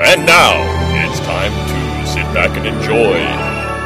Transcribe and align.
And 0.00 0.24
now 0.24 0.54
it's 1.04 1.18
time 1.18 1.50
to 1.50 2.06
sit 2.06 2.22
back 2.32 2.56
and 2.56 2.64
enjoy 2.68 3.18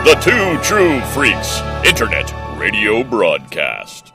the 0.05 0.15
Two 0.21 0.63
True 0.63 1.01
Freaks 1.07 1.63
Internet 1.87 2.31
Radio 2.59 3.03
Broadcast. 3.03 4.13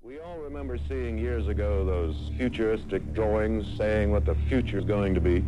We 0.00 0.18
all 0.18 0.38
remember 0.38 0.78
seeing 0.88 1.18
years 1.18 1.48
ago 1.48 1.84
those 1.84 2.30
futuristic 2.38 3.12
drawings 3.12 3.66
saying 3.76 4.10
what 4.10 4.24
the 4.24 4.34
future 4.48 4.78
is 4.78 4.86
going 4.86 5.12
to 5.12 5.20
be. 5.20 5.44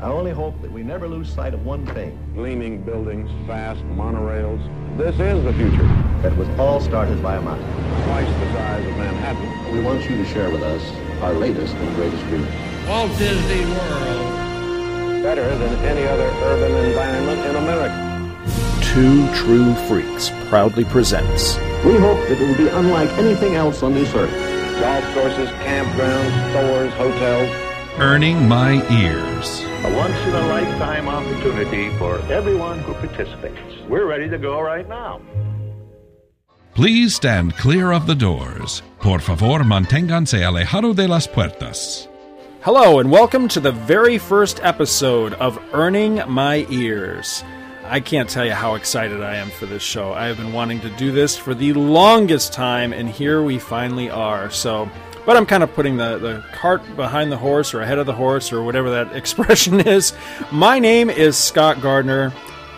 I 0.00 0.06
only 0.06 0.32
hope 0.32 0.60
that 0.62 0.72
we 0.72 0.82
never 0.82 1.06
lose 1.06 1.32
sight 1.32 1.54
of 1.54 1.64
one 1.64 1.86
thing. 1.94 2.18
Gleaming 2.34 2.82
buildings, 2.82 3.30
fast 3.46 3.82
monorails. 3.82 4.58
This 4.98 5.14
is 5.20 5.44
the 5.44 5.52
future. 5.52 5.86
That 6.22 6.36
was 6.36 6.48
all 6.58 6.80
started 6.80 7.22
by 7.22 7.36
a 7.36 7.40
mountain. 7.40 7.68
Twice 8.04 8.26
the 8.26 8.52
size 8.52 8.84
of 8.84 8.96
Manhattan. 8.96 9.72
We 9.72 9.80
want 9.80 10.10
you 10.10 10.16
to 10.16 10.24
share 10.24 10.50
with 10.50 10.64
us 10.64 10.82
our 11.22 11.34
latest 11.34 11.76
and 11.76 11.94
greatest 11.94 12.24
dreams. 12.24 12.69
Walt 12.90 13.16
Disney 13.18 13.64
World. 13.66 15.22
Better 15.22 15.46
than 15.58 15.74
any 15.84 16.08
other 16.08 16.28
urban 16.42 16.74
environment 16.86 17.40
in 17.46 17.54
America. 17.54 17.96
Two 18.82 19.32
True 19.32 19.74
Freaks 19.86 20.32
proudly 20.48 20.82
presents 20.82 21.56
We 21.84 21.94
hope 21.98 22.18
that 22.26 22.40
it 22.40 22.40
will 22.40 22.56
be 22.56 22.66
unlike 22.66 23.08
anything 23.10 23.54
else 23.54 23.84
on 23.84 23.94
this 23.94 24.12
earth. 24.12 24.34
Golf 24.80 25.04
courses, 25.14 25.48
campgrounds, 25.62 26.34
stores, 26.50 26.92
hotels. 26.94 27.48
Earning 28.00 28.48
My 28.48 28.84
Ears. 28.90 29.60
A 29.84 29.96
once 29.96 30.18
in 30.26 30.34
a 30.34 30.46
lifetime 30.48 31.08
opportunity 31.08 31.90
for 31.90 32.18
everyone 32.22 32.80
who 32.80 32.94
participates. 32.94 33.86
We're 33.88 34.06
ready 34.06 34.28
to 34.28 34.36
go 34.36 34.60
right 34.60 34.88
now. 34.88 35.20
Please 36.74 37.14
stand 37.14 37.56
clear 37.56 37.92
of 37.92 38.08
the 38.08 38.16
doors. 38.16 38.82
Por 38.98 39.20
favor, 39.20 39.62
manténganse 39.62 40.44
alejado 40.44 40.92
de 40.92 41.06
las 41.06 41.28
puertas. 41.28 42.09
Hello, 42.62 42.98
and 42.98 43.10
welcome 43.10 43.48
to 43.48 43.58
the 43.58 43.72
very 43.72 44.18
first 44.18 44.60
episode 44.62 45.32
of 45.32 45.58
Earning 45.72 46.20
My 46.28 46.66
Ears. 46.68 47.42
I 47.84 48.00
can't 48.00 48.28
tell 48.28 48.44
you 48.44 48.52
how 48.52 48.74
excited 48.74 49.22
I 49.22 49.36
am 49.36 49.48
for 49.48 49.64
this 49.64 49.82
show. 49.82 50.12
I 50.12 50.26
have 50.26 50.36
been 50.36 50.52
wanting 50.52 50.78
to 50.80 50.90
do 50.90 51.10
this 51.10 51.38
for 51.38 51.54
the 51.54 51.72
longest 51.72 52.52
time, 52.52 52.92
and 52.92 53.08
here 53.08 53.42
we 53.42 53.58
finally 53.58 54.10
are. 54.10 54.50
So, 54.50 54.90
but 55.24 55.38
I'm 55.38 55.46
kind 55.46 55.62
of 55.62 55.72
putting 55.72 55.96
the, 55.96 56.18
the 56.18 56.44
cart 56.52 56.82
behind 56.96 57.32
the 57.32 57.38
horse 57.38 57.72
or 57.72 57.80
ahead 57.80 57.98
of 57.98 58.04
the 58.04 58.12
horse 58.12 58.52
or 58.52 58.62
whatever 58.62 58.90
that 58.90 59.16
expression 59.16 59.80
is. 59.80 60.12
My 60.52 60.78
name 60.78 61.08
is 61.08 61.38
Scott 61.38 61.80
Gardner, 61.80 62.30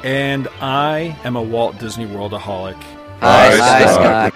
and 0.04 0.46
I 0.60 1.18
am 1.24 1.34
a 1.34 1.42
Walt 1.42 1.80
Disney 1.80 2.06
Worldaholic. 2.06 2.80
Hi, 3.18 3.56
Hi 3.56 3.92
Scott. 3.92 4.34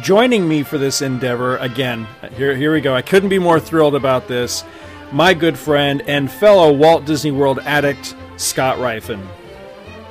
Joining 0.00 0.46
me 0.46 0.62
for 0.62 0.78
this 0.78 1.00
endeavor, 1.00 1.56
again, 1.58 2.06
here, 2.36 2.54
here 2.56 2.72
we 2.72 2.80
go. 2.80 2.94
I 2.94 3.02
couldn't 3.02 3.28
be 3.28 3.38
more 3.38 3.58
thrilled 3.58 3.94
about 3.94 4.28
this. 4.28 4.64
My 5.12 5.34
good 5.34 5.58
friend 5.58 6.02
and 6.06 6.30
fellow 6.30 6.72
Walt 6.72 7.04
Disney 7.04 7.30
World 7.30 7.60
addict, 7.60 8.16
Scott 8.36 8.78
Rifen. 8.78 9.24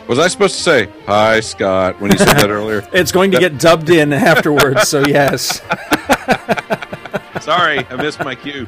Was 0.08 0.20
I 0.20 0.28
supposed 0.28 0.56
to 0.56 0.62
say 0.62 0.88
hi, 1.06 1.40
Scott, 1.40 2.00
when 2.00 2.12
you 2.12 2.18
said 2.18 2.36
that 2.36 2.50
earlier? 2.52 2.88
It's 2.94 3.12
going 3.12 3.32
to 3.32 3.40
get 3.40 3.60
dubbed 3.60 3.90
in 3.90 4.14
afterwards, 4.14 4.88
so 4.88 5.06
yes. 5.06 5.62
Sorry, 7.42 7.86
I 7.88 7.96
missed 7.98 8.20
my 8.20 8.36
cue. 8.36 8.68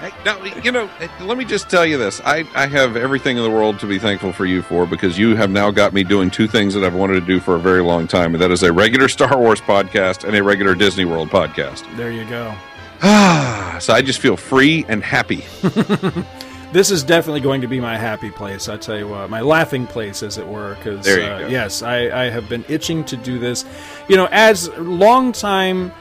Hey, 0.00 0.10
now, 0.24 0.42
you 0.62 0.72
know, 0.72 0.88
let 1.20 1.38
me 1.38 1.44
just 1.44 1.70
tell 1.70 1.84
you 1.86 1.96
this. 1.98 2.20
I, 2.24 2.44
I 2.54 2.66
have 2.66 2.96
everything 2.96 3.36
in 3.36 3.42
the 3.42 3.50
world 3.50 3.78
to 3.80 3.86
be 3.86 3.98
thankful 3.98 4.32
for 4.32 4.46
you 4.46 4.62
for 4.62 4.86
because 4.86 5.18
you 5.18 5.36
have 5.36 5.50
now 5.50 5.70
got 5.70 5.92
me 5.92 6.02
doing 6.02 6.30
two 6.30 6.48
things 6.48 6.74
that 6.74 6.84
I've 6.84 6.94
wanted 6.94 7.20
to 7.20 7.26
do 7.26 7.38
for 7.38 7.56
a 7.56 7.60
very 7.60 7.82
long 7.82 8.06
time, 8.08 8.34
and 8.34 8.42
that 8.42 8.50
is 8.50 8.62
a 8.62 8.72
regular 8.72 9.08
Star 9.16 9.38
Wars 9.38 9.60
podcast 9.60 10.24
and 10.24 10.34
a 10.36 10.42
regular 10.42 10.74
Disney 10.74 11.04
World 11.04 11.28
podcast. 11.28 11.84
There 11.96 12.10
you 12.10 12.24
go. 12.24 12.54
Ah, 13.02 13.78
so 13.80 13.92
I 13.92 14.02
just 14.02 14.20
feel 14.20 14.36
free 14.36 14.84
and 14.88 15.02
happy. 15.02 15.44
this 16.72 16.90
is 16.90 17.02
definitely 17.02 17.40
going 17.40 17.60
to 17.60 17.68
be 17.68 17.80
my 17.80 17.96
happy 17.96 18.30
place. 18.30 18.68
I 18.68 18.76
tell 18.76 18.98
you 18.98 19.08
what, 19.08 19.30
my 19.30 19.40
laughing 19.40 19.86
place, 19.86 20.22
as 20.22 20.38
it 20.38 20.46
were. 20.46 20.74
Because 20.76 21.06
uh, 21.06 21.48
yes, 21.50 21.82
I, 21.82 22.24
I 22.26 22.30
have 22.30 22.48
been 22.48 22.64
itching 22.68 23.04
to 23.04 23.16
do 23.16 23.38
this. 23.38 23.64
You 24.08 24.16
know, 24.16 24.28
as 24.30 24.68
longtime 24.76 25.92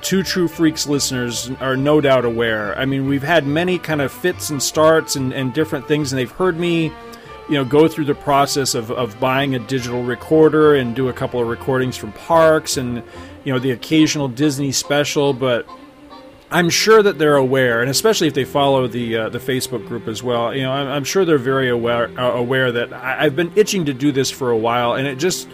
Two 0.00 0.22
True 0.22 0.48
Freaks 0.48 0.86
listeners 0.86 1.50
are 1.60 1.76
no 1.76 2.00
doubt 2.00 2.24
aware. 2.24 2.76
I 2.78 2.84
mean, 2.84 3.08
we've 3.08 3.22
had 3.22 3.46
many 3.46 3.78
kind 3.78 4.00
of 4.00 4.12
fits 4.12 4.50
and 4.50 4.62
starts 4.62 5.16
and, 5.16 5.32
and 5.32 5.52
different 5.52 5.88
things, 5.88 6.12
and 6.12 6.18
they've 6.18 6.30
heard 6.30 6.58
me, 6.58 6.84
you 6.84 7.54
know, 7.54 7.64
go 7.64 7.88
through 7.88 8.04
the 8.04 8.14
process 8.14 8.74
of, 8.74 8.90
of 8.90 9.18
buying 9.18 9.54
a 9.54 9.58
digital 9.58 10.02
recorder 10.02 10.76
and 10.76 10.94
do 10.94 11.08
a 11.08 11.12
couple 11.12 11.40
of 11.40 11.48
recordings 11.48 11.96
from 11.96 12.12
parks 12.12 12.76
and, 12.76 13.02
you 13.44 13.52
know, 13.52 13.58
the 13.58 13.72
occasional 13.72 14.28
Disney 14.28 14.72
special, 14.72 15.32
but 15.32 15.66
I'm 16.50 16.70
sure 16.70 17.02
that 17.02 17.18
they're 17.18 17.36
aware, 17.36 17.82
and 17.82 17.90
especially 17.90 18.26
if 18.26 18.34
they 18.34 18.44
follow 18.44 18.86
the 18.86 19.16
uh, 19.16 19.28
the 19.28 19.38
Facebook 19.38 19.86
group 19.86 20.08
as 20.08 20.22
well. 20.22 20.54
You 20.54 20.62
know, 20.62 20.72
I'm, 20.72 20.88
I'm 20.88 21.04
sure 21.04 21.24
they're 21.24 21.36
very 21.36 21.68
aware 21.68 22.08
uh, 22.18 22.32
aware 22.32 22.72
that 22.72 22.92
I, 22.92 23.24
I've 23.24 23.36
been 23.36 23.52
itching 23.54 23.84
to 23.86 23.94
do 23.94 24.12
this 24.12 24.30
for 24.30 24.50
a 24.50 24.56
while, 24.56 24.94
and 24.94 25.06
it 25.06 25.18
just 25.18 25.48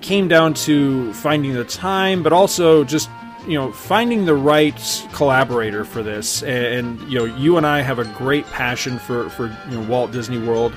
came 0.00 0.28
down 0.28 0.54
to 0.54 1.12
finding 1.14 1.54
the 1.54 1.64
time, 1.64 2.22
but 2.22 2.32
also 2.32 2.84
just 2.84 3.10
you 3.48 3.54
know 3.54 3.72
finding 3.72 4.26
the 4.26 4.34
right 4.34 5.06
collaborator 5.12 5.84
for 5.84 6.04
this. 6.04 6.42
And, 6.44 6.98
and 6.98 7.12
you 7.12 7.18
know, 7.18 7.24
you 7.24 7.56
and 7.56 7.66
I 7.66 7.80
have 7.80 7.98
a 7.98 8.04
great 8.04 8.46
passion 8.46 9.00
for 9.00 9.28
for 9.30 9.46
you 9.68 9.78
know, 9.78 9.88
Walt 9.88 10.12
Disney 10.12 10.38
World. 10.38 10.72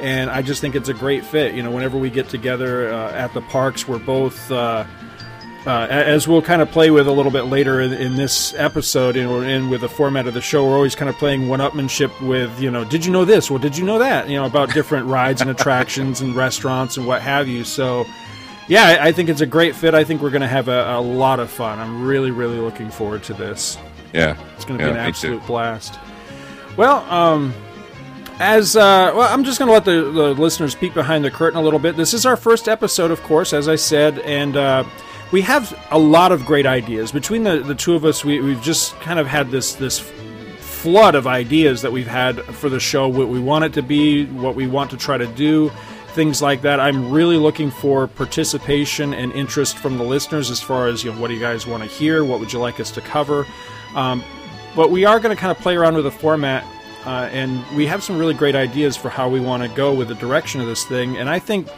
And 0.00 0.30
I 0.30 0.42
just 0.42 0.60
think 0.60 0.74
it's 0.74 0.88
a 0.88 0.94
great 0.94 1.24
fit. 1.24 1.54
You 1.54 1.62
know, 1.62 1.70
whenever 1.70 1.96
we 1.96 2.10
get 2.10 2.28
together 2.28 2.92
uh, 2.92 3.12
at 3.12 3.32
the 3.34 3.42
parks, 3.42 3.86
we're 3.86 4.00
both 4.00 4.50
uh, 4.50 4.84
uh, 5.66 5.86
as 5.88 6.26
we'll 6.26 6.42
kind 6.42 6.60
of 6.60 6.70
play 6.72 6.90
with 6.90 7.06
a 7.06 7.12
little 7.12 7.30
bit 7.30 7.42
later 7.42 7.80
in, 7.80 7.92
in 7.92 8.16
this 8.16 8.52
episode 8.54 9.16
and, 9.16 9.70
with 9.70 9.82
the 9.82 9.88
format 9.88 10.26
of 10.26 10.34
the 10.34 10.40
show, 10.40 10.66
we're 10.66 10.74
always 10.74 10.96
kind 10.96 11.08
of 11.08 11.16
playing 11.16 11.48
one-upmanship 11.48 12.26
with, 12.26 12.60
you 12.60 12.70
know, 12.70 12.84
did 12.84 13.04
you 13.04 13.12
know 13.12 13.24
this? 13.24 13.48
Well, 13.48 13.60
did 13.60 13.76
you 13.76 13.84
know 13.84 14.00
that? 14.00 14.28
You 14.28 14.38
know, 14.38 14.44
about 14.44 14.74
different 14.74 15.06
rides 15.06 15.40
and 15.40 15.50
attractions 15.50 16.20
and 16.20 16.34
restaurants 16.34 16.96
and 16.96 17.06
what 17.06 17.22
have 17.22 17.46
you. 17.46 17.62
So, 17.62 18.06
yeah, 18.66 18.84
I, 18.84 19.08
I 19.08 19.12
think 19.12 19.28
it's 19.28 19.40
a 19.40 19.46
great 19.46 19.76
fit. 19.76 19.94
I 19.94 20.02
think 20.02 20.20
we're 20.20 20.30
going 20.30 20.42
to 20.42 20.48
have 20.48 20.66
a, 20.66 20.96
a, 20.96 21.00
lot 21.00 21.38
of 21.38 21.48
fun. 21.48 21.78
I'm 21.78 22.04
really, 22.04 22.32
really 22.32 22.58
looking 22.58 22.90
forward 22.90 23.22
to 23.24 23.34
this. 23.34 23.78
Yeah, 24.12 24.36
it's 24.56 24.64
going 24.64 24.78
to 24.78 24.84
yeah, 24.84 24.92
be 24.92 24.98
an 24.98 25.06
absolute 25.06 25.46
blast. 25.46 25.98
Well, 26.76 26.98
um, 27.08 27.54
as 28.40 28.74
uh, 28.74 29.12
well, 29.14 29.32
I'm 29.32 29.44
just 29.44 29.60
going 29.60 29.68
to 29.68 29.72
let 29.72 29.84
the, 29.84 30.10
the, 30.10 30.34
listeners 30.34 30.74
peek 30.74 30.92
behind 30.92 31.24
the 31.24 31.30
curtain 31.30 31.58
a 31.58 31.62
little 31.62 31.78
bit. 31.78 31.96
This 31.96 32.14
is 32.14 32.26
our 32.26 32.36
first 32.36 32.66
episode, 32.66 33.12
of 33.12 33.22
course, 33.22 33.52
as 33.52 33.68
I 33.68 33.76
said, 33.76 34.18
and. 34.18 34.56
Uh, 34.56 34.84
we 35.32 35.40
have 35.40 35.76
a 35.90 35.98
lot 35.98 36.30
of 36.30 36.44
great 36.44 36.66
ideas 36.66 37.10
between 37.10 37.42
the, 37.42 37.60
the 37.60 37.74
two 37.74 37.94
of 37.94 38.04
us. 38.04 38.24
We, 38.24 38.40
we've 38.40 38.62
just 38.62 38.94
kind 39.00 39.18
of 39.18 39.26
had 39.26 39.50
this 39.50 39.74
this 39.74 39.98
flood 39.98 41.14
of 41.14 41.26
ideas 41.26 41.82
that 41.82 41.92
we've 41.92 42.06
had 42.06 42.42
for 42.42 42.68
the 42.68 42.80
show. 42.80 43.08
What 43.08 43.28
we 43.28 43.40
want 43.40 43.64
it 43.64 43.72
to 43.74 43.82
be, 43.82 44.26
what 44.26 44.54
we 44.54 44.66
want 44.66 44.90
to 44.90 44.96
try 44.96 45.16
to 45.16 45.26
do, 45.26 45.70
things 46.08 46.42
like 46.42 46.62
that. 46.62 46.80
I'm 46.80 47.10
really 47.10 47.36
looking 47.36 47.70
for 47.70 48.08
participation 48.08 49.14
and 49.14 49.32
interest 49.32 49.78
from 49.78 49.96
the 49.96 50.04
listeners 50.04 50.50
as 50.50 50.60
far 50.60 50.88
as 50.88 51.02
you 51.02 51.12
know, 51.12 51.20
what 51.20 51.28
do 51.28 51.34
you 51.34 51.40
guys 51.40 51.66
want 51.66 51.82
to 51.82 51.88
hear? 51.88 52.24
What 52.24 52.40
would 52.40 52.52
you 52.52 52.58
like 52.58 52.80
us 52.80 52.90
to 52.92 53.00
cover? 53.00 53.46
Um, 53.94 54.22
but 54.74 54.90
we 54.90 55.04
are 55.04 55.20
going 55.20 55.34
to 55.34 55.40
kind 55.40 55.56
of 55.56 55.62
play 55.62 55.76
around 55.76 55.94
with 55.94 56.04
the 56.04 56.10
format. 56.10 56.64
Uh, 57.04 57.28
and 57.32 57.64
we 57.76 57.86
have 57.86 58.02
some 58.02 58.18
really 58.18 58.34
great 58.34 58.54
ideas 58.54 58.96
for 58.96 59.08
how 59.08 59.28
we 59.28 59.40
want 59.40 59.62
to 59.62 59.68
go 59.70 59.92
with 59.92 60.08
the 60.08 60.14
direction 60.14 60.60
of 60.60 60.66
this 60.66 60.84
thing. 60.84 61.16
And 61.16 61.28
I 61.28 61.38
think 61.38 61.68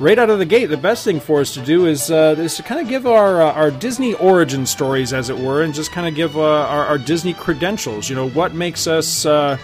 right 0.00 0.18
out 0.18 0.30
of 0.30 0.38
the 0.38 0.46
gate, 0.46 0.66
the 0.66 0.76
best 0.76 1.04
thing 1.04 1.20
for 1.20 1.40
us 1.40 1.54
to 1.54 1.60
do 1.60 1.86
is 1.86 2.10
uh, 2.10 2.34
is 2.38 2.56
to 2.56 2.62
kind 2.62 2.80
of 2.80 2.88
give 2.88 3.06
our 3.06 3.42
uh, 3.42 3.52
our 3.52 3.70
Disney 3.70 4.14
origin 4.14 4.66
stories, 4.66 5.12
as 5.12 5.30
it 5.30 5.38
were, 5.38 5.62
and 5.62 5.72
just 5.72 5.92
kind 5.92 6.08
of 6.08 6.14
give 6.14 6.36
uh, 6.36 6.42
our, 6.42 6.86
our, 6.86 6.98
Disney 6.98 7.34
credentials. 7.34 8.08
You 8.08 8.16
know, 8.16 8.28
what 8.30 8.54
makes 8.54 8.86
us 8.86 9.26
uh, 9.26 9.58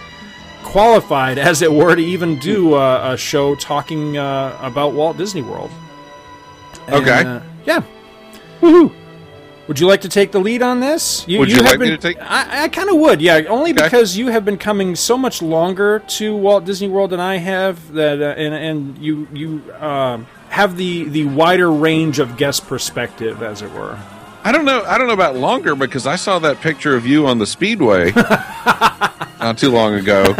qualified, 0.63 1.37
as 1.51 1.61
it 1.61 1.73
were, 1.73 1.95
to 1.95 2.01
even 2.01 2.39
do 2.39 2.75
uh, 2.75 3.11
a 3.13 3.17
show 3.17 3.55
talking 3.55 4.17
uh, 4.17 4.57
about 4.61 4.93
Walt 4.93 5.17
Disney 5.17 5.41
World. 5.41 5.71
And, 6.87 6.95
okay. 6.95 7.41
yeah. 7.65 7.83
Woohoo! 8.61 8.93
Would 9.67 9.81
you 9.81 9.87
like 9.87 10.01
to 10.01 10.09
take 10.09 10.31
the 10.31 10.39
lead 10.39 10.61
on 10.61 10.79
this? 10.79 11.27
You, 11.27 11.39
would 11.39 11.49
you, 11.49 11.57
you 11.57 11.61
like 11.61 11.77
been, 11.77 11.89
me 11.89 11.95
to 11.95 12.01
take? 12.01 12.17
I, 12.21 12.63
I 12.63 12.69
kind 12.69 12.89
of 12.89 12.95
would, 12.95 13.21
yeah. 13.21 13.41
Only 13.49 13.71
okay. 13.71 13.83
because 13.83 14.15
you 14.15 14.27
have 14.27 14.45
been 14.45 14.57
coming 14.57 14.95
so 14.95 15.17
much 15.17 15.41
longer 15.41 15.99
to 15.99 16.35
Walt 16.35 16.63
Disney 16.63 16.87
World 16.87 17.09
than 17.09 17.19
I 17.19 17.37
have. 17.37 17.91
That 17.93 18.21
uh, 18.21 18.39
and 18.39 18.53
and 18.53 18.97
you 18.97 19.27
you 19.33 19.71
uh, 19.73 20.19
have 20.49 20.77
the 20.77 21.03
the 21.05 21.25
wider 21.25 21.69
range 21.69 22.19
of 22.19 22.37
guest 22.37 22.65
perspective, 22.67 23.43
as 23.43 23.61
it 23.61 23.71
were. 23.73 23.99
I 24.45 24.53
don't 24.53 24.63
know. 24.63 24.83
I 24.83 24.97
don't 24.97 25.07
know 25.07 25.13
about 25.13 25.35
longer 25.35 25.75
because 25.75 26.07
I 26.07 26.15
saw 26.15 26.39
that 26.39 26.61
picture 26.61 26.95
of 26.95 27.05
you 27.05 27.27
on 27.27 27.37
the 27.37 27.45
speedway 27.45 28.11
not 28.15 29.57
too 29.57 29.71
long 29.71 29.95
ago. 29.95 30.33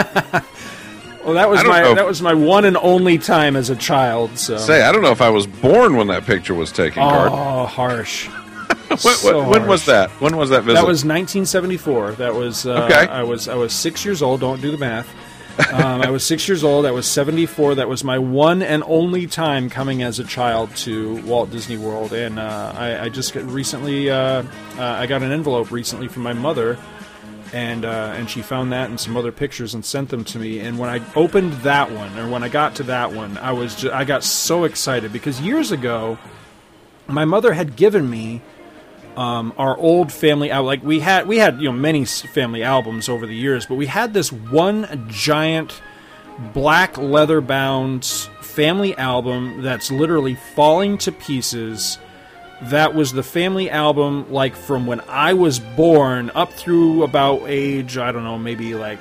Well, 1.26 1.34
that 1.34 1.50
was 1.50 1.62
my 1.66 1.94
that 1.96 2.06
was 2.06 2.22
my 2.22 2.34
one 2.34 2.64
and 2.64 2.78
only 2.78 3.18
time 3.18 3.58
as 3.58 3.70
a 3.70 3.76
child. 3.76 4.38
So 4.38 4.56
say, 4.56 4.84
I 4.84 4.94
don't 4.94 5.02
know 5.02 5.12
if 5.12 5.20
I 5.20 5.30
was 5.30 5.46
born 5.46 5.98
when 5.98 6.08
that 6.08 6.26
picture 6.26 6.54
was 6.54 6.72
taken. 6.72 7.04
Oh, 7.04 7.10
Card. 7.10 7.70
harsh 7.70 8.30
when, 9.04 9.16
so 9.16 9.48
when 9.48 9.68
was 9.68 9.86
that? 9.86 10.10
When 10.22 10.36
was 10.38 10.50
that 10.50 10.64
visit? 10.64 10.76
That 10.76 10.88
was 10.88 11.04
1974. 11.06 12.14
That 12.14 12.36
was 12.36 12.66
uh, 12.66 12.84
okay. 12.86 13.08
I 13.08 13.24
was 13.24 13.48
I 13.48 13.56
was 13.56 13.74
six 13.74 14.06
years 14.06 14.22
old. 14.22 14.42
Don't 14.42 14.62
do 14.62 14.72
the 14.72 14.78
math. 14.78 15.08
um, 15.74 16.02
I 16.02 16.12
was 16.12 16.24
six 16.24 16.48
years 16.48 16.64
old. 16.64 16.86
I 16.86 16.92
was 16.92 17.08
74. 17.08 17.76
That 17.76 17.90
was 17.90 18.04
my 18.04 18.20
one 18.20 18.62
and 18.62 18.84
only 18.86 19.26
time 19.26 19.70
coming 19.70 20.04
as 20.04 20.20
a 20.20 20.24
child 20.24 20.76
to 20.78 21.20
Walt 21.24 21.50
Disney 21.50 21.78
World. 21.78 22.14
And 22.14 22.38
uh, 22.38 22.74
I, 22.76 23.06
I, 23.06 23.10
just 23.10 23.34
recently, 23.34 24.12
uh, 24.12 24.18
uh, 24.18 24.44
I 24.78 25.08
got 25.08 25.24
an 25.24 25.32
envelope 25.32 25.72
recently 25.72 26.10
from 26.10 26.22
my 26.22 26.34
mother 26.34 26.78
and 27.54 27.86
uh, 27.86 28.14
and 28.16 28.30
she 28.30 28.42
found 28.42 28.72
that 28.72 28.90
and 28.90 29.00
some 29.00 29.18
other 29.18 29.32
pictures 29.32 29.74
and 29.74 29.84
sent 29.84 30.10
them 30.10 30.24
to 30.26 30.40
me. 30.40 30.60
And 30.60 30.78
when 30.78 30.90
I 30.90 31.02
opened 31.16 31.54
that 31.54 31.92
one, 31.92 32.18
or 32.18 32.30
when 32.30 32.44
I 32.44 32.50
got 32.50 32.76
to 32.76 32.84
that 32.84 33.14
one, 33.14 33.38
I 33.38 33.52
was 33.52 33.76
just, 33.76 33.94
I 33.94 34.04
got 34.04 34.24
so 34.24 34.64
excited 34.64 35.14
because 35.14 35.40
years 35.42 35.72
ago, 35.72 36.18
my 37.08 37.26
mother 37.26 37.54
had 37.54 37.76
given 37.76 38.10
me 38.10 38.42
um, 39.18 39.52
our 39.58 39.76
old 39.78 40.14
family 40.14 40.52
like 40.52 40.84
we 40.84 41.00
had 41.00 41.28
we 41.28 41.40
had 41.40 41.60
you 41.60 41.66
know 41.66 41.78
many 41.78 42.06
family 42.06 42.64
albums 42.64 43.10
over 43.10 43.26
the 43.26 43.36
years, 43.36 43.66
but 43.66 43.76
we 43.76 43.88
had 43.88 44.14
this 44.14 44.32
one 44.32 45.08
giant 45.10 45.82
black 46.54 46.98
leather 47.00 47.42
bound 47.42 48.06
family 48.06 48.96
album 48.96 49.64
that's 49.64 49.92
literally 49.92 50.36
falling 50.36 51.00
to 51.00 51.12
pieces. 51.12 51.98
That 52.66 52.94
was 52.94 53.12
the 53.12 53.24
family 53.24 53.72
album 53.72 54.32
like 54.32 54.56
from 54.56 54.86
when 54.86 55.02
I 55.10 55.34
was 55.34 55.60
born 55.60 56.30
up 56.36 56.54
through 56.54 57.04
about 57.04 57.42
age 57.48 57.98
I 57.98 58.12
don't 58.12 58.24
know 58.24 58.38
maybe 58.38 58.76
like 58.76 59.00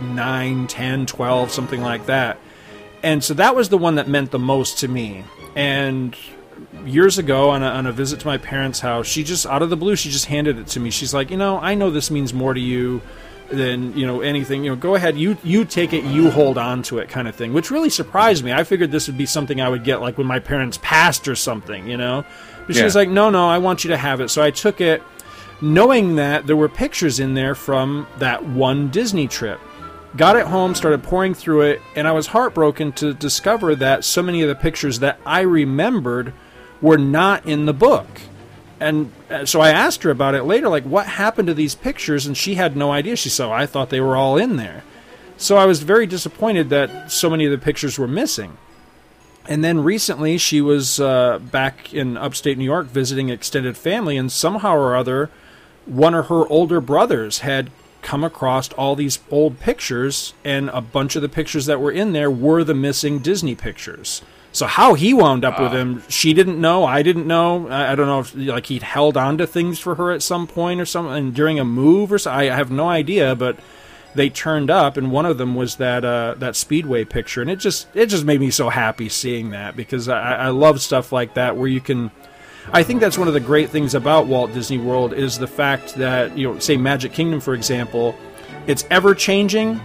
9 0.00 0.66
10 0.66 1.06
12 1.06 1.50
something 1.52 1.80
like 1.80 2.06
that. 2.06 2.36
And 3.04 3.22
so 3.22 3.34
that 3.34 3.54
was 3.54 3.68
the 3.68 3.78
one 3.78 3.94
that 3.94 4.08
meant 4.08 4.32
the 4.32 4.38
most 4.40 4.78
to 4.80 4.88
me. 4.88 5.24
And 5.54 6.16
years 6.84 7.18
ago 7.18 7.50
on 7.50 7.62
a, 7.62 7.66
on 7.66 7.86
a 7.86 7.92
visit 7.92 8.20
to 8.20 8.26
my 8.26 8.38
parents 8.38 8.80
house 8.80 9.06
she 9.06 9.22
just 9.24 9.46
out 9.46 9.62
of 9.62 9.70
the 9.70 9.76
blue 9.76 9.96
she 9.96 10.10
just 10.10 10.26
handed 10.26 10.58
it 10.58 10.66
to 10.66 10.80
me 10.80 10.90
she's 10.90 11.12
like 11.14 11.30
you 11.30 11.36
know 11.36 11.58
I 11.58 11.74
know 11.74 11.90
this 11.90 12.10
means 12.10 12.32
more 12.34 12.54
to 12.54 12.60
you 12.60 13.00
than 13.48 13.96
you 13.96 14.06
know 14.06 14.20
anything 14.20 14.62
you 14.64 14.70
know 14.70 14.76
go 14.76 14.94
ahead 14.94 15.16
you 15.16 15.36
you 15.42 15.64
take 15.64 15.92
it 15.92 16.04
you 16.04 16.30
hold 16.30 16.56
on 16.56 16.82
to 16.84 16.98
it 16.98 17.08
kind 17.08 17.26
of 17.26 17.34
thing 17.34 17.52
which 17.52 17.70
really 17.72 17.90
surprised 17.90 18.44
me 18.44 18.52
i 18.52 18.62
figured 18.62 18.92
this 18.92 19.08
would 19.08 19.18
be 19.18 19.26
something 19.26 19.60
i 19.60 19.68
would 19.68 19.82
get 19.82 20.00
like 20.00 20.16
when 20.16 20.26
my 20.28 20.38
parents 20.38 20.78
passed 20.82 21.26
or 21.26 21.34
something 21.34 21.88
you 21.88 21.96
know 21.96 22.24
but 22.66 22.74
she 22.76 22.80
Yeah. 22.80 22.84
was 22.84 22.94
like, 22.94 23.08
no, 23.08 23.30
no, 23.30 23.48
I 23.48 23.58
want 23.58 23.82
you 23.82 23.88
to 23.90 23.96
have 23.96 24.20
it. 24.20 24.28
So 24.28 24.42
I 24.42 24.52
took 24.52 24.80
it, 24.80 25.02
knowing 25.60 26.16
that 26.16 26.46
there 26.46 26.54
were 26.54 26.68
pictures 26.68 27.18
in 27.18 27.34
there 27.34 27.56
from 27.56 28.06
that 28.18 28.44
one 28.46 28.90
Disney 28.90 29.26
trip. 29.26 29.58
Got 30.16 30.36
it 30.36 30.46
home, 30.46 30.76
started 30.76 31.02
pouring 31.02 31.34
through 31.34 31.62
it, 31.62 31.82
and 31.96 32.06
I 32.06 32.12
was 32.12 32.28
heartbroken 32.28 32.92
to 32.92 33.12
discover 33.14 33.74
that 33.76 34.04
so 34.04 34.22
many 34.22 34.42
of 34.42 34.48
the 34.48 34.54
pictures 34.54 35.00
that 35.00 35.18
I 35.26 35.40
remembered 35.40 36.32
were 36.80 36.98
not 36.98 37.46
in 37.46 37.66
the 37.66 37.72
book. 37.72 38.06
And 38.80 39.12
uh, 39.28 39.44
so 39.44 39.60
I 39.60 39.70
asked 39.70 40.02
her 40.04 40.10
about 40.10 40.34
it 40.34 40.44
later, 40.44 40.68
like, 40.68 40.84
what 40.84 41.06
happened 41.06 41.48
to 41.48 41.54
these 41.54 41.74
pictures? 41.74 42.26
And 42.26 42.36
she 42.36 42.54
had 42.54 42.76
no 42.76 42.90
idea. 42.90 43.16
She 43.16 43.28
said, 43.28 43.48
I 43.48 43.66
thought 43.66 43.90
they 43.90 44.00
were 44.00 44.16
all 44.16 44.38
in 44.38 44.56
there. 44.56 44.84
So 45.36 45.56
I 45.56 45.66
was 45.66 45.82
very 45.82 46.06
disappointed 46.06 46.70
that 46.70 47.12
so 47.12 47.28
many 47.28 47.44
of 47.44 47.50
the 47.50 47.58
pictures 47.58 47.98
were 47.98 48.08
missing. 48.08 48.56
And 49.48 49.64
then 49.64 49.82
recently, 49.82 50.38
she 50.38 50.60
was 50.60 51.00
uh, 51.00 51.38
back 51.38 51.92
in 51.92 52.16
upstate 52.16 52.58
New 52.58 52.64
York 52.64 52.86
visiting 52.86 53.30
extended 53.30 53.76
family, 53.76 54.16
and 54.16 54.30
somehow 54.30 54.76
or 54.76 54.94
other, 54.94 55.30
one 55.86 56.14
of 56.14 56.28
her 56.28 56.46
older 56.48 56.80
brothers 56.80 57.38
had 57.40 57.70
come 58.02 58.22
across 58.22 58.72
all 58.74 58.94
these 58.94 59.18
old 59.30 59.58
pictures, 59.58 60.34
and 60.44 60.68
a 60.70 60.80
bunch 60.80 61.16
of 61.16 61.22
the 61.22 61.28
pictures 61.28 61.66
that 61.66 61.80
were 61.80 61.90
in 61.90 62.12
there 62.12 62.30
were 62.30 62.64
the 62.64 62.74
missing 62.74 63.18
Disney 63.18 63.54
pictures. 63.54 64.22
So 64.52 64.66
how 64.66 64.94
he 64.94 65.14
wound 65.14 65.44
up 65.44 65.60
with 65.60 65.70
them, 65.70 66.02
she 66.08 66.34
didn't 66.34 66.60
know. 66.60 66.84
I 66.84 67.02
didn't 67.02 67.26
know. 67.26 67.68
I, 67.68 67.92
I 67.92 67.94
don't 67.94 68.06
know 68.06 68.20
if 68.20 68.34
like 68.34 68.66
he'd 68.66 68.82
held 68.82 69.16
on 69.16 69.38
to 69.38 69.46
things 69.46 69.78
for 69.78 69.94
her 69.94 70.10
at 70.10 70.22
some 70.22 70.48
point 70.48 70.80
or 70.80 70.86
something 70.86 71.30
during 71.30 71.60
a 71.60 71.64
move 71.64 72.12
or 72.12 72.18
so. 72.18 72.32
I 72.32 72.44
have 72.46 72.70
no 72.70 72.88
idea, 72.88 73.36
but 73.36 73.58
they 74.14 74.28
turned 74.28 74.70
up, 74.70 74.96
and 74.96 75.12
one 75.12 75.26
of 75.26 75.38
them 75.38 75.54
was 75.54 75.76
that 75.76 76.04
uh, 76.04 76.34
that 76.38 76.56
Speedway 76.56 77.04
picture, 77.04 77.40
and 77.40 77.50
it 77.50 77.56
just 77.56 77.86
it 77.94 78.06
just 78.06 78.24
made 78.24 78.40
me 78.40 78.50
so 78.50 78.68
happy 78.68 79.08
seeing 79.08 79.50
that 79.50 79.76
because 79.76 80.08
I, 80.08 80.34
I 80.34 80.48
love 80.48 80.80
stuff 80.80 81.12
like 81.12 81.34
that 81.34 81.56
where 81.56 81.68
you 81.68 81.80
can. 81.80 82.10
I 82.72 82.82
think 82.82 83.00
that's 83.00 83.16
one 83.16 83.28
of 83.28 83.34
the 83.34 83.40
great 83.40 83.70
things 83.70 83.94
about 83.94 84.26
Walt 84.26 84.52
Disney 84.52 84.78
World 84.78 85.12
is 85.12 85.38
the 85.38 85.46
fact 85.46 85.94
that 85.94 86.36
you 86.36 86.52
know, 86.52 86.58
say 86.58 86.76
Magic 86.76 87.12
Kingdom 87.12 87.40
for 87.40 87.54
example, 87.54 88.16
it's 88.66 88.84
ever 88.90 89.14
changing, 89.14 89.80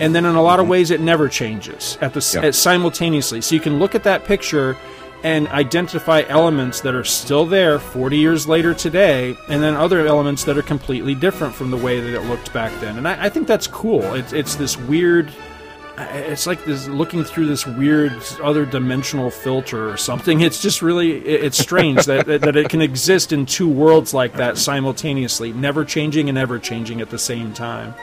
and 0.00 0.14
then 0.14 0.24
in 0.24 0.34
a 0.34 0.42
lot 0.42 0.58
of 0.58 0.64
mm-hmm. 0.64 0.72
ways 0.72 0.90
it 0.90 1.00
never 1.00 1.28
changes 1.28 1.98
at 2.00 2.14
the 2.14 2.30
Yeah. 2.34 2.48
at 2.48 2.54
simultaneously. 2.54 3.40
So 3.40 3.54
you 3.54 3.60
can 3.60 3.78
look 3.78 3.94
at 3.94 4.04
that 4.04 4.24
picture 4.24 4.76
and 5.24 5.48
identify 5.48 6.22
elements 6.28 6.80
that 6.82 6.94
are 6.94 7.04
still 7.04 7.44
there 7.44 7.78
40 7.78 8.16
years 8.16 8.46
later 8.46 8.72
today, 8.72 9.36
and 9.48 9.62
then 9.62 9.74
other 9.74 10.06
elements 10.06 10.44
that 10.44 10.56
are 10.56 10.62
completely 10.62 11.14
different 11.14 11.54
from 11.54 11.70
the 11.70 11.76
way 11.76 12.00
that 12.00 12.14
it 12.14 12.22
looked 12.28 12.52
back 12.52 12.72
then. 12.80 12.98
And 12.98 13.08
I, 13.08 13.24
I 13.24 13.28
think 13.28 13.48
that's 13.48 13.66
cool. 13.66 14.14
It's, 14.14 14.32
it's 14.32 14.54
this 14.54 14.76
weird. 14.76 15.30
It's 15.98 16.46
like 16.46 16.64
this 16.64 16.86
looking 16.86 17.24
through 17.24 17.46
this 17.46 17.66
weird 17.66 18.12
other 18.40 18.64
dimensional 18.64 19.30
filter 19.30 19.90
or 19.90 19.96
something. 19.96 20.42
It's 20.42 20.62
just 20.62 20.80
really 20.80 21.18
it's 21.26 21.58
strange 21.58 22.04
that, 22.04 22.26
that 22.26 22.42
that 22.42 22.54
it 22.54 22.68
can 22.68 22.80
exist 22.80 23.32
in 23.32 23.46
two 23.46 23.68
worlds 23.68 24.14
like 24.14 24.34
that 24.34 24.58
simultaneously, 24.58 25.52
never 25.52 25.84
changing 25.84 26.28
and 26.28 26.38
ever 26.38 26.60
changing 26.60 27.00
at 27.00 27.10
the 27.10 27.18
same 27.18 27.52
time. 27.52 27.94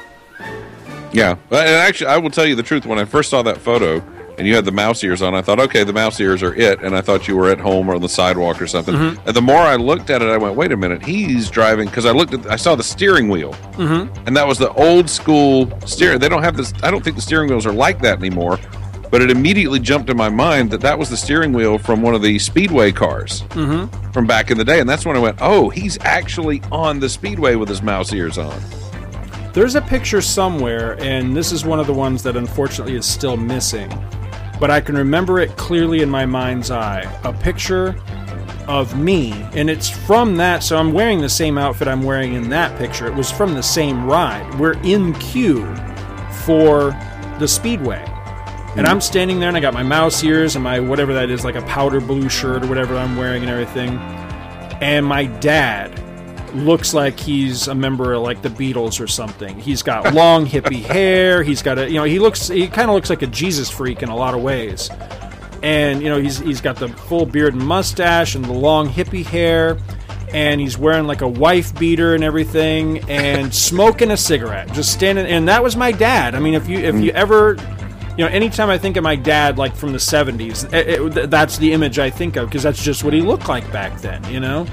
Yeah, 1.15 1.31
and 1.49 1.59
actually, 1.69 2.07
I 2.07 2.17
will 2.17 2.29
tell 2.29 2.45
you 2.45 2.55
the 2.55 2.63
truth. 2.63 2.85
When 2.85 2.99
I 2.99 3.05
first 3.05 3.29
saw 3.29 3.41
that 3.43 3.57
photo 3.57 4.03
and 4.37 4.45
you 4.45 4.53
had 4.53 4.65
the 4.65 4.71
mouse 4.71 5.01
ears 5.03 5.21
on, 5.21 5.33
I 5.33 5.41
thought, 5.41 5.59
okay, 5.61 5.85
the 5.85 5.93
mouse 5.93 6.19
ears 6.19 6.43
are 6.43 6.53
it, 6.53 6.81
and 6.83 6.93
I 6.95 6.99
thought 6.99 7.25
you 7.27 7.37
were 7.37 7.49
at 7.49 7.57
home 7.59 7.87
or 7.89 7.95
on 7.95 8.01
the 8.01 8.09
sidewalk 8.09 8.61
or 8.61 8.67
something. 8.67 8.93
Mhm. 8.93 9.17
And 9.25 9.33
the 9.35 9.41
more 9.41 9.61
I 9.61 9.77
looked 9.77 10.09
at 10.09 10.21
it, 10.21 10.27
I 10.29 10.35
went, 10.37 10.55
wait 10.55 10.73
a 10.73 10.77
minute, 10.77 11.01
he's 11.05 11.49
driving 11.49 11.87
because 11.87 12.05
I 12.05 12.11
looked 12.11 12.33
at, 12.33 12.45
I 12.51 12.57
saw 12.57 12.75
the 12.75 12.83
steering 12.83 13.29
wheel, 13.29 13.53
Mm-hmm. 13.77 14.27
and 14.27 14.35
that 14.35 14.45
was 14.45 14.57
the 14.57 14.71
old 14.73 15.09
school 15.09 15.71
steering. 15.85 16.19
They 16.19 16.27
don't 16.27 16.43
have 16.43 16.57
this. 16.57 16.73
I 16.83 16.91
don't 16.91 17.01
think 17.03 17.15
the 17.15 17.21
steering 17.21 17.49
wheels 17.49 17.65
are 17.65 17.71
like 17.73 18.01
that 18.01 18.17
anymore. 18.19 18.59
But 19.09 19.21
it 19.21 19.31
immediately 19.31 19.79
jumped 19.79 20.09
in 20.09 20.17
my 20.17 20.27
mind 20.27 20.71
that 20.71 20.81
that 20.81 20.99
was 20.99 21.09
the 21.09 21.15
steering 21.15 21.53
wheel 21.53 21.77
from 21.77 22.01
one 22.01 22.13
of 22.15 22.21
the 22.21 22.37
speedway 22.39 22.91
cars 22.91 23.43
Mm-hmm. 23.51 24.11
from 24.11 24.27
back 24.27 24.51
in 24.51 24.57
the 24.57 24.65
day, 24.65 24.81
and 24.81 24.89
that's 24.89 25.05
when 25.05 25.15
I 25.15 25.19
went, 25.19 25.37
oh, 25.39 25.69
he's 25.69 25.97
actually 26.01 26.61
on 26.73 26.99
the 26.99 27.07
speedway 27.07 27.55
with 27.55 27.69
his 27.69 27.81
mouse 27.81 28.11
ears 28.11 28.37
on. 28.37 28.59
There's 29.55 29.75
a 29.75 29.81
picture 29.81 30.21
somewhere, 30.21 31.01
and 31.01 31.33
this 31.33 31.53
is 31.53 31.63
one 31.63 31.79
of 31.79 31.87
the 31.87 31.93
ones 31.93 32.21
that 32.23 32.35
unfortunately 32.35 32.97
is 32.97 33.05
still 33.05 33.37
missing. 33.37 33.89
But 34.59 34.69
I 34.69 34.81
can 34.81 34.97
remember 34.97 35.39
it 35.39 35.55
clearly 35.55 36.01
in 36.01 36.09
my 36.09 36.25
mind's 36.25 36.71
eye. 36.71 37.09
A 37.23 37.31
picture 37.31 37.95
of 38.67 38.99
me, 38.99 39.31
and 39.53 39.69
it's 39.69 39.89
from 39.89 40.35
that, 40.35 40.61
so 40.61 40.75
I'm 40.75 40.91
wearing 40.91 41.21
the 41.21 41.29
same 41.29 41.57
outfit 41.57 41.87
I'm 41.87 42.03
wearing 42.03 42.33
in 42.33 42.49
that 42.49 42.77
picture. 42.77 43.07
It 43.07 43.15
was 43.15 43.31
from 43.31 43.53
the 43.53 43.63
same 43.63 44.05
ride. 44.05 44.59
We're 44.59 44.77
in 44.83 45.13
queue 45.13 45.73
for 46.43 46.91
the 47.39 47.47
Speedway. 47.47 48.03
And 48.75 48.85
I'm 48.85 48.97
mm-hmm. 48.97 48.99
standing 48.99 49.39
there, 49.39 49.47
and 49.47 49.55
I 49.55 49.61
got 49.61 49.73
my 49.73 49.83
mouse 49.83 50.21
ears 50.21 50.55
and 50.57 50.65
my 50.65 50.81
whatever 50.81 51.13
that 51.13 51.29
is, 51.29 51.45
like 51.45 51.55
a 51.55 51.61
powder 51.61 52.01
blue 52.01 52.27
shirt 52.27 52.65
or 52.65 52.67
whatever 52.67 52.97
I'm 52.97 53.15
wearing 53.15 53.41
and 53.41 53.49
everything. 53.49 53.99
And 54.81 55.05
my 55.05 55.27
dad 55.27 55.97
looks 56.55 56.93
like 56.93 57.19
he's 57.19 57.67
a 57.67 57.75
member 57.75 58.13
of 58.13 58.23
like 58.23 58.41
the 58.41 58.49
Beatles 58.49 58.99
or 58.99 59.07
something. 59.07 59.59
He's 59.59 59.83
got 59.83 60.13
long 60.13 60.45
hippie 60.45 60.83
hair. 60.83 61.43
He's 61.43 61.61
got 61.61 61.77
a 61.77 61.87
you 61.87 61.95
know 61.95 62.03
he 62.03 62.19
looks 62.19 62.47
he 62.47 62.67
kind 62.67 62.89
of 62.89 62.95
looks 62.95 63.09
like 63.09 63.21
a 63.21 63.27
Jesus 63.27 63.69
freak 63.69 64.01
in 64.03 64.09
a 64.09 64.15
lot 64.15 64.33
of 64.33 64.41
ways. 64.41 64.89
And 65.63 66.01
you 66.01 66.09
know 66.09 66.19
he's 66.19 66.39
he's 66.39 66.61
got 66.61 66.77
the 66.77 66.89
full 66.89 67.25
beard 67.25 67.53
and 67.53 67.65
mustache 67.65 68.35
and 68.35 68.45
the 68.45 68.53
long 68.53 68.89
hippie 68.89 69.25
hair. 69.25 69.77
And 70.33 70.59
he's 70.59 70.77
wearing 70.77 71.07
like 71.07 71.21
a 71.21 71.27
wife 71.27 71.77
beater 71.79 72.13
and 72.13 72.23
everything, 72.23 73.09
and 73.09 73.53
smoking 73.53 74.11
a 74.11 74.17
cigarette, 74.17 74.71
just 74.73 74.91
standing. 74.91 75.25
And 75.27 75.47
that 75.47 75.63
was 75.63 75.77
my 75.77 75.91
dad. 75.91 76.35
I 76.35 76.39
mean, 76.39 76.55
if 76.55 76.67
you 76.67 76.79
if 76.79 76.95
you 76.95 77.11
mm. 77.11 77.15
ever 77.15 77.57
you 78.17 78.23
know, 78.23 78.31
anytime 78.31 78.69
I 78.69 78.77
think 78.77 78.95
of 78.95 79.03
my 79.03 79.15
dad, 79.15 79.57
like 79.57 79.75
from 79.75 79.91
the 79.91 79.97
'70s, 79.97 80.73
it, 80.73 81.17
it- 81.17 81.29
that's 81.29 81.57
the 81.57 81.73
image 81.73 81.99
I 81.99 82.09
think 82.09 82.37
of 82.37 82.49
because 82.49 82.63
that's 82.63 82.81
just 82.83 83.03
what 83.03 83.13
he 83.13 83.21
looked 83.21 83.49
like 83.49 83.69
back 83.71 83.99
then. 84.01 84.23
You 84.31 84.39
know, 84.39 84.65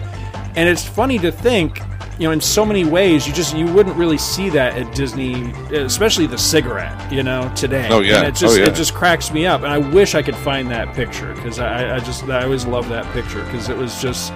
and 0.56 0.68
it's 0.68 0.84
funny 0.86 1.18
to 1.18 1.32
think, 1.32 1.80
you 2.18 2.26
know, 2.28 2.32
in 2.32 2.40
so 2.40 2.64
many 2.64 2.84
ways, 2.84 3.26
you 3.26 3.32
just 3.32 3.56
you 3.56 3.66
wouldn't 3.66 3.96
really 3.96 4.18
see 4.18 4.48
that 4.50 4.76
at 4.76 4.94
Disney, 4.94 5.50
especially 5.72 6.26
the 6.26 6.38
cigarette. 6.38 7.12
You 7.12 7.22
know, 7.22 7.50
today. 7.56 7.88
Oh, 7.90 8.00
yeah. 8.00 8.18
and 8.18 8.28
it 8.28 8.34
just 8.34 8.56
Oh, 8.56 8.60
yeah. 8.60 8.68
it 8.68 8.74
just 8.74 8.94
cracks 8.94 9.32
me 9.32 9.46
up, 9.46 9.62
and 9.62 9.72
I 9.72 9.78
wish 9.78 10.14
I 10.14 10.22
could 10.22 10.36
find 10.36 10.70
that 10.70 10.94
picture 10.94 11.32
because 11.34 11.58
I, 11.58 11.96
I 11.96 11.98
just 12.00 12.24
I 12.24 12.44
always 12.44 12.64
love 12.66 12.88
that 12.90 13.10
picture 13.12 13.42
because 13.44 13.68
it 13.68 13.76
was 13.76 14.00
just. 14.00 14.32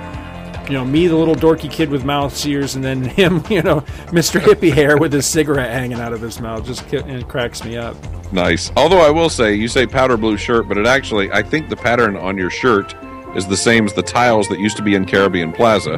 You 0.69 0.73
know, 0.73 0.85
me, 0.85 1.07
the 1.07 1.15
little 1.15 1.37
dorky 1.37 1.71
kid 1.71 1.91
with 1.91 2.05
mouth 2.05 2.45
ears, 2.45 2.75
and 2.75 2.83
then 2.83 3.05
him, 3.05 3.41
you 3.49 3.63
know, 3.63 3.83
Mr. 4.11 4.41
Hippie 4.41 4.73
hair 4.73 4.99
with 4.99 5.13
his 5.13 5.25
cigarette 5.25 5.71
hanging 5.71 6.01
out 6.01 6.13
of 6.13 6.21
his 6.21 6.41
mouth. 6.41 6.67
Just 6.67 6.93
it 6.93 7.29
cracks 7.29 7.63
me 7.65 7.77
up. 7.77 7.95
Nice. 8.33 8.73
Although 8.77 8.99
I 8.99 9.11
will 9.11 9.29
say, 9.29 9.55
you 9.55 9.69
say 9.69 9.87
powder 9.87 10.17
blue 10.17 10.37
shirt, 10.37 10.67
but 10.67 10.77
it 10.77 10.85
actually, 10.85 11.31
I 11.31 11.41
think 11.41 11.69
the 11.69 11.77
pattern 11.77 12.17
on 12.17 12.37
your 12.37 12.51
shirt 12.51 12.97
is 13.37 13.47
the 13.47 13.57
same 13.57 13.85
as 13.85 13.93
the 13.93 14.02
tiles 14.02 14.49
that 14.49 14.59
used 14.59 14.76
to 14.78 14.83
be 14.83 14.95
in 14.95 15.05
Caribbean 15.05 15.52
Plaza. 15.52 15.97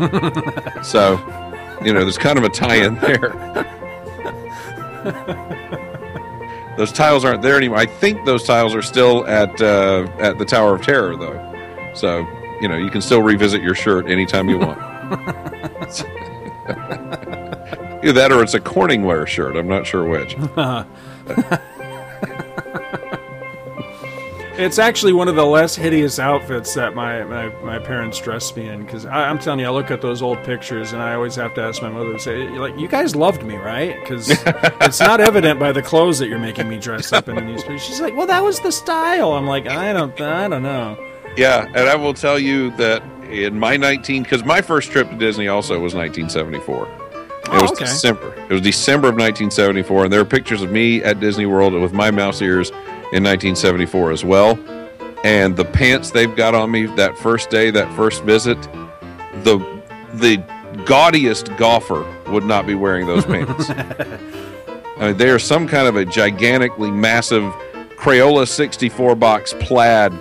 so, 0.83 1.13
you 1.85 1.93
know, 1.93 2.01
there's 2.01 2.19
kind 2.19 2.39
of 2.39 2.45
a 2.45 2.49
tie-in 2.49 2.97
there. 2.97 3.31
those 6.77 6.93
tiles 6.93 7.25
aren't 7.25 7.43
there 7.43 7.57
anymore. 7.57 7.79
I 7.79 7.87
think 7.87 8.25
those 8.27 8.45
tiles 8.45 8.75
are 8.75 8.83
still 8.83 9.27
at 9.27 9.61
uh, 9.61 10.09
at 10.19 10.39
the 10.39 10.45
Tower 10.45 10.75
of 10.75 10.83
Terror, 10.83 11.17
though. 11.17 11.45
So, 11.95 12.27
you 12.61 12.69
know, 12.69 12.77
you 12.77 12.91
can 12.91 13.01
still 13.01 13.23
revisit 13.23 13.63
your 13.63 13.75
shirt 13.75 14.11
anytime 14.11 14.49
you 14.49 14.59
want. 14.59 14.79
Either 18.01 18.13
that 18.13 18.31
or 18.31 18.43
it's 18.43 18.55
a 18.55 18.61
Corningware 18.61 19.27
shirt. 19.27 19.57
I'm 19.57 19.69
not 19.69 19.87
sure 19.87 20.05
which. 20.05 20.37
It's 24.59 24.81
actually 24.81 25.13
one 25.13 25.29
of 25.29 25.37
the 25.37 25.47
less 25.47 25.77
hideous 25.77 26.19
outfits 26.19 26.75
that 26.75 26.93
my, 26.97 27.23
my, 27.23 27.49
my 27.63 27.79
parents 27.79 28.19
dressed 28.19 28.57
me 28.57 28.69
in 28.69 28.85
because 28.85 29.07
I'm 29.07 29.39
telling 29.39 29.61
you, 29.61 29.67
I 29.67 29.71
look 29.71 29.93
at 29.93 30.01
those 30.03 30.21
old 30.21 30.43
pictures 30.43 30.93
and 30.93 31.01
I 31.01 31.15
always 31.15 31.37
have 31.37 31.55
to 31.55 31.63
ask 31.63 31.81
my 31.81 31.89
mother, 31.89 32.19
say, 32.19 32.49
like, 32.49 32.77
you 32.77 32.89
guys 32.89 33.15
loved 33.15 33.45
me, 33.45 33.55
right? 33.55 33.97
Because 34.01 34.29
it's 34.81 34.99
not 34.99 35.21
evident 35.21 35.61
by 35.61 35.71
the 35.71 35.81
clothes 35.81 36.19
that 36.19 36.29
you're 36.29 36.41
making 36.41 36.69
me 36.69 36.77
dress 36.77 37.13
up 37.13 37.29
in 37.29 37.47
these 37.47 37.63
pictures. 37.63 37.85
She's 37.85 38.01
like, 38.01 38.17
well, 38.17 38.27
that 38.27 38.43
was 38.43 38.59
the 38.59 38.73
style. 38.73 39.35
I'm 39.35 39.47
like, 39.47 39.69
I 39.69 39.93
don't, 39.93 40.21
I 40.21 40.49
don't 40.49 40.65
know. 40.65 40.99
Yeah, 41.37 41.67
and 41.69 41.89
I 41.89 41.95
will 41.95 42.15
tell 42.15 42.37
you 42.37 42.71
that 42.79 43.01
in 43.31 43.61
my 43.61 43.77
19, 43.77 44.25
because 44.25 44.45
my 44.45 44.61
first 44.61 44.91
trip 44.91 45.09
to 45.09 45.17
Disney 45.17 45.47
also 45.47 45.75
was 45.79 45.95
1974. 45.95 46.89
It 46.89 46.91
Oh, 47.51 47.63
was 47.63 47.71
okay. 47.73 47.85
December. 47.85 48.35
It 48.51 48.53
was 48.53 48.61
December 48.61 49.09
of 49.09 49.15
1974, 49.15 50.05
and 50.05 50.13
there 50.13 50.21
are 50.21 50.25
pictures 50.25 50.63
of 50.63 50.71
me 50.73 51.03
at 51.03 51.21
Disney 51.21 51.47
World 51.47 51.73
with 51.75 51.93
my 51.95 52.11
mouse 52.11 52.43
ears 52.43 52.73
in 53.13 53.25
1974 53.25 54.13
as 54.13 54.25
well. 54.25 54.59
And 55.25 55.57
the 55.57 55.65
pants 55.65 56.11
they've 56.13 56.35
got 56.35 56.55
on 56.55 56.71
me 56.71 56.87
that 56.87 57.19
first 57.19 57.51
day, 57.51 57.71
that 57.71 57.93
first 57.97 58.23
visit, 58.23 58.61
the 59.43 59.59
the 60.15 60.37
gaudiest 60.85 61.55
golfer 61.57 62.07
would 62.29 62.45
not 62.45 62.67
be 62.67 62.75
wearing 62.75 63.07
those 63.07 63.25
pants. 63.27 63.71
I 63.71 65.09
mean, 65.09 65.17
they 65.17 65.31
are 65.31 65.39
some 65.39 65.69
kind 65.69 65.87
of 65.87 65.97
a 65.97 66.05
gigantically 66.05 66.91
massive 66.91 67.45
Crayola 67.97 68.47
64 68.47 69.17
box 69.17 69.55
plaid. 69.61 70.13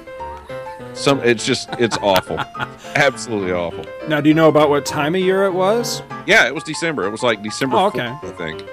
Some, 0.93 1.19
it's 1.21 1.45
just, 1.45 1.69
it's 1.77 1.97
awful, 2.01 2.39
absolutely 2.95 3.51
awful. 3.51 3.85
Now, 4.07 4.19
do 4.19 4.29
you 4.29 4.35
know 4.35 4.49
about 4.49 4.69
what 4.69 4.83
time 4.83 5.13
of 5.13 5.21
year 5.21 5.45
it 5.45 5.53
was? 5.53 6.01
Yeah, 6.25 6.47
it 6.47 6.55
was 6.55 6.63
December. 6.63 7.05
It 7.05 7.11
was 7.11 7.21
like 7.21 7.43
December. 7.43 7.77
Oh, 7.77 7.85
okay. 7.85 7.99
4th, 7.99 8.23
I 8.23 8.31
think. 8.31 8.65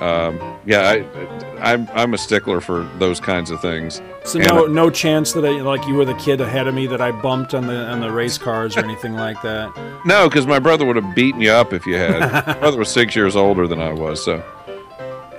Um, 0.00 0.38
yeah, 0.64 0.82
I, 0.88 1.72
I'm 1.72 1.88
I'm 1.92 2.14
a 2.14 2.18
stickler 2.18 2.60
for 2.60 2.84
those 2.98 3.20
kinds 3.20 3.50
of 3.50 3.60
things. 3.60 4.00
So 4.24 4.38
And 4.38 4.48
no, 4.48 4.66
I- 4.66 4.68
no 4.70 4.90
chance 4.90 5.32
that 5.32 5.44
I, 5.44 5.60
like 5.62 5.86
you 5.86 5.94
were 5.94 6.04
the 6.04 6.14
kid 6.14 6.40
ahead 6.40 6.66
of 6.68 6.74
me 6.74 6.86
that 6.86 7.00
I 7.00 7.10
bumped 7.10 7.54
on 7.54 7.66
the 7.66 7.86
on 7.86 8.00
the 8.00 8.10
race 8.10 8.38
cars 8.38 8.76
or 8.76 8.80
anything 8.80 9.14
like 9.14 9.40
that. 9.42 9.72
no, 10.04 10.28
because 10.28 10.46
my 10.46 10.58
brother 10.58 10.84
would 10.86 10.96
have 10.96 11.14
beaten 11.14 11.40
you 11.40 11.50
up 11.50 11.72
if 11.72 11.86
you 11.86 11.96
had. 11.96 12.20
my 12.46 12.52
brother 12.54 12.78
was 12.78 12.88
six 12.90 13.16
years 13.16 13.34
older 13.36 13.66
than 13.66 13.80
I 13.80 13.92
was, 13.92 14.24
so. 14.24 14.42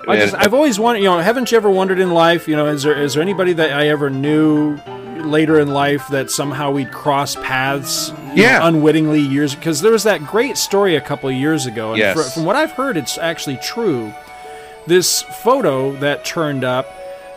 I 0.07 0.15
just, 0.17 0.33
I've 0.33 0.55
always 0.55 0.79
wondered, 0.79 0.99
you 1.03 1.05
know, 1.09 1.19
haven't 1.19 1.51
you 1.51 1.57
ever 1.57 1.69
wondered 1.69 1.99
in 1.99 2.09
life, 2.11 2.47
you 2.47 2.55
know, 2.55 2.65
is 2.65 2.81
there 2.83 2.99
is 2.99 3.13
there 3.13 3.21
anybody 3.21 3.53
that 3.53 3.71
I 3.73 3.89
ever 3.89 4.09
knew 4.09 4.77
later 5.23 5.59
in 5.59 5.67
life 5.67 6.07
that 6.07 6.31
somehow 6.31 6.71
we'd 6.71 6.91
cross 6.91 7.35
paths, 7.35 8.11
Yeah. 8.33 8.57
know, 8.59 8.65
unwittingly 8.67 9.19
years? 9.21 9.53
Because 9.53 9.81
there 9.81 9.91
was 9.91 10.03
that 10.05 10.25
great 10.25 10.57
story 10.57 10.95
a 10.95 11.01
couple 11.01 11.29
of 11.29 11.35
years 11.35 11.67
ago, 11.67 11.89
and 11.89 11.99
Yes. 11.99 12.15
fr- 12.15 12.21
from 12.39 12.45
what 12.45 12.55
I've 12.55 12.71
heard, 12.71 12.97
it's 12.97 13.19
actually 13.19 13.57
true. 13.57 14.11
This 14.87 15.21
photo 15.21 15.91
that 15.97 16.25
turned 16.25 16.63
up 16.63 16.87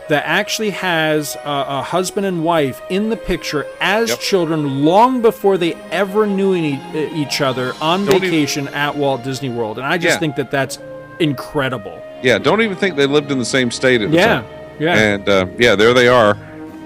that 0.09 0.23
actually 0.25 0.71
has 0.71 1.35
a, 1.45 1.65
a 1.67 1.81
husband 1.81 2.25
and 2.25 2.43
wife 2.43 2.81
in 2.89 3.09
the 3.09 3.15
picture 3.15 3.65
as 3.79 4.09
Yep. 4.09 4.19
children 4.19 4.83
long 4.83 5.21
before 5.21 5.57
they 5.57 5.75
ever 5.91 6.25
knew 6.27 6.53
any, 6.53 6.81
each 7.15 7.39
other 7.41 7.73
on 7.79 8.05
Don't 8.05 8.15
even- 8.15 8.29
vacation 8.29 8.67
at 8.69 8.97
Walt 8.97 9.23
Disney 9.23 9.49
World, 9.49 9.77
and 9.77 9.87
I 9.87 9.97
just 9.97 10.15
Yeah. 10.15 10.19
think 10.19 10.35
that 10.35 10.51
that's 10.51 10.77
incredible. 11.19 12.01
yeah, 12.21 12.37
don't 12.37 12.61
even 12.61 12.75
think 12.77 12.95
they 12.95 13.05
lived 13.05 13.31
in 13.31 13.37
the 13.39 13.45
same 13.45 13.69
state 13.71 14.01
at 14.01 14.09
the 14.11 14.17
Yeah, 14.17 14.25
time. 14.27 14.45
yeah. 14.79 14.97
And 14.97 15.29
uh, 15.29 15.45
yeah, 15.57 15.75
there 15.75 15.93
they 15.93 16.07
are. 16.07 16.37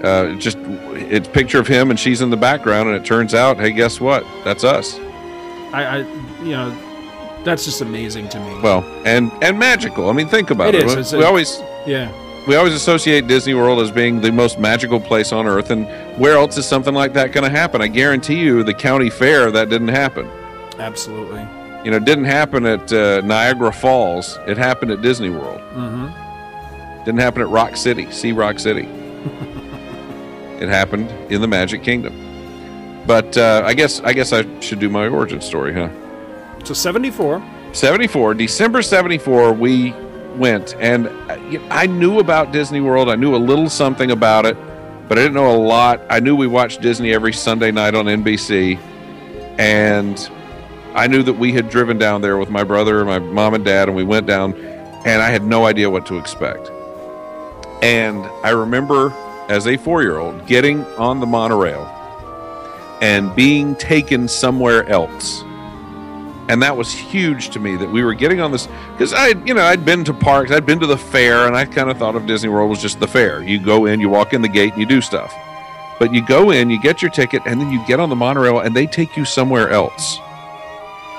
Uh, 0.02 0.34
just 0.34 0.58
it's 0.94 1.26
a 1.26 1.30
picture 1.30 1.58
of 1.58 1.66
him 1.66 1.90
and 1.90 1.98
she's 1.98 2.20
in 2.20 2.30
the 2.30 2.36
background, 2.36 2.88
and 2.88 2.96
it 2.96 3.04
turns 3.04 3.34
out, 3.34 3.58
hey, 3.58 3.72
guess 3.72 4.00
what? 4.00 4.24
That's 4.44 4.62
us. 4.64 4.98
I, 5.72 5.84
I, 5.84 5.96
you 6.42 6.50
know, 6.50 6.72
that's 7.48 7.64
just 7.64 7.80
amazing 7.80 8.28
to 8.30 8.38
me. 8.40 8.60
Well, 8.60 8.84
and 9.04 9.30
and 9.42 9.58
magical. 9.58 10.08
I 10.08 10.12
mean, 10.12 10.28
think 10.28 10.50
about 10.50 10.74
It 10.74 10.82
it. 10.86 10.98
is. 10.98 11.12
We- 11.12 11.22
a- 11.22 11.26
always 11.26 11.60
yeah, 11.86 12.10
we 12.46 12.54
always 12.56 12.74
associate 12.74 13.26
Disney 13.26 13.54
World 13.54 13.80
as 13.80 13.90
being 13.90 14.20
the 14.20 14.30
most 14.32 14.58
magical 14.58 15.00
place 15.00 15.32
on 15.32 15.46
earth, 15.46 15.70
and 15.70 15.86
where 16.18 16.34
else 16.36 16.56
is 16.58 16.66
something 16.66 16.94
like 16.94 17.12
that 17.14 17.32
going 17.32 17.44
to 17.50 17.56
happen? 17.56 17.80
I 17.82 17.88
guarantee 17.88 18.38
you, 18.40 18.62
the 18.62 18.74
county 18.74 19.10
fair 19.10 19.50
that 19.50 19.68
didn't 19.70 19.88
happen. 19.88 20.28
absolutely. 20.78 21.46
You 21.84 21.92
know, 21.92 21.98
it 21.98 22.04
didn't 22.04 22.24
happen 22.24 22.66
at 22.66 22.92
uh, 22.92 23.20
Niagara 23.22 23.72
Falls. 23.72 24.36
It 24.48 24.58
happened 24.58 24.90
at 24.90 25.00
Disney 25.00 25.30
World. 25.30 25.60
hmm 25.72 26.08
Didn't 27.04 27.20
happen 27.20 27.40
at 27.40 27.48
Rock 27.48 27.76
City. 27.76 28.10
See 28.10 28.32
Rock 28.32 28.58
City. 28.58 28.82
it 30.60 30.68
happened 30.68 31.10
in 31.32 31.40
the 31.40 31.46
Magic 31.48 31.82
Kingdom. 31.82 32.14
But 33.06 33.36
uh, 33.38 33.62
I 33.64 33.74
guess 33.74 34.00
I 34.00 34.12
guess 34.12 34.32
I 34.32 34.44
should 34.60 34.80
do 34.80 34.88
my 34.90 35.06
origin 35.08 35.40
story, 35.40 35.72
huh? 35.72 35.88
So 36.64 36.74
seventy 36.74 37.10
four. 37.10 37.42
74 37.72 38.32
december 38.34 38.80
74 38.80 39.52
we 39.52 39.92
went. 40.36 40.74
And 40.76 41.06
uh, 41.06 41.38
i 41.70 41.86
knew 41.86 42.18
about 42.18 42.50
disney 42.50 42.80
world. 42.80 43.08
I 43.10 43.14
knew 43.14 43.34
a 43.34 43.36
little 43.36 43.68
something 43.68 44.10
about 44.10 44.46
it 44.46 44.56
but 45.08 45.18
i 45.18 45.22
didn't 45.22 45.34
know 45.34 45.54
a 45.54 45.56
lot. 45.56 46.02
I 46.10 46.20
knew 46.20 46.36
we 46.36 46.46
watched 46.46 46.80
disney 46.80 47.12
every 47.12 47.32
sunday 47.32 47.70
night 47.70 47.94
on 47.94 48.06
nbc 48.06 48.78
and 49.58 50.30
i 50.94 51.06
knew 51.06 51.22
that 51.22 51.34
we 51.34 51.52
had 51.52 51.68
driven 51.68 51.98
down 51.98 52.20
there 52.20 52.38
with 52.38 52.50
my 52.50 52.64
brother 52.64 53.00
and 53.00 53.08
my 53.08 53.18
mom 53.18 53.54
and 53.54 53.64
dad 53.64 53.88
and 53.88 53.96
we 53.96 54.04
went 54.04 54.26
down 54.26 54.54
and 55.04 55.22
i 55.22 55.28
had 55.30 55.44
no 55.44 55.66
idea 55.66 55.88
what 55.90 56.06
to 56.06 56.16
expect. 56.18 56.70
And 57.82 58.24
i 58.42 58.50
remember 58.50 59.12
as 59.48 59.66
a 59.66 59.76
four-year-old 59.76 60.46
getting 60.46 60.84
on 60.96 61.20
the 61.20 61.26
monorail 61.26 61.84
and 63.00 63.34
being 63.36 63.76
taken 63.76 64.26
somewhere 64.26 64.88
else 64.88 65.42
and 66.48 66.62
that 66.62 66.76
was 66.76 66.92
huge 66.92 67.50
to 67.50 67.60
me 67.60 67.76
that 67.76 67.90
we 67.90 68.02
were 68.02 68.14
getting 68.14 68.40
on 68.40 68.50
this 68.50 68.66
because 68.92 69.12
I, 69.12 69.28
you 69.44 69.54
know, 69.54 69.62
I'd 69.62 69.84
been 69.84 70.04
to 70.04 70.14
parks, 70.14 70.50
I'd 70.50 70.64
been 70.64 70.80
to 70.80 70.86
the 70.86 70.96
fair, 70.96 71.46
and 71.46 71.54
I 71.54 71.66
kind 71.66 71.90
of 71.90 71.98
thought 71.98 72.16
of 72.16 72.26
Disney 72.26 72.48
World 72.48 72.70
was 72.70 72.80
just 72.80 73.00
the 73.00 73.06
fair. 73.06 73.42
You 73.42 73.62
go 73.62 73.86
in, 73.86 74.00
you 74.00 74.08
walk 74.08 74.32
in 74.32 74.40
the 74.42 74.48
gate, 74.48 74.72
and 74.72 74.80
you 74.80 74.86
do 74.86 75.00
stuff. 75.00 75.34
But 75.98 76.14
you 76.14 76.24
go 76.24 76.50
in, 76.50 76.70
you 76.70 76.80
get 76.80 77.02
your 77.02 77.10
ticket, 77.10 77.42
and 77.44 77.60
then 77.60 77.70
you 77.70 77.84
get 77.86 78.00
on 78.00 78.08
the 78.08 78.16
monorail, 78.16 78.60
and 78.60 78.74
they 78.74 78.86
take 78.86 79.16
you 79.16 79.24
somewhere 79.24 79.70
else, 79.70 80.18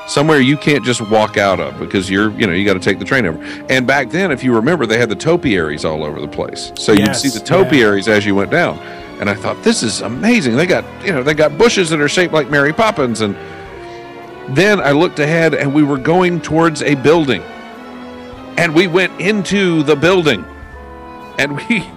somewhere 0.07 0.39
you 0.39 0.57
can't 0.57 0.83
just 0.83 1.07
walk 1.11 1.37
out 1.37 1.59
of 1.59 1.77
because 1.77 2.09
you're, 2.09 2.31
you 2.31 2.47
know, 2.47 2.53
you 2.53 2.65
got 2.65 2.73
to 2.73 2.79
take 2.79 2.97
the 2.97 3.05
train 3.05 3.25
over. 3.25 3.39
And 3.69 3.85
back 3.85 4.09
then, 4.09 4.31
if 4.31 4.43
you 4.43 4.55
remember, 4.55 4.87
they 4.87 4.97
had 4.97 5.09
the 5.09 5.15
topiaries 5.15 5.85
all 5.85 6.03
over 6.03 6.19
the 6.19 6.27
place, 6.27 6.71
so 6.75 6.91
you'd 6.91 7.15
see 7.15 7.29
the 7.29 7.39
yeah. 7.39 7.45
topiaries 7.45 8.07
as 8.07 8.25
you 8.25 8.33
went 8.33 8.49
down. 8.49 8.79
And 9.19 9.29
I 9.29 9.35
thought, 9.35 9.61
this 9.63 9.83
is 9.83 9.99
amazing. 9.99 10.55
They 10.55 10.65
got, 10.65 10.85
you 11.05 11.11
know, 11.11 11.21
they 11.21 11.33
got 11.33 11.57
bushes 11.57 11.89
that 11.89 11.99
are 11.99 12.07
shaped 12.07 12.33
like 12.33 12.49
Mary 12.49 12.71
Poppins 12.71 13.19
and 13.19 13.35
then 14.55 14.79
I 14.79 14.91
looked 14.91 15.19
ahead 15.19 15.53
and 15.53 15.73
we 15.73 15.83
were 15.83 15.97
going 15.97 16.41
towards 16.41 16.81
a 16.81 16.95
building. 16.95 17.41
And 18.57 18.73
we 18.73 18.87
went 18.87 19.19
into 19.21 19.83
the 19.83 19.95
building. 19.95 20.43
And 21.37 21.55
we 21.55 21.87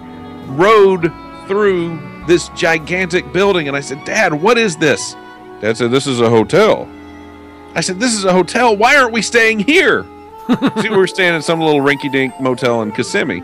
rode 0.47 1.11
through 1.47 2.25
this 2.27 2.49
gigantic 2.49 3.31
building. 3.33 3.67
And 3.67 3.75
I 3.75 3.81
said, 3.81 4.03
Dad, 4.05 4.33
what 4.33 4.57
is 4.57 4.77
this? 4.77 5.15
Dad 5.61 5.77
said, 5.77 5.91
This 5.91 6.07
is 6.07 6.21
a 6.21 6.29
hotel. 6.29 6.89
I 7.75 7.81
said, 7.81 7.99
This 7.99 8.13
is 8.13 8.25
a 8.25 8.33
hotel. 8.33 8.75
Why 8.75 8.97
aren't 8.97 9.13
we 9.13 9.21
staying 9.21 9.59
here? 9.59 10.05
See, 10.81 10.89
we 10.89 10.97
were 10.97 11.07
staying 11.07 11.35
in 11.35 11.41
some 11.41 11.59
little 11.59 11.81
rinky 11.81 12.11
dink 12.11 12.39
motel 12.39 12.81
in 12.81 12.91
Kissimmee. 12.91 13.39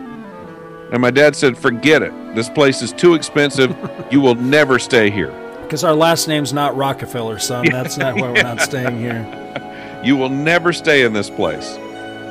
And 0.92 1.00
my 1.00 1.10
dad 1.10 1.34
said, 1.34 1.56
Forget 1.56 2.02
it. 2.02 2.12
This 2.34 2.48
place 2.48 2.82
is 2.82 2.92
too 2.92 3.14
expensive. 3.14 3.76
You 4.10 4.20
will 4.20 4.34
never 4.34 4.78
stay 4.78 5.10
here. 5.10 5.32
Because 5.70 5.84
our 5.84 5.94
last 5.94 6.26
name's 6.26 6.52
not 6.52 6.76
Rockefeller, 6.76 7.38
son. 7.38 7.64
That's 7.70 7.96
not 7.96 8.16
why 8.16 8.32
we're 8.32 8.42
not 8.42 8.60
staying 8.60 8.98
here. 8.98 10.02
You 10.02 10.16
will 10.16 10.28
never 10.28 10.72
stay 10.72 11.04
in 11.04 11.12
this 11.12 11.30
place. 11.30 11.76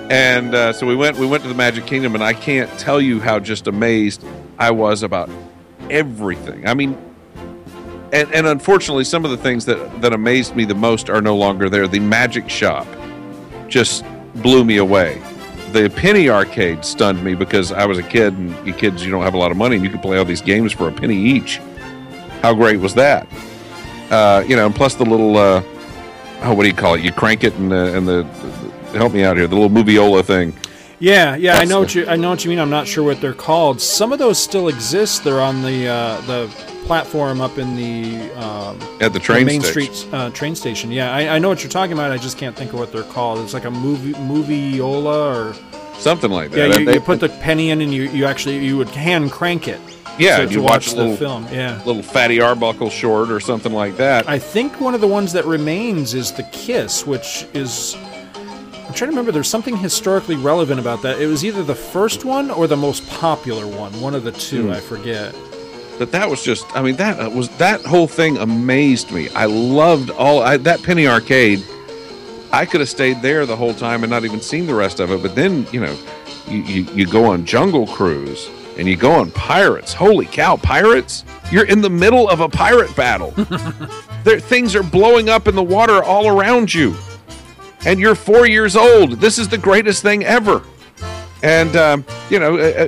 And 0.09 0.53
uh, 0.53 0.73
so 0.73 0.85
we 0.85 0.93
went. 0.93 1.17
We 1.17 1.25
went 1.25 1.43
to 1.43 1.47
the 1.47 1.55
Magic 1.55 1.85
Kingdom, 1.85 2.15
and 2.15 2.21
I 2.21 2.33
can't 2.33 2.69
tell 2.77 2.99
you 2.99 3.21
how 3.21 3.39
just 3.39 3.67
amazed 3.67 4.25
I 4.57 4.71
was 4.71 5.03
about 5.03 5.29
everything. 5.89 6.67
I 6.67 6.73
mean, 6.73 6.97
and 8.11 8.29
and 8.33 8.45
unfortunately, 8.45 9.05
some 9.05 9.23
of 9.23 9.31
the 9.31 9.37
things 9.37 9.63
that 9.67 10.01
that 10.01 10.11
amazed 10.11 10.57
me 10.57 10.65
the 10.65 10.75
most 10.75 11.09
are 11.09 11.21
no 11.21 11.37
longer 11.37 11.69
there. 11.69 11.87
The 11.87 12.01
Magic 12.01 12.49
Shop 12.49 12.85
just 13.69 14.03
blew 14.35 14.65
me 14.65 14.75
away. 14.75 15.21
The 15.71 15.89
penny 15.89 16.27
arcade 16.27 16.83
stunned 16.83 17.23
me 17.23 17.35
because 17.35 17.71
I 17.71 17.85
was 17.85 17.99
a 17.99 18.03
kid, 18.03 18.33
and 18.33 18.67
you 18.67 18.73
kids, 18.73 19.05
you 19.05 19.11
don't 19.11 19.23
have 19.23 19.33
a 19.33 19.37
lot 19.39 19.49
of 19.49 19.55
money, 19.55 19.77
and 19.77 19.85
you 19.85 19.89
could 19.89 20.01
play 20.01 20.17
all 20.17 20.25
these 20.25 20.41
games 20.41 20.73
for 20.73 20.89
a 20.89 20.91
penny 20.91 21.15
each. 21.15 21.61
How 22.41 22.53
great 22.53 22.79
was 22.79 22.93
that? 22.95 23.27
Uh, 24.09 24.43
you 24.47 24.55
know, 24.55 24.65
and 24.65 24.75
plus 24.75 24.95
the 24.95 25.05
little. 25.05 25.37
Uh, 25.37 25.61
oh, 26.43 26.53
what 26.53 26.63
do 26.63 26.69
you 26.69 26.73
call 26.75 26.95
it? 26.95 27.01
You 27.01 27.11
crank 27.11 27.43
it 27.43 27.53
and 27.55 27.71
the 27.71 27.95
and 27.97 28.07
the, 28.07 28.23
help 28.97 29.13
me 29.13 29.23
out 29.23 29.37
here. 29.37 29.47
The 29.47 29.55
little 29.55 29.69
moviola 29.69 30.23
thing. 30.23 30.53
Yeah, 31.01 31.35
yeah, 31.37 31.55
I 31.57 31.63
know 31.65 31.79
what 31.79 31.95
you 31.95 32.05
I 32.07 32.15
know 32.17 32.29
what 32.29 32.43
you 32.43 32.49
mean. 32.49 32.59
I'm 32.59 32.69
not 32.69 32.85
sure 32.87 33.03
what 33.05 33.21
they're 33.21 33.33
called. 33.33 33.79
Some 33.79 34.11
of 34.11 34.19
those 34.19 34.37
still 34.37 34.67
exist. 34.67 35.23
They're 35.23 35.39
on 35.41 35.61
the 35.61 35.87
uh, 35.87 36.19
the 36.21 36.47
platform 36.85 37.39
up 37.39 37.57
in 37.57 37.75
the 37.77 38.31
um, 38.43 38.79
At 38.99 39.13
the 39.13 39.19
train 39.19 39.45
Main 39.45 39.61
station. 39.61 39.93
Street 39.93 40.13
uh, 40.13 40.29
train 40.31 40.55
station. 40.55 40.91
Yeah, 40.91 41.13
I, 41.13 41.35
I 41.35 41.39
know 41.39 41.47
what 41.47 41.63
you're 41.63 41.69
talking 41.71 41.93
about. 41.93 42.11
I 42.11 42.17
just 42.17 42.37
can't 42.37 42.55
think 42.55 42.73
of 42.73 42.79
what 42.79 42.91
they're 42.91 43.03
called. 43.03 43.39
It's 43.39 43.53
like 43.53 43.65
a 43.65 43.71
movie 43.71 44.13
movieola 44.13 45.53
or 45.53 45.55
Something 45.99 46.31
like 46.31 46.51
that. 46.51 46.69
yeah. 46.69 46.77
You, 46.79 46.85
They- 46.85 46.93
you 46.95 46.99
put 47.01 47.19
the 47.19 47.29
penny 47.29 47.69
in 47.69 47.79
and 47.81 47.93
you, 47.93 48.03
you 48.03 48.25
actually 48.25 48.65
you 48.65 48.75
would 48.77 48.89
hand 48.89 49.31
crank 49.31 49.67
it. 49.67 49.79
Yeah, 50.17 50.45
to, 50.45 50.51
you 50.51 50.61
watch 50.61 50.87
watch 50.87 50.87
a 50.93 50.95
the 50.95 51.01
little- 51.01 51.15
film. 51.17 51.47
Yeah. 51.51 51.81
little 51.85 52.03
fatty 52.03 52.41
Arbuckle 52.41 52.89
short 52.89 53.31
or 53.31 53.39
something 53.39 53.71
like 53.71 53.97
that. 53.97 54.27
I 54.27 54.39
think 54.39 54.81
one 54.81 54.93
of 54.93 55.01
the 55.01 55.07
ones 55.07 55.31
that 55.33 55.45
remains 55.45 56.13
is 56.13 56.31
the 56.31 56.43
Kiss, 56.43 57.05
which 57.05 57.45
is. 57.53 57.95
I'm 57.95 58.95
trying 58.95 59.11
to 59.11 59.15
remember. 59.15 59.31
There's 59.31 59.47
something 59.47 59.77
historically 59.77 60.35
relevant 60.35 60.79
about 60.79 61.01
that. 61.03 61.21
It 61.21 61.27
was 61.27 61.45
either 61.45 61.63
the 61.63 61.75
first 61.75 62.25
one 62.25 62.49
or 62.49 62.65
the 62.67 62.75
most 62.75 63.07
popular 63.07 63.67
one. 63.67 63.91
One 64.01 64.15
of 64.15 64.23
the 64.23 64.31
two. 64.31 64.63
Hmm. 64.63 64.71
I 64.71 64.79
forget. 64.79 65.35
but 65.99 66.11
that 66.11 66.29
was 66.29 66.43
just 66.43 66.65
I 66.75 66.81
mean 66.81 66.95
that 66.95 67.19
uh, 67.19 67.29
was 67.29 67.49
that 67.57 67.81
whole 67.85 68.07
thing 68.07 68.37
amazed 68.37 69.11
me. 69.11 69.29
I 69.29 69.45
loved 69.45 70.09
all 70.11 70.41
I, 70.41 70.57
that 70.57 70.81
Penny 70.83 71.07
Arcade. 71.07 71.63
I 72.51 72.65
could 72.65 72.79
have 72.79 72.89
stayed 72.89 73.21
there 73.21 73.45
the 73.45 73.55
whole 73.55 73.75
time 73.75 74.03
and 74.03 74.09
not 74.09 74.25
even 74.25 74.41
seen 74.41 74.65
the 74.65 74.73
rest 74.73 74.99
of 74.99 75.11
it. 75.11 75.21
But 75.21 75.35
then 75.35 75.67
you 75.71 75.79
know, 75.81 75.95
you, 76.47 76.57
you, 76.63 76.83
you 76.93 77.05
go 77.05 77.25
on 77.25 77.45
Jungle 77.45 77.85
Cruise 77.85 78.49
and 78.79 78.87
you 78.87 78.95
go 78.95 79.11
on 79.11 79.29
Pirates. 79.31 79.93
Holy 79.93 80.25
cow, 80.25 80.55
Pirates! 80.55 81.25
You're 81.51 81.65
in 81.65 81.81
the 81.81 81.89
middle 81.89 82.29
of 82.29 82.39
a 82.39 82.49
pirate 82.49 82.95
battle. 82.95 83.31
there, 84.23 84.39
things 84.39 84.75
are 84.75 84.83
blowing 84.83 85.29
up 85.29 85.47
in 85.47 85.55
the 85.55 85.63
water 85.63 86.03
all 86.03 86.27
around 86.27 86.73
you, 86.73 86.95
and 87.85 87.99
you're 87.99 88.15
four 88.15 88.47
years 88.47 88.75
old. 88.75 89.13
This 89.19 89.37
is 89.37 89.49
the 89.49 89.57
greatest 89.57 90.01
thing 90.01 90.23
ever. 90.23 90.63
And 91.43 91.75
um, 91.75 92.05
you 92.29 92.39
know, 92.39 92.57
uh, 92.57 92.87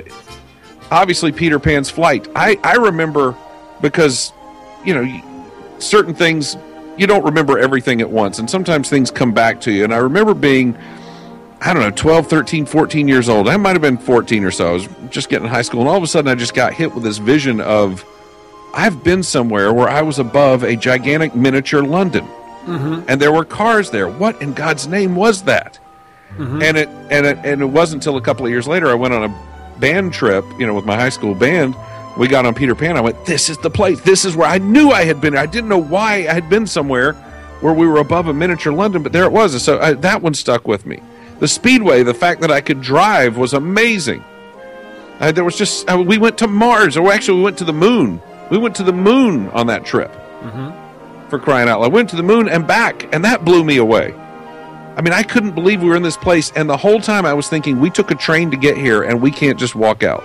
obviously 0.90 1.32
Peter 1.32 1.58
Pan's 1.58 1.90
flight. 1.90 2.28
I 2.34 2.58
I 2.64 2.74
remember 2.76 3.36
because 3.80 4.32
you 4.84 4.94
know 4.94 5.22
certain 5.78 6.14
things 6.14 6.56
you 6.96 7.06
don't 7.06 7.24
remember 7.24 7.58
everything 7.58 8.00
at 8.00 8.10
once 8.10 8.38
and 8.38 8.48
sometimes 8.48 8.88
things 8.88 9.10
come 9.10 9.32
back 9.32 9.60
to 9.62 9.72
you 9.72 9.82
and 9.82 9.92
I 9.92 9.96
remember 9.96 10.34
being 10.34 10.76
I 11.64 11.72
don't 11.72 11.82
know 11.82 11.90
12 11.90 12.26
13 12.26 12.66
14 12.66 13.08
years 13.08 13.28
old 13.28 13.48
I 13.48 13.56
might 13.56 13.72
have 13.72 13.82
been 13.82 13.98
14 13.98 14.44
or 14.44 14.50
so 14.50 14.68
I 14.68 14.72
was 14.72 14.88
just 15.10 15.28
getting 15.28 15.48
high 15.48 15.62
school 15.62 15.80
and 15.80 15.88
all 15.88 15.96
of 15.96 16.02
a 16.02 16.06
sudden 16.06 16.30
I 16.30 16.34
just 16.34 16.54
got 16.54 16.74
hit 16.74 16.92
with 16.92 17.04
this 17.04 17.18
vision 17.18 17.60
of 17.60 18.04
I've 18.74 19.04
been 19.04 19.22
somewhere 19.22 19.72
where 19.72 19.88
I 19.88 20.02
was 20.02 20.18
above 20.18 20.64
a 20.64 20.76
gigantic 20.76 21.34
miniature 21.34 21.82
London 21.82 22.24
mm-hmm. 22.24 23.02
and 23.08 23.20
there 23.20 23.32
were 23.32 23.44
cars 23.44 23.90
there 23.90 24.08
what 24.08 24.40
in 24.42 24.52
God's 24.54 24.88
name 24.88 25.14
was 25.14 25.42
that 25.44 25.78
mm-hmm. 26.36 26.62
and 26.62 26.76
it 26.76 26.88
and 27.10 27.26
it 27.26 27.38
and 27.44 27.62
it 27.62 27.66
wasn't 27.66 28.02
until 28.02 28.16
a 28.16 28.22
couple 28.22 28.44
of 28.44 28.50
years 28.50 28.66
later 28.66 28.88
I 28.88 28.94
went 28.94 29.14
on 29.14 29.30
a 29.30 29.52
band 29.82 30.12
trip, 30.12 30.44
you 30.58 30.66
know, 30.66 30.74
with 30.74 30.86
my 30.86 30.94
high 30.94 31.10
school 31.10 31.34
band, 31.34 31.74
we 32.16 32.28
got 32.28 32.46
on 32.46 32.54
Peter 32.54 32.74
Pan. 32.74 32.96
I 32.96 33.00
went, 33.00 33.26
this 33.26 33.50
is 33.50 33.58
the 33.58 33.68
place. 33.68 34.00
This 34.00 34.24
is 34.24 34.36
where 34.36 34.48
I 34.48 34.58
knew 34.58 34.90
I 34.90 35.04
had 35.04 35.20
been. 35.20 35.36
I 35.36 35.44
didn't 35.44 35.68
know 35.68 35.82
why 35.82 36.14
I 36.14 36.32
had 36.32 36.48
been 36.48 36.66
somewhere 36.66 37.14
where 37.60 37.74
we 37.74 37.86
were 37.86 37.98
above 37.98 38.28
a 38.28 38.32
miniature 38.32 38.72
London, 38.72 39.02
but 39.02 39.12
there 39.12 39.24
it 39.24 39.32
was. 39.32 39.60
so 39.62 39.80
I, 39.80 39.94
that 39.94 40.22
one 40.22 40.34
stuck 40.34 40.66
with 40.66 40.86
me. 40.86 41.02
The 41.42 41.48
Speedway, 41.48 42.04
the 42.04 42.14
fact 42.14 42.40
that 42.42 42.52
I 42.52 42.60
could 42.60 42.80
drive 42.80 43.36
was 43.36 43.52
amazing. 43.52 44.22
Uh, 45.18 45.32
there 45.32 45.42
was 45.42 45.58
just, 45.58 45.90
uh, 45.90 46.00
we 46.00 46.16
went 46.16 46.38
to 46.38 46.46
Mars, 46.46 46.96
or 46.96 47.12
actually, 47.12 47.38
we 47.38 47.42
went 47.42 47.58
to 47.58 47.64
the 47.64 47.72
moon. 47.72 48.22
We 48.48 48.58
went 48.58 48.76
to 48.76 48.84
the 48.84 48.92
moon 48.92 49.48
on 49.48 49.66
that 49.66 49.84
trip 49.84 50.12
mm-hmm. 50.12 51.28
for 51.28 51.40
crying 51.40 51.68
out 51.68 51.80
loud. 51.80 51.86
I 51.86 51.88
went 51.88 52.10
to 52.10 52.16
the 52.16 52.22
moon 52.22 52.48
and 52.48 52.64
back, 52.64 53.12
and 53.12 53.24
that 53.24 53.44
blew 53.44 53.64
me 53.64 53.78
away. 53.78 54.14
I 54.96 55.00
mean, 55.02 55.12
I 55.12 55.24
couldn't 55.24 55.56
believe 55.56 55.82
we 55.82 55.88
were 55.88 55.96
in 55.96 56.04
this 56.04 56.16
place. 56.16 56.52
And 56.54 56.70
the 56.70 56.76
whole 56.76 57.00
time 57.00 57.26
I 57.26 57.34
was 57.34 57.48
thinking, 57.48 57.80
we 57.80 57.90
took 57.90 58.12
a 58.12 58.14
train 58.14 58.52
to 58.52 58.56
get 58.56 58.76
here 58.76 59.02
and 59.02 59.20
we 59.20 59.32
can't 59.32 59.58
just 59.58 59.74
walk 59.74 60.04
out. 60.04 60.22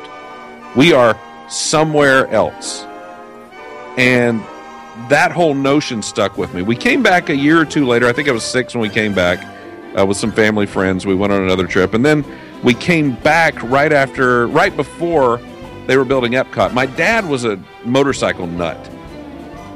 We 0.75 0.93
are 0.93 1.19
somewhere 1.49 2.27
else. 2.27 2.83
And 3.97 4.39
that 5.09 5.31
whole 5.31 5.55
notion 5.55 6.03
stuck 6.03 6.37
with 6.37 6.53
me. 6.53 6.61
We 6.61 6.75
came 6.75 7.01
back 7.01 7.29
a 7.29 7.35
year 7.35 7.59
or 7.59 7.65
two 7.65 7.87
later. 7.87 8.05
I 8.05 8.13
think 8.13 8.29
I 8.29 8.33
was 8.33 8.43
six 8.43 8.75
when 8.75 8.83
we 8.83 8.89
came 8.89 9.15
back 9.15 9.56
uh, 9.97 10.05
with 10.05 10.17
some 10.17 10.31
family 10.31 10.65
friends. 10.65 11.05
We 11.05 11.15
went 11.15 11.33
on 11.33 11.41
another 11.43 11.67
trip. 11.67 11.93
And 11.93 12.05
then 12.05 12.25
we 12.63 12.73
came 12.73 13.15
back 13.15 13.61
right 13.63 13.91
after, 13.91 14.47
right 14.47 14.75
before 14.75 15.39
they 15.87 15.97
were 15.97 16.05
building 16.05 16.33
Epcot. 16.33 16.73
My 16.73 16.85
dad 16.85 17.25
was 17.25 17.45
a 17.45 17.59
motorcycle 17.85 18.47
nut 18.47 18.77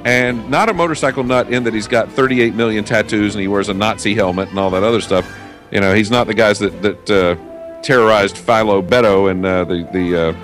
and 0.06 0.50
not 0.50 0.70
a 0.70 0.74
motorcycle 0.74 1.24
nut 1.24 1.52
in 1.52 1.64
that 1.64 1.74
he's 1.74 1.88
got 1.88 2.12
38 2.12 2.56
million 2.56 2.84
tattoos 2.84 3.36
and 3.36 3.42
he 3.42 3.48
wears 3.48 3.70
a 3.70 3.74
Nazi 3.74 4.16
helmet 4.16 4.50
and 4.50 4.60
all 4.60 4.70
that 4.72 4.84
other 4.84 5.02
stuff. 5.02 5.32
You 5.72 5.80
know, 5.80 5.94
he's 5.94 6.12
not 6.12 6.28
the 6.28 6.34
guys 6.34 6.60
that 6.60 6.82
that 6.82 7.10
uh, 7.10 7.82
terrorized 7.82 8.38
Philo 8.38 8.82
Beddoe 8.82 9.32
and 9.32 9.46
uh, 9.46 9.64
the 9.64 9.88
the 9.94 10.30
uh, 10.30 10.36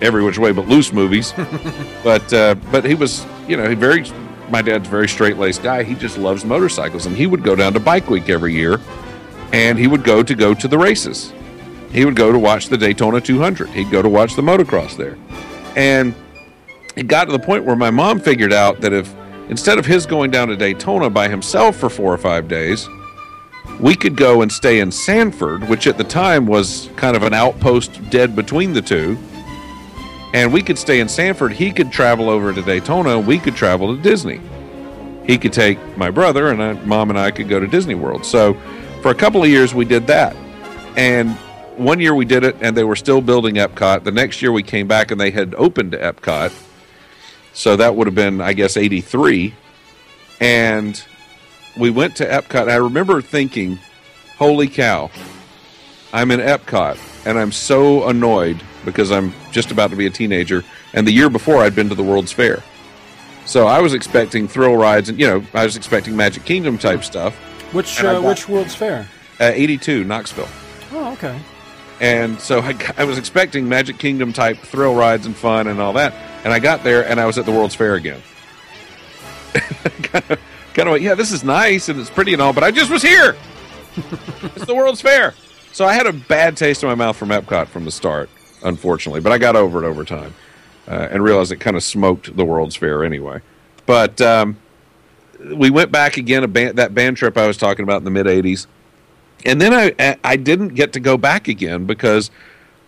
Every 0.00 0.24
Which 0.24 0.38
Way 0.38 0.52
But 0.52 0.66
Loose 0.66 0.92
movies. 0.92 1.32
but 2.04 2.32
uh, 2.32 2.56
but 2.72 2.84
he 2.84 2.94
was, 2.94 3.24
you 3.46 3.56
know, 3.56 3.68
he 3.68 3.74
very. 3.74 4.04
My 4.48 4.60
dad's 4.60 4.86
a 4.86 4.90
very 4.90 5.08
straight 5.08 5.38
laced 5.38 5.62
guy. 5.62 5.82
He 5.82 5.94
just 5.94 6.18
loves 6.18 6.44
motorcycles, 6.44 7.06
and 7.06 7.16
he 7.16 7.26
would 7.26 7.42
go 7.42 7.56
down 7.56 7.72
to 7.72 7.80
Bike 7.80 8.10
Week 8.10 8.28
every 8.28 8.52
year, 8.52 8.80
and 9.52 9.78
he 9.78 9.86
would 9.86 10.04
go 10.04 10.22
to 10.22 10.34
go 10.34 10.54
to 10.54 10.68
the 10.68 10.78
races. 10.78 11.32
He 11.90 12.04
would 12.04 12.16
go 12.16 12.32
to 12.32 12.38
watch 12.38 12.68
the 12.68 12.78
Daytona 12.78 13.20
200. 13.20 13.68
He'd 13.68 13.90
go 13.90 14.00
to 14.02 14.08
watch 14.08 14.34
the 14.34 14.42
motocross 14.42 14.96
there, 14.96 15.18
and 15.76 16.14
it 16.96 17.06
got 17.06 17.26
to 17.26 17.32
the 17.32 17.38
point 17.38 17.64
where 17.64 17.76
my 17.76 17.90
mom 17.90 18.20
figured 18.20 18.52
out 18.52 18.80
that 18.80 18.92
if 18.92 19.14
instead 19.48 19.78
of 19.78 19.86
his 19.86 20.06
going 20.06 20.30
down 20.30 20.48
to 20.48 20.56
Daytona 20.56 21.10
by 21.10 21.28
himself 21.28 21.76
for 21.76 21.90
four 21.90 22.12
or 22.12 22.18
five 22.18 22.48
days, 22.48 22.88
we 23.80 23.94
could 23.94 24.16
go 24.16 24.42
and 24.42 24.50
stay 24.50 24.80
in 24.80 24.90
Sanford, 24.90 25.68
which 25.68 25.86
at 25.86 25.98
the 25.98 26.04
time 26.04 26.46
was 26.46 26.88
kind 26.96 27.16
of 27.16 27.22
an 27.22 27.34
outpost 27.34 28.10
dead 28.10 28.34
between 28.34 28.72
the 28.72 28.82
two. 28.82 29.18
And 30.34 30.52
we 30.52 30.62
could 30.62 30.78
stay 30.78 31.00
in 31.00 31.08
Sanford. 31.08 31.52
He 31.52 31.72
could 31.72 31.92
travel 31.92 32.30
over 32.30 32.52
to 32.54 32.62
Daytona. 32.62 33.20
We 33.20 33.38
could 33.38 33.54
travel 33.54 33.94
to 33.94 34.02
Disney. 34.02 34.40
He 35.26 35.36
could 35.36 35.52
take 35.52 35.78
my 35.96 36.10
brother, 36.10 36.48
and 36.48 36.62
I, 36.62 36.72
mom 36.84 37.10
and 37.10 37.18
I 37.18 37.30
could 37.30 37.48
go 37.48 37.60
to 37.60 37.66
Disney 37.66 37.94
World. 37.94 38.24
So 38.24 38.56
for 39.02 39.10
a 39.10 39.14
couple 39.14 39.42
of 39.42 39.48
years, 39.48 39.74
we 39.74 39.84
did 39.84 40.06
that. 40.06 40.34
And 40.96 41.32
one 41.76 42.00
year 42.00 42.14
we 42.14 42.24
did 42.24 42.44
it, 42.44 42.56
and 42.60 42.76
they 42.76 42.84
were 42.84 42.96
still 42.96 43.20
building 43.20 43.56
Epcot. 43.56 44.04
The 44.04 44.12
next 44.12 44.40
year 44.40 44.52
we 44.52 44.62
came 44.62 44.86
back, 44.86 45.10
and 45.10 45.20
they 45.20 45.30
had 45.30 45.54
opened 45.56 45.92
Epcot 45.92 46.52
so 47.54 47.76
that 47.76 47.94
would 47.96 48.06
have 48.06 48.14
been, 48.14 48.40
I 48.40 48.52
guess, 48.52 48.76
83. 48.76 49.54
And 50.40 51.02
we 51.78 51.90
went 51.90 52.16
to 52.16 52.26
Epcot. 52.26 52.70
I 52.70 52.76
remember 52.76 53.20
thinking, 53.20 53.78
holy 54.36 54.68
cow, 54.68 55.10
I'm 56.12 56.30
in 56.30 56.40
Epcot 56.40 56.98
and 57.26 57.38
I'm 57.38 57.52
so 57.52 58.08
annoyed 58.08 58.62
because 58.84 59.12
I'm 59.12 59.32
just 59.52 59.70
about 59.70 59.90
to 59.90 59.96
be 59.96 60.06
a 60.06 60.10
teenager. 60.10 60.64
And 60.94 61.06
the 61.06 61.12
year 61.12 61.30
before, 61.30 61.58
I'd 61.58 61.74
been 61.74 61.88
to 61.90 61.94
the 61.94 62.02
World's 62.02 62.32
Fair. 62.32 62.62
So 63.44 63.66
I 63.66 63.80
was 63.80 63.94
expecting 63.94 64.48
thrill 64.48 64.76
rides 64.76 65.08
and, 65.08 65.20
you 65.20 65.26
know, 65.26 65.44
I 65.54 65.64
was 65.64 65.76
expecting 65.76 66.16
Magic 66.16 66.44
Kingdom 66.44 66.78
type 66.78 67.04
stuff. 67.04 67.38
Which, 67.72 68.02
uh, 68.02 68.20
which 68.20 68.48
World's 68.48 68.74
Fair? 68.74 69.08
Uh, 69.40 69.50
82, 69.54 70.04
Knoxville. 70.04 70.48
Oh, 70.92 71.12
okay. 71.12 71.40
And 72.00 72.40
so 72.40 72.60
I, 72.60 72.76
I 72.96 73.04
was 73.04 73.16
expecting 73.16 73.68
Magic 73.68 73.98
Kingdom 73.98 74.32
type 74.32 74.58
thrill 74.58 74.94
rides 74.94 75.24
and 75.24 75.36
fun 75.36 75.68
and 75.68 75.80
all 75.80 75.94
that. 75.94 76.12
And 76.44 76.52
I 76.52 76.58
got 76.58 76.84
there 76.84 77.06
and 77.06 77.20
I 77.20 77.26
was 77.26 77.38
at 77.38 77.46
the 77.46 77.52
World's 77.52 77.74
Fair 77.74 77.94
again. 77.94 78.20
kind, 80.02 80.24
of, 80.30 80.40
kind 80.74 80.88
of 80.88 80.94
like, 80.94 81.02
yeah, 81.02 81.14
this 81.14 81.32
is 81.32 81.44
nice 81.44 81.88
and 81.88 82.00
it's 82.00 82.10
pretty 82.10 82.32
and 82.32 82.42
all, 82.42 82.52
but 82.52 82.64
I 82.64 82.70
just 82.70 82.90
was 82.90 83.02
here. 83.02 83.36
it's 83.96 84.64
the 84.64 84.74
World's 84.74 85.00
Fair. 85.00 85.34
So 85.72 85.86
I 85.86 85.94
had 85.94 86.06
a 86.06 86.12
bad 86.12 86.56
taste 86.56 86.82
in 86.82 86.88
my 86.88 86.94
mouth 86.94 87.16
from 87.16 87.30
Epcot 87.30 87.68
from 87.68 87.84
the 87.84 87.90
start, 87.90 88.28
unfortunately, 88.62 89.20
but 89.20 89.32
I 89.32 89.38
got 89.38 89.56
over 89.56 89.82
it 89.82 89.86
over 89.86 90.04
time 90.04 90.34
uh, 90.88 91.08
and 91.10 91.22
realized 91.22 91.52
it 91.52 91.60
kind 91.60 91.76
of 91.76 91.82
smoked 91.82 92.36
the 92.36 92.44
World's 92.44 92.76
Fair 92.76 93.04
anyway. 93.04 93.40
But 93.86 94.20
um, 94.20 94.56
we 95.54 95.70
went 95.70 95.90
back 95.92 96.16
again, 96.16 96.50
band, 96.52 96.78
that 96.78 96.94
band 96.94 97.16
trip 97.16 97.36
I 97.36 97.46
was 97.46 97.56
talking 97.56 97.82
about 97.82 97.98
in 97.98 98.04
the 98.04 98.10
mid 98.10 98.26
80s. 98.26 98.66
And 99.44 99.60
then 99.60 99.74
I, 99.74 100.16
I 100.22 100.36
didn't 100.36 100.68
get 100.68 100.92
to 100.92 101.00
go 101.00 101.16
back 101.16 101.48
again 101.48 101.84
because 101.84 102.30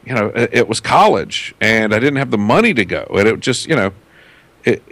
you 0.05 0.15
know, 0.15 0.31
it, 0.35 0.69
was 0.69 0.81
college 0.81 1.55
and 1.61 1.95
I 1.95 1.99
didn't 1.99 2.17
have 2.17 2.31
the 2.31 2.39
money 2.39 2.75
to 2.75 2.85
go. 2.85 3.07
And 3.11 3.27
it 3.27 3.41
just, 3.41 3.67
you 3.67 3.75
know, 3.75 3.93
it, 4.65 4.83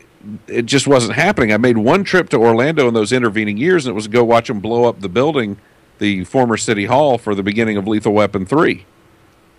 it 0.46 0.66
just 0.66 0.86
wasn't 0.86 1.14
happening. 1.14 1.52
I 1.52 1.56
made 1.58 1.76
one 1.76 2.04
trip 2.04 2.28
to 2.30 2.38
Orlando 2.38 2.88
in 2.88 2.94
those 2.94 3.12
intervening 3.12 3.56
years, 3.56 3.86
and 3.86 3.92
it 3.92 3.94
was 3.94 4.04
to 4.04 4.10
go 4.10 4.24
watch 4.24 4.48
them 4.48 4.60
blow 4.60 4.84
up 4.84 5.00
the 5.00 5.08
building, 5.08 5.58
the 5.98 6.24
former 6.24 6.56
City 6.56 6.86
Hall, 6.86 7.18
for 7.18 7.34
the 7.34 7.42
beginning 7.42 7.76
of 7.76 7.86
Lethal 7.86 8.12
Weapon 8.12 8.46
3. 8.46 8.86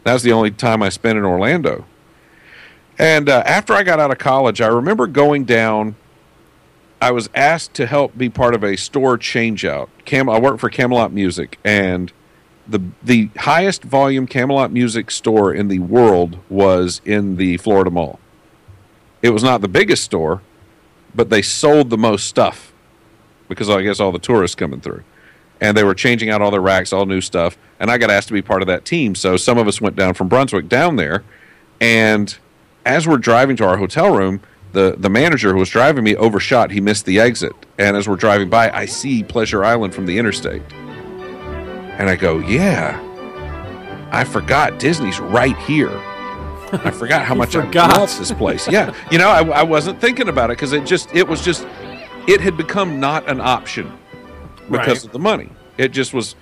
That 0.04 0.14
was 0.14 0.24
the 0.24 0.32
only 0.32 0.52
time 0.52 0.82
I 0.82 0.90
spent 0.90 1.18
in 1.18 1.24
Orlando. 1.24 1.86
And 2.98 3.30
uh, 3.30 3.44
after 3.46 3.74
I 3.74 3.84
got 3.84 4.00
out 4.00 4.12
of 4.12 4.18
college, 4.18 4.62
I 4.62 4.68
remember 4.68 5.08
going 5.08 5.46
down. 5.46 5.96
I 7.04 7.12
was 7.12 7.30
asked 7.36 7.74
to 7.74 7.86
help 7.86 8.18
be 8.18 8.30
part 8.30 8.56
of 8.56 8.64
a 8.64 8.78
store 8.78 9.18
changeout. 9.18 9.90
Cam- 10.06 10.30
I 10.30 10.40
worked 10.40 10.62
for 10.62 10.70
Camelot 10.70 11.12
Music, 11.12 11.60
and 11.62 12.14
the 12.66 12.82
the 13.04 13.30
highest 13.40 13.84
volume 13.84 14.26
Camelot 14.26 14.72
music 14.72 15.12
store 15.12 15.54
in 15.54 15.68
the 15.68 15.80
world 15.80 16.40
was 16.50 17.02
in 17.04 17.36
the 17.36 17.58
Florida 17.58 17.92
Mall. 17.92 18.22
It 19.22 19.32
was 19.32 19.44
not 19.44 19.60
the 19.60 19.68
biggest 19.68 20.06
store, 20.06 20.44
but 21.14 21.30
they 21.30 21.42
sold 21.42 21.90
the 21.90 21.98
most 21.98 22.26
stuff 22.26 22.72
because 23.50 23.70
I 23.70 23.82
guess 23.82 24.00
all 24.00 24.14
the 24.14 24.18
tourists 24.18 24.56
coming 24.56 24.80
through. 24.80 25.04
And 25.60 25.76
they 25.76 25.84
were 25.84 25.96
changing 25.96 26.30
out 26.30 26.42
all 26.42 26.52
their 26.52 26.62
racks, 26.62 26.94
all 26.94 27.06
new 27.06 27.20
stuff. 27.20 27.58
And 27.82 27.92
I 27.92 27.98
got 27.98 28.12
asked 28.12 28.30
to 28.30 28.34
be 28.34 28.42
part 28.42 28.62
of 28.62 28.70
that 28.70 28.86
team. 28.86 29.14
So 29.14 29.36
some 29.36 29.58
of 29.58 29.68
us 29.68 29.82
went 29.82 29.98
down 29.98 30.14
from 30.14 30.30
Brunswick 30.30 30.70
down 30.70 30.96
there. 30.96 31.26
And 31.82 32.34
as 32.86 33.06
we're 33.06 33.18
driving 33.18 33.58
to 33.58 33.66
our 33.66 33.76
hotel 33.76 34.16
room, 34.16 34.40
the, 34.74 34.96
the 34.98 35.10
manager 35.10 35.54
who 35.54 35.60
was 35.60 35.70
driving 35.70 36.04
me 36.04 36.16
overshot. 36.16 36.72
He 36.72 36.82
missed 36.82 37.06
the 37.06 37.20
exit. 37.20 37.54
And 37.78 37.96
as 37.96 38.08
we're 38.08 38.16
driving 38.16 38.50
by, 38.50 38.70
I 38.72 38.86
see 38.86 39.24
Pleasure 39.24 39.64
Island 39.64 39.94
from 39.94 40.06
the 40.06 40.18
interstate. 40.18 40.62
And 40.74 42.10
I 42.10 42.16
go, 42.16 42.40
yeah, 42.40 43.00
I 44.12 44.24
forgot 44.24 44.80
Disney's 44.80 45.20
right 45.20 45.58
here. 45.60 45.92
I 46.72 46.92
forgot 46.92 47.24
how 47.24 47.36
much 47.44 47.56
I 47.56 47.70
love 47.70 48.18
this 48.18 48.32
place. 48.32 48.68
Yeah, 48.68 48.94
you 49.12 49.20
know, 49.20 49.30
I, 49.30 49.44
I 49.44 49.64
wasn't 49.64 50.02
thinking 50.02 50.28
about 50.28 50.50
it 50.50 50.58
because 50.58 50.74
it 50.74 50.86
just 50.86 51.14
it 51.16 51.28
was 51.28 51.42
just 51.42 51.68
it 52.28 52.42
had 52.42 52.58
become 52.58 53.00
not 53.00 53.30
an 53.30 53.40
option 53.40 53.92
because 54.70 54.88
right. 54.88 55.06
of 55.06 55.12
the 55.12 55.20
money. 55.20 55.50
It 55.78 55.90
just 55.90 56.14
was, 56.14 56.36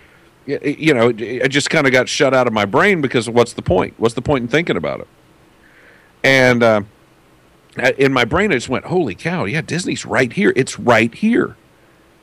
you 0.45 0.93
know, 0.93 1.09
it 1.09 1.49
just 1.49 1.69
kind 1.69 1.85
of 1.85 1.91
got 1.91 2.07
shut 2.07 2.33
out 2.33 2.47
of 2.47 2.53
my 2.53 2.65
brain 2.65 3.01
because 3.01 3.29
what's 3.29 3.53
the 3.53 3.61
point? 3.61 3.93
What's 3.97 4.13
the 4.13 4.21
point 4.21 4.43
in 4.43 4.47
thinking 4.47 4.77
about 4.77 5.01
it? 5.01 5.07
And 6.23 6.63
uh, 6.63 6.81
in 7.77 8.11
my 8.11 8.25
brain, 8.25 8.51
I 8.51 8.55
just 8.55 8.69
went, 8.69 8.85
"Holy 8.85 9.15
cow! 9.15 9.45
Yeah, 9.45 9.61
Disney's 9.61 10.05
right 10.05 10.31
here. 10.31 10.53
It's 10.55 10.79
right 10.79 11.13
here." 11.13 11.55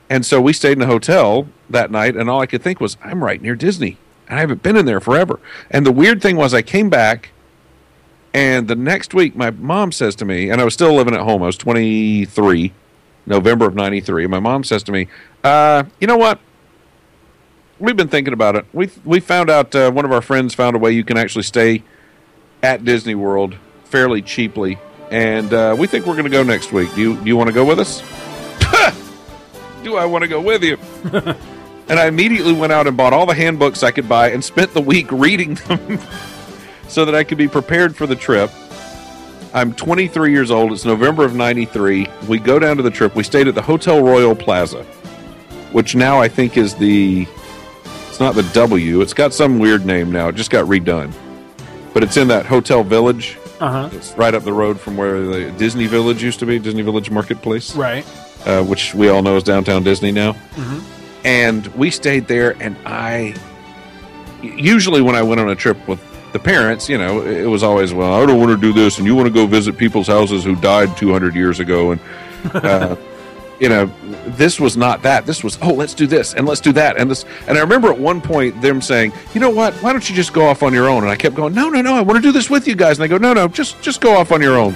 And 0.09 0.25
so 0.25 0.41
we 0.41 0.53
stayed 0.53 0.73
in 0.73 0.81
a 0.81 0.87
hotel 0.87 1.47
that 1.69 1.91
night, 1.91 2.15
and 2.15 2.29
all 2.29 2.41
I 2.41 2.45
could 2.45 2.61
think 2.61 2.79
was, 2.79 2.97
"I'm 3.03 3.23
right 3.23 3.41
near 3.41 3.55
Disney, 3.55 3.97
and 4.27 4.37
I 4.37 4.41
haven't 4.41 4.63
been 4.63 4.75
in 4.75 4.85
there 4.85 4.99
forever." 4.99 5.39
And 5.69 5.85
the 5.85 5.91
weird 5.91 6.21
thing 6.21 6.35
was, 6.35 6.53
I 6.53 6.61
came 6.61 6.89
back, 6.89 7.29
and 8.33 8.67
the 8.67 8.75
next 8.75 9.13
week, 9.13 9.35
my 9.35 9.51
mom 9.51 9.91
says 9.91 10.15
to 10.17 10.25
me, 10.25 10.49
and 10.49 10.61
I 10.61 10.63
was 10.63 10.73
still 10.73 10.93
living 10.93 11.13
at 11.13 11.21
home. 11.21 11.41
I 11.43 11.47
was 11.47 11.57
23, 11.57 12.73
November 13.25 13.65
of 13.65 13.75
'93. 13.75 14.27
My 14.27 14.39
mom 14.39 14.63
says 14.63 14.83
to 14.83 14.91
me, 14.91 15.07
uh, 15.43 15.83
"You 15.99 16.07
know 16.07 16.17
what? 16.17 16.39
We've 17.79 17.95
been 17.95 18.09
thinking 18.09 18.33
about 18.33 18.55
it. 18.55 18.65
We 18.73 18.89
we 19.05 19.19
found 19.19 19.49
out 19.49 19.73
uh, 19.73 19.91
one 19.91 20.05
of 20.05 20.11
our 20.11 20.21
friends 20.21 20.53
found 20.53 20.75
a 20.75 20.79
way 20.79 20.91
you 20.91 21.03
can 21.03 21.17
actually 21.17 21.43
stay 21.43 21.83
at 22.61 22.83
Disney 22.83 23.15
World 23.15 23.55
fairly 23.83 24.21
cheaply." 24.21 24.77
And 25.11 25.53
uh, 25.53 25.75
we 25.77 25.87
think 25.87 26.05
we're 26.05 26.13
going 26.13 26.25
to 26.25 26.29
go 26.29 26.43
next 26.43 26.71
week. 26.71 26.93
Do 26.95 27.01
you 27.01 27.17
do 27.17 27.25
you 27.25 27.35
want 27.35 27.47
to 27.47 27.53
go 27.53 27.65
with 27.65 27.79
us? 27.79 28.01
do 29.83 29.95
I 29.95 30.05
want 30.05 30.23
to 30.23 30.27
go 30.27 30.41
with 30.41 30.63
you? 30.63 30.77
and 31.89 31.99
I 31.99 32.05
immediately 32.05 32.53
went 32.53 32.71
out 32.71 32.87
and 32.87 32.95
bought 32.95 33.13
all 33.13 33.25
the 33.25 33.33
handbooks 33.33 33.83
I 33.83 33.91
could 33.91 34.07
buy 34.07 34.29
and 34.29 34.43
spent 34.43 34.73
the 34.73 34.81
week 34.81 35.11
reading 35.11 35.55
them 35.55 35.99
so 36.87 37.05
that 37.05 37.15
I 37.15 37.23
could 37.23 37.37
be 37.37 37.47
prepared 37.47 37.95
for 37.95 38.05
the 38.05 38.15
trip. 38.15 38.51
I'm 39.51 39.73
23 39.73 40.31
years 40.31 40.51
old. 40.51 40.71
It's 40.71 40.85
November 40.85 41.25
of 41.25 41.33
93. 41.33 42.07
We 42.27 42.37
go 42.37 42.59
down 42.59 42.77
to 42.77 42.83
the 42.83 42.91
trip. 42.91 43.15
We 43.15 43.23
stayed 43.23 43.47
at 43.47 43.55
the 43.55 43.63
Hotel 43.63 43.99
Royal 44.03 44.35
Plaza, 44.35 44.83
which 45.71 45.95
now 45.95 46.19
I 46.19 46.27
think 46.27 46.55
is 46.55 46.75
the 46.75 47.27
it's 48.09 48.19
not 48.19 48.35
the 48.35 48.43
W. 48.53 49.01
It's 49.01 49.13
got 49.13 49.33
some 49.33 49.57
weird 49.57 49.87
name 49.87 50.11
now. 50.11 50.27
It 50.27 50.35
just 50.35 50.51
got 50.51 50.67
redone. 50.67 51.11
But 51.95 52.03
it's 52.03 52.17
in 52.17 52.27
that 52.27 52.45
hotel 52.45 52.83
village 52.83 53.38
Uh-huh. 53.59 53.89
it's 53.91 54.13
right 54.13 54.33
up 54.33 54.43
the 54.43 54.53
road 54.53 54.79
from 54.79 54.95
where 54.97 55.21
the 55.21 55.51
Disney 55.57 55.87
Village 55.87 56.23
used 56.23 56.39
to 56.39 56.45
be, 56.45 56.59
Disney 56.59 56.81
Village 56.81 57.11
Marketplace, 57.11 57.75
Right. 57.75 58.05
uh, 58.45 58.63
which 58.63 58.93
we 58.95 59.09
all 59.09 59.21
know 59.21 59.35
is 59.35 59.43
downtown 59.43 59.83
Disney 59.83 60.11
now. 60.11 60.33
Mhm. 60.55 60.81
And 61.25 61.67
we 61.75 61.89
stayed 61.91 62.27
there, 62.27 62.55
and 62.61 62.75
I 62.85 63.33
usually 64.41 65.01
when 65.01 65.15
I 65.15 65.21
went 65.21 65.41
on 65.41 65.49
a 65.49 65.55
trip 65.55 65.77
with 65.87 65.99
the 66.31 66.39
parents, 66.39 66.87
you 66.87 66.97
know, 66.97 67.21
it 67.21 67.45
was 67.47 67.63
always, 67.63 67.93
well, 67.93 68.13
I 68.21 68.25
don't 68.25 68.39
want 68.39 68.51
to 68.51 68.57
do 68.57 68.71
this, 68.71 68.97
and 68.97 69.05
you 69.07 69.15
want 69.15 69.27
to 69.27 69.33
go 69.33 69.45
visit 69.47 69.77
people's 69.77 70.07
houses 70.07 70.43
who 70.43 70.55
died 70.55 70.95
200 70.95 71.35
years 71.35 71.59
ago, 71.59 71.91
and 71.91 71.99
uh, 72.53 72.95
you 73.59 73.69
know, 73.69 73.91
this 74.25 74.59
was 74.59 74.77
not 74.77 75.01
that. 75.03 75.25
This 75.25 75.43
was, 75.43 75.57
oh, 75.61 75.73
let's 75.73 75.93
do 75.93 76.07
this 76.07 76.33
and 76.33 76.47
let's 76.47 76.61
do 76.61 76.71
that, 76.73 76.97
and 76.97 77.11
this. 77.11 77.25
And 77.47 77.57
I 77.57 77.61
remember 77.61 77.91
at 77.91 77.99
one 77.99 78.21
point 78.21 78.61
them 78.61 78.81
saying, 78.81 79.11
you 79.33 79.41
know 79.41 79.49
what? 79.49 79.73
Why 79.75 79.91
don't 79.91 80.09
you 80.09 80.15
just 80.15 80.33
go 80.33 80.45
off 80.45 80.63
on 80.63 80.73
your 80.73 80.87
own? 80.87 81.03
And 81.03 81.11
I 81.11 81.15
kept 81.15 81.35
going, 81.35 81.53
no, 81.53 81.69
no, 81.69 81.81
no, 81.81 81.95
I 81.95 82.01
want 82.01 82.17
to 82.17 82.21
do 82.21 82.31
this 82.31 82.49
with 82.49 82.67
you 82.67 82.75
guys. 82.75 82.97
And 82.97 83.03
they 83.03 83.07
go, 83.09 83.17
no, 83.17 83.33
no, 83.33 83.47
just 83.47 83.81
just 83.81 84.01
go 84.01 84.15
off 84.15 84.31
on 84.31 84.41
your 84.41 84.57
own. 84.57 84.75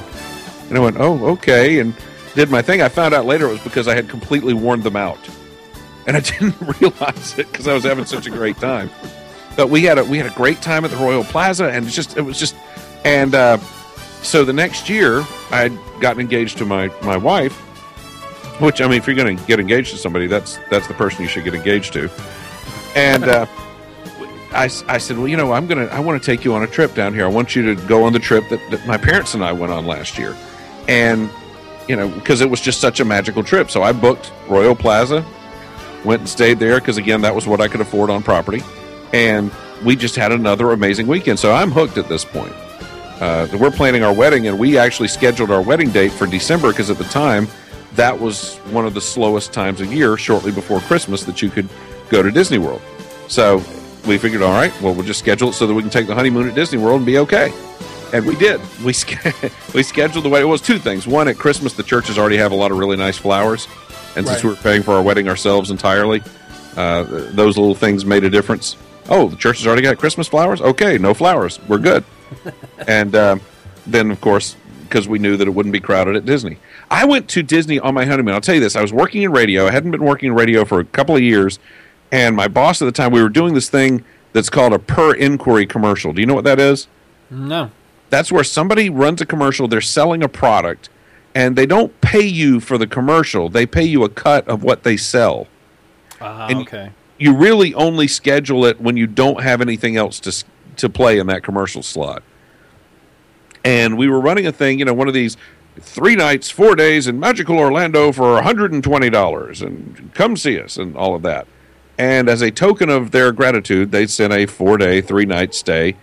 And 0.69 0.77
I 0.77 0.81
went, 0.81 0.97
oh, 0.99 1.25
okay, 1.33 1.79
and 1.79 1.93
did 2.35 2.49
my 2.49 2.61
thing. 2.61 2.81
I 2.81 2.89
found 2.89 3.13
out 3.13 3.25
later 3.25 3.47
it 3.47 3.51
was 3.51 3.63
because 3.63 3.87
I 3.87 3.95
had 3.95 4.09
completely 4.09 4.53
worn 4.53 4.81
them 4.81 4.95
out, 4.95 5.19
and 6.07 6.17
I 6.17 6.19
didn't 6.21 6.55
realize 6.79 7.37
it 7.37 7.51
because 7.51 7.67
I 7.67 7.73
was 7.73 7.83
having 7.83 8.05
such 8.05 8.27
a 8.27 8.31
great 8.31 8.57
time. 8.57 8.89
But 9.55 9.69
we 9.69 9.83
had 9.83 9.97
a 9.97 10.03
we 10.03 10.17
had 10.17 10.27
a 10.27 10.35
great 10.35 10.61
time 10.61 10.83
at 10.83 10.91
the 10.91 10.97
Royal 10.97 11.23
Plaza, 11.23 11.65
and 11.65 11.85
it's 11.85 11.95
just 11.95 12.17
it 12.17 12.21
was 12.21 12.39
just, 12.39 12.55
and 13.05 13.35
uh, 13.35 13.57
so 14.23 14.43
the 14.43 14.53
next 14.53 14.89
year 14.89 15.19
I 15.51 15.69
had 15.69 15.77
gotten 16.01 16.19
engaged 16.19 16.57
to 16.57 16.65
my 16.65 16.89
my 17.03 17.17
wife, 17.17 17.61
which 18.63 18.81
I 18.81 18.87
mean, 18.87 18.97
if 18.97 19.07
you're 19.07 19.15
going 19.15 19.37
to 19.37 19.43
get 19.45 19.59
engaged 19.59 19.91
to 19.91 19.97
somebody, 19.97 20.27
that's 20.27 20.59
that's 20.69 20.87
the 20.87 20.93
person 20.93 21.21
you 21.21 21.27
should 21.27 21.43
get 21.43 21.55
engaged 21.55 21.93
to, 21.93 22.09
and. 22.95 23.23
Uh, 23.23 23.45
I, 24.55 24.65
I 24.87 24.99
said, 24.99 25.17
well, 25.17 25.27
you 25.27 25.35
know, 25.35 25.51
I'm 25.51 25.65
gonna, 25.65 25.85
I 25.85 25.99
want 25.99 26.21
to 26.21 26.25
take 26.25 26.45
you 26.45 26.53
on 26.53 26.61
a 26.61 26.67
trip 26.67 26.93
down 26.93 27.15
here. 27.15 27.25
I 27.25 27.27
want 27.27 27.55
you 27.55 27.73
to 27.73 27.87
go 27.87 28.03
on 28.03 28.13
the 28.13 28.19
trip 28.19 28.47
that, 28.49 28.59
that 28.69 28.85
my 28.85 28.97
parents 28.97 29.33
and 29.33 29.43
I 29.43 29.51
went 29.51 29.73
on 29.73 29.87
last 29.87 30.17
year, 30.17 30.37
and 30.87 31.27
you 31.87 31.95
know, 31.95 32.07
because 32.07 32.41
it 32.41 32.49
was 32.49 32.61
just 32.61 32.79
such 32.79 32.99
a 32.99 33.05
magical 33.05 33.43
trip. 33.43 33.71
So 33.71 33.81
I 33.81 33.91
booked 33.93 34.31
Royal 34.47 34.75
Plaza, 34.75 35.25
went 36.05 36.21
and 36.21 36.29
stayed 36.29 36.59
there 36.59 36.79
because 36.79 36.97
again, 36.97 37.21
that 37.21 37.33
was 37.33 37.47
what 37.47 37.61
I 37.61 37.67
could 37.67 37.81
afford 37.81 38.11
on 38.11 38.21
property, 38.21 38.61
and 39.11 39.51
we 39.83 39.95
just 39.95 40.15
had 40.15 40.31
another 40.31 40.71
amazing 40.71 41.07
weekend. 41.07 41.39
So 41.39 41.51
I'm 41.51 41.71
hooked 41.71 41.97
at 41.97 42.07
this 42.07 42.23
point. 42.23 42.53
Uh, 43.19 43.47
we're 43.59 43.71
planning 43.71 44.03
our 44.03 44.13
wedding, 44.13 44.47
and 44.47 44.59
we 44.59 44.77
actually 44.77 45.07
scheduled 45.07 45.49
our 45.49 45.61
wedding 45.61 45.89
date 45.89 46.11
for 46.11 46.27
December 46.27 46.69
because 46.69 46.89
at 46.89 46.97
the 46.97 47.03
time, 47.05 47.47
that 47.95 48.19
was 48.19 48.55
one 48.71 48.85
of 48.85 48.93
the 48.93 49.01
slowest 49.01 49.53
times 49.53 49.81
of 49.81 49.93
year, 49.93 50.17
shortly 50.17 50.51
before 50.51 50.79
Christmas, 50.81 51.23
that 51.25 51.41
you 51.41 51.49
could 51.49 51.69
go 52.09 52.23
to 52.23 52.31
Disney 52.31 52.57
World. 52.57 52.81
So 53.27 53.57
we 54.07 54.17
figured, 54.17 54.41
all 54.41 54.51
right, 54.51 54.73
well, 54.81 54.93
we'll 54.93 55.05
just 55.05 55.19
schedule 55.19 55.49
it 55.49 55.53
so 55.53 55.67
that 55.67 55.73
we 55.73 55.81
can 55.81 55.91
take 55.91 56.07
the 56.07 56.15
honeymoon 56.15 56.47
at 56.49 56.55
Disney 56.55 56.77
World 56.79 56.97
and 56.97 57.05
be 57.05 57.17
okay. 57.19 57.53
And 58.13 58.25
we 58.25 58.35
did. 58.35 58.59
We 58.83 58.93
we 59.73 59.83
scheduled 59.83 60.23
the 60.25 60.29
wedding. 60.29 60.47
It 60.47 60.51
was 60.51 60.61
two 60.61 60.77
things. 60.77 61.07
One, 61.07 61.27
at 61.27 61.37
Christmas, 61.37 61.73
the 61.73 61.83
churches 61.83 62.17
already 62.17 62.37
have 62.37 62.51
a 62.51 62.55
lot 62.55 62.71
of 62.71 62.77
really 62.77 62.97
nice 62.97 63.17
flowers, 63.17 63.67
and 64.15 64.25
since 64.27 64.37
Right. 64.37 64.43
we 64.43 64.49
were 64.51 64.55
paying 64.57 64.83
for 64.83 64.93
our 64.93 65.01
wedding 65.01 65.27
ourselves 65.29 65.71
entirely, 65.71 66.21
uh, 66.77 67.03
those 67.31 67.57
little 67.57 67.75
things 67.75 68.05
made 68.05 68.23
a 68.23 68.29
difference. 68.29 68.75
Oh, 69.09 69.27
the 69.29 69.35
church 69.35 69.57
has 69.59 69.67
already 69.67 69.81
got 69.81 69.97
Christmas 69.97 70.27
flowers. 70.27 70.61
Okay, 70.61 70.97
no 70.97 71.13
flowers. 71.13 71.59
We're 71.67 71.77
good. 71.79 72.03
and 72.87 73.15
um, 73.15 73.41
then, 73.87 74.11
of 74.11 74.21
course, 74.21 74.55
because 74.83 75.07
we 75.07 75.17
knew 75.19 75.35
that 75.37 75.47
it 75.47 75.51
wouldn't 75.51 75.73
be 75.73 75.79
crowded 75.79 76.15
at 76.15 76.25
Disney. 76.25 76.57
I 76.93 77.05
went 77.05 77.27
to 77.29 77.41
Disney 77.41 77.79
on 77.79 77.95
my 77.95 78.05
honeymoon. 78.05 78.35
I'll 78.35 78.41
tell 78.41 78.53
you 78.55 78.61
this: 78.61 78.75
I 78.75 78.81
was 78.81 78.93
working 78.93 79.23
in 79.23 79.31
radio. 79.31 79.65
I 79.67 79.71
hadn't 79.71 79.89
been 79.91 80.03
working 80.03 80.27
in 80.29 80.35
radio 80.35 80.63
for 80.63 80.79
a 80.79 80.85
couple 80.85 81.15
of 81.15 81.21
years, 81.21 81.57
and 82.11 82.35
my 82.35 82.47
boss 82.47 82.81
at 82.81 82.85
the 82.85 82.91
time, 82.91 83.11
we 83.11 83.21
were 83.21 83.29
doing 83.29 83.55
this 83.55 83.67
thing 83.69 84.03
that's 84.31 84.49
called 84.49 84.73
a 84.73 84.79
per 84.79 85.13
inquiry 85.15 85.65
commercial. 85.65 86.13
Do 86.13 86.21
you 86.21 86.27
know 86.27 86.35
what 86.35 86.43
that 86.43 86.59
is? 86.59 86.87
No. 87.31 87.71
That's 88.11 88.31
where 88.31 88.43
somebody 88.43 88.91
runs 88.91 89.21
a 89.21 89.25
commercial, 89.25 89.67
they're 89.67 89.81
selling 89.81 90.21
a 90.21 90.29
product, 90.29 90.89
and 91.33 91.55
they 91.55 91.65
don't 91.65 91.99
pay 92.01 92.21
you 92.25 92.59
for 92.59 92.77
the 92.77 92.85
commercial. 92.85 93.49
They 93.49 93.65
pay 93.65 93.83
you 93.85 94.03
a 94.03 94.09
cut 94.09 94.47
of 94.47 94.61
what 94.63 94.83
they 94.83 94.97
sell. 94.97 95.47
Ah, 96.21 96.47
And- 96.47 96.59
okay. 96.61 96.91
You 97.17 97.35
really 97.35 97.73
only 97.75 98.07
schedule 98.07 98.65
it 98.65 98.81
when 98.81 98.97
you 98.97 99.07
don't 99.07 99.41
have 99.41 99.61
anything 99.61 99.97
else 99.97 100.19
to 100.21 100.43
to 100.75 100.89
play 100.89 101.17
in 101.19 101.27
that 101.27 101.41
commercial 101.43 101.81
slot. 101.83 102.21
And 103.63 103.97
we 103.97 104.09
were 104.09 104.19
running 104.19 104.45
a 104.47 104.51
thing, 104.51 104.79
you 104.79 104.85
know, 104.85 104.93
one 104.93 105.07
of 105.07 105.13
these 105.13 105.37
three 105.79 106.15
nights, 106.15 106.49
four 106.49 106.75
days 106.75 107.07
in 107.07 107.19
magical 107.19 107.57
Orlando 107.57 108.11
for 108.11 108.39
$120 108.41 109.61
and 109.61 110.13
come 110.13 110.37
see 110.37 110.59
us 110.59 110.77
and 110.77 110.95
all 110.95 111.15
of 111.15 111.21
that. 111.23 111.47
And 111.97 112.27
as 112.27 112.41
a 112.41 112.51
token 112.51 112.89
of 112.89 113.11
their 113.11 113.31
gratitude, 113.31 113.91
they 113.91 114.07
sent 114.07 114.33
a 114.33 114.45
four 114.45 114.77
day, 114.77 115.01
three 115.01 115.25
night 115.25 115.53
stay 115.53 115.95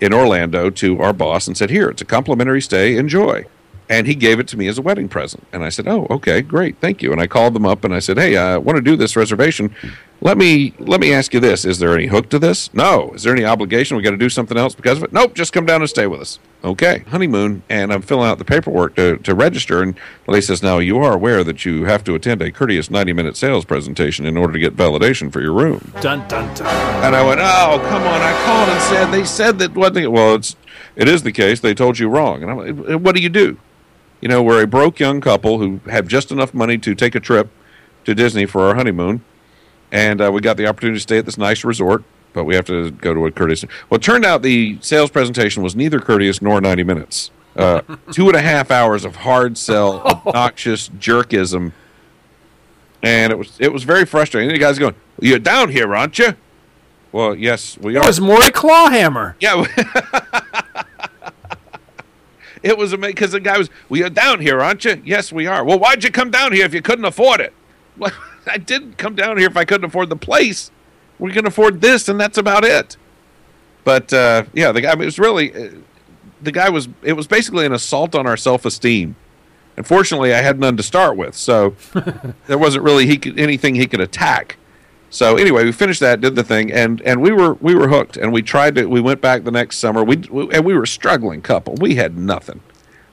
in 0.00 0.12
Orlando 0.12 0.70
to 0.70 1.00
our 1.00 1.12
boss 1.12 1.46
and 1.46 1.56
said, 1.56 1.70
Here, 1.70 1.88
it's 1.88 2.02
a 2.02 2.04
complimentary 2.04 2.60
stay, 2.60 2.96
enjoy. 2.96 3.44
And 3.90 4.06
he 4.06 4.14
gave 4.14 4.38
it 4.38 4.46
to 4.48 4.56
me 4.58 4.68
as 4.68 4.76
a 4.76 4.82
wedding 4.82 5.08
present. 5.08 5.46
And 5.52 5.64
I 5.64 5.70
said, 5.70 5.88
Oh, 5.88 6.06
okay, 6.10 6.42
great, 6.42 6.78
thank 6.78 7.02
you. 7.02 7.12
And 7.12 7.20
I 7.20 7.26
called 7.26 7.54
them 7.54 7.66
up 7.66 7.84
and 7.84 7.94
I 7.94 8.00
said, 8.00 8.18
Hey, 8.18 8.36
I 8.36 8.56
want 8.56 8.76
to 8.76 8.82
do 8.82 8.96
this 8.96 9.16
reservation. 9.16 9.74
Let 10.20 10.36
me 10.36 10.72
let 10.78 11.00
me 11.00 11.12
ask 11.12 11.32
you 11.32 11.38
this. 11.38 11.64
Is 11.64 11.78
there 11.78 11.94
any 11.94 12.06
hook 12.06 12.28
to 12.30 12.40
this? 12.40 12.74
No. 12.74 13.12
Is 13.12 13.22
there 13.22 13.32
any 13.32 13.44
obligation? 13.44 13.96
We 13.96 14.02
got 14.02 14.10
to 14.10 14.16
do 14.16 14.28
something 14.28 14.58
else 14.58 14.74
because 14.74 14.98
of 14.98 15.04
it? 15.04 15.12
Nope, 15.12 15.34
just 15.34 15.52
come 15.52 15.64
down 15.64 15.80
and 15.80 15.88
stay 15.88 16.08
with 16.08 16.20
us. 16.20 16.40
Okay. 16.64 17.04
Honeymoon, 17.08 17.62
and 17.68 17.92
I'm 17.92 18.02
filling 18.02 18.28
out 18.28 18.38
the 18.38 18.44
paperwork 18.44 18.96
to, 18.96 19.18
to 19.18 19.32
register. 19.32 19.80
And 19.80 19.96
lady 20.26 20.42
says, 20.42 20.60
Now 20.60 20.78
you 20.78 20.98
are 20.98 21.12
aware 21.12 21.44
that 21.44 21.64
you 21.64 21.84
have 21.84 22.02
to 22.02 22.16
attend 22.16 22.42
a 22.42 22.50
courteous 22.50 22.90
90 22.90 23.12
minute 23.12 23.36
sales 23.36 23.64
presentation 23.64 24.26
in 24.26 24.36
order 24.36 24.52
to 24.54 24.58
get 24.58 24.74
validation 24.76 25.32
for 25.32 25.40
your 25.40 25.52
room. 25.52 25.92
Dun 26.00 26.26
dun 26.26 26.52
dun. 26.54 26.66
And 27.04 27.14
I 27.14 27.24
went, 27.24 27.40
"Oh, 27.40 27.78
come 27.88 28.02
on!" 28.02 28.20
I 28.20 28.32
called 28.44 28.68
and 28.68 28.82
said 28.82 29.12
they 29.12 29.24
said 29.24 29.60
that 29.60 29.74
what? 29.76 29.94
They, 29.94 30.08
well, 30.08 30.34
it's 30.34 30.56
it 30.96 31.08
is 31.08 31.22
the 31.22 31.32
case. 31.32 31.60
They 31.60 31.74
told 31.74 32.00
you 32.00 32.08
wrong. 32.08 32.42
And 32.42 32.50
I'm 32.50 32.58
like, 32.58 33.00
"What 33.00 33.14
do 33.14 33.22
you 33.22 33.28
do?" 33.28 33.56
You 34.20 34.28
know, 34.28 34.42
we're 34.42 34.64
a 34.64 34.66
broke 34.66 34.98
young 34.98 35.20
couple 35.20 35.58
who 35.58 35.80
have 35.88 36.08
just 36.08 36.32
enough 36.32 36.52
money 36.52 36.76
to 36.78 36.94
take 36.96 37.14
a 37.14 37.20
trip 37.20 37.50
to 38.04 38.16
Disney 38.16 38.46
for 38.46 38.62
our 38.62 38.74
honeymoon, 38.74 39.22
and 39.92 40.20
uh, 40.20 40.30
we 40.32 40.40
got 40.40 40.56
the 40.56 40.66
opportunity 40.66 40.96
to 40.98 41.02
stay 41.02 41.18
at 41.18 41.24
this 41.24 41.38
nice 41.38 41.64
resort. 41.64 42.04
But 42.34 42.44
we 42.44 42.54
have 42.54 42.66
to 42.66 42.90
go 42.90 43.14
to 43.14 43.26
a 43.26 43.32
courteous. 43.32 43.64
Well, 43.88 43.96
it 43.98 44.02
turned 44.02 44.24
out 44.24 44.42
the 44.42 44.78
sales 44.80 45.10
presentation 45.10 45.62
was 45.62 45.74
neither 45.74 45.98
courteous 45.98 46.42
nor 46.42 46.60
90 46.60 46.84
minutes. 46.84 47.30
Uh, 47.56 47.80
two 48.12 48.28
and 48.28 48.36
a 48.36 48.42
half 48.42 48.70
hours 48.70 49.04
of 49.04 49.16
hard 49.16 49.58
sell, 49.58 50.00
obnoxious 50.02 50.88
jerkism, 50.90 51.72
and 53.02 53.32
it 53.32 53.38
was 53.38 53.56
it 53.58 53.72
was 53.72 53.82
very 53.82 54.04
frustrating. 54.04 54.50
The 54.50 54.58
guy's 54.58 54.78
going, 54.78 54.94
"You're 55.20 55.38
down 55.38 55.70
here, 55.70 55.94
aren't 55.94 56.18
you?" 56.18 56.34
Well, 57.10 57.34
yes, 57.34 57.76
we 57.78 57.96
It 57.96 57.98
are. 57.98 58.04
It 58.04 58.06
was 58.06 58.20
Maury 58.20 58.50
Clawhammer. 58.50 59.34
Yeah. 59.40 59.64
it 62.62 62.76
was 62.76 62.92
amazing 62.92 63.14
because 63.14 63.32
the 63.32 63.40
guy 63.40 63.58
was, 63.58 63.70
"We 63.88 64.04
are 64.04 64.10
down 64.10 64.40
here, 64.40 64.60
aren't 64.60 64.84
you?" 64.84 65.02
Yes, 65.04 65.32
we 65.32 65.46
are. 65.46 65.64
Well, 65.64 65.78
why'd 65.78 66.04
you 66.04 66.10
come 66.10 66.30
down 66.30 66.52
here 66.52 66.64
if 66.64 66.74
you 66.74 66.82
couldn't 66.82 67.06
afford 67.06 67.40
it? 67.40 67.52
I 68.48 68.58
didn't 68.58 68.98
come 68.98 69.14
down 69.14 69.38
here 69.38 69.48
if 69.48 69.56
I 69.56 69.64
couldn't 69.64 69.84
afford 69.84 70.08
the 70.08 70.16
place. 70.16 70.70
We 71.18 71.32
can 71.32 71.46
afford 71.46 71.80
this, 71.80 72.08
and 72.08 72.20
that's 72.20 72.38
about 72.38 72.64
it. 72.64 72.96
But 73.84 74.12
uh, 74.12 74.44
yeah, 74.52 74.72
the 74.72 74.80
guy 74.80 74.92
I 74.92 74.94
mean, 74.94 75.02
it 75.02 75.06
was 75.06 75.18
really 75.18 75.54
uh, 75.54 75.70
the 76.40 76.52
guy 76.52 76.68
was. 76.68 76.88
It 77.02 77.14
was 77.14 77.26
basically 77.26 77.66
an 77.66 77.72
assault 77.72 78.14
on 78.14 78.26
our 78.26 78.36
self 78.36 78.64
esteem. 78.64 79.16
Unfortunately, 79.76 80.34
I 80.34 80.38
had 80.38 80.58
none 80.58 80.76
to 80.76 80.82
start 80.82 81.16
with, 81.16 81.36
so 81.36 81.76
there 82.46 82.58
wasn't 82.58 82.84
really 82.84 83.06
he 83.06 83.16
could, 83.16 83.38
anything 83.38 83.76
he 83.76 83.86
could 83.86 84.00
attack. 84.00 84.56
So 85.10 85.36
anyway, 85.36 85.64
we 85.64 85.72
finished 85.72 86.00
that, 86.00 86.20
did 86.20 86.34
the 86.34 86.44
thing, 86.44 86.72
and 86.72 87.00
and 87.02 87.22
we 87.22 87.32
were 87.32 87.54
we 87.54 87.74
were 87.74 87.88
hooked, 87.88 88.16
and 88.16 88.32
we 88.32 88.42
tried 88.42 88.74
to. 88.74 88.86
We 88.86 89.00
went 89.00 89.20
back 89.20 89.44
the 89.44 89.50
next 89.50 89.78
summer. 89.78 90.04
We, 90.04 90.16
we 90.30 90.50
and 90.52 90.64
we 90.64 90.74
were 90.74 90.82
a 90.82 90.88
struggling 90.88 91.40
couple. 91.40 91.74
We 91.80 91.94
had 91.94 92.18
nothing. 92.18 92.60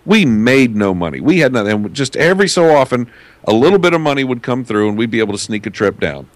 We 0.05 0.25
made 0.25 0.75
no 0.75 0.93
money. 0.93 1.19
We 1.19 1.39
had 1.39 1.53
nothing. 1.53 1.71
And 1.71 1.93
just 1.93 2.15
every 2.15 2.47
so 2.47 2.75
often, 2.75 3.09
a 3.45 3.53
little 3.53 3.79
bit 3.79 3.93
of 3.93 4.01
money 4.01 4.23
would 4.23 4.43
come 4.43 4.63
through, 4.63 4.89
and 4.89 4.97
we'd 4.97 5.11
be 5.11 5.19
able 5.19 5.33
to 5.33 5.39
sneak 5.39 5.65
a 5.65 5.69
trip 5.69 5.99
down. 5.99 6.29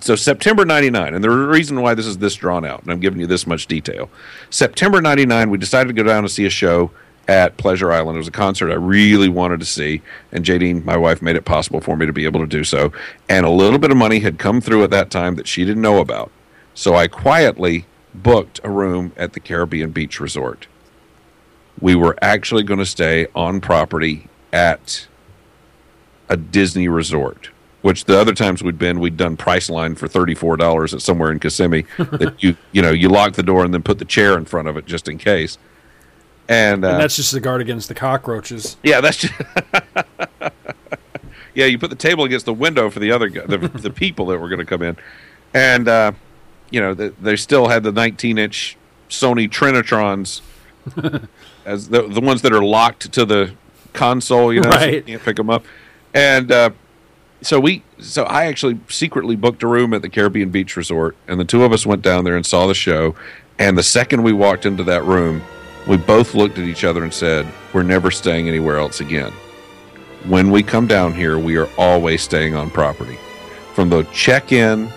So 0.00 0.14
September 0.14 0.64
99, 0.64 1.14
and 1.14 1.24
the 1.24 1.30
reason 1.30 1.80
why 1.80 1.94
this 1.94 2.06
is 2.06 2.18
this 2.18 2.36
drawn 2.36 2.64
out, 2.64 2.82
and 2.82 2.92
I'm 2.92 3.00
giving 3.00 3.18
you 3.18 3.26
this 3.26 3.46
much 3.46 3.66
detail. 3.66 4.08
September 4.48 5.00
99, 5.00 5.50
we 5.50 5.58
decided 5.58 5.88
to 5.88 6.02
go 6.02 6.08
down 6.08 6.22
to 6.22 6.28
see 6.28 6.46
a 6.46 6.50
show 6.50 6.92
at 7.26 7.56
Pleasure 7.56 7.92
Island. 7.92 8.16
It 8.16 8.20
was 8.20 8.28
a 8.28 8.32
concert 8.32 8.70
I 8.70 8.76
really 8.76 9.28
wanted 9.28 9.58
to 9.58 9.66
see, 9.66 10.00
and 10.30 10.44
Jadine, 10.44 10.84
my 10.84 10.96
wife, 10.96 11.20
made 11.20 11.34
it 11.34 11.44
possible 11.44 11.80
for 11.80 11.96
me 11.96 12.06
to 12.06 12.12
be 12.12 12.24
able 12.24 12.40
to 12.40 12.46
do 12.46 12.62
so. 12.62 12.92
And 13.28 13.44
a 13.44 13.50
little 13.50 13.78
bit 13.78 13.90
of 13.90 13.96
money 13.96 14.20
had 14.20 14.38
come 14.38 14.60
through 14.60 14.84
at 14.84 14.90
that 14.90 15.10
time 15.10 15.34
that 15.34 15.48
she 15.48 15.64
didn't 15.64 15.82
know 15.82 15.98
about. 15.98 16.30
So 16.74 16.94
I 16.94 17.08
quietly 17.08 17.86
booked 18.14 18.60
a 18.62 18.70
room 18.70 19.12
at 19.16 19.32
the 19.32 19.40
Caribbean 19.40 19.90
Beach 19.90 20.20
Resort. 20.20 20.68
We 21.80 21.96
were 21.96 22.16
actually 22.22 22.62
going 22.62 22.78
to 22.78 22.86
stay 22.86 23.26
on 23.34 23.60
property 23.60 24.28
at 24.52 25.07
a 26.28 26.36
Disney 26.36 26.88
resort, 26.88 27.50
which 27.82 28.04
the 28.04 28.18
other 28.18 28.34
times 28.34 28.62
we'd 28.62 28.78
been, 28.78 29.00
we'd 29.00 29.16
done 29.16 29.36
Priceline 29.36 29.96
for 29.96 30.08
$34 30.08 30.94
at 30.94 31.02
somewhere 31.02 31.32
in 31.32 31.40
Kissimmee 31.40 31.84
that 31.98 32.34
you, 32.38 32.56
you 32.72 32.82
know, 32.82 32.90
you 32.90 33.08
lock 33.08 33.34
the 33.34 33.42
door 33.42 33.64
and 33.64 33.72
then 33.72 33.82
put 33.82 33.98
the 33.98 34.04
chair 34.04 34.36
in 34.36 34.44
front 34.44 34.68
of 34.68 34.76
it 34.76 34.86
just 34.86 35.08
in 35.08 35.18
case. 35.18 35.58
And, 36.48 36.84
uh, 36.84 36.92
and 36.92 37.00
that's 37.00 37.16
just 37.16 37.32
the 37.32 37.40
guard 37.40 37.60
against 37.60 37.88
the 37.88 37.94
cockroaches. 37.94 38.78
Yeah, 38.82 39.00
that's 39.00 39.18
just. 39.18 39.34
yeah, 41.54 41.66
you 41.66 41.78
put 41.78 41.90
the 41.90 41.96
table 41.96 42.24
against 42.24 42.46
the 42.46 42.54
window 42.54 42.88
for 42.88 43.00
the 43.00 43.12
other 43.12 43.28
the, 43.28 43.58
the 43.74 43.90
people 43.90 44.26
that 44.26 44.38
were 44.38 44.48
going 44.48 44.60
to 44.60 44.64
come 44.64 44.80
in, 44.80 44.96
and 45.52 45.88
uh, 45.88 46.12
you 46.70 46.80
know 46.80 46.94
the, 46.94 47.12
they 47.20 47.36
still 47.36 47.68
had 47.68 47.82
the 47.82 47.92
19 47.92 48.38
inch 48.38 48.78
Sony 49.10 49.48
Trinitrons 49.48 50.40
as 51.66 51.88
the 51.88 52.08
the 52.08 52.20
ones 52.20 52.42
that 52.42 52.52
are 52.52 52.64
locked 52.64 53.12
to 53.12 53.24
the 53.24 53.52
console. 53.92 54.52
You 54.52 54.60
know, 54.60 54.70
right. 54.70 54.80
so 54.80 54.86
you 54.86 55.02
can't 55.02 55.22
pick 55.22 55.36
them 55.36 55.50
up, 55.50 55.64
and 56.18 56.50
uh, 56.50 56.70
so 57.42 57.60
we 57.60 57.84
so 58.00 58.24
I 58.24 58.46
actually 58.46 58.80
secretly 58.88 59.36
booked 59.36 59.62
a 59.62 59.68
room 59.68 59.94
at 59.94 60.02
the 60.02 60.08
Caribbean 60.08 60.50
Beach 60.50 60.76
Resort, 60.76 61.14
and 61.28 61.38
the 61.38 61.44
two 61.44 61.62
of 61.62 61.72
us 61.72 61.86
went 61.86 62.02
down 62.02 62.24
there 62.24 62.34
and 62.34 62.44
saw 62.44 62.66
the 62.66 62.74
show. 62.74 63.14
And 63.60 63.78
the 63.78 63.84
second 63.84 64.24
we 64.24 64.32
walked 64.32 64.66
into 64.66 64.82
that 64.84 65.04
room, 65.04 65.42
we 65.86 65.96
both 65.96 66.34
looked 66.34 66.58
at 66.58 66.64
each 66.64 66.82
other 66.82 67.04
and 67.04 67.14
said, 67.14 67.46
We're 67.72 67.84
never 67.84 68.10
staying 68.10 68.48
anywhere 68.48 68.78
else 68.78 69.00
again. 69.00 69.32
When 70.26 70.50
we 70.50 70.64
come 70.64 70.88
down 70.88 71.14
here, 71.14 71.38
we 71.38 71.56
are 71.56 71.68
always 71.78 72.20
staying 72.20 72.56
on 72.56 72.70
property. 72.70 73.16
From 73.74 73.88
the 73.88 74.02
check 74.12 74.50
in, 74.50 74.88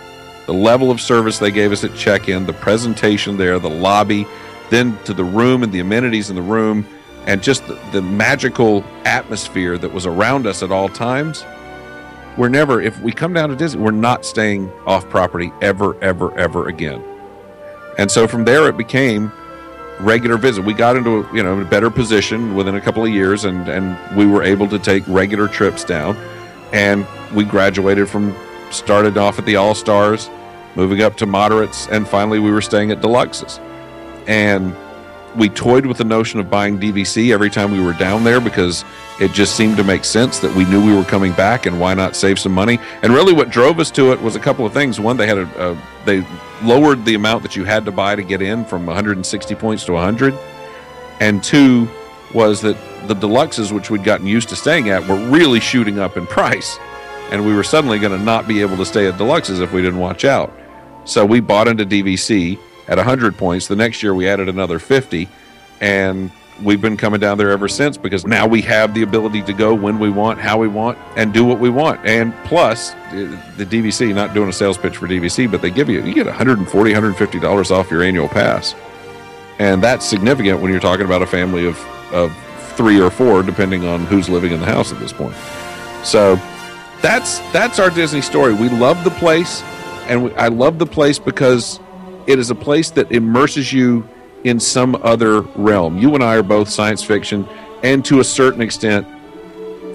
the 0.47 0.53
level 0.53 0.89
of 0.89 0.99
service 0.99 1.37
they 1.37 1.51
gave 1.51 1.71
us 1.71 1.83
at 1.83 1.95
check 1.95 2.29
in, 2.29 2.47
the 2.47 2.53
presentation 2.53 3.37
there, 3.37 3.59
the 3.59 3.69
lobby, 3.69 4.25
then 4.71 4.97
to 5.03 5.13
the 5.13 5.23
room 5.23 5.61
and 5.61 5.71
the 5.71 5.81
amenities 5.81 6.31
in 6.31 6.35
the 6.35 6.41
room, 6.41 6.83
and 7.27 7.43
just 7.43 7.65
the, 7.67 7.79
the 7.91 8.01
magical 8.01 8.83
atmosphere 9.05 9.77
that 9.77 9.91
was 9.93 10.05
around 10.05 10.47
us 10.47 10.63
at 10.63 10.71
all 10.71 10.89
times. 10.89 11.45
We're 12.37 12.49
never, 12.49 12.81
if 12.81 12.99
we 13.01 13.11
come 13.11 13.33
down 13.33 13.49
to 13.49 13.55
Disney, 13.55 13.81
we're 13.81 13.91
not 13.91 14.25
staying 14.25 14.71
off 14.85 15.07
property 15.09 15.51
ever, 15.61 16.01
ever, 16.01 16.37
ever 16.37 16.67
again. 16.67 17.03
And 17.97 18.09
so 18.09 18.27
from 18.27 18.45
there, 18.45 18.67
it 18.67 18.77
became 18.77 19.31
regular 20.01 20.37
visit. 20.37 20.65
We 20.65 20.73
got 20.73 20.95
into 20.95 21.27
you 21.33 21.43
know 21.43 21.59
a 21.59 21.65
better 21.65 21.89
position 21.89 22.55
within 22.55 22.75
a 22.75 22.81
couple 22.81 23.03
of 23.03 23.09
years, 23.09 23.45
and 23.45 23.67
and 23.67 23.97
we 24.17 24.25
were 24.25 24.43
able 24.43 24.67
to 24.69 24.79
take 24.79 25.03
regular 25.07 25.47
trips 25.47 25.83
down, 25.83 26.15
and 26.71 27.05
we 27.33 27.43
graduated 27.43 28.09
from 28.09 28.35
started 28.71 29.17
off 29.17 29.37
at 29.39 29.45
the 29.45 29.55
All 29.55 29.75
Stars, 29.75 30.29
moving 30.75 31.01
up 31.01 31.17
to 31.17 31.25
moderates, 31.25 31.87
and 31.89 32.07
finally 32.07 32.39
we 32.39 32.51
were 32.51 32.61
staying 32.61 32.91
at 32.91 33.01
deluxes, 33.01 33.59
and 34.27 34.75
we 35.35 35.49
toyed 35.49 35.85
with 35.85 35.97
the 35.97 36.03
notion 36.03 36.39
of 36.39 36.49
buying 36.49 36.79
DVC 36.79 37.31
every 37.31 37.49
time 37.49 37.71
we 37.71 37.81
were 37.81 37.93
down 37.93 38.23
there 38.23 38.41
because 38.41 38.83
it 39.19 39.31
just 39.31 39.55
seemed 39.55 39.77
to 39.77 39.83
make 39.83 40.03
sense 40.03 40.39
that 40.39 40.53
we 40.55 40.65
knew 40.65 40.85
we 40.85 40.95
were 40.95 41.03
coming 41.03 41.31
back 41.33 41.65
and 41.65 41.79
why 41.79 41.93
not 41.93 42.15
save 42.15 42.39
some 42.39 42.51
money? 42.51 42.79
And 43.01 43.13
really 43.13 43.33
what 43.33 43.49
drove 43.49 43.79
us 43.79 43.91
to 43.91 44.11
it 44.11 44.21
was 44.21 44.35
a 44.35 44.39
couple 44.39 44.65
of 44.65 44.73
things. 44.73 44.99
One 44.99 45.17
they 45.17 45.27
had 45.27 45.37
a, 45.37 45.71
a 45.71 45.81
they 46.05 46.25
lowered 46.63 47.05
the 47.05 47.15
amount 47.15 47.43
that 47.43 47.55
you 47.55 47.63
had 47.63 47.85
to 47.85 47.91
buy 47.91 48.15
to 48.15 48.23
get 48.23 48.41
in 48.41 48.65
from 48.65 48.85
160 48.85 49.55
points 49.55 49.85
to 49.85 49.93
100 49.93 50.37
and 51.19 51.43
two 51.43 51.87
was 52.33 52.61
that 52.61 52.77
the 53.07 53.15
deluxes 53.15 53.71
which 53.71 53.89
we'd 53.89 54.03
gotten 54.03 54.27
used 54.27 54.49
to 54.49 54.55
staying 54.55 54.89
at 54.89 55.07
were 55.07 55.17
really 55.29 55.59
shooting 55.59 55.99
up 55.99 56.17
in 56.17 56.25
price. 56.27 56.77
And 57.31 57.45
we 57.45 57.53
were 57.53 57.63
suddenly 57.63 57.99
going 57.99 58.17
to 58.17 58.23
not 58.23 58.47
be 58.47 58.61
able 58.61 58.77
to 58.77 58.85
stay 58.85 59.07
at 59.07 59.15
deluxes 59.15 59.61
if 59.61 59.71
we 59.71 59.81
didn't 59.81 59.99
watch 59.99 60.25
out. 60.25 60.53
So 61.05 61.25
we 61.25 61.39
bought 61.39 61.67
into 61.67 61.85
dvc 61.85 62.59
at 62.91 62.97
100 62.97 63.37
points 63.37 63.67
the 63.67 63.75
next 63.75 64.03
year 64.03 64.13
we 64.13 64.27
added 64.27 64.47
another 64.47 64.77
50 64.77 65.27
and 65.79 66.31
we've 66.63 66.81
been 66.81 66.97
coming 66.97 67.19
down 67.19 67.37
there 67.37 67.49
ever 67.51 67.67
since 67.67 67.97
because 67.97 68.25
now 68.25 68.47
we 68.47 68.61
have 68.61 68.93
the 68.93 69.01
ability 69.01 69.41
to 69.43 69.53
go 69.53 69.73
when 69.73 69.99
we 69.99 70.09
want, 70.09 70.39
how 70.39 70.57
we 70.57 70.67
want, 70.67 70.97
and 71.15 71.33
do 71.33 71.43
what 71.43 71.59
we 71.59 71.69
want. 71.69 72.05
And 72.05 72.33
plus, 72.45 72.93
uh, 72.93 73.37
the 73.57 73.65
DVC, 73.65 74.13
not 74.13 74.33
doing 74.33 74.49
a 74.49 74.53
sales 74.53 74.77
pitch 74.77 74.97
for 74.97 75.07
DVC, 75.07 75.49
but 75.49 75.61
they 75.61 75.71
give 75.71 75.89
you, 75.89 76.03
you 76.03 76.13
get 76.13 76.27
$140, 76.27 76.65
$150 76.67 77.71
off 77.71 77.91
your 77.91 78.03
annual 78.03 78.27
pass. 78.27 78.75
And 79.59 79.83
that's 79.83 80.05
significant 80.05 80.61
when 80.61 80.71
you're 80.71 80.79
talking 80.79 81.05
about 81.05 81.21
a 81.21 81.27
family 81.27 81.65
of, 81.65 81.79
of 82.11 82.31
three 82.75 82.99
or 82.99 83.09
four, 83.09 83.43
depending 83.43 83.85
on 83.85 84.05
who's 84.05 84.29
living 84.29 84.51
in 84.51 84.59
the 84.59 84.65
house 84.65 84.91
at 84.91 84.99
this 84.99 85.13
point. 85.13 85.35
So 86.03 86.35
that's 87.01 87.39
that's 87.51 87.79
our 87.79 87.89
Disney 87.89 88.21
story. 88.21 88.53
We 88.53 88.69
love 88.69 89.03
the 89.03 89.11
place, 89.11 89.61
and 90.07 90.23
we, 90.23 90.33
I 90.35 90.47
love 90.47 90.79
the 90.79 90.85
place 90.85 91.19
because 91.19 91.79
it 92.27 92.39
is 92.39 92.49
a 92.49 92.55
place 92.55 92.91
that 92.91 93.11
immerses 93.11 93.71
you 93.71 94.07
in 94.43 94.59
some 94.59 94.95
other 95.03 95.41
realm. 95.41 95.97
You 95.97 96.13
and 96.15 96.23
I 96.23 96.37
are 96.37 96.43
both 96.43 96.69
science 96.69 97.03
fiction, 97.03 97.47
and 97.83 98.03
to 98.05 98.19
a 98.19 98.23
certain 98.23 98.61
extent, 98.61 99.07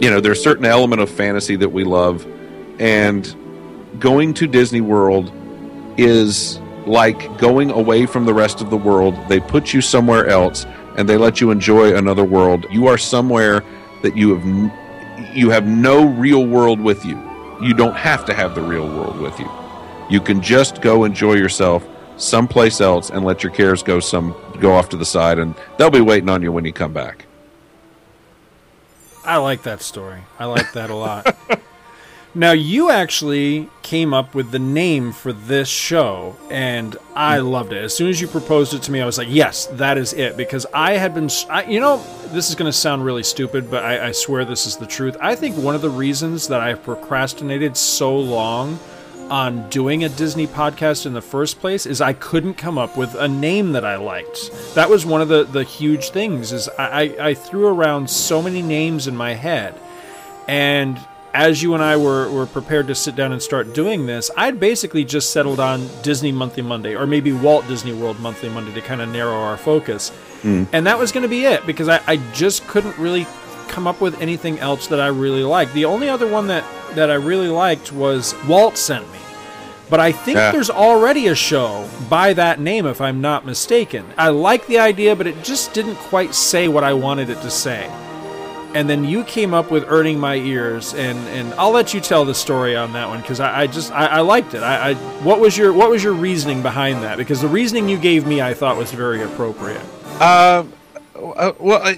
you 0.01 0.11
know, 0.11 0.21
there's 0.21 0.39
a 0.39 0.43
certain 0.43 0.65
element 0.65 1.01
of 1.01 1.11
fantasy 1.11 1.57
that 1.57 1.69
we 1.69 1.85
love, 1.85 2.27
and 2.79 3.35
going 3.99 4.35
to 4.35 4.47
Disney 4.47 4.81
World 4.81 5.33
is 5.97 6.61
like 6.87 7.39
going 7.39 7.71
away 7.71 8.07
from 8.07 8.27
the 8.27 8.35
rest 8.35 8.61
of 8.61 8.71
the 8.71 8.77
world. 8.77 9.15
They 9.29 9.41
put 9.41 9.73
you 9.73 9.81
somewhere 9.81 10.27
else, 10.27 10.67
and 10.97 11.09
they 11.09 11.17
let 11.17 11.41
you 11.41 11.51
enjoy 11.51 11.97
another 11.97 12.25
world. 12.25 12.67
You 12.71 12.87
are 12.87 12.99
somewhere 12.99 13.65
that 14.03 14.17
you 14.17 14.37
have 14.37 14.73
you 15.35 15.51
have 15.51 15.67
no 15.67 16.07
real 16.07 16.47
world 16.47 16.81
with 16.81 17.05
you. 17.05 17.21
You 17.61 17.75
don't 17.75 17.97
have 17.97 18.25
to 18.27 18.35
have 18.35 18.55
the 18.55 18.63
real 18.63 18.87
world 18.87 19.19
with 19.19 19.39
you. 19.39 19.51
You 20.09 20.21
can 20.21 20.41
just 20.41 20.83
go 20.83 21.05
enjoy 21.05 21.35
yourself 21.35 21.87
someplace 22.17 22.81
else 22.81 23.11
and 23.11 23.25
let 23.25 23.43
your 23.43 23.53
cares 23.53 23.83
go 23.83 24.01
some 24.01 24.35
go 24.61 24.73
off 24.73 24.89
to 24.91 24.97
the 24.97 25.05
side 25.05 25.39
and 25.39 25.55
they'll 25.79 25.91
be 25.91 26.01
waiting 26.01 26.29
on 26.29 26.43
you 26.43 26.53
when 26.53 26.65
you 26.65 26.73
come 26.73 26.93
back. 26.93 27.27
I 29.25 29.39
like 29.39 29.63
that 29.63 29.83
story. 29.83 30.21
I 30.39 30.45
like 30.45 30.73
that 30.73 30.89
a 30.89 30.95
lot. 30.95 31.37
now 32.35 32.53
you 32.53 32.91
actually 32.91 33.69
came 33.83 34.15
up 34.15 34.35
with 34.35 34.53
the 34.53 34.59
name 34.59 35.13
for 35.13 35.33
this 35.33 35.69
show 35.69 36.37
and 36.49 36.97
I 37.15 37.39
mm. 37.39 37.51
loved 37.51 37.73
it. 37.73 37.83
As 37.83 37.95
soon 37.95 38.09
as 38.09 38.21
you 38.21 38.29
proposed 38.29 38.73
it 38.73 38.83
to 38.83 38.93
me 38.93 39.01
I 39.01 39.07
was 39.07 39.19
like, 39.19 39.29
"Yes, 39.29 39.67
that 39.67 39.99
is 39.99 40.13
it" 40.13 40.37
because 40.37 40.65
I 40.73 40.93
had 40.93 41.13
been 41.13 41.29
I, 41.51 41.65
you 41.65 41.81
know, 41.81 42.03
this 42.29 42.49
is 42.49 42.55
going 42.55 42.71
to 42.71 42.77
sound 42.77 43.05
really 43.05 43.25
stupid, 43.25 43.71
but 43.71 43.85
I, 43.85 44.09
I 44.09 44.13
swear 44.13 44.45
this 44.45 44.67
is 44.67 44.77
the 44.77 44.87
truth. 44.87 45.17
I 45.21 45.35
think 45.35 45.57
one 45.57 45.75
of 45.75 45.83
the 45.83 45.91
reasons 45.91 46.49
that 46.49 46.61
I 46.61 46.69
have 46.69 46.83
procrastinated 46.85 47.77
so 47.77 48.17
long 48.17 48.79
on 49.31 49.69
doing 49.71 50.05
a 50.05 50.09
Disney 50.09 50.47
podcast 50.47 51.07
in 51.07 51.13
the 51.13 51.23
first 51.23 51.61
place 51.61 51.87
is 51.87 52.01
I 52.01 52.13
couldn't 52.13 52.55
come 52.55 52.79
up 52.79 52.97
with 52.97 53.15
a 53.15 53.29
name 53.29 53.73
that 53.73 53.85
I 53.85 53.97
liked. 53.97 54.51
That 54.75 54.89
was 54.89 55.05
one 55.05 55.21
of 55.21 55.29
the, 55.29 55.45
the 55.45 55.65
huge 55.65 56.11
things 56.11 56.53
is 56.53 56.69
I, 56.79 57.17
I 57.21 57.35
threw 57.35 57.67
around 57.67 58.09
so 58.09 58.41
many 58.41 58.63
names 58.63 59.07
in 59.07 59.17
my 59.17 59.35
head. 59.35 59.75
And 60.49 60.99
as 61.35 61.63
you 61.63 61.75
and 61.75 61.83
I 61.83 61.97
were, 61.97 62.31
were 62.31 62.47
prepared 62.47 62.87
to 62.87 62.95
sit 62.95 63.15
down 63.15 63.33
and 63.33 63.43
start 63.43 63.75
doing 63.75 64.07
this, 64.07 64.31
I'd 64.37 64.59
basically 64.59 65.05
just 65.05 65.33
settled 65.33 65.61
on 65.61 65.87
Disney 66.03 66.33
Monthly 66.33 66.63
Monday 66.63 66.95
or 66.95 67.07
maybe 67.07 67.33
Walt 67.33 67.69
Disney 67.69 67.93
World 67.93 68.19
Monthly 68.21 68.49
Monday 68.49 68.73
to 68.73 68.81
kind 68.81 69.01
of 69.01 69.09
narrow 69.11 69.35
our 69.35 69.57
focus. 69.57 70.13
Mm. 70.43 70.67
And 70.73 70.87
that 70.87 70.99
was 70.99 71.13
going 71.13 71.23
to 71.23 71.29
be 71.29 71.45
it 71.45 71.67
because 71.67 71.89
I, 71.89 72.01
I 72.07 72.17
just 72.33 72.67
couldn't 72.69 72.97
really 72.97 73.27
come 73.69 73.87
up 73.87 74.01
with 74.01 74.21
anything 74.23 74.59
else 74.61 74.87
that 74.87 75.01
I 75.01 75.09
really 75.09 75.43
liked. 75.43 75.75
The 75.75 75.85
only 75.85 76.09
other 76.09 76.27
one 76.27 76.47
that, 76.47 76.65
that 76.95 77.11
I 77.11 77.15
really 77.15 77.49
liked 77.49 77.93
was 77.93 78.35
Walt 78.47 78.77
sent 78.77 79.11
me. 79.13 79.19
But 79.89 80.01
I 80.01 80.11
think 80.11 80.37
yeah. 80.37 80.51
there's 80.51 80.71
already 80.71 81.29
a 81.29 81.35
show 81.35 81.89
by 82.11 82.33
that 82.33 82.59
name, 82.59 82.87
if 82.87 83.01
I'm 83.01 83.21
not 83.21 83.47
mistaken. 83.47 84.05
I 84.17 84.31
like 84.31 84.67
the 84.67 84.79
idea, 84.79 85.15
but 85.15 85.27
it 85.27 85.45
just 85.45 85.73
didn't 85.75 85.95
quite 85.97 86.35
say 86.35 86.67
what 86.67 86.83
I 86.83 86.93
wanted 86.93 87.31
it 87.31 87.41
to 87.43 87.51
say. 87.51 87.89
And 88.75 88.91
then 88.91 89.05
you 89.05 89.23
came 89.25 89.55
up 89.55 89.71
with 89.71 89.85
"Earning 89.87 90.19
My 90.19 90.35
Ears," 90.35 90.93
and, 90.93 91.19
and 91.29 91.55
I'll 91.55 91.71
let 91.71 91.95
you 91.95 92.01
tell 92.01 92.25
the 92.25 92.35
story 92.35 92.75
on 92.77 92.93
that 92.95 93.09
one 93.09 93.21
because 93.21 93.39
I, 93.39 93.63
I, 93.63 93.67
just 93.69 93.93
I, 93.93 94.07
I 94.07 94.21
liked 94.21 94.55
it. 94.55 94.63
I, 94.63 94.91
I, 94.91 94.95
what 95.23 95.41
was 95.41 95.57
your 95.57 95.73
what 95.73 95.89
was 95.89 96.03
your 96.03 96.13
reasoning 96.13 96.63
behind 96.63 97.03
that? 97.03 97.17
Because 97.17 97.41
the 97.41 97.49
reasoning 97.49 97.89
you 97.89 97.97
gave 97.97 98.27
me, 98.27 98.43
I 98.43 98.55
thought 98.55 98.77
was 98.77 98.93
very 98.93 99.23
appropriate. 99.23 99.81
Uh, 100.21 100.65
uh 101.15 101.53
well, 101.59 101.95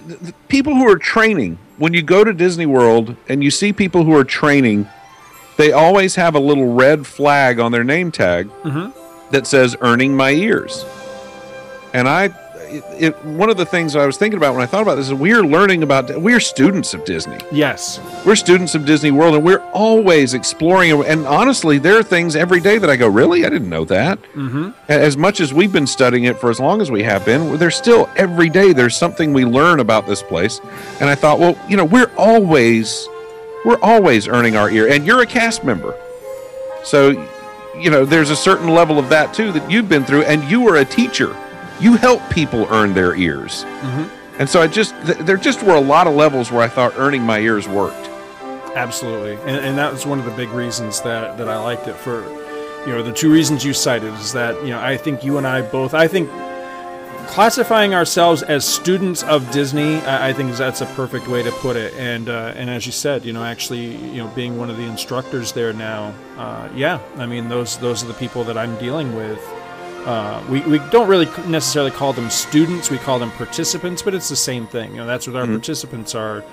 people 0.48 0.74
who 0.74 0.86
are 0.86 0.98
training 0.98 1.58
when 1.78 1.94
you 1.94 2.02
go 2.02 2.24
to 2.24 2.32
Disney 2.32 2.66
World 2.66 3.16
and 3.28 3.42
you 3.42 3.50
see 3.50 3.72
people 3.72 4.04
who 4.04 4.14
are 4.14 4.24
training 4.24 4.88
they 5.58 5.72
always 5.72 6.14
have 6.14 6.36
a 6.36 6.38
little 6.38 6.72
red 6.72 7.04
flag 7.04 7.58
on 7.58 7.72
their 7.72 7.82
name 7.84 8.12
tag 8.12 8.48
mm-hmm. 8.62 9.30
that 9.32 9.46
says 9.46 9.76
earning 9.80 10.16
my 10.16 10.30
ears. 10.30 10.86
And 11.92 12.08
I 12.08 12.28
it, 12.68 12.84
it, 12.98 13.24
one 13.24 13.50
of 13.50 13.56
the 13.56 13.66
things 13.66 13.96
I 13.96 14.06
was 14.06 14.16
thinking 14.16 14.36
about 14.36 14.54
when 14.54 14.62
I 14.62 14.66
thought 14.66 14.82
about 14.82 14.96
this 14.96 15.06
is 15.08 15.14
we're 15.14 15.42
learning 15.42 15.82
about 15.82 16.20
we're 16.20 16.40
students 16.40 16.94
of 16.94 17.04
Disney. 17.04 17.38
Yes, 17.50 18.00
we're 18.24 18.36
students 18.36 18.74
of 18.74 18.84
Disney 18.84 19.10
World, 19.10 19.34
and 19.34 19.44
we're 19.44 19.64
always 19.72 20.34
exploring. 20.34 20.92
And 21.04 21.26
honestly, 21.26 21.78
there 21.78 21.98
are 21.98 22.02
things 22.02 22.36
every 22.36 22.60
day 22.60 22.78
that 22.78 22.90
I 22.90 22.96
go, 22.96 23.08
"Really, 23.08 23.44
I 23.44 23.48
didn't 23.48 23.68
know 23.68 23.84
that." 23.86 24.20
Mm-hmm. 24.34 24.70
As 24.88 25.16
much 25.16 25.40
as 25.40 25.52
we've 25.52 25.72
been 25.72 25.86
studying 25.86 26.24
it 26.24 26.38
for 26.38 26.50
as 26.50 26.60
long 26.60 26.80
as 26.80 26.90
we 26.90 27.02
have 27.02 27.24
been, 27.24 27.56
there's 27.58 27.76
still 27.76 28.08
every 28.16 28.48
day 28.48 28.72
there's 28.72 28.96
something 28.96 29.32
we 29.32 29.44
learn 29.44 29.80
about 29.80 30.06
this 30.06 30.22
place. 30.22 30.60
And 31.00 31.08
I 31.08 31.14
thought, 31.14 31.38
well, 31.38 31.58
you 31.68 31.76
know, 31.76 31.84
we're 31.84 32.10
always 32.16 33.08
we're 33.64 33.80
always 33.80 34.28
earning 34.28 34.56
our 34.56 34.70
ear, 34.70 34.88
and 34.88 35.06
you're 35.06 35.22
a 35.22 35.26
cast 35.26 35.64
member, 35.64 35.98
so 36.84 37.10
you 37.76 37.90
know 37.90 38.04
there's 38.04 38.30
a 38.30 38.36
certain 38.36 38.68
level 38.68 38.98
of 38.98 39.08
that 39.08 39.32
too 39.34 39.52
that 39.52 39.70
you've 39.70 39.88
been 39.88 40.04
through, 40.04 40.22
and 40.22 40.44
you 40.50 40.60
were 40.60 40.76
a 40.76 40.84
teacher 40.84 41.34
you 41.80 41.94
help 41.94 42.28
people 42.30 42.66
earn 42.70 42.94
their 42.94 43.14
ears. 43.14 43.64
Mm-hmm. 43.64 44.40
And 44.40 44.48
so 44.48 44.60
I 44.62 44.66
just, 44.66 44.94
th- 45.04 45.18
there 45.18 45.36
just 45.36 45.62
were 45.62 45.74
a 45.74 45.80
lot 45.80 46.06
of 46.06 46.14
levels 46.14 46.52
where 46.52 46.62
I 46.62 46.68
thought 46.68 46.92
earning 46.96 47.22
my 47.22 47.40
ears 47.40 47.66
worked. 47.68 48.08
Absolutely. 48.76 49.32
And, 49.32 49.64
and 49.64 49.78
that 49.78 49.92
was 49.92 50.06
one 50.06 50.18
of 50.18 50.24
the 50.24 50.30
big 50.32 50.50
reasons 50.50 51.00
that, 51.02 51.38
that 51.38 51.48
I 51.48 51.58
liked 51.58 51.88
it 51.88 51.96
for, 51.96 52.22
you 52.86 52.94
know, 52.94 53.02
the 53.02 53.12
two 53.12 53.32
reasons 53.32 53.64
you 53.64 53.72
cited 53.72 54.12
is 54.14 54.32
that, 54.34 54.60
you 54.62 54.70
know, 54.70 54.80
I 54.80 54.96
think 54.96 55.24
you 55.24 55.38
and 55.38 55.46
I 55.46 55.62
both, 55.62 55.94
I 55.94 56.06
think 56.06 56.30
classifying 57.26 57.94
ourselves 57.94 58.42
as 58.42 58.64
students 58.64 59.22
of 59.24 59.50
Disney, 59.50 59.96
I, 59.96 60.28
I 60.28 60.32
think 60.32 60.54
that's 60.56 60.80
a 60.80 60.86
perfect 60.86 61.26
way 61.26 61.42
to 61.42 61.50
put 61.50 61.76
it. 61.76 61.92
And, 61.94 62.28
uh, 62.28 62.52
and 62.54 62.70
as 62.70 62.86
you 62.86 62.92
said, 62.92 63.24
you 63.24 63.32
know, 63.32 63.42
actually, 63.42 63.96
you 63.96 64.18
know, 64.18 64.28
being 64.28 64.56
one 64.56 64.70
of 64.70 64.76
the 64.76 64.84
instructors 64.84 65.52
there 65.52 65.72
now, 65.72 66.14
uh, 66.36 66.68
yeah, 66.74 67.00
I 67.16 67.26
mean, 67.26 67.48
those, 67.48 67.76
those 67.78 68.04
are 68.04 68.06
the 68.06 68.14
people 68.14 68.44
that 68.44 68.56
I'm 68.56 68.78
dealing 68.78 69.16
with 69.16 69.38
uh, 70.06 70.42
we, 70.48 70.60
we 70.62 70.78
don't 70.90 71.08
really 71.08 71.26
necessarily 71.48 71.90
call 71.90 72.12
them 72.12 72.30
students 72.30 72.90
we 72.90 72.98
call 72.98 73.18
them 73.18 73.30
participants 73.32 74.02
but 74.02 74.14
it's 74.14 74.28
the 74.28 74.36
same 74.36 74.66
thing 74.66 74.90
you 74.92 74.96
know 74.98 75.06
that's 75.06 75.26
what 75.26 75.36
our 75.36 75.42
mm-hmm. 75.42 75.54
participants 75.54 76.14
are 76.14 76.44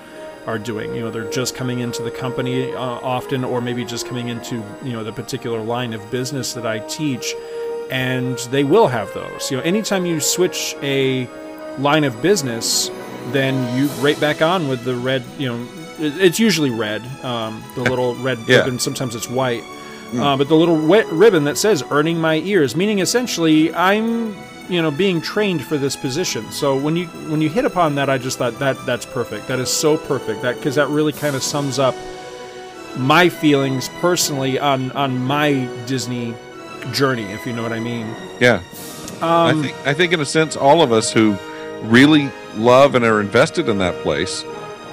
are 0.46 0.60
doing 0.60 0.94
you 0.94 1.02
know 1.02 1.10
they're 1.10 1.30
just 1.32 1.56
coming 1.56 1.80
into 1.80 2.04
the 2.04 2.12
company 2.12 2.72
uh, 2.74 2.80
often 2.80 3.44
or 3.44 3.62
maybe 3.62 3.84
just 3.84 4.06
coming 4.06 4.30
into 4.30 4.56
you 4.84 4.94
know 4.94 5.04
the 5.04 5.12
particular 5.12 5.62
line 5.62 5.94
of 5.94 6.12
business 6.12 6.54
that 6.54 6.66
I 6.66 6.80
teach 6.80 7.34
and 7.90 8.38
they 8.52 8.64
will 8.64 8.88
have 8.88 9.14
those 9.14 9.50
you 9.52 9.58
know 9.58 9.64
anytime 9.64 10.06
you 10.06 10.20
switch 10.20 10.76
a 10.82 11.28
line 11.78 12.04
of 12.04 12.22
business 12.22 12.90
then 13.28 13.78
you 13.78 13.88
right 14.04 14.20
back 14.20 14.42
on 14.42 14.68
with 14.68 14.84
the 14.84 14.96
red 14.96 15.24
you 15.38 15.48
know 15.48 15.68
it's 15.98 16.40
usually 16.40 16.70
red 16.70 17.02
um, 17.24 17.64
the 17.76 17.82
little 17.82 18.16
red 18.16 18.38
yeah. 18.48 18.58
ribbon 18.58 18.80
sometimes 18.80 19.16
it's 19.16 19.30
white 19.30 19.64
Mm. 20.12 20.20
Uh, 20.20 20.38
but 20.38 20.48
the 20.48 20.56
little 20.56 20.78
wet 20.78 21.08
ribbon 21.08 21.44
that 21.46 21.58
says 21.58 21.84
"earning 21.90 22.20
my 22.20 22.36
ears," 22.36 22.76
meaning 22.76 23.00
essentially 23.00 23.74
I'm, 23.74 24.36
you 24.70 24.82
know, 24.82 24.92
being 24.92 25.22
trained 25.22 25.64
for 25.64 25.78
this 25.78 25.96
position. 25.96 26.52
So 26.52 26.78
when 26.78 26.96
you 26.96 27.08
when 27.30 27.42
you 27.42 27.50
hit 27.50 27.66
upon 27.66 27.96
that, 27.96 28.10
I 28.10 28.18
just 28.18 28.38
thought 28.38 28.60
that 28.60 28.78
that's 28.86 29.06
perfect. 29.06 29.48
That 29.48 29.60
is 29.60 29.70
so 29.70 29.98
perfect. 29.98 30.42
That 30.42 30.56
because 30.56 30.76
that 30.76 30.90
really 30.90 31.14
kind 31.14 31.36
of 31.36 31.44
sums 31.44 31.80
up 31.80 31.96
my 32.98 33.30
feelings 33.30 33.90
personally 34.00 34.60
on 34.60 34.92
on 34.92 35.18
my 35.20 35.68
Disney 35.86 36.36
journey, 36.92 37.26
if 37.26 37.46
you 37.46 37.54
know 37.54 37.64
what 37.64 37.74
I 37.74 37.80
mean. 37.80 38.08
Yeah. 38.40 38.62
Um, 39.22 39.24
I 39.24 39.54
think 39.54 39.88
I 39.88 39.94
think 39.94 40.14
in 40.14 40.20
a 40.20 40.26
sense, 40.26 40.56
all 40.56 40.82
of 40.82 40.92
us 40.92 41.12
who 41.12 41.38
really 41.84 42.32
love 42.56 42.96
and 42.96 43.04
are 43.06 43.20
invested 43.22 43.70
in 43.70 43.78
that 43.80 43.96
place 44.04 44.44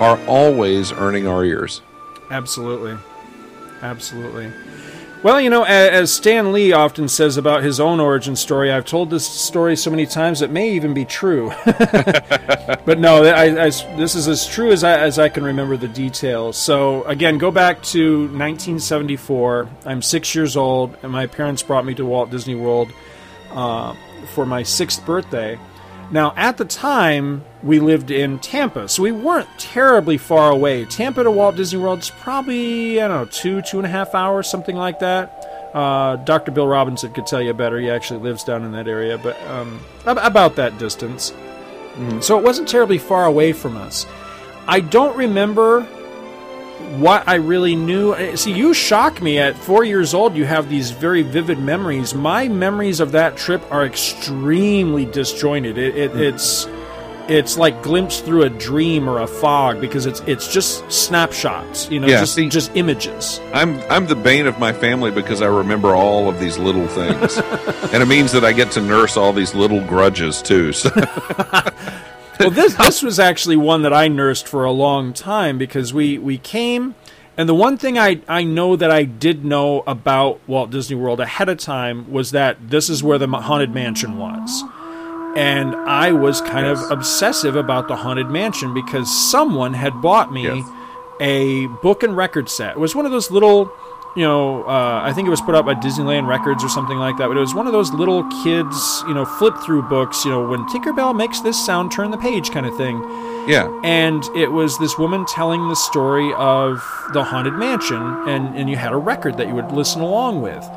are 0.00 0.18
always 0.26 0.92
earning 0.92 1.26
our 1.26 1.44
ears. 1.44 1.82
Absolutely. 2.30 2.96
Absolutely. 3.82 4.52
Well, 5.22 5.40
you 5.40 5.50
know, 5.50 5.62
as 5.62 6.12
Stan 6.12 6.52
Lee 6.52 6.72
often 6.72 7.06
says 7.06 7.36
about 7.36 7.62
his 7.62 7.78
own 7.78 8.00
origin 8.00 8.34
story, 8.34 8.72
I've 8.72 8.84
told 8.84 9.08
this 9.08 9.24
story 9.24 9.76
so 9.76 9.88
many 9.88 10.04
times 10.04 10.42
it 10.42 10.50
may 10.50 10.72
even 10.72 10.94
be 10.94 11.04
true. 11.04 11.52
but 11.64 12.98
no, 12.98 13.22
I, 13.22 13.66
I, 13.66 13.70
this 13.96 14.16
is 14.16 14.26
as 14.26 14.48
true 14.48 14.72
as 14.72 14.82
I, 14.82 14.98
as 14.98 15.20
I 15.20 15.28
can 15.28 15.44
remember 15.44 15.76
the 15.76 15.86
details. 15.86 16.56
So, 16.56 17.04
again, 17.04 17.38
go 17.38 17.52
back 17.52 17.84
to 17.84 18.22
1974. 18.22 19.68
I'm 19.86 20.02
six 20.02 20.34
years 20.34 20.56
old, 20.56 20.96
and 21.04 21.12
my 21.12 21.28
parents 21.28 21.62
brought 21.62 21.84
me 21.84 21.94
to 21.94 22.04
Walt 22.04 22.30
Disney 22.32 22.56
World 22.56 22.92
uh, 23.52 23.94
for 24.34 24.44
my 24.44 24.64
sixth 24.64 25.06
birthday. 25.06 25.56
Now, 26.12 26.34
at 26.36 26.58
the 26.58 26.66
time, 26.66 27.42
we 27.62 27.80
lived 27.80 28.10
in 28.10 28.38
Tampa, 28.38 28.86
so 28.86 29.02
we 29.02 29.12
weren't 29.12 29.48
terribly 29.58 30.18
far 30.18 30.50
away. 30.50 30.84
Tampa 30.84 31.24
to 31.24 31.30
Walt 31.30 31.56
Disney 31.56 31.80
World 31.80 32.00
is 32.00 32.10
probably, 32.10 33.00
I 33.00 33.08
don't 33.08 33.16
know, 33.16 33.24
two, 33.24 33.62
two 33.62 33.78
and 33.78 33.86
a 33.86 33.90
half 33.90 34.14
hours, 34.14 34.46
something 34.46 34.76
like 34.76 34.98
that. 34.98 35.70
Uh, 35.72 36.16
Dr. 36.16 36.52
Bill 36.52 36.68
Robinson 36.68 37.14
could 37.14 37.26
tell 37.26 37.40
you 37.40 37.54
better. 37.54 37.80
He 37.80 37.88
actually 37.88 38.20
lives 38.20 38.44
down 38.44 38.62
in 38.62 38.72
that 38.72 38.88
area, 38.88 39.16
but 39.16 39.40
um, 39.46 39.80
about 40.04 40.54
that 40.56 40.76
distance. 40.76 41.32
Mm. 41.94 42.22
So 42.22 42.38
it 42.38 42.44
wasn't 42.44 42.68
terribly 42.68 42.98
far 42.98 43.24
away 43.24 43.54
from 43.54 43.78
us. 43.78 44.06
I 44.68 44.80
don't 44.80 45.16
remember 45.16 45.88
what 46.98 47.26
I 47.28 47.36
really 47.36 47.76
knew. 47.76 48.14
Eh, 48.14 48.36
see, 48.36 48.52
you 48.52 48.74
shock 48.74 49.22
me 49.22 49.38
at 49.38 49.56
four 49.56 49.84
years 49.84 50.14
old. 50.14 50.36
You 50.36 50.44
have 50.44 50.68
these 50.68 50.90
very 50.90 51.22
vivid 51.22 51.58
memories. 51.58 52.14
My 52.14 52.48
memories 52.48 53.00
of 53.00 53.12
that 53.12 53.36
trip 53.36 53.62
are 53.70 53.84
extremely 53.84 55.06
disjointed. 55.06 55.78
It, 55.78 55.96
it, 55.96 56.12
mm. 56.12 56.20
It's 56.20 56.66
it's 57.28 57.56
like 57.56 57.82
glimpsed 57.82 58.24
through 58.24 58.42
a 58.42 58.50
dream 58.50 59.08
or 59.08 59.20
a 59.20 59.26
fog 59.26 59.80
because 59.80 60.06
it's 60.06 60.20
it's 60.20 60.52
just 60.52 60.90
snapshots, 60.90 61.90
you 61.90 62.00
know, 62.00 62.06
yeah, 62.06 62.20
just 62.20 62.34
see, 62.34 62.48
just 62.48 62.74
images. 62.76 63.40
I'm 63.52 63.80
I'm 63.90 64.06
the 64.06 64.16
bane 64.16 64.46
of 64.46 64.58
my 64.58 64.72
family 64.72 65.10
because 65.10 65.40
I 65.40 65.46
remember 65.46 65.94
all 65.94 66.28
of 66.28 66.38
these 66.40 66.58
little 66.58 66.88
things, 66.88 67.38
and 67.92 68.02
it 68.02 68.06
means 68.06 68.32
that 68.32 68.44
I 68.44 68.52
get 68.52 68.70
to 68.72 68.80
nurse 68.80 69.16
all 69.16 69.32
these 69.32 69.54
little 69.54 69.84
grudges 69.86 70.42
too. 70.42 70.72
So. 70.72 70.90
well, 72.40 72.50
this 72.50 72.74
this 72.74 73.02
was 73.02 73.18
actually 73.18 73.56
one 73.56 73.82
that 73.82 73.92
I 73.92 74.08
nursed 74.08 74.46
for 74.46 74.64
a 74.64 74.72
long 74.72 75.12
time 75.12 75.58
because 75.58 75.92
we 75.92 76.18
we 76.18 76.38
came. 76.38 76.94
And 77.34 77.48
the 77.48 77.54
one 77.54 77.78
thing 77.78 77.98
I, 77.98 78.20
I 78.28 78.44
know 78.44 78.76
that 78.76 78.90
I 78.90 79.04
did 79.04 79.42
know 79.42 79.82
about 79.86 80.46
Walt 80.46 80.70
Disney 80.70 80.96
World 80.96 81.18
ahead 81.18 81.48
of 81.48 81.56
time 81.56 82.12
was 82.12 82.30
that 82.32 82.68
this 82.68 82.90
is 82.90 83.02
where 83.02 83.16
the 83.16 83.26
Haunted 83.26 83.72
Mansion 83.72 84.18
was 84.18 84.62
and 85.36 85.74
I 85.74 86.12
was 86.12 86.40
kind 86.40 86.66
yes. 86.66 86.84
of 86.84 86.90
obsessive 86.90 87.56
about 87.56 87.88
the 87.88 87.96
Haunted 87.96 88.28
Mansion 88.28 88.74
because 88.74 89.10
someone 89.30 89.74
had 89.74 90.02
bought 90.02 90.32
me 90.32 90.44
yes. 90.44 90.68
a 91.20 91.66
book 91.82 92.02
and 92.02 92.16
record 92.16 92.48
set. 92.48 92.72
It 92.72 92.78
was 92.78 92.94
one 92.94 93.06
of 93.06 93.12
those 93.12 93.30
little, 93.30 93.72
you 94.14 94.22
know, 94.22 94.64
uh, 94.64 95.00
I 95.02 95.12
think 95.14 95.26
it 95.26 95.30
was 95.30 95.40
put 95.40 95.54
out 95.54 95.64
by 95.64 95.74
Disneyland 95.74 96.26
Records 96.26 96.62
or 96.62 96.68
something 96.68 96.98
like 96.98 97.16
that, 97.16 97.28
but 97.28 97.36
it 97.36 97.40
was 97.40 97.54
one 97.54 97.66
of 97.66 97.72
those 97.72 97.92
little 97.92 98.22
kids, 98.44 99.02
you 99.08 99.14
know, 99.14 99.24
flip 99.24 99.54
through 99.64 99.82
books, 99.82 100.24
you 100.24 100.30
know, 100.30 100.46
when 100.46 100.66
Tinkerbell 100.68 101.16
makes 101.16 101.40
this 101.40 101.64
sound, 101.64 101.90
turn 101.92 102.10
the 102.10 102.18
page 102.18 102.50
kind 102.50 102.66
of 102.66 102.76
thing. 102.76 103.02
Yeah. 103.48 103.80
And 103.82 104.22
it 104.36 104.52
was 104.52 104.78
this 104.78 104.98
woman 104.98 105.24
telling 105.26 105.68
the 105.68 105.74
story 105.74 106.32
of 106.34 106.76
the 107.14 107.24
Haunted 107.24 107.54
Mansion, 107.54 108.02
and, 108.28 108.54
and 108.54 108.68
you 108.68 108.76
had 108.76 108.92
a 108.92 108.98
record 108.98 109.38
that 109.38 109.48
you 109.48 109.54
would 109.54 109.72
listen 109.72 110.02
along 110.02 110.42
with 110.42 110.68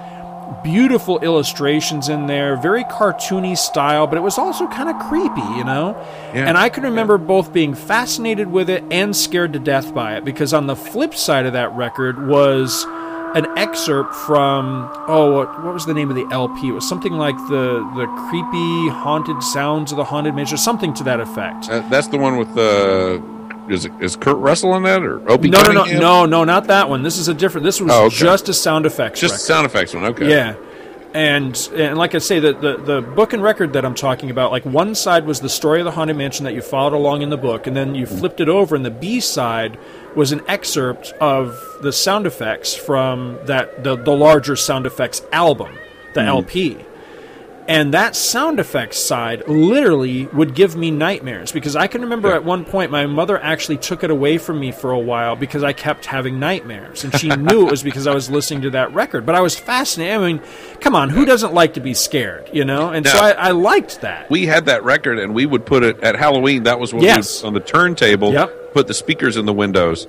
beautiful 0.63 1.19
illustrations 1.19 2.09
in 2.09 2.27
there, 2.27 2.55
very 2.55 2.83
cartoony 2.85 3.57
style, 3.57 4.07
but 4.07 4.17
it 4.17 4.21
was 4.21 4.37
also 4.37 4.67
kind 4.67 4.89
of 4.89 4.97
creepy, 5.09 5.41
you 5.57 5.63
know? 5.63 5.95
Yeah. 6.33 6.47
And 6.47 6.57
I 6.57 6.69
can 6.69 6.83
remember 6.83 7.17
yeah. 7.17 7.25
both 7.25 7.51
being 7.51 7.73
fascinated 7.73 8.51
with 8.51 8.69
it 8.69 8.83
and 8.91 9.15
scared 9.15 9.53
to 9.53 9.59
death 9.59 9.93
by 9.93 10.15
it 10.15 10.23
because 10.23 10.53
on 10.53 10.67
the 10.67 10.75
flip 10.75 11.15
side 11.15 11.45
of 11.45 11.53
that 11.53 11.71
record 11.73 12.27
was 12.27 12.85
an 13.35 13.45
excerpt 13.57 14.15
from 14.15 14.89
oh 15.07 15.33
what, 15.33 15.63
what 15.63 15.73
was 15.73 15.85
the 15.85 15.93
name 15.93 16.09
of 16.09 16.15
the 16.15 16.25
LP? 16.31 16.69
It 16.69 16.71
was 16.71 16.87
something 16.87 17.13
like 17.13 17.37
the 17.49 17.83
the 17.95 18.07
creepy 18.29 18.89
haunted 18.89 19.43
sounds 19.43 19.91
of 19.91 19.97
the 19.97 20.05
haunted 20.05 20.33
mansion, 20.33 20.57
something 20.57 20.93
to 20.95 21.03
that 21.03 21.19
effect. 21.19 21.69
Uh, 21.69 21.87
that's 21.89 22.07
the 22.07 22.17
one 22.17 22.37
with 22.37 22.53
the 22.55 23.21
is 23.69 23.87
is 23.99 24.15
Kurt 24.15 24.37
Russell 24.37 24.75
in 24.75 24.83
that 24.83 25.03
or 25.03 25.27
Opie? 25.29 25.49
No, 25.49 25.63
no, 25.63 25.71
no, 25.71 25.85
no, 25.85 26.25
no, 26.25 26.43
not 26.43 26.67
that 26.67 26.89
one. 26.89 27.03
This 27.03 27.17
is 27.17 27.27
a 27.27 27.33
different. 27.33 27.65
This 27.65 27.81
was 27.81 27.91
oh, 27.91 28.05
okay. 28.05 28.15
just 28.15 28.47
a 28.49 28.53
sound 28.53 28.85
effects. 28.85 29.19
Just 29.19 29.33
record. 29.33 29.41
sound 29.41 29.65
effects 29.65 29.93
one. 29.93 30.05
Okay. 30.05 30.29
Yeah. 30.29 30.55
And, 31.13 31.55
and 31.73 31.97
like 31.97 32.13
I 32.13 32.17
say, 32.17 32.41
the, 32.41 32.51
the, 32.51 32.75
the 32.75 33.01
book 33.01 33.31
and 33.31 33.41
record 33.41 33.71
that 33.71 33.85
I'm 33.85 33.95
talking 33.95 34.31
about, 34.31 34.51
like 34.51 34.65
one 34.65 34.93
side 34.93 35.25
was 35.25 35.39
the 35.39 35.47
story 35.47 35.79
of 35.79 35.85
the 35.85 35.91
Haunted 35.91 36.17
Mansion 36.17 36.43
that 36.43 36.53
you 36.53 36.61
followed 36.61 36.91
along 36.91 37.21
in 37.21 37.29
the 37.29 37.37
book, 37.37 37.67
and 37.67 37.75
then 37.75 37.95
you 37.95 38.05
flipped 38.05 38.41
it 38.41 38.49
over, 38.49 38.75
and 38.75 38.83
the 38.83 38.91
B 38.91 39.21
side 39.21 39.79
was 40.15 40.31
an 40.31 40.41
excerpt 40.47 41.13
of 41.19 41.61
the 41.81 41.91
sound 41.91 42.25
effects 42.25 42.73
from 42.73 43.37
that 43.45 43.83
the, 43.83 43.95
the 43.95 44.15
larger 44.15 44.55
sound 44.55 44.85
effects 44.85 45.21
album, 45.31 45.77
the 46.13 46.21
mm-hmm. 46.21 46.29
LP. 46.29 46.85
And 47.67 47.95
that 47.95 48.15
sound 48.15 48.59
effects 48.59 48.99
side 48.99 49.47
literally 49.47 50.27
would 50.27 50.53
give 50.53 50.75
me 50.75 50.91
nightmares 50.91 51.51
because 51.51 51.75
I 51.75 51.87
can 51.87 52.01
remember 52.01 52.29
yeah. 52.29 52.35
at 52.35 52.43
one 52.43 52.63
point 52.63 52.91
my 52.91 53.07
mother 53.07 53.41
actually 53.41 53.77
took 53.77 54.03
it 54.03 54.11
away 54.11 54.37
from 54.37 54.59
me 54.59 54.71
for 54.71 54.91
a 54.91 54.99
while 54.99 55.35
because 55.35 55.63
I 55.63 55.73
kept 55.73 56.05
having 56.05 56.39
nightmares. 56.39 57.03
And 57.03 57.17
she 57.19 57.29
knew 57.29 57.65
it 57.65 57.71
was 57.71 57.81
because 57.83 58.05
I 58.05 58.13
was 58.13 58.29
listening 58.29 58.61
to 58.63 58.69
that 58.71 58.93
record. 58.93 59.25
But 59.25 59.33
I 59.33 59.41
was 59.41 59.57
fascinated. 59.57 60.15
I 60.15 60.33
mean, 60.33 60.41
come 60.79 60.93
on, 60.93 61.09
who 61.09 61.25
doesn't 61.25 61.53
like 61.53 61.73
to 61.73 61.79
be 61.79 61.95
scared, 61.95 62.51
you 62.53 62.65
know? 62.65 62.91
And 62.91 63.03
now, 63.03 63.13
so 63.13 63.19
I, 63.19 63.31
I, 63.31 63.51
liked 63.51 64.01
that. 64.01 64.29
We 64.29 64.45
had 64.45 64.65
that 64.67 64.83
record 64.83 65.17
and 65.17 65.33
we 65.33 65.47
would 65.47 65.65
put 65.65 65.81
it 65.81 65.99
at 66.01 66.15
Halloween. 66.15 66.63
That 66.63 66.79
was 66.79 66.93
when 66.93 67.01
yes. 67.01 67.41
we 67.41 67.47
on 67.47 67.55
the 67.55 67.61
turntable, 67.61 68.31
yep. 68.31 68.64
Put 68.75 68.87
the 68.87 68.93
speakers 68.93 69.37
in 69.37 69.45
the 69.45 69.53
windows 69.53 70.05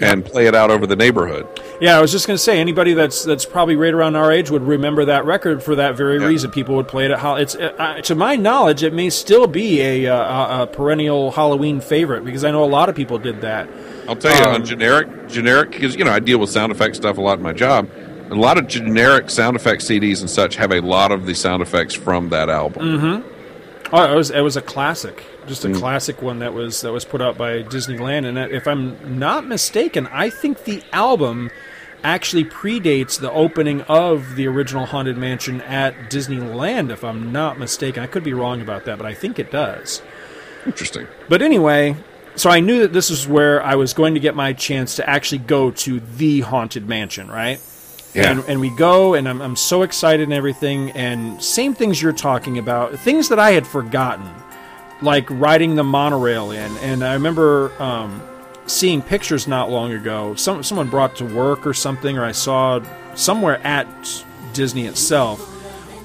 and 0.00 0.24
play 0.26 0.46
it 0.46 0.54
out 0.54 0.70
over 0.70 0.86
the 0.86 0.96
neighborhood. 0.96 1.46
Yeah, 1.80 1.96
I 1.96 2.02
was 2.02 2.12
just 2.12 2.26
going 2.26 2.36
to 2.36 2.42
say 2.42 2.60
anybody 2.60 2.92
that's 2.92 3.24
that's 3.24 3.46
probably 3.46 3.76
right 3.76 3.94
around 3.94 4.14
our 4.14 4.30
age 4.30 4.50
would 4.50 4.62
remember 4.62 5.06
that 5.06 5.24
record 5.24 5.62
for 5.62 5.74
that 5.76 5.96
very 5.96 6.20
Yeah. 6.20 6.26
reason. 6.26 6.50
People 6.50 6.74
would 6.76 6.86
play 6.88 7.06
it 7.06 7.10
at. 7.12 7.40
It's 7.40 7.54
uh, 7.54 8.00
to 8.02 8.14
my 8.14 8.36
knowledge, 8.36 8.82
it 8.82 8.92
may 8.92 9.08
still 9.08 9.46
be 9.46 9.80
a, 9.80 10.08
uh, 10.08 10.58
a, 10.58 10.62
a 10.62 10.66
perennial 10.66 11.30
Halloween 11.30 11.80
favorite 11.80 12.24
because 12.26 12.44
I 12.44 12.50
know 12.50 12.62
a 12.62 12.66
lot 12.66 12.88
of 12.90 12.94
people 12.94 13.18
did 13.18 13.40
that. 13.40 13.68
I'll 14.06 14.16
tell 14.16 14.36
you 14.36 14.44
Um, 14.44 14.54
on 14.56 14.64
generic, 14.66 15.28
generic 15.28 15.70
because 15.70 15.96
you 15.96 16.04
know 16.04 16.12
I 16.12 16.18
deal 16.20 16.38
with 16.38 16.50
sound 16.50 16.72
effect 16.72 16.96
stuff 16.96 17.16
a 17.16 17.22
lot 17.22 17.38
in 17.38 17.42
my 17.42 17.52
job. 17.54 17.88
A 18.30 18.34
lot 18.34 18.58
of 18.58 18.66
generic 18.66 19.30
sound 19.30 19.54
effect 19.56 19.80
CDs 19.82 20.20
and 20.20 20.28
such 20.28 20.56
have 20.56 20.72
a 20.72 20.80
lot 20.80 21.10
of 21.12 21.24
the 21.24 21.34
sound 21.34 21.62
effects 21.62 21.94
from 21.94 22.28
that 22.30 22.50
album. 22.50 22.82
Mm-hmm. 22.84 23.94
Oh, 23.94 24.12
it 24.12 24.16
was 24.16 24.30
it 24.30 24.40
was 24.40 24.56
a 24.56 24.62
classic, 24.62 25.22
just 25.46 25.64
a 25.64 25.68
Mm. 25.68 25.76
classic 25.78 26.22
one 26.22 26.38
that 26.40 26.54
was 26.54 26.80
that 26.82 26.92
was 26.92 27.04
put 27.04 27.20
out 27.20 27.36
by 27.38 27.62
Disneyland. 27.62 28.26
And 28.26 28.38
if 28.38 28.66
I'm 28.66 29.18
not 29.18 29.46
mistaken, 29.46 30.08
I 30.12 30.30
think 30.30 30.64
the 30.64 30.82
album 30.92 31.50
actually 32.02 32.44
predates 32.44 33.18
the 33.18 33.30
opening 33.32 33.80
of 33.82 34.36
the 34.36 34.46
original 34.46 34.84
Haunted 34.86 35.16
Mansion 35.16 35.60
at 35.62 36.10
Disneyland. 36.10 36.90
If 36.90 37.02
I'm 37.02 37.32
not 37.32 37.58
mistaken, 37.58 38.02
I 38.02 38.06
could 38.06 38.22
be 38.24 38.34
wrong 38.34 38.60
about 38.60 38.84
that, 38.84 38.98
but 38.98 39.06
I 39.06 39.14
think 39.14 39.38
it 39.38 39.50
does. 39.50 40.02
Interesting. 40.66 41.06
But 41.28 41.40
anyway, 41.40 41.96
so 42.36 42.50
I 42.50 42.60
knew 42.60 42.80
that 42.80 42.92
this 42.92 43.08
was 43.10 43.26
where 43.26 43.62
I 43.62 43.74
was 43.76 43.94
going 43.94 44.14
to 44.14 44.20
get 44.20 44.34
my 44.34 44.52
chance 44.52 44.96
to 44.96 45.08
actually 45.08 45.38
go 45.38 45.70
to 45.70 46.00
the 46.00 46.40
Haunted 46.40 46.88
Mansion, 46.88 47.28
right? 47.30 47.58
Yeah. 48.12 48.30
And, 48.30 48.44
and 48.48 48.60
we 48.60 48.70
go, 48.70 49.14
and 49.14 49.28
I'm, 49.28 49.40
I'm 49.40 49.56
so 49.56 49.82
excited 49.82 50.24
and 50.24 50.32
everything. 50.32 50.90
And 50.92 51.42
same 51.42 51.74
things 51.74 52.00
you're 52.02 52.12
talking 52.12 52.58
about, 52.58 52.98
things 52.98 53.28
that 53.30 53.38
I 53.38 53.52
had 53.52 53.66
forgotten, 53.66 54.28
like 55.02 55.26
riding 55.30 55.74
the 55.74 55.84
monorail 55.84 56.50
in. 56.50 56.76
And 56.78 57.04
I 57.04 57.14
remember 57.14 57.72
um, 57.82 58.22
seeing 58.66 59.02
pictures 59.02 59.46
not 59.48 59.70
long 59.70 59.92
ago. 59.92 60.34
Some 60.34 60.62
someone 60.62 60.88
brought 60.88 61.16
to 61.16 61.24
work 61.24 61.66
or 61.66 61.74
something, 61.74 62.16
or 62.18 62.24
I 62.24 62.32
saw 62.32 62.80
somewhere 63.14 63.58
at 63.66 63.86
Disney 64.52 64.86
itself. 64.86 65.50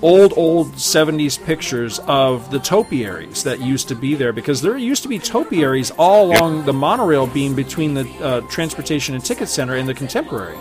Old, 0.01 0.33
old 0.37 0.75
70s 0.75 1.43
pictures 1.43 1.99
of 2.07 2.51
the 2.51 2.59
topiaries 2.59 3.43
that 3.43 3.59
used 3.59 3.89
to 3.89 3.95
be 3.95 4.15
there 4.15 4.31
because 4.31 4.61
there 4.61 4.77
used 4.77 5.03
to 5.03 5.09
be 5.09 5.19
topiaries 5.19 5.91
all 5.91 6.29
Yep. 6.29 6.39
along 6.39 6.65
the 6.65 6.71
monorail 6.71 7.27
beam 7.27 7.53
between 7.53 7.95
the 7.95 8.09
uh, 8.21 8.39
Transportation 8.49 9.13
and 9.13 9.23
Ticket 9.25 9.49
Center 9.49 9.75
and 9.75 9.89
the 9.89 9.93
Contemporary 9.93 10.57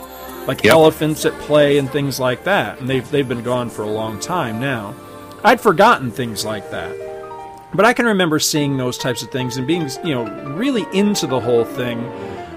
like 0.49 0.65
Yep. 0.65 0.73
elephants 0.73 1.25
at 1.25 1.35
play 1.39 1.79
and 1.79 1.89
things 1.89 2.19
like 2.19 2.43
that. 2.45 2.81
And 2.81 2.89
they've 2.91 3.09
they've 3.13 3.29
been 3.29 3.45
gone 3.45 3.71
for 3.71 3.83
a 3.83 3.91
long 3.91 4.19
time 4.19 4.59
now. 4.61 4.97
I'd 5.45 5.61
forgotten 5.61 6.11
things 6.11 6.45
like 6.45 6.73
that. 6.73 6.97
But 7.75 7.85
I 7.85 7.93
can 7.93 8.07
remember 8.07 8.39
seeing 8.39 8.77
those 8.77 8.97
types 8.97 9.23
of 9.23 9.31
things 9.31 9.57
and 9.57 9.67
being, 9.67 9.89
you 10.05 10.15
know, 10.15 10.25
really 10.55 10.87
into 10.93 11.27
the 11.27 11.41
whole 11.41 11.65
thing. 11.65 12.01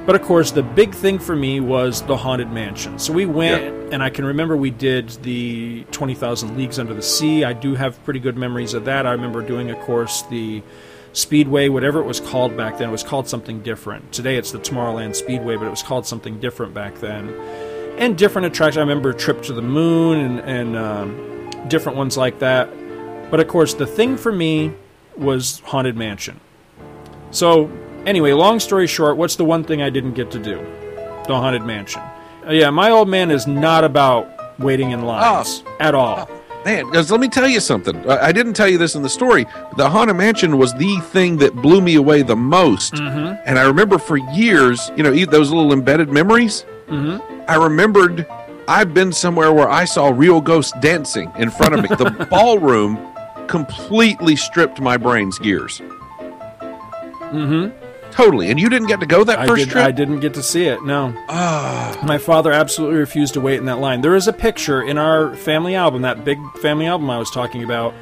But 0.05 0.15
of 0.15 0.23
course, 0.23 0.51
the 0.51 0.63
big 0.63 0.95
thing 0.95 1.19
for 1.19 1.35
me 1.35 1.59
was 1.59 2.01
the 2.03 2.17
Haunted 2.17 2.51
Mansion. 2.51 2.97
So 2.97 3.13
we 3.13 3.25
went, 3.25 3.93
and 3.93 4.01
I 4.01 4.09
can 4.09 4.25
remember 4.25 4.57
we 4.57 4.71
did 4.71 5.09
the 5.21 5.83
20,000 5.91 6.57
Leagues 6.57 6.79
Under 6.79 6.93
the 6.93 7.03
Sea. 7.03 7.43
I 7.43 7.53
do 7.53 7.75
have 7.75 8.03
pretty 8.03 8.19
good 8.19 8.35
memories 8.35 8.73
of 8.73 8.85
that. 8.85 9.05
I 9.05 9.11
remember 9.11 9.41
doing, 9.41 9.69
of 9.69 9.79
course, 9.81 10.23
the 10.23 10.63
Speedway, 11.13 11.67
whatever 11.67 11.99
it 11.99 12.05
was 12.05 12.19
called 12.19 12.55
back 12.55 12.77
then. 12.77 12.89
It 12.89 12.91
was 12.91 13.03
called 13.03 13.27
something 13.27 13.61
different. 13.61 14.11
Today 14.13 14.37
it's 14.37 14.51
the 14.51 14.59
Tomorrowland 14.59 15.15
Speedway, 15.15 15.57
but 15.57 15.67
it 15.67 15.69
was 15.69 15.83
called 15.83 16.07
something 16.07 16.39
different 16.39 16.73
back 16.73 16.95
then 16.95 17.29
and 17.97 18.17
different 18.17 18.47
attractions. 18.47 18.77
I 18.77 18.81
remember 18.81 19.13
Trip 19.13 19.43
to 19.43 19.53
the 19.53 19.61
Moon 19.61 20.19
and, 20.19 20.39
and 20.39 20.75
um, 20.77 21.67
different 21.67 21.97
ones 21.97 22.17
like 22.17 22.39
that. 22.39 22.69
But 23.29 23.39
of 23.39 23.47
course, 23.47 23.73
the 23.73 23.85
thing 23.85 24.17
for 24.17 24.31
me 24.31 24.73
was 25.17 25.59
Haunted 25.65 25.95
Mansion. 25.95 26.39
So, 27.31 27.71
anyway, 28.05 28.33
long 28.33 28.59
story 28.59 28.87
short, 28.87 29.17
what's 29.17 29.35
the 29.35 29.45
one 29.45 29.63
thing 29.63 29.81
I 29.81 29.89
didn't 29.89 30.13
get 30.13 30.31
to 30.31 30.39
do? 30.39 30.57
The 31.27 31.35
Haunted 31.35 31.63
Mansion. 31.63 32.01
Uh, 32.45 32.51
yeah, 32.51 32.69
my 32.69 32.89
old 32.89 33.07
man 33.07 33.31
is 33.31 33.47
not 33.47 33.83
about 33.83 34.59
waiting 34.59 34.91
in 34.91 35.03
lines 35.03 35.63
at 35.79 35.95
all. 35.95 36.29
Man, 36.65 36.85
because 36.85 37.09
let 37.09 37.19
me 37.19 37.27
tell 37.27 37.47
you 37.47 37.59
something. 37.59 38.07
I 38.07 38.31
didn't 38.31 38.53
tell 38.53 38.67
you 38.67 38.77
this 38.77 38.93
in 38.93 39.01
the 39.01 39.09
story. 39.09 39.45
The 39.77 39.89
Haunted 39.89 40.15
Mansion 40.15 40.57
was 40.59 40.73
the 40.75 40.99
thing 40.99 41.37
that 41.37 41.55
blew 41.55 41.81
me 41.81 41.95
away 41.95 42.21
the 42.21 42.35
most. 42.35 42.93
Mm-hmm. 42.93 43.41
And 43.45 43.57
I 43.57 43.63
remember 43.63 43.97
for 43.97 44.17
years, 44.17 44.91
you 44.95 45.01
know, 45.01 45.11
those 45.25 45.49
little 45.49 45.73
embedded 45.73 46.09
memories. 46.09 46.65
Mm-hmm. 46.87 47.41
I 47.47 47.55
remembered 47.55 48.27
I've 48.67 48.93
been 48.93 49.11
somewhere 49.11 49.51
where 49.51 49.69
I 49.69 49.85
saw 49.85 50.09
real 50.09 50.39
ghosts 50.39 50.73
dancing 50.79 51.31
in 51.37 51.49
front 51.49 51.73
of 51.73 51.81
me. 51.81 51.87
the 51.89 52.27
ballroom 52.29 52.95
completely 53.51 54.35
stripped 54.35 54.79
my 54.79 54.97
brain's 54.97 55.37
gears. 55.37 55.81
Mm-hmm. 57.31 57.77
Totally. 58.11 58.49
And 58.49 58.59
you 58.59 58.69
didn't 58.69 58.87
get 58.87 58.99
to 59.01 59.05
go 59.05 59.23
that 59.23 59.39
I, 59.39 59.45
first 59.45 59.65
did, 59.65 59.71
trip? 59.71 59.85
I 59.85 59.91
didn't 59.91 60.21
get 60.21 60.33
to 60.35 60.43
see 60.43 60.65
it, 60.65 60.83
no. 60.83 61.13
Ah. 61.29 62.01
My 62.05 62.17
father 62.17 62.51
absolutely 62.51 62.97
refused 62.97 63.33
to 63.35 63.41
wait 63.41 63.57
in 63.57 63.65
that 63.65 63.79
line. 63.79 64.01
There 64.01 64.15
is 64.15 64.27
a 64.27 64.33
picture 64.33 64.81
in 64.81 64.97
our 64.97 65.35
family 65.35 65.75
album, 65.75 66.01
that 66.01 66.25
big 66.25 66.39
family 66.61 66.87
album 66.87 67.09
I 67.09 67.17
was 67.17 67.29
talking 67.29 67.63
about, 67.63 67.93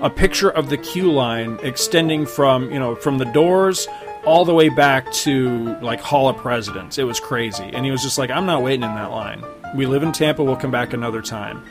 a 0.00 0.10
picture 0.10 0.50
of 0.50 0.70
the 0.70 0.76
queue 0.76 1.10
line 1.10 1.58
extending 1.62 2.26
from, 2.26 2.70
you 2.70 2.78
know, 2.78 2.94
from 2.96 3.18
the 3.18 3.24
doors 3.26 3.88
all 4.24 4.44
the 4.44 4.54
way 4.54 4.68
back 4.68 5.10
to 5.12 5.76
like 5.80 6.00
Hall 6.00 6.28
of 6.28 6.36
Presidents. 6.36 6.98
It 6.98 7.04
was 7.04 7.20
crazy. 7.20 7.70
And 7.72 7.84
he 7.84 7.90
was 7.90 8.02
just 8.02 8.18
like, 8.18 8.30
I'm 8.30 8.46
not 8.46 8.62
waiting 8.62 8.82
in 8.82 8.94
that 8.94 9.10
line. 9.10 9.44
We 9.74 9.86
live 9.86 10.02
in 10.02 10.12
Tampa, 10.12 10.44
we'll 10.44 10.56
come 10.56 10.70
back 10.70 10.92
another 10.92 11.22
time. 11.22 11.64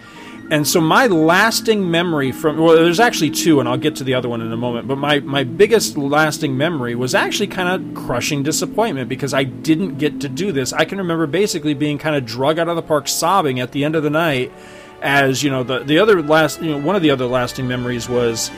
And 0.52 0.68
so 0.68 0.80
my 0.80 1.08
lasting 1.08 1.90
memory 1.90 2.32
from 2.32 2.60
well, 2.60 2.76
there's 2.76 3.00
actually 3.00 3.32
two, 3.32 3.60
and 3.60 3.68
I'll 3.68 3.78
get 3.78 3.96
to 3.96 4.04
the 4.04 4.14
other 4.14 4.30
one 4.30 4.42
in 4.42 4.52
a 4.52 4.58
moment. 4.58 4.88
But 4.88 4.98
my 4.98 5.20
my 5.22 5.44
biggest 5.44 5.98
lasting 5.98 6.56
memory 6.56 6.94
was 6.94 7.16
actually 7.16 7.48
kind 7.48 7.68
of 7.68 8.04
crushing 8.04 8.44
disappointment 8.44 9.10
because 9.10 9.34
I 9.34 9.44
didn't 9.44 9.98
get 9.98 10.22
to 10.22 10.30
do 10.30 10.52
this. 10.52 10.72
I 10.72 10.86
can 10.86 11.00
remember 11.00 11.26
basically 11.26 11.74
being 11.74 11.98
kind 11.98 12.16
of 12.16 12.26
drug 12.26 12.60
out 12.60 12.68
of 12.70 12.76
the 12.76 12.84
park, 12.84 13.08
sobbing 13.08 13.60
at 13.60 13.72
the 13.72 13.84
end 13.84 13.96
of 13.96 14.04
the 14.04 14.12
night. 14.12 14.52
As 15.02 15.42
you 15.44 15.50
know, 15.50 15.64
the 15.64 15.80
the 15.80 15.98
other 15.98 16.22
last 16.22 16.62
you 16.62 16.72
know 16.72 16.78
one 16.78 16.96
of 16.96 17.02
the 17.02 17.10
other 17.10 17.26
lasting 17.26 17.68
memories 17.68 18.08
was 18.08 18.52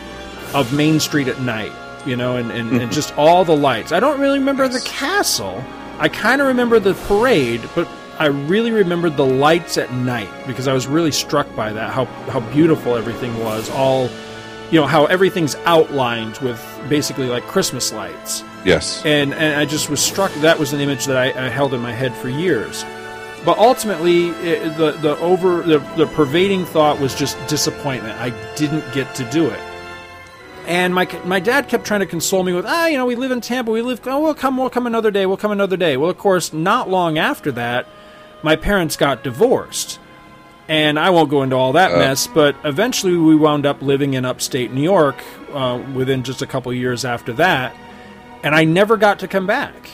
of 0.54 0.74
Main 0.74 1.00
Street 1.00 1.30
at 1.30 1.40
night. 1.40 1.72
You 2.06 2.18
know, 2.18 2.36
and 2.36 2.52
and, 2.52 2.70
and 2.72 2.82
mm-hmm. 2.82 2.92
just 2.92 3.18
all 3.18 3.46
the 3.46 3.56
lights. 3.56 3.94
I 3.94 4.02
don't 4.02 4.20
really 4.20 4.40
remember 4.40 4.68
the 4.68 4.82
castle. 4.82 5.64
I 6.00 6.10
kind 6.10 6.42
of 6.42 6.48
remember 6.48 6.80
the 6.80 6.94
parade, 6.94 7.62
but 7.76 7.88
I 8.20 8.28
really 8.28 8.72
remembered 8.72 9.16
the 9.18 9.26
lights 9.26 9.78
at 9.78 9.92
night 9.94 10.30
because 10.48 10.68
I 10.68 10.74
was 10.74 10.88
really 10.88 11.12
struck 11.12 11.54
by 11.56 11.72
that 11.74 11.92
how 11.92 12.06
how 12.06 12.40
beautiful 12.52 12.96
everything 12.96 13.38
was. 13.44 13.70
All 13.72 14.10
you 14.72 14.80
know 14.82 14.88
how 14.88 15.06
everything's 15.06 15.56
outlined 15.66 16.38
with 16.40 16.62
basically 16.90 17.28
like 17.28 17.44
Christmas 17.44 17.94
lights. 17.94 18.44
Yes. 18.66 19.04
And 19.06 19.34
and 19.34 19.60
I 19.60 19.66
just 19.66 19.90
was 19.90 20.00
struck. 20.00 20.34
That 20.36 20.60
was 20.60 20.74
an 20.74 20.80
image 20.80 21.06
that 21.06 21.18
I, 21.18 21.46
I 21.46 21.50
held 21.50 21.74
in 21.74 21.82
my 21.82 21.94
head 21.94 22.14
for 22.16 22.30
years. 22.30 22.84
But 23.46 23.60
ultimately, 23.60 24.30
it, 24.30 24.78
the 24.78 24.92
the 24.92 25.18
over 25.20 25.62
the, 25.62 25.80
the 25.96 26.08
pervading 26.08 26.66
thought 26.66 27.00
was 27.00 27.16
just 27.16 27.38
disappointment. 27.48 28.20
I 28.20 28.32
didn't 28.56 28.84
get 28.94 29.14
to 29.16 29.30
do 29.30 29.48
it. 29.48 29.60
And 30.66 30.94
my 30.94 31.06
my 31.24 31.40
dad 31.40 31.70
kept 31.70 31.86
trying 31.86 32.02
to 32.02 32.06
console 32.06 32.44
me 32.44 32.52
with, 32.52 32.66
ah, 32.66 32.88
you 32.88 32.98
know, 32.98 33.06
we 33.06 33.16
live 33.16 33.32
in 33.32 33.40
Tampa. 33.40 33.72
We 33.72 33.82
live. 33.82 34.02
Oh, 34.06 34.22
we'll 34.22 34.34
come. 34.34 34.58
We'll 34.58 34.70
come 34.70 34.86
another 34.86 35.12
day. 35.12 35.26
We'll 35.26 35.38
come 35.38 35.52
another 35.52 35.78
day. 35.78 35.96
Well, 35.96 36.10
of 36.10 36.18
course, 36.18 36.52
not 36.52 36.90
long 36.90 37.18
after 37.18 37.54
that, 37.54 37.88
my 38.44 38.56
parents 38.56 38.96
got 38.96 39.24
divorced, 39.24 40.00
and 40.68 41.00
I 41.00 41.10
won't 41.10 41.30
go 41.30 41.44
into 41.44 41.56
all 41.56 41.74
that 41.74 41.94
Uh. 41.94 41.98
mess. 41.98 42.28
But 42.28 42.56
eventually, 42.64 43.16
we 43.18 43.36
wound 43.36 43.66
up 43.66 43.82
living 43.82 44.14
in 44.14 44.26
upstate 44.26 44.72
New 44.72 44.82
York. 44.84 45.16
Uh, 45.54 45.80
within 45.96 46.24
just 46.24 46.42
a 46.42 46.46
couple 46.46 46.72
years 46.74 47.06
after 47.06 47.32
that, 47.34 47.74
and 48.44 48.54
I 48.54 48.66
never 48.66 48.98
got 48.98 49.20
to 49.20 49.28
come 49.30 49.48
back. 49.48 49.90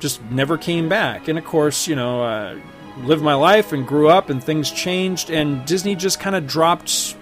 Just 0.00 0.20
never 0.30 0.58
came 0.58 0.88
back. 0.88 1.28
And 1.28 1.38
of 1.38 1.44
course, 1.44 1.86
you 1.86 1.94
know, 1.94 2.22
uh, 2.24 2.56
lived 3.04 3.22
my 3.22 3.34
life 3.34 3.72
and 3.72 3.86
grew 3.86 4.08
up, 4.08 4.28
and 4.28 4.42
things 4.42 4.70
changed, 4.72 5.30
and 5.30 5.64
Disney 5.64 5.94
just 5.94 6.18
kind 6.20 6.34
of 6.34 6.46
dropped 6.48 7.16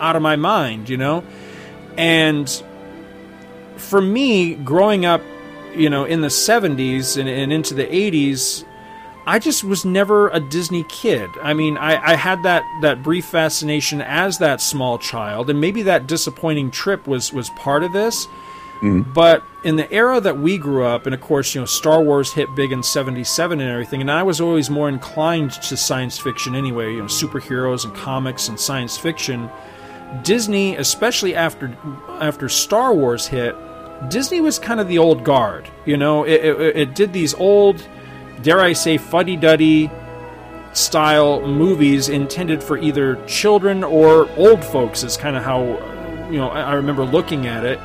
out 0.00 0.14
of 0.16 0.22
my 0.22 0.36
mind. 0.36 0.88
You 0.88 0.96
know. 0.98 1.24
And 1.98 2.48
for 3.76 4.00
me, 4.00 4.54
growing 4.54 5.04
up, 5.04 5.20
you 5.74 5.90
know, 5.90 6.04
in 6.04 6.20
the 6.20 6.28
70s 6.28 7.18
and, 7.18 7.28
and 7.28 7.52
into 7.52 7.74
the 7.74 7.86
80s, 7.86 8.64
I 9.26 9.38
just 9.38 9.64
was 9.64 9.84
never 9.84 10.28
a 10.28 10.38
Disney 10.38 10.84
kid. 10.84 11.30
I 11.42 11.52
mean, 11.52 11.76
I, 11.76 12.12
I 12.12 12.14
had 12.14 12.44
that, 12.44 12.62
that 12.82 13.02
brief 13.02 13.24
fascination 13.24 14.00
as 14.00 14.38
that 14.38 14.60
small 14.60 14.98
child, 14.98 15.50
and 15.50 15.60
maybe 15.60 15.82
that 15.82 16.06
disappointing 16.06 16.70
trip 16.70 17.06
was, 17.06 17.32
was 17.32 17.50
part 17.50 17.82
of 17.82 17.92
this. 17.92 18.26
Mm-hmm. 18.76 19.12
But 19.12 19.42
in 19.64 19.76
the 19.76 19.90
era 19.90 20.20
that 20.20 20.38
we 20.38 20.58
grew 20.58 20.84
up, 20.84 21.06
and 21.06 21.14
of 21.14 21.20
course, 21.20 21.54
you 21.54 21.60
know, 21.60 21.64
Star 21.64 22.02
Wars 22.02 22.32
hit 22.32 22.54
big 22.54 22.72
in 22.72 22.82
'77 22.82 23.58
and 23.58 23.70
everything, 23.70 24.02
and 24.02 24.10
I 24.10 24.22
was 24.22 24.38
always 24.38 24.68
more 24.68 24.88
inclined 24.88 25.52
to 25.52 25.76
science 25.78 26.18
fiction 26.18 26.54
anyway. 26.54 26.92
You 26.92 26.98
know, 26.98 27.04
superheroes 27.04 27.86
and 27.86 27.94
comics 27.94 28.48
and 28.48 28.60
science 28.60 28.98
fiction. 28.98 29.48
Disney, 30.22 30.76
especially 30.76 31.34
after 31.34 31.74
after 32.20 32.50
Star 32.50 32.92
Wars 32.92 33.26
hit, 33.26 33.56
Disney 34.08 34.42
was 34.42 34.58
kind 34.58 34.78
of 34.78 34.88
the 34.88 34.98
old 34.98 35.24
guard. 35.24 35.68
You 35.86 35.96
know, 35.96 36.24
it, 36.24 36.44
it, 36.44 36.76
it 36.76 36.94
did 36.94 37.14
these 37.14 37.32
old, 37.34 37.86
dare 38.42 38.60
I 38.60 38.72
say, 38.72 38.98
fuddy 38.98 39.36
duddy 39.36 39.90
style 40.72 41.46
movies 41.46 42.08
intended 42.10 42.62
for 42.62 42.76
either 42.76 43.16
children 43.26 43.82
or 43.82 44.28
old 44.36 44.64
folks. 44.64 45.02
Is 45.04 45.16
kind 45.16 45.36
of 45.36 45.42
how 45.42 45.62
you 46.30 46.38
know 46.38 46.48
I 46.50 46.74
remember 46.74 47.04
looking 47.04 47.46
at 47.46 47.64
it. 47.64 47.78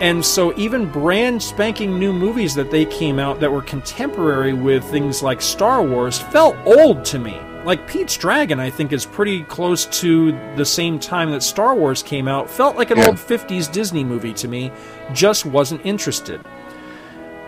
And 0.00 0.24
so, 0.24 0.56
even 0.56 0.86
brand 0.86 1.42
spanking 1.42 1.98
new 1.98 2.12
movies 2.12 2.54
that 2.54 2.70
they 2.70 2.84
came 2.84 3.18
out 3.18 3.40
that 3.40 3.50
were 3.50 3.62
contemporary 3.62 4.52
with 4.52 4.84
things 4.84 5.24
like 5.24 5.42
Star 5.42 5.82
Wars 5.82 6.18
felt 6.20 6.56
old 6.64 7.04
to 7.06 7.18
me. 7.18 7.36
Like 7.64 7.88
Pete's 7.88 8.16
Dragon, 8.16 8.60
I 8.60 8.70
think 8.70 8.92
is 8.92 9.04
pretty 9.04 9.42
close 9.42 9.86
to 10.00 10.30
the 10.54 10.64
same 10.64 11.00
time 11.00 11.32
that 11.32 11.42
Star 11.42 11.74
Wars 11.74 12.04
came 12.04 12.28
out. 12.28 12.48
Felt 12.48 12.76
like 12.76 12.92
an 12.92 12.98
Yeah. 12.98 13.08
old 13.08 13.18
50s 13.18 13.66
Disney 13.66 14.04
movie 14.04 14.32
to 14.34 14.46
me. 14.46 14.70
Just 15.12 15.44
wasn't 15.44 15.80
interested. 15.84 16.40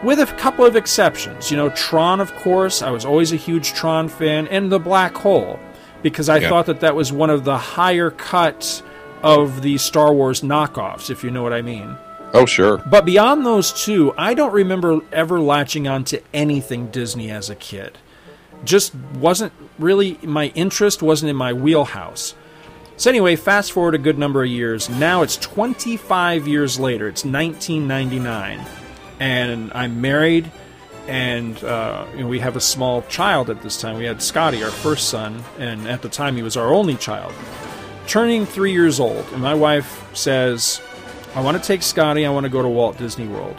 With 0.03 0.19
a 0.19 0.27
couple 0.27 0.65
of 0.65 0.77
exceptions. 0.77 1.51
You 1.51 1.57
know, 1.57 1.69
Tron, 1.71 2.21
of 2.21 2.35
course. 2.37 2.81
I 2.83 2.91
was 2.91 3.05
always 3.05 3.33
a 3.33 3.37
huge 3.37 3.75
Tron 3.75 4.09
fan. 4.09 4.49
And 4.49 4.73
The 4.73 4.79
Black 4.79 5.15
Hole. 5.17 5.59
Because 6.03 6.29
I 6.31 6.39
Yeah. 6.39 6.49
thought 6.49 6.67
that 6.67 6.81
that 6.81 6.97
was 6.97 7.13
one 7.13 7.29
of 7.29 7.45
the 7.45 7.59
higher 7.59 8.11
cuts 8.11 8.83
of 9.23 9.61
the 9.61 9.77
Star 9.77 10.15
Wars 10.15 10.41
knockoffs, 10.41 11.11
if 11.11 11.23
you 11.23 11.31
know 11.31 11.43
what 11.43 11.53
I 11.53 11.61
mean. 11.61 11.97
Oh, 12.33 12.47
sure. 12.47 12.79
But 12.79 13.05
beyond 13.05 13.45
those 13.45 13.73
two, 13.73 14.15
I 14.17 14.33
don't 14.33 14.53
remember 14.53 15.01
ever 15.13 15.39
latching 15.41 15.87
on 15.87 16.05
to 16.05 16.23
anything 16.33 16.87
Disney 16.87 17.31
as 17.31 17.51
a 17.51 17.55
kid. 17.55 17.99
Just 18.65 18.95
wasn't 19.19 19.53
really 19.79 20.19
my 20.23 20.47
interest, 20.55 21.03
wasn't 21.03 21.29
in 21.31 21.37
my 21.37 21.53
wheelhouse. 21.53 22.35
So, 22.97 23.11
anyway, 23.11 23.37
fast 23.37 23.73
forward 23.73 23.95
a 23.95 23.99
good 23.99 24.19
number 24.19 24.43
of 24.43 24.49
years. 24.49 24.89
Now 24.89 25.23
it's 25.23 25.37
25 25.37 26.47
years 26.47 26.79
later. 26.79 27.09
It's 27.09 27.25
1999. 27.25 28.61
And 29.21 29.71
I'm 29.75 30.01
married, 30.01 30.51
and 31.07 31.62
uh, 31.62 32.07
you 32.14 32.21
know, 32.23 32.27
we 32.27 32.41
have 32.41 32.57
a 32.57 32.61
small 32.61 33.03
child 33.03 33.51
at 33.51 33.61
this 33.62 33.81
time. 33.81 33.97
We 33.99 34.07
had 34.07 34.23
Scotty, 34.23 34.64
our 34.64 34.71
first 34.71 35.09
son, 35.11 35.45
and 35.59 35.87
at 35.87 36.01
the 36.03 36.09
time 36.09 36.37
he 36.37 36.43
was 36.43 36.57
our 36.57 36.73
only 36.73 36.97
child. 36.97 37.35
Turning 38.07 38.47
three 38.47 38.73
years 38.73 38.99
old, 38.99 39.25
and 39.33 39.43
my 39.43 39.55
wife 39.55 40.09
says, 40.16 40.81
I 41.35 41.43
want 41.43 41.57
to 41.57 41.62
take 41.62 41.83
Scotty. 41.83 42.25
I 42.27 42.31
want 42.31 42.45
to 42.45 42.51
go 42.51 42.62
to 42.62 42.68
Walt 42.68 42.97
Disney 42.99 43.29
World. 43.29 43.57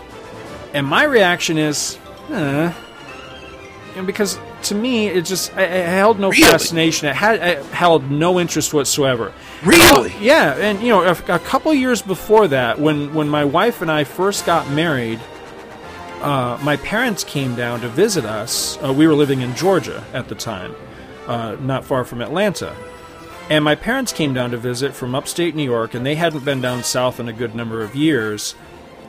And 0.73 0.85
my 0.87 1.03
reaction 1.03 1.57
is, 1.57 1.97
eh. 2.31 2.73
And 3.95 4.07
because 4.07 4.39
to 4.63 4.75
me, 4.75 5.07
it 5.07 5.25
just 5.25 5.49
held 5.51 6.19
no 6.19 6.29
Really? 6.31 6.43
fascination. 6.43 7.07
It 7.09 7.15
had 7.15 7.35
it 7.39 7.65
held 7.67 8.09
no 8.09 8.39
interest 8.39 8.73
whatsoever. 8.73 9.31
Really? 9.63 10.13
Yeah, 10.19 10.53
and 10.55 10.81
you 10.81 10.89
know, 10.89 11.01
a, 11.03 11.11
a 11.35 11.39
couple 11.39 11.73
years 11.73 12.01
before 12.01 12.47
that, 12.47 12.79
when 12.79 13.13
when 13.13 13.29
my 13.29 13.43
wife 13.45 13.81
and 13.81 13.91
I 13.91 14.05
first 14.05 14.45
got 14.45 14.69
married, 14.71 15.19
uh, 16.21 16.59
my 16.61 16.77
parents 16.77 17.23
came 17.23 17.55
down 17.55 17.81
to 17.81 17.89
visit 17.89 18.25
us. 18.25 18.77
Uh, 18.83 18.93
we 18.93 19.07
were 19.07 19.15
living 19.15 19.41
in 19.41 19.55
Georgia 19.55 20.03
at 20.13 20.27
the 20.27 20.35
time, 20.35 20.75
uh, 21.27 21.55
not 21.59 21.83
far 21.83 22.05
from 22.05 22.21
Atlanta. 22.21 22.75
And 23.49 23.65
my 23.65 23.75
parents 23.75 24.13
came 24.13 24.33
down 24.33 24.51
to 24.51 24.57
visit 24.57 24.93
from 24.93 25.15
upstate 25.15 25.55
New 25.55 25.63
York, 25.63 25.93
and 25.93 26.05
they 26.05 26.15
hadn't 26.15 26.45
been 26.45 26.61
down 26.61 26.83
south 26.83 27.19
in 27.19 27.27
a 27.27 27.33
good 27.33 27.55
number 27.55 27.81
of 27.81 27.95
years. 27.95 28.55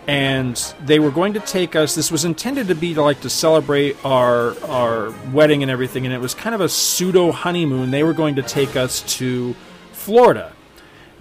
And 0.08 0.56
they 0.80 0.98
were 0.98 1.12
going 1.12 1.34
to 1.34 1.40
take 1.40 1.76
us. 1.76 1.94
This 1.94 2.10
was 2.10 2.24
intended 2.24 2.66
to 2.68 2.74
be 2.74 2.94
to 2.94 3.02
like 3.02 3.20
to 3.20 3.30
celebrate 3.30 4.02
our 4.04 4.58
our 4.64 5.14
wedding 5.30 5.62
and 5.62 5.70
everything, 5.70 6.06
and 6.06 6.12
it 6.12 6.18
was 6.18 6.34
kind 6.34 6.56
of 6.56 6.60
a 6.60 6.68
pseudo 6.68 7.30
honeymoon. 7.30 7.92
They 7.92 8.02
were 8.02 8.14
going 8.14 8.34
to 8.34 8.42
take 8.42 8.74
us 8.74 9.02
to 9.18 9.54
Florida. 9.92 10.52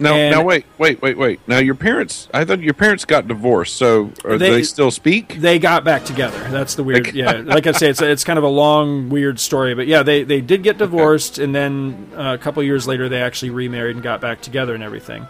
Now, 0.02 0.14
And- 0.14 0.30
now, 0.32 0.42
wait, 0.42 0.66
wait, 0.78 1.00
wait, 1.00 1.16
wait. 1.16 1.40
Now, 1.46 1.58
your 1.58 1.74
parents, 1.74 2.28
I 2.34 2.44
thought 2.44 2.60
your 2.60 2.74
parents 2.74 3.04
got 3.04 3.28
divorced, 3.28 3.76
so 3.76 4.10
are 4.24 4.36
They- 4.36 4.50
they, 4.50 4.62
still 4.62 4.90
speak? 4.90 5.40
They 5.40 5.58
got 5.58 5.84
back 5.84 6.04
together. 6.04 6.38
That's 6.50 6.74
the 6.74 6.82
weird. 6.82 7.14
Yeah, 7.14 7.42
like 7.44 7.66
I 7.66 7.72
say, 7.72 7.88
it's 7.88 8.02
it's 8.02 8.24
kind 8.24 8.38
of 8.38 8.44
a 8.44 8.48
long, 8.48 9.08
weird 9.08 9.38
story. 9.40 9.74
But 9.74 9.86
yeah, 9.86 10.02
they 10.02 10.24
they 10.24 10.40
did 10.40 10.62
get 10.62 10.76
divorced, 10.78 11.38
and 11.38 11.54
then 11.54 12.08
uh, 12.16 12.34
a 12.34 12.38
couple 12.38 12.62
years 12.62 12.86
later, 12.86 13.08
they 13.08 13.22
actually 13.22 13.50
remarried 13.50 13.96
and 13.96 14.02
got 14.02 14.20
back 14.20 14.40
together 14.42 14.74
and 14.74 14.82
everything. 14.82 15.26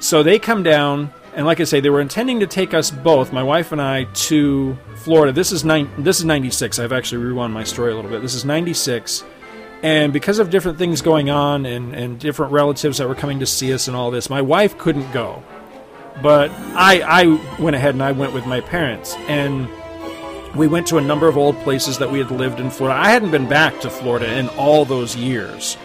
So 0.00 0.22
they 0.22 0.38
come 0.38 0.62
down, 0.62 1.10
and 1.34 1.44
like 1.46 1.60
I 1.60 1.64
say, 1.64 1.80
they 1.80 1.90
were 1.90 2.00
intending 2.00 2.40
to 2.40 2.46
take 2.46 2.72
us 2.74 2.90
both, 2.90 3.32
my 3.32 3.42
wife 3.42 3.72
and 3.72 3.80
I, 3.82 4.04
to 4.04 4.76
Florida. 4.96 5.32
This 5.32 5.50
is 5.50 5.64
nine. 5.64 5.90
This 5.98 6.18
is 6.18 6.24
ninety 6.24 6.50
six. 6.50 6.78
I've 6.78 6.92
actually 6.92 7.24
rewound 7.24 7.52
my 7.52 7.64
story 7.64 7.92
a 7.92 7.96
little 7.96 8.10
bit. 8.10 8.22
This 8.22 8.34
is 8.34 8.44
ninety 8.44 8.74
six. 8.74 9.24
And 9.82 10.12
because 10.12 10.38
of 10.38 10.50
different 10.50 10.78
things 10.78 11.02
going 11.02 11.30
on 11.30 11.64
and, 11.64 11.94
and 11.94 12.18
different 12.18 12.52
relatives 12.52 12.98
that 12.98 13.08
were 13.08 13.14
coming 13.14 13.38
to 13.40 13.46
see 13.46 13.72
us 13.72 13.86
and 13.86 13.96
all 13.96 14.10
this, 14.10 14.28
my 14.28 14.42
wife 14.42 14.76
couldn't 14.76 15.12
go 15.12 15.42
but 16.22 16.50
I, 16.74 17.00
I 17.02 17.60
went 17.62 17.76
ahead 17.76 17.94
and 17.94 18.02
I 18.02 18.12
went 18.12 18.32
with 18.32 18.46
my 18.46 18.60
parents 18.60 19.14
and 19.28 19.68
we 20.56 20.66
went 20.66 20.86
to 20.88 20.98
a 20.98 21.00
number 21.00 21.28
of 21.28 21.36
old 21.36 21.56
places 21.58 21.98
that 21.98 22.10
we 22.10 22.18
had 22.18 22.30
lived 22.30 22.58
in 22.58 22.70
Florida. 22.70 22.98
I 22.98 23.10
hadn't 23.10 23.30
been 23.30 23.48
back 23.48 23.80
to 23.80 23.90
Florida 23.90 24.38
in 24.38 24.48
all 24.50 24.84
those 24.84 25.14
years. 25.14 25.76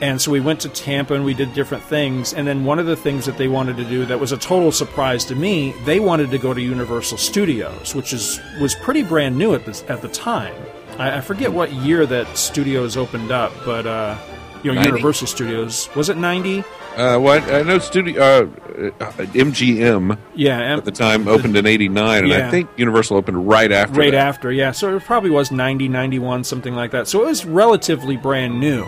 And 0.00 0.20
so 0.20 0.32
we 0.32 0.40
went 0.40 0.60
to 0.60 0.68
Tampa 0.68 1.14
and 1.14 1.24
we 1.24 1.34
did 1.34 1.54
different 1.54 1.84
things. 1.84 2.34
And 2.34 2.44
then 2.46 2.64
one 2.64 2.80
of 2.80 2.86
the 2.86 2.96
things 2.96 3.24
that 3.26 3.38
they 3.38 3.46
wanted 3.46 3.76
to 3.76 3.84
do 3.84 4.04
that 4.06 4.18
was 4.18 4.32
a 4.32 4.36
total 4.36 4.72
surprise 4.72 5.24
to 5.26 5.36
me, 5.36 5.72
they 5.84 6.00
wanted 6.00 6.32
to 6.32 6.38
go 6.38 6.52
to 6.52 6.60
Universal 6.60 7.18
Studios, 7.18 7.94
which 7.94 8.12
is 8.12 8.40
was 8.60 8.74
pretty 8.74 9.04
brand 9.04 9.38
new 9.38 9.54
at 9.54 9.64
this 9.64 9.84
at 9.88 10.02
the 10.02 10.08
time. 10.08 10.54
I, 10.98 11.18
I 11.18 11.20
forget 11.20 11.52
what 11.52 11.72
year 11.72 12.06
that 12.06 12.36
studios 12.36 12.96
opened 12.96 13.30
up, 13.30 13.52
but 13.64 13.86
uh, 13.86 14.16
you 14.62 14.70
know, 14.72 14.76
90? 14.80 14.90
Universal 14.90 15.26
Studios 15.26 15.88
was 15.96 16.08
it 16.08 16.16
ninety? 16.16 16.64
Uh, 16.96 17.18
what 17.18 17.42
I 17.44 17.62
know, 17.62 17.78
studio 17.78 18.22
uh, 18.22 18.90
uh, 19.00 19.10
MGM 19.12 20.18
Yeah, 20.34 20.58
and- 20.58 20.78
at 20.78 20.84
the 20.84 20.90
time 20.92 21.26
opened 21.26 21.56
in 21.56 21.66
'89, 21.66 22.18
and 22.18 22.28
Yeah. 22.28 22.46
I 22.46 22.50
think 22.50 22.68
Universal 22.76 23.16
opened 23.16 23.48
right 23.48 23.72
after. 23.72 23.98
right 23.98 24.12
that. 24.12 24.26
after 24.26 24.52
yeah 24.52 24.72
so 24.72 24.94
it 24.96 25.02
probably 25.04 25.30
was 25.30 25.50
90 25.50 25.88
91 25.88 26.44
something 26.44 26.74
like 26.74 26.90
that 26.90 27.08
so 27.08 27.22
it 27.22 27.26
was 27.26 27.44
relatively 27.46 28.16
brand 28.18 28.60
new 28.60 28.86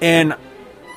and 0.00 0.34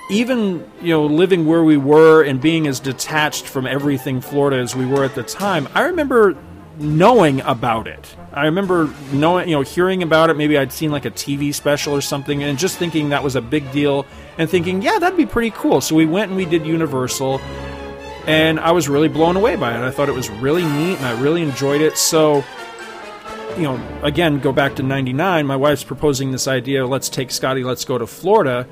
even 0.10 0.70
you 0.82 0.90
know 0.94 1.06
living 1.06 1.46
where 1.46 1.64
we 1.64 1.76
were 1.78 2.24
and 2.24 2.40
being 2.42 2.68
as 2.68 2.80
detached 2.80 3.46
from 3.46 3.66
everything 3.68 4.22
florida 4.22 4.58
as 4.58 4.76
we 4.76 4.86
were 4.86 5.04
at 5.04 5.16
the 5.16 5.24
time 5.24 5.68
i 5.74 5.82
remember 5.84 6.36
knowing 6.78 7.42
about 7.42 7.88
it 7.88 8.16
i 8.34 8.46
remember 8.46 8.94
knowing 9.12 9.48
you 9.48 9.56
know 9.56 9.62
hearing 9.62 10.04
about 10.04 10.30
it. 10.30 10.36
Maybe 10.36 10.58
i'd 10.58 10.72
seen 10.72 10.92
like 10.92 11.06
a 11.06 11.12
tv 11.12 11.54
special 11.54 11.94
or 11.94 12.02
something 12.02 12.44
and 12.44 12.58
just 12.58 12.78
thinking 12.78 13.10
that 13.10 13.24
was 13.24 13.36
a 13.36 13.42
big 13.42 13.72
deal 13.72 14.06
and 14.38 14.50
thinking 14.50 14.82
yeah 14.82 15.00
that'd 15.00 15.18
be 15.18 15.26
pretty 15.26 15.52
cool. 15.52 15.82
So 15.82 15.96
we 15.96 16.06
went 16.06 16.30
and 16.30 16.38
we 16.38 16.46
did 16.46 16.66
universal 16.66 17.40
and 18.26 18.60
i 18.60 18.72
was 18.72 18.90
really 18.90 19.10
blown 19.10 19.36
away 19.36 19.56
by 19.56 19.76
it. 19.76 19.82
I 19.82 19.92
thought 19.92 20.10
it 20.10 20.16
was 20.16 20.30
really 20.30 20.64
neat 20.64 20.98
and 20.98 21.06
i 21.06 21.20
really 21.22 21.42
enjoyed 21.42 21.82
it. 21.82 21.98
So 21.98 22.44
you 23.58 23.64
know, 23.64 24.00
again, 24.02 24.40
go 24.40 24.52
back 24.52 24.76
to 24.78 24.84
99, 24.84 25.46
my 25.46 25.56
wife's 25.56 25.84
proposing 25.84 26.32
this 26.32 26.48
idea, 26.48 26.88
let's 26.88 27.08
take 27.08 27.30
Scotty, 27.30 27.64
let's 27.64 27.86
go 27.86 27.98
to 27.98 28.08
Florida. 28.08 28.68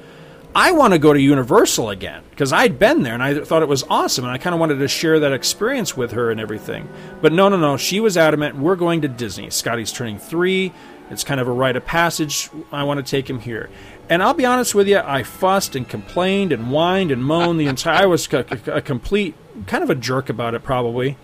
I 0.53 0.73
want 0.73 0.91
to 0.93 0.99
go 0.99 1.13
to 1.13 1.19
Universal 1.19 1.89
again 1.89 2.23
because 2.29 2.51
I'd 2.51 2.77
been 2.77 3.03
there 3.03 3.13
and 3.13 3.23
I 3.23 3.39
thought 3.39 3.61
it 3.61 3.69
was 3.69 3.85
awesome 3.89 4.25
and 4.25 4.33
I 4.33 4.37
kind 4.37 4.53
of 4.53 4.59
wanted 4.59 4.79
to 4.79 4.87
share 4.87 5.19
that 5.21 5.31
experience 5.31 5.95
with 5.95 6.11
her 6.11 6.29
and 6.29 6.41
everything. 6.41 6.89
But 7.21 7.31
no, 7.31 7.47
no, 7.47 7.57
no, 7.57 7.77
she 7.77 8.01
was 8.01 8.17
adamant, 8.17 8.57
we're 8.57 8.75
going 8.75 9.01
to 9.01 9.07
Disney. 9.07 9.49
Scotty's 9.49 9.93
turning 9.93 10.19
three. 10.19 10.73
It's 11.09 11.23
kind 11.23 11.39
of 11.39 11.47
a 11.47 11.51
rite 11.51 11.75
of 11.75 11.85
passage. 11.85 12.49
I 12.71 12.83
want 12.83 13.05
to 13.05 13.09
take 13.09 13.29
him 13.29 13.39
here. 13.39 13.69
And 14.09 14.21
I'll 14.21 14.33
be 14.33 14.45
honest 14.45 14.75
with 14.75 14.87
you, 14.87 14.99
I 14.99 15.23
fussed 15.23 15.75
and 15.75 15.87
complained 15.87 16.51
and 16.51 16.67
whined 16.67 17.11
and 17.11 17.23
moaned 17.23 17.59
the 17.59 17.67
entire. 17.67 18.03
I 18.03 18.05
was 18.05 18.27
a, 18.33 18.81
complete, 18.81 19.35
kind 19.67 19.83
of 19.83 19.89
a 19.89 19.95
jerk 19.95 20.29
about 20.29 20.53
it, 20.53 20.63
probably. 20.63 21.17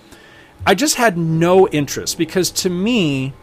I 0.66 0.74
just 0.76 0.96
had 0.96 1.18
no 1.18 1.68
interest 1.70 2.18
because 2.18 2.50
to 2.52 2.70
me, 2.70 3.34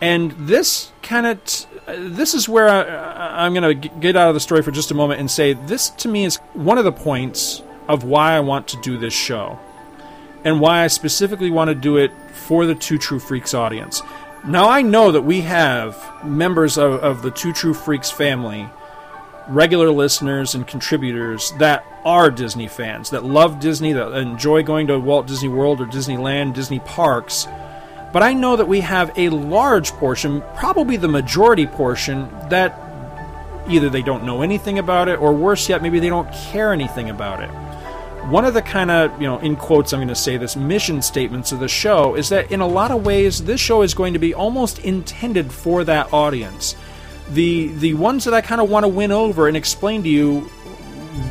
and 0.00 0.32
this 0.32 0.92
kind 1.02 1.26
of 1.26 1.44
t- 1.44 1.66
this 1.86 2.34
is 2.34 2.48
where 2.48 2.68
I, 2.68 3.44
I'm 3.44 3.54
going 3.54 3.80
to 3.80 3.88
get 3.88 4.16
out 4.16 4.28
of 4.28 4.34
the 4.34 4.40
story 4.40 4.62
for 4.62 4.70
just 4.70 4.90
a 4.90 4.94
moment 4.94 5.20
and 5.20 5.30
say 5.30 5.52
this 5.52 5.90
to 5.90 6.08
me 6.08 6.24
is 6.24 6.36
one 6.52 6.78
of 6.78 6.84
the 6.84 6.92
points 6.92 7.62
of 7.88 8.04
why 8.04 8.32
I 8.32 8.40
want 8.40 8.68
to 8.68 8.80
do 8.80 8.98
this 8.98 9.14
show 9.14 9.58
and 10.44 10.60
why 10.60 10.84
I 10.84 10.86
specifically 10.88 11.50
want 11.50 11.68
to 11.68 11.74
do 11.74 11.96
it 11.96 12.12
for 12.32 12.66
the 12.66 12.74
Two 12.74 12.98
True 12.98 13.18
Freaks 13.18 13.54
audience. 13.54 14.02
Now 14.46 14.68
I 14.68 14.82
know 14.82 15.10
that 15.10 15.22
we 15.22 15.40
have 15.42 16.24
members 16.24 16.78
of, 16.78 16.94
of 17.02 17.22
the 17.22 17.30
Two 17.30 17.52
True 17.52 17.74
Freaks 17.74 18.10
family, 18.10 18.68
regular 19.48 19.90
listeners 19.90 20.54
and 20.54 20.66
contributors 20.66 21.52
that 21.58 21.84
are 22.04 22.30
Disney 22.30 22.68
fans, 22.68 23.10
that 23.10 23.24
love 23.24 23.58
Disney, 23.58 23.92
that 23.92 24.12
enjoy 24.12 24.62
going 24.62 24.86
to 24.86 24.98
Walt 24.98 25.26
Disney 25.26 25.48
World 25.48 25.80
or 25.80 25.86
Disneyland, 25.86 26.54
Disney 26.54 26.78
parks. 26.80 27.46
But 28.12 28.22
I 28.22 28.32
know 28.32 28.56
that 28.56 28.66
we 28.66 28.80
have 28.80 29.12
a 29.16 29.28
large 29.28 29.90
portion, 29.92 30.42
probably 30.56 30.96
the 30.96 31.08
majority 31.08 31.66
portion, 31.66 32.28
that 32.48 32.80
either 33.68 33.90
they 33.90 34.02
don't 34.02 34.24
know 34.24 34.42
anything 34.42 34.78
about 34.78 35.08
it, 35.08 35.18
or 35.18 35.32
worse 35.32 35.68
yet, 35.68 35.82
maybe 35.82 35.98
they 35.98 36.08
don't 36.08 36.30
care 36.32 36.72
anything 36.72 37.10
about 37.10 37.42
it. 37.42 37.50
One 38.30 38.44
of 38.44 38.54
the 38.54 38.62
kind 38.62 38.90
of, 38.90 39.20
you 39.20 39.26
know, 39.26 39.38
in 39.38 39.54
quotes, 39.54 39.92
I'm 39.92 39.98
going 39.98 40.08
to 40.08 40.14
say 40.14 40.36
this 40.36 40.56
mission 40.56 41.00
statements 41.00 41.52
of 41.52 41.60
the 41.60 41.68
show 41.68 42.16
is 42.16 42.28
that 42.30 42.50
in 42.50 42.60
a 42.60 42.66
lot 42.66 42.90
of 42.90 43.04
ways, 43.04 43.44
this 43.44 43.60
show 43.60 43.82
is 43.82 43.94
going 43.94 44.14
to 44.14 44.18
be 44.18 44.34
almost 44.34 44.80
intended 44.80 45.52
for 45.52 45.84
that 45.84 46.12
audience. 46.12 46.74
The 47.30 47.68
the 47.68 47.94
ones 47.94 48.24
that 48.24 48.34
I 48.34 48.40
kind 48.40 48.60
of 48.60 48.70
want 48.70 48.84
to 48.84 48.88
win 48.88 49.12
over 49.12 49.46
and 49.48 49.56
explain 49.56 50.02
to 50.04 50.08
you 50.08 50.40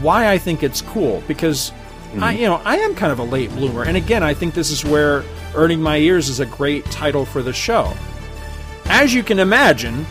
why 0.02 0.30
I 0.30 0.38
think 0.38 0.64
it's 0.64 0.82
cool 0.82 1.22
because 1.28 1.72
Mm-hmm. 2.16 2.24
I 2.24 2.32
you 2.34 2.46
know 2.46 2.62
I 2.64 2.78
am 2.78 2.96
kind 2.96 3.12
of 3.12 3.20
a 3.20 3.24
late 3.24 3.50
bloomer 3.52 3.84
and 3.84 3.98
again 3.98 4.24
I 4.24 4.34
think 4.34 4.54
this 4.54 4.72
is 4.72 4.86
where 4.86 5.24
earning 5.54 5.82
my 5.82 5.98
ears 5.98 6.30
is 6.30 6.40
a 6.40 6.46
great 6.46 6.86
title 6.86 7.26
for 7.26 7.42
the 7.42 7.54
show. 7.54 7.94
As 8.86 9.14
you 9.14 9.24
can 9.24 9.40
imagine, 9.40 10.06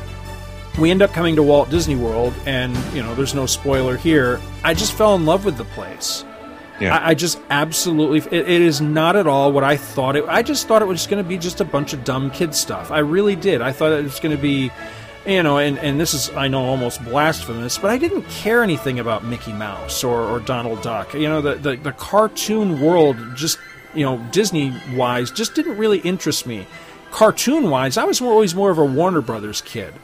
we 0.79 0.91
end 0.91 1.01
up 1.01 1.13
coming 1.13 1.37
to 1.37 1.43
Walt 1.43 1.71
Disney 1.71 1.97
World 1.97 2.35
and 2.47 2.77
you 2.95 3.03
know 3.03 3.15
there's 3.15 3.35
no 3.35 3.47
spoiler 3.47 3.97
here. 3.97 4.41
I 4.63 4.75
just 4.75 4.93
fell 4.93 5.15
in 5.15 5.25
love 5.25 5.45
with 5.45 5.57
the 5.57 5.65
place. 5.65 6.25
Yeah. 6.81 6.97
I, 6.97 7.11
I 7.11 7.15
just 7.15 7.41
absolutely. 7.51 8.19
It, 8.37 8.49
it 8.49 8.63
is 8.63 8.81
not 8.81 9.17
at 9.17 9.27
all 9.27 9.53
what 9.53 9.65
I 9.65 9.77
thought 9.77 10.17
it. 10.17 10.25
I 10.29 10.43
just 10.43 10.67
thought 10.67 10.83
it 10.83 10.89
was 10.89 11.07
going 11.07 11.23
to 11.23 11.29
be 11.29 11.39
just 11.39 11.61
a 11.61 11.65
bunch 11.65 11.93
of 11.93 12.05
dumb 12.05 12.31
kid 12.31 12.55
stuff. 12.55 12.91
I 12.91 12.99
really 12.99 13.37
did. 13.37 13.63
I 13.63 13.73
thought 13.73 13.93
it 13.93 14.03
was 14.03 14.21
going 14.21 14.37
to 14.37 14.43
be, 14.43 14.71
you 15.27 15.43
know, 15.43 15.59
and, 15.59 15.79
and 15.79 15.99
this 15.99 16.15
is 16.15 16.31
I 16.31 16.49
know 16.49 16.65
almost 16.65 17.03
blasphemous, 17.05 17.79
but 17.79 17.91
I 17.91 17.99
didn't 17.99 18.23
care 18.29 18.63
anything 18.63 18.99
about 18.99 19.25
Mickey 19.25 19.53
Mouse 19.53 20.05
or, 20.05 20.23
or 20.23 20.41
Donald 20.41 20.83
Duck. 20.83 21.15
You 21.15 21.29
know, 21.29 21.41
the, 21.41 21.55
the 21.55 21.77
the 21.77 21.93
cartoon 21.93 22.81
world 22.81 23.17
just 23.35 23.59
you 23.95 24.05
know 24.05 24.19
Disney 24.33 24.73
wise 24.95 25.31
just 25.31 25.55
didn't 25.55 25.79
really 25.79 25.99
interest 26.01 26.47
me. 26.47 26.67
Cartoon 27.11 27.71
wise, 27.71 27.97
I 27.97 28.05
was 28.05 28.21
always 28.21 28.55
more 28.55 28.71
of 28.71 28.79
a 28.79 28.85
Warner 28.85 29.21
Brothers 29.21 29.61
kid. 29.63 29.95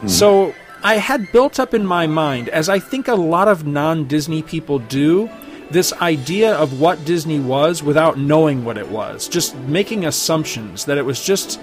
Hmm. 0.00 0.08
So 0.08 0.54
I 0.82 0.96
had 0.96 1.30
built 1.30 1.58
up 1.58 1.72
in 1.72 1.86
my 1.86 2.06
mind, 2.06 2.48
as 2.48 2.68
I 2.68 2.78
think 2.78 3.08
a 3.08 3.14
lot 3.14 3.48
of 3.48 3.66
non 3.66 4.06
Disney 4.06 4.42
people 4.42 4.78
do, 4.78 5.30
this 5.70 5.92
idea 5.94 6.54
of 6.54 6.80
what 6.80 7.04
Disney 7.04 7.40
was 7.40 7.82
without 7.82 8.18
knowing 8.18 8.64
what 8.64 8.76
it 8.76 8.88
was, 8.88 9.28
just 9.28 9.56
making 9.56 10.04
assumptions 10.04 10.84
that 10.84 10.98
it 10.98 11.04
was 11.04 11.24
just 11.24 11.60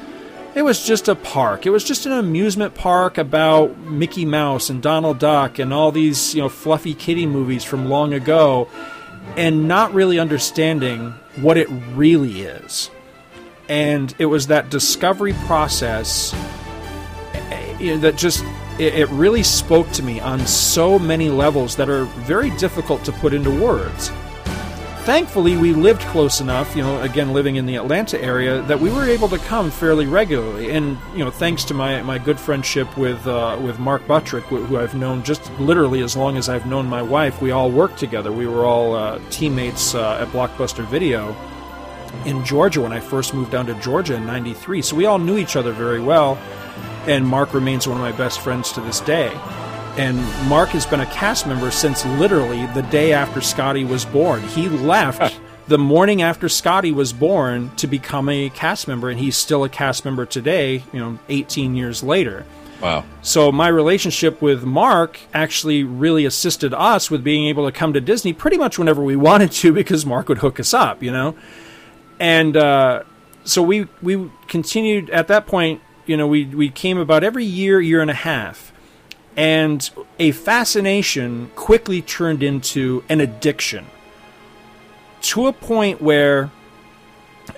it 0.53 0.63
was 0.63 0.85
just 0.85 1.07
a 1.07 1.15
park. 1.15 1.65
It 1.65 1.69
was 1.69 1.83
just 1.83 2.05
an 2.05 2.11
amusement 2.11 2.75
park 2.75 3.17
about 3.17 3.77
Mickey 3.77 4.25
Mouse 4.25 4.69
and 4.69 4.81
Donald 4.81 5.19
Duck 5.19 5.59
and 5.59 5.73
all 5.73 5.91
these, 5.91 6.35
you 6.35 6.41
know, 6.41 6.49
fluffy 6.49 6.93
kitty 6.93 7.25
movies 7.25 7.63
from 7.63 7.87
long 7.87 8.13
ago 8.13 8.69
and 9.37 9.67
not 9.67 9.93
really 9.93 10.19
understanding 10.19 11.11
what 11.37 11.57
it 11.57 11.67
really 11.93 12.41
is. 12.41 12.89
And 13.69 14.13
it 14.19 14.25
was 14.25 14.47
that 14.47 14.69
discovery 14.69 15.33
process 15.45 16.33
eh, 17.33 17.97
that 17.97 18.17
just 18.17 18.43
it 18.79 19.07
really 19.09 19.43
spoke 19.43 19.89
to 19.91 20.01
me 20.03 20.19
on 20.19 20.45
so 20.47 20.97
many 20.97 21.29
levels 21.29 21.75
that 21.75 21.87
are 21.87 22.05
very 22.05 22.49
difficult 22.57 23.05
to 23.05 23.11
put 23.11 23.33
into 23.33 23.51
words. 23.51 24.11
Thankfully, 25.03 25.57
we 25.57 25.73
lived 25.73 26.01
close 26.01 26.41
enough, 26.41 26.75
you 26.75 26.83
know, 26.83 27.01
again, 27.01 27.33
living 27.33 27.55
in 27.55 27.65
the 27.65 27.75
Atlanta 27.75 28.21
area, 28.21 28.61
that 28.63 28.79
we 28.79 28.91
were 28.91 29.03
able 29.03 29.27
to 29.29 29.39
come 29.39 29.71
fairly 29.71 30.05
regularly. 30.05 30.71
And, 30.71 30.97
you 31.15 31.25
know, 31.25 31.31
thanks 31.31 31.63
to 31.65 31.73
my, 31.73 32.03
my 32.03 32.19
good 32.19 32.39
friendship 32.39 32.95
with, 32.97 33.25
uh, 33.25 33.59
with 33.61 33.79
Mark 33.79 34.05
Buttrick, 34.07 34.43
who 34.43 34.77
I've 34.77 34.93
known 34.93 35.23
just 35.23 35.51
literally 35.59 36.01
as 36.01 36.15
long 36.15 36.37
as 36.37 36.49
I've 36.49 36.67
known 36.67 36.85
my 36.85 37.01
wife, 37.01 37.41
we 37.41 37.49
all 37.49 37.71
worked 37.71 37.97
together. 37.97 38.31
We 38.31 38.45
were 38.45 38.65
all 38.65 38.93
uh, 38.93 39.19
teammates 39.31 39.95
uh, 39.95 40.19
at 40.21 40.27
Blockbuster 40.27 40.85
Video 40.85 41.35
in 42.25 42.45
Georgia 42.45 42.81
when 42.81 42.93
I 42.93 42.99
first 42.99 43.33
moved 43.33 43.51
down 43.51 43.65
to 43.65 43.73
Georgia 43.75 44.15
in 44.15 44.27
93. 44.27 44.83
So 44.83 44.95
we 44.95 45.05
all 45.07 45.17
knew 45.17 45.37
each 45.37 45.55
other 45.55 45.71
very 45.71 45.99
well 45.99 46.37
and 47.07 47.25
Mark 47.25 47.53
remains 47.53 47.87
one 47.87 47.97
of 47.97 48.01
my 48.01 48.11
best 48.11 48.39
friends 48.41 48.71
to 48.73 48.81
this 48.81 48.99
day. 48.99 49.31
And 49.97 50.17
Mark 50.47 50.69
has 50.69 50.85
been 50.85 51.01
a 51.01 51.05
cast 51.07 51.45
member 51.45 51.71
since 51.71 52.05
literally 52.05 52.65
the 52.67 52.81
day 52.83 53.13
after 53.13 53.41
Scotty 53.41 53.83
was 53.83 54.05
born. 54.05 54.41
He 54.43 54.69
left 54.69 55.39
the 55.67 55.77
morning 55.77 56.21
after 56.21 56.49
Scotty 56.49 56.91
was 56.91 57.13
born 57.13 57.75
to 57.75 57.87
become 57.87 58.29
a 58.29 58.49
cast 58.49 58.87
member, 58.87 59.09
and 59.09 59.19
he's 59.19 59.35
still 59.35 59.63
a 59.63 59.69
cast 59.69 60.05
member 60.05 60.25
today, 60.25 60.83
you 60.93 60.99
know, 60.99 61.19
18 61.29 61.75
years 61.75 62.03
later. 62.03 62.45
Wow. 62.81 63.05
So 63.21 63.51
my 63.51 63.67
relationship 63.67 64.41
with 64.41 64.63
Mark 64.63 65.19
actually 65.33 65.83
really 65.83 66.25
assisted 66.25 66.73
us 66.73 67.11
with 67.11 67.23
being 67.23 67.47
able 67.47 67.65
to 67.65 67.71
come 67.71 67.93
to 67.93 68.01
Disney 68.01 68.33
pretty 68.33 68.57
much 68.57 68.79
whenever 68.79 69.03
we 69.03 69.15
wanted 69.17 69.51
to 69.51 69.71
because 69.73 70.05
Mark 70.05 70.29
would 70.29 70.39
hook 70.39 70.59
us 70.59 70.73
up, 70.73 71.03
you 71.03 71.11
know? 71.11 71.35
And 72.19 72.57
uh, 72.57 73.03
so 73.43 73.61
we 73.61 73.87
we 74.01 74.31
continued 74.47 75.09
at 75.09 75.27
that 75.27 75.47
point 75.47 75.81
you 76.05 76.17
know, 76.17 76.27
we, 76.27 76.45
we 76.45 76.69
came 76.69 76.97
about 76.97 77.23
every 77.23 77.45
year, 77.45 77.79
year 77.79 78.01
and 78.01 78.11
a 78.11 78.15
half. 78.15 78.73
And 79.35 79.89
a 80.19 80.31
fascination 80.31 81.51
quickly 81.55 82.01
turned 82.01 82.43
into 82.43 83.03
an 83.07 83.21
addiction 83.21 83.85
to 85.21 85.47
a 85.47 85.53
point 85.53 86.01
where, 86.01 86.51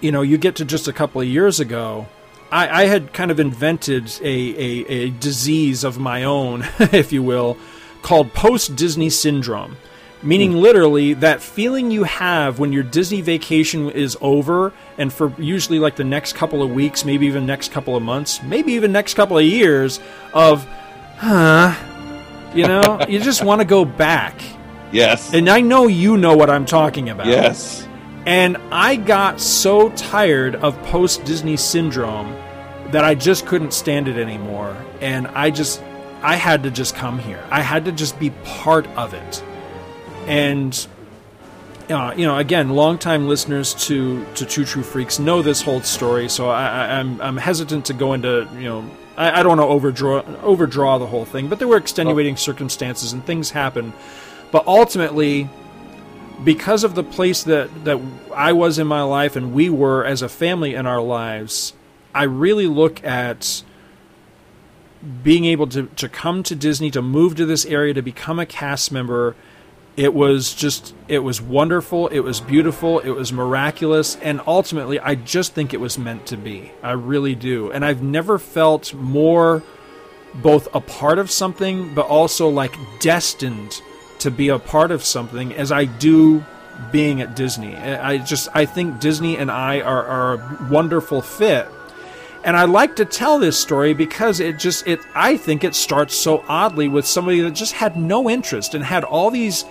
you 0.02 0.12
know, 0.12 0.22
you 0.22 0.38
get 0.38 0.56
to 0.58 0.66
just 0.66 0.88
a 0.88 0.94
couple 0.94 1.22
of 1.22 1.28
years 1.28 1.60
ago, 1.60 2.08
I, 2.52 2.84
I 2.84 2.86
had 2.86 3.14
kind 3.14 3.32
of 3.32 3.40
invented 3.40 4.14
a, 4.22 4.26
a, 4.26 4.86
a 4.88 5.10
disease 5.10 5.84
of 5.84 5.98
my 5.98 6.24
own, 6.24 6.68
if 6.80 7.12
you 7.12 7.24
will, 7.24 7.58
called 8.02 8.34
post 8.34 8.76
Disney 8.76 9.10
syndrome 9.10 9.78
meaning 10.24 10.54
hmm. 10.54 10.60
literally 10.60 11.14
that 11.14 11.42
feeling 11.42 11.92
you 11.92 12.04
have 12.04 12.60
when 12.60 12.72
your 12.72 12.84
Disney 12.84 13.22
vacation 13.22 13.90
is 13.90 14.18
over 14.22 14.74
and 14.98 15.12
for 15.12 15.34
usually 15.38 15.80
like 15.80 15.96
the 15.96 16.04
next 16.04 16.34
couple 16.34 16.64
of 16.64 16.72
weeks, 16.72 17.06
maybe 17.06 17.28
even 17.28 17.46
next 17.46 17.72
couple 17.72 17.96
of 17.96 18.02
months, 18.02 18.42
maybe 18.42 18.74
even 18.74 18.92
next 18.92 19.14
couple 19.16 19.38
of 19.38 19.44
years 19.44 20.00
of 20.34 20.68
huh, 21.24 22.54
you 22.54 22.68
know, 22.68 23.00
you 23.08 23.20
just 23.20 23.44
want 23.44 23.62
to 23.62 23.66
go 23.66 23.86
back. 23.86 24.42
Yes. 24.94 25.34
And 25.34 25.50
I 25.50 25.62
know 25.62 25.88
you 25.88 26.18
know 26.18 26.38
what 26.38 26.52
I'm 26.52 26.68
talking 26.68 27.10
about. 27.10 27.26
Yes. 27.26 27.88
And 28.28 28.58
I 28.72 28.96
got 28.96 29.42
so 29.42 29.90
tired 29.94 30.54
of 30.58 30.80
post 30.84 31.26
Disney 31.26 31.58
syndrome 31.58 32.32
that 32.92 33.04
I 33.04 33.16
just 33.16 33.48
couldn't 33.48 33.74
stand 33.74 34.08
it 34.08 34.18
anymore 34.18 34.78
and 35.02 35.26
I 35.30 35.50
just 35.50 35.82
I 36.22 36.36
had 36.36 36.62
to 36.62 36.70
just 36.70 36.94
come 36.94 37.18
here. 37.18 37.44
I 37.50 37.62
had 37.62 37.86
to 37.86 37.92
just 37.92 38.20
be 38.20 38.30
part 38.44 38.86
of 38.90 39.16
it 39.16 39.44
and 40.28 40.88
uh, 41.90 42.14
you 42.16 42.26
know, 42.26 42.38
again, 42.38 42.70
longtime 42.70 43.28
listeners 43.28 43.74
to 43.88 44.26
to 44.36 44.46
Two 44.46 44.64
True 44.64 44.84
Freaks 44.84 45.20
know 45.20 45.42
this 45.42 45.62
whole 45.62 45.82
story, 45.82 46.30
so 46.30 46.50
I, 46.50 47.00
am 47.00 47.14
I'm, 47.14 47.22
I'm 47.22 47.38
hesitant 47.38 47.86
to 47.88 47.94
go 47.94 48.14
into 48.14 48.48
you 48.56 48.64
know 48.64 48.90
I, 49.18 49.40
I 49.40 49.44
don't 49.44 49.58
want 49.58 49.62
to 49.62 49.66
overdraw 49.66 50.24
overdraw 50.42 50.98
the 50.98 51.08
whole 51.08 51.26
thing, 51.26 51.48
but 51.48 51.60
there 51.60 51.68
were 51.68 51.78
extenuating 51.78 52.34
oh. 52.34 52.38
circumstances 52.38 53.14
and 53.14 53.26
things 53.26 53.52
happened. 53.52 53.94
But 54.52 54.68
ultimately, 54.68 55.50
because 56.44 56.84
of 56.84 56.96
the 56.96 57.04
place 57.04 57.44
that 57.44 57.86
that 57.86 58.00
I 58.36 58.54
was 58.54 58.80
in 58.80 58.88
my 58.88 59.04
life 59.04 59.36
and 59.36 59.54
we 59.54 59.70
were 59.70 60.06
as 60.06 60.22
a 60.22 60.30
family 60.30 60.76
in 60.76 60.86
our 60.86 61.02
lives, 61.02 61.74
I 62.14 62.24
really 62.24 62.68
look 62.68 63.04
at 63.04 63.64
being 65.22 65.46
able 65.46 65.68
to 65.68 65.88
to 65.88 66.10
come 66.10 66.44
to 66.44 66.56
Disney, 66.56 66.92
to 66.92 67.02
move 67.02 67.36
to 67.36 67.46
this 67.46 67.66
area, 67.66 67.94
to 67.94 68.02
become 68.02 68.40
a 68.40 68.46
cast 68.46 68.92
member 68.92 69.36
it 69.96 70.14
was 70.14 70.54
just 70.54 70.96
it 71.08 71.20
was 71.20 71.42
wonderful 71.42 72.08
it 72.08 72.22
was 72.22 72.42
beautiful 72.42 73.00
it 73.00 73.12
was 73.12 73.32
miraculous 73.32 74.16
and 74.18 74.42
ultimately 74.48 75.00
i 75.00 75.14
just 75.14 75.54
think 75.54 75.74
it 75.74 75.80
was 75.80 75.98
meant 75.98 76.26
to 76.26 76.38
be. 76.38 76.72
I 76.82 76.92
really 76.92 77.36
do. 77.36 77.72
And 77.72 77.86
i've 77.86 78.02
never 78.02 78.40
felt 78.40 78.94
more 78.94 79.64
both 80.36 80.68
a 80.74 80.82
part 80.82 81.20
of 81.20 81.30
something 81.30 81.94
but 81.94 82.08
also 82.08 82.50
like 82.50 82.76
destined 83.00 83.82
to 84.20 84.32
be 84.32 84.50
a 84.50 84.58
part 84.58 84.92
of 84.92 85.04
something 85.04 85.54
as 85.54 85.72
i 85.72 85.86
do 85.86 86.44
being 86.92 87.22
at 87.22 87.36
disney. 87.36 87.76
I 87.76 88.18
just 88.18 88.50
i 88.54 88.66
think 88.66 89.00
disney 89.00 89.38
and 89.38 89.52
i 89.52 89.82
are, 89.82 90.06
are 90.06 90.34
a 90.34 90.68
wonderful 90.72 91.22
fit 91.22 91.68
and 92.44 92.58
I 92.58 92.66
like 92.66 92.96
to 92.98 93.06
tell 93.06 93.40
this 93.40 93.60
story 93.60 93.94
because 93.94 94.40
it 94.40 94.60
just 94.60 94.86
it 94.88 95.00
I 95.16 95.38
think 95.38 95.64
it 95.64 95.76
starts 95.76 96.16
so 96.16 96.44
oddly 96.48 96.88
with 96.88 97.08
somebody 97.08 97.42
that 97.42 97.52
just 97.52 97.74
had 97.74 97.98
no 97.98 98.30
interest 98.30 98.76
and 98.76 98.84
had 98.84 99.04
all 99.04 99.32
these 99.32 99.66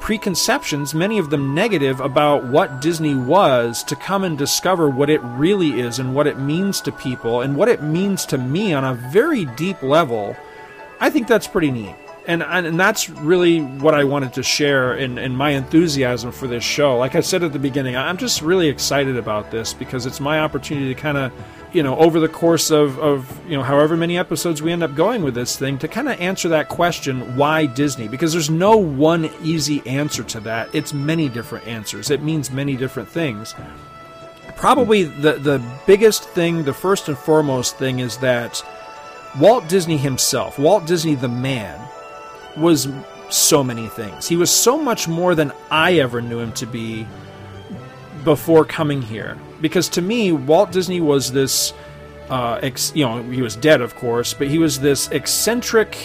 preconceptions, 0.00 0.94
many 0.94 1.18
of 1.18 1.30
them 1.30 1.54
negative, 1.54 2.00
about 2.00 2.44
what 2.46 2.80
Disney 2.80 3.14
was 3.14 3.84
to 3.84 3.94
come 3.94 4.24
and 4.24 4.36
discover 4.36 4.88
what 4.88 5.10
it 5.10 5.20
really 5.22 5.80
is 5.80 5.98
and 5.98 6.14
what 6.14 6.26
it 6.26 6.38
means 6.38 6.80
to 6.80 6.92
people 6.92 7.42
and 7.42 7.54
what 7.54 7.68
it 7.68 7.82
means 7.82 8.24
to 8.26 8.38
me 8.38 8.72
on 8.72 8.84
a 8.84 8.94
very 8.94 9.44
deep 9.44 9.82
level. 9.82 10.36
I 11.00 11.10
think 11.10 11.28
that's 11.28 11.46
pretty 11.46 11.70
neat. 11.70 11.94
And, 12.26 12.42
and 12.42 12.78
that's 12.78 13.08
really 13.08 13.60
what 13.60 13.94
I 13.94 14.04
wanted 14.04 14.34
to 14.34 14.42
share 14.42 14.94
in, 14.94 15.18
in 15.18 15.34
my 15.34 15.50
enthusiasm 15.50 16.32
for 16.32 16.46
this 16.46 16.62
show. 16.62 16.96
Like 16.96 17.14
I 17.14 17.20
said 17.20 17.42
at 17.42 17.52
the 17.52 17.58
beginning, 17.58 17.96
I'm 17.96 18.18
just 18.18 18.42
really 18.42 18.68
excited 18.68 19.16
about 19.16 19.50
this 19.50 19.72
because 19.72 20.06
it's 20.06 20.20
my 20.20 20.40
opportunity 20.40 20.94
to 20.94 21.00
kind 21.00 21.16
of 21.16 21.32
you 21.72 21.82
know, 21.82 21.96
over 21.98 22.18
the 22.18 22.28
course 22.28 22.70
of, 22.70 22.98
of 22.98 23.40
you 23.48 23.56
know, 23.56 23.62
however 23.62 23.96
many 23.96 24.18
episodes 24.18 24.60
we 24.60 24.72
end 24.72 24.82
up 24.82 24.94
going 24.94 25.22
with 25.22 25.34
this 25.34 25.56
thing, 25.56 25.78
to 25.78 25.88
kind 25.88 26.08
of 26.08 26.20
answer 26.20 26.48
that 26.48 26.68
question, 26.68 27.36
why 27.36 27.66
Disney? 27.66 28.08
Because 28.08 28.32
there's 28.32 28.50
no 28.50 28.76
one 28.76 29.30
easy 29.42 29.86
answer 29.86 30.22
to 30.24 30.40
that. 30.40 30.74
It's 30.74 30.92
many 30.92 31.28
different 31.28 31.66
answers. 31.66 32.10
It 32.10 32.22
means 32.22 32.50
many 32.50 32.76
different 32.76 33.08
things. 33.08 33.54
Probably 34.56 35.04
the 35.04 35.34
the 35.34 35.62
biggest 35.86 36.28
thing, 36.30 36.64
the 36.64 36.74
first 36.74 37.08
and 37.08 37.16
foremost 37.16 37.78
thing, 37.78 38.00
is 38.00 38.18
that 38.18 38.62
Walt 39.38 39.68
Disney 39.68 39.96
himself, 39.96 40.58
Walt 40.58 40.86
Disney 40.86 41.14
the 41.14 41.28
man, 41.28 41.80
was 42.56 42.88
so 43.28 43.62
many 43.62 43.88
things. 43.88 44.26
He 44.28 44.36
was 44.36 44.50
so 44.50 44.76
much 44.76 45.08
more 45.08 45.34
than 45.34 45.52
I 45.70 45.94
ever 45.94 46.20
knew 46.20 46.40
him 46.40 46.52
to 46.54 46.66
be 46.66 47.06
before 48.24 48.64
coming 48.64 49.00
here 49.02 49.38
because 49.60 49.88
to 49.90 50.02
me, 50.02 50.32
Walt 50.32 50.72
Disney 50.72 51.00
was 51.00 51.32
this, 51.32 51.72
uh, 52.28 52.58
ex, 52.62 52.92
you 52.94 53.04
know, 53.04 53.22
he 53.22 53.42
was 53.42 53.56
dead, 53.56 53.80
of 53.80 53.94
course, 53.96 54.34
but 54.34 54.48
he 54.48 54.58
was 54.58 54.80
this 54.80 55.08
eccentric 55.10 55.96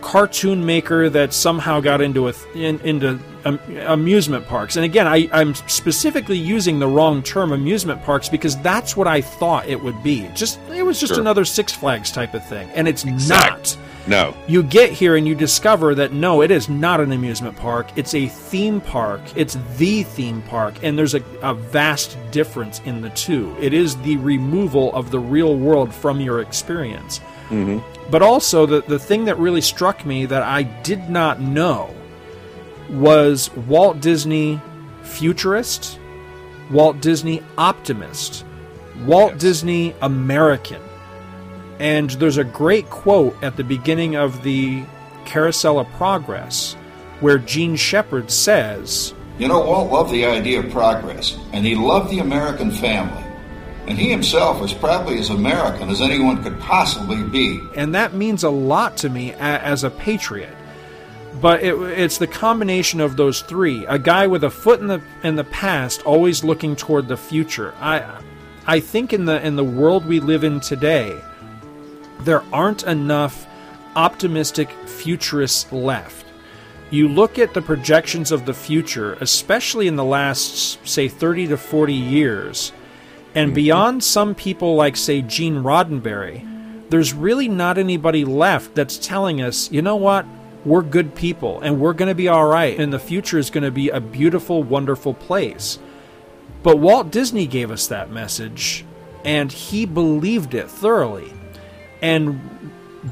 cartoon 0.00 0.66
maker 0.66 1.08
that 1.08 1.32
somehow 1.32 1.80
got 1.80 2.00
into 2.00 2.28
a, 2.28 2.34
in, 2.54 2.80
into 2.80 3.18
um, 3.44 3.58
amusement 3.86 4.46
parks. 4.46 4.76
And 4.76 4.84
again, 4.84 5.06
I, 5.06 5.28
I'm 5.32 5.54
specifically 5.54 6.38
using 6.38 6.80
the 6.80 6.88
wrong 6.88 7.22
term, 7.22 7.52
amusement 7.52 8.02
parks, 8.02 8.28
because 8.28 8.56
that's 8.58 8.96
what 8.96 9.06
I 9.06 9.20
thought 9.20 9.68
it 9.68 9.80
would 9.80 10.02
be. 10.02 10.28
Just 10.34 10.58
it 10.70 10.82
was 10.82 10.98
just 10.98 11.12
sure. 11.12 11.20
another 11.20 11.44
Six 11.44 11.72
Flags 11.72 12.10
type 12.10 12.34
of 12.34 12.44
thing, 12.46 12.68
and 12.70 12.88
it's 12.88 13.04
exact. 13.04 13.76
not. 13.76 13.91
No. 14.06 14.34
You 14.48 14.62
get 14.62 14.90
here 14.90 15.16
and 15.16 15.26
you 15.26 15.34
discover 15.34 15.94
that 15.94 16.12
no, 16.12 16.42
it 16.42 16.50
is 16.50 16.68
not 16.68 17.00
an 17.00 17.12
amusement 17.12 17.56
park. 17.56 17.88
It's 17.96 18.14
a 18.14 18.26
theme 18.26 18.80
park. 18.80 19.20
It's 19.36 19.56
the 19.76 20.02
theme 20.02 20.42
park. 20.42 20.74
And 20.82 20.98
there's 20.98 21.14
a, 21.14 21.22
a 21.42 21.54
vast 21.54 22.16
difference 22.30 22.80
in 22.80 23.00
the 23.00 23.10
two. 23.10 23.56
It 23.60 23.72
is 23.72 23.96
the 23.98 24.16
removal 24.16 24.92
of 24.94 25.10
the 25.10 25.20
real 25.20 25.56
world 25.56 25.94
from 25.94 26.20
your 26.20 26.40
experience. 26.40 27.20
Mm-hmm. 27.48 27.78
But 28.10 28.22
also, 28.22 28.66
the, 28.66 28.82
the 28.82 28.98
thing 28.98 29.24
that 29.26 29.38
really 29.38 29.60
struck 29.60 30.04
me 30.04 30.26
that 30.26 30.42
I 30.42 30.62
did 30.62 31.08
not 31.08 31.40
know 31.40 31.94
was 32.90 33.54
Walt 33.54 34.00
Disney 34.00 34.60
futurist, 35.02 35.98
Walt 36.70 37.00
Disney 37.00 37.42
optimist, 37.56 38.44
Walt 39.04 39.32
Yes. 39.32 39.40
Disney 39.40 39.94
American. 40.02 40.80
And 41.82 42.10
there's 42.10 42.36
a 42.36 42.44
great 42.44 42.88
quote 42.90 43.36
at 43.42 43.56
the 43.56 43.64
beginning 43.64 44.14
of 44.14 44.44
the 44.44 44.84
Carousel 45.24 45.80
of 45.80 45.88
Progress 45.94 46.74
where 47.18 47.38
Jean 47.38 47.74
Shepherd 47.74 48.30
says, 48.30 49.12
You 49.36 49.48
know, 49.48 49.58
Walt 49.58 49.90
loved 49.90 50.12
the 50.12 50.24
idea 50.24 50.60
of 50.60 50.70
progress, 50.70 51.36
and 51.52 51.66
he 51.66 51.74
loved 51.74 52.08
the 52.08 52.20
American 52.20 52.70
family. 52.70 53.24
And 53.88 53.98
he 53.98 54.10
himself 54.10 54.60
was 54.60 54.72
probably 54.72 55.18
as 55.18 55.30
American 55.30 55.88
as 55.88 56.00
anyone 56.00 56.40
could 56.44 56.60
possibly 56.60 57.20
be. 57.24 57.60
and 57.74 57.96
that 57.96 58.14
means 58.14 58.44
a 58.44 58.50
lot 58.50 58.96
to 58.98 59.08
me 59.08 59.32
as 59.32 59.82
a 59.82 59.90
patriot. 59.90 60.54
But 61.40 61.64
it, 61.64 61.74
it's 61.74 62.18
the 62.18 62.28
combination 62.28 63.00
of 63.00 63.16
those 63.16 63.42
three: 63.42 63.84
a 63.86 63.98
guy 63.98 64.28
with 64.28 64.44
a 64.44 64.50
foot 64.50 64.78
in 64.78 64.86
the 64.86 65.02
in 65.24 65.34
the 65.34 65.42
past, 65.42 66.00
always 66.02 66.44
looking 66.44 66.76
toward 66.76 67.08
the 67.08 67.16
future. 67.16 67.74
I, 67.80 68.22
I 68.68 68.78
think 68.78 69.12
in 69.12 69.24
the 69.24 69.44
in 69.44 69.56
the 69.56 69.64
world 69.64 70.06
we 70.06 70.20
live 70.20 70.44
in 70.44 70.60
today, 70.60 71.20
there 72.24 72.42
aren't 72.52 72.84
enough 72.84 73.46
optimistic 73.96 74.70
futurists 74.86 75.70
left. 75.72 76.26
You 76.90 77.08
look 77.08 77.38
at 77.38 77.54
the 77.54 77.62
projections 77.62 78.32
of 78.32 78.44
the 78.44 78.54
future, 78.54 79.14
especially 79.14 79.88
in 79.88 79.96
the 79.96 80.04
last, 80.04 80.86
say, 80.86 81.08
30 81.08 81.48
to 81.48 81.56
40 81.56 81.94
years, 81.94 82.72
and 83.34 83.48
mm-hmm. 83.48 83.54
beyond 83.54 84.04
some 84.04 84.34
people 84.34 84.76
like, 84.76 84.96
say, 84.96 85.22
Gene 85.22 85.62
Roddenberry, 85.62 86.48
there's 86.90 87.14
really 87.14 87.48
not 87.48 87.78
anybody 87.78 88.24
left 88.24 88.74
that's 88.74 88.98
telling 88.98 89.40
us, 89.40 89.70
you 89.72 89.80
know 89.80 89.96
what, 89.96 90.26
we're 90.64 90.82
good 90.82 91.14
people 91.14 91.60
and 91.60 91.80
we're 91.80 91.94
going 91.94 92.10
to 92.10 92.14
be 92.14 92.28
all 92.28 92.46
right, 92.46 92.78
and 92.78 92.92
the 92.92 92.98
future 92.98 93.38
is 93.38 93.50
going 93.50 93.64
to 93.64 93.70
be 93.70 93.88
a 93.88 94.00
beautiful, 94.00 94.62
wonderful 94.62 95.14
place. 95.14 95.78
But 96.62 96.78
Walt 96.78 97.10
Disney 97.10 97.46
gave 97.46 97.70
us 97.70 97.86
that 97.86 98.10
message, 98.10 98.84
and 99.24 99.50
he 99.50 99.86
believed 99.86 100.54
it 100.54 100.70
thoroughly. 100.70 101.32
And 102.02 102.40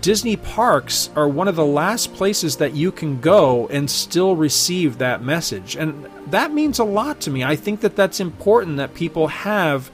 Disney 0.01 0.36
parks 0.36 1.11
are 1.16 1.28
one 1.28 1.49
of 1.49 1.57
the 1.57 1.64
last 1.64 2.12
places 2.14 2.57
that 2.57 2.74
you 2.74 2.93
can 2.93 3.20
go 3.20 3.66
and 3.68 3.91
still 3.91 4.36
receive 4.36 4.99
that 4.99 5.22
message. 5.22 5.76
And 5.76 6.07
that 6.26 6.53
means 6.53 6.78
a 6.78 6.84
lot 6.84 7.20
to 7.22 7.30
me. 7.30 7.43
I 7.43 7.57
think 7.57 7.80
that 7.80 7.97
that's 7.97 8.20
important 8.20 8.76
that 8.76 8.95
people 8.95 9.28
have 9.28 9.91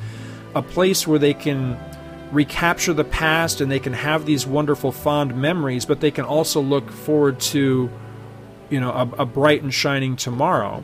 a 0.55 0.63
place 0.63 1.07
where 1.07 1.19
they 1.19 1.35
can 1.35 1.79
recapture 2.33 2.93
the 2.93 3.05
past 3.05 3.61
and 3.61 3.71
they 3.71 3.79
can 3.79 3.93
have 3.93 4.27
these 4.27 4.47
wonderful 4.47 4.93
fond 4.93 5.35
memories, 5.37 5.87
but 5.87 6.01
they 6.01 6.11
can 6.11 6.25
also 6.25 6.61
look 6.61 6.91
forward 6.91 7.41
to, 7.41 7.91
you 8.69 8.81
know, 8.81 8.91
a, 8.91 9.23
a 9.23 9.27
bright 9.27 9.63
and 9.63 9.73
shining 9.73 10.17
tomorrow. 10.17 10.83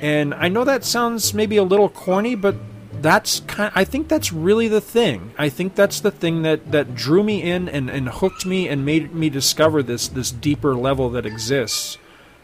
And 0.00 0.34
I 0.34 0.48
know 0.48 0.64
that 0.64 0.84
sounds 0.84 1.34
maybe 1.34 1.56
a 1.56 1.64
little 1.64 1.88
corny, 1.88 2.34
but 2.36 2.54
that's 3.02 3.40
kind 3.40 3.72
I 3.74 3.84
think 3.84 4.08
that's 4.08 4.32
really 4.32 4.68
the 4.68 4.80
thing. 4.80 5.32
I 5.38 5.48
think 5.48 5.74
that's 5.74 6.00
the 6.00 6.10
thing 6.10 6.42
that, 6.42 6.72
that 6.72 6.94
drew 6.94 7.22
me 7.22 7.42
in 7.42 7.68
and, 7.68 7.88
and 7.90 8.08
hooked 8.08 8.44
me 8.46 8.68
and 8.68 8.84
made 8.84 9.14
me 9.14 9.30
discover 9.30 9.82
this 9.82 10.08
this 10.08 10.30
deeper 10.30 10.74
level 10.74 11.10
that 11.10 11.24
exists 11.26 11.98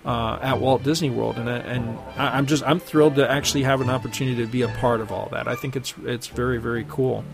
uh, 0.04 0.38
at 0.42 0.60
Walt 0.60 0.82
Disney 0.82 1.10
World. 1.10 1.36
And 1.38 1.48
I- 1.48 1.58
and 1.58 1.98
I- 2.16 2.36
I'm 2.38 2.46
just 2.46 2.62
I'm 2.64 2.78
thrilled 2.80 3.14
to 3.16 3.30
actually 3.30 3.62
have 3.64 3.80
an 3.80 3.90
opportunity 3.90 4.36
to 4.44 4.46
be 4.50 4.62
a 4.62 4.68
part 4.68 5.00
of 5.00 5.10
all 5.12 5.28
that. 5.32 5.48
I 5.48 5.54
think 5.54 5.76
it's 5.76 5.94
it's 6.04 6.26
very 6.28 6.58
very 6.58 6.84
cool. 6.88 7.24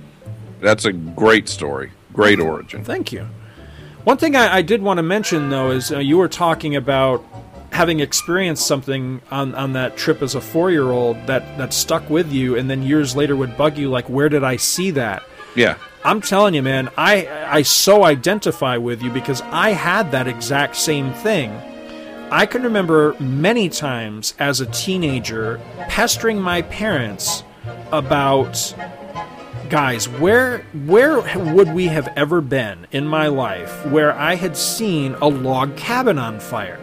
That's 0.61 0.85
a 0.85 0.93
great 0.93 1.49
story. 1.49 1.93
Great 2.13 2.39
origin. 2.41 2.85
Thank 2.85 3.13
you. 3.13 3.27
One 4.05 4.17
thing 4.17 4.35
I, 4.35 4.57
I 4.57 4.63
did 4.63 4.83
want 4.83 4.99
to 4.99 5.03
mention, 5.03 5.51
though, 5.51 5.71
is 5.71 5.93
uh, 5.93 5.99
you 5.99 6.17
were 6.17 6.29
talking 6.29 6.75
about 6.75 7.25
having 7.73 8.01
experienced 8.01 8.67
something 8.67 9.21
on, 9.31 9.55
on 9.55 9.73
that 9.75 9.97
trip 9.97 10.23
as 10.23 10.35
a 10.35 10.41
four 10.41 10.71
year 10.71 10.91
old 10.91 11.17
that, 11.27 11.59
that 11.59 11.73
stuck 11.73 12.09
with 12.11 12.33
you, 12.33 12.57
and 12.57 12.69
then 12.69 12.83
years 12.83 13.15
later 13.17 13.37
would 13.37 13.57
bug 13.57 13.79
you, 13.79 13.89
like, 13.91 14.09
where 14.09 14.29
did 14.29 14.45
I 14.45 14.57
see 14.57 14.91
that? 14.93 15.23
Yeah. 15.55 15.77
I'm 16.05 16.21
telling 16.21 16.55
you, 16.55 16.63
man, 16.63 16.89
I, 16.97 17.29
I 17.47 17.63
so 17.63 18.05
identify 18.05 18.77
with 18.77 19.03
you 19.03 19.11
because 19.11 19.43
I 19.43 19.71
had 19.71 20.13
that 20.13 20.27
exact 20.27 20.77
same 20.77 21.13
thing. 21.13 21.53
I 22.33 22.47
can 22.47 22.63
remember 22.63 23.17
many 23.21 23.69
times 23.69 24.35
as 24.39 24.61
a 24.61 24.67
teenager 24.67 25.61
pestering 25.89 26.41
my 26.41 26.63
parents 26.63 27.43
about 27.93 28.75
guys 29.69 30.09
where 30.09 30.59
where 30.85 31.21
would 31.55 31.73
we 31.73 31.87
have 31.87 32.09
ever 32.17 32.41
been 32.41 32.87
in 32.91 33.07
my 33.07 33.29
life 33.29 33.87
where 33.87 34.13
i 34.15 34.35
had 34.35 34.57
seen 34.57 35.15
a 35.23 35.29
log 35.29 35.77
cabin 35.77 36.19
on 36.19 36.41
fire 36.41 36.77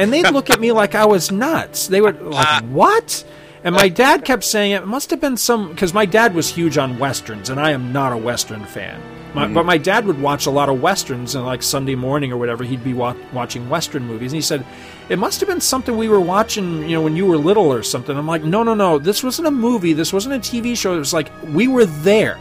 and 0.00 0.12
they'd 0.12 0.30
look 0.30 0.50
at 0.50 0.60
me 0.60 0.72
like 0.72 0.94
i 0.94 1.04
was 1.04 1.30
nuts. 1.30 1.86
They 1.86 2.00
would 2.00 2.20
like 2.22 2.46
uh, 2.46 2.62
what? 2.62 3.24
And 3.62 3.74
my 3.74 3.86
uh, 3.86 3.88
dad 3.88 4.24
kept 4.24 4.44
saying 4.44 4.72
it 4.72 4.86
must 4.86 5.10
have 5.10 5.20
been 5.20 5.36
some 5.36 5.68
because 5.68 5.92
my 5.92 6.06
dad 6.06 6.34
was 6.34 6.48
huge 6.48 6.78
on 6.78 6.98
westerns 6.98 7.50
and 7.50 7.60
i 7.60 7.70
am 7.70 7.92
not 7.92 8.12
a 8.12 8.16
western 8.16 8.64
fan. 8.64 9.00
My, 9.32 9.44
mm-hmm. 9.44 9.54
but 9.54 9.64
my 9.64 9.78
dad 9.78 10.06
would 10.06 10.20
watch 10.20 10.46
a 10.46 10.50
lot 10.50 10.68
of 10.68 10.80
westerns 10.80 11.34
and 11.34 11.44
like 11.44 11.62
sunday 11.62 11.94
morning 11.94 12.32
or 12.32 12.38
whatever 12.38 12.64
he'd 12.64 12.82
be 12.82 12.94
wa- 12.94 13.14
watching 13.32 13.68
western 13.68 14.04
movies. 14.06 14.32
And 14.32 14.36
he 14.36 14.42
said 14.42 14.64
it 15.08 15.18
must 15.18 15.40
have 15.40 15.48
been 15.48 15.60
something 15.60 15.96
we 15.96 16.08
were 16.08 16.20
watching 16.20 16.88
you 16.88 16.96
know 16.96 17.02
when 17.02 17.16
you 17.16 17.26
were 17.26 17.36
little 17.36 17.70
or 17.70 17.82
something. 17.82 18.16
I'm 18.16 18.26
like 18.26 18.42
no 18.42 18.62
no 18.62 18.74
no. 18.74 18.98
This 18.98 19.22
wasn't 19.22 19.48
a 19.48 19.52
movie. 19.52 19.92
This 19.92 20.12
wasn't 20.12 20.34
a 20.34 20.38
tv 20.38 20.76
show. 20.76 20.94
It 20.94 20.98
was 20.98 21.12
like 21.12 21.30
we 21.48 21.68
were 21.68 21.84
there. 21.84 22.38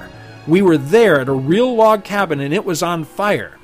We 0.48 0.62
were 0.62 0.78
there 0.78 1.20
at 1.20 1.28
a 1.28 1.34
real 1.34 1.76
log 1.76 2.06
cabin 2.06 2.40
and 2.40 2.54
it 2.54 2.64
was 2.64 2.82
on 2.82 3.04
fire 3.04 3.59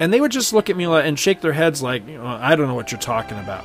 and 0.00 0.12
they 0.12 0.20
would 0.20 0.32
just 0.32 0.52
look 0.52 0.68
at 0.70 0.76
me 0.76 0.84
and 0.84 1.18
shake 1.18 1.40
their 1.40 1.52
heads 1.52 1.82
like 1.82 2.02
i 2.08 2.54
don't 2.54 2.66
know 2.66 2.74
what 2.74 2.92
you're 2.92 3.00
talking 3.00 3.38
about. 3.38 3.64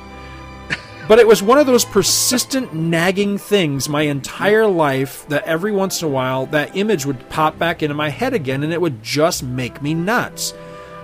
But 1.08 1.18
it 1.18 1.26
was 1.26 1.42
one 1.42 1.58
of 1.58 1.66
those 1.66 1.84
persistent 1.84 2.72
nagging 2.74 3.36
things 3.36 3.88
my 3.88 4.02
entire 4.02 4.66
life 4.66 5.26
that 5.28 5.44
every 5.44 5.72
once 5.72 6.00
in 6.00 6.08
a 6.08 6.10
while 6.10 6.46
that 6.46 6.76
image 6.76 7.04
would 7.04 7.28
pop 7.28 7.58
back 7.58 7.82
into 7.82 7.94
my 7.94 8.08
head 8.08 8.34
again 8.34 8.62
and 8.62 8.72
it 8.72 8.80
would 8.80 9.02
just 9.02 9.42
make 9.42 9.82
me 9.82 9.94
nuts. 9.94 10.54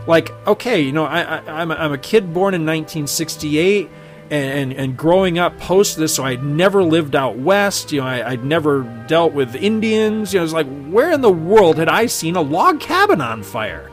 Like 0.06 0.30
okay 0.46 0.80
you 0.80 0.92
know 0.92 1.04
I, 1.04 1.20
I, 1.20 1.60
I'm, 1.60 1.70
a, 1.70 1.74
I'm 1.74 1.92
a 1.92 1.98
kid 1.98 2.32
born 2.32 2.54
in 2.54 2.62
1968 2.62 3.90
and, 4.30 4.32
and, 4.32 4.72
and 4.72 4.96
growing 4.96 5.38
up 5.38 5.58
post 5.58 5.96
this 5.96 6.14
so 6.14 6.24
i'd 6.24 6.42
never 6.42 6.82
lived 6.82 7.14
out 7.14 7.36
west 7.38 7.92
you 7.92 8.00
know 8.00 8.06
I, 8.06 8.30
i'd 8.30 8.44
never 8.44 8.82
dealt 9.06 9.32
with 9.32 9.54
indians 9.54 10.32
you 10.32 10.40
know 10.40 10.44
it's 10.44 10.52
like 10.52 10.66
where 10.88 11.10
in 11.12 11.22
the 11.22 11.32
world 11.32 11.78
had 11.78 11.88
i 11.88 12.06
seen 12.06 12.36
a 12.36 12.42
log 12.42 12.80
cabin 12.80 13.20
on 13.20 13.42
fire 13.42 13.90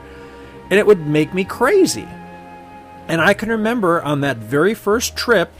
and 0.69 0.73
it 0.73 0.85
would 0.85 1.05
make 1.07 1.33
me 1.33 1.43
crazy 1.43 2.07
and 3.07 3.21
i 3.21 3.33
can 3.33 3.49
remember 3.49 4.01
on 4.01 4.21
that 4.21 4.37
very 4.37 4.73
first 4.73 5.15
trip 5.15 5.51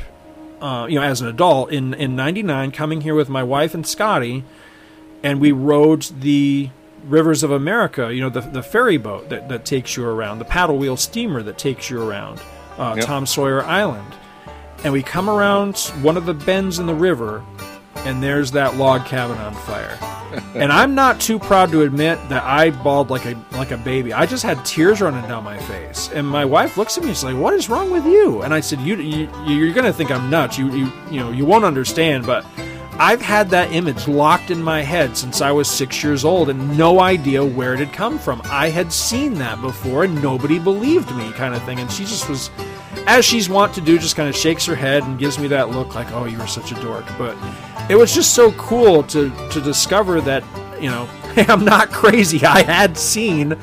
uh, 0.62 0.88
you 0.88 0.96
know, 0.96 1.06
as 1.06 1.22
an 1.22 1.28
adult 1.28 1.72
in 1.72 1.94
in 1.94 2.16
'99, 2.16 2.72
coming 2.72 3.02
here 3.02 3.14
with 3.14 3.30
my 3.30 3.44
wife 3.44 3.74
and 3.74 3.86
Scotty, 3.86 4.44
and 5.24 5.40
we 5.40 5.52
rode 5.52 6.04
the 6.22 6.70
rivers 7.04 7.44
of 7.44 7.52
America. 7.52 8.14
You 8.14 8.22
know, 8.22 8.30
the 8.30 8.42
the 8.42 8.64
ferry 8.64 8.98
boat 8.98 9.30
that, 9.30 9.50
that 9.50 9.66
takes 9.66 9.96
you 9.96 10.06
around, 10.06 10.40
the 10.40 10.46
paddle 10.46 10.78
wheel 10.78 10.98
steamer 10.98 11.44
that 11.44 11.58
takes 11.58 11.90
you 11.90 12.02
around 12.02 12.42
uh, 12.78 12.94
Yep. 12.98 13.06
Tom 13.06 13.26
Sawyer 13.26 13.64
Island, 13.64 14.12
and 14.84 14.94
we 14.94 15.04
come 15.04 15.30
around 15.30 15.78
one 16.02 16.18
of 16.18 16.26
the 16.26 16.34
bends 16.34 16.80
in 16.80 16.86
the 16.88 16.96
river, 16.96 17.44
and 17.98 18.24
there's 18.24 18.52
that 18.52 18.76
log 18.76 19.06
cabin 19.06 19.38
on 19.38 19.54
fire. 19.54 20.15
And 20.56 20.72
I'm 20.72 20.96
not 20.96 21.20
too 21.20 21.40
proud 21.40 21.72
to 21.72 21.82
admit 21.82 22.18
that 22.30 22.44
I 22.44 22.72
bawled 22.72 23.10
like 23.10 23.26
a 23.26 23.36
like 23.54 23.72
a 23.72 23.78
baby. 23.78 24.14
I 24.14 24.26
just 24.26 24.44
had 24.44 24.64
tears 24.66 25.02
running 25.02 25.28
down 25.30 25.44
my 25.44 25.58
face. 25.58 26.10
And 26.14 26.28
my 26.28 26.46
wife 26.46 26.78
looks 26.78 26.98
at 26.98 27.04
me 27.04 27.10
and 27.10 27.18
she's 27.18 27.24
like, 27.24 27.38
"What 27.38 27.54
is 27.54 27.70
wrong 27.70 27.92
with 27.92 28.06
you?" 28.06 28.42
And 28.42 28.54
I 28.54 28.60
said, 28.60 28.80
"You, 28.82 28.96
you 28.98 29.30
you're 29.46 29.74
going 29.74 29.86
to 29.86 29.94
think 29.94 30.12
I'm 30.12 30.30
nuts. 30.30 30.58
You 30.58 30.72
you 30.72 30.92
you 31.10 31.20
know, 31.20 31.32
you 31.32 31.46
won't 31.46 31.66
understand, 31.66 32.26
but 32.26 32.46
I've 32.98 33.22
had 33.22 33.50
that 33.50 33.72
image 33.74 34.08
locked 34.08 34.52
in 34.52 34.62
my 34.64 34.82
head 34.82 35.18
since 35.18 35.42
I 35.42 35.52
was 35.52 35.70
6 35.70 36.02
years 36.02 36.24
old 36.24 36.50
and 36.50 36.78
no 36.78 37.02
idea 37.02 37.44
where 37.44 37.74
it 37.74 37.80
had 37.80 37.92
come 37.92 38.18
from. 38.18 38.42
I 38.46 38.70
had 38.70 38.94
seen 38.94 39.34
that 39.36 39.62
before 39.62 40.06
and 40.06 40.24
nobody 40.24 40.60
believed 40.60 41.14
me 41.14 41.32
kind 41.34 41.54
of 41.54 41.62
thing. 41.64 41.80
And 41.80 41.92
she 41.92 42.06
just 42.06 42.30
was 42.30 42.50
as 43.08 43.26
she's 43.26 43.50
wont 43.50 43.74
to 43.76 43.82
do, 43.82 44.00
just 44.00 44.16
kind 44.16 44.30
of 44.30 44.36
shakes 44.36 44.66
her 44.66 44.76
head 44.76 45.04
and 45.04 45.20
gives 45.20 45.38
me 45.38 45.48
that 45.50 45.70
look 45.72 45.94
like, 45.94 46.12
"Oh, 46.12 46.26
you 46.26 46.38
were 46.38 46.48
such 46.48 46.72
a 46.72 46.76
dork." 46.76 47.06
But 47.18 47.36
it 47.90 47.96
was 47.96 48.14
just 48.14 48.34
so 48.34 48.52
cool 48.54 49.04
to 49.04 49.30
to 49.52 49.62
discover 49.62 50.22
that 50.22 50.44
you 50.82 50.90
know 50.90 51.08
I'm 51.38 51.66
not 51.66 51.92
crazy. 51.92 52.46
I 52.46 52.64
had 52.64 52.98
seen 52.98 53.58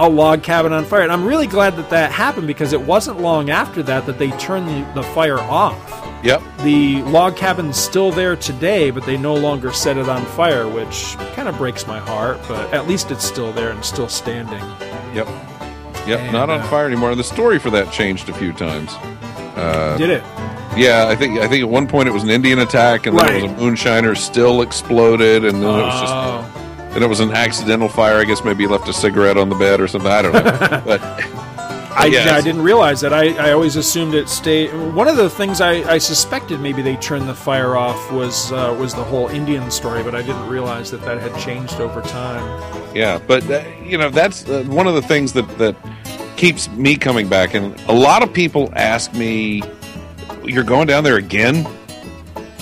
a 0.00 0.08
log 0.08 0.42
cabin 0.42 0.72
on 0.72 0.84
fire, 0.84 1.02
and 1.02 1.12
I'm 1.12 1.24
really 1.24 1.46
glad 1.46 1.76
that 1.76 1.90
that 1.90 2.10
happened 2.10 2.46
because 2.46 2.72
it 2.72 2.80
wasn't 2.80 3.20
long 3.20 3.50
after 3.50 3.82
that 3.84 4.06
that 4.06 4.18
they 4.18 4.30
turned 4.32 4.66
the, 4.66 4.92
the 4.94 5.02
fire 5.02 5.38
off. 5.38 5.78
Yep. 6.24 6.42
The 6.58 7.02
log 7.02 7.36
cabin's 7.36 7.76
still 7.76 8.10
there 8.10 8.36
today, 8.36 8.90
but 8.90 9.04
they 9.04 9.16
no 9.16 9.34
longer 9.34 9.72
set 9.72 9.96
it 9.96 10.08
on 10.08 10.24
fire, 10.24 10.68
which 10.68 11.16
kind 11.34 11.48
of 11.48 11.56
breaks 11.56 11.86
my 11.86 11.98
heart. 11.98 12.40
But 12.48 12.72
at 12.72 12.88
least 12.88 13.10
it's 13.10 13.24
still 13.24 13.52
there 13.52 13.70
and 13.70 13.84
still 13.84 14.08
standing. 14.08 14.60
Yep. 15.14 15.28
Yep, 16.06 16.20
And, 16.20 16.32
not 16.32 16.50
on 16.50 16.60
uh, 16.60 16.66
fire 16.68 16.86
anymore. 16.86 17.14
The 17.14 17.22
story 17.22 17.60
for 17.60 17.70
that 17.70 17.92
changed 17.92 18.28
a 18.28 18.34
few 18.34 18.52
times. 18.52 18.90
Uh, 19.56 19.96
Did 19.96 20.10
it? 20.10 20.24
Yeah, 20.76 21.06
I 21.08 21.16
think 21.16 21.38
I 21.38 21.48
think 21.48 21.62
at 21.62 21.68
one 21.68 21.86
point 21.86 22.08
it 22.08 22.12
was 22.12 22.22
an 22.22 22.30
Indian 22.30 22.58
attack, 22.60 23.06
and 23.06 23.18
then 23.18 23.36
it 23.36 23.42
was 23.42 23.50
a 23.52 23.54
moonshiner 23.56 24.16
still 24.16 24.62
exploded, 24.62 25.44
and 25.44 25.62
then 25.62 25.68
it 25.68 25.82
was 25.82 26.00
just 26.00 26.12
Oh. 26.14 26.90
then 26.94 27.02
it 27.02 27.08
was 27.08 27.20
an 27.20 27.32
accidental 27.32 27.88
fire. 27.88 28.16
I 28.18 28.24
guess 28.24 28.42
maybe 28.44 28.64
he 28.64 28.68
left 28.68 28.88
a 28.88 28.92
cigarette 28.92 29.36
on 29.36 29.48
the 29.48 29.54
bed 29.56 29.80
or 29.80 29.88
something. 29.88 30.10
I 30.10 30.22
don't 30.22 30.32
know, 30.32 30.82
but 30.86 31.00
I, 31.94 32.06
yeah, 32.10 32.34
I 32.34 32.40
didn't 32.40 32.62
realize 32.62 33.02
that. 33.02 33.12
I, 33.12 33.34
I 33.48 33.52
always 33.52 33.76
assumed 33.76 34.14
it 34.14 34.28
stayed. 34.30 34.72
One 34.94 35.08
of 35.08 35.16
the 35.18 35.28
things 35.28 35.60
I, 35.60 35.72
I 35.92 35.98
suspected 35.98 36.58
maybe 36.58 36.80
they 36.80 36.96
turned 36.96 37.28
the 37.28 37.34
fire 37.34 37.76
off 37.76 38.10
was 38.10 38.50
uh, 38.50 38.74
was 38.78 38.94
the 38.94 39.04
whole 39.04 39.28
Indian 39.28 39.70
story, 39.70 40.02
but 40.02 40.14
I 40.14 40.22
didn't 40.22 40.48
realize 40.48 40.90
that 40.90 41.02
that 41.02 41.20
had 41.20 41.38
changed 41.38 41.80
over 41.80 42.00
time. 42.00 42.96
Yeah, 42.96 43.20
but 43.26 43.48
uh, 43.50 43.62
you 43.84 43.98
know 43.98 44.08
that's 44.08 44.48
uh, 44.48 44.64
one 44.68 44.86
of 44.86 44.94
the 44.94 45.02
things 45.02 45.34
that 45.34 45.46
that 45.58 45.76
keeps 46.38 46.68
me 46.70 46.96
coming 46.96 47.28
back. 47.28 47.52
And 47.54 47.78
a 47.88 47.92
lot 47.92 48.22
of 48.22 48.32
people 48.32 48.70
ask 48.74 49.12
me, 49.12 49.62
"You're 50.44 50.64
going 50.64 50.86
down 50.86 51.04
there 51.04 51.16
again?" 51.16 51.66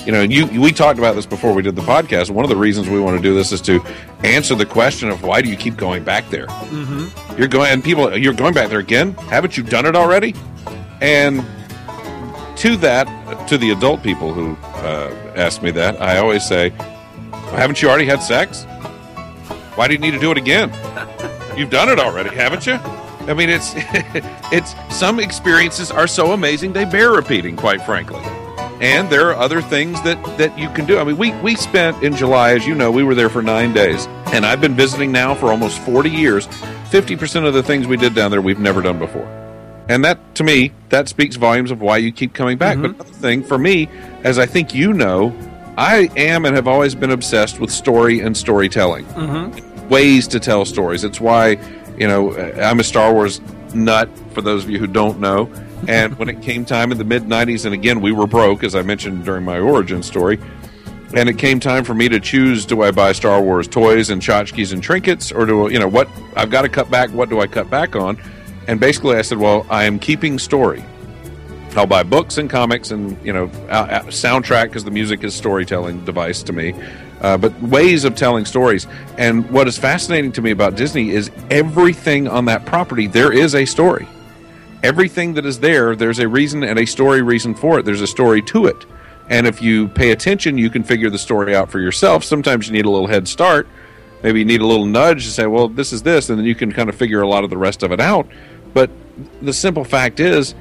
You 0.05 0.11
know, 0.11 0.21
you 0.21 0.59
we 0.59 0.71
talked 0.71 0.97
about 0.97 1.15
this 1.15 1.27
before 1.27 1.53
we 1.53 1.61
did 1.61 1.75
the 1.75 1.83
podcast. 1.83 2.31
One 2.31 2.43
of 2.43 2.49
the 2.49 2.55
reasons 2.55 2.89
we 2.89 2.99
want 2.99 3.17
to 3.17 3.21
do 3.21 3.35
this 3.35 3.51
is 3.51 3.61
to 3.61 3.83
answer 4.23 4.55
the 4.55 4.65
question 4.65 5.09
of 5.09 5.21
why 5.21 5.43
do 5.43 5.49
you 5.49 5.55
keep 5.55 5.77
going 5.77 6.03
back 6.03 6.27
there? 6.29 6.47
Mm-hmm. 6.47 7.37
You're 7.37 7.47
going 7.47 7.71
and 7.71 7.83
people 7.83 8.17
you're 8.17 8.33
going 8.33 8.55
back 8.55 8.69
there 8.69 8.79
again? 8.79 9.13
Haven't 9.13 9.57
you 9.57 9.63
done 9.63 9.85
it 9.85 9.95
already? 9.95 10.33
And 11.01 11.45
to 12.57 12.77
that, 12.77 13.47
to 13.47 13.57
the 13.57 13.71
adult 13.71 14.01
people 14.01 14.33
who 14.33 14.55
uh, 14.79 15.33
ask 15.35 15.61
me 15.61 15.69
that, 15.71 16.01
I 16.01 16.17
always 16.17 16.43
say, 16.47 16.69
"Haven't 17.51 17.81
you 17.81 17.89
already 17.89 18.05
had 18.05 18.23
sex? 18.23 18.63
Why 19.75 19.87
do 19.87 19.93
you 19.93 19.99
need 19.99 20.11
to 20.11 20.19
do 20.19 20.31
it 20.31 20.37
again? 20.37 20.71
You've 21.55 21.69
done 21.69 21.89
it 21.89 21.99
already, 21.99 22.35
haven't 22.35 22.65
you?" 22.65 22.79
I 23.31 23.33
mean, 23.33 23.49
it's 23.49 23.73
it's 24.51 24.75
some 24.95 25.19
experiences 25.19 25.89
are 25.89 26.07
so 26.07 26.33
amazing 26.33 26.73
they 26.73 26.85
bear 26.85 27.11
repeating, 27.11 27.55
quite 27.55 27.81
frankly. 27.81 28.21
And 28.81 29.09
there 29.11 29.29
are 29.29 29.35
other 29.35 29.61
things 29.61 30.01
that 30.03 30.21
that 30.37 30.57
you 30.57 30.69
can 30.69 30.85
do. 30.85 30.97
I 30.99 31.03
mean, 31.03 31.17
we 31.17 31.31
we 31.41 31.55
spent 31.55 32.03
in 32.03 32.15
July, 32.15 32.51
as 32.53 32.65
you 32.67 32.75
know, 32.75 32.91
we 32.91 33.03
were 33.03 33.15
there 33.15 33.29
for 33.29 33.41
nine 33.41 33.73
days, 33.73 34.07
and 34.27 34.45
I've 34.45 34.59
been 34.61 34.75
visiting 34.75 35.11
now 35.11 35.33
for 35.35 35.47
almost 35.51 35.79
forty 35.79 36.09
years. 36.09 36.47
Fifty 36.89 37.15
percent 37.15 37.45
of 37.45 37.53
the 37.53 37.63
things 37.63 37.87
we 37.87 37.95
did 37.97 38.13
down 38.15 38.31
there, 38.31 38.41
we've 38.41 38.59
never 38.59 38.81
done 38.81 38.99
before. 38.99 39.27
And 39.89 40.05
that, 40.05 40.35
to 40.35 40.43
me, 40.43 40.71
that 40.89 41.09
speaks 41.09 41.35
volumes 41.35 41.69
of 41.71 41.81
why 41.81 41.97
you 41.97 42.11
keep 42.11 42.33
coming 42.33 42.57
back. 42.57 42.77
But 42.79 42.91
another 42.91 43.11
thing 43.11 43.43
for 43.43 43.57
me, 43.57 43.89
as 44.23 44.39
I 44.39 44.45
think 44.45 44.73
you 44.73 44.93
know, 44.93 45.33
I 45.77 46.09
am 46.15 46.45
and 46.45 46.55
have 46.55 46.67
always 46.67 46.95
been 46.95 47.11
obsessed 47.11 47.59
with 47.59 47.71
story 47.71 48.19
and 48.19 48.35
storytelling, 48.37 49.05
Mm-hmm. 49.05 49.89
ways 49.89 50.27
to 50.29 50.39
tell 50.39 50.65
stories. 50.65 51.03
It's 51.03 51.19
why, 51.19 51.55
you 52.01 52.07
know, 52.07 52.35
I'm 52.35 52.79
a 52.79 52.83
Star 52.83 53.13
Wars 53.13 53.41
nut. 53.75 54.09
For 54.33 54.41
those 54.41 54.63
of 54.63 54.71
you 54.71 54.79
who 54.79 54.87
don't 54.87 55.19
know, 55.19 55.51
and 55.87 56.17
when 56.17 56.29
it 56.29 56.41
came 56.41 56.65
time 56.65 56.91
in 56.91 56.97
the 56.97 57.03
mid 57.03 57.25
'90s, 57.25 57.65
and 57.65 57.75
again 57.75 58.01
we 58.01 58.11
were 58.11 58.25
broke, 58.25 58.63
as 58.63 58.73
I 58.73 58.81
mentioned 58.81 59.23
during 59.23 59.45
my 59.45 59.59
origin 59.59 60.01
story. 60.01 60.39
And 61.13 61.29
it 61.29 61.37
came 61.37 61.59
time 61.59 61.83
for 61.83 61.93
me 61.93 62.09
to 62.09 62.19
choose: 62.19 62.65
do 62.65 62.81
I 62.81 62.89
buy 62.89 63.11
Star 63.11 63.39
Wars 63.39 63.67
toys 63.67 64.09
and 64.09 64.19
tchotchkes 64.19 64.73
and 64.73 64.81
trinkets, 64.81 65.31
or 65.31 65.45
do 65.45 65.69
you 65.71 65.77
know 65.77 65.87
what? 65.87 66.09
I've 66.35 66.49
got 66.49 66.63
to 66.63 66.69
cut 66.69 66.89
back. 66.89 67.11
What 67.11 67.29
do 67.29 67.39
I 67.39 67.45
cut 67.45 67.69
back 67.69 67.95
on? 67.95 68.17
And 68.67 68.79
basically, 68.79 69.17
I 69.17 69.21
said, 69.21 69.37
well, 69.37 69.67
I 69.69 69.83
am 69.83 69.99
keeping 69.99 70.39
story. 70.39 70.83
I'll 71.75 71.85
buy 71.85 72.01
books 72.01 72.39
and 72.39 72.49
comics 72.49 72.89
and 72.89 73.15
you 73.23 73.31
know 73.31 73.45
uh, 73.69 74.01
uh, 74.01 74.03
soundtrack 74.05 74.69
because 74.69 74.85
the 74.85 74.91
music 74.91 75.23
is 75.23 75.35
storytelling 75.35 76.03
device 76.03 76.41
to 76.43 76.51
me. 76.51 76.73
Uh, 77.21 77.37
but 77.37 77.59
ways 77.61 78.03
of 78.03 78.15
telling 78.15 78.45
stories. 78.45 78.87
And 79.17 79.49
what 79.51 79.67
is 79.67 79.77
fascinating 79.77 80.31
to 80.33 80.41
me 80.41 80.51
about 80.51 80.75
Disney 80.75 81.11
is 81.11 81.29
everything 81.51 82.27
on 82.27 82.45
that 82.45 82.65
property. 82.65 83.05
There 83.05 83.31
is 83.31 83.53
a 83.53 83.65
story. 83.65 84.07
Everything 84.83 85.35
that 85.35 85.45
is 85.45 85.59
there, 85.59 85.95
there's 85.95 86.17
a 86.17 86.27
reason 86.27 86.63
and 86.63 86.79
a 86.79 86.85
story 86.85 87.21
reason 87.21 87.53
for 87.53 87.77
it. 87.77 87.85
There's 87.85 88.01
a 88.01 88.07
story 88.07 88.41
to 88.43 88.65
it. 88.65 88.85
And 89.29 89.45
if 89.45 89.61
you 89.61 89.87
pay 89.87 90.11
attention, 90.11 90.57
you 90.57 90.71
can 90.71 90.83
figure 90.83 91.11
the 91.11 91.19
story 91.19 91.55
out 91.55 91.69
for 91.69 91.79
yourself. 91.79 92.23
Sometimes 92.23 92.67
you 92.67 92.73
need 92.73 92.85
a 92.85 92.89
little 92.89 93.07
head 93.07 93.27
start. 93.27 93.67
Maybe 94.23 94.39
you 94.39 94.45
need 94.45 94.61
a 94.61 94.65
little 94.65 94.85
nudge 94.85 95.25
to 95.25 95.31
say, 95.31 95.45
well, 95.45 95.67
this 95.67 95.93
is 95.93 96.01
this. 96.01 96.29
And 96.29 96.39
then 96.39 96.45
you 96.45 96.55
can 96.55 96.71
kind 96.71 96.89
of 96.89 96.95
figure 96.95 97.21
a 97.21 97.27
lot 97.27 97.43
of 97.43 97.49
the 97.49 97.57
rest 97.57 97.83
of 97.83 97.91
it 97.91 97.99
out. 97.99 98.27
But 98.73 98.89
the 99.41 99.53
simple 99.53 99.83
fact 99.83 100.19
is 100.19 100.55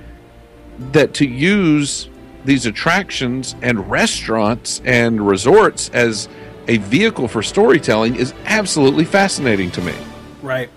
that 0.92 1.14
to 1.14 1.26
use 1.26 2.08
these 2.44 2.66
attractions 2.66 3.54
and 3.61 3.90
restaurants 3.90 4.80
and 4.84 5.26
resorts 5.26 5.90
as 5.90 6.28
a 6.70 6.76
vehicle 6.78 7.26
for 7.28 7.42
storytelling 7.42 8.14
is 8.16 8.32
absolutely 8.46 9.04
fascinating 9.04 9.70
to 9.72 9.80
me. 9.82 9.94
Right. 10.42 10.70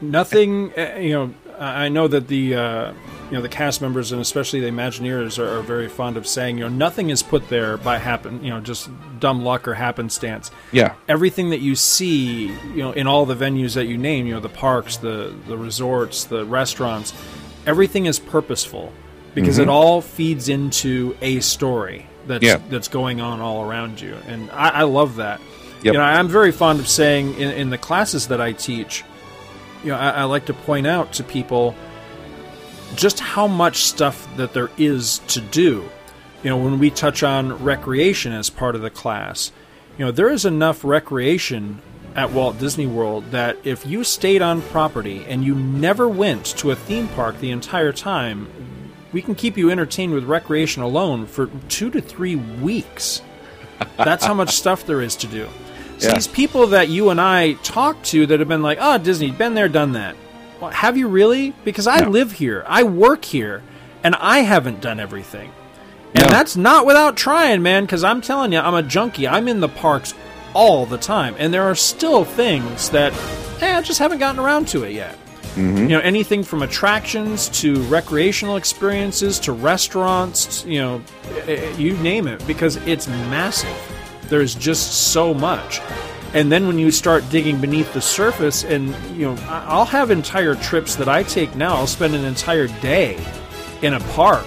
Nothing. 0.00 0.72
uh, 0.76 0.96
You 0.98 1.12
know, 1.12 1.34
I 1.58 1.88
know 1.88 2.06
that 2.08 2.28
the 2.28 2.54
uh, 2.54 2.92
you 3.28 3.32
know 3.36 3.42
the 3.42 3.48
cast 3.48 3.82
members 3.82 4.12
and 4.12 4.20
especially 4.20 4.60
the 4.60 4.68
Imagineers 4.68 5.38
are, 5.38 5.58
are 5.58 5.62
very 5.62 5.88
fond 5.88 6.16
of 6.16 6.24
saying, 6.26 6.58
you 6.58 6.64
know, 6.64 6.70
nothing 6.86 7.10
is 7.10 7.22
put 7.22 7.48
there 7.48 7.76
by 7.76 7.98
happen, 7.98 8.42
you 8.44 8.50
know, 8.50 8.60
just 8.60 8.88
dumb 9.18 9.42
luck 9.44 9.66
or 9.68 9.74
happenstance. 9.74 10.50
Yeah. 10.72 10.94
Everything 11.08 11.50
that 11.50 11.60
you 11.60 11.74
see, 11.74 12.46
you 12.74 12.76
know, 12.84 12.92
in 12.92 13.06
all 13.06 13.26
the 13.26 13.34
venues 13.34 13.74
that 13.74 13.86
you 13.86 13.98
name, 13.98 14.26
you 14.26 14.34
know, 14.34 14.40
the 14.40 14.48
parks, 14.48 14.96
the 14.98 15.34
the 15.48 15.56
resorts, 15.58 16.24
the 16.24 16.44
restaurants, 16.44 17.12
everything 17.66 18.06
is 18.06 18.18
purposeful 18.18 18.92
because 19.34 19.58
Mhm. 19.58 19.62
it 19.64 19.68
all 19.68 20.00
feeds 20.00 20.48
into 20.48 21.16
a 21.20 21.40
story 21.40 22.06
that's 22.28 22.44
Yeah. 22.44 22.60
that's 22.70 22.88
going 22.88 23.20
on 23.20 23.40
all 23.40 23.68
around 23.68 24.00
you, 24.00 24.16
and 24.28 24.50
I, 24.52 24.68
I 24.68 24.82
love 24.82 25.16
that. 25.16 25.40
Yep. 25.82 25.84
You 25.84 25.92
know, 25.94 26.00
I'm 26.00 26.28
very 26.28 26.52
fond 26.52 26.80
of 26.80 26.88
saying 26.88 27.34
in, 27.34 27.50
in 27.50 27.70
the 27.70 27.78
classes 27.78 28.28
that 28.28 28.40
I 28.40 28.52
teach, 28.52 29.04
you 29.84 29.90
know, 29.90 29.96
I, 29.98 30.10
I 30.10 30.24
like 30.24 30.46
to 30.46 30.54
point 30.54 30.86
out 30.86 31.12
to 31.14 31.24
people 31.24 31.74
just 32.96 33.20
how 33.20 33.46
much 33.46 33.84
stuff 33.84 34.26
that 34.36 34.52
there 34.54 34.70
is 34.76 35.18
to 35.28 35.40
do. 35.40 35.88
You 36.42 36.50
know, 36.50 36.56
when 36.56 36.78
we 36.78 36.90
touch 36.90 37.22
on 37.22 37.62
recreation 37.62 38.32
as 38.32 38.50
part 38.50 38.74
of 38.74 38.80
the 38.82 38.90
class, 38.90 39.52
you 39.98 40.04
know, 40.04 40.10
there 40.12 40.30
is 40.30 40.44
enough 40.44 40.84
recreation 40.84 41.80
at 42.14 42.32
Walt 42.32 42.58
Disney 42.58 42.86
World 42.86 43.30
that 43.30 43.56
if 43.64 43.86
you 43.86 44.02
stayed 44.02 44.42
on 44.42 44.62
property 44.62 45.24
and 45.28 45.44
you 45.44 45.54
never 45.54 46.08
went 46.08 46.44
to 46.58 46.70
a 46.70 46.76
theme 46.76 47.06
park 47.08 47.38
the 47.38 47.50
entire 47.50 47.92
time, 47.92 48.48
we 49.12 49.22
can 49.22 49.34
keep 49.34 49.56
you 49.56 49.70
entertained 49.70 50.12
with 50.12 50.24
recreation 50.24 50.82
alone 50.82 51.26
for 51.26 51.46
two 51.68 51.90
to 51.90 52.00
three 52.00 52.36
weeks. 52.36 53.22
That's 53.96 54.24
how 54.24 54.34
much 54.34 54.50
stuff 54.56 54.84
there 54.86 55.00
is 55.00 55.16
to 55.16 55.26
do. 55.26 55.48
So 55.98 56.08
Yeah. 56.08 56.14
these 56.14 56.26
people 56.26 56.66
that 56.68 56.88
you 56.88 57.10
and 57.10 57.20
I 57.20 57.54
talk 57.64 58.02
to 58.04 58.26
that 58.26 58.38
have 58.38 58.48
been 58.48 58.62
like, 58.62 58.78
"Oh, 58.80 58.98
Disney, 58.98 59.30
been 59.30 59.54
there, 59.54 59.68
done 59.68 59.92
that." 59.92 60.14
Well, 60.60 60.70
have 60.70 60.96
you 60.96 61.08
really? 61.08 61.54
Because 61.64 61.86
I 61.86 62.00
No. 62.00 62.08
live 62.10 62.32
here, 62.32 62.64
I 62.68 62.82
work 62.82 63.24
here, 63.24 63.62
and 64.04 64.14
I 64.20 64.40
haven't 64.40 64.80
done 64.80 65.00
everything. 65.00 65.50
And 66.14 66.24
No. 66.24 66.30
that's 66.30 66.56
not 66.56 66.86
without 66.86 67.16
trying, 67.16 67.62
man. 67.62 67.84
Because 67.84 68.02
I'm 68.04 68.20
telling 68.20 68.52
you, 68.52 68.58
I'm 68.60 68.74
a 68.74 68.82
junkie. 68.82 69.26
I'm 69.28 69.46
in 69.48 69.60
the 69.60 69.68
parks 69.68 70.14
all 70.54 70.86
the 70.86 70.98
time, 70.98 71.34
and 71.38 71.52
there 71.52 71.62
are 71.64 71.74
still 71.74 72.24
things 72.24 72.88
that 72.90 73.12
eh, 73.60 73.76
I 73.76 73.82
just 73.82 73.98
haven't 73.98 74.18
gotten 74.18 74.40
around 74.40 74.68
to 74.68 74.84
it 74.84 74.92
yet. 74.92 75.16
You 75.56 75.88
know, 75.88 76.00
anything 76.00 76.44
from 76.44 76.62
attractions 76.62 77.48
to 77.60 77.82
recreational 77.84 78.56
experiences 78.56 79.38
to 79.40 79.52
restaurants, 79.52 80.64
you 80.64 80.78
know, 80.78 81.02
eh, 81.46 81.54
eh, 81.54 81.76
you 81.76 81.96
name 81.98 82.28
it, 82.28 82.46
because 82.46 82.76
it's 82.86 83.08
massive. 83.08 83.76
There's 84.28 84.54
just 84.54 85.10
so 85.12 85.34
much. 85.34 85.80
And 86.34 86.52
then 86.52 86.66
when 86.66 86.78
you 86.78 86.90
start 86.90 87.28
digging 87.30 87.60
beneath 87.60 87.92
the 87.92 88.00
surface, 88.00 88.62
and, 88.64 88.94
you 89.16 89.26
know, 89.26 89.36
I'll 89.48 89.86
have 89.86 90.10
entire 90.10 90.54
trips 90.54 90.94
that 90.96 91.08
I 91.08 91.22
take 91.22 91.56
now, 91.56 91.74
I'll 91.74 91.86
spend 91.86 92.14
an 92.14 92.24
entire 92.24 92.66
day 92.80 93.18
in 93.82 93.94
a 93.94 94.00
park 94.00 94.46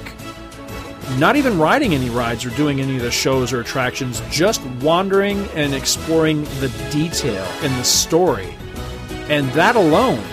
not 1.17 1.35
even 1.35 1.59
riding 1.59 1.93
any 1.93 2.09
rides 2.09 2.45
or 2.45 2.51
doing 2.51 2.79
any 2.79 2.95
of 2.95 3.01
the 3.01 3.11
shows 3.11 3.51
or 3.51 3.59
attractions, 3.59 4.21
just 4.29 4.63
wandering 4.81 5.45
and 5.55 5.73
exploring 5.73 6.43
the 6.59 6.71
detail 6.91 7.43
and 7.61 7.73
the 7.77 7.83
story. 7.83 8.55
And 9.27 9.49
that 9.51 9.75
alone, 9.75 10.23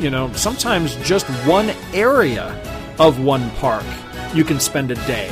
you 0.00 0.10
know, 0.10 0.32
sometimes 0.32 0.96
just 0.96 1.26
one 1.46 1.70
area 1.92 2.44
of 2.98 3.20
one 3.22 3.50
park, 3.52 3.84
you 4.34 4.44
can 4.44 4.60
spend 4.60 4.90
a 4.90 4.94
day 5.06 5.30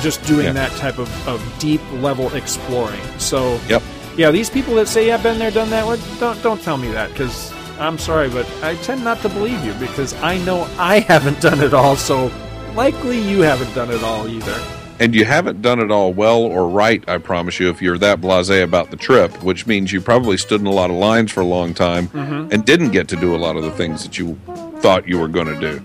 just 0.00 0.22
doing 0.24 0.46
Yeah. 0.46 0.52
that 0.52 0.70
type 0.78 0.98
of, 0.98 1.08
of 1.28 1.42
deep 1.58 1.80
level 1.94 2.32
exploring. 2.34 3.00
So, 3.18 3.58
Yep. 3.68 3.82
yeah, 4.16 4.30
these 4.30 4.48
people 4.50 4.74
that 4.76 4.86
say, 4.88 5.08
yeah, 5.08 5.14
I've 5.14 5.22
been 5.22 5.38
there, 5.38 5.50
done 5.50 5.70
that, 5.70 5.86
well, 5.86 5.98
don't, 6.20 6.40
don't 6.42 6.62
tell 6.62 6.76
me 6.76 6.90
that 6.92 7.10
because 7.10 7.52
I'm 7.80 7.98
sorry, 7.98 8.28
but 8.28 8.46
I 8.62 8.74
tend 8.76 9.02
not 9.04 9.20
to 9.22 9.28
believe 9.28 9.64
you 9.64 9.72
because 9.74 10.14
I 10.22 10.38
know 10.38 10.68
I 10.78 11.00
haven't 11.08 11.40
done 11.40 11.60
it 11.60 11.74
all, 11.74 11.96
so 11.96 12.30
likely 12.74 13.20
you 13.20 13.42
haven't 13.42 13.74
done 13.74 13.90
it 13.90 14.02
all 14.02 14.28
either. 14.28 14.60
And 15.00 15.14
you 15.14 15.24
haven't 15.24 15.62
done 15.62 15.78
it 15.78 15.90
all 15.92 16.12
well 16.12 16.40
or 16.42 16.68
right, 16.68 17.02
I 17.08 17.18
promise 17.18 17.60
you, 17.60 17.68
if 17.70 17.80
you're 17.80 17.98
that 17.98 18.20
blase 18.20 18.50
about 18.50 18.90
the 18.90 18.96
trip, 18.96 19.42
which 19.44 19.66
means 19.66 19.92
you 19.92 20.00
probably 20.00 20.36
stood 20.36 20.60
in 20.60 20.66
a 20.66 20.72
lot 20.72 20.90
of 20.90 20.96
lines 20.96 21.30
for 21.30 21.40
a 21.40 21.44
long 21.46 21.72
time 21.72 22.08
Mhm. 22.08 22.52
and 22.52 22.64
didn't 22.64 22.90
get 22.90 23.06
to 23.08 23.16
do 23.16 23.34
a 23.34 23.38
lot 23.38 23.56
of 23.56 23.62
the 23.62 23.70
things 23.70 24.02
that 24.02 24.18
you 24.18 24.36
thought 24.80 25.06
you 25.08 25.18
were 25.18 25.28
going 25.28 25.46
to 25.46 25.58
do. 25.60 25.80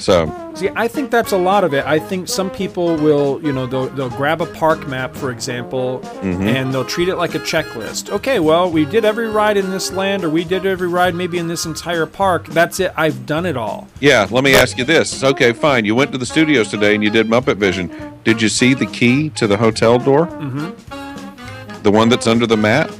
So, 0.00 0.52
See, 0.54 0.70
I 0.74 0.88
think 0.88 1.10
that's 1.10 1.32
a 1.32 1.36
lot 1.38 1.62
of 1.62 1.72
it. 1.74 1.84
I 1.86 1.98
think 1.98 2.26
some 2.28 2.50
people 2.50 2.96
will, 2.96 3.40
you 3.42 3.52
know, 3.52 3.66
they'll, 3.66 3.88
they'll 3.88 4.10
grab 4.10 4.40
a 4.40 4.46
park 4.46 4.88
map, 4.88 5.14
for 5.14 5.30
example, 5.30 6.00
Mm-hmm. 6.20 6.42
and 6.48 6.72
they'll 6.74 6.84
treat 6.84 7.08
it 7.08 7.16
like 7.16 7.34
a 7.34 7.38
checklist. 7.38 8.10
Okay, 8.10 8.40
well, 8.40 8.70
we 8.70 8.84
did 8.84 9.04
every 9.04 9.28
ride 9.28 9.56
in 9.56 9.70
this 9.70 9.90
land, 9.92 10.24
or 10.24 10.30
we 10.30 10.44
did 10.44 10.66
every 10.66 10.88
ride 10.88 11.14
maybe 11.14 11.38
in 11.38 11.48
this 11.48 11.64
entire 11.66 12.06
park. 12.06 12.46
That's 12.48 12.80
it. 12.80 12.92
I've 12.96 13.24
done 13.26 13.46
it 13.46 13.56
all. 13.56 13.88
Yeah, 14.00 14.26
let 14.30 14.42
me 14.44 14.54
ask 14.54 14.76
you 14.78 14.84
this. 14.84 15.22
Okay, 15.22 15.52
fine. 15.52 15.84
You 15.84 15.94
went 15.94 16.12
to 16.12 16.18
the 16.18 16.26
studios 16.26 16.68
today 16.70 16.94
and 16.94 17.02
you 17.04 17.10
did 17.10 17.26
Muppet 17.28 17.56
Vision. 17.56 17.90
Did 18.24 18.42
you 18.42 18.48
see 18.48 18.74
the 18.74 18.86
key 18.86 19.30
to 19.30 19.46
the 19.46 19.56
hotel 19.56 19.98
door? 19.98 20.26
Mm-hmm. 20.26 21.82
The 21.82 21.90
one 21.90 22.08
that's 22.10 22.26
under 22.26 22.46
the 22.46 22.56
mat? 22.56 22.90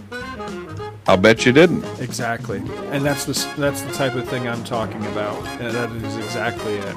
I'll 1.06 1.16
bet 1.16 1.44
you 1.44 1.52
didn't. 1.52 1.84
Exactly, 2.00 2.58
and 2.90 3.04
that's 3.04 3.24
the 3.24 3.60
that's 3.60 3.82
the 3.82 3.92
type 3.92 4.14
of 4.14 4.28
thing 4.28 4.46
I'm 4.46 4.64
talking 4.64 5.04
about. 5.06 5.44
And 5.60 5.74
that 5.74 5.90
is 5.90 6.16
exactly 6.16 6.74
it. 6.74 6.96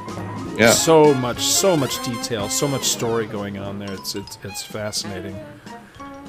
Yeah. 0.58 0.72
So 0.72 1.14
much, 1.16 1.42
so 1.42 1.76
much 1.76 2.04
detail, 2.06 2.48
so 2.50 2.68
much 2.68 2.84
story 2.84 3.26
going 3.26 3.58
on 3.58 3.80
there. 3.80 3.92
It's 3.92 4.16
it's 4.16 4.38
it's 4.44 4.62
fascinating. 4.64 5.40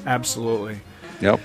Absolutely. 0.07 0.81
Yep. 1.21 1.41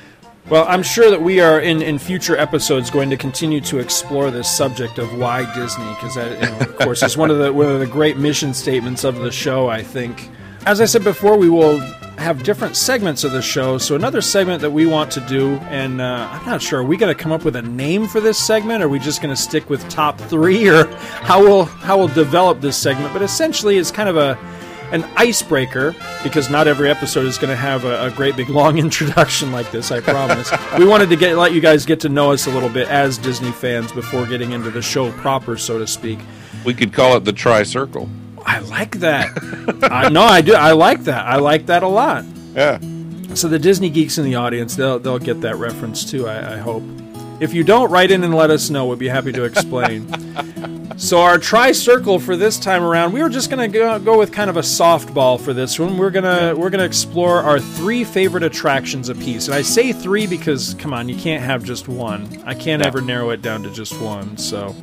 Well, 0.50 0.66
I'm 0.68 0.82
sure 0.82 1.12
that 1.12 1.22
we 1.22 1.42
are 1.42 1.60
in, 1.60 1.82
in 1.82 2.00
future 2.00 2.36
episodes 2.36 2.90
going 2.90 3.12
to 3.12 3.18
continue 3.18 3.62
to 3.62 3.78
explore 3.78 4.32
this 4.32 4.50
subject 4.50 4.98
of 4.98 5.16
why 5.16 5.44
Disney, 5.54 5.86
because 5.94 6.16
that, 6.16 6.42
you 6.42 6.50
know, 6.50 6.60
of 6.60 6.76
course, 6.78 7.04
is 7.04 7.16
one 7.16 7.30
of 7.30 7.38
the 7.38 7.54
one 7.54 7.68
of 7.68 7.80
the 7.80 7.86
great 7.86 8.18
mission 8.18 8.54
statements 8.54 9.04
of 9.04 9.18
the 9.18 9.32
show. 9.32 9.68
I 9.68 9.84
think, 9.84 10.30
as 10.66 10.82
I 10.82 10.86
said 10.86 11.04
before, 11.04 11.38
we 11.38 11.50
will 11.50 11.80
have 12.20 12.44
different 12.44 12.76
segments 12.76 13.24
of 13.24 13.32
the 13.32 13.42
show. 13.42 13.78
So 13.78 13.96
another 13.96 14.22
segment 14.22 14.62
that 14.62 14.72
we 14.72 14.86
want 14.86 15.12
to 15.12 15.22
do, 15.22 15.56
and 15.70 16.02
uh, 16.02 16.28
I'm 16.32 16.46
not 16.46 16.62
sure, 16.62 16.82
are 16.82 16.84
we 16.84 16.98
going 16.98 17.16
to 17.16 17.20
come 17.22 17.32
up 17.32 17.46
with 17.46 17.56
a 17.56 17.62
name 17.62 18.08
for 18.08 18.20
this 18.20 18.38
segment? 18.38 18.84
Or 18.84 18.88
are 18.88 18.90
we 18.90 19.00
just 19.00 19.22
going 19.22 19.34
to 19.34 19.42
stick 19.42 19.70
with 19.70 19.88
top 19.90 20.20
three, 20.20 20.70
or 20.70 20.86
how 21.24 21.42
we'll 21.42 21.66
how 21.66 21.98
we'll 21.98 22.08
develop 22.10 22.62
this 22.62 22.78
segment? 22.78 23.14
But 23.14 23.22
essentially, 23.22 23.78
it's 23.78 23.92
kind 23.92 24.10
of 24.10 24.18
a 24.18 24.38
an 24.92 25.04
icebreaker 25.16 25.96
because 26.24 26.50
not 26.50 26.68
every 26.68 26.90
episode 26.90 27.26
is 27.26 27.38
going 27.38 27.52
to 27.52 27.56
have 27.56 27.86
a, 27.86 28.08
a 28.08 28.12
great 28.12 28.36
big 28.36 28.50
long 28.50 28.78
introduction 28.86 29.52
like 29.52 29.72
this. 29.72 29.92
I 29.92 30.00
promise. 30.00 30.52
we 30.78 30.86
wanted 30.86 31.10
to 31.10 31.16
get 31.16 31.38
let 31.38 31.54
you 31.54 31.62
guys 31.62 31.86
get 31.86 32.00
to 32.02 32.10
know 32.10 32.32
us 32.32 32.48
a 32.48 32.52
little 32.52 32.70
bit 32.70 32.88
as 32.88 33.18
Disney 33.18 33.52
fans 33.52 33.92
before 33.92 34.26
getting 34.26 34.52
into 34.52 34.72
the 34.72 34.82
show 34.82 35.12
proper, 35.14 35.58
so 35.58 35.80
to 35.80 35.88
speak. 35.88 36.20
We 36.66 36.74
could 36.74 36.92
call 36.92 37.16
it 37.16 37.24
the 37.24 37.34
Tri 37.34 37.64
Circle. 37.64 38.10
I 38.46 38.60
like 38.60 39.00
that. 39.00 39.30
I, 39.84 40.10
no, 40.10 40.22
I 40.24 40.42
do. 40.42 40.54
I 40.54 40.72
like 40.74 41.04
that. 41.06 41.26
I 41.26 41.38
like 41.38 41.68
that 41.68 41.84
a 41.84 41.88
lot. 41.88 42.26
Yeah. 42.56 42.80
So 43.36 43.48
the 43.48 43.60
Disney 43.60 43.90
geeks 43.90 44.18
in 44.18 44.26
the 44.26 44.36
audience, 44.36 44.76
they'll 44.76 45.00
they'll 45.00 45.20
get 45.20 45.42
that 45.42 45.56
reference 45.58 46.10
too. 46.10 46.28
I, 46.28 46.54
I 46.56 46.58
hope. 46.58 46.84
If 47.40 47.54
you 47.54 47.64
don't, 47.64 47.90
write 47.90 48.12
in 48.12 48.24
and 48.24 48.36
let 48.36 48.50
us 48.50 48.70
know. 48.70 48.88
We'd 48.88 49.00
be 49.00 49.08
happy 49.08 49.32
to 49.32 49.44
explain. 49.46 50.10
so 50.98 51.22
our 51.22 51.38
tri 51.38 51.72
circle 51.72 52.20
for 52.20 52.36
this 52.36 52.58
time 52.60 52.84
around, 52.84 53.14
we 53.14 53.22
were 53.24 53.30
just 53.30 53.50
gonna 53.50 53.68
go, 53.70 53.98
go 54.00 54.18
with 54.18 54.34
kind 54.34 54.50
of 54.50 54.58
a 54.58 54.62
softball 54.62 55.40
for 55.40 55.54
this 55.54 55.80
one. 55.80 55.98
We're 55.98 56.10
gonna 56.10 56.54
we're 56.58 56.70
gonna 56.70 56.84
explore 56.84 57.42
our 57.42 57.60
three 57.60 58.04
favorite 58.04 58.44
attractions 58.44 59.08
apiece, 59.10 59.48
and 59.48 59.56
I 59.56 59.62
say 59.62 59.94
three 59.94 60.28
because 60.28 60.74
come 60.80 60.94
on, 60.94 61.08
you 61.08 61.16
can't 61.16 61.44
have 61.44 61.64
just 61.64 61.88
one. 61.88 62.42
I 62.46 62.56
can't 62.56 62.82
No. 62.82 62.88
ever 62.88 63.00
narrow 63.00 63.30
it 63.30 63.42
down 63.42 63.64
to 63.64 63.72
just 63.72 64.00
one. 64.02 64.38
So. 64.38 64.76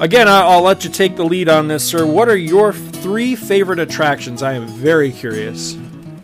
Again, 0.00 0.28
I'll 0.28 0.62
let 0.62 0.84
you 0.84 0.90
take 0.90 1.16
the 1.16 1.24
lead 1.24 1.48
on 1.48 1.66
this, 1.66 1.82
sir. 1.82 2.06
What 2.06 2.28
are 2.28 2.36
your 2.36 2.72
three 2.72 3.34
favorite 3.34 3.80
attractions? 3.80 4.44
I 4.44 4.52
am 4.52 4.68
very 4.68 5.10
curious. 5.10 5.76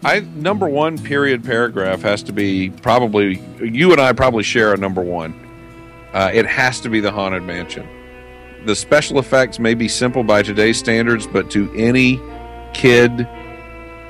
I 0.05 0.20
number 0.20 0.68
one 0.68 0.97
period 0.97 1.43
paragraph 1.43 2.03
has 2.03 2.22
to 2.25 2.33
be 2.33 2.70
probably 2.70 3.43
you 3.61 3.91
and 3.91 4.01
I 4.01 4.12
probably 4.12 4.45
share 4.45 4.75
a 4.75 4.77
number 4.77 5.01
one. 5.01 5.35
Uh, 6.12 6.31
it 6.33 6.47
has 6.47 6.79
to 6.83 6.89
be 6.89 7.01
the 7.01 7.11
haunted 7.11 7.43
mansion. 7.43 7.89
The 8.64 8.77
special 8.77 9.18
effects 9.18 9.59
may 9.59 9.75
be 9.75 9.89
simple 9.89 10.22
by 10.22 10.45
today's 10.45 10.79
standards, 10.79 11.27
but 11.27 11.51
to 11.51 11.72
any 11.75 12.20
kid 12.75 13.27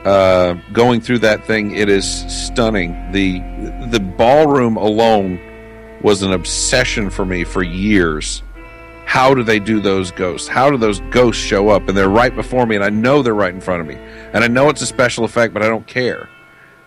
uh, 0.05 0.59
going 0.75 1.01
through 1.01 1.21
that 1.21 1.47
thing, 1.47 1.75
it 1.75 1.89
is 1.89 2.07
stunning. 2.31 2.91
the 3.13 3.39
The 3.91 4.01
ballroom 4.01 4.77
alone 4.77 5.41
was 6.03 6.23
an 6.23 6.35
obsession 6.35 7.09
for 7.09 7.25
me 7.25 7.45
for 7.45 7.63
years. 7.63 8.43
How 9.07 9.35
do 9.35 9.43
they 9.43 9.59
do 9.59 9.81
those 9.81 10.11
ghosts? 10.11 10.49
How 10.49 10.71
do 10.71 10.77
those 10.77 11.01
ghosts 11.11 11.43
show 11.43 11.69
up? 11.69 11.89
And 11.89 11.97
they're 11.97 12.09
right 12.09 12.35
before 12.35 12.67
me, 12.67 12.75
and 12.75 12.85
I 12.85 12.91
know 12.91 13.23
they're 13.23 13.35
right 13.35 13.55
in 13.55 13.61
front 13.61 13.81
of 13.81 13.87
me, 13.87 13.95
and 14.33 14.43
I 14.43 14.49
know 14.49 14.69
it's 14.69 14.83
a 14.83 14.87
special 14.87 15.25
effect, 15.25 15.55
but 15.55 15.63
I 15.63 15.69
don't 15.69 15.87
care. 15.87 16.29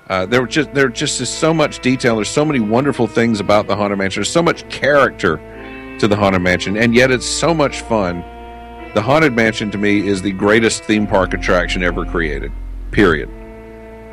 Uh, 0.09 0.25
there 0.25 0.45
just 0.45 0.73
there 0.73 0.87
just 0.87 1.19
is 1.19 1.29
so 1.29 1.53
much 1.53 1.79
detail. 1.79 2.15
There's 2.15 2.29
so 2.29 2.45
many 2.45 2.59
wonderful 2.59 3.07
things 3.07 3.39
about 3.39 3.67
the 3.67 3.75
haunted 3.75 3.99
mansion. 3.99 4.21
There's 4.21 4.31
so 4.31 4.41
much 4.41 4.67
character 4.69 5.37
to 5.99 6.07
the 6.07 6.15
haunted 6.15 6.41
mansion, 6.41 6.77
and 6.77 6.95
yet 6.95 7.11
it's 7.11 7.25
so 7.25 7.53
much 7.53 7.81
fun. 7.81 8.23
The 8.93 9.01
haunted 9.01 9.33
mansion 9.33 9.69
to 9.71 9.77
me 9.77 10.07
is 10.07 10.21
the 10.21 10.31
greatest 10.31 10.83
theme 10.83 11.07
park 11.07 11.33
attraction 11.33 11.83
ever 11.83 12.05
created. 12.05 12.51
Period. 12.91 13.29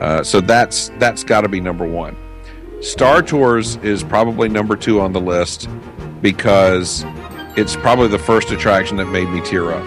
Uh, 0.01 0.25
so 0.25 0.41
that's 0.41 0.91
that's 0.99 1.23
got 1.23 1.43
to 1.43 1.49
be 1.49 1.61
number 1.61 1.87
one. 1.87 2.17
Star 2.81 3.23
Tours 3.23 3.77
is 3.77 4.03
probably 4.03 4.49
number 4.49 4.77
two 4.77 5.01
on 5.01 5.13
the 5.13 5.21
list 5.21 5.69
because 6.21 7.05
it's 7.57 7.77
probably 7.77 8.09
the 8.09 8.19
first 8.19 8.51
attraction 8.51 8.97
that 8.97 9.07
made 9.07 9.29
me 9.29 9.41
tear 9.41 9.73
up. 9.73 9.85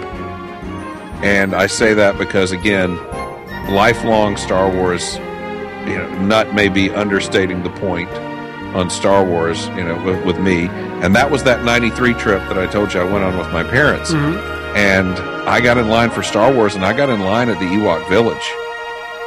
And 1.24 1.55
I 1.55 1.68
say 1.68 1.93
that 1.93 2.18
because 2.18 2.51
again, 2.51 2.95
lifelong 3.74 4.38
Star 4.38 4.70
Wars, 4.70 5.15
you 5.86 5.97
know, 5.97 6.20
nut 6.22 6.53
may 6.53 6.70
be 6.70 6.91
understating 6.91 7.63
the 7.63 7.70
point 7.72 8.09
on 8.76 8.89
Star 8.89 9.26
Wars, 9.26 9.68
you 9.70 9.84
know, 9.84 10.01
with, 10.03 10.24
with 10.26 10.39
me. 10.39 10.68
And 11.01 11.15
that 11.15 11.32
was 11.32 11.43
that 11.43 11.63
93 11.63 12.13
trip 12.13 12.39
that 12.47 12.57
I 12.57 12.68
told 12.68 12.93
you 12.93 13.01
I 13.01 13.11
went 13.11 13.24
on 13.24 13.38
with 13.38 13.51
my 13.51 13.63
parents. 13.63 14.11
Mm-hmm. 14.11 14.38
And 14.78 15.18
I 15.47 15.59
got 15.59 15.78
in 15.78 15.88
line 15.88 16.11
for 16.11 16.24
Star 16.24 16.53
Wars 16.53 16.76
and 16.76 16.86
I 16.86 16.95
got 16.95 17.09
in 17.09 17.22
line 17.22 17.49
at 17.49 17.59
the 17.59 17.65
Ewok 17.65 18.07
Village. 18.09 18.53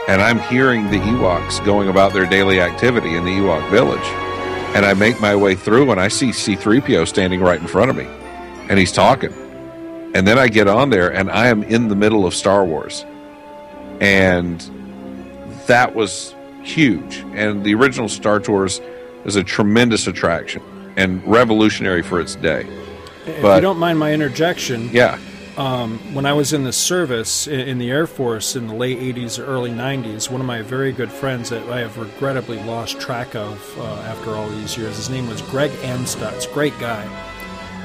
And 0.08 0.22
I'm 0.22 0.38
hearing 0.38 0.90
the 0.90 0.98
Ewoks 0.98 1.64
going 1.64 1.88
about 1.88 2.12
their 2.12 2.26
daily 2.26 2.60
activity 2.60 3.16
in 3.16 3.24
the 3.24 3.30
Ewok 3.30 3.68
Village. 3.70 3.98
And 4.76 4.86
I 4.86 4.94
make 4.94 5.20
my 5.20 5.34
way 5.34 5.54
through 5.54 5.90
and 5.90 6.00
I 6.00 6.08
see 6.08 6.28
C3PO 6.28 7.08
standing 7.08 7.40
right 7.40 7.60
in 7.60 7.66
front 7.66 7.90
of 7.90 7.96
me. 7.96 8.06
And 8.70 8.78
he's 8.78 8.92
talking. 8.92 9.32
And 10.14 10.26
then 10.26 10.38
I 10.38 10.48
get 10.48 10.68
on 10.68 10.90
there 10.90 11.12
and 11.12 11.30
I 11.30 11.48
am 11.48 11.62
in 11.64 11.88
the 11.88 11.96
middle 11.96 12.24
of 12.24 12.34
Star 12.34 12.64
Wars. 12.64 13.04
And 14.00 14.60
that 15.66 15.94
was 15.94 16.34
huge. 16.62 17.18
And 17.34 17.64
the 17.64 17.74
original 17.74 18.08
Star 18.08 18.38
Tours 18.40 18.80
is 19.24 19.34
a 19.36 19.42
tremendous 19.44 20.06
attraction 20.06 20.62
and 20.96 21.20
revolutionary 21.26 22.02
for 22.02 22.20
its 22.20 22.36
day. 22.36 22.66
If 23.26 23.42
But- 23.42 23.56
you 23.56 23.60
don't 23.60 23.78
mind 23.78 23.98
my 23.98 24.12
interjection, 24.12 24.88
Yeah. 24.92 25.18
um, 25.56 25.98
when 26.14 26.24
I 26.24 26.32
was 26.32 26.52
in 26.52 26.64
the 26.64 26.72
service 26.72 27.46
in 27.46 27.78
the 27.78 27.90
Air 27.90 28.06
Force 28.06 28.54
in 28.56 28.66
the 28.68 28.74
late 28.74 28.98
80s 29.00 29.38
or 29.38 29.44
early 29.46 29.70
90s, 29.70 30.30
one 30.30 30.40
of 30.40 30.46
my 30.46 30.62
very 30.62 30.92
good 30.92 31.10
friends 31.10 31.50
that 31.50 31.62
I 31.70 31.80
have 31.80 31.98
regrettably 31.98 32.62
lost 32.62 33.00
track 33.00 33.34
of 33.34 33.58
uh, 33.80 33.84
after 34.08 34.34
all 34.36 34.48
these 34.48 34.76
years, 34.78 34.96
his 34.96 35.10
name 35.10 35.28
was 35.28 35.42
Greg 35.42 35.70
Amstutz, 35.82 36.46
great 36.52 36.78
guy. 36.78 37.04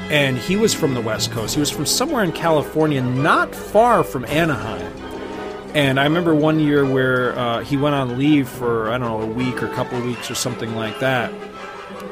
And 0.09 0.37
he 0.37 0.55
was 0.55 0.73
from 0.73 0.93
the 0.93 1.01
West 1.01 1.31
Coast. 1.31 1.55
He 1.55 1.59
was 1.59 1.71
from 1.71 1.85
somewhere 1.85 2.23
in 2.23 2.31
California, 2.31 3.01
not 3.01 3.55
far 3.55 4.03
from 4.03 4.23
Anaheim. 4.25 4.91
And 5.73 5.99
I 5.99 6.03
remember 6.03 6.33
one 6.33 6.59
year 6.59 6.85
where 6.85 7.37
uh, 7.37 7.61
he 7.61 7.75
went 7.75 7.95
on 7.95 8.17
leave 8.17 8.47
for, 8.47 8.89
I 8.91 8.97
don't 8.97 9.09
know, 9.09 9.21
a 9.21 9.33
week 9.33 9.61
or 9.61 9.65
a 9.65 9.73
couple 9.73 9.97
of 9.97 10.05
weeks 10.05 10.31
or 10.31 10.35
something 10.35 10.75
like 10.75 10.99
that. 10.99 11.33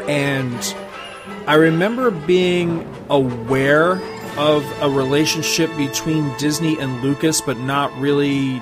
And 0.08 0.76
I 1.48 1.56
remember 1.56 2.12
being 2.12 2.86
aware 3.10 4.02
of 4.38 4.66
a 4.82 4.90
relationship 4.90 5.70
between 5.78 6.36
Disney 6.38 6.78
and 6.80 7.02
Lucas, 7.02 7.40
but 7.40 7.58
not 7.60 7.96
really 8.00 8.62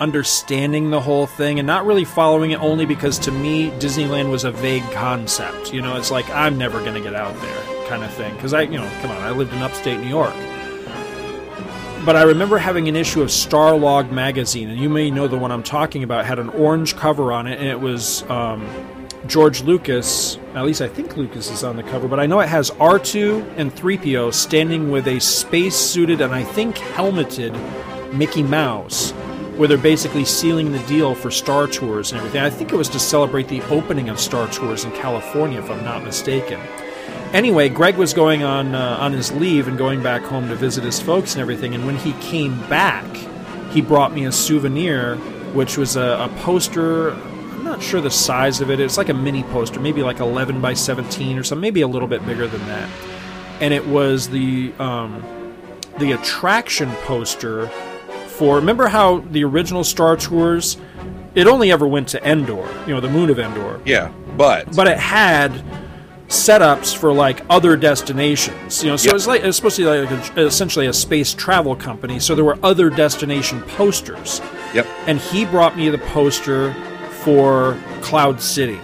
understanding 0.00 0.90
the 0.90 1.00
whole 1.00 1.26
thing 1.26 1.60
and 1.60 1.66
not 1.66 1.86
really 1.86 2.04
following 2.04 2.50
it 2.50 2.60
only 2.60 2.86
because 2.86 3.18
to 3.20 3.30
me 3.30 3.70
Disneyland 3.72 4.30
was 4.30 4.42
a 4.42 4.50
vague 4.50 4.90
concept. 4.90 5.72
You 5.72 5.82
know, 5.82 5.96
it's 5.96 6.10
like 6.10 6.28
I'm 6.30 6.58
never 6.58 6.80
going 6.80 6.94
to 6.94 7.00
get 7.00 7.14
out 7.14 7.38
there 7.40 7.81
kind 7.92 8.04
of 8.04 8.14
thing 8.14 8.34
because 8.36 8.54
I, 8.54 8.62
you 8.62 8.78
know, 8.78 8.90
come 9.02 9.10
on, 9.10 9.18
I 9.18 9.32
lived 9.32 9.52
in 9.52 9.60
upstate 9.60 10.00
New 10.00 10.08
York. 10.08 10.32
But 12.06 12.16
I 12.16 12.22
remember 12.22 12.56
having 12.56 12.88
an 12.88 12.96
issue 12.96 13.20
of 13.20 13.28
Starlog 13.28 14.10
magazine, 14.10 14.70
and 14.70 14.80
you 14.80 14.88
may 14.88 15.10
know 15.10 15.28
the 15.28 15.36
one 15.36 15.52
I'm 15.52 15.62
talking 15.62 16.02
about. 16.02 16.24
Had 16.24 16.38
an 16.38 16.48
orange 16.48 16.96
cover 16.96 17.32
on 17.32 17.46
it, 17.46 17.58
and 17.58 17.68
it 17.68 17.78
was 17.78 18.22
um, 18.30 18.66
George 19.26 19.60
Lucas. 19.60 20.38
At 20.54 20.64
least 20.64 20.80
I 20.80 20.88
think 20.88 21.18
Lucas 21.18 21.50
is 21.50 21.62
on 21.64 21.76
the 21.76 21.82
cover, 21.82 22.08
but 22.08 22.18
I 22.18 22.24
know 22.24 22.40
it 22.40 22.48
has 22.48 22.70
R2 22.70 23.58
and 23.58 23.70
3PO 23.74 24.32
standing 24.32 24.90
with 24.90 25.06
a 25.06 25.20
space-suited 25.20 26.22
and 26.22 26.34
I 26.34 26.44
think 26.44 26.78
helmeted 26.78 27.52
Mickey 28.14 28.42
Mouse, 28.42 29.10
where 29.58 29.68
they're 29.68 29.76
basically 29.76 30.24
sealing 30.24 30.72
the 30.72 30.82
deal 30.86 31.14
for 31.14 31.30
Star 31.30 31.66
Tours 31.66 32.10
and 32.10 32.18
everything. 32.20 32.40
I 32.40 32.48
think 32.48 32.72
it 32.72 32.76
was 32.76 32.88
to 32.88 32.98
celebrate 32.98 33.48
the 33.48 33.60
opening 33.64 34.08
of 34.08 34.18
Star 34.18 34.48
Tours 34.48 34.84
in 34.84 34.92
California, 34.92 35.58
if 35.58 35.70
I'm 35.70 35.84
not 35.84 36.02
mistaken. 36.04 36.58
Anyway, 37.32 37.70
Greg 37.70 37.96
was 37.96 38.12
going 38.12 38.42
on 38.42 38.74
uh, 38.74 38.98
on 39.00 39.12
his 39.12 39.32
leave 39.32 39.66
and 39.66 39.78
going 39.78 40.02
back 40.02 40.22
home 40.22 40.48
to 40.48 40.54
visit 40.54 40.84
his 40.84 41.00
folks 41.00 41.32
and 41.32 41.40
everything. 41.40 41.74
And 41.74 41.86
when 41.86 41.96
he 41.96 42.12
came 42.14 42.60
back, 42.68 43.06
he 43.70 43.80
brought 43.80 44.12
me 44.12 44.26
a 44.26 44.32
souvenir, 44.32 45.16
which 45.54 45.78
was 45.78 45.96
a, 45.96 46.28
a 46.30 46.30
poster. 46.40 47.12
I'm 47.12 47.64
not 47.64 47.82
sure 47.82 48.02
the 48.02 48.10
size 48.10 48.60
of 48.60 48.70
it. 48.70 48.80
It's 48.80 48.98
like 48.98 49.08
a 49.08 49.14
mini 49.14 49.44
poster, 49.44 49.80
maybe 49.80 50.02
like 50.02 50.20
11 50.20 50.60
by 50.60 50.74
17 50.74 51.38
or 51.38 51.42
something, 51.42 51.62
maybe 51.62 51.80
a 51.80 51.88
little 51.88 52.08
bit 52.08 52.24
bigger 52.26 52.46
than 52.46 52.60
that. 52.66 52.90
And 53.62 53.72
it 53.72 53.86
was 53.86 54.28
the 54.28 54.74
um, 54.78 55.24
the 55.98 56.12
attraction 56.12 56.90
poster 57.04 57.68
for. 58.26 58.56
Remember 58.56 58.88
how 58.88 59.20
the 59.20 59.42
original 59.44 59.84
Star 59.84 60.18
Tours, 60.18 60.76
it 61.34 61.46
only 61.46 61.72
ever 61.72 61.86
went 61.86 62.08
to 62.08 62.22
Endor, 62.28 62.68
you 62.86 62.92
know, 62.92 63.00
the 63.00 63.08
moon 63.08 63.30
of 63.30 63.38
Endor. 63.38 63.80
Yeah, 63.86 64.12
but 64.36 64.76
but 64.76 64.86
it 64.86 64.98
had 64.98 65.64
setups 66.32 66.96
for 66.96 67.12
like 67.12 67.42
other 67.50 67.76
destinations. 67.76 68.82
You 68.82 68.90
know, 68.90 68.96
so 68.96 69.06
yep. 69.06 69.12
it 69.12 69.14
was 69.14 69.26
like 69.26 69.42
it's 69.42 69.56
supposed 69.56 69.76
to 69.76 69.82
be 69.82 70.04
like 70.04 70.36
a, 70.36 70.46
essentially 70.46 70.86
a 70.86 70.92
space 70.92 71.34
travel 71.34 71.76
company. 71.76 72.18
So 72.18 72.34
there 72.34 72.44
were 72.44 72.58
other 72.62 72.90
destination 72.90 73.60
posters. 73.62 74.40
Yep. 74.74 74.86
And 75.06 75.18
he 75.18 75.44
brought 75.44 75.76
me 75.76 75.88
the 75.90 75.98
poster 75.98 76.72
for 77.22 77.78
Cloud 78.00 78.40
City, 78.40 78.80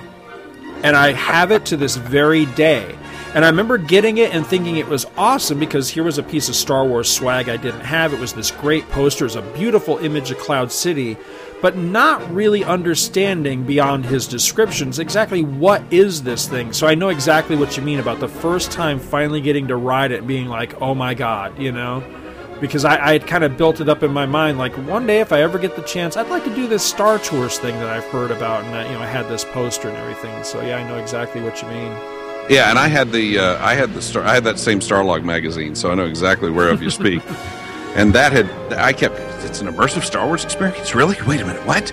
and 0.84 0.94
I 0.96 1.12
have 1.12 1.50
it 1.50 1.66
to 1.66 1.76
this 1.76 1.96
very 1.96 2.46
day. 2.46 2.96
And 3.34 3.44
I 3.44 3.48
remember 3.48 3.76
getting 3.76 4.18
it 4.18 4.34
and 4.34 4.46
thinking 4.46 4.76
it 4.76 4.86
was 4.86 5.04
awesome 5.16 5.58
because 5.58 5.90
here 5.90 6.02
was 6.02 6.16
a 6.16 6.22
piece 6.22 6.48
of 6.48 6.54
Star 6.54 6.86
Wars 6.86 7.10
swag 7.10 7.50
I 7.50 7.58
didn't 7.58 7.80
have. 7.80 8.14
It 8.14 8.20
was 8.20 8.32
this 8.32 8.50
great 8.50 8.88
poster, 8.90 9.24
it 9.24 9.34
was 9.34 9.36
a 9.36 9.42
beautiful 9.42 9.98
image 9.98 10.30
of 10.30 10.38
Cloud 10.38 10.72
City, 10.72 11.16
but 11.60 11.76
not 11.76 12.32
really 12.32 12.64
understanding 12.64 13.64
beyond 13.64 14.04
his 14.04 14.26
descriptions 14.26 14.98
exactly 14.98 15.42
what 15.42 15.82
is 15.92 16.22
this 16.22 16.46
thing. 16.46 16.72
So 16.72 16.86
I 16.86 16.94
know 16.94 17.08
exactly 17.08 17.56
what 17.56 17.76
you 17.76 17.82
mean 17.82 17.98
about 17.98 18.20
the 18.20 18.28
first 18.28 18.70
time 18.70 18.98
finally 18.98 19.40
getting 19.40 19.68
to 19.68 19.76
ride 19.76 20.12
it 20.12 20.26
being 20.26 20.46
like, 20.46 20.80
oh 20.80 20.94
my 20.94 21.14
god, 21.14 21.58
you 21.58 21.72
know? 21.72 22.02
Because 22.60 22.84
I, 22.84 23.04
I 23.04 23.12
had 23.12 23.26
kind 23.26 23.44
of 23.44 23.56
built 23.56 23.80
it 23.80 23.88
up 23.88 24.02
in 24.02 24.12
my 24.12 24.26
mind, 24.26 24.58
like 24.58 24.72
one 24.88 25.06
day 25.06 25.20
if 25.20 25.32
I 25.32 25.42
ever 25.42 25.58
get 25.58 25.76
the 25.76 25.82
chance, 25.82 26.16
I'd 26.16 26.28
like 26.28 26.44
to 26.44 26.54
do 26.54 26.66
this 26.66 26.82
Star 26.82 27.18
Tours 27.18 27.58
thing 27.58 27.74
that 27.76 27.88
I've 27.88 28.06
heard 28.06 28.32
about, 28.32 28.64
and 28.64 28.74
I, 28.74 28.84
you 28.86 28.92
know 28.94 29.00
I 29.00 29.06
had 29.06 29.28
this 29.28 29.44
poster 29.44 29.88
and 29.88 29.96
everything. 29.96 30.42
So 30.42 30.60
yeah, 30.62 30.78
I 30.78 30.88
know 30.88 30.98
exactly 30.98 31.40
what 31.40 31.62
you 31.62 31.68
mean. 31.68 31.92
Yeah, 32.48 32.70
and 32.70 32.78
I 32.78 32.88
had 32.88 33.12
the 33.12 33.38
uh, 33.38 33.64
I 33.64 33.74
had 33.74 33.94
the 33.94 34.02
star 34.02 34.24
I 34.24 34.34
had 34.34 34.42
that 34.42 34.58
same 34.58 34.80
Starlog 34.80 35.22
magazine, 35.22 35.76
so 35.76 35.92
I 35.92 35.94
know 35.94 36.06
exactly 36.06 36.50
whereof 36.50 36.82
you 36.82 36.90
speak. 36.90 37.22
and 37.98 38.14
that 38.14 38.32
had 38.32 38.48
I 38.74 38.92
kept 38.92 39.18
it's 39.44 39.60
an 39.60 39.66
immersive 39.66 40.04
Star 40.04 40.26
Wars 40.26 40.44
experience. 40.44 40.94
Really? 40.94 41.16
Wait 41.26 41.40
a 41.40 41.44
minute, 41.44 41.66
what? 41.66 41.92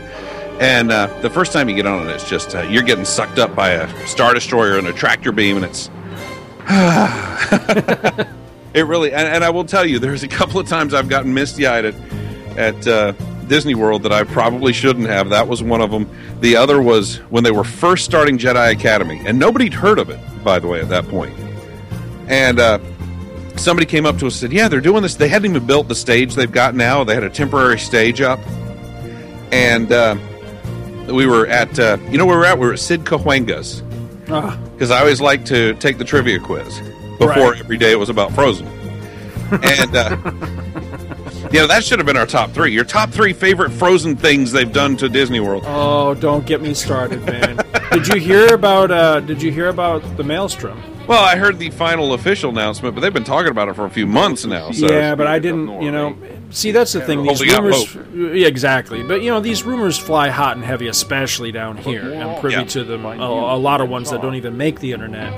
And 0.60 0.92
uh, 0.92 1.08
the 1.22 1.30
first 1.30 1.52
time 1.52 1.68
you 1.68 1.76
get 1.76 1.88
on 1.88 2.08
it, 2.08 2.12
it's 2.12 2.30
just 2.30 2.56
uh, 2.56 2.62
you're 2.62 2.84
getting 2.84 3.06
sucked 3.06 3.40
up 3.40 3.56
by 3.56 3.72
a 3.72 4.08
star 4.08 4.34
destroyer 4.34 4.78
and 4.78 4.88
a 4.88 4.94
tractor 4.94 5.32
beam, 5.32 5.58
and 5.58 5.66
it's. 5.66 5.90
it 8.74 8.84
really, 8.84 9.12
and, 9.12 9.28
and, 9.28 9.44
I 9.44 9.50
will 9.50 9.66
tell 9.66 9.86
you, 9.86 10.00
there's 10.00 10.24
a 10.24 10.28
couple 10.28 10.60
of 10.60 10.68
times 10.68 10.94
I've 10.94 11.10
gotten 11.10 11.34
misty 11.34 11.68
eyed 11.68 11.86
at, 11.86 11.96
at 12.58 12.88
uh, 12.88 13.12
Disney 13.48 13.76
World 13.76 14.04
that 14.04 14.12
I 14.12 14.24
probably 14.24 14.74
shouldn't 14.74 15.08
have. 15.08 15.30
That 15.30 15.48
was 15.48 15.62
one 15.62 15.82
of 15.82 15.92
them. 15.92 16.10
The 16.40 16.56
other 16.56 16.82
was 16.82 17.18
when 17.30 17.44
they 17.44 17.52
were 17.52 17.64
first 17.64 18.06
starting 18.06 18.38
Jedi 18.38 18.72
Academy, 18.72 19.22
and 19.26 19.38
nobody'd 19.38 19.74
heard 19.74 20.00
of 20.00 20.10
it, 20.10 20.20
by 20.44 20.60
the 20.60 20.68
way, 20.68 20.80
at 20.80 20.90
that 20.90 21.08
point. 21.08 21.38
And 22.28 22.60
uh, 22.60 22.80
somebody 23.60 23.86
came 23.86 24.06
up 24.06 24.18
to 24.18 24.28
us 24.28 24.42
and 24.42 24.52
said, 24.52 24.54
Yeah, 24.54 24.68
they're 24.68 24.82
doing 24.82 25.02
this. 25.02 25.16
They 25.16 25.28
hadn't 25.28 25.50
even 25.50 25.66
built 25.66 25.88
the 25.88 25.96
stage 25.96 26.36
they've 26.36 26.52
got 26.52 26.76
now, 26.76 27.04
they 27.04 27.14
had 27.14 27.24
a 27.24 27.30
temporary 27.30 27.80
stage 27.80 28.22
up. 28.22 28.40
And 29.52 29.92
uh, 29.92 30.18
we 31.08 31.26
were 31.26 31.48
at, 31.48 31.78
uh, 31.80 31.98
you 32.10 32.18
know 32.18 32.26
where 32.26 32.40
we 32.40 32.46
are 32.46 32.48
at? 32.48 32.60
We 32.60 32.68
were 32.68 32.74
at 32.74 32.80
Sid 32.80 33.06
Cahuenga's. 33.06 33.82
Because 34.26 34.92
ah. 34.92 34.96
I 34.96 35.00
always 35.00 35.22
like 35.22 35.46
to 35.46 35.76
take 35.76 35.98
the 35.98 36.04
trivia 36.04 36.40
quiz 36.40 36.80
before 37.20 37.52
right. 37.52 37.60
every 37.60 37.78
day 37.78 37.92
it 37.92 38.00
was 38.00 38.10
about 38.10 38.34
Frozen. 38.34 38.68
And 39.52 39.96
uh, 39.96 40.18
you 41.52 41.60
know, 41.60 41.68
that 41.68 41.84
should 41.84 42.00
have 42.00 42.06
been 42.08 42.18
our 42.18 42.26
top 42.26 42.52
three. 42.52 42.74
Your 42.74 42.84
top 42.84 43.12
three 43.12 43.34
favorite 43.34 43.72
Frozen 43.72 44.18
things 44.18 44.52
they've 44.52 44.72
done 44.72 44.98
to 44.98 45.08
Disney 45.08 45.40
World. 45.40 45.64
Oh, 45.68 46.16
don't 46.16 46.46
get 46.46 46.62
me 46.62 46.74
started, 46.74 47.24
man. 47.26 47.60
did 47.92 48.08
you 48.08 48.20
hear 48.20 48.54
about? 48.56 48.90
Uh, 48.90 49.20
did 49.20 49.42
you 49.42 49.52
hear 49.52 49.70
about 49.70 50.02
the 50.18 50.24
Maelstrom? 50.24 50.82
Well, 51.08 51.24
I 51.24 51.36
heard 51.36 51.60
the 51.60 51.70
final 51.70 52.14
official 52.14 52.50
announcement, 52.50 52.96
but 52.96 53.02
they've 53.02 53.14
been 53.14 53.24
talking 53.24 53.52
about 53.52 53.70
it 53.70 53.76
for 53.76 53.86
a 53.86 53.90
few 53.90 54.08
months 54.08 54.46
now. 54.46 54.72
So 54.72 54.92
yeah, 54.92 55.16
but 55.16 55.28
I 55.28 55.40
didn't. 55.40 55.82
You 55.82 55.92
know, 55.92 56.18
see, 56.50 56.72
that's 56.72 56.94
the 56.94 57.02
thing. 57.02 57.24
These 57.24 57.42
rumors, 57.42 57.96
yeah, 58.14 58.48
exactly. 58.48 59.04
But 59.04 59.22
you 59.22 59.30
know, 59.30 59.40
these 59.40 59.64
rumors 59.64 59.98
fly 59.98 60.30
hot 60.30 60.56
and 60.56 60.66
heavy, 60.66 60.88
especially 60.88 61.52
down 61.52 61.78
here. 61.78 62.14
I'm 62.14 62.40
privy 62.40 62.58
yeah. 62.58 62.64
to 62.64 62.84
them. 62.84 63.06
A, 63.06 63.16
a 63.18 63.58
lot 63.58 63.82
of 63.82 63.90
ones 63.90 64.10
that 64.12 64.22
don't 64.22 64.36
even 64.36 64.58
make 64.58 64.80
the 64.80 64.94
internet. 64.94 65.34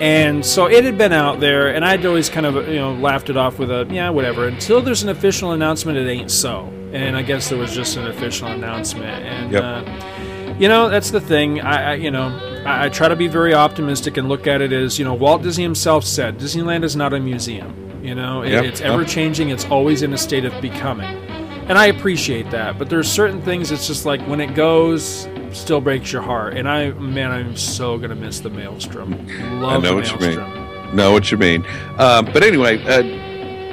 And 0.00 0.44
so 0.44 0.66
it 0.66 0.84
had 0.84 0.98
been 0.98 1.12
out 1.12 1.40
there, 1.40 1.74
and 1.74 1.82
I'd 1.82 2.04
always 2.04 2.28
kind 2.28 2.44
of 2.44 2.68
you 2.68 2.76
know 2.76 2.92
laughed 2.94 3.30
it 3.30 3.36
off 3.36 3.58
with 3.58 3.70
a 3.70 3.86
yeah 3.90 4.10
whatever. 4.10 4.46
Until 4.46 4.82
there's 4.82 5.02
an 5.02 5.08
official 5.08 5.52
announcement, 5.52 5.96
it 5.98 6.08
ain't 6.08 6.30
so. 6.30 6.72
And 6.92 7.16
I 7.16 7.22
guess 7.22 7.48
there 7.48 7.58
was 7.58 7.74
just 7.74 7.96
an 7.96 8.06
official 8.06 8.48
announcement, 8.48 9.24
and 9.24 9.52
yep. 9.52 9.62
uh, 9.64 10.54
you 10.58 10.68
know 10.68 10.90
that's 10.90 11.10
the 11.10 11.20
thing. 11.20 11.60
I, 11.60 11.92
I 11.92 11.94
you 11.94 12.10
know 12.10 12.55
I, 12.66 12.86
I, 12.86 12.88
try 12.88 13.08
to 13.08 13.16
be 13.16 13.28
very 13.28 13.54
optimistic 13.54 14.16
and 14.16 14.28
look 14.28 14.46
at 14.46 14.60
it 14.60 14.72
as 14.72 14.98
you 14.98 15.04
know 15.04 15.14
Walt 15.14 15.42
Disney 15.42 15.64
himself 15.64 16.04
said, 16.04 16.38
Disneyland 16.38 16.84
is 16.84 16.96
not 16.96 17.12
a 17.12 17.20
museum. 17.20 18.00
You 18.02 18.14
know, 18.14 18.42
it, 18.42 18.50
yep. 18.50 18.64
it's 18.64 18.80
ever 18.80 19.04
changing. 19.04 19.50
It's 19.50 19.64
always 19.66 20.02
in 20.02 20.12
a 20.12 20.18
state 20.18 20.44
of 20.44 20.60
becoming, 20.60 21.16
and 21.68 21.78
I 21.78 21.86
appreciate 21.86 22.50
that. 22.50 22.78
But 22.78 22.88
there's 22.88 23.10
certain 23.10 23.42
things. 23.42 23.72
It's 23.72 23.86
just 23.86 24.06
like 24.06 24.20
when 24.22 24.40
it 24.40 24.54
goes 24.54 25.26
still 25.56 25.80
breaks 25.80 26.12
your 26.12 26.22
heart. 26.22 26.56
And 26.56 26.68
I, 26.68 26.90
man, 26.90 27.32
I'm 27.32 27.56
so 27.56 27.98
gonna 27.98 28.14
miss 28.14 28.40
the 28.40 28.50
Maelstrom. 28.50 29.12
Love 29.60 29.84
I 29.84 29.88
know 29.88 29.94
what 29.94 30.10
you 30.10 30.18
mean. 30.18 30.94
Know 30.94 31.12
what 31.12 31.30
you 31.30 31.38
mean. 31.38 31.64
Um, 31.98 32.26
but 32.26 32.42
anyway, 32.42 32.82
uh, 32.84 33.25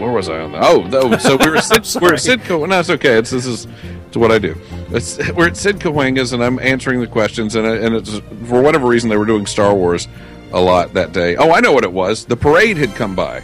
where 0.03 0.11
was 0.11 0.29
I 0.29 0.39
on 0.39 0.51
that? 0.53 0.63
Oh, 0.63 0.81
no, 0.83 1.13
oh, 1.13 1.17
so 1.17 1.37
we 1.37 1.49
were 1.49 1.59
Sid, 1.59 1.85
we're 2.01 2.13
at 2.13 2.19
Sidco. 2.19 2.67
No, 2.67 2.79
it's 2.79 2.89
okay. 2.89 3.17
It's 3.17 3.31
this 3.31 3.45
is 3.45 3.67
it's 4.07 4.17
what 4.17 4.31
I 4.31 4.39
do. 4.39 4.55
It's, 4.89 5.17
we're 5.35 5.47
at 5.47 5.57
Sid 5.57 5.79
Cahuenga's, 5.79 6.33
and 6.33 6.43
I'm 6.43 6.59
answering 6.59 6.99
the 6.99 7.07
questions, 7.07 7.55
and 7.55 7.65
and 7.65 7.95
it's 7.95 8.19
for 8.47 8.61
whatever 8.61 8.87
reason 8.87 9.09
they 9.09 9.17
were 9.17 9.25
doing 9.25 9.45
Star 9.45 9.73
Wars 9.73 10.07
a 10.51 10.61
lot 10.61 10.93
that 10.93 11.13
day. 11.13 11.35
Oh, 11.35 11.51
I 11.51 11.59
know 11.61 11.71
what 11.71 11.83
it 11.83 11.93
was. 11.93 12.25
The 12.25 12.37
parade 12.37 12.77
had 12.77 12.93
come 12.95 13.15
by. 13.15 13.41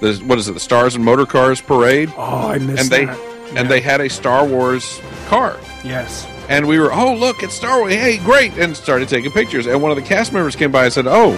The, 0.00 0.14
what 0.26 0.38
is 0.38 0.48
it? 0.48 0.52
The 0.52 0.60
Stars 0.60 0.94
and 0.94 1.04
Motor 1.04 1.26
Cars 1.26 1.60
parade. 1.60 2.12
Oh, 2.16 2.48
I 2.48 2.58
missed 2.58 2.82
and 2.82 2.90
they, 2.90 3.04
that. 3.04 3.18
Yeah. 3.18 3.60
And 3.60 3.70
they 3.70 3.80
had 3.80 4.00
a 4.00 4.08
Star 4.08 4.46
Wars 4.46 5.00
car. 5.28 5.58
Yes 5.84 6.26
and 6.48 6.66
we 6.66 6.78
were, 6.78 6.92
oh 6.92 7.14
look, 7.14 7.42
it's 7.42 7.54
Star 7.54 7.80
Wars. 7.80 7.92
Hey, 7.92 8.18
great, 8.18 8.52
and 8.52 8.76
started 8.76 9.08
taking 9.08 9.32
pictures. 9.32 9.66
And 9.66 9.82
one 9.82 9.90
of 9.90 9.96
the 9.96 10.02
cast 10.02 10.32
members 10.32 10.56
came 10.56 10.70
by 10.70 10.84
and 10.84 10.92
said, 10.92 11.06
oh. 11.06 11.32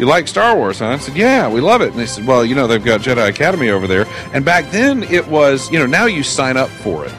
You 0.00 0.06
like 0.06 0.28
Star 0.28 0.56
Wars, 0.56 0.78
huh? 0.78 0.86
I 0.86 0.96
said, 0.96 1.14
Yeah, 1.14 1.46
we 1.46 1.60
love 1.60 1.82
it. 1.82 1.90
And 1.90 1.98
they 1.98 2.06
said, 2.06 2.26
Well, 2.26 2.42
you 2.42 2.54
know, 2.54 2.66
they've 2.66 2.82
got 2.82 3.02
Jedi 3.02 3.28
Academy 3.28 3.68
over 3.68 3.86
there. 3.86 4.06
And 4.32 4.46
back 4.46 4.70
then 4.70 5.02
it 5.02 5.28
was, 5.28 5.70
you 5.70 5.78
know, 5.78 5.84
now 5.84 6.06
you 6.06 6.22
sign 6.22 6.56
up 6.56 6.70
for 6.70 7.04
it. 7.04 7.12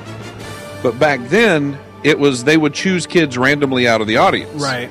But 0.82 0.98
back 0.98 1.20
then 1.28 1.78
it 2.04 2.18
was 2.18 2.44
they 2.44 2.58
would 2.58 2.74
choose 2.74 3.06
kids 3.06 3.38
randomly 3.38 3.88
out 3.88 4.02
of 4.02 4.08
the 4.08 4.18
audience. 4.18 4.60
Right. 4.60 4.90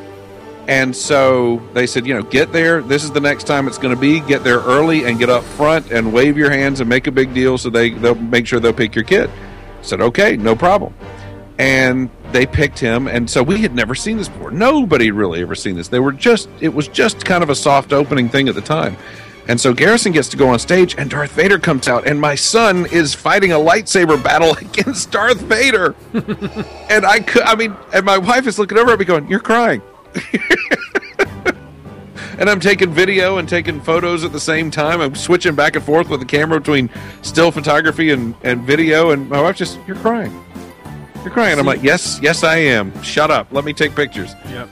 And 0.68 0.94
so 0.94 1.60
they 1.72 1.88
said, 1.88 2.06
you 2.06 2.14
know, 2.14 2.22
get 2.22 2.52
there. 2.52 2.80
This 2.80 3.02
is 3.02 3.10
the 3.10 3.18
next 3.18 3.48
time 3.48 3.66
it's 3.66 3.78
going 3.78 3.92
to 3.92 4.00
be. 4.00 4.20
Get 4.20 4.44
there 4.44 4.60
early 4.60 5.06
and 5.06 5.18
get 5.18 5.28
up 5.28 5.42
front 5.42 5.90
and 5.90 6.12
wave 6.12 6.38
your 6.38 6.50
hands 6.52 6.78
and 6.78 6.88
make 6.88 7.08
a 7.08 7.10
big 7.10 7.34
deal 7.34 7.58
so 7.58 7.70
they, 7.70 7.90
they'll 7.90 8.14
make 8.14 8.46
sure 8.46 8.60
they'll 8.60 8.72
pick 8.72 8.94
your 8.94 9.02
kid. 9.02 9.28
I 9.28 9.82
said, 9.82 10.00
okay, 10.00 10.36
no 10.36 10.54
problem. 10.54 10.94
And 11.58 12.08
they 12.32 12.46
picked 12.46 12.78
him, 12.78 13.06
and 13.06 13.28
so 13.28 13.42
we 13.42 13.62
had 13.62 13.74
never 13.74 13.94
seen 13.94 14.16
this 14.16 14.28
before. 14.28 14.50
Nobody 14.50 15.10
really 15.10 15.42
ever 15.42 15.54
seen 15.54 15.76
this. 15.76 15.88
They 15.88 16.00
were 16.00 16.12
just 16.12 16.48
it 16.60 16.68
was 16.68 16.88
just 16.88 17.24
kind 17.24 17.42
of 17.42 17.50
a 17.50 17.54
soft 17.54 17.92
opening 17.92 18.28
thing 18.28 18.48
at 18.48 18.54
the 18.54 18.60
time. 18.60 18.96
And 19.48 19.60
so 19.60 19.74
Garrison 19.74 20.12
gets 20.12 20.28
to 20.28 20.36
go 20.36 20.48
on 20.50 20.58
stage, 20.60 20.94
and 20.96 21.10
Darth 21.10 21.32
Vader 21.32 21.58
comes 21.58 21.88
out, 21.88 22.06
and 22.06 22.20
my 22.20 22.36
son 22.36 22.86
is 22.92 23.14
fighting 23.14 23.50
a 23.52 23.56
lightsaber 23.56 24.22
battle 24.22 24.52
against 24.60 25.10
Darth 25.10 25.40
Vader. 25.40 25.96
and 26.88 27.04
I 27.04 27.20
could, 27.20 27.42
I 27.42 27.56
mean, 27.56 27.74
and 27.92 28.04
my 28.04 28.18
wife 28.18 28.46
is 28.46 28.58
looking 28.58 28.78
over 28.78 28.92
at 28.92 28.98
me 28.98 29.04
going, 29.04 29.28
"You're 29.28 29.40
crying." 29.40 29.82
and 32.38 32.48
I'm 32.48 32.60
taking 32.60 32.92
video 32.92 33.38
and 33.38 33.48
taking 33.48 33.80
photos 33.80 34.24
at 34.24 34.32
the 34.32 34.40
same 34.40 34.70
time. 34.70 35.00
I'm 35.00 35.14
switching 35.14 35.54
back 35.54 35.74
and 35.74 35.84
forth 35.84 36.08
with 36.08 36.20
the 36.20 36.26
camera 36.26 36.60
between 36.60 36.90
still 37.22 37.50
photography 37.50 38.10
and, 38.10 38.34
and 38.42 38.62
video, 38.62 39.10
and 39.10 39.28
my 39.28 39.40
wife 39.40 39.56
just, 39.56 39.78
"You're 39.86 39.96
crying." 39.96 40.49
You're 41.22 41.32
crying. 41.32 41.58
I'm 41.58 41.66
like, 41.66 41.82
yes, 41.82 42.18
yes, 42.22 42.42
I 42.42 42.56
am. 42.56 43.02
Shut 43.02 43.30
up. 43.30 43.48
Let 43.52 43.64
me 43.66 43.74
take 43.74 43.94
pictures. 43.94 44.34
Yep. 44.46 44.70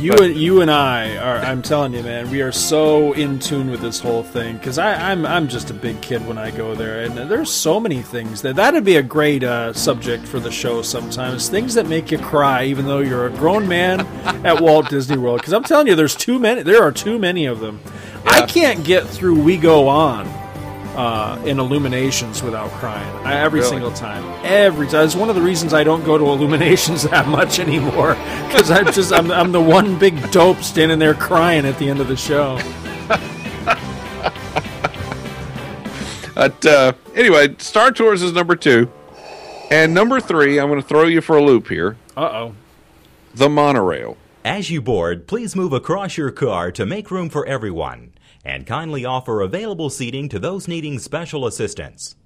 You 0.00 0.12
but, 0.12 0.22
and 0.22 0.36
you 0.36 0.62
and 0.62 0.70
I 0.70 1.16
are. 1.18 1.36
I'm 1.36 1.60
telling 1.60 1.92
you, 1.92 2.02
man, 2.02 2.30
we 2.30 2.40
are 2.40 2.50
so 2.50 3.12
in 3.12 3.38
tune 3.38 3.70
with 3.70 3.82
this 3.82 4.00
whole 4.00 4.22
thing 4.22 4.56
because 4.56 4.78
I'm 4.78 5.26
I'm 5.26 5.46
just 5.46 5.70
a 5.70 5.74
big 5.74 6.00
kid 6.00 6.26
when 6.26 6.38
I 6.38 6.50
go 6.50 6.74
there, 6.74 7.04
and 7.04 7.30
there's 7.30 7.52
so 7.52 7.78
many 7.78 8.00
things 8.00 8.40
that 8.40 8.56
that'd 8.56 8.82
be 8.82 8.96
a 8.96 9.02
great 9.02 9.44
uh, 9.44 9.74
subject 9.74 10.26
for 10.26 10.40
the 10.40 10.50
show. 10.50 10.80
Sometimes 10.80 11.50
things 11.50 11.74
that 11.74 11.86
make 11.86 12.10
you 12.10 12.18
cry, 12.18 12.64
even 12.64 12.86
though 12.86 13.00
you're 13.00 13.26
a 13.26 13.30
grown 13.30 13.68
man 13.68 14.00
at 14.46 14.58
Walt 14.60 14.88
Disney 14.88 15.18
World. 15.18 15.40
Because 15.40 15.52
I'm 15.52 15.64
telling 15.64 15.86
you, 15.86 15.94
there's 15.94 16.16
too 16.16 16.38
many. 16.38 16.62
There 16.62 16.82
are 16.82 16.92
too 16.92 17.18
many 17.18 17.44
of 17.44 17.60
them. 17.60 17.78
Yeah. 18.24 18.30
I 18.30 18.46
can't 18.46 18.82
get 18.82 19.06
through. 19.06 19.42
We 19.42 19.58
go 19.58 19.86
on 19.86 20.26
uh, 20.96 21.40
in 21.44 21.58
Illuminations 21.58 22.42
without 22.42 22.70
crying. 22.72 23.08
I, 23.26 23.34
every 23.34 23.60
really? 23.60 23.70
single 23.70 23.92
time. 23.92 24.24
Every 24.44 24.88
time. 24.88 25.04
It's 25.04 25.14
one 25.14 25.28
of 25.28 25.34
the 25.34 25.42
reasons 25.42 25.74
I 25.74 25.84
don't 25.84 26.04
go 26.04 26.18
to 26.18 26.24
Illuminations 26.24 27.02
that 27.10 27.28
much 27.28 27.58
anymore 27.58 28.14
because 28.46 28.70
I'm 28.70 28.92
just 28.92 29.12
I'm, 29.12 29.30
I'm 29.30 29.52
the 29.52 29.60
one 29.60 29.98
big 29.98 30.30
dope 30.30 30.62
standing 30.62 30.98
there 30.98 31.14
crying 31.14 31.66
at 31.66 31.78
the 31.78 31.88
end 31.88 32.00
of 32.00 32.08
the 32.08 32.16
show. 32.16 32.58
but 36.34 36.66
uh, 36.66 36.92
anyway, 37.14 37.54
Star 37.58 37.92
Tours 37.92 38.22
is 38.22 38.32
number 38.32 38.56
two, 38.56 38.90
and 39.70 39.94
number 39.94 40.20
three. 40.20 40.58
I'm 40.58 40.68
going 40.68 40.80
to 40.80 40.86
throw 40.86 41.04
you 41.04 41.20
for 41.20 41.36
a 41.36 41.42
loop 41.42 41.68
here. 41.68 41.96
Uh 42.16 42.20
oh. 42.20 42.54
The 43.34 43.48
monorail. 43.48 44.16
As 44.44 44.70
you 44.70 44.80
board, 44.80 45.26
please 45.26 45.54
move 45.54 45.74
across 45.74 46.16
your 46.16 46.30
car 46.30 46.72
to 46.72 46.86
make 46.86 47.10
room 47.10 47.28
for 47.28 47.46
everyone, 47.46 48.12
and 48.44 48.66
kindly 48.66 49.04
offer 49.04 49.40
available 49.40 49.90
seating 49.90 50.28
to 50.28 50.38
those 50.38 50.68
needing 50.68 50.98
special 50.98 51.46
assistance. 51.46 52.16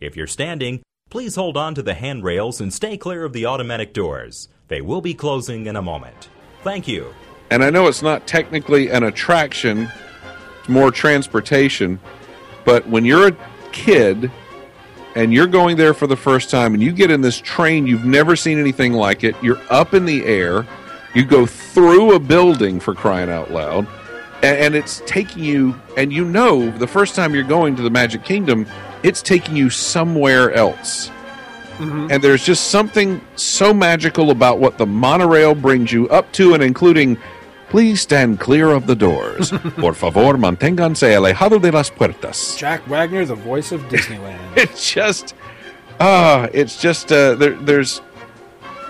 If 0.00 0.16
you're 0.16 0.26
standing, 0.26 0.82
please 1.10 1.36
hold 1.36 1.56
on 1.56 1.74
to 1.74 1.82
the 1.82 1.94
handrails 1.94 2.60
and 2.60 2.72
stay 2.72 2.96
clear 2.96 3.24
of 3.24 3.32
the 3.32 3.46
automatic 3.46 3.92
doors. 3.92 4.48
They 4.68 4.80
will 4.80 5.00
be 5.00 5.14
closing 5.14 5.66
in 5.66 5.76
a 5.76 5.82
moment. 5.82 6.28
Thank 6.62 6.86
you. 6.88 7.14
And 7.50 7.64
I 7.64 7.70
know 7.70 7.88
it's 7.88 8.02
not 8.02 8.26
technically 8.26 8.90
an 8.90 9.02
attraction, 9.02 9.90
it's 10.60 10.68
more 10.68 10.90
transportation, 10.90 11.98
but 12.64 12.86
when 12.88 13.04
you're 13.04 13.28
a 13.28 13.36
kid 13.72 14.30
and 15.16 15.32
you're 15.32 15.48
going 15.48 15.76
there 15.76 15.92
for 15.92 16.06
the 16.06 16.16
first 16.16 16.50
time 16.50 16.74
and 16.74 16.82
you 16.82 16.92
get 16.92 17.10
in 17.10 17.20
this 17.20 17.38
train, 17.40 17.86
you've 17.86 18.04
never 18.04 18.36
seen 18.36 18.58
anything 18.58 18.92
like 18.92 19.24
it, 19.24 19.34
you're 19.42 19.60
up 19.68 19.94
in 19.94 20.04
the 20.04 20.24
air, 20.24 20.66
you 21.14 21.24
go 21.24 21.44
through 21.44 22.14
a 22.14 22.20
building 22.20 22.78
for 22.78 22.94
crying 22.94 23.30
out 23.30 23.50
loud, 23.50 23.88
and, 24.42 24.58
and 24.58 24.74
it's 24.74 25.02
taking 25.06 25.44
you, 25.44 25.74
and 25.96 26.12
you 26.12 26.24
know 26.24 26.70
the 26.70 26.86
first 26.86 27.14
time 27.14 27.34
you're 27.34 27.44
going 27.44 27.76
to 27.76 27.82
the 27.82 27.90
Magic 27.90 28.24
Kingdom, 28.24 28.66
it's 29.02 29.22
taking 29.22 29.56
you 29.56 29.70
somewhere 29.70 30.52
else. 30.52 31.08
Mm-hmm. 31.78 32.08
And 32.10 32.22
there's 32.22 32.44
just 32.44 32.70
something 32.70 33.22
so 33.36 33.72
magical 33.72 34.30
about 34.30 34.58
what 34.58 34.76
the 34.76 34.86
monorail 34.86 35.54
brings 35.54 35.90
you 35.90 36.08
up 36.10 36.30
to 36.32 36.52
and 36.52 36.62
including 36.62 37.16
Please 37.70 38.00
stand 38.00 38.40
clear 38.40 38.70
of 38.70 38.88
the 38.88 38.96
doors. 38.96 39.52
Por 39.78 39.94
favor, 39.94 40.36
manténganse 40.36 41.14
alejado 41.14 41.60
de 41.60 41.70
las 41.70 41.88
puertas. 41.88 42.58
Jack 42.58 42.84
Wagner, 42.88 43.24
the 43.24 43.36
voice 43.36 43.70
of 43.70 43.80
Disneyland. 43.82 44.40
it's 44.56 44.92
just, 44.92 45.36
ah, 46.00 46.42
uh, 46.42 46.48
it's 46.52 46.80
just 46.82 47.12
uh, 47.12 47.36
there, 47.36 47.54
there's, 47.54 48.02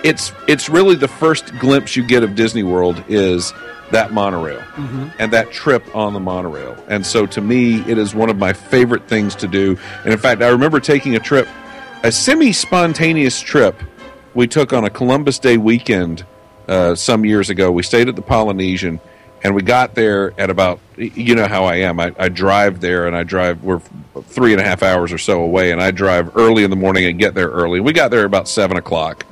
it's 0.05 0.33
it's 0.49 0.69
really 0.69 0.97
the 0.97 1.09
first 1.09 1.57
glimpse 1.59 1.97
you 1.97 2.05
get 2.05 2.23
of 2.23 2.35
Disney 2.35 2.63
World 2.63 3.03
is 3.09 3.53
that 3.91 4.13
monorail 4.13 4.61
mm-hmm. 4.61 5.09
and 5.19 5.33
that 5.33 5.51
trip 5.51 5.85
on 5.95 6.13
the 6.15 6.21
monorail. 6.21 6.77
And 6.89 7.05
so 7.05 7.27
to 7.27 7.41
me, 7.41 7.81
it 7.83 7.99
is 7.99 8.15
one 8.15 8.31
of 8.31 8.39
my 8.39 8.53
favorite 8.53 9.09
things 9.09 9.35
to 9.37 9.49
do. 9.49 9.77
And 10.05 10.13
in 10.13 10.19
fact, 10.19 10.43
I 10.43 10.49
remember 10.49 10.79
taking 10.81 11.17
a 11.17 11.21
trip, 11.21 11.49
a 12.03 12.13
semi 12.13 12.53
spontaneous 12.53 13.41
trip 13.41 13.81
we 14.35 14.47
took 14.47 14.73
on 14.73 14.85
a 14.85 14.91
Columbus 14.91 15.39
Day 15.39 15.57
weekend 15.57 16.25
uh, 16.69 16.95
some 16.95 17.25
years 17.25 17.51
ago. 17.51 17.71
We 17.71 17.83
stayed 17.83 18.09
at 18.09 18.17
the 18.17 18.23
Polynesian, 18.23 19.01
and 19.43 19.55
we 19.55 19.63
got 19.63 19.95
there 19.95 20.33
at 20.39 20.51
about 20.51 20.81
you 20.97 21.35
know 21.35 21.47
how 21.47 21.65
I 21.65 21.77
am. 21.77 21.99
I, 21.99 22.15
I, 22.19 22.29
drive 22.29 22.81
there, 22.81 23.07
and 23.07 23.17
I 23.17 23.25
drive. 23.25 23.63
We're 23.65 23.81
three 24.23 24.53
and 24.53 24.61
a 24.61 24.65
half 24.65 24.83
hours 24.83 25.13
or 25.13 25.19
so 25.19 25.43
away, 25.43 25.73
and 25.73 25.83
I 25.83 25.91
drive 25.91 26.37
early 26.37 26.63
in 26.63 26.71
the 26.71 26.77
morning 26.77 27.07
and 27.07 27.19
get 27.19 27.35
there 27.35 27.49
early. 27.49 27.81
We 27.81 27.93
got 27.93 28.11
there 28.11 28.25
about 28.25 28.49
seven 28.49 28.77
o'clock, 28.77 29.27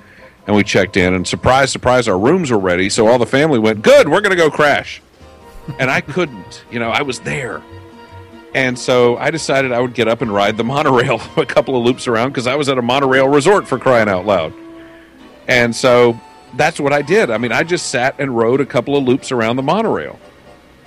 and 0.49 0.57
we 0.57 0.65
checked 0.65 0.97
in, 0.97 1.13
and 1.13 1.29
surprise, 1.29 1.71
surprise, 1.71 2.09
our 2.09 2.19
rooms 2.19 2.51
were 2.51 2.59
ready. 2.59 2.89
So 2.89 3.07
all 3.07 3.19
the 3.19 3.27
family 3.27 3.59
went, 3.59 3.83
"Good, 3.83 4.09
we're 4.09 4.23
going 4.23 4.35
to 4.35 4.37
go 4.37 4.51
crash," 4.51 5.03
and 5.79 5.91
I 5.91 6.01
couldn't. 6.01 6.65
You 6.71 6.81
know, 6.81 6.89
I 6.89 7.03
was 7.03 7.21
there. 7.21 7.63
And 8.55 8.79
so 8.79 9.19
I 9.19 9.31
decided 9.31 9.73
I 9.73 9.81
would 9.81 9.93
get 9.93 10.09
up 10.09 10.23
and 10.23 10.33
ride 10.33 10.57
the 10.57 10.65
monorail 10.65 11.21
a 11.37 11.45
couple 11.45 11.77
of 11.77 11.85
loops 11.85 12.09
around 12.09 12.31
because 12.31 12.47
I 12.47 12.57
was 12.57 12.71
at 12.71 12.79
a 12.79 12.83
monorail 12.83 13.29
resort 13.29 13.69
for 13.69 13.79
crying 13.79 14.09
out 14.09 14.25
loud. 14.25 14.55
And 15.47 15.77
so 15.77 16.19
that's 16.57 16.81
what 16.81 16.95
I 16.95 17.03
did. 17.03 17.31
I 17.31 17.37
mean, 17.37 17.53
I 17.53 17.63
just 17.63 17.91
sat 17.91 18.19
and 18.19 18.35
rode 18.35 18.63
a 18.63 18.67
couple 18.67 18.97
of 18.97 19.05
loops 19.05 19.31
around 19.31 19.57
the 19.57 19.63
monorail. 19.63 20.19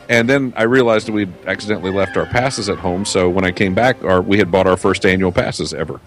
And 0.10 0.28
then 0.28 0.54
I 0.58 0.64
realized 0.64 1.08
that 1.08 1.12
we'd 1.12 1.32
accidentally 1.46 1.92
left 1.92 2.18
our 2.18 2.26
passes 2.26 2.68
at 2.68 2.80
home. 2.80 3.06
So 3.06 3.30
when 3.30 3.46
I 3.46 3.52
came 3.52 3.76
back, 3.76 4.04
our, 4.04 4.22
we 4.24 4.40
had 4.40 4.52
bought 4.52 4.66
our 4.66 4.76
first 4.76 5.06
annual 5.06 5.32
passes 5.32 5.72
ever. 5.72 6.02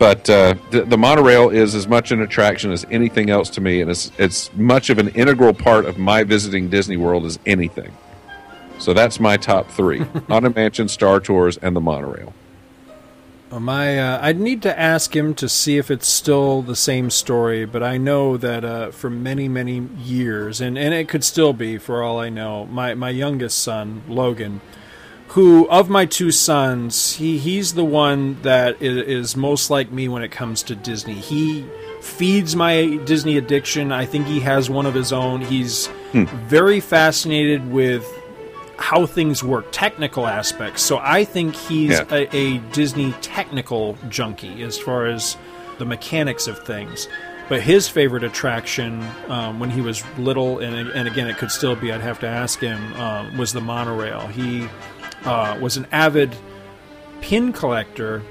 But 0.00 0.30
uh, 0.30 0.54
the, 0.70 0.80
the, 0.86 0.96
monorail 0.96 1.50
is 1.50 1.74
as 1.74 1.86
much 1.86 2.10
an 2.10 2.22
attraction 2.22 2.72
as 2.72 2.86
anything 2.90 3.28
else 3.28 3.50
to 3.50 3.60
me, 3.60 3.82
and 3.82 3.90
it's 3.90 4.10
it's 4.16 4.50
much 4.54 4.88
of 4.88 4.96
an 4.96 5.08
integral 5.08 5.52
part 5.52 5.84
of 5.84 5.98
my 5.98 6.24
visiting 6.24 6.70
Disney 6.70 6.96
World 6.96 7.26
as 7.26 7.38
anything. 7.44 7.92
So 8.78 8.94
that's 8.94 9.20
my 9.20 9.36
top 9.36 9.70
three: 9.70 9.98
Haunted 10.28 10.56
Mansion, 10.56 10.88
Star 10.88 11.20
Tours, 11.20 11.58
and 11.58 11.76
the 11.76 11.82
monorail. 11.82 12.32
My, 13.50 13.98
uh, 13.98 14.20
I'd 14.22 14.40
need 14.40 14.62
to 14.62 14.78
ask 14.78 15.14
him 15.14 15.34
to 15.34 15.50
see 15.50 15.76
if 15.76 15.90
it's 15.90 16.06
still 16.06 16.62
the 16.62 16.76
same 16.76 17.10
story, 17.10 17.66
but 17.66 17.82
I 17.82 17.98
know 17.98 18.38
that 18.38 18.64
uh, 18.64 18.92
for 18.92 19.10
many, 19.10 19.48
many 19.48 19.86
years, 19.98 20.60
and, 20.60 20.78
and 20.78 20.94
it 20.94 21.08
could 21.08 21.24
still 21.24 21.52
be 21.52 21.76
for 21.76 22.00
all 22.02 22.20
I 22.20 22.28
know, 22.28 22.66
my, 22.66 22.94
my 22.94 23.10
youngest 23.10 23.58
son, 23.58 24.02
Logan, 24.06 24.60
who, 25.30 25.68
of 25.68 25.88
my 25.88 26.06
two 26.06 26.32
sons, 26.32 27.14
he, 27.14 27.38
he's 27.38 27.74
the 27.74 27.84
one 27.84 28.42
that 28.42 28.82
is 28.82 29.36
most 29.36 29.70
like 29.70 29.92
me 29.92 30.08
when 30.08 30.24
it 30.24 30.32
comes 30.32 30.64
to 30.64 30.74
Disney. 30.74 31.14
He 31.14 31.64
feeds 32.00 32.56
my 32.56 32.96
Disney 33.04 33.36
addiction. 33.36 33.92
I 33.92 34.06
think 34.06 34.26
he 34.26 34.40
has 34.40 34.68
one 34.68 34.86
of 34.86 34.94
his 34.94 35.12
own. 35.12 35.40
He's 35.40 35.86
hmm. 36.10 36.24
very 36.24 36.80
fascinated 36.80 37.70
with 37.70 38.04
how 38.76 39.06
things 39.06 39.44
work, 39.44 39.66
technical 39.70 40.26
aspects. 40.26 40.82
So 40.82 40.98
I 40.98 41.24
think 41.24 41.54
he's 41.54 41.90
yeah. 41.90 42.06
a, 42.10 42.36
a, 42.36 42.58
Disney 42.72 43.12
technical 43.20 43.96
junkie 44.08 44.64
as 44.64 44.78
far 44.78 45.06
as 45.06 45.36
the 45.78 45.84
mechanics 45.84 46.48
of 46.48 46.58
things. 46.66 47.06
But 47.48 47.62
his 47.62 47.88
favorite 47.88 48.24
attraction 48.24 49.06
um, 49.28 49.60
when 49.60 49.70
he 49.70 49.80
was 49.80 50.02
little, 50.18 50.58
and, 50.58 50.88
and 50.90 51.06
again, 51.06 51.28
it 51.28 51.36
could 51.36 51.52
still 51.52 51.76
be, 51.76 51.92
I'd 51.92 52.00
have 52.00 52.18
to 52.20 52.26
ask 52.26 52.58
him, 52.58 52.80
uh, 52.94 53.30
was 53.36 53.52
the 53.52 53.60
monorail. 53.60 54.26
He 54.26 54.68
uh, 55.24 55.58
was 55.60 55.76
an 55.76 55.86
avid 55.92 56.34
pin 57.20 57.52
collector, 57.52 58.22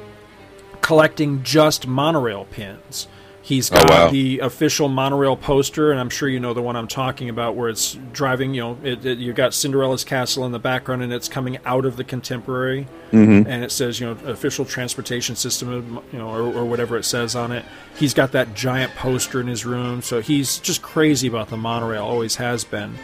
collecting 0.82 1.44
just 1.44 1.88
monorail 1.88 2.46
pins. 2.46 3.08
He's 3.50 3.68
got 3.68 3.90
oh, 3.90 3.94
wow. 3.94 4.12
the 4.12 4.40
official 4.40 4.90
monorail 4.90 5.36
poster, 5.36 5.90
and 5.90 6.00
I'm 6.00 6.12
sure 6.12 6.30
you 6.30 6.40
know 6.40 6.54
the 6.54 6.62
one 6.62 6.76
I'm 6.76 6.88
talking 6.88 7.30
about, 7.30 7.56
where 7.56 7.68
it's 7.68 7.98
driving. 8.14 8.54
You 8.54 8.62
know, 8.62 8.78
it, 8.84 9.04
it, 9.04 9.18
you 9.18 9.34
got 9.34 9.56
Cinderella's 9.56 10.04
castle 10.04 10.46
in 10.46 10.52
the 10.52 10.60
background, 10.60 11.02
and 11.02 11.12
it's 11.12 11.28
coming 11.28 11.58
out 11.66 11.84
of 11.84 11.98
the 11.98 12.04
contemporary, 12.04 12.88
mm-hmm. 13.12 13.50
and 13.50 13.64
it 13.64 13.72
says, 13.72 14.00
you 14.00 14.06
know, 14.06 14.12
official 14.30 14.66
transportation 14.66 15.36
system, 15.36 16.00
you 16.12 16.20
know, 16.20 16.30
or, 16.30 16.42
or, 16.42 16.64
whatever 16.64 16.96
it 16.96 17.06
says 17.06 17.36
on 17.36 17.52
it. 17.52 17.66
He's 17.96 18.14
got 18.14 18.34
that 18.34 18.54
giant 18.54 18.94
poster 18.94 19.42
in 19.42 19.48
his 19.48 19.66
room, 19.66 20.04
so 20.04 20.22
he's 20.22 20.60
just 20.60 20.84
crazy 20.84 21.28
about 21.28 21.50
the 21.50 21.58
monorail. 21.58 22.06
Always 22.06 22.36
has 22.36 22.64
been. 22.64 23.00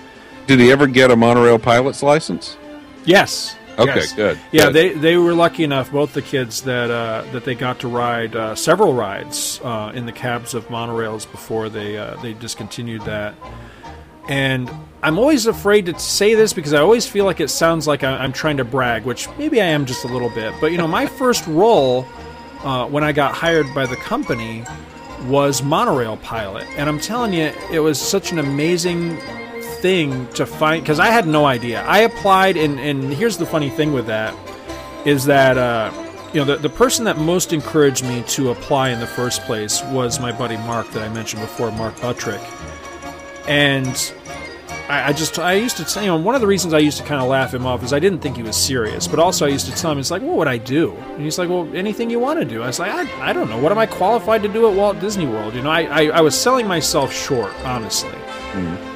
Did 0.45 0.59
he 0.59 0.71
ever 0.71 0.85
get 0.85 1.09
a 1.09 1.15
monorail 1.15 1.57
pilot's 1.57 2.03
license? 2.03 2.55
Yes. 3.03 3.55
Okay, 3.77 3.95
yes. 3.95 4.13
good. 4.13 4.39
Yeah, 4.51 4.65
good. 4.65 4.73
they 4.73 4.93
they 4.93 5.17
were 5.17 5.33
lucky 5.33 5.63
enough, 5.63 5.91
both 5.91 6.13
the 6.13 6.21
kids, 6.21 6.61
that 6.63 6.89
uh, 6.89 7.25
that 7.31 7.45
they 7.45 7.55
got 7.55 7.79
to 7.79 7.87
ride 7.87 8.35
uh, 8.35 8.55
several 8.55 8.93
rides 8.93 9.59
uh, 9.63 9.91
in 9.93 10.05
the 10.05 10.11
cabs 10.11 10.53
of 10.53 10.67
monorails 10.67 11.29
before 11.29 11.69
they 11.69 11.97
uh, 11.97 12.15
they 12.21 12.33
discontinued 12.33 13.01
that. 13.01 13.35
And 14.27 14.71
I'm 15.03 15.19
always 15.19 15.45
afraid 15.45 15.85
to 15.85 15.99
say 15.99 16.33
this 16.33 16.53
because 16.53 16.73
I 16.73 16.79
always 16.79 17.05
feel 17.05 17.25
like 17.25 17.39
it 17.39 17.49
sounds 17.49 17.87
like 17.87 18.03
I'm 18.03 18.33
trying 18.33 18.57
to 18.57 18.65
brag, 18.65 19.03
which 19.03 19.29
maybe 19.37 19.61
I 19.61 19.65
am 19.65 19.85
just 19.85 20.03
a 20.03 20.07
little 20.07 20.31
bit. 20.31 20.53
But 20.59 20.71
you 20.71 20.77
know, 20.77 20.87
my 20.87 21.05
first 21.21 21.45
role 21.45 22.07
uh, 22.63 22.87
when 22.87 23.03
I 23.03 23.11
got 23.11 23.35
hired 23.35 23.71
by 23.75 23.85
the 23.85 23.95
company 23.97 24.63
was 25.27 25.61
monorail 25.61 26.17
pilot, 26.17 26.67
and 26.75 26.89
I'm 26.89 26.99
telling 26.99 27.33
you, 27.33 27.51
it 27.71 27.79
was 27.79 27.99
such 27.99 28.31
an 28.31 28.39
amazing 28.39 29.17
thing 29.81 30.27
to 30.33 30.45
find 30.45 30.83
because 30.83 30.99
I 30.99 31.07
had 31.07 31.27
no 31.27 31.45
idea. 31.45 31.83
I 31.83 31.99
applied, 31.99 32.57
and 32.57 32.79
and 32.79 33.13
here's 33.13 33.37
the 33.37 33.45
funny 33.45 33.69
thing 33.69 33.93
with 33.93 34.07
that 34.07 34.33
is 35.05 35.25
that 35.25 35.57
uh, 35.57 35.91
you 36.33 36.39
know 36.39 36.45
the 36.45 36.57
the 36.57 36.69
person 36.69 37.05
that 37.05 37.17
most 37.17 37.53
encouraged 37.53 38.03
me 38.03 38.23
to 38.27 38.51
apply 38.51 38.89
in 38.89 38.99
the 38.99 39.07
first 39.07 39.41
place 39.43 39.83
was 39.85 40.19
my 40.19 40.31
buddy 40.31 40.57
Mark 40.57 40.89
that 40.91 41.03
I 41.03 41.13
mentioned 41.13 41.41
before, 41.41 41.71
Mark 41.71 41.99
Buttrick, 42.01 42.41
and. 43.47 44.13
I, 44.87 45.13
just 45.13 45.39
I 45.39 45.53
used 45.53 45.77
to 45.77 45.99
you 45.99 46.05
know 46.05 46.17
one 46.17 46.35
of 46.35 46.41
the 46.41 46.47
reasons 46.47 46.75
I 46.75 46.77
used 46.77 46.99
to 46.99 47.03
kind 47.03 47.19
of 47.19 47.27
laugh 47.27 47.51
him 47.55 47.65
off 47.65 47.83
is 47.83 47.91
I 47.91 47.97
didn't 47.97 48.19
think 48.19 48.37
he 48.37 48.43
was 48.43 48.55
serious, 48.55 49.07
but 49.07 49.17
also 49.17 49.47
I 49.47 49.49
used 49.49 49.65
to 49.65 49.71
tell 49.71 49.91
him 49.91 49.97
it's 49.97 50.11
like 50.11 50.21
what 50.21 50.35
would 50.37 50.47
I 50.47 50.59
do? 50.59 50.91
And 51.13 51.23
he's 51.23 51.39
like, 51.39 51.49
well, 51.49 51.67
anything 51.73 52.11
you 52.11 52.19
want 52.19 52.37
to 52.37 52.45
do. 52.45 52.61
I 52.61 52.67
was 52.67 52.77
like, 52.77 52.91
I, 52.91 53.29
I 53.31 53.33
don't 53.33 53.49
know, 53.49 53.57
what 53.57 53.71
am 53.71 53.79
I 53.79 53.87
qualified 53.87 54.43
to 54.43 54.47
do 54.47 54.69
at 54.69 54.77
Walt 54.77 54.99
Disney 54.99 55.25
World? 55.25 55.55
You 55.55 55.63
know, 55.63 55.71
I 55.71 55.81
I, 55.85 56.01
I 56.17 56.21
was 56.21 56.39
selling 56.39 56.67
myself 56.67 57.11
short, 57.11 57.51
honestly. 57.65 58.11
Mm. 58.51 58.94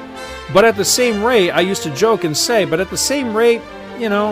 But 0.52 0.64
at 0.64 0.76
the 0.76 0.84
same 0.84 1.22
rate, 1.22 1.50
I 1.50 1.60
used 1.60 1.82
to 1.84 1.94
joke 1.94 2.24
and 2.24 2.36
say, 2.36 2.64
but 2.64 2.80
at 2.80 2.90
the 2.90 2.96
same 2.96 3.36
rate, 3.36 3.62
you 3.98 4.08
know, 4.08 4.30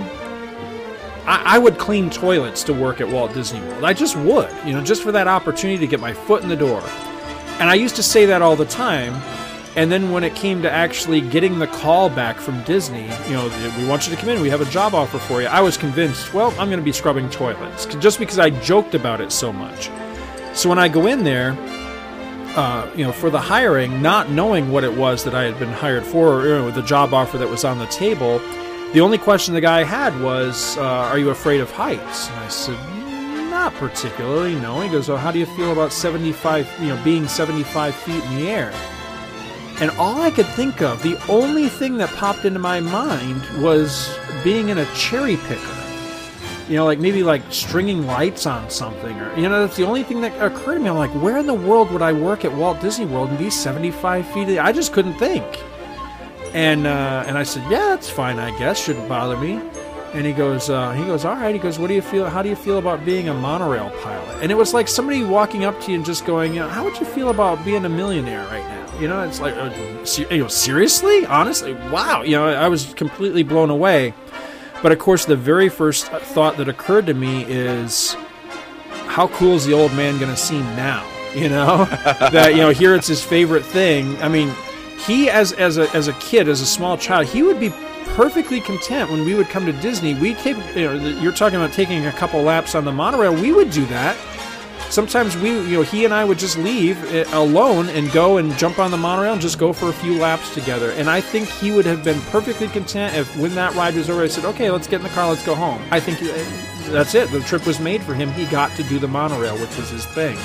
I, 1.27 1.43
I, 1.45 1.59
would 1.59 1.79
clean 1.79 2.11
toilets 2.11 2.65
to 2.65 2.73
work 2.73 3.01
at 3.01 3.09
Walt 3.09 3.35
Disney 3.35 3.61
World. 3.61 3.85
I 3.85 3.93
just 3.93 4.17
would, 4.17 4.51
you 4.65 4.73
know, 4.73 4.83
just 4.83 5.03
for 5.03 5.13
that 5.13 5.29
opportunity 5.29 5.79
to 5.79 5.87
get 5.87 6.01
my 6.01 6.13
foot 6.13 6.43
in 6.43 6.49
the 6.49 6.57
door. 6.57 6.83
And 7.61 7.69
I 7.69 7.75
used 7.75 7.97
to 7.97 8.03
say 8.03 8.27
that 8.27 8.43
all 8.43 8.57
the 8.57 8.65
time. 8.65 9.15
And 9.77 9.93
then 9.93 10.11
when 10.11 10.25
it 10.25 10.35
came 10.35 10.63
to 10.63 10.71
actually 10.71 11.21
getting 11.21 11.59
the 11.61 11.69
call 11.69 12.09
back 12.09 12.39
from 12.39 12.65
Disney, 12.65 13.05
you 13.27 13.35
know, 13.35 13.49
we 13.79 13.87
want 13.87 14.09
you 14.09 14.15
to 14.17 14.21
come 14.21 14.31
in, 14.31 14.41
we 14.41 14.51
have 14.51 14.61
a 14.61 14.71
job 14.71 14.95
offer 14.95 15.19
for 15.19 15.41
you, 15.41 15.47
I 15.47 15.61
was 15.61 15.77
convinced, 15.77 16.35
well, 16.35 16.51
I'm 16.53 16.69
going 16.69 16.81
to 16.81 16.83
be 16.83 16.93
scrubbing 16.93 17.31
toilets 17.31 17.87
just 17.97 18.19
because 18.19 18.41
I 18.41 18.51
joked 18.51 18.97
about 18.97 19.21
it 19.21 19.31
so 19.31 19.53
much. 19.53 19.91
So 20.55 20.69
when 20.69 20.79
I 20.79 20.89
go 20.89 21.07
in 21.07 21.23
there, 21.23 21.53
uh, 22.57 22.91
you 22.97 23.05
know, 23.05 23.13
for 23.13 23.31
the 23.31 23.41
hiring, 23.41 24.03
not 24.03 24.31
knowing 24.31 24.71
what 24.71 24.85
it 24.85 24.95
was 24.95 25.25
that 25.25 25.35
I 25.35 25.45
had 25.45 25.59
been 25.59 25.73
hired 25.73 26.05
for, 26.05 26.41
or 26.41 26.47
you 26.47 26.55
know, 26.55 26.71
the 26.71 26.83
job 26.83 27.15
offer 27.15 27.39
that 27.39 27.49
was 27.49 27.65
on 27.65 27.79
the 27.79 27.87
table, 27.87 28.41
the 28.93 29.01
only 29.01 29.19
question 29.19 29.55
the 29.55 29.61
guy 29.61 29.85
had 29.85 30.19
was, 30.21 30.77
uh, 30.79 30.83
"Are 30.83 31.19
you 31.19 31.31
afraid 31.31 31.61
of 31.61 31.71
heights?" 31.71 32.29
And 32.31 32.39
I 32.41 32.49
said, 32.49 32.79
"Not 33.51 33.75
particularly. 33.75 34.55
No." 34.55 34.81
He 34.81 34.89
goes, 34.89 35.09
"Well, 35.09 35.19
how 35.19 35.31
do 35.31 35.39
you 35.39 35.47
feel 35.47 35.73
about 35.73 35.93
seventy-five? 35.93 36.67
You 36.81 36.89
know, 36.89 37.05
being 37.05 37.29
seventy-five 37.29 37.95
feet 37.95 38.25
in 38.25 38.37
the 38.37 38.49
air?" 38.49 38.73
And 39.81 39.91
all 39.93 40.21
I 40.23 40.31
could 40.31 40.47
think 40.47 40.83
of, 40.83 41.03
the 41.03 41.17
only 41.29 41.69
thing 41.69 41.99
that 41.99 42.09
popped 42.17 42.45
into 42.45 42.59
my 42.59 42.81
mind 42.81 43.41
was 43.63 44.11
being 44.43 44.71
in 44.71 44.79
a 44.79 44.87
cherry 44.95 45.37
picker. 45.37 45.78
You 46.69 46.77
know, 46.77 46.85
like 46.85 46.99
maybe 46.99 47.23
like 47.23 47.43
stringing 47.51 48.07
lights 48.07 48.45
on 48.45 48.69
something, 48.69 49.19
or 49.19 49.35
you 49.37 49.49
know, 49.49 49.61
that's 49.61 49.77
the 49.77 49.87
only 49.87 50.03
thing 50.03 50.21
that 50.21 50.33
occurred 50.43 50.75
to 50.75 50.81
me. 50.81 50.89
I'm 50.89 50.97
like, 50.97 51.11
where 51.13 51.39
in 51.39 51.47
the 51.47 51.55
world 51.55 51.91
would 51.93 52.03
I 52.03 52.13
work 52.13 52.45
at 52.45 52.53
Walt 52.53 52.81
Disney 52.81 53.07
World 53.07 53.31
and 53.31 53.39
be 53.39 53.49
75 53.49 54.27
feet? 54.33 54.59
I 54.59 54.71
just 54.73 54.93
couldn't 54.93 55.15
think. 55.15 55.45
And 56.53 56.87
uh, 56.87 57.25
and 57.27 57.39
I 57.39 57.43
said, 57.43 57.63
yeah, 57.71 57.89
that's 57.89 58.11
fine, 58.11 58.39
I 58.39 58.57
guess. 58.59 58.85
Shouldn't 58.85 59.09
bother 59.09 59.37
me. 59.37 59.61
And 60.15 60.27
he 60.27 60.33
goes, 60.33 60.71
uh, 60.71 60.93
he 60.93 61.05
goes, 61.05 61.25
all 61.25 61.35
right. 61.35 61.55
He 61.55 61.61
goes, 61.61 61.79
what 61.79 61.89
do 61.89 61.95
you 61.95 62.03
feel? 62.03 62.29
How 62.29 62.43
do 62.43 62.49
you 62.49 62.57
feel 62.57 62.79
about 62.79 63.05
being 63.05 63.29
a 63.29 63.35
monorail 63.35 63.91
pilot? 64.03 64.43
And 64.43 64.51
it 64.51 64.55
was 64.55 64.73
like 64.73 64.89
somebody 64.89 65.23
walking 65.23 65.65
up 65.65 65.79
to 65.83 65.91
you 65.91 65.97
and 65.97 66.05
just 66.05 66.25
going, 66.25 66.55
you 66.55 66.61
know, 66.61 66.69
how 66.69 66.85
would 66.85 66.99
you 66.99 67.05
feel 67.05 67.29
about 67.29 67.63
being 67.65 67.85
a 67.85 67.89
millionaire 67.89 68.45
right 68.47 68.65
now? 68.65 69.01
You 69.01 69.09
know, 69.09 69.21
it's 69.23 69.41
like, 69.41 69.55
uh, 69.55 69.71
you 70.31 70.39
know, 70.39 70.49
seriously, 70.49 71.27
honestly, 71.27 71.75
wow. 71.93 72.23
You 72.23 72.33
know, 72.33 72.47
I 72.49 72.69
was 72.69 72.95
completely 72.95 73.43
blown 73.43 73.71
away. 73.71 74.15
But 74.83 74.93
of 74.93 74.99
course, 74.99 75.25
the 75.25 75.37
very 75.37 75.69
first 75.69 76.07
thought 76.07 76.57
that 76.59 76.69
occurred 76.69 77.07
to 77.07 77.15
me 77.15 77.45
is, 77.45 78.15
how 79.07 79.29
cool 79.29 79.55
is 79.55 79.67
the 79.67 79.73
old 79.73 79.93
man 79.95 80.19
going 80.19 80.31
to 80.31 80.37
seem 80.37 80.63
now? 80.77 81.07
You 81.35 81.49
know, 81.49 81.85
that 82.33 82.53
you 82.53 82.59
know 82.59 82.71
here 82.71 82.95
it's 82.95 83.07
his 83.07 83.23
favorite 83.23 83.65
thing. 83.65 84.17
I 84.23 84.29
mean, 84.29 84.55
he 85.07 85.29
as 85.29 85.53
as 85.53 85.79
a 85.79 85.91
as 85.95 86.09
a 86.09 86.13
kid, 86.15 86.49
as 86.49 86.61
a 86.61 86.67
small 86.67 86.97
child, 86.97 87.27
he 87.27 87.43
would 87.43 87.61
be 87.61 87.71
perfectly 88.19 88.61
content 88.61 89.11
when 89.11 89.25
we 89.25 89.35
would 89.35 89.49
come 89.49 89.67
to 89.67 89.73
Disney. 89.73 90.15
We 90.15 90.35
take, 90.35 90.57
you 90.75 90.85
know, 90.85 91.09
you're 91.21 91.33
talking 91.33 91.57
about 91.57 91.73
taking 91.73 92.07
a 92.07 92.13
couple 92.13 92.43
laps 92.43 92.75
on 92.75 92.85
the 92.85 92.93
monorail. 92.93 93.35
We 93.35 93.53
would 93.53 93.71
do 93.71 93.85
that. 93.87 94.17
Sometimes 94.91 95.37
we, 95.37 95.51
you 95.51 95.77
know, 95.77 95.83
he 95.83 96.05
and 96.07 96.15
I 96.15 96.25
would 96.25 96.39
just 96.39 96.57
leave 96.57 97.03
alone 97.33 97.91
and 97.91 98.11
go 98.11 98.39
and 98.39 98.57
jump 98.57 98.79
on 98.79 98.91
the 98.91 98.97
monorail 98.97 99.35
and 99.35 99.43
just 99.43 99.59
go 99.59 99.73
for 99.73 99.91
a 99.91 99.93
few 99.93 100.19
laps 100.19 100.55
together. 100.55 100.93
And 100.93 101.11
I 101.11 101.21
think 101.21 101.49
he 101.49 101.71
would 101.71 101.85
have 101.85 102.03
been 102.03 102.21
perfectly 102.23 102.69
content 102.69 103.15
if, 103.15 103.37
when 103.37 103.55
that 103.55 103.75
ride 103.75 103.95
was 103.95 104.09
over, 104.09 104.23
I 104.23 104.29
said, 104.29 104.47
"Okay, 104.47 104.71
let's 104.71 104.87
get 104.87 104.97
in 104.97 105.03
the 105.03 105.11
car, 105.11 105.29
let's 105.29 105.45
go 105.45 105.55
home." 105.55 105.83
I 105.91 106.01
think 106.01 106.23
eh, 106.23 106.91
that's 106.91 107.15
it. 107.15 107.31
The 107.31 107.41
trip 107.41 107.67
was 107.67 107.81
made 107.81 108.03
for 108.03 108.15
him. 108.15 108.31
He 108.33 108.47
got 108.47 108.75
to 108.77 108.83
do 108.85 108.99
the 108.99 109.09
monorail, 109.09 109.59
which 109.59 109.77
was 109.77 109.91
his 109.91 110.07
thing. 110.07 110.37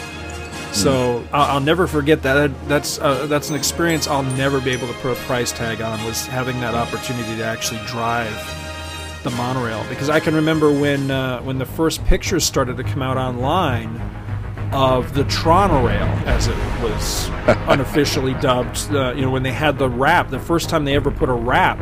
So 0.74 1.24
I'll, 1.32 1.52
I'll, 1.52 1.62
never 1.62 1.86
forget 1.88 2.24
that. 2.24 2.52
That's 2.68 3.00
uh, 3.00 3.28
that's 3.28 3.50
an 3.50 3.56
experience 3.56 4.08
I'll 4.08 4.24
never 4.24 4.60
be 4.60 4.72
able 4.72 4.88
to 4.88 4.94
put 4.96 5.12
a 5.12 5.22
price 5.22 5.52
tag 5.52 5.82
on. 5.82 6.04
Was 6.04 6.26
having 6.26 6.60
that 6.62 6.76
opportunity 6.76 7.38
to 7.38 7.44
actually 7.44 7.80
drive 7.86 8.34
the 9.24 9.30
monorail 9.32 9.86
because 9.88 10.10
I 10.10 10.20
can 10.20 10.36
remember 10.36 10.72
when 10.72 11.12
uh, 11.12 11.42
when 11.44 11.60
the 11.60 11.66
first 11.66 12.04
pictures 12.06 12.44
started 12.44 12.76
to 12.78 12.84
come 12.84 13.02
out 13.02 13.18
online 13.18 14.02
of 14.74 15.14
the 15.14 15.24
Tronorail, 15.26 16.26
as 16.26 16.48
it 16.48 16.58
was 16.82 17.30
unofficially 17.68 18.34
dubbed. 18.36 18.92
Uh, 18.92 19.14
you 19.14 19.22
know, 19.22 19.30
when 19.30 19.44
they 19.44 19.52
had 19.52 19.78
the 19.78 19.90
wrap, 19.90 20.30
the 20.30 20.40
first 20.40 20.70
time 20.70 20.84
they 20.84 20.96
ever 20.96 21.12
put 21.12 21.30
a 21.30 21.34
wrap 21.34 21.80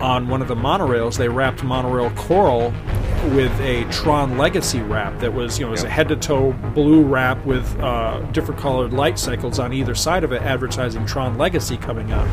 on 0.00 0.28
one 0.28 0.40
of 0.40 0.48
the 0.48 0.54
monorails, 0.54 1.18
they 1.18 1.28
wrapped 1.28 1.62
monorail 1.62 2.10
coral 2.10 2.72
with 3.34 3.52
a 3.60 3.84
Tron 3.90 4.38
Legacy 4.38 4.80
wrap 4.80 5.18
that 5.20 5.34
was, 5.34 5.58
you 5.58 5.64
know, 5.64 5.70
it 5.70 5.72
was 5.72 5.84
a 5.84 5.90
head 5.90 6.08
to 6.08 6.16
toe 6.16 6.52
blue 6.74 7.02
wrap 7.02 7.44
with 7.44 7.78
uh, 7.80 8.20
different 8.32 8.60
colored 8.60 8.92
light 8.92 9.18
cycles 9.18 9.58
on 9.58 9.72
either 9.72 9.94
side 9.94 10.24
of 10.24 10.32
it, 10.32 10.40
advertising 10.42 11.04
Tron 11.04 11.36
Legacy 11.36 11.76
coming 11.76 12.12
up. 12.12 12.26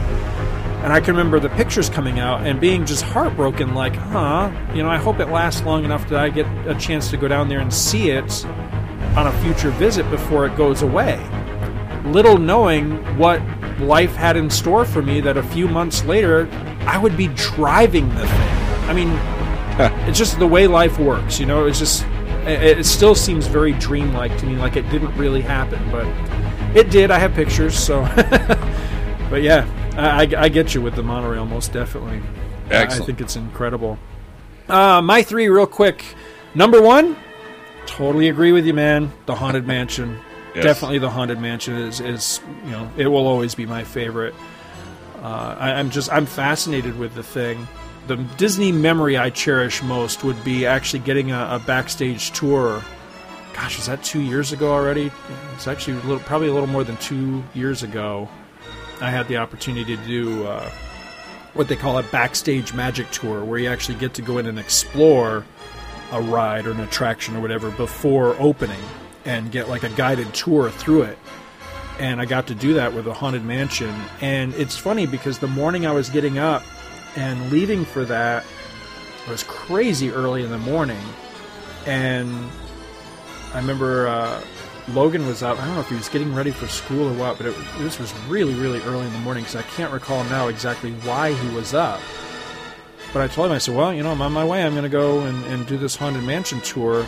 And 0.85 0.93
I 0.93 0.99
can 0.99 1.15
remember 1.15 1.39
the 1.39 1.49
pictures 1.49 1.89
coming 1.89 2.19
out 2.19 2.45
and 2.45 2.61
being 2.61 2.85
just 2.85 3.01
heartbroken, 3.01 3.73
like, 3.73 3.95
huh, 3.95 4.51
you 4.75 4.83
know, 4.83 4.89
I 4.89 4.97
hope 4.97 5.19
it 5.19 5.29
lasts 5.29 5.63
long 5.63 5.83
enough 5.83 6.07
that 6.09 6.19
I 6.19 6.29
get 6.29 6.45
a 6.67 6.75
chance 6.75 7.09
to 7.09 7.17
go 7.17 7.27
down 7.27 7.49
there 7.49 7.59
and 7.59 7.73
see 7.73 8.11
it 8.11 8.45
on 9.17 9.27
a 9.27 9.41
future 9.41 9.71
visit 9.71 10.09
before 10.09 10.45
it 10.45 10.55
goes 10.55 10.81
away. 10.81 11.17
Little 12.05 12.37
knowing 12.37 12.97
what 13.17 13.41
life 13.79 14.15
had 14.15 14.37
in 14.37 14.49
store 14.49 14.85
for 14.85 15.01
me 15.01 15.21
that 15.21 15.37
a 15.37 15.43
few 15.43 15.67
months 15.67 16.05
later 16.05 16.47
I 16.81 16.97
would 16.97 17.17
be 17.17 17.27
driving 17.29 18.09
the 18.09 18.27
thing. 18.27 18.51
I 18.87 18.93
mean, 18.93 19.09
it's 20.07 20.17
just 20.17 20.37
the 20.39 20.47
way 20.47 20.67
life 20.67 20.99
works, 20.99 21.39
you 21.39 21.45
know. 21.45 21.65
It's 21.65 21.79
just 21.79 22.05
it, 22.47 22.85
still 22.85 23.15
seems 23.15 23.47
very 23.47 23.73
dreamlike 23.73 24.37
to 24.37 24.45
me, 24.45 24.55
like 24.55 24.75
it 24.75 24.89
didn't 24.89 25.15
really 25.17 25.41
happen, 25.41 25.81
but 25.91 26.05
it 26.75 26.89
did. 26.91 27.09
I 27.11 27.17
have 27.17 27.33
pictures, 27.33 27.77
so. 27.77 28.01
but 29.29 29.41
yeah, 29.41 29.67
I, 29.97 30.29
I, 30.37 30.49
get 30.49 30.75
you 30.75 30.81
with 30.81 30.95
the 30.95 31.03
monorail, 31.03 31.45
most 31.45 31.73
definitely. 31.73 32.21
Excellent. 32.69 33.03
I 33.03 33.05
think 33.05 33.21
it's 33.21 33.35
incredible. 33.35 33.97
Uh, 34.69 35.01
my 35.01 35.23
three, 35.23 35.47
real 35.47 35.67
quick. 35.67 36.03
Number 36.53 36.81
one, 36.81 37.17
totally 37.85 38.29
agree 38.29 38.51
with 38.51 38.65
you, 38.65 38.73
man. 38.73 39.11
The 39.25 39.35
Haunted 39.35 39.65
Mansion. 39.67 40.19
Yes. 40.53 40.63
Definitely, 40.63 40.99
the 40.99 41.09
Haunted 41.09 41.39
Mansion 41.39 41.75
is, 41.75 41.99
is 41.99 42.39
you 42.63 42.71
know 42.71 42.89
it 42.97 43.07
will 43.07 43.27
always 43.27 43.55
be 43.55 43.65
my 43.65 43.83
favorite. 43.83 44.33
Uh, 45.21 45.55
I, 45.59 45.73
I'm 45.73 45.89
just 45.89 46.11
I'm 46.11 46.25
fascinated 46.25 46.97
with 46.97 47.15
the 47.15 47.23
thing 47.23 47.67
the 48.07 48.17
Disney 48.37 48.71
memory 48.71 49.17
I 49.17 49.29
cherish 49.29 49.81
most 49.81 50.23
would 50.23 50.41
be 50.43 50.65
actually 50.65 50.99
getting 50.99 51.31
a, 51.31 51.55
a 51.55 51.63
backstage 51.65 52.31
tour. 52.31 52.83
Gosh, 53.53 53.79
is 53.79 53.87
that 53.87 54.03
two 54.03 54.21
years 54.21 54.51
ago 54.51 54.71
already? 54.71 55.11
It's 55.55 55.67
actually 55.67 55.97
a 55.97 56.01
little, 56.01 56.19
probably 56.19 56.49
a 56.49 56.53
little 56.53 56.67
more 56.67 56.83
than 56.83 56.97
two 56.97 57.43
years 57.53 57.83
ago. 57.83 58.29
I 59.01 59.09
had 59.09 59.27
the 59.27 59.37
opportunity 59.37 59.95
to 59.95 60.05
do 60.05 60.45
uh, 60.45 60.69
what 61.53 61.67
they 61.67 61.75
call 61.75 61.97
a 61.97 62.03
backstage 62.03 62.73
magic 62.73 63.09
tour, 63.11 63.43
where 63.43 63.57
you 63.57 63.69
actually 63.69 63.97
get 63.97 64.13
to 64.15 64.21
go 64.21 64.37
in 64.37 64.45
and 64.45 64.59
explore 64.59 65.45
a 66.11 66.21
ride 66.21 66.65
or 66.65 66.71
an 66.71 66.79
attraction 66.79 67.35
or 67.35 67.41
whatever 67.41 67.71
before 67.71 68.35
opening 68.39 68.81
and 69.25 69.51
get 69.51 69.69
like 69.69 69.83
a 69.83 69.89
guided 69.89 70.33
tour 70.33 70.69
through 70.69 71.03
it. 71.03 71.17
And 71.99 72.19
I 72.19 72.25
got 72.25 72.47
to 72.47 72.55
do 72.55 72.73
that 72.73 72.93
with 72.93 73.07
a 73.07 73.13
haunted 73.13 73.43
mansion. 73.43 73.93
And 74.21 74.53
it's 74.55 74.77
funny 74.77 75.05
because 75.05 75.39
the 75.39 75.47
morning 75.47 75.85
I 75.85 75.91
was 75.91 76.09
getting 76.09 76.37
up 76.37 76.63
and 77.15 77.51
leaving 77.51 77.85
for 77.85 78.05
that 78.05 78.45
was 79.29 79.43
crazy 79.43 80.11
early 80.11 80.43
in 80.43 80.51
the 80.51 80.57
morning. 80.57 81.01
And 81.85 82.49
I 83.53 83.57
remember 83.57 84.07
uh, 84.07 84.43
Logan 84.89 85.25
was 85.25 85.41
up. 85.41 85.59
I 85.59 85.65
don't 85.65 85.75
know 85.75 85.81
if 85.81 85.89
he 85.89 85.95
was 85.95 86.09
getting 86.09 86.35
ready 86.35 86.51
for 86.51 86.67
school 86.67 87.09
or 87.09 87.13
what, 87.13 87.37
but 87.37 87.47
it, 87.47 87.55
this 87.79 87.97
was 87.97 88.13
really, 88.27 88.53
really 88.53 88.81
early 88.81 89.05
in 89.05 89.13
the 89.13 89.19
morning 89.19 89.43
because 89.43 89.55
I 89.55 89.63
can't 89.63 89.91
recall 89.91 90.23
now 90.25 90.47
exactly 90.47 90.91
why 90.91 91.33
he 91.33 91.55
was 91.55 91.73
up. 91.73 92.01
But 93.13 93.21
I 93.21 93.27
told 93.27 93.47
him, 93.47 93.53
I 93.53 93.57
said, 93.57 93.75
well, 93.75 93.93
you 93.93 94.03
know, 94.03 94.11
I'm 94.11 94.21
on 94.21 94.31
my 94.31 94.45
way. 94.45 94.63
I'm 94.63 94.73
going 94.73 94.83
to 94.83 94.89
go 94.89 95.21
and, 95.21 95.43
and 95.45 95.65
do 95.67 95.77
this 95.77 95.95
Haunted 95.95 96.23
Mansion 96.23 96.61
tour. 96.61 97.05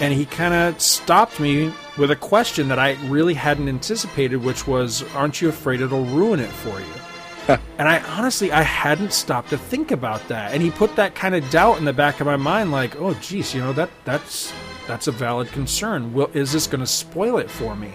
And 0.00 0.14
he 0.14 0.26
kind 0.26 0.54
of 0.54 0.80
stopped 0.80 1.40
me 1.40 1.72
with 1.96 2.10
a 2.10 2.16
question 2.16 2.68
that 2.68 2.78
I 2.78 2.92
really 3.06 3.34
hadn't 3.34 3.68
anticipated, 3.68 4.36
which 4.36 4.66
was, 4.66 5.02
aren't 5.14 5.40
you 5.40 5.48
afraid 5.48 5.80
it'll 5.80 6.04
ruin 6.04 6.38
it 6.38 6.50
for 6.50 6.78
you? 6.78 7.58
and 7.78 7.88
I 7.88 8.00
honestly 8.00 8.52
I 8.52 8.62
hadn't 8.62 9.12
stopped 9.12 9.50
to 9.50 9.58
think 9.58 9.90
about 9.90 10.26
that. 10.28 10.52
And 10.52 10.62
he 10.62 10.70
put 10.70 10.96
that 10.96 11.14
kind 11.14 11.34
of 11.34 11.48
doubt 11.50 11.78
in 11.78 11.84
the 11.84 11.92
back 11.92 12.20
of 12.20 12.26
my 12.26 12.36
mind, 12.36 12.70
like, 12.70 12.96
oh, 13.00 13.14
geez, 13.14 13.54
you 13.54 13.60
know 13.60 13.72
that 13.72 13.90
that's 14.04 14.52
that's 14.86 15.06
a 15.06 15.12
valid 15.12 15.48
concern. 15.48 16.12
Will 16.12 16.30
is 16.34 16.52
this 16.52 16.66
going 16.66 16.80
to 16.80 16.86
spoil 16.86 17.38
it 17.38 17.50
for 17.50 17.74
me? 17.74 17.92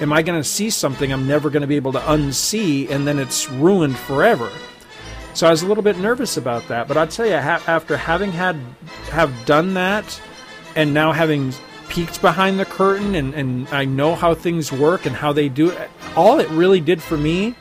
Am 0.00 0.12
I 0.12 0.22
going 0.22 0.40
to 0.40 0.48
see 0.48 0.70
something 0.70 1.12
I'm 1.12 1.26
never 1.26 1.50
going 1.50 1.62
to 1.62 1.66
be 1.66 1.76
able 1.76 1.92
to 1.92 1.98
unsee, 1.98 2.88
and 2.88 3.06
then 3.06 3.18
it's 3.18 3.50
ruined 3.50 3.98
forever? 3.98 4.50
So 5.38 5.46
I 5.46 5.50
was 5.50 5.62
a 5.62 5.68
little 5.68 5.84
bit 5.84 5.96
nervous 5.98 6.36
about 6.36 6.66
that. 6.66 6.88
But 6.88 6.96
I'll 6.96 7.06
tell 7.06 7.24
you, 7.24 7.38
ha- 7.38 7.62
after 7.68 7.96
having 7.96 8.32
had 8.32 8.56
have 9.12 9.32
done 9.46 9.74
that, 9.74 10.20
and 10.74 10.92
now 10.92 11.12
having 11.12 11.52
peeked 11.88 12.20
behind 12.20 12.58
the 12.58 12.64
curtain, 12.64 13.14
and, 13.14 13.32
and 13.34 13.68
I 13.68 13.84
know 13.84 14.16
how 14.16 14.34
things 14.34 14.72
work 14.72 15.06
and 15.06 15.14
how 15.14 15.32
they 15.32 15.48
do 15.48 15.70
it, 15.70 15.90
all 16.16 16.40
it 16.40 16.48
really 16.48 16.80
did 16.80 17.00
for 17.00 17.16
me 17.16 17.54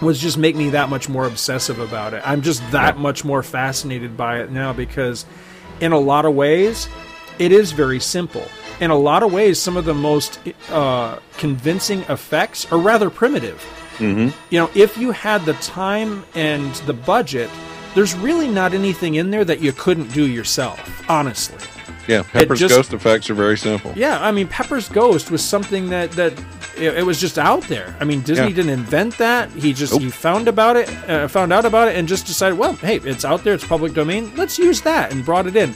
was 0.00 0.18
just 0.18 0.38
make 0.38 0.56
me 0.56 0.70
that 0.70 0.88
much 0.88 1.06
more 1.06 1.26
obsessive 1.26 1.80
about 1.80 2.14
it. 2.14 2.22
I'm 2.26 2.40
just 2.40 2.62
that 2.70 2.96
yeah. 2.96 3.02
much 3.02 3.26
more 3.26 3.42
fascinated 3.42 4.16
by 4.16 4.40
it 4.40 4.50
now 4.50 4.72
because, 4.72 5.26
in 5.82 5.92
a 5.92 5.98
lot 5.98 6.24
of 6.24 6.34
ways, 6.34 6.88
it 7.38 7.52
is 7.52 7.72
very 7.72 8.00
simple. 8.00 8.48
In 8.80 8.90
a 8.90 8.96
lot 8.96 9.22
of 9.22 9.34
ways, 9.34 9.60
some 9.60 9.76
of 9.76 9.84
the 9.84 9.92
most 9.92 10.40
uh, 10.70 11.18
convincing 11.36 12.04
effects 12.08 12.72
are 12.72 12.78
rather 12.78 13.10
primitive. 13.10 13.62
Mm-hmm. 13.98 14.36
You 14.50 14.60
know, 14.60 14.70
if 14.74 14.98
you 14.98 15.10
had 15.10 15.44
the 15.44 15.54
time 15.54 16.24
and 16.34 16.74
the 16.86 16.92
budget, 16.92 17.50
there's 17.94 18.14
really 18.14 18.48
not 18.48 18.74
anything 18.74 19.14
in 19.14 19.30
there 19.30 19.44
that 19.44 19.60
you 19.60 19.72
couldn't 19.72 20.12
do 20.12 20.26
yourself, 20.26 20.78
honestly. 21.08 21.58
Yeah, 22.08 22.22
Pepper's 22.22 22.60
just, 22.60 22.74
ghost 22.74 22.92
effects 22.92 23.28
are 23.30 23.34
very 23.34 23.58
simple. 23.58 23.92
Yeah, 23.96 24.18
I 24.20 24.30
mean, 24.30 24.48
Pepper's 24.48 24.88
ghost 24.88 25.30
was 25.30 25.44
something 25.44 25.88
that 25.90 26.12
that 26.12 26.32
it, 26.76 26.98
it 26.98 27.06
was 27.06 27.20
just 27.20 27.38
out 27.38 27.62
there. 27.64 27.96
I 28.00 28.04
mean, 28.04 28.20
Disney 28.22 28.48
yeah. 28.48 28.54
didn't 28.54 28.70
invent 28.70 29.18
that. 29.18 29.50
He 29.50 29.72
just 29.72 29.92
nope. 29.92 30.02
he 30.02 30.10
found 30.10 30.48
about 30.48 30.76
it, 30.76 30.88
uh, 31.08 31.28
found 31.28 31.52
out 31.52 31.64
about 31.64 31.88
it, 31.88 31.96
and 31.96 32.06
just 32.06 32.26
decided, 32.26 32.58
well, 32.58 32.74
hey, 32.74 32.96
it's 32.96 33.24
out 33.24 33.42
there, 33.44 33.54
it's 33.54 33.66
public 33.66 33.92
domain. 33.92 34.34
Let's 34.36 34.58
use 34.58 34.80
that, 34.82 35.12
and 35.12 35.24
brought 35.24 35.46
it 35.46 35.56
in. 35.56 35.74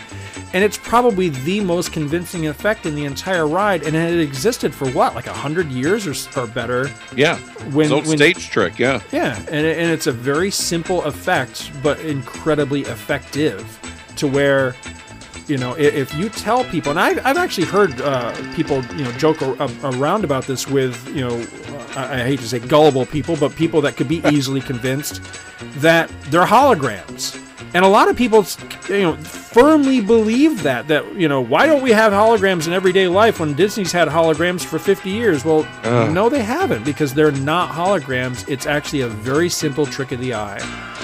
And 0.53 0.65
it's 0.65 0.79
probably 0.79 1.29
the 1.29 1.61
most 1.61 1.93
convincing 1.93 2.49
effect 2.49 2.85
in 2.85 2.95
the 2.95 3.05
entire 3.05 3.47
ride, 3.47 3.85
and 3.85 3.95
it 3.95 4.21
existed 4.21 4.75
for 4.75 4.91
what, 4.91 5.15
like 5.15 5.29
a 5.29 5.33
hundred 5.33 5.71
years 5.71 6.07
or, 6.07 6.41
or 6.41 6.47
better. 6.47 6.91
Yeah, 7.17 7.39
when, 7.71 7.91
when 7.91 8.05
stage 8.05 8.51
trick. 8.51 8.79
Yeah, 8.79 9.01
yeah, 9.13 9.37
and, 9.49 9.67
and 9.67 9.91
it's 9.91 10.07
a 10.07 10.13
very 10.13 10.51
simple 10.51 11.03
effect, 11.05 11.71
but 11.83 12.01
incredibly 12.01 12.83
effective. 12.83 13.79
To 14.17 14.27
where 14.27 14.75
you 15.51 15.59
know, 15.59 15.75
if 15.77 16.15
you 16.15 16.29
tell 16.29 16.65
people, 16.65 16.91
and 16.91 17.01
I've, 17.01 17.27
I've 17.27 17.37
actually 17.37 17.67
heard 17.67 18.01
uh, 18.01 18.33
people, 18.55 18.85
you 18.95 19.03
know, 19.03 19.13
joke 19.13 19.43
around 19.43 20.23
about 20.23 20.47
this 20.47 20.69
with, 20.69 20.97
you 21.15 21.23
know, 21.23 21.37
I 21.97 22.23
hate 22.23 22.39
to 22.39 22.49
say 22.49 22.61
gullible 22.61 23.05
people, 23.05 23.37
but 23.37 23.57
people 23.57 23.81
that 23.81 23.97
could 23.97 24.09
be 24.09 24.23
easily 24.31 24.61
convinced 24.61 25.21
that 25.79 26.09
they're 26.31 26.47
holograms. 26.47 27.37
And 27.73 27.85
a 27.85 27.89
lot 27.89 28.09
of 28.09 28.17
people, 28.17 28.45
you 28.89 29.03
know, 29.03 29.17
firmly 29.17 30.01
believe 30.01 30.63
that. 30.65 30.89
That 30.89 31.15
you 31.15 31.29
know, 31.29 31.41
why 31.41 31.67
don't 31.67 31.83
we 31.83 31.91
have 31.93 32.13
holograms 32.13 32.67
in 32.67 32.73
everyday 32.73 33.07
life 33.07 33.39
when 33.39 33.55
Disney's 33.55 33.93
had 33.93 34.09
holograms 34.09 34.65
for 34.65 34.79
50 34.79 35.09
years? 35.09 35.45
Well, 35.45 35.67
Ugh. 35.85 36.13
no, 36.13 36.29
they 36.29 36.43
haven't 36.43 36.85
because 36.85 37.15
they're 37.15 37.31
not 37.33 37.71
holograms. 37.71 38.49
It's 38.49 38.67
actually 38.67 39.03
a 39.03 39.09
very 39.09 39.49
simple 39.49 39.87
trick 39.87 40.11
of 40.13 40.19
the 40.21 40.35
eye. 40.35 40.59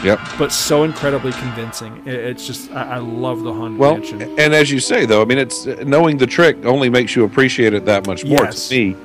Yep. 0.05 0.19
But 0.39 0.53
so 0.53 0.83
incredibly 0.83 1.33
convincing. 1.33 2.03
It's 2.05 2.47
just, 2.47 2.71
I, 2.73 2.97
I 2.97 2.99
love 2.99 3.43
the 3.43 3.53
Haunted 3.53 3.79
Well, 3.79 3.95
Mansion. 3.99 4.23
and 4.23 4.53
as 4.53 4.71
you 4.71 4.79
say, 4.81 5.07
though, 5.07 5.23
I 5.23 5.25
mean, 5.25 5.39
it's 5.39 5.67
knowing 5.67 6.19
the 6.19 6.27
trick 6.27 6.65
only 6.67 6.91
makes 6.91 7.17
you 7.17 7.25
appreciate 7.25 7.73
it 7.75 7.85
that 7.87 8.07
much 8.07 8.25
more 8.25 8.45
Yes. 8.45 8.69
to 8.69 8.75
me. 8.75 8.97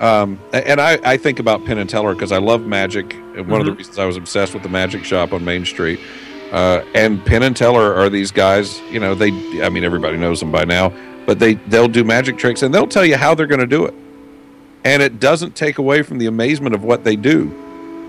Um, 0.00 0.40
and 0.52 0.80
I, 0.80 0.98
I 1.04 1.16
think 1.18 1.38
about 1.38 1.64
Penn 1.66 1.76
and 1.78 1.88
Teller 1.88 2.14
because 2.14 2.32
I 2.32 2.38
love 2.38 2.62
magic. 2.62 3.12
And 3.36 3.46
one 3.46 3.60
of 3.60 3.66
the 3.66 3.72
Mhm. 3.72 3.78
reasons 3.78 3.98
I 3.98 4.06
was 4.06 4.16
obsessed 4.16 4.54
with 4.54 4.62
the 4.62 4.68
magic 4.70 5.04
shop 5.04 5.32
on 5.34 5.44
Main 5.44 5.64
Street. 5.66 6.00
Uh, 6.52 6.82
and 6.94 7.24
Penn 7.24 7.42
and 7.44 7.56
Teller 7.56 7.94
are 7.94 8.08
these 8.08 8.32
guys. 8.32 8.80
You 8.90 8.98
know, 9.00 9.14
they. 9.14 9.28
I 9.62 9.68
mean, 9.68 9.84
everybody 9.84 10.16
knows 10.16 10.40
them 10.40 10.50
by 10.50 10.64
now, 10.64 10.92
but 11.26 11.38
they 11.38 11.54
they'll 11.54 11.88
do 11.88 12.02
magic 12.04 12.38
tricks 12.38 12.62
and 12.62 12.74
they'll 12.74 12.86
tell 12.88 13.04
you 13.04 13.16
how 13.16 13.34
they're 13.34 13.46
going 13.46 13.60
to 13.60 13.66
do 13.66 13.84
it, 13.86 13.94
and 14.84 15.02
it 15.02 15.20
doesn't 15.20 15.54
take 15.54 15.78
away 15.78 16.02
from 16.02 16.18
the 16.18 16.26
amazement 16.26 16.74
of 16.74 16.82
what 16.82 17.04
they 17.04 17.14
do. 17.16 17.52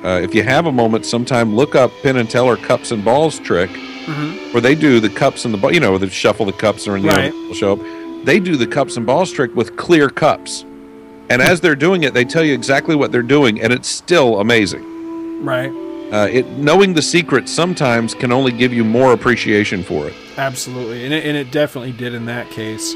Uh, 0.03 0.19
if 0.19 0.33
you 0.33 0.41
have 0.41 0.65
a 0.65 0.71
moment, 0.71 1.05
sometime 1.05 1.55
look 1.55 1.75
up 1.75 1.91
Penn 2.01 2.17
and 2.17 2.27
Teller 2.27 2.57
cups 2.57 2.89
and 2.91 3.05
balls 3.05 3.37
trick 3.37 3.69
Mhm. 3.69 4.51
where 4.51 4.61
they 4.61 4.73
do 4.73 4.99
the 4.99 5.09
cups 5.09 5.45
and 5.45 5.53
the 5.53 5.59
ball. 5.59 5.71
You 5.71 5.79
know, 5.79 5.95
they 5.99 6.09
shuffle 6.09 6.47
the 6.47 6.51
cups 6.53 6.87
and 6.87 7.03
the 7.03 7.07
Right. 7.07 7.31
will 7.31 7.53
show 7.53 7.73
up. 7.73 7.79
They 8.25 8.39
do 8.39 8.55
the 8.55 8.65
cups 8.65 8.97
and 8.97 9.05
balls 9.05 9.31
trick 9.31 9.55
with 9.55 9.75
clear 9.75 10.09
cups, 10.09 10.65
and 11.29 11.39
as 11.43 11.61
they're 11.61 11.75
doing 11.75 12.01
it, 12.01 12.15
they 12.15 12.25
tell 12.25 12.43
you 12.43 12.55
exactly 12.55 12.95
what 12.95 13.11
they're 13.11 13.21
doing, 13.21 13.61
and 13.61 13.71
it's 13.71 13.87
still 13.87 14.39
amazing. 14.39 14.83
Right. 15.43 15.71
Uh, 16.11 16.27
it 16.29 16.45
knowing 16.57 16.93
the 16.93 17.01
secret 17.01 17.47
sometimes 17.47 18.13
can 18.13 18.33
only 18.33 18.51
give 18.51 18.73
you 18.73 18.83
more 18.83 19.13
appreciation 19.13 19.81
for 19.81 20.07
it. 20.07 20.13
Absolutely, 20.37 21.05
and 21.05 21.13
it, 21.13 21.25
and 21.25 21.37
it 21.37 21.51
definitely 21.51 21.93
did 21.93 22.13
in 22.13 22.25
that 22.25 22.49
case. 22.49 22.93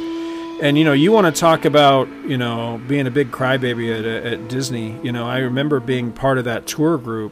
And 0.62 0.78
you 0.78 0.84
know, 0.84 0.92
you 0.92 1.14
want 1.14 1.34
to 1.34 1.40
talk 1.40 1.64
about 1.64 2.10
you 2.28 2.38
know 2.38 2.82
being 2.90 3.08
a 3.08 3.12
big 3.12 3.32
crybaby 3.32 3.98
at, 3.98 4.06
at 4.06 4.50
Disney. 4.50 5.00
You 5.02 5.14
know, 5.14 5.26
I 5.26 5.40
remember 5.40 5.80
being 5.80 6.12
part 6.12 6.38
of 6.38 6.44
that 6.44 6.68
tour 6.68 6.98
group, 6.98 7.32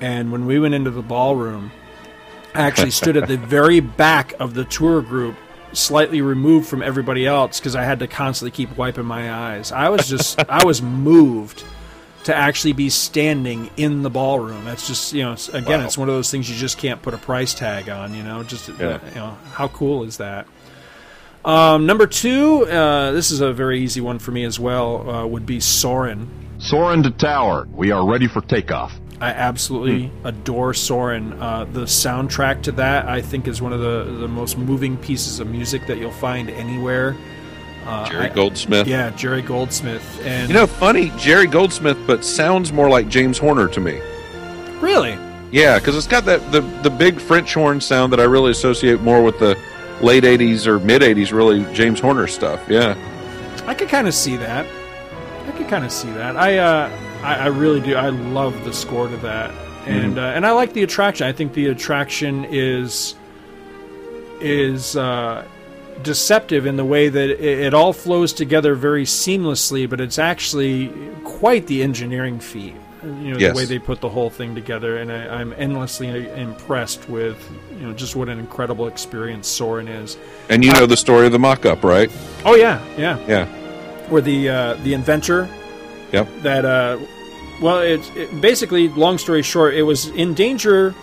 and 0.00 0.30
when 0.30 0.46
we 0.46 0.60
went 0.60 0.74
into 0.74 0.92
the 0.92 1.02
ballroom, 1.02 1.72
I 2.54 2.62
actually 2.62 2.90
stood 2.92 3.16
at 3.16 3.26
the 3.26 3.36
very 3.36 3.80
back 3.80 4.34
of 4.38 4.54
the 4.54 4.64
tour 4.64 5.02
group, 5.02 5.34
slightly 5.72 6.22
removed 6.22 6.68
from 6.68 6.80
everybody 6.80 7.26
else 7.26 7.58
because 7.58 7.74
I 7.74 7.82
had 7.82 7.98
to 7.98 8.06
constantly 8.06 8.52
keep 8.52 8.76
wiping 8.76 9.04
my 9.04 9.32
eyes. 9.32 9.72
I 9.72 9.88
was 9.88 10.06
just, 10.06 10.38
I 10.48 10.64
was 10.64 10.80
moved 10.80 11.64
to 12.24 12.34
actually 12.34 12.72
be 12.72 12.88
standing 12.90 13.70
in 13.76 14.02
the 14.02 14.10
ballroom. 14.10 14.64
That's 14.64 14.86
just, 14.86 15.12
you 15.12 15.22
know, 15.22 15.32
it's, 15.32 15.48
again, 15.48 15.80
Wow. 15.80 15.86
it's 15.86 15.98
one 15.98 16.08
of 16.08 16.14
those 16.14 16.30
things 16.30 16.48
you 16.50 16.56
just 16.56 16.78
can't 16.78 17.00
put 17.02 17.14
a 17.14 17.18
price 17.18 17.54
tag 17.54 17.88
on. 17.88 18.14
You 18.14 18.22
know, 18.22 18.42
just 18.42 18.68
Yeah. 18.78 18.98
you 19.10 19.14
know, 19.16 19.36
how 19.52 19.68
cool 19.68 20.04
is 20.04 20.16
that? 20.18 20.46
Um, 21.44 21.84
number 21.84 22.06
two, 22.06 22.66
uh, 22.66 23.12
this 23.12 23.30
is 23.30 23.40
a 23.42 23.52
very 23.52 23.80
easy 23.80 24.00
one 24.00 24.18
for 24.18 24.30
me 24.30 24.44
as 24.44 24.58
well. 24.58 25.08
Uh, 25.08 25.26
would 25.26 25.44
be 25.44 25.60
Soarin'. 25.60 26.28
Soarin' 26.58 27.02
to 27.02 27.10
tower. 27.10 27.68
We 27.74 27.90
are 27.90 28.06
ready 28.06 28.26
for 28.26 28.40
takeoff. 28.40 28.92
I 29.20 29.28
absolutely 29.28 30.10
adore 30.24 30.72
Soarin'. 30.72 31.34
Uh, 31.34 31.66
the 31.70 31.82
soundtrack 31.82 32.62
to 32.62 32.72
that, 32.72 33.06
I 33.06 33.20
think, 33.20 33.46
is 33.46 33.60
one 33.60 33.72
of 33.74 33.80
the, 33.80 34.04
the 34.18 34.28
most 34.28 34.56
moving 34.56 34.96
pieces 34.96 35.38
of 35.40 35.48
music 35.48 35.86
that 35.86 35.98
you'll 35.98 36.10
find 36.12 36.48
anywhere. 36.48 37.14
Uh, 37.86 38.08
Jerry 38.08 38.26
I- 38.26 38.34
Goldsmith. 38.34 38.86
Yeah, 38.86 39.10
Jerry 39.10 39.42
Goldsmith. 39.42 40.20
And 40.24 40.48
You 40.48 40.54
know, 40.54 40.66
funny, 40.66 41.12
Jerry 41.18 41.46
Goldsmith, 41.46 41.98
but 42.06 42.24
sounds 42.24 42.72
more 42.72 42.88
like 42.88 43.08
James 43.08 43.36
Horner 43.38 43.68
to 43.68 43.80
me. 43.80 44.00
really, 44.80 45.16
Yeah, 45.50 45.78
because 45.78 45.96
it's 45.96 46.06
got 46.06 46.24
that 46.26 46.50
the 46.52 46.60
the 46.82 46.90
big 46.90 47.20
French 47.20 47.54
horn 47.54 47.80
sound 47.80 48.12
that 48.12 48.20
I 48.20 48.24
really 48.24 48.50
associate 48.50 49.00
more 49.02 49.22
with 49.22 49.38
the 49.38 49.56
late 50.00 50.24
'80s 50.24 50.66
or 50.66 50.78
mid 50.80 51.02
'80s, 51.02 51.32
really 51.32 51.64
James 51.72 52.00
Horner 52.00 52.26
stuff. 52.26 52.60
Yeah. 52.68 52.94
I 53.66 53.72
could 53.74 53.88
kind 53.88 54.06
of 54.08 54.14
see 54.14 54.36
that. 54.36 54.66
I 55.46 55.50
could 55.52 55.68
kind 55.68 55.84
of 55.84 55.92
see 55.92 56.10
that. 56.12 56.36
I, 56.36 56.58
uh, 56.58 56.90
I, 57.22 57.34
I 57.34 57.46
really 57.46 57.80
do. 57.80 57.94
I 57.94 58.08
love 58.08 58.64
the 58.64 58.72
score 58.72 59.08
to 59.08 59.16
that, 59.18 59.52
and 59.86 60.16
Mhm. 60.16 60.18
uh, 60.18 60.34
and 60.36 60.44
I 60.44 60.50
like 60.52 60.72
the 60.72 60.82
attraction. 60.82 61.26
I 61.26 61.32
think 61.32 61.52
the 61.54 61.66
attraction 61.68 62.44
is 62.50 63.14
is 64.40 64.96
uh, 64.96 65.44
deceptive 66.02 66.66
in 66.66 66.76
the 66.76 66.84
way 66.84 67.08
that 67.08 67.30
it, 67.30 67.40
it 67.40 67.74
all 67.74 67.92
flows 67.92 68.32
together 68.32 68.74
very 68.74 69.04
seamlessly, 69.04 69.88
but 69.88 70.00
it's 70.00 70.18
actually 70.18 70.88
quite 71.24 71.66
the 71.66 71.82
engineering 71.82 72.40
feat. 72.40 72.74
You 73.02 73.10
know 73.34 73.38
Yes. 73.38 73.52
the 73.52 73.56
way 73.56 73.64
they 73.66 73.78
put 73.78 74.00
the 74.00 74.08
whole 74.08 74.30
thing 74.30 74.54
together, 74.54 74.96
and 74.96 75.12
I, 75.12 75.26
I'm 75.40 75.52
endlessly 75.58 76.08
impressed 76.34 77.06
with 77.08 77.36
you 77.78 77.86
know 77.86 77.92
just 77.92 78.16
what 78.16 78.30
an 78.30 78.38
incredible 78.38 78.86
experience 78.86 79.46
Soarin' 79.46 79.88
is. 79.88 80.16
And 80.48 80.64
you 80.64 80.72
know 80.72 80.86
the 80.86 80.96
story 80.96 81.26
of 81.26 81.32
the 81.32 81.38
mock-up, 81.38 81.84
right? 81.84 82.10
Oh 82.46 82.54
yeah, 82.54 82.82
yeah 82.96 83.18
Yeah. 83.28 83.46
where 84.08 84.22
the 84.22 84.48
uh, 84.48 84.74
the 84.84 84.94
inventor 84.94 85.48
Yep. 86.12 86.28
that 86.44 86.64
uh, 86.64 86.98
well 87.60 87.80
it, 87.80 88.00
it 88.16 88.40
basically 88.40 88.88
long 88.88 89.18
story 89.18 89.42
short 89.42 89.74
it 89.74 89.82
was 89.82 90.06
in 90.08 90.32
danger 90.32 90.94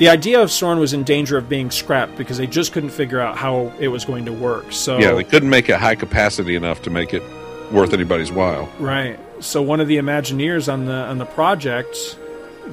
the 0.00 0.08
idea 0.08 0.40
of 0.42 0.50
Soarin' 0.50 0.78
was 0.80 0.92
in 0.92 1.04
danger 1.04 1.36
of 1.38 1.48
being 1.48 1.70
scrapped 1.70 2.16
because 2.16 2.36
they 2.38 2.46
just 2.48 2.72
couldn't 2.72 2.90
figure 2.90 3.20
out 3.20 3.36
how 3.36 3.72
it 3.78 3.88
was 3.88 4.04
going 4.04 4.24
to 4.24 4.32
work 4.32 4.72
so 4.72 4.98
Yeah, 4.98 5.12
they 5.12 5.22
couldn't 5.24 5.48
make 5.50 5.68
it 5.68 5.76
high 5.76 5.94
capacity 5.94 6.56
enough 6.56 6.82
to 6.82 6.90
make 6.90 7.14
it 7.14 7.22
worth 7.70 7.92
anybody's 7.92 8.32
while. 8.32 8.68
right 8.80 9.18
so 9.38 9.62
one 9.62 9.80
of 9.80 9.86
the 9.88 9.96
imagineers 9.96 10.70
on 10.70 10.84
the 10.86 10.92
on 10.92 11.18
the 11.18 11.24
project 11.24 12.18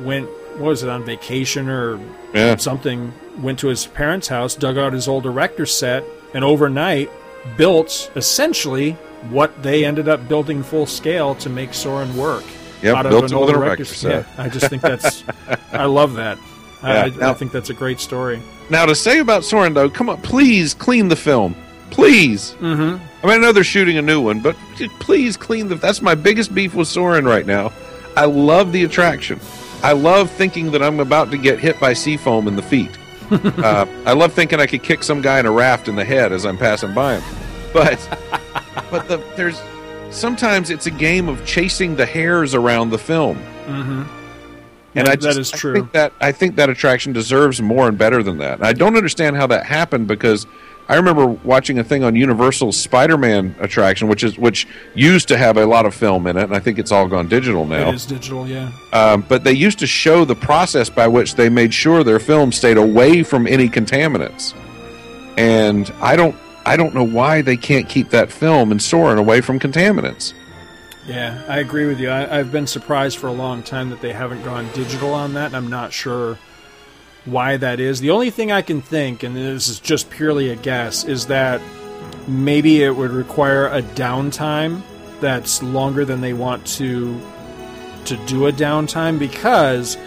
went 0.04 0.28
what 0.58 0.70
was 0.70 0.84
it 0.84 0.90
on 0.90 1.04
vacation 1.06 1.70
or 1.70 2.00
Yeah. 2.34 2.56
something 2.58 3.14
went 3.42 3.60
to 3.60 3.68
his 3.68 3.86
parents 3.86 4.28
house 4.30 4.56
dug 4.56 4.78
out 4.78 4.92
his 4.94 5.08
old 5.08 5.26
erector 5.26 5.66
set 5.68 6.04
and 6.34 6.44
overnight 6.44 7.10
built 7.58 8.12
essentially 8.16 8.94
what 9.30 9.62
they 9.64 9.86
ended 9.86 10.08
up 10.10 10.28
building 10.28 10.64
full 10.64 10.86
scale 10.86 11.36
to 11.36 11.50
make 11.50 11.74
Soarin' 11.74 12.16
work. 12.18 12.44
Of 12.84 13.10
built 13.10 13.32
an 13.32 13.34
old 13.34 13.50
erector 13.50 13.66
erector 13.66 13.86
set. 13.86 14.26
Yeah, 14.38 14.44
I 14.44 14.50
just 14.50 14.68
think 14.70 14.82
that's, 14.82 15.24
I 15.72 15.86
love 15.86 16.14
that. 16.16 16.38
I, 16.82 16.94
Yeah, 16.94 17.04
I, 17.04 17.10
now- 17.10 17.30
I 17.32 17.34
think 17.34 17.52
that's 17.52 17.70
a 17.70 17.74
great 17.74 18.00
story. 18.00 18.42
Now 18.70 18.86
to 18.86 18.96
say 18.96 19.20
about 19.20 19.46
Soarin' 19.46 19.74
though, 19.74 19.90
come 19.90 20.10
on, 20.10 20.22
please 20.22 20.74
clean 20.74 21.08
the 21.08 21.16
film, 21.16 21.56
please. 21.90 22.54
Mm-hmm. 22.60 23.04
I 23.24 23.28
mean, 23.28 23.36
I 23.36 23.38
know 23.38 23.52
they're 23.52 23.64
shooting 23.64 23.98
a 23.98 24.02
new 24.02 24.22
one, 24.22 24.40
but 24.42 24.56
please 25.00 25.38
clean 25.38 25.68
the. 25.70 25.76
That's 25.76 26.02
my 26.02 26.16
biggest 26.16 26.54
beef 26.54 26.76
with 26.76 26.88
Soarin' 26.88 27.26
right 27.26 27.46
now. 27.46 27.72
I 28.16 28.26
love 28.26 28.72
the 28.72 28.84
attraction. 28.84 29.40
I 29.84 29.94
love 29.94 30.30
thinking 30.32 30.72
that 30.72 30.82
I'm 30.84 31.00
about 31.00 31.32
to 31.32 31.38
get 31.38 31.60
hit 31.60 31.80
by 31.80 31.94
seafoam 31.94 32.48
in 32.48 32.56
the 32.56 32.62
feet. 32.62 32.92
uh, 33.32 33.86
I 34.06 34.14
love 34.14 34.34
thinking 34.34 34.60
I 34.60 34.66
could 34.68 34.84
kick 34.84 35.04
some 35.04 35.22
guy 35.22 35.40
in 35.40 35.46
a 35.46 35.52
raft 35.52 35.88
in 35.88 35.96
the 35.96 36.06
head 36.06 36.32
as 36.32 36.46
I'm 36.46 36.58
passing 36.58 36.94
by 36.94 37.20
him. 37.20 37.38
But 37.74 38.00
but 38.92 39.08
the, 39.08 39.18
there's 39.36 39.62
sometimes 40.10 40.70
it's 40.70 40.88
a 40.88 40.92
game 40.92 41.30
of 41.30 41.46
chasing 41.46 41.96
the 41.96 42.06
hairs 42.06 42.54
around 42.56 42.90
the 42.90 42.98
film. 42.98 43.38
Mm-hmm. 43.66 44.04
And 44.96 45.06
That- 45.08 45.12
I 45.12 45.16
just, 45.16 45.36
that 45.36 45.42
is 45.42 45.54
I 45.54 45.58
true. 45.58 45.74
think 45.74 45.92
that 45.94 46.14
I 46.20 46.32
think 46.32 46.56
that 46.56 46.70
attraction 46.70 47.14
deserves 47.14 47.62
more 47.62 47.88
and 47.88 47.98
better 47.98 48.24
than 48.24 48.38
that. 48.40 48.60
And 48.60 48.68
I 48.68 48.74
don't 48.74 48.96
understand 48.96 49.36
how 49.36 49.46
that 49.48 49.66
happened 49.66 50.08
because 50.08 50.48
I 50.90 50.96
remember 50.96 51.26
watching 51.28 51.78
a 51.80 51.84
thing 51.84 52.06
on 52.06 52.16
Universal's 52.16 52.78
Spider-Man 52.78 53.56
attraction, 53.60 54.08
which 54.08 54.24
is 54.24 54.38
which 54.40 54.66
used 54.96 55.28
to 55.28 55.38
have 55.38 55.58
a 55.58 55.66
lot 55.66 55.86
of 55.86 55.94
film 55.94 56.26
in 56.28 56.38
it, 56.38 56.44
and 56.44 56.56
I 56.56 56.60
think 56.60 56.80
it's 56.80 56.92
all 56.94 57.08
gone 57.08 57.28
digital 57.28 57.66
now. 57.66 57.90
It 57.90 57.96
is 57.96 58.06
digital, 58.06 58.48
yeah. 58.48 58.72
Um, 58.94 59.26
but 59.28 59.44
they 59.44 59.52
used 59.52 59.80
to 59.80 59.88
show 59.88 60.24
the 60.24 60.36
process 60.36 60.90
by 60.90 61.08
which 61.08 61.36
they 61.36 61.50
made 61.50 61.74
sure 61.74 62.04
their 62.06 62.20
film 62.20 62.52
stayed 62.54 62.78
away 62.78 63.22
from 63.24 63.46
any 63.48 63.68
contaminants. 63.68 64.54
And 65.38 65.92
I 66.02 66.16
don't 66.16 66.36
I 66.66 66.76
don't 66.78 66.94
know 66.96 67.04
why 67.06 67.42
they 67.42 67.58
can't 67.58 67.88
keep 67.88 68.10
that 68.10 68.32
film 68.32 68.72
and 68.72 68.82
Soarin' 68.82 69.18
away 69.18 69.42
from 69.42 69.60
contaminants. 69.60 70.34
Yeah, 71.08 71.42
I 71.48 71.60
agree 71.60 71.86
with 71.88 72.00
you. 72.00 72.10
I, 72.10 72.40
I've 72.40 72.52
been 72.52 72.68
surprised 72.68 73.18
for 73.18 73.28
a 73.28 73.32
long 73.32 73.64
time 73.64 73.90
that 73.92 74.02
they 74.02 74.12
haven't 74.14 74.44
gone 74.44 74.68
digital 74.74 75.14
on 75.14 75.34
that, 75.36 75.48
and 75.48 75.56
I'm 75.56 75.68
not 75.70 75.94
sure 75.94 76.38
why 77.26 77.58
that 77.58 77.80
is. 77.80 78.00
The 78.02 78.10
only 78.10 78.30
thing 78.30 78.52
I 78.52 78.62
can 78.62 78.82
think, 78.82 79.24
and 79.24 79.36
this 79.36 79.68
is 79.70 79.80
just 79.80 80.10
purely 80.10 80.50
a 80.50 80.56
guess, 80.58 81.06
is 81.06 81.28
that 81.28 81.62
maybe 82.28 82.84
it 82.84 82.96
would 82.96 83.12
require 83.12 83.68
a 83.68 83.82
downtime 83.82 84.82
that's 85.22 85.64
longer 85.64 86.06
than 86.06 86.22
they 86.22 86.34
want 86.34 86.66
to 86.68 87.20
to 88.06 88.16
do 88.26 88.48
a 88.48 88.52
downtime 88.54 89.20
because 89.20 89.98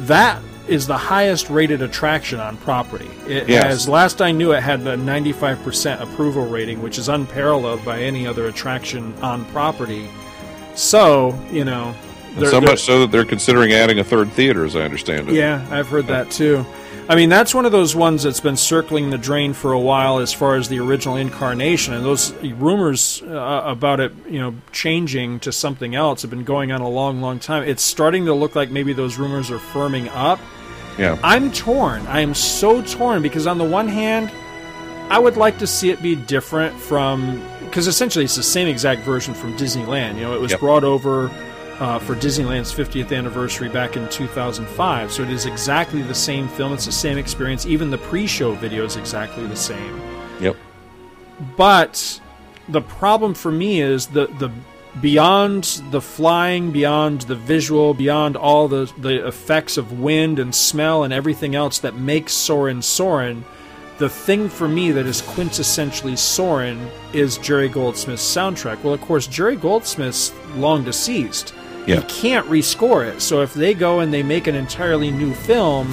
that 0.00 0.40
is 0.68 0.86
the 0.86 0.96
highest 0.96 1.50
rated 1.50 1.82
attraction 1.82 2.38
on 2.38 2.56
property. 2.58 3.08
It 3.26 3.48
Yes. 3.48 3.64
has 3.64 3.88
last 3.88 4.20
I 4.22 4.30
knew 4.30 4.52
it 4.52 4.62
had 4.62 4.80
a 4.86 4.96
95% 4.96 6.00
approval 6.00 6.46
rating, 6.46 6.80
which 6.82 6.98
is 6.98 7.08
unparalleled 7.08 7.84
by 7.84 8.00
any 8.00 8.26
other 8.28 8.46
attraction 8.46 9.12
on 9.22 9.44
property. 9.46 10.08
So, 10.78 11.36
you 11.50 11.64
know, 11.64 11.94
they're- 12.38 12.50
so 12.50 12.60
they're- 12.60 12.70
much 12.70 12.82
so 12.82 13.00
that 13.00 13.10
they're 13.10 13.24
considering 13.24 13.72
adding 13.72 13.98
a 13.98 14.04
third 14.04 14.30
theater, 14.32 14.64
as 14.64 14.76
I 14.76 14.82
understand 14.82 15.28
it. 15.28 15.34
yeah, 15.34 15.60
I've 15.70 15.88
heard 15.88 16.06
that 16.06 16.30
too. 16.30 16.64
I 17.10 17.16
mean, 17.16 17.30
that's 17.30 17.54
one 17.54 17.64
of 17.64 17.72
those 17.72 17.96
ones 17.96 18.22
that's 18.22 18.38
been 18.38 18.56
circling 18.56 19.08
the 19.10 19.16
drain 19.18 19.54
for 19.54 19.72
a 19.72 19.78
while 19.78 20.18
as 20.18 20.32
far 20.32 20.56
as 20.56 20.68
the 20.68 20.78
original 20.78 21.16
incarnation, 21.16 21.94
and 21.94 22.04
those 22.04 22.32
rumors 22.58 23.22
uh, 23.28 23.62
about 23.64 23.98
it, 23.98 24.12
you 24.30 24.38
know, 24.38 24.54
changing 24.72 25.40
to 25.40 25.50
something 25.50 25.94
else 25.94 26.20
have 26.22 26.30
been 26.30 26.44
going 26.44 26.70
on 26.70 26.80
a 26.82 26.88
long, 26.88 27.20
long 27.22 27.38
time. 27.38 27.62
It's 27.64 27.82
starting 27.82 28.26
to 28.26 28.34
look 28.34 28.54
like 28.54 28.70
maybe 28.70 28.92
those 28.92 29.16
rumors 29.18 29.50
are 29.50 29.58
firming 29.58 30.10
up. 30.14 30.38
Yeah. 30.98 31.16
I'm 31.24 31.50
torn. 31.50 32.06
I 32.08 32.20
am 32.20 32.34
so 32.34 32.82
torn 32.82 33.22
because 33.22 33.46
on 33.46 33.56
the 33.58 33.64
one 33.64 33.88
hand, 33.88 34.30
I 35.10 35.18
would 35.18 35.36
like 35.38 35.58
to 35.58 35.66
see 35.66 35.88
it 35.90 36.02
be 36.02 36.14
different 36.14 36.78
from 36.78 37.40
because 37.68 37.86
essentially 37.86 38.24
it's 38.24 38.36
the 38.36 38.42
same 38.42 38.68
exact 38.68 39.02
version 39.02 39.34
from 39.34 39.56
Disneyland. 39.56 40.16
You 40.16 40.22
know, 40.22 40.34
it 40.34 40.40
was 40.40 40.50
Yep. 40.52 40.60
brought 40.60 40.84
over 40.84 41.30
uh, 41.80 41.98
for 42.00 42.14
Disneyland's 42.16 42.72
50th 42.72 43.16
anniversary 43.16 43.68
back 43.68 43.96
in 43.96 44.08
2005, 44.08 45.12
so 45.12 45.22
it 45.22 45.30
is 45.30 45.46
exactly 45.46 46.02
the 46.02 46.14
same 46.14 46.48
film. 46.48 46.72
It's 46.72 46.86
the 46.86 46.92
same 46.92 47.18
experience. 47.18 47.66
Even 47.66 47.90
the 47.90 47.98
pre-show 47.98 48.52
video 48.54 48.84
is 48.84 48.96
exactly 48.96 49.46
the 49.46 49.56
same. 49.56 50.00
Yep. 50.40 50.56
But 51.56 52.20
the 52.68 52.80
problem 52.80 53.34
for 53.34 53.52
me 53.52 53.80
is 53.80 54.08
the 54.08 54.26
the 54.38 54.50
beyond 55.00 55.80
the 55.90 56.00
flying, 56.00 56.72
beyond 56.72 57.22
the 57.22 57.36
visual, 57.36 57.94
beyond 57.94 58.36
all 58.36 58.66
the 58.66 58.92
the 58.98 59.26
effects 59.26 59.76
of 59.76 60.00
wind 60.00 60.38
and 60.40 60.52
smell 60.54 61.04
and 61.04 61.12
everything 61.12 61.54
else 61.54 61.78
that 61.78 61.94
makes 61.94 62.32
Soarin' 62.32 62.82
Soarin'. 62.82 63.44
The 63.98 64.08
thing 64.08 64.48
for 64.48 64.68
me 64.68 64.92
that 64.92 65.06
is 65.06 65.20
quintessentially 65.20 66.16
Soarin' 66.16 66.88
is 67.12 67.36
Jerry 67.38 67.68
Goldsmith's 67.68 68.22
soundtrack. 68.22 68.82
Well, 68.84 68.94
of 68.94 69.00
course, 69.00 69.26
Jerry 69.26 69.56
Goldsmith's 69.56 70.32
long 70.54 70.84
deceased. 70.84 71.52
Yeah. 71.86 71.96
He 71.96 72.02
can't 72.02 72.46
rescore 72.46 73.08
it. 73.08 73.20
So 73.20 73.42
if 73.42 73.54
they 73.54 73.74
go 73.74 74.00
and 74.00 74.14
they 74.14 74.22
make 74.22 74.46
an 74.46 74.54
entirely 74.54 75.10
new 75.10 75.34
film, 75.34 75.92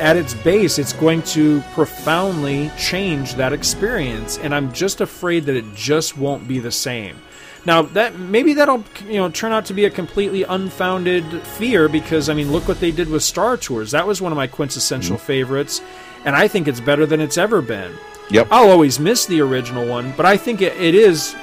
at 0.00 0.16
its 0.16 0.32
base, 0.32 0.78
it's 0.78 0.92
going 0.92 1.22
to 1.22 1.60
profoundly 1.74 2.70
change 2.78 3.34
that 3.34 3.52
experience, 3.52 4.38
and 4.38 4.54
I'm 4.54 4.72
just 4.72 5.00
afraid 5.00 5.44
that 5.46 5.56
it 5.56 5.74
just 5.74 6.16
won't 6.16 6.46
be 6.46 6.60
the 6.60 6.70
same. 6.70 7.16
Now 7.64 7.82
that 7.82 8.18
maybe 8.18 8.54
that'll 8.54 8.84
you 9.06 9.16
know 9.16 9.28
turn 9.28 9.52
out 9.52 9.66
to 9.66 9.74
be 9.74 9.84
a 9.84 9.90
completely 9.90 10.44
unfounded 10.44 11.42
fear 11.42 11.88
because 11.88 12.28
I 12.28 12.34
mean 12.34 12.52
look 12.52 12.68
what 12.68 12.80
they 12.80 12.92
did 12.92 13.10
with 13.10 13.22
Star 13.22 13.56
Tours. 13.56 13.90
That 13.90 14.06
was 14.06 14.22
one 14.22 14.32
of 14.32 14.36
my 14.36 14.46
quintessential 14.46 15.16
mm-hmm. 15.16 15.26
favorites, 15.26 15.82
and 16.24 16.36
I 16.36 16.48
think 16.48 16.68
it's 16.68 16.80
better 16.80 17.06
than 17.06 17.20
it's 17.20 17.38
ever 17.38 17.62
been. 17.62 17.96
Yep. 18.30 18.48
I'll 18.50 18.70
always 18.70 19.00
miss 19.00 19.26
the 19.26 19.40
original 19.40 19.86
one, 19.86 20.12
but 20.16 20.26
I 20.26 20.36
think 20.36 20.60
it, 20.60 20.76
it 20.76 20.94
is, 20.94 21.34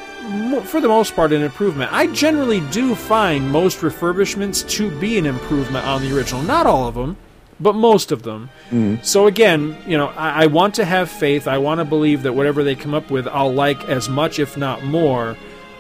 for 0.66 0.80
the 0.80 0.88
most 0.88 1.16
part, 1.16 1.34
an 1.34 1.42
improvement. 1.42 1.92
I 1.92 2.08
generally 2.08 2.62
do 2.70 2.94
find 2.94 3.50
most 3.50 3.80
refurbishments 3.80 4.68
to 4.72 4.92
be 5.00 5.18
an 5.18 5.26
improvement 5.26 5.86
on 5.86 6.02
the 6.02 6.16
original. 6.16 6.44
Not 6.44 6.68
all 6.68 6.88
of 6.88 6.96
them, 6.96 7.18
but 7.60 7.74
most 7.74 8.12
of 8.12 8.24
them. 8.24 8.50
Mm-hmm. 8.70 9.04
So 9.04 9.28
again, 9.28 9.78
you 9.88 9.98
know, 9.98 10.08
I, 10.08 10.44
I 10.44 10.46
want 10.48 10.76
to 10.76 10.86
have 10.86 11.10
faith. 11.10 11.48
I 11.48 11.58
want 11.58 11.80
to 11.80 11.86
believe 11.86 12.24
that 12.24 12.34
whatever 12.34 12.64
they 12.64 12.76
come 12.76 12.94
up 12.94 13.10
with, 13.10 13.28
I'll 13.28 13.54
like 13.54 13.86
as 13.86 14.10
much, 14.10 14.40
if 14.40 14.58
not 14.58 14.84
more. 14.84 15.36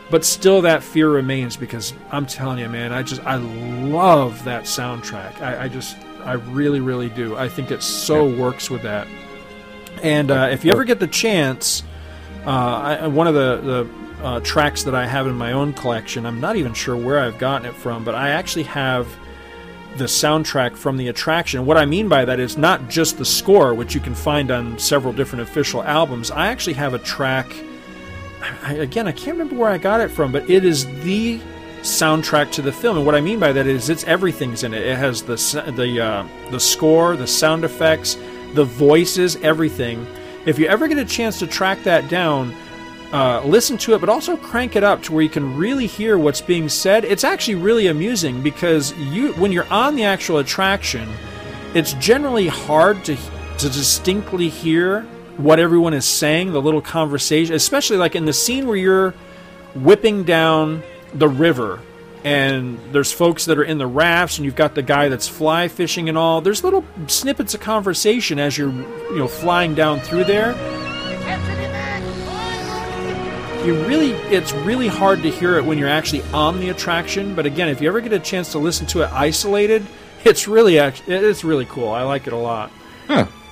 But 0.09 0.23
still, 0.23 0.61
that 0.61 0.83
fear 0.83 1.09
remains 1.09 1.57
because 1.57 1.93
I'm 2.11 2.27
telling 2.27 2.59
you, 2.59 2.69
man, 2.69 2.93
I 2.93 3.01
just 3.01 3.23
I 3.25 3.35
love 3.35 4.43
that 4.45 4.63
soundtrack. 4.63 5.41
I, 5.41 5.63
I 5.63 5.67
just 5.67 5.97
I 6.25 6.33
really, 6.33 6.79
really 6.79 7.09
do. 7.09 7.35
I 7.35 7.47
think 7.47 7.71
it 7.71 7.83
so 7.83 8.27
works 8.27 8.69
with 8.69 8.81
that. 8.81 9.07
And 10.03 10.31
uh, 10.31 10.49
if 10.51 10.65
you 10.65 10.71
ever 10.71 10.83
get 10.83 10.99
the 10.99 11.07
chance, 11.07 11.83
uh, 12.45 12.49
I, 12.49 13.07
one 13.07 13.27
of 13.27 13.33
the 13.33 13.61
the 14.19 14.25
uh, 14.25 14.39
tracks 14.41 14.83
that 14.83 14.95
I 14.95 15.05
have 15.05 15.27
in 15.27 15.35
my 15.35 15.51
own 15.51 15.73
collection, 15.73 16.25
I'm 16.25 16.41
not 16.41 16.55
even 16.55 16.73
sure 16.73 16.97
where 16.97 17.19
I've 17.19 17.37
gotten 17.37 17.67
it 17.67 17.75
from, 17.75 18.03
but 18.03 18.15
I 18.15 18.29
actually 18.29 18.63
have 18.63 19.07
the 19.97 20.05
soundtrack 20.05 20.75
from 20.75 20.97
the 20.97 21.07
attraction. 21.07 21.65
What 21.65 21.77
I 21.77 21.85
mean 21.85 22.09
by 22.09 22.25
that 22.25 22.39
is 22.39 22.57
not 22.57 22.89
just 22.89 23.17
the 23.17 23.25
score, 23.25 23.73
which 23.73 23.95
you 23.95 24.01
can 24.01 24.15
find 24.15 24.51
on 24.51 24.77
several 24.77 25.13
different 25.13 25.43
official 25.43 25.83
albums. 25.83 26.31
I 26.31 26.47
actually 26.47 26.73
have 26.73 26.93
a 26.93 26.99
track. 26.99 27.53
I, 28.63 28.73
again, 28.73 29.07
I 29.07 29.11
can't 29.11 29.37
remember 29.37 29.55
where 29.55 29.69
I 29.69 29.77
got 29.77 30.01
it 30.01 30.09
from, 30.09 30.31
but 30.31 30.49
it 30.49 30.65
is 30.65 30.85
the 31.03 31.39
soundtrack 31.85 32.51
to 32.51 32.61
the 32.61 32.71
film. 32.71 32.97
And 32.97 33.05
what 33.05 33.15
I 33.15 33.21
mean 33.21 33.39
by 33.39 33.51
that 33.53 33.67
is 33.67 33.89
it's 33.89 34.03
everything's 34.03 34.63
in 34.63 34.73
it. 34.73 34.85
It 34.85 34.97
has 34.97 35.21
the 35.21 35.35
the 35.75 36.01
uh, 36.01 36.27
the 36.51 36.59
score, 36.59 37.15
the 37.15 37.27
sound 37.27 37.63
effects, 37.63 38.17
the 38.53 38.65
voices, 38.65 39.37
everything. 39.37 40.05
If 40.45 40.59
you 40.59 40.67
ever 40.67 40.87
get 40.87 40.97
a 40.97 41.05
chance 41.05 41.39
to 41.39 41.47
track 41.47 41.83
that 41.83 42.09
down, 42.09 42.53
uh, 43.11 43.41
listen 43.45 43.77
to 43.77 43.93
it, 43.93 43.99
but 43.99 44.09
also 44.09 44.35
crank 44.35 44.75
it 44.75 44.83
up 44.83 45.01
to 45.03 45.13
where 45.13 45.23
you 45.23 45.29
can 45.29 45.55
really 45.55 45.87
hear 45.87 46.17
what's 46.17 46.41
being 46.41 46.69
said. 46.69 47.05
It's 47.05 47.23
actually 47.23 47.55
really 47.55 47.87
amusing 47.87 48.41
because 48.41 48.93
you, 48.97 49.33
when 49.33 49.51
you're 49.51 49.71
on 49.71 49.95
the 49.95 50.03
actual 50.03 50.39
attraction, 50.39 51.09
it's 51.73 51.93
generally 51.93 52.47
hard 52.47 53.03
to 53.05 53.15
to 53.15 53.69
distinctly 53.69 54.49
hear 54.49 55.03
what 55.37 55.59
everyone 55.59 55.93
is 55.93 56.05
saying, 56.05 56.51
the 56.51 56.61
little 56.61 56.81
conversation, 56.81 57.55
especially 57.55 57.97
like 57.97 58.15
in 58.15 58.25
the 58.25 58.33
scene 58.33 58.67
where 58.67 58.75
you're 58.75 59.13
whipping 59.75 60.23
down 60.23 60.81
the 61.15 61.27
river 61.27 61.81
and 62.25 62.79
there's 62.91 63.11
folks 63.11 63.45
that 63.45 63.59
are 63.59 63.63
in 63.63 63.77
the 63.77 63.85
rafts 63.85 64.39
and 64.39 64.45
you've 64.45 64.55
got 64.55 64.73
the 64.73 64.81
guy 64.81 65.09
that's 65.09 65.27
fly 65.27 65.67
fishing 65.67 66.09
and 66.09 66.17
all. 66.17 66.41
There's 66.41 66.63
little 66.63 66.83
snippets 67.05 67.53
of 67.53 67.61
conversation 67.61 68.39
as 68.39 68.57
you're 68.57 68.71
you 68.71 69.17
know 69.17 69.27
flying 69.27 69.75
down 69.75 69.99
through 69.99 70.23
there. 70.23 70.53
You 73.63 73.75
really 73.85 74.11
it's 74.33 74.53
really 74.53 74.87
hard 74.87 75.21
to 75.21 75.29
hear 75.29 75.57
it 75.57 75.65
when 75.65 75.77
you're 75.77 75.87
actually 75.87 76.23
on 76.33 76.59
the 76.59 76.69
attraction 76.69 77.35
but 77.35 77.45
again 77.45 77.69
if 77.69 77.79
you 77.79 77.87
ever 77.87 78.01
get 78.01 78.11
a 78.11 78.19
chance 78.19 78.51
to 78.53 78.59
listen 78.59 78.87
to 78.87 79.01
it 79.03 79.11
isolated 79.11 79.85
it's 80.23 80.47
really 80.47 80.77
it's 80.77 81.43
really 81.43 81.65
cool. 81.65 81.89
I 81.89 82.01
like 82.01 82.25
it 82.25 82.33
a 82.33 82.37
lot. 82.37 82.71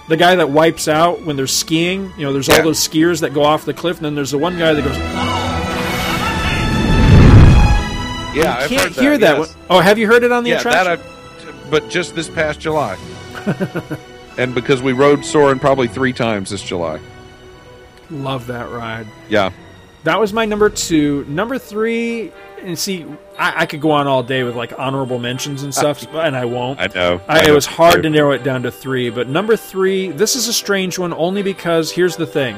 The 0.10 0.18
guy 0.18 0.36
that 0.36 0.50
wipes 0.50 0.88
out 0.88 1.22
when 1.22 1.36
they're 1.36 1.46
skiing 1.46 2.12
you 2.18 2.24
know 2.26 2.34
there's 2.34 2.50
all 2.50 2.64
those 2.64 2.80
skiers 2.80 3.22
that 3.22 3.36
go 3.36 3.44
off 3.44 3.66
the 3.66 3.74
cliff 3.74 3.98
and 3.98 4.06
then 4.06 4.16
there's 4.16 4.32
the 4.32 4.40
one 4.40 4.58
guy 4.58 4.74
that 4.74 4.84
goes 4.84 5.73
Yeah, 8.34 8.58
you 8.58 8.64
I've 8.64 8.70
can't 8.70 8.94
hear 8.94 9.18
that, 9.18 9.38
yes. 9.38 9.56
one- 9.56 9.66
oh 9.70 9.80
have 9.80 9.98
you 9.98 10.08
heard 10.08 10.24
it 10.24 10.32
on 10.32 10.44
the 10.44 10.52
yeah, 10.52 10.60
attraction 10.60 10.86
that 10.86 11.00
I, 11.00 11.70
but 11.70 11.90
just 11.90 12.16
this 12.16 12.30
past 12.30 12.60
July. 12.60 12.98
and 14.38 14.54
because 14.56 14.82
we 14.82 14.94
rode 14.94 15.24
Soarin' 15.26 15.60
probably 15.60 15.88
three 15.88 16.14
times 16.14 16.50
this 16.50 16.64
July. 16.64 17.00
love 18.10 18.48
that 18.48 18.70
ride 18.72 19.08
Yeah. 19.30 19.52
That 20.04 20.20
was 20.20 20.34
my 20.34 20.44
number 20.46 20.70
two. 20.70 21.24
Number 21.30 21.58
three, 21.58 22.34
and 22.62 22.78
see, 22.78 23.06
I, 23.40 23.62
I 23.62 23.66
could 23.66 23.80
go 23.80 23.92
on 23.92 24.06
all 24.06 24.22
day 24.22 24.44
with 24.44 24.54
like 24.54 24.78
honorable 24.78 25.18
mentions 25.18 25.64
and 25.64 25.74
stuff, 25.74 26.06
and 26.14 26.36
I 26.36 26.44
won't. 26.44 26.80
I 26.82 26.88
know. 26.88 27.22
I, 27.26 27.40
I 27.40 27.46
it 27.48 27.52
was 27.52 27.66
hard 27.66 28.04
to 28.04 28.10
narrow 28.10 28.32
it 28.32 28.44
down 28.44 28.64
to 28.64 28.72
three, 28.72 29.10
but 29.10 29.30
number 29.30 29.56
three, 29.56 30.10
this 30.12 30.36
is 30.36 30.50
a 30.50 30.54
strange 30.54 31.00
one 31.00 31.14
only 31.14 31.42
because 31.42 31.90
here's 31.92 32.18
the 32.18 32.28
thing 32.28 32.58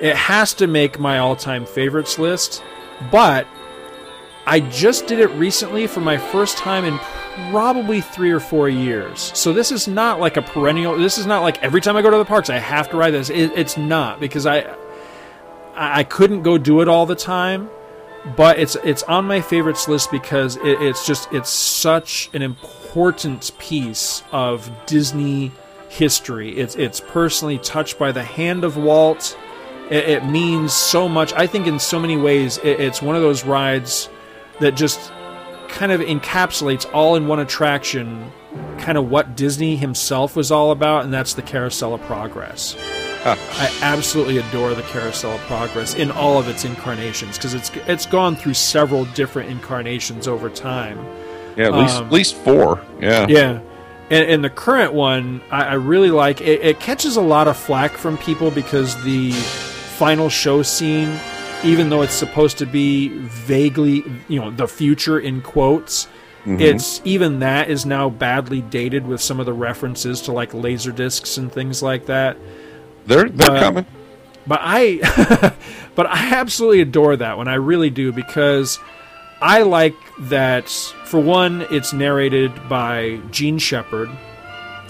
it 0.00 0.16
has 0.16 0.52
to 0.54 0.66
make 0.66 0.98
my 0.98 1.18
all 1.18 1.36
time 1.36 1.64
favorites 1.64 2.18
list, 2.18 2.60
but 3.12 3.46
I 4.46 4.60
just 4.60 5.06
did 5.06 5.20
it 5.20 5.28
recently 5.28 5.86
for 5.86 6.00
my 6.00 6.18
first 6.18 6.58
time 6.58 6.84
in 6.84 6.98
probably 7.50 8.00
three 8.00 8.30
or 8.30 8.40
four 8.40 8.68
years. 8.68 9.32
So 9.34 9.52
this 9.52 9.72
is 9.72 9.88
not 9.88 10.20
like 10.20 10.36
a 10.36 10.42
perennial. 10.42 10.96
This 10.96 11.18
is 11.18 11.26
not 11.26 11.42
like 11.42 11.62
every 11.62 11.80
time 11.80 11.96
I 11.96 12.02
go 12.02 12.10
to 12.10 12.18
the 12.18 12.24
parks 12.24 12.50
I 12.50 12.58
have 12.58 12.90
to 12.90 12.96
ride 12.96 13.12
this. 13.12 13.30
It, 13.30 13.52
it's 13.56 13.76
not 13.76 14.20
because 14.20 14.46
I 14.46 14.76
I 15.74 16.04
couldn't 16.04 16.42
go 16.42 16.58
do 16.58 16.82
it 16.82 16.88
all 16.88 17.06
the 17.06 17.16
time, 17.16 17.70
but 18.36 18.58
it's 18.58 18.76
it's 18.76 19.02
on 19.04 19.24
my 19.24 19.40
favorites 19.40 19.88
list 19.88 20.10
because 20.10 20.56
it, 20.56 20.82
it's 20.82 21.06
just 21.06 21.32
it's 21.32 21.50
such 21.50 22.30
an 22.34 22.42
important 22.42 23.50
piece 23.58 24.22
of 24.30 24.70
Disney 24.86 25.52
history. 25.88 26.56
It's 26.56 26.76
it's 26.76 27.00
personally 27.00 27.58
touched 27.58 27.98
by 27.98 28.12
the 28.12 28.22
hand 28.22 28.62
of 28.62 28.76
Walt. 28.76 29.38
It, 29.90 30.08
it 30.08 30.26
means 30.26 30.74
so 30.74 31.08
much. 31.08 31.32
I 31.32 31.46
think 31.46 31.66
in 31.66 31.78
so 31.78 31.98
many 31.98 32.16
ways 32.16 32.58
it, 32.58 32.78
it's 32.80 33.00
one 33.00 33.16
of 33.16 33.22
those 33.22 33.44
rides 33.44 34.10
that 34.60 34.72
just 34.72 35.12
kind 35.68 35.92
of 35.92 36.00
encapsulates 36.00 36.88
all 36.92 37.16
in 37.16 37.26
one 37.26 37.40
attraction 37.40 38.30
kind 38.78 38.96
of 38.96 39.10
what 39.10 39.36
Disney 39.36 39.76
himself 39.76 40.36
was 40.36 40.52
all 40.52 40.70
about, 40.70 41.04
and 41.04 41.12
that's 41.12 41.34
the 41.34 41.42
Carousel 41.42 41.94
of 41.94 42.00
Progress. 42.02 42.76
I 43.26 43.74
absolutely 43.80 44.36
adore 44.38 44.74
the 44.74 44.82
Carousel 44.82 45.32
of 45.32 45.40
Progress 45.42 45.94
in 45.94 46.10
all 46.10 46.38
of 46.38 46.46
its 46.46 46.64
incarnations 46.64 47.38
because 47.38 47.54
it's 47.54 47.70
it's 47.88 48.04
gone 48.06 48.36
through 48.36 48.52
several 48.54 49.06
different 49.06 49.50
incarnations 49.50 50.28
over 50.28 50.50
time. 50.50 50.98
Yeah, 51.56 51.68
at 51.68 51.74
least 51.74 51.96
Um, 51.96 52.04
at 52.06 52.12
least 52.12 52.34
four. 52.36 52.80
Yeah. 53.00 53.26
yeah. 53.28 53.60
And, 54.10 54.30
and 54.30 54.44
the 54.44 54.50
current 54.50 54.92
one, 54.92 55.40
I, 55.50 55.62
I 55.64 55.74
really 55.74 56.10
like. 56.10 56.42
It, 56.42 56.60
it 56.60 56.80
catches 56.80 57.16
a 57.16 57.22
lot 57.22 57.48
of 57.48 57.56
flack 57.56 57.92
from 57.92 58.18
people 58.18 58.50
because 58.50 59.02
the 59.04 59.30
final 59.32 60.28
show 60.28 60.62
scene, 60.62 61.18
even 61.64 61.88
though 61.90 62.02
it's 62.02 62.14
supposed 62.14 62.58
to 62.58 62.66
be 62.66 63.08
vaguely, 63.08 64.04
you 64.28 64.40
know, 64.40 64.50
the 64.50 64.68
future 64.68 65.18
in 65.18 65.40
quotes, 65.40 66.06
Mhm. 66.46 66.60
it's 66.60 67.00
even 67.04 67.38
that 67.40 67.70
is 67.70 67.86
now 67.86 68.10
badly 68.10 68.60
dated 68.60 69.06
with 69.06 69.20
some 69.20 69.40
of 69.40 69.46
the 69.46 69.52
references 69.52 70.20
to 70.22 70.32
like 70.32 70.52
laser 70.52 70.92
discs 70.92 71.36
and 71.38 71.50
things 71.50 71.82
like 71.82 72.06
that. 72.06 72.36
They're 73.06 73.28
they're 73.28 73.48
But- 73.50 73.60
coming. 73.62 73.86
But 74.46 74.60
I, 74.62 75.52
but 75.94 76.04
I 76.06 76.34
absolutely 76.34 76.82
adore 76.82 77.16
that 77.16 77.38
one. 77.38 77.48
I 77.48 77.54
really 77.54 77.88
do 77.88 78.12
because 78.12 78.78
I 79.40 79.62
like 79.62 79.94
that. 80.28 80.68
For 80.68 81.18
one, 81.18 81.64
it's 81.70 81.94
narrated 81.94 82.52
by 82.68 83.20
Jean 83.30 83.56
Shepherd, 83.58 84.10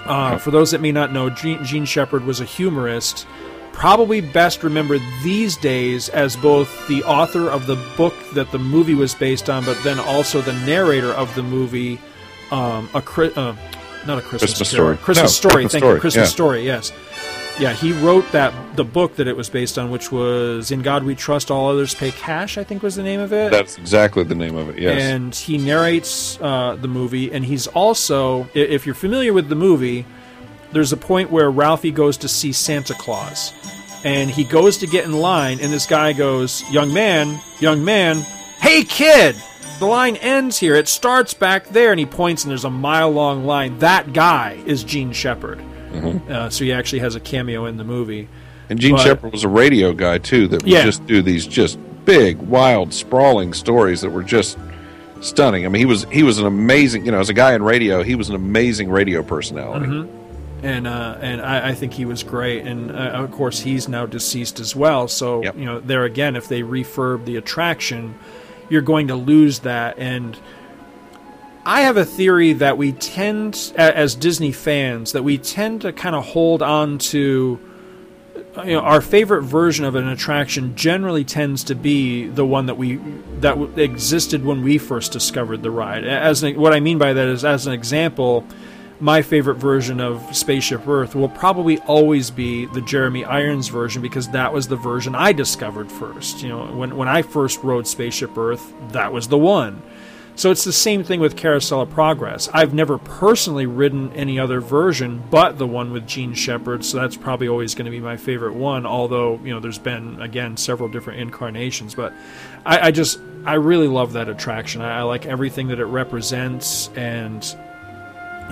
Uh, 0.06 0.36
for 0.38 0.50
those 0.50 0.72
that 0.72 0.80
may 0.80 0.90
not 0.92 1.12
know, 1.12 1.30
Gene, 1.30 1.64
Jean 1.64 1.84
Shepherd 1.86 2.26
was 2.26 2.40
a 2.40 2.44
humorist, 2.44 3.26
probably 3.74 4.20
best 4.20 4.62
remembered 4.62 5.02
these 5.22 5.56
days 5.56 6.08
as 6.08 6.36
both 6.36 6.88
the 6.88 7.02
author 7.04 7.48
of 7.50 7.66
the 7.66 7.76
book 7.96 8.14
that 8.32 8.50
the 8.50 8.58
movie 8.58 8.94
was 8.94 9.14
based 9.14 9.50
on, 9.50 9.64
but 9.64 9.76
then 9.82 9.98
also 9.98 10.40
the 10.40 10.52
narrator 10.64 11.12
of 11.12 11.34
the 11.34 11.42
movie, 11.42 11.98
um, 12.50 12.88
a 12.94 12.98
uh, 12.98 13.54
not 14.06 14.18
a 14.18 14.22
Christmas, 14.22 14.52
Christmas 14.52 14.70
story. 14.70 14.96
Christmas 14.96 15.42
No, 15.44 15.50
story. 15.50 15.52
Christmas 15.52 15.72
Thank 15.72 15.82
Story, 15.82 15.94
you. 15.94 16.00
Christmas 16.00 16.28
yeah. 16.28 16.32
story. 16.32 16.64
Yes. 16.64 16.92
Yeah, 17.58 17.72
he 17.72 17.92
wrote 17.92 18.30
that 18.32 18.52
the 18.76 18.84
book 18.84 19.14
that 19.16 19.28
it 19.28 19.36
was 19.36 19.48
based 19.48 19.78
on, 19.78 19.90
which 19.90 20.10
was 20.10 20.72
"In 20.72 20.82
God 20.82 21.04
We 21.04 21.14
Trust, 21.14 21.50
All 21.50 21.68
Others 21.68 21.94
Pay 21.94 22.10
Cash." 22.10 22.58
I 22.58 22.64
think 22.64 22.82
was 22.82 22.96
the 22.96 23.02
name 23.02 23.20
of 23.20 23.32
it. 23.32 23.52
That's 23.52 23.78
exactly 23.78 24.24
the 24.24 24.34
name 24.34 24.56
of 24.56 24.70
it. 24.70 24.78
Yes. 24.78 25.00
And 25.00 25.34
he 25.34 25.58
narrates 25.58 26.38
uh, 26.40 26.76
the 26.80 26.88
movie, 26.88 27.30
and 27.32 27.44
he's 27.44 27.68
also, 27.68 28.48
if 28.54 28.86
you're 28.86 28.94
familiar 28.96 29.32
with 29.32 29.48
the 29.48 29.54
movie, 29.54 30.04
there's 30.74 30.92
a 30.92 30.96
point 30.96 31.30
where 31.30 31.50
Ralphie 31.50 31.90
goes 31.92 32.16
to 32.18 32.28
see 32.28 32.52
Santa 32.52 32.94
Claus, 32.94 33.52
and 34.04 34.30
he 34.30 34.44
goes 34.44 34.76
to 34.78 34.86
get 34.86 35.04
in 35.06 35.12
line, 35.12 35.58
and 35.60 35.72
this 35.72 35.86
guy 35.86 36.12
goes, 36.12 36.62
"Young 36.70 36.92
man, 36.92 37.40
young 37.60 37.84
man, 37.84 38.18
hey 38.60 38.84
kid." 38.84 39.36
The 39.80 39.86
line 39.86 40.16
ends 40.16 40.58
here. 40.58 40.76
It 40.76 40.86
starts 40.88 41.34
back 41.34 41.68
there, 41.68 41.90
and 41.90 41.98
he 41.98 42.06
points, 42.06 42.44
and 42.44 42.50
there's 42.50 42.64
a 42.64 42.70
mile 42.70 43.10
long 43.10 43.44
line. 43.44 43.78
That 43.80 44.12
guy 44.12 44.58
is 44.66 44.84
Jean 44.84 45.12
Shepherd. 45.12 45.60
Uh, 46.28 46.48
so 46.50 46.64
he 46.64 46.72
actually 46.72 46.98
has 47.00 47.14
a 47.16 47.20
cameo 47.20 47.66
in 47.66 47.76
the 47.76 47.84
movie. 47.84 48.24
Mm-hmm. 48.24 48.70
And 48.70 48.80
Jean 48.80 48.92
But- 48.96 49.02
Shepherd 49.04 49.32
was 49.32 49.44
a 49.44 49.48
radio 49.48 49.92
guy 49.92 50.18
too 50.18 50.46
that 50.48 50.62
would 50.62 50.70
Yeah. 50.70 50.84
just 50.84 51.06
do 51.06 51.22
these 51.22 51.46
just 51.46 51.78
big, 52.04 52.38
wild, 52.38 52.92
sprawling 52.94 53.52
stories 53.52 54.00
that 54.02 54.10
were 54.10 54.22
just 54.22 54.58
stunning. 55.20 55.64
I 55.66 55.68
mean, 55.68 55.80
he 55.80 55.86
was 55.86 56.06
he 56.10 56.22
was 56.22 56.38
an 56.38 56.46
amazing, 56.46 57.04
you 57.06 57.12
know, 57.12 57.18
as 57.20 57.28
a 57.28 57.34
guy 57.34 57.54
in 57.54 57.62
radio, 57.62 58.02
he 58.02 58.14
was 58.14 58.28
an 58.28 58.34
amazing 58.36 58.90
radio 58.90 59.22
personality. 59.22 59.86
Mhm. 59.86 60.08
And 60.64 60.86
uh, 60.86 61.18
and 61.20 61.42
I, 61.42 61.68
I 61.68 61.74
think 61.74 61.92
he 61.92 62.06
was 62.06 62.22
great. 62.22 62.64
And 62.64 62.90
uh, 62.90 62.94
of 62.94 63.30
course, 63.32 63.60
he's 63.60 63.86
now 63.86 64.06
deceased 64.06 64.60
as 64.60 64.74
well. 64.74 65.08
So 65.08 65.42
you 65.42 65.66
know, 65.66 65.78
there 65.78 66.04
again, 66.04 66.36
if 66.36 66.48
they 66.48 66.62
refurb 66.62 67.26
the 67.26 67.36
attraction, 67.36 68.14
you're 68.70 68.80
going 68.80 69.08
to 69.08 69.14
lose 69.14 69.58
that. 69.60 69.98
And 69.98 70.38
I 71.66 71.82
have 71.82 71.98
a 71.98 72.04
theory 72.06 72.54
that 72.54 72.78
we 72.78 72.92
tend, 72.92 73.74
as 73.76 74.14
Disney 74.14 74.52
fans, 74.52 75.12
that 75.12 75.22
we 75.22 75.36
tend 75.36 75.82
to 75.82 75.92
kind 75.92 76.16
of 76.16 76.24
hold 76.24 76.62
on 76.62 76.96
to. 77.12 77.60
You 78.56 78.72
know, 78.72 78.80
our 78.80 79.00
favorite 79.00 79.42
version 79.42 79.84
of 79.84 79.96
an 79.96 80.08
attraction 80.08 80.76
generally 80.76 81.24
tends 81.24 81.64
to 81.64 81.74
be 81.74 82.28
the 82.28 82.46
one 82.46 82.66
that 82.66 82.76
we 82.76 83.00
that 83.40 83.58
existed 83.78 84.44
when 84.44 84.62
we 84.62 84.78
first 84.78 85.12
discovered 85.12 85.62
the 85.62 85.70
ride. 85.70 86.04
As 86.04 86.42
an, 86.42 86.58
what 86.58 86.72
I 86.72 86.80
mean 86.80 86.96
by 86.96 87.12
that 87.12 87.28
is, 87.28 87.44
as 87.44 87.66
an 87.66 87.72
example, 87.72 88.46
my 89.04 89.20
favorite 89.20 89.56
version 89.56 90.00
of 90.00 90.34
Spaceship 90.34 90.88
Earth 90.88 91.14
will 91.14 91.28
probably 91.28 91.78
always 91.80 92.30
be 92.30 92.64
the 92.64 92.80
Jeremy 92.80 93.22
Irons 93.22 93.68
version 93.68 94.00
because 94.00 94.30
that 94.30 94.50
was 94.50 94.66
the 94.66 94.76
version 94.76 95.14
I 95.14 95.34
discovered 95.34 95.92
first. 95.92 96.42
You 96.42 96.48
know, 96.48 96.64
when 96.74 96.96
when 96.96 97.06
I 97.06 97.20
first 97.20 97.62
rode 97.62 97.86
Spaceship 97.86 98.34
Earth, 98.38 98.72
that 98.92 99.12
was 99.12 99.28
the 99.28 99.36
one. 99.36 99.82
So 100.36 100.50
it's 100.50 100.64
the 100.64 100.72
same 100.72 101.04
thing 101.04 101.20
with 101.20 101.36
Carousel 101.36 101.82
of 101.82 101.90
Progress. 101.90 102.48
I've 102.54 102.72
never 102.72 102.96
personally 102.96 103.66
ridden 103.66 104.10
any 104.14 104.38
other 104.38 104.62
version 104.62 105.22
but 105.30 105.58
the 105.58 105.66
one 105.66 105.92
with 105.92 106.06
Jean 106.06 106.32
Shepherd, 106.32 106.82
so 106.82 106.96
that's 106.96 107.14
probably 107.14 107.46
always 107.46 107.74
going 107.74 107.84
to 107.84 107.90
be 107.90 108.00
my 108.00 108.16
favorite 108.16 108.54
one. 108.54 108.86
Although 108.86 109.38
you 109.44 109.52
know, 109.52 109.60
there's 109.60 109.78
been 109.78 110.22
again 110.22 110.56
several 110.56 110.88
different 110.88 111.20
incarnations, 111.20 111.94
but 111.94 112.14
I, 112.64 112.88
I 112.88 112.90
just 112.90 113.20
I 113.44 113.56
really 113.56 113.86
love 113.86 114.14
that 114.14 114.30
attraction. 114.30 114.80
I, 114.80 115.00
I 115.00 115.02
like 115.02 115.26
everything 115.26 115.68
that 115.68 115.78
it 115.78 115.84
represents, 115.84 116.88
and 116.96 117.44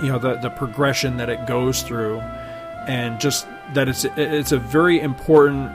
you 0.01 0.07
know 0.09 0.19
the 0.19 0.35
the 0.35 0.49
progression 0.49 1.17
that 1.17 1.29
it 1.29 1.45
goes 1.47 1.81
through, 1.83 2.19
and 2.87 3.19
just 3.19 3.47
that 3.73 3.87
it's 3.89 4.05
it's 4.17 4.51
a 4.51 4.59
very 4.59 4.99
important 4.99 5.71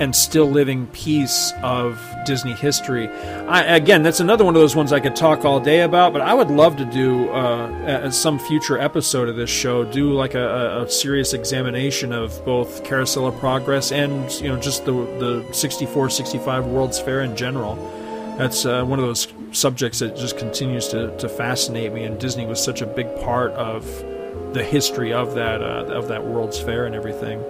and 0.00 0.16
still 0.16 0.46
living 0.50 0.86
piece 0.88 1.52
of 1.62 2.00
Disney 2.24 2.54
history. 2.54 3.08
I, 3.10 3.76
again, 3.76 4.02
that's 4.02 4.20
another 4.20 4.42
one 4.42 4.56
of 4.56 4.60
those 4.60 4.74
ones 4.74 4.90
I 4.90 5.00
could 5.00 5.14
talk 5.14 5.44
all 5.44 5.60
day 5.60 5.82
about, 5.82 6.14
but 6.14 6.22
I 6.22 6.32
would 6.32 6.50
love 6.50 6.76
to 6.78 6.86
do 6.86 7.28
uh, 7.30 8.10
some 8.10 8.38
future 8.38 8.78
episode 8.78 9.28
of 9.28 9.36
this 9.36 9.50
show 9.50 9.84
do 9.84 10.12
like 10.14 10.34
a, 10.34 10.48
a- 10.78 10.82
a 10.84 10.90
serious 10.90 11.34
examination 11.34 12.10
of 12.12 12.42
both 12.44 12.82
Carousel 12.84 13.26
of 13.26 13.36
Progress 13.38 13.92
and 13.92 14.30
you 14.40 14.48
know 14.48 14.56
just 14.58 14.86
the 14.86 14.92
the 14.92 15.46
64 15.52 16.08
65 16.10 16.66
World's 16.66 16.98
Fair 16.98 17.20
in 17.22 17.36
general. 17.36 17.76
That's 18.38 18.64
uh, 18.64 18.84
one 18.84 18.98
of 18.98 19.04
those 19.04 19.28
subjects 19.52 19.98
that 19.98 20.16
just 20.16 20.38
continues 20.38 20.88
to, 20.88 21.16
to 21.18 21.28
fascinate 21.28 21.92
me, 21.92 22.04
and 22.04 22.18
Disney 22.18 22.46
was 22.46 22.62
such 22.62 22.80
a 22.80 22.86
big 22.86 23.14
part 23.20 23.52
of 23.52 23.84
the 24.54 24.62
history 24.62 25.12
of 25.12 25.34
that 25.34 25.62
uh, 25.62 25.84
of 25.86 26.08
that 26.08 26.24
World's 26.24 26.60
Fair 26.60 26.86
and 26.86 26.94
everything. 26.94 27.40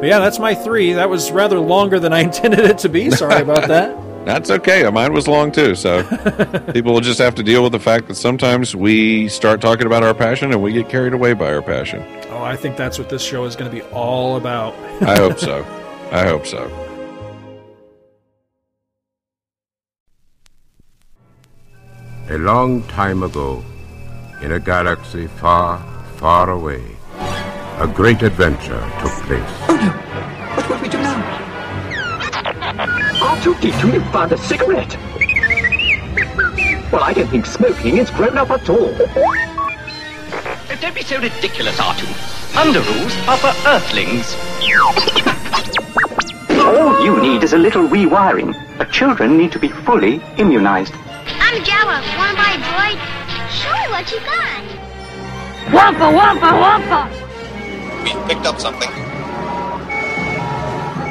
But 0.00 0.06
yeah, 0.06 0.18
that's 0.18 0.38
my 0.38 0.54
three. 0.54 0.92
That 0.92 1.08
was 1.08 1.30
rather 1.30 1.58
longer 1.58 1.98
than 2.00 2.12
I 2.12 2.20
intended 2.24 2.60
it 2.60 2.78
to 2.78 2.88
be. 2.88 3.10
Sorry 3.10 3.42
about 3.42 3.68
that. 3.68 3.96
That's 4.24 4.50
okay. 4.50 4.88
Mine 4.88 5.12
was 5.12 5.28
long 5.28 5.52
too, 5.52 5.74
so 5.74 6.02
people 6.72 6.94
will 6.94 7.02
just 7.02 7.18
have 7.18 7.34
to 7.34 7.42
deal 7.42 7.62
with 7.62 7.72
the 7.72 7.78
fact 7.78 8.08
that 8.08 8.14
sometimes 8.14 8.74
we 8.74 9.28
start 9.28 9.60
talking 9.60 9.84
about 9.84 10.02
our 10.02 10.14
passion 10.14 10.50
and 10.50 10.62
we 10.62 10.72
get 10.72 10.88
carried 10.88 11.12
away 11.12 11.34
by 11.34 11.52
our 11.52 11.60
passion. 11.60 12.02
Oh, 12.30 12.42
I 12.42 12.56
think 12.56 12.78
that's 12.78 12.98
what 12.98 13.10
this 13.10 13.22
show 13.22 13.44
is 13.44 13.54
going 13.54 13.70
to 13.70 13.76
be 13.76 13.82
all 13.90 14.38
about. 14.38 14.74
I 15.02 15.16
hope 15.16 15.38
so. 15.38 15.62
I 16.10 16.24
hope 16.26 16.46
so. 16.46 16.70
A 22.30 22.38
long 22.38 22.82
time 22.84 23.22
ago, 23.22 23.62
in 24.40 24.52
a 24.52 24.58
galaxy 24.58 25.26
far, 25.26 25.78
far 26.16 26.48
away, 26.48 26.82
a 27.78 27.86
great 27.86 28.22
adventure 28.22 28.80
took 28.98 29.12
place. 29.28 29.54
Oh 29.68 29.76
no! 29.76 29.90
What 30.56 30.70
will 30.70 30.80
we 30.80 30.88
do 30.88 30.96
now? 31.02 31.20
R2D2, 33.20 33.92
you 33.92 34.00
found 34.10 34.32
a 34.32 34.38
cigarette. 34.38 34.96
Well, 36.90 37.04
I 37.04 37.12
don't 37.12 37.28
think 37.28 37.44
smoking 37.44 37.98
is 37.98 38.10
grown 38.10 38.38
up 38.38 38.50
at 38.50 38.70
all. 38.70 38.94
Don't 40.80 40.94
be 40.94 41.02
so 41.02 41.20
ridiculous, 41.20 41.76
R2. 41.76 42.56
Under 42.56 42.80
rules 42.80 43.14
are 43.28 43.36
for 43.36 43.52
Earthlings. 43.68 44.34
All 46.64 47.04
you 47.04 47.20
need 47.20 47.44
is 47.44 47.52
a 47.52 47.58
little 47.58 47.86
rewiring. 47.86 48.54
But 48.78 48.90
children 48.90 49.36
need 49.36 49.52
to 49.52 49.58
be 49.58 49.68
fully 49.68 50.22
immunized. 50.38 50.94
I'm 51.54 51.62
Jella. 51.62 52.02
Wanna 52.18 52.34
buy 52.34 52.50
a 52.50 52.58
droid? 52.58 52.98
Show 53.48 53.70
me 53.70 53.86
what 53.88 54.10
you 54.10 54.18
got. 54.26 54.58
Wampa, 55.72 56.10
wampa, 56.10 56.50
wampa! 56.52 57.08
We 58.02 58.10
picked 58.26 58.44
up 58.44 58.58
something. 58.58 58.90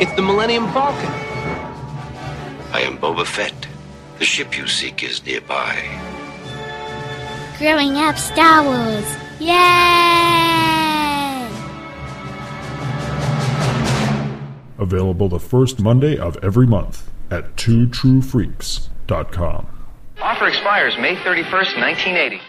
It's 0.02 0.12
the 0.18 0.22
Millennium 0.22 0.70
Falcon. 0.74 1.10
I 2.74 2.82
am 2.82 2.98
Boba 2.98 3.26
Fett. 3.26 3.56
The 4.20 4.26
ship 4.26 4.58
you 4.58 4.68
seek 4.68 5.02
is 5.02 5.26
nearby. 5.26 5.82
Growing 7.58 7.96
up 7.96 8.18
Star 8.18 8.66
Wars. 8.66 9.16
Yay! 9.40 11.48
Available 14.78 15.30
the 15.30 15.40
first 15.40 15.80
Monday 15.80 16.18
of 16.18 16.36
every 16.44 16.68
month 16.68 17.10
at 17.32 17.56
twotruefreaks.com. 17.56 19.68
Offer 20.22 20.48
expires 20.48 20.98
May 20.98 21.16
31st, 21.16 21.80
1980. 21.80 22.42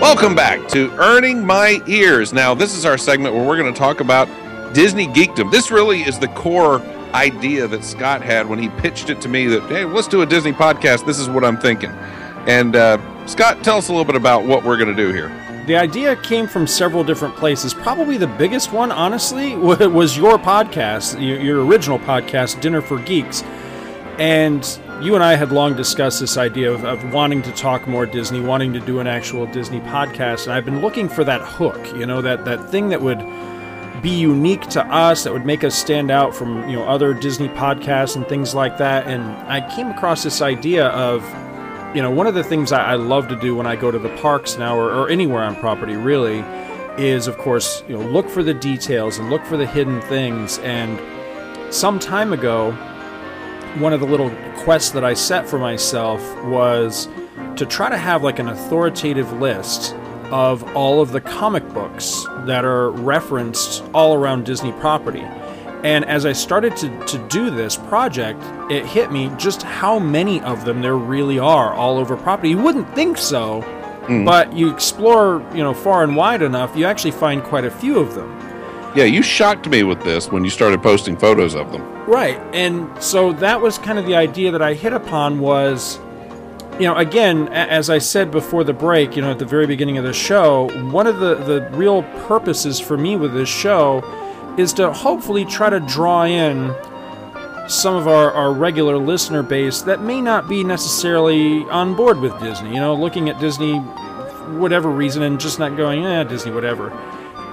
Welcome 0.00 0.34
back 0.34 0.68
to 0.68 0.90
Earning 0.98 1.44
My 1.44 1.82
Ears. 1.86 2.32
Now, 2.32 2.54
this 2.54 2.74
is 2.76 2.84
our 2.84 2.96
segment 2.96 3.34
where 3.34 3.44
we're 3.44 3.56
going 3.56 3.72
to 3.72 3.78
talk 3.78 4.00
about 4.00 4.28
Disney 4.74 5.06
geekdom. 5.06 5.50
This 5.50 5.70
really 5.70 6.02
is 6.02 6.18
the 6.18 6.28
core 6.28 6.80
idea 7.14 7.66
that 7.68 7.82
Scott 7.82 8.22
had 8.22 8.48
when 8.48 8.58
he 8.58 8.68
pitched 8.68 9.10
it 9.10 9.20
to 9.22 9.28
me 9.28 9.46
that, 9.46 9.62
hey, 9.68 9.84
let's 9.84 10.08
do 10.08 10.22
a 10.22 10.26
Disney 10.26 10.52
podcast. 10.52 11.06
This 11.06 11.18
is 11.18 11.28
what 11.28 11.44
I'm 11.44 11.56
thinking. 11.56 11.90
And 12.46 12.76
uh, 12.76 12.98
Scott, 13.26 13.64
tell 13.64 13.78
us 13.78 13.88
a 13.88 13.92
little 13.92 14.04
bit 14.04 14.16
about 14.16 14.44
what 14.44 14.64
we're 14.64 14.76
going 14.76 14.94
to 14.94 15.02
do 15.02 15.10
here. 15.10 15.28
The 15.66 15.76
idea 15.76 16.14
came 16.16 16.46
from 16.46 16.66
several 16.66 17.02
different 17.02 17.36
places. 17.36 17.72
Probably 17.72 18.18
the 18.18 18.26
biggest 18.26 18.70
one, 18.70 18.92
honestly, 18.92 19.56
was 19.56 20.14
your 20.14 20.38
podcast, 20.38 21.18
your, 21.24 21.64
original 21.64 21.98
podcast, 21.98 22.60
Dinner 22.60 22.82
for 22.82 22.98
Geeks. 22.98 23.42
And 24.18 24.62
you 25.00 25.14
and 25.14 25.24
I 25.24 25.36
had 25.36 25.52
long 25.52 25.74
discussed 25.74 26.20
this 26.20 26.36
idea 26.36 26.70
of, 26.70 26.84
of 26.84 27.14
wanting 27.14 27.40
to 27.42 27.52
talk 27.52 27.88
more 27.88 28.04
Disney, 28.04 28.40
wanting 28.40 28.74
to 28.74 28.80
do 28.80 29.00
an 29.00 29.06
actual 29.06 29.46
Disney 29.46 29.80
podcast. 29.80 30.44
And 30.44 30.52
I've 30.52 30.66
been 30.66 30.82
looking 30.82 31.08
for 31.08 31.24
that 31.24 31.40
hook, 31.40 31.96
you 31.96 32.04
know, 32.04 32.20
that, 32.20 32.44
that 32.44 32.70
thing 32.70 32.90
that 32.90 33.00
would 33.00 33.20
be 34.02 34.10
unique 34.10 34.68
to 34.68 34.84
us, 34.84 35.24
that 35.24 35.32
would 35.32 35.46
make 35.46 35.64
us 35.64 35.74
stand 35.74 36.10
out 36.10 36.36
from, 36.36 36.68
you 36.68 36.76
know, 36.76 36.84
other 36.84 37.14
Disney 37.14 37.48
podcasts 37.48 38.16
and 38.16 38.28
things 38.28 38.54
like 38.54 38.76
that. 38.76 39.06
And 39.06 39.22
I 39.50 39.66
came 39.74 39.88
across 39.88 40.22
this 40.22 40.42
idea 40.42 40.88
of, 40.88 41.22
you 41.94 42.02
know, 42.02 42.10
one 42.10 42.26
of 42.26 42.34
the 42.34 42.42
things 42.42 42.72
I, 42.72 42.92
I 42.92 42.94
love 42.96 43.28
to 43.28 43.36
do 43.36 43.54
when 43.54 43.66
I 43.66 43.76
go 43.76 43.90
to 43.90 43.98
the 43.98 44.14
parks 44.16 44.58
now 44.58 44.76
or, 44.76 44.90
or 44.90 45.08
anywhere 45.08 45.42
on 45.42 45.54
property 45.56 45.94
really 45.94 46.40
is, 46.98 47.28
of 47.28 47.38
course, 47.38 47.84
you 47.88 47.96
know, 47.96 48.04
look 48.04 48.28
for 48.28 48.42
the 48.42 48.54
details 48.54 49.18
and 49.18 49.30
look 49.30 49.44
for 49.44 49.56
the 49.56 49.66
hidden 49.66 50.00
things. 50.02 50.58
And 50.58 51.00
some 51.72 52.00
time 52.00 52.32
ago, 52.32 52.72
one 53.78 53.92
of 53.92 54.00
the 54.00 54.06
little 54.06 54.30
quests 54.58 54.90
that 54.90 55.04
I 55.04 55.14
set 55.14 55.48
for 55.48 55.58
myself 55.58 56.20
was 56.44 57.08
to 57.56 57.64
try 57.64 57.88
to 57.88 57.96
have 57.96 58.24
like 58.24 58.40
an 58.40 58.48
authoritative 58.48 59.32
list 59.34 59.94
of 60.32 60.64
all 60.76 61.00
of 61.00 61.12
the 61.12 61.20
comic 61.20 61.68
books 61.72 62.24
that 62.46 62.64
are 62.64 62.90
referenced 62.90 63.84
all 63.94 64.14
around 64.14 64.46
Disney 64.46 64.72
property. 64.72 65.24
And 65.84 66.06
as 66.06 66.24
I 66.24 66.32
started 66.32 66.74
to, 66.78 66.98
to 67.04 67.18
do 67.28 67.50
this 67.50 67.76
project, 67.76 68.42
it 68.70 68.86
hit 68.86 69.12
me 69.12 69.30
just 69.36 69.62
how 69.62 69.98
many 69.98 70.40
of 70.40 70.64
them 70.64 70.80
there 70.80 70.96
really 70.96 71.38
are 71.38 71.74
all 71.74 71.98
over 71.98 72.16
property. 72.16 72.48
You 72.48 72.58
wouldn't 72.58 72.92
think 72.94 73.18
so, 73.18 73.60
mm. 74.06 74.24
but 74.24 74.54
you 74.54 74.72
explore, 74.72 75.46
you 75.54 75.62
know, 75.62 75.74
far 75.74 76.02
and 76.02 76.16
wide 76.16 76.40
enough, 76.40 76.74
you 76.74 76.86
actually 76.86 77.10
find 77.10 77.42
quite 77.44 77.66
a 77.66 77.70
few 77.70 77.98
of 77.98 78.14
them. 78.14 78.30
Yeah, 78.96 79.04
you 79.04 79.22
shocked 79.22 79.68
me 79.68 79.82
with 79.82 80.02
this 80.02 80.32
when 80.32 80.42
you 80.42 80.48
started 80.48 80.82
posting 80.82 81.18
photos 81.18 81.54
of 81.54 81.70
them. 81.70 81.82
Right. 82.06 82.40
And 82.54 82.90
so 83.02 83.32
that 83.34 83.60
was 83.60 83.76
kind 83.76 83.98
of 83.98 84.06
the 84.06 84.14
idea 84.14 84.52
that 84.52 84.62
I 84.62 84.72
hit 84.72 84.94
upon 84.94 85.38
was 85.38 85.98
you 86.78 86.86
know, 86.86 86.96
again, 86.96 87.46
as 87.50 87.88
I 87.88 87.98
said 87.98 88.32
before 88.32 88.64
the 88.64 88.72
break, 88.72 89.14
you 89.14 89.22
know, 89.22 89.30
at 89.30 89.38
the 89.38 89.44
very 89.44 89.64
beginning 89.64 89.96
of 89.96 90.02
the 90.02 90.12
show, 90.12 90.68
one 90.90 91.06
of 91.06 91.20
the, 91.20 91.36
the 91.36 91.68
real 91.70 92.02
purposes 92.26 92.80
for 92.80 92.96
me 92.96 93.14
with 93.14 93.32
this 93.32 93.48
show 93.48 94.02
is 94.58 94.72
to 94.74 94.92
hopefully 94.92 95.44
try 95.44 95.70
to 95.70 95.80
draw 95.80 96.24
in 96.24 96.74
some 97.68 97.94
of 97.96 98.06
our, 98.06 98.30
our 98.32 98.52
regular 98.52 98.98
listener 98.98 99.42
base 99.42 99.82
that 99.82 100.02
may 100.02 100.20
not 100.20 100.48
be 100.48 100.62
necessarily 100.62 101.62
on 101.64 101.94
board 101.94 102.20
with 102.20 102.38
Disney, 102.40 102.74
you 102.74 102.80
know, 102.80 102.94
looking 102.94 103.28
at 103.28 103.40
Disney 103.40 103.78
whatever 104.58 104.90
reason 104.90 105.22
and 105.22 105.40
just 105.40 105.58
not 105.58 105.76
going, 105.76 106.04
eh, 106.04 106.24
Disney, 106.24 106.52
whatever. 106.52 106.90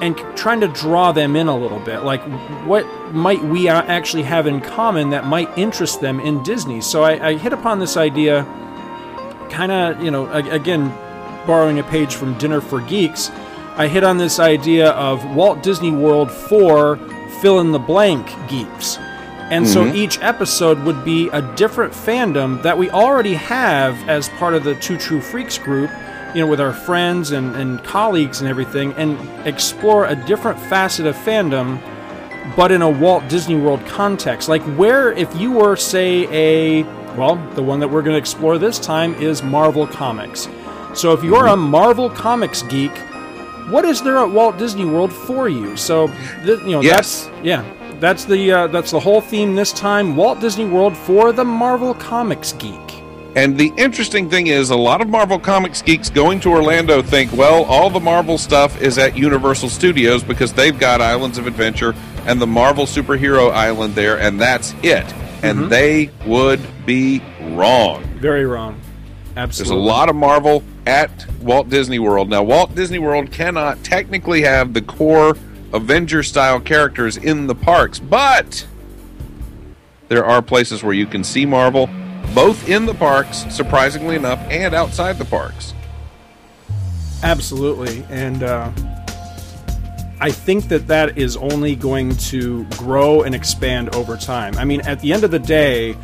And 0.02 0.18
trying 0.36 0.61
to 0.61 0.68
draw 0.68 1.11
them 1.11 1.36
in 1.36 1.48
a 1.48 1.56
little 1.56 1.80
bit. 1.80 2.03
Like, 2.03 2.22
what 2.65 2.86
might 3.14 3.41
we 3.44 3.69
actually 3.69 4.23
have 4.23 4.48
in 4.48 4.60
common 4.60 5.11
that 5.11 5.26
might 5.26 5.56
interest 5.57 6.02
them 6.02 6.19
in 6.19 6.41
Disney? 6.44 6.82
So 6.82 7.03
I, 7.03 7.30
I 7.30 7.38
hit 7.38 7.53
upon 7.53 7.80
this 7.80 7.98
idea 7.98 8.44
kind 9.49 9.72
of, 9.72 10.02
you 10.03 10.10
know, 10.10 10.32
again, 10.32 10.90
borrowing 11.45 11.80
a 11.80 11.84
page 11.84 12.15
from 12.15 12.38
Dinner 12.38 12.61
for 12.61 12.82
Geeks, 12.82 13.30
I 13.77 13.88
hit 13.88 14.03
on 14.03 14.18
this 14.18 14.39
idea 14.39 14.91
of 14.91 15.35
Walt 15.35 15.64
Disney 15.64 15.91
World 15.91 16.31
for 16.31 16.98
fill 17.41 17.60
in 17.60 17.72
the 17.72 17.80
blank 17.80 18.27
geeks. 18.49 18.98
And 18.98 19.65
mm-hmm. 19.65 19.73
so 19.73 19.85
each 19.93 20.19
episode 20.22 20.80
would 20.84 21.03
be 21.03 21.30
a 21.30 21.41
different 21.56 21.93
fandom 21.93 22.61
that 22.64 22.77
we 22.77 22.89
already 22.89 23.34
have 23.34 23.98
as 24.07 24.30
part 24.30 24.53
of 24.53 24.64
the 24.64 24.76
Two 24.76 24.98
True 24.98 25.22
Freaks 25.22 25.57
group, 25.57 25.89
you 26.35 26.41
know, 26.41 26.48
with 26.48 26.61
our 26.61 26.73
friends 26.73 27.31
and, 27.31 27.56
and 27.56 27.84
colleagues 27.84 28.41
and 28.41 28.49
everything, 28.49 28.93
and 28.93 29.18
explore 29.48 30.06
a 30.06 30.15
different 30.15 30.60
facet 30.60 31.06
of 31.06 31.15
fandom, 31.15 31.81
but 32.56 32.72
in 32.72 32.81
a 32.81 32.89
Walt 32.89 33.27
Disney 33.27 33.56
World 33.56 33.85
context. 33.85 34.48
Like, 34.48 34.61
where, 34.77 35.11
if 35.11 35.35
you 35.35 35.52
were, 35.52 35.76
say, 35.76 36.27
a 36.31 36.84
well, 37.15 37.35
the 37.56 37.64
one 37.64 37.80
that 37.81 37.89
we're 37.89 38.02
going 38.02 38.14
to 38.14 38.19
explore 38.19 38.57
this 38.57 38.80
time 38.80 39.14
is 39.15 39.43
Marvel 39.43 39.85
Comics. 39.85 40.48
So 40.93 41.11
if 41.14 41.23
you're 41.23 41.48
a 41.48 41.57
Marvel 41.57 42.10
Comics 42.10 42.61
geek, 42.64 42.91
what 43.72 43.85
is 43.85 44.02
there 44.02 44.18
at 44.18 44.30
Walt 44.30 44.57
Disney 44.57 44.85
World 44.85 45.11
for 45.11 45.49
you? 45.49 45.76
So, 45.77 46.07
th- 46.45 46.60
you 46.61 46.72
know, 46.72 46.81
yes. 46.81 47.26
that's 47.26 47.45
yeah, 47.45 47.73
that's 47.99 48.26
the 48.26 48.52
uh, 48.52 48.68
that's 48.68 48.91
the 48.91 48.99
whole 48.99 49.22
theme 49.22 49.56
this 49.56 49.72
time. 49.72 50.15
Walt 50.15 50.39
Disney 50.39 50.65
World 50.65 50.95
for 50.95 51.31
the 51.31 51.45
Marvel 51.45 51.93
Comics 51.93 52.53
geek. 52.53 52.80
And 53.34 53.57
the 53.57 53.72
interesting 53.77 54.30
thing 54.30 54.48
is, 54.48 54.72
a 54.72 54.76
lot 54.76 54.99
of 54.99 55.07
Marvel 55.07 55.39
Comics 55.39 55.81
geeks 55.81 56.10
going 56.10 56.41
to 56.41 56.49
Orlando 56.49 57.02
think, 57.02 57.31
well, 57.31 57.64
all 57.64 57.89
the 57.89 58.02
Marvel 58.02 58.38
stuff 58.38 58.81
is 58.81 58.98
at 58.98 59.18
Universal 59.18 59.69
Studios 59.69 60.22
because 60.22 60.52
they've 60.52 60.77
got 60.77 60.99
Islands 60.99 61.38
of 61.38 61.48
Adventure 61.48 61.95
and 62.26 62.41
the 62.41 62.48
Marvel 62.48 62.85
Superhero 62.85 63.49
Island 63.52 63.95
there, 63.95 64.19
and 64.19 64.39
that's 64.39 64.76
it 64.84 65.06
and 65.43 65.60
mm-hmm. 65.60 65.69
they 65.69 66.10
would 66.26 66.61
be 66.85 67.22
wrong. 67.41 68.03
Very 68.19 68.45
wrong. 68.45 68.80
Absolutely. 69.36 69.76
There's 69.76 69.86
a 69.86 69.88
lot 69.88 70.10
of 70.10 70.16
Marvel 70.16 70.64
at 70.86 71.26
Walt 71.41 71.70
Disney 71.70 71.99
World. 71.99 72.30
Now, 72.30 72.44
Walt 72.44 72.76
Disney 72.76 72.99
World 72.99 73.32
cannot 73.32 73.84
technically 73.84 74.41
have 74.41 74.74
the 74.74 74.82
core 74.82 75.38
Avenger 75.74 76.22
style 76.22 76.60
characters 76.60 77.18
in 77.18 77.48
the 77.48 77.56
parks, 77.56 77.99
but 77.99 78.68
there 80.10 80.26
are 80.26 80.41
places 80.41 80.84
where 80.84 80.94
you 80.94 81.06
can 81.06 81.24
see 81.24 81.45
Marvel 81.45 81.90
both 82.36 82.68
in 82.68 82.86
the 82.86 82.94
parks, 82.94 83.45
surprisingly 83.49 84.16
enough, 84.16 84.40
and 84.49 84.74
outside 84.74 85.18
the 85.18 85.26
parks. 85.26 85.74
Absolutely. 87.24 88.06
And, 88.10 88.44
uh, 88.44 88.72
I 90.22 90.30
think 90.30 90.68
that 90.68 90.86
that 90.88 91.18
is 91.18 91.36
only 91.36 91.76
going 91.76 92.16
to 92.18 92.64
grow 92.66 93.24
and 93.24 93.34
expand 93.34 93.95
over 93.95 94.16
time. 94.16 94.56
I 94.56 94.66
mean, 94.66 94.82
at 94.82 94.99
the 94.99 95.14
end 95.14 95.24
of 95.24 95.32
the 95.32 95.40
day, 95.40 95.95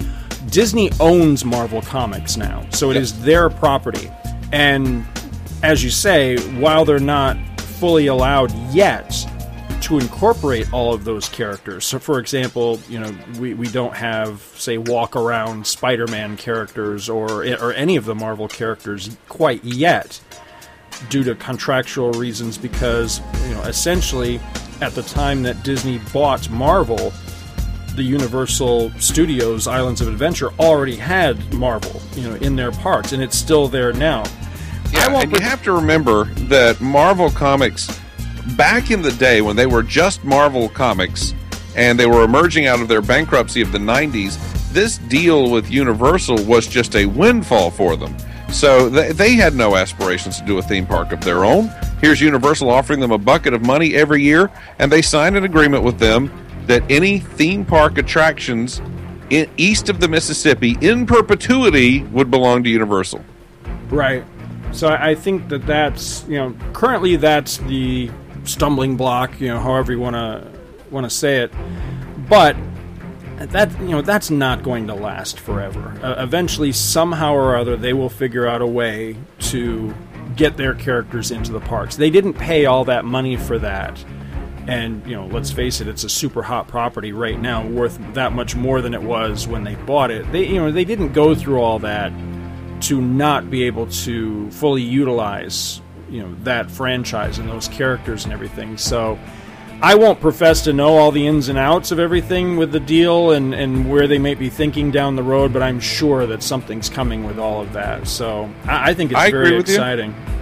Disney 0.50 0.92
owns 1.00 1.44
Marvel 1.44 1.82
Comics 1.82 2.38
now, 2.38 2.66
so 2.72 2.90
it 2.90 2.96
yep. 2.96 3.04
is 3.04 3.22
their 3.22 3.50
property. 3.50 4.12
And 4.52 5.06
as 5.64 5.84
you 5.84 5.90
say, 5.90 6.38
while 6.60 6.86
they're 6.86 7.00
not 7.00 7.38
fully 7.60 8.08
allowed 8.08 8.52
yet 8.72 9.14
to 9.82 10.00
incorporate 10.00 10.72
all 10.74 10.94
of 10.94 11.06
those 11.06 11.30
characters. 11.30 11.86
So, 11.86 12.00
for 12.00 12.20
example, 12.20 12.80
you 12.90 13.00
know, 13.00 13.16
we, 13.40 13.54
we 13.54 13.68
don't 13.68 13.96
have, 13.96 14.42
say, 14.56 14.78
walk 14.78 15.16
around 15.16 15.66
Spider 15.68 16.08
Man 16.08 16.36
characters 16.36 17.08
or, 17.08 17.46
or 17.46 17.74
any 17.74 17.96
of 17.96 18.06
the 18.06 18.16
Marvel 18.16 18.48
characters 18.48 19.16
quite 19.30 19.64
yet 19.64 20.20
due 21.10 21.24
to 21.24 21.36
contractual 21.36 22.12
reasons 22.14 22.58
because 22.58 23.22
you 23.48 23.54
know 23.54 23.62
essentially 23.64 24.40
at 24.82 24.94
the 24.94 25.04
time 25.04 25.44
that 25.44 25.64
Disney 25.64 26.00
bought 26.14 26.50
Marvel 26.50 27.14
the 27.98 28.04
Universal 28.04 28.92
Studios 29.00 29.68
Islands 29.68 30.02
of 30.02 30.08
Adventure 30.08 30.52
already 30.60 30.96
had 30.96 31.54
Marvel, 31.56 32.00
you 32.16 32.30
know, 32.30 32.36
in 32.36 32.56
their 32.56 32.72
parks, 32.72 33.12
and 33.12 33.22
it's 33.22 33.36
still 33.36 33.68
there 33.68 33.92
now. 33.92 34.24
Yeah, 34.92 35.20
and 35.20 35.32
you 35.32 35.42
have 35.42 35.64
to 35.64 35.74
remember 35.74 36.26
that 36.46 36.80
Marvel 36.80 37.30
Comics, 37.32 38.00
back 38.56 38.92
in 38.92 39.02
the 39.02 39.12
day 39.12 39.42
when 39.42 39.56
they 39.56 39.66
were 39.66 39.84
just 39.84 40.24
Marvel 40.24 40.70
Comics, 40.70 41.34
and 41.76 42.00
they 42.00 42.06
were 42.06 42.24
emerging 42.24 42.68
out 42.68 42.80
of 42.80 42.88
their 42.88 43.02
bankruptcy 43.02 43.62
of 43.62 43.72
the 43.72 43.80
'90s, 43.80 44.38
this 44.72 45.00
deal 45.00 45.50
with 45.50 45.70
Universal 45.70 46.44
was 46.46 46.68
just 46.68 46.96
a 46.96 47.06
windfall 47.08 47.72
for 47.72 47.98
them. 47.98 48.16
So 48.50 48.90
they, 48.90 49.12
they 49.12 49.34
had 49.34 49.56
no 49.56 49.76
aspirations 49.76 50.40
to 50.40 50.46
do 50.46 50.60
a 50.60 50.62
theme 50.62 50.86
park 50.86 51.12
of 51.12 51.22
their 51.22 51.44
own. 51.44 51.70
Here's 52.00 52.22
Universal 52.22 52.70
offering 52.70 53.00
them 53.00 53.12
a 53.12 53.18
bucket 53.18 53.54
of 53.54 53.66
money 53.66 53.96
every 53.96 54.22
year, 54.22 54.52
and 54.78 54.92
they 54.92 55.02
signed 55.02 55.36
an 55.36 55.44
agreement 55.44 55.84
with 55.84 55.98
them 55.98 56.32
that 56.68 56.84
any 56.90 57.20
theme 57.20 57.66
park 57.66 57.98
attractions 57.98 58.82
in, 59.30 59.50
east 59.58 59.90
of 59.90 60.00
the 60.00 60.08
Mississippi 60.08 60.78
in 60.82 61.06
perpetuity 61.06 62.04
would 62.04 62.30
belong 62.30 62.64
to 62.64 62.70
Universal. 62.70 63.24
Right. 63.90 64.24
So 64.72 64.90
I 64.90 65.16
think 65.16 65.50
that 65.50 65.66
that's 65.66 66.26
you 66.28 66.38
know 66.38 66.56
currently 66.74 67.16
that's 67.16 67.58
the 67.58 68.12
stumbling 68.44 68.98
block, 68.98 69.40
you 69.40 69.48
know, 69.48 69.60
however 69.60 69.92
you 69.92 70.00
want 70.00 70.16
to 70.16 70.52
want 70.92 71.06
to 71.06 71.10
say 71.10 71.38
it. 71.38 71.52
But 72.30 72.56
that 73.38 73.72
you 73.80 73.90
know 73.90 74.02
that's 74.02 74.30
not 74.30 74.64
going 74.64 74.88
to 74.88 74.96
last 74.96 75.40
forever. 75.40 75.98
Uh, 76.02 76.16
eventually, 76.22 76.72
somehow 76.72 77.34
or 77.34 77.56
other, 77.56 77.78
they 77.78 77.94
will 77.94 78.10
figure 78.10 78.48
out 78.48 78.62
a 78.62 78.68
way 78.68 79.16
to 79.40 79.94
get 80.36 80.58
their 80.58 80.74
characters 80.74 81.32
into 81.32 81.52
the 81.52 81.60
parks. 81.60 81.96
They 81.96 82.10
didn't 82.10 82.34
pay 82.34 82.66
all 82.66 82.86
that 82.86 83.06
money 83.06 83.38
for 83.38 83.58
that, 83.60 84.04
and 84.68 85.06
you 85.08 85.16
know, 85.16 85.26
let's 85.28 85.52
face 85.52 85.82
it, 85.82 85.88
it's 85.88 86.04
a 86.04 86.10
super 86.10 86.44
hot 86.44 86.68
property 86.68 87.14
right 87.14 87.40
now, 87.40 87.66
worth 87.66 87.98
that 88.14 88.34
much 88.34 88.56
more 88.56 88.82
than 88.82 88.94
it 88.94 89.02
was 89.02 89.48
when 89.48 89.64
they 89.64 89.76
bought 89.76 90.12
it. 90.12 90.30
They 90.32 90.46
you 90.46 90.56
know 90.56 90.72
they 90.72 90.86
didn't 90.86 91.14
go 91.14 91.34
through 91.34 91.62
all 91.62 91.80
that 91.80 92.12
to 92.82 93.02
not 93.02 93.50
be 93.50 93.64
able 93.64 93.88
to 93.88 94.52
fully 94.52 94.84
utilize 94.84 95.82
you 96.10 96.22
know 96.22 96.36
that 96.44 96.70
franchise 96.70 97.40
and 97.40 97.50
those 97.50 97.68
characters 97.70 98.26
and 98.26 98.34
everything. 98.34 98.78
So 98.78 99.18
I 99.82 99.94
won't 99.96 100.20
profess 100.20 100.64
to 100.64 100.74
know 100.74 100.98
all 100.98 101.12
the 101.12 101.28
ins 101.28 101.50
and 101.50 101.58
outs 101.58 101.92
of 101.92 102.00
everything 102.00 102.58
with 102.58 102.72
the 102.72 102.80
deal 102.80 103.32
and, 103.32 103.54
and 103.54 103.92
where 103.92 104.08
they 104.08 104.18
might 104.18 104.40
be 104.40 104.50
thinking 104.50 104.90
down 104.90 105.16
the 105.16 105.22
road, 105.22 105.54
but 105.54 105.62
I'm 105.62 105.80
sure 105.80 106.26
that 106.26 106.42
something's 106.42 106.90
coming 106.90 107.24
with 107.24 107.38
all 107.38 107.62
of 107.62 107.74
that. 107.74 108.08
So 108.08 108.50
I, 108.66 108.90
I 108.90 108.94
think 108.96 109.12
it's 109.12 109.20
I 109.20 109.30
very 109.30 109.56
exciting. 109.56 110.12
You. 110.12 110.37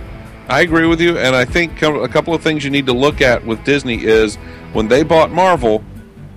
I 0.47 0.61
agree 0.61 0.85
with 0.85 1.01
you, 1.01 1.17
and 1.17 1.35
I 1.35 1.43
think 1.43 1.81
a 1.81 2.07
couple 2.07 2.33
of 2.33 2.41
things 2.43 2.63
you 2.63 2.69
need 2.69 2.85
to 2.85 2.93
look 2.93 3.19
at 3.19 3.43
with 3.45 3.63
Disney 3.63 4.03
is 4.03 4.35
when 4.73 4.87
they 4.87 5.01
bought 5.01 5.31
Marvel, 5.31 5.83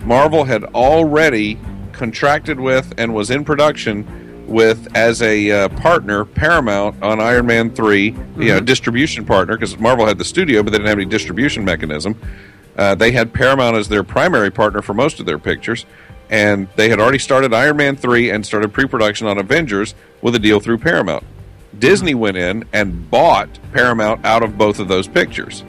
Marvel 0.04 0.44
had 0.44 0.64
already 0.64 1.58
contracted 1.92 2.58
with 2.58 2.94
and 2.96 3.12
was 3.12 3.30
in 3.30 3.44
production 3.44 4.46
with 4.46 4.96
as 4.96 5.20
a 5.20 5.50
uh, 5.50 5.68
partner 5.68 6.24
Paramount 6.24 7.02
on 7.02 7.20
Iron 7.20 7.44
Man 7.44 7.70
3, 7.70 8.12
mm-hmm. 8.12 8.42
you 8.42 8.48
know, 8.48 8.60
distribution 8.60 9.26
partner 9.26 9.56
because 9.56 9.78
Marvel 9.78 10.06
had 10.06 10.16
the 10.16 10.24
studio, 10.24 10.62
but 10.62 10.70
they 10.70 10.78
didn't 10.78 10.88
have 10.88 10.98
any 10.98 11.06
distribution 11.06 11.62
mechanism. 11.62 12.18
Uh, 12.78 12.94
they 12.94 13.10
had 13.10 13.34
Paramount 13.34 13.76
as 13.76 13.88
their 13.88 14.04
primary 14.04 14.50
partner 14.50 14.80
for 14.80 14.94
most 14.94 15.20
of 15.20 15.26
their 15.26 15.38
pictures, 15.38 15.84
and 16.30 16.66
they 16.76 16.88
had 16.88 16.98
already 16.98 17.18
started 17.18 17.52
Iron 17.52 17.76
Man 17.76 17.94
3 17.94 18.30
and 18.30 18.46
started 18.46 18.72
pre 18.72 18.86
production 18.86 19.26
on 19.26 19.36
Avengers 19.36 19.94
with 20.22 20.34
a 20.34 20.38
deal 20.38 20.60
through 20.60 20.78
Paramount. 20.78 21.24
Disney 21.78 22.14
went 22.14 22.36
in 22.36 22.64
and 22.72 23.10
bought 23.10 23.48
Paramount 23.72 24.24
out 24.24 24.42
of 24.42 24.56
both 24.56 24.78
of 24.78 24.88
those 24.88 25.08
pictures. 25.08 25.64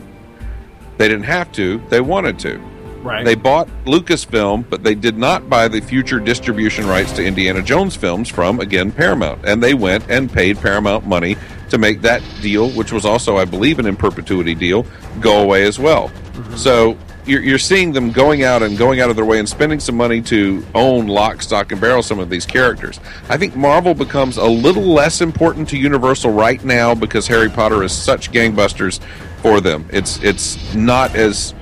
They 0.97 1.07
didn't 1.07 1.26
have 1.26 1.51
to, 1.53 1.81
they 1.89 2.01
wanted 2.01 2.39
to. 2.39 2.57
Right. 3.01 3.23
They 3.23 3.35
bought 3.35 3.69
Lucasfilm, 3.85 4.69
but 4.69 4.84
they 4.84 4.95
did 4.95 5.17
not 5.17 5.49
buy 5.49 5.69
the 5.69 5.80
future 5.80 6.19
distribution 6.19 6.85
rights 6.85 7.13
to 7.13 7.26
Indiana 7.26 7.61
Jones 7.61 7.95
films 7.95 8.27
from, 8.27 8.59
again, 8.59 8.91
Paramount. 8.91 9.45
And 9.45 9.63
they 9.63 9.73
went 9.73 10.09
and 10.09 10.31
paid 10.31 10.57
Paramount 10.57 11.07
money 11.07 11.38
to 11.69 11.77
make 11.77 12.01
that 12.01 12.21
deal, 12.41 12.69
which 12.71 12.91
was 12.91 13.05
also, 13.05 13.38
I 13.38 13.45
believe, 13.45 13.80
an 13.80 13.85
in 13.85 13.95
perpetuity 13.95 14.53
deal, 14.53 14.85
go 15.21 15.41
away 15.41 15.63
as 15.63 15.80
well. 15.80 16.09
Mm-hmm. 16.09 16.55
So 16.57 16.97
you're, 17.30 17.41
you're 17.41 17.60
seeing 17.60 17.91
them 17.91 18.11
going 18.11 18.43
out 18.43 18.64
and 18.64 18.77
going 18.77 18.99
out 18.99 19.10
of 19.10 19.15
their 19.15 19.26
way 19.26 19.39
and 19.39 19.47
spending 19.47 19.80
some 19.80 19.95
money 19.95 20.22
to 20.23 20.65
own 20.73 21.07
lock, 21.07 21.41
stock, 21.41 21.72
and 21.72 21.80
barrel 21.80 22.01
some 22.01 22.19
of 22.19 22.30
these 22.30 22.45
characters. 22.45 22.99
I 23.30 23.38
think 23.38 23.56
Marvel 23.56 23.93
becomes 23.93 24.38
a 24.38 24.45
little 24.45 24.84
less 24.84 25.22
important 25.22 25.69
to 25.69 25.77
Universal 25.77 26.31
right 26.31 26.64
now 26.65 26.95
because 26.95 27.27
Harry 27.27 27.49
Potter 27.49 27.84
is 27.84 27.91
such 27.91 28.31
gangbusters 28.31 28.99
for 29.41 29.61
them. 29.61 29.88
It's 29.91 30.22
it's 30.23 30.73
not 30.73 31.15
as 31.15 31.53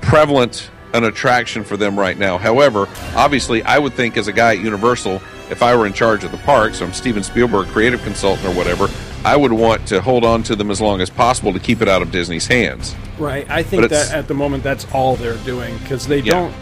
prevalent 0.00 0.70
an 0.94 1.04
attraction 1.04 1.64
for 1.64 1.76
them 1.76 1.98
right 1.98 2.18
now. 2.18 2.38
However, 2.38 2.88
obviously, 3.14 3.62
I 3.62 3.78
would 3.78 3.94
think 3.94 4.16
as 4.16 4.28
a 4.28 4.32
guy 4.32 4.52
at 4.56 4.60
Universal, 4.60 5.22
if 5.52 5.62
I 5.62 5.76
were 5.76 5.86
in 5.86 5.92
charge 5.92 6.24
of 6.24 6.32
the 6.32 6.38
parks, 6.38 6.80
I'm 6.80 6.92
Steven 6.92 7.22
Spielberg, 7.22 7.68
creative 7.68 8.02
consultant 8.02 8.48
or 8.48 8.56
whatever, 8.56 8.88
I 9.24 9.36
would 9.36 9.52
want 9.52 9.86
to 9.88 10.00
hold 10.00 10.24
on 10.24 10.42
to 10.44 10.56
them 10.56 10.70
as 10.70 10.80
long 10.80 11.00
as 11.00 11.10
possible 11.10 11.52
to 11.52 11.60
keep 11.60 11.80
it 11.82 11.88
out 11.88 12.02
of 12.02 12.10
Disney's 12.10 12.46
hands. 12.46 12.96
Right. 13.18 13.48
I 13.48 13.62
think 13.62 13.88
that 13.90 14.12
at 14.12 14.26
the 14.26 14.34
moment 14.34 14.64
that's 14.64 14.90
all 14.92 15.14
they're 15.14 15.36
doing 15.44 15.78
because 15.78 16.08
they 16.08 16.20
yeah. 16.20 16.32
don't 16.32 16.54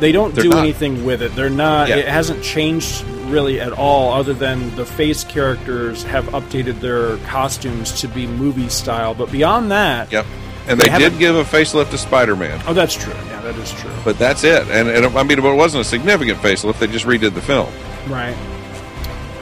they 0.00 0.12
don't 0.12 0.34
they're 0.34 0.44
do 0.44 0.50
not, 0.50 0.60
anything 0.60 1.04
with 1.04 1.20
it. 1.20 1.34
They're 1.34 1.50
not. 1.50 1.88
Yeah. 1.88 1.96
It 1.96 2.08
hasn't 2.08 2.42
changed 2.42 3.04
really 3.26 3.60
at 3.60 3.72
all, 3.72 4.12
other 4.12 4.32
than 4.32 4.74
the 4.76 4.86
face 4.86 5.24
characters 5.24 6.04
have 6.04 6.24
updated 6.26 6.80
their 6.80 7.18
costumes 7.26 8.00
to 8.00 8.08
be 8.08 8.26
movie 8.26 8.68
style. 8.68 9.12
But 9.12 9.30
beyond 9.32 9.72
that, 9.72 10.10
yep. 10.12 10.24
And 10.68 10.78
they, 10.78 10.88
they 10.90 10.98
did 10.98 11.18
give 11.18 11.34
a 11.34 11.44
facelift 11.44 11.90
to 11.90 11.98
Spider 11.98 12.36
Man. 12.36 12.62
Oh, 12.66 12.74
that's 12.74 12.94
true. 12.94 13.12
Yeah, 13.12 13.40
that 13.40 13.56
is 13.56 13.72
true. 13.72 13.90
But 14.04 14.18
that's 14.18 14.44
it. 14.44 14.68
And, 14.68 14.88
and 14.88 15.16
I 15.16 15.22
mean, 15.22 15.38
it 15.38 15.42
wasn't 15.42 15.80
a 15.80 15.84
significant 15.84 16.38
facelift. 16.40 16.78
They 16.78 16.86
just 16.86 17.06
redid 17.06 17.34
the 17.34 17.40
film. 17.40 17.72
Right. 18.08 18.36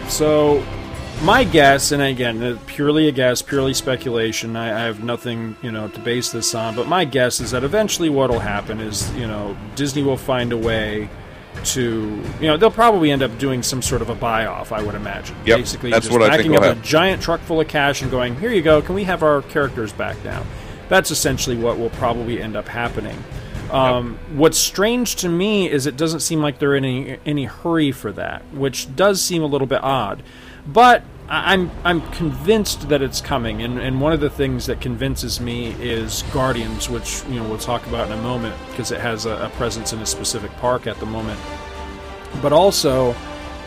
So 0.08 0.62
my 1.22 1.44
guess, 1.44 1.92
and 1.92 2.02
again, 2.02 2.42
uh, 2.42 2.58
purely 2.66 3.08
a 3.08 3.12
guess, 3.12 3.42
purely 3.42 3.74
speculation. 3.74 4.56
I, 4.56 4.82
I, 4.82 4.84
have 4.84 5.02
nothing, 5.02 5.56
you 5.62 5.72
know, 5.72 5.88
to 5.88 6.00
base 6.00 6.30
this 6.30 6.54
on. 6.54 6.76
But 6.76 6.88
my 6.88 7.04
guess 7.04 7.40
is 7.40 7.52
that 7.52 7.64
eventually, 7.64 8.10
what 8.10 8.30
will 8.30 8.38
happen 8.38 8.80
is, 8.80 9.12
you 9.14 9.26
know, 9.26 9.56
Disney 9.74 10.02
will 10.02 10.16
find 10.16 10.52
a 10.52 10.56
way 10.56 11.08
to, 11.64 12.22
you 12.40 12.46
know, 12.46 12.56
they'll 12.56 12.70
probably 12.70 13.10
end 13.10 13.22
up 13.22 13.36
doing 13.38 13.62
some 13.62 13.80
sort 13.80 14.02
of 14.02 14.10
a 14.10 14.14
buy-off. 14.14 14.72
I 14.72 14.82
would 14.82 14.94
imagine. 14.94 15.36
Yep, 15.46 15.58
Basically, 15.58 15.90
that's 15.90 16.06
just 16.06 16.18
what 16.18 16.30
think 16.36 16.54
up 16.54 16.62
a 16.62 16.80
giant 16.82 17.22
truck 17.22 17.40
full 17.40 17.60
of 17.60 17.68
cash 17.68 18.02
and 18.02 18.10
going, 18.10 18.36
"Here 18.38 18.52
you 18.52 18.62
go. 18.62 18.82
Can 18.82 18.94
we 18.94 19.04
have 19.04 19.22
our 19.22 19.42
characters 19.42 19.92
back 19.92 20.22
now?" 20.24 20.44
That's 20.88 21.10
essentially 21.10 21.56
what 21.56 21.78
will 21.78 21.90
probably 21.90 22.40
end 22.40 22.56
up 22.56 22.68
happening. 22.68 23.22
Um, 23.70 24.12
yep. 24.12 24.38
What's 24.38 24.58
strange 24.58 25.16
to 25.16 25.28
me 25.28 25.70
is 25.70 25.86
it 25.86 25.96
doesn't 25.96 26.20
seem 26.20 26.40
like 26.40 26.58
they're 26.58 26.76
in 26.76 26.84
any, 26.84 27.18
any 27.26 27.44
hurry 27.44 27.92
for 27.92 28.12
that, 28.12 28.42
which 28.52 28.94
does 28.94 29.20
seem 29.20 29.42
a 29.42 29.46
little 29.46 29.66
bit 29.66 29.82
odd. 29.82 30.22
But 30.66 31.02
I'm 31.28 31.70
I'm 31.82 32.02
convinced 32.12 32.88
that 32.88 33.02
it's 33.02 33.20
coming, 33.20 33.62
and, 33.62 33.78
and 33.78 34.00
one 34.00 34.12
of 34.12 34.20
the 34.20 34.30
things 34.30 34.66
that 34.66 34.80
convinces 34.80 35.40
me 35.40 35.72
is 35.80 36.22
Guardians, 36.32 36.88
which 36.88 37.24
you 37.28 37.36
know 37.36 37.48
we'll 37.48 37.58
talk 37.58 37.84
about 37.86 38.06
in 38.06 38.16
a 38.16 38.22
moment 38.22 38.54
because 38.68 38.92
it 38.92 39.00
has 39.00 39.26
a, 39.26 39.36
a 39.36 39.48
presence 39.50 39.92
in 39.92 39.98
a 40.00 40.06
specific 40.06 40.52
park 40.58 40.86
at 40.86 40.98
the 41.00 41.06
moment. 41.06 41.40
But 42.40 42.52
also, 42.52 43.14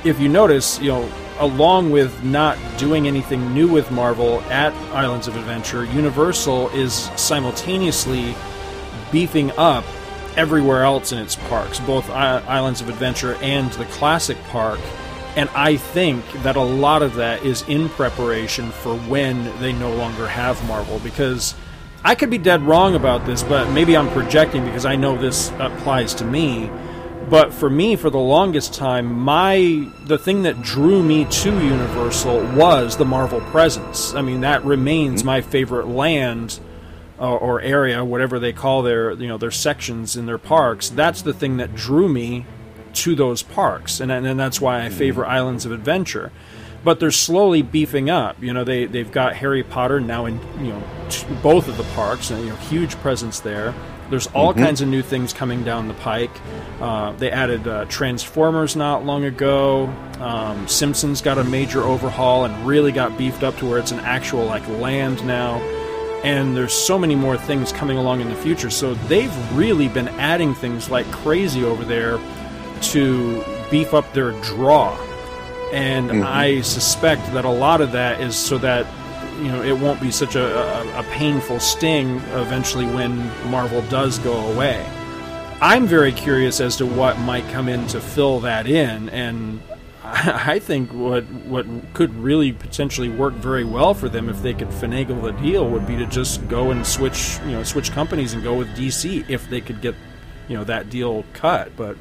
if 0.06 0.20
you 0.22 0.30
notice, 0.30 0.80
you 0.80 0.90
know, 0.90 1.12
along 1.40 1.92
with 1.92 2.24
not 2.24 2.58
doing 2.78 3.08
anything 3.08 3.54
new 3.54 3.68
with 3.68 3.92
Marvel 3.92 4.42
at 4.44 4.74
Islands 4.94 5.28
of 5.28 5.36
Adventure, 5.36 5.84
Universal 5.84 6.70
is 6.70 6.94
simultaneously 7.18 8.36
beefing 9.12 9.52
up 9.52 9.84
everywhere 10.38 10.84
else 10.84 11.12
in 11.12 11.18
its 11.18 11.36
parks, 11.36 11.80
both 11.80 12.10
Islands 12.10 12.82
of 12.82 12.90
Adventure 12.90 13.36
and 13.42 13.72
the 13.74 13.86
classic 13.86 14.38
park 14.46 14.80
and 15.36 15.50
I 15.50 15.78
think 15.78 16.26
that 16.44 16.56
a 16.56 16.62
lot 16.62 17.02
of 17.02 17.16
that 17.16 17.44
is 17.44 17.62
in 17.70 17.90
preparation 17.90 18.72
for 18.72 18.96
when 18.96 19.58
they 19.60 19.72
no 19.72 19.94
longer 19.94 20.28
have 20.28 20.62
Marvel. 20.68 21.00
Because 21.00 21.56
I 22.04 22.16
could 22.16 22.30
be 22.30 22.38
dead 22.38 22.62
wrong 22.64 22.96
about 22.96 23.26
this, 23.26 23.44
but 23.44 23.72
maybe 23.72 23.96
I'm 23.96 24.10
projecting 24.10 24.66
because 24.66 24.86
I 24.86 24.96
know 24.96 25.18
this 25.18 25.52
applies 25.60 26.14
to 26.16 26.26
me. 26.26 26.70
But 27.30 27.54
for 27.54 27.70
me, 27.70 27.96
for 27.96 28.10
the 28.10 28.20
longest 28.20 28.74
time, 28.74 29.14
my 29.14 29.90
the 30.06 30.18
thing 30.18 30.42
that 30.44 30.64
drew 30.64 31.04
me 31.04 31.26
to 31.26 31.52
Universal 31.52 32.42
was 32.56 32.98
the 32.98 33.06
Marvel 33.06 33.42
presence. 33.42 34.16
I 34.16 34.22
mean, 34.22 34.42
that 34.42 34.66
remains 34.66 35.22
mm-hmm. 35.22 35.28
my 35.28 35.42
favorite 35.42 35.88
land 35.88 36.60
uh, 37.20 37.36
or 37.36 37.62
area, 37.62 38.04
whatever 38.06 38.40
they 38.40 38.54
call 38.54 38.82
their 38.82 39.12
you 39.12 39.28
know 39.28 39.38
their 39.38 39.52
sections 39.52 40.16
in 40.16 40.26
their 40.26 40.38
parks. 40.38 40.90
That's 40.90 41.22
the 41.22 41.34
thing 41.34 41.58
that 41.58 41.76
drew 41.76 42.08
me 42.08 42.46
to 42.94 43.16
those 43.16 43.44
parks, 43.44 44.00
and 44.00 44.12
and 44.12 44.40
that's 44.40 44.62
why 44.62 44.84
I 44.84 44.90
favor 44.90 45.26
Islands 45.26 45.66
of 45.66 45.72
Adventure. 45.72 46.32
But 46.82 47.02
they're 47.02 47.12
slowly 47.12 47.62
beefing 47.62 48.10
up. 48.10 48.42
You 48.42 48.54
know, 48.54 48.64
they 48.64 48.86
they've 48.86 49.12
got 49.12 49.36
Harry 49.36 49.64
Potter 49.64 50.00
now 50.00 50.26
in 50.26 50.40
you 50.64 50.72
know 50.72 50.84
t- 51.10 51.28
both 51.44 51.68
of 51.68 51.78
the 51.78 51.84
parks, 51.96 52.32
and 52.32 52.42
you 52.42 52.50
know 52.50 52.56
huge 52.56 52.96
presence 52.98 53.40
there. 53.40 53.74
There's 54.10 54.28
all 54.28 54.54
mm-hmm. 54.54 54.64
kinds 54.64 54.82
of 54.82 54.88
new 54.88 55.04
things 55.04 55.34
coming 55.34 55.64
down 55.64 55.88
the 55.88 55.94
pike. 55.96 56.32
Uh, 56.82 57.12
they 57.14 57.30
added 57.30 57.68
uh, 57.68 57.86
Transformers 57.86 58.76
not 58.76 59.06
long 59.06 59.26
ago. 59.26 59.86
Um, 60.20 60.68
Simpsons 60.68 61.22
got 61.22 61.38
a 61.38 61.44
major 61.44 61.84
overhaul 61.84 62.46
and 62.46 62.66
really 62.66 62.92
got 62.92 63.18
beefed 63.20 63.44
up 63.44 63.56
to 63.58 63.68
where 63.68 63.78
it's 63.78 63.92
an 63.92 64.00
actual 64.00 64.46
like 64.46 64.68
land 64.68 65.24
now. 65.28 65.60
And 66.24 66.56
there's 66.56 66.74
so 66.74 67.00
many 67.00 67.16
more 67.16 67.38
things 67.38 67.72
coming 67.72 67.98
along 67.98 68.22
in 68.22 68.30
the 68.30 68.36
future. 68.36 68.70
So 68.70 68.94
they've 68.94 69.58
really 69.58 69.88
been 69.88 70.10
adding 70.10 70.54
things 70.54 70.90
like 70.90 71.10
crazy 71.12 71.64
over 71.64 71.86
there 71.86 72.20
to 72.82 73.44
beef 73.72 73.94
up 73.94 74.12
their 74.14 74.32
draw. 74.42 74.98
And 75.72 76.10
mm-hmm. 76.10 76.24
I 76.26 76.62
suspect 76.62 77.32
that 77.34 77.46
a 77.46 77.50
lot 77.50 77.82
of 77.82 77.92
that 77.92 78.20
is 78.22 78.36
so 78.36 78.58
that 78.58 78.86
you 79.38 79.48
know 79.48 79.62
it 79.62 79.78
won't 79.78 80.02
be 80.02 80.12
such 80.12 80.36
a, 80.36 80.58
a, 80.58 81.00
a 81.00 81.04
painful 81.12 81.60
sting 81.60 82.18
eventually 82.34 82.86
when 82.86 83.18
Marvel 83.50 83.82
does 83.84 84.20
go 84.20 84.34
away. 84.52 84.86
I'm 85.62 85.88
very 85.88 86.12
curious 86.12 86.60
as 86.60 86.78
to 86.78 86.86
what 86.86 87.20
might 87.20 87.48
come 87.50 87.70
in 87.70 87.86
to 87.88 88.02
fill 88.02 88.40
that 88.42 88.66
in, 88.68 89.10
and 89.10 89.62
I 90.12 90.60
think 90.60 90.92
what 90.92 91.24
what 91.46 91.66
could 91.94 92.14
really 92.16 92.52
potentially 92.52 93.10
work 93.10 93.34
very 93.34 93.64
well 93.64 93.94
for 93.94 94.10
them 94.10 94.30
if 94.30 94.42
they 94.42 94.54
could 94.54 94.70
finagle 94.70 95.22
the 95.22 95.32
deal 95.32 95.70
would 95.70 95.86
be 95.86 95.96
to 95.98 96.06
just 96.06 96.48
go 96.48 96.72
and 96.72 96.86
switch 96.86 97.40
you 97.46 97.52
know 97.52 97.64
switch 97.64 97.92
companies 97.92 98.34
and 98.34 98.42
go 98.42 98.56
with 98.56 98.70
DC 98.70 99.30
if 99.30 99.50
they 99.50 99.62
could 99.62 99.82
get 99.82 99.96
you 100.48 100.58
know 100.58 100.64
that 100.64 100.90
deal 100.90 101.26
cut. 101.34 101.76
But 101.76 101.98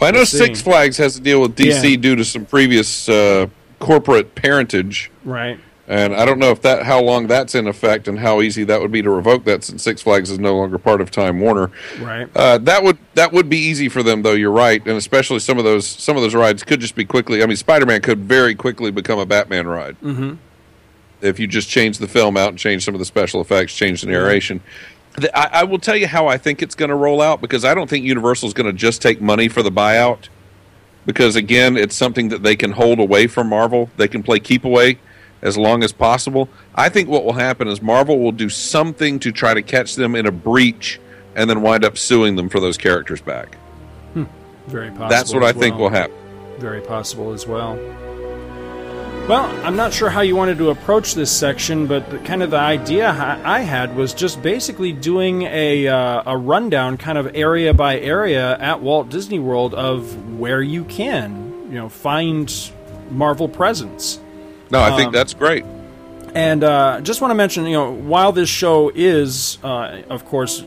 well, 0.00 0.08
I 0.08 0.10
know 0.10 0.24
Six 0.24 0.60
Flags 0.60 0.96
has 0.96 1.14
to 1.14 1.20
deal 1.20 1.40
with 1.40 1.56
DC 1.56 1.90
yeah. 1.90 1.96
due 1.96 2.16
to 2.16 2.24
some 2.24 2.44
previous 2.44 3.08
uh, 3.08 3.46
corporate 3.78 4.34
parentage, 4.34 5.10
right? 5.24 5.60
And 5.90 6.14
I 6.14 6.24
don't 6.24 6.38
know 6.38 6.50
if 6.50 6.62
that 6.62 6.84
how 6.84 7.02
long 7.02 7.26
that's 7.26 7.56
in 7.56 7.66
effect 7.66 8.06
and 8.06 8.20
how 8.20 8.42
easy 8.42 8.62
that 8.62 8.80
would 8.80 8.92
be 8.92 9.02
to 9.02 9.10
revoke 9.10 9.42
that 9.44 9.64
since 9.64 9.82
Six 9.82 10.00
Flags 10.00 10.30
is 10.30 10.38
no 10.38 10.56
longer 10.56 10.78
part 10.78 11.00
of 11.00 11.10
Time 11.10 11.40
Warner. 11.40 11.72
Right. 12.00 12.28
Uh, 12.36 12.58
that 12.58 12.84
would 12.84 12.96
that 13.14 13.32
would 13.32 13.48
be 13.48 13.58
easy 13.58 13.88
for 13.88 14.04
them 14.04 14.22
though. 14.22 14.34
You're 14.34 14.52
right, 14.52 14.80
and 14.86 14.96
especially 14.96 15.40
some 15.40 15.58
of 15.58 15.64
those 15.64 15.84
some 15.84 16.16
of 16.16 16.22
those 16.22 16.34
rides 16.34 16.62
could 16.62 16.78
just 16.78 16.94
be 16.94 17.04
quickly. 17.04 17.42
I 17.42 17.46
mean, 17.46 17.56
Spider 17.56 17.86
Man 17.86 18.00
could 18.02 18.20
very 18.20 18.54
quickly 18.54 18.92
become 18.92 19.18
a 19.18 19.26
Batman 19.26 19.66
ride. 19.66 20.00
Mm-hmm. 20.00 20.34
If 21.22 21.40
you 21.40 21.48
just 21.48 21.68
change 21.68 21.98
the 21.98 22.08
film 22.08 22.36
out 22.36 22.50
and 22.50 22.58
change 22.58 22.84
some 22.84 22.94
of 22.94 23.00
the 23.00 23.04
special 23.04 23.40
effects, 23.40 23.74
change 23.74 24.02
the 24.02 24.06
narration. 24.06 24.60
I, 25.34 25.50
I 25.52 25.64
will 25.64 25.80
tell 25.80 25.96
you 25.96 26.06
how 26.06 26.28
I 26.28 26.38
think 26.38 26.62
it's 26.62 26.76
going 26.76 26.88
to 26.90 26.94
roll 26.94 27.20
out 27.20 27.40
because 27.40 27.64
I 27.64 27.74
don't 27.74 27.90
think 27.90 28.04
Universal 28.04 28.46
is 28.46 28.54
going 28.54 28.68
to 28.68 28.72
just 28.72 29.02
take 29.02 29.20
money 29.20 29.48
for 29.48 29.62
the 29.62 29.72
buyout. 29.72 30.28
Because 31.04 31.34
again, 31.34 31.76
it's 31.76 31.96
something 31.96 32.28
that 32.28 32.42
they 32.44 32.54
can 32.54 32.70
hold 32.72 33.00
away 33.00 33.26
from 33.26 33.48
Marvel. 33.48 33.90
They 33.96 34.06
can 34.06 34.22
play 34.22 34.38
keep 34.38 34.64
away 34.64 34.98
as 35.42 35.56
long 35.56 35.82
as 35.82 35.92
possible. 35.92 36.48
I 36.74 36.88
think 36.88 37.08
what 37.08 37.24
will 37.24 37.32
happen 37.32 37.68
is 37.68 37.80
Marvel 37.80 38.18
will 38.18 38.32
do 38.32 38.48
something 38.48 39.18
to 39.20 39.32
try 39.32 39.54
to 39.54 39.62
catch 39.62 39.94
them 39.94 40.14
in 40.14 40.26
a 40.26 40.32
breach 40.32 41.00
and 41.34 41.48
then 41.48 41.62
wind 41.62 41.84
up 41.84 41.96
suing 41.96 42.36
them 42.36 42.48
for 42.48 42.60
those 42.60 42.76
characters 42.76 43.20
back. 43.20 43.54
Hmm. 44.14 44.24
Very 44.66 44.90
possible. 44.90 45.08
That's 45.08 45.34
what 45.34 45.44
I 45.44 45.52
think 45.52 45.76
will 45.76 45.90
happen. 45.90 46.16
Very 46.58 46.80
possible 46.80 47.32
as 47.32 47.46
well. 47.46 47.78
Well, 49.28 49.44
I'm 49.64 49.76
not 49.76 49.92
sure 49.92 50.10
how 50.10 50.22
you 50.22 50.34
wanted 50.34 50.58
to 50.58 50.70
approach 50.70 51.14
this 51.14 51.30
section, 51.30 51.86
but 51.86 52.10
the, 52.10 52.18
kind 52.18 52.42
of 52.42 52.50
the 52.50 52.58
idea 52.58 53.08
I 53.44 53.60
had 53.60 53.94
was 53.94 54.12
just 54.12 54.42
basically 54.42 54.92
doing 54.92 55.42
a, 55.42 55.86
uh, 55.86 56.22
a 56.26 56.36
rundown, 56.36 56.96
kind 56.96 57.16
of 57.16 57.36
area 57.36 57.72
by 57.72 58.00
area 58.00 58.58
at 58.58 58.80
Walt 58.80 59.08
Disney 59.08 59.38
World 59.38 59.72
of 59.72 60.36
where 60.36 60.60
you 60.60 60.84
can, 60.84 61.68
you 61.68 61.76
know, 61.76 61.88
find 61.88 62.52
Marvel 63.10 63.48
presence. 63.48 64.18
No, 64.70 64.80
I 64.80 64.96
think 64.96 65.08
um, 65.08 65.12
that's 65.12 65.34
great. 65.34 65.64
And 66.34 66.62
uh, 66.62 67.00
just 67.00 67.20
want 67.20 67.32
to 67.32 67.34
mention, 67.34 67.64
you 67.66 67.72
know, 67.72 67.92
while 67.92 68.32
this 68.32 68.48
show 68.48 68.90
is, 68.94 69.58
uh, 69.64 70.02
of 70.08 70.24
course, 70.26 70.62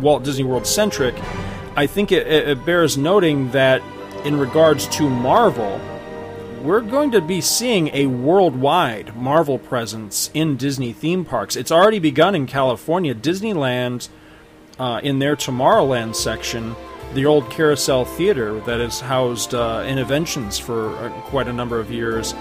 Walt 0.00 0.22
Disney 0.22 0.44
World 0.44 0.66
centric, 0.66 1.14
I 1.76 1.86
think 1.86 2.12
it, 2.12 2.26
it 2.26 2.64
bears 2.64 2.96
noting 2.96 3.50
that 3.50 3.82
in 4.24 4.38
regards 4.38 4.86
to 4.88 5.10
Marvel 5.10 5.80
we're 6.64 6.80
going 6.80 7.10
to 7.10 7.20
be 7.20 7.42
seeing 7.42 7.90
a 7.92 8.06
worldwide 8.06 9.14
Marvel 9.14 9.58
presence 9.58 10.30
in 10.32 10.56
Disney 10.56 10.94
theme 10.94 11.22
parks. 11.22 11.56
It's 11.56 11.70
already 11.70 11.98
begun 11.98 12.34
in 12.34 12.46
California. 12.46 13.14
Disneyland, 13.14 14.08
uh, 14.78 14.98
in 15.02 15.18
their 15.18 15.36
Tomorrowland 15.36 16.16
section, 16.16 16.74
the 17.12 17.26
old 17.26 17.50
Carousel 17.50 18.06
Theater 18.06 18.60
that 18.60 18.80
has 18.80 19.00
housed 19.00 19.54
uh, 19.54 19.82
Innoventions 19.82 20.58
for 20.58 20.96
uh, 20.96 21.10
quite 21.26 21.48
a 21.48 21.52
number 21.52 21.78
of 21.78 21.90
years, 21.90 22.32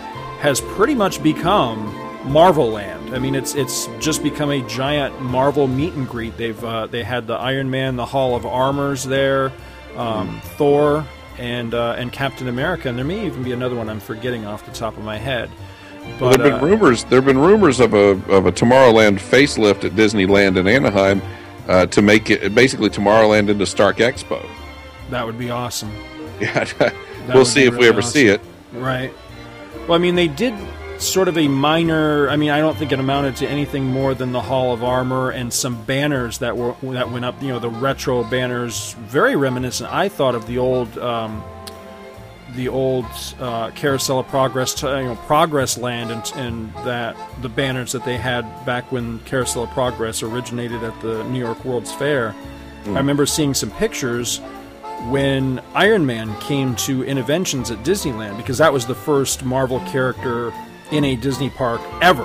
has 0.43 0.59
pretty 0.59 0.93
much 0.93 1.23
become 1.23 1.85
Marvel 2.25 2.69
Land. 2.69 3.15
I 3.15 3.19
mean, 3.19 3.33
it's 3.33 3.55
it's 3.55 3.87
just 3.99 4.21
become 4.21 4.51
a 4.51 4.61
giant 4.67 5.21
Marvel 5.21 5.67
meet 5.67 5.93
and 5.93 6.07
greet. 6.07 6.35
They've 6.35 6.61
uh, 6.63 6.87
they 6.87 7.01
had 7.01 7.27
the 7.27 7.35
Iron 7.35 7.69
Man, 7.69 7.95
the 7.95 8.05
Hall 8.05 8.35
of 8.35 8.45
Armors 8.45 9.05
there, 9.05 9.53
um, 9.95 10.41
mm. 10.41 10.41
Thor, 10.57 11.05
and 11.37 11.73
uh, 11.73 11.95
and 11.97 12.11
Captain 12.11 12.49
America, 12.49 12.89
and 12.89 12.97
there 12.97 13.05
may 13.05 13.25
even 13.25 13.41
be 13.41 13.53
another 13.53 13.77
one 13.77 13.89
I'm 13.89 14.01
forgetting 14.01 14.45
off 14.45 14.65
the 14.65 14.73
top 14.73 14.97
of 14.97 15.03
my 15.05 15.17
head. 15.17 15.49
But, 16.19 16.21
well, 16.21 16.29
there've 16.31 16.43
been 16.43 16.53
uh, 16.53 16.71
rumors. 16.71 17.05
There've 17.05 17.25
been 17.25 17.39
rumors 17.39 17.79
of 17.79 17.93
a 17.93 18.19
of 18.29 18.45
a 18.45 18.51
Tomorrowland 18.51 19.19
facelift 19.19 19.85
at 19.85 19.93
Disneyland 19.93 20.57
in 20.57 20.67
Anaheim 20.67 21.21
uh, 21.69 21.85
to 21.85 22.01
make 22.01 22.29
it 22.29 22.53
basically 22.53 22.89
Tomorrowland 22.89 23.47
into 23.47 23.65
Stark 23.65 23.97
Expo. 23.97 24.45
That 25.09 25.25
would 25.25 25.39
be 25.39 25.51
awesome. 25.51 25.91
Yeah, 26.41 26.91
we'll 27.33 27.45
see 27.45 27.63
if 27.63 27.73
really 27.73 27.83
we 27.83 27.87
ever 27.87 27.99
awesome. 27.99 28.11
see 28.11 28.27
it. 28.27 28.41
Right. 28.73 29.13
Well, 29.87 29.93
I 29.93 29.97
mean, 29.97 30.15
they 30.15 30.27
did 30.29 30.53
sort 30.99 31.27
of 31.27 31.37
a 31.37 31.47
minor. 31.47 32.29
I 32.29 32.37
mean, 32.37 32.49
I 32.49 32.59
don't 32.59 32.77
think 32.77 32.91
it 32.91 32.99
amounted 32.99 33.35
to 33.37 33.47
anything 33.47 33.85
more 33.85 34.13
than 34.13 34.31
the 34.31 34.41
Hall 34.41 34.73
of 34.73 34.83
Armor 34.83 35.31
and 35.31 35.51
some 35.51 35.83
banners 35.83 36.37
that 36.39 36.55
were 36.55 36.75
that 36.83 37.11
went 37.11 37.25
up. 37.25 37.41
You 37.41 37.49
know, 37.49 37.59
the 37.59 37.69
retro 37.69 38.23
banners, 38.23 38.93
very 38.93 39.35
reminiscent. 39.35 39.91
I 39.91 40.09
thought 40.09 40.35
of 40.35 40.47
the 40.47 40.57
old. 40.57 40.97
Um, 40.97 41.43
the 42.55 42.67
old 42.67 43.05
uh, 43.39 43.71
Carousel 43.71 44.19
of 44.19 44.27
Progress, 44.27 44.79
you 44.83 44.87
know, 44.87 45.15
Progress 45.25 45.75
Land, 45.75 46.11
and, 46.11 46.31
and 46.35 46.73
that 46.85 47.17
the 47.41 47.49
banners 47.49 47.93
that 47.93 48.05
they 48.05 48.15
had 48.15 48.43
back 48.63 48.91
when 48.91 49.17
Carousel 49.21 49.63
of 49.63 49.71
Progress 49.71 50.21
originated 50.21 50.83
at 50.83 51.01
the 51.01 51.23
New 51.29 51.39
York 51.39 51.65
World's 51.65 51.91
Fair. 51.91 52.35
Mm. 52.83 52.93
I 52.93 52.97
remember 52.97 53.25
seeing 53.25 53.55
some 53.55 53.71
pictures 53.71 54.39
when 55.09 55.61
Iron 55.73 56.05
Man 56.05 56.39
came 56.39 56.75
to 56.77 57.03
Innoventions 57.03 57.71
at 57.71 57.83
Disneyland 57.83 58.37
because 58.37 58.57
that 58.59 58.71
was 58.71 58.85
the 58.85 58.95
first 58.95 59.43
Marvel 59.43 59.79
character 59.81 60.53
in 60.91 61.03
a 61.03 61.15
Disney 61.15 61.49
park 61.49 61.81
ever. 62.01 62.23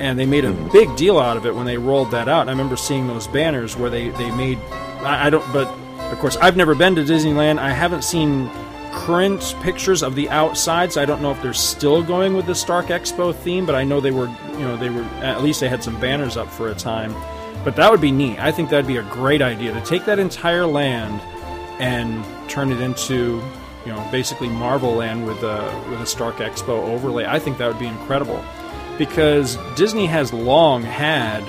And 0.00 0.18
they 0.18 0.26
made 0.26 0.44
a 0.44 0.52
hmm. 0.52 0.70
big 0.72 0.94
deal 0.96 1.18
out 1.18 1.36
of 1.36 1.46
it 1.46 1.54
when 1.54 1.66
they 1.66 1.78
rolled 1.78 2.10
that 2.10 2.28
out. 2.28 2.42
And 2.42 2.50
I 2.50 2.52
remember 2.52 2.76
seeing 2.76 3.06
those 3.06 3.26
banners 3.26 3.76
where 3.76 3.90
they, 3.90 4.10
they 4.10 4.30
made. 4.32 4.58
I, 5.00 5.26
I 5.26 5.30
don't. 5.30 5.52
But, 5.52 5.68
of 6.10 6.18
course, 6.18 6.36
I've 6.36 6.56
never 6.56 6.74
been 6.74 6.94
to 6.96 7.02
Disneyland. 7.02 7.58
I 7.58 7.70
haven't 7.70 8.02
seen 8.02 8.50
current 8.92 9.54
pictures 9.62 10.02
of 10.02 10.14
the 10.14 10.28
outside, 10.30 10.92
so 10.92 11.02
I 11.02 11.04
don't 11.04 11.22
know 11.22 11.30
if 11.30 11.40
they're 11.42 11.52
still 11.52 12.02
going 12.02 12.34
with 12.34 12.46
the 12.46 12.54
Stark 12.54 12.86
Expo 12.86 13.34
theme, 13.34 13.66
but 13.66 13.74
I 13.74 13.84
know 13.84 14.00
they 14.00 14.10
were, 14.10 14.26
you 14.52 14.60
know, 14.60 14.76
they 14.76 14.90
were 14.90 15.02
at 15.22 15.42
least 15.42 15.60
they 15.60 15.68
had 15.68 15.84
some 15.84 16.00
banners 16.00 16.36
up 16.36 16.48
for 16.50 16.68
a 16.68 16.74
time. 16.74 17.14
But 17.62 17.76
that 17.76 17.90
would 17.90 18.00
be 18.00 18.12
neat. 18.12 18.38
I 18.38 18.52
think 18.52 18.70
that'd 18.70 18.86
be 18.86 18.96
a 18.96 19.02
great 19.02 19.42
idea 19.42 19.72
to 19.72 19.80
take 19.80 20.04
that 20.06 20.18
entire 20.18 20.66
land 20.66 21.20
and 21.78 22.24
turn 22.48 22.72
it 22.72 22.80
into 22.80 23.42
you 23.84 23.92
know 23.92 24.08
basically 24.10 24.48
Marvel 24.48 24.94
Land 24.94 25.26
with 25.26 25.42
a 25.42 25.86
with 25.90 26.00
a 26.00 26.06
Stark 26.06 26.36
Expo 26.36 26.88
overlay. 26.88 27.24
I 27.26 27.38
think 27.38 27.58
that 27.58 27.68
would 27.68 27.78
be 27.78 27.86
incredible 27.86 28.42
because 28.98 29.56
Disney 29.76 30.06
has 30.06 30.32
long 30.32 30.82
had 30.82 31.42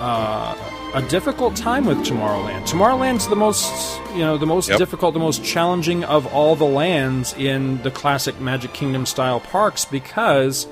uh, 0.00 0.56
a 0.94 1.02
difficult 1.02 1.56
time 1.56 1.86
with 1.86 1.98
Tomorrowland. 1.98 2.66
Tomorrowland's 2.66 3.28
the 3.28 3.36
most 3.36 4.00
you 4.12 4.20
know 4.20 4.36
the 4.38 4.46
most 4.46 4.68
yep. 4.68 4.78
difficult, 4.78 5.14
the 5.14 5.20
most 5.20 5.44
challenging 5.44 6.04
of 6.04 6.26
all 6.26 6.56
the 6.56 6.64
lands 6.64 7.34
in 7.34 7.82
the 7.82 7.90
classic 7.90 8.40
Magic 8.40 8.72
Kingdom 8.72 9.06
style 9.06 9.40
parks 9.40 9.84
because 9.84 10.66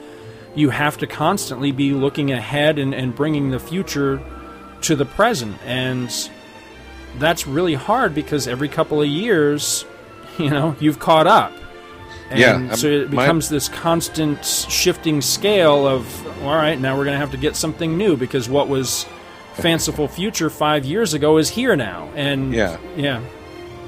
you 0.54 0.70
have 0.70 0.96
to 0.98 1.06
constantly 1.06 1.70
be 1.70 1.92
looking 1.92 2.32
ahead 2.32 2.78
and, 2.78 2.94
and 2.94 3.14
bringing 3.14 3.50
the 3.50 3.60
future 3.60 4.22
to 4.80 4.96
the 4.96 5.04
present 5.04 5.56
and 5.64 6.10
that's 7.18 7.46
really 7.46 7.74
hard 7.74 8.14
because 8.14 8.46
every 8.48 8.68
couple 8.68 9.00
of 9.00 9.08
years 9.08 9.84
you 10.38 10.50
know, 10.50 10.76
you've 10.80 10.98
caught 10.98 11.26
up. 11.26 11.52
And 12.30 12.38
yeah, 12.38 12.74
so 12.74 12.88
it 12.88 13.10
becomes 13.10 13.50
my... 13.50 13.56
this 13.56 13.68
constant 13.68 14.44
shifting 14.44 15.22
scale 15.22 15.86
of, 15.86 16.42
all 16.42 16.54
right, 16.54 16.78
now 16.78 16.96
we're 16.96 17.04
going 17.04 17.14
to 17.14 17.20
have 17.20 17.30
to 17.30 17.36
get 17.36 17.54
something 17.54 17.96
new 17.96 18.16
because 18.16 18.48
what 18.48 18.68
was 18.68 19.06
fanciful 19.54 20.08
future 20.08 20.50
five 20.50 20.84
years 20.84 21.14
ago 21.14 21.38
is 21.38 21.48
here 21.48 21.76
now. 21.76 22.10
And 22.16 22.52
yeah, 22.52 22.78
yeah. 22.96 23.22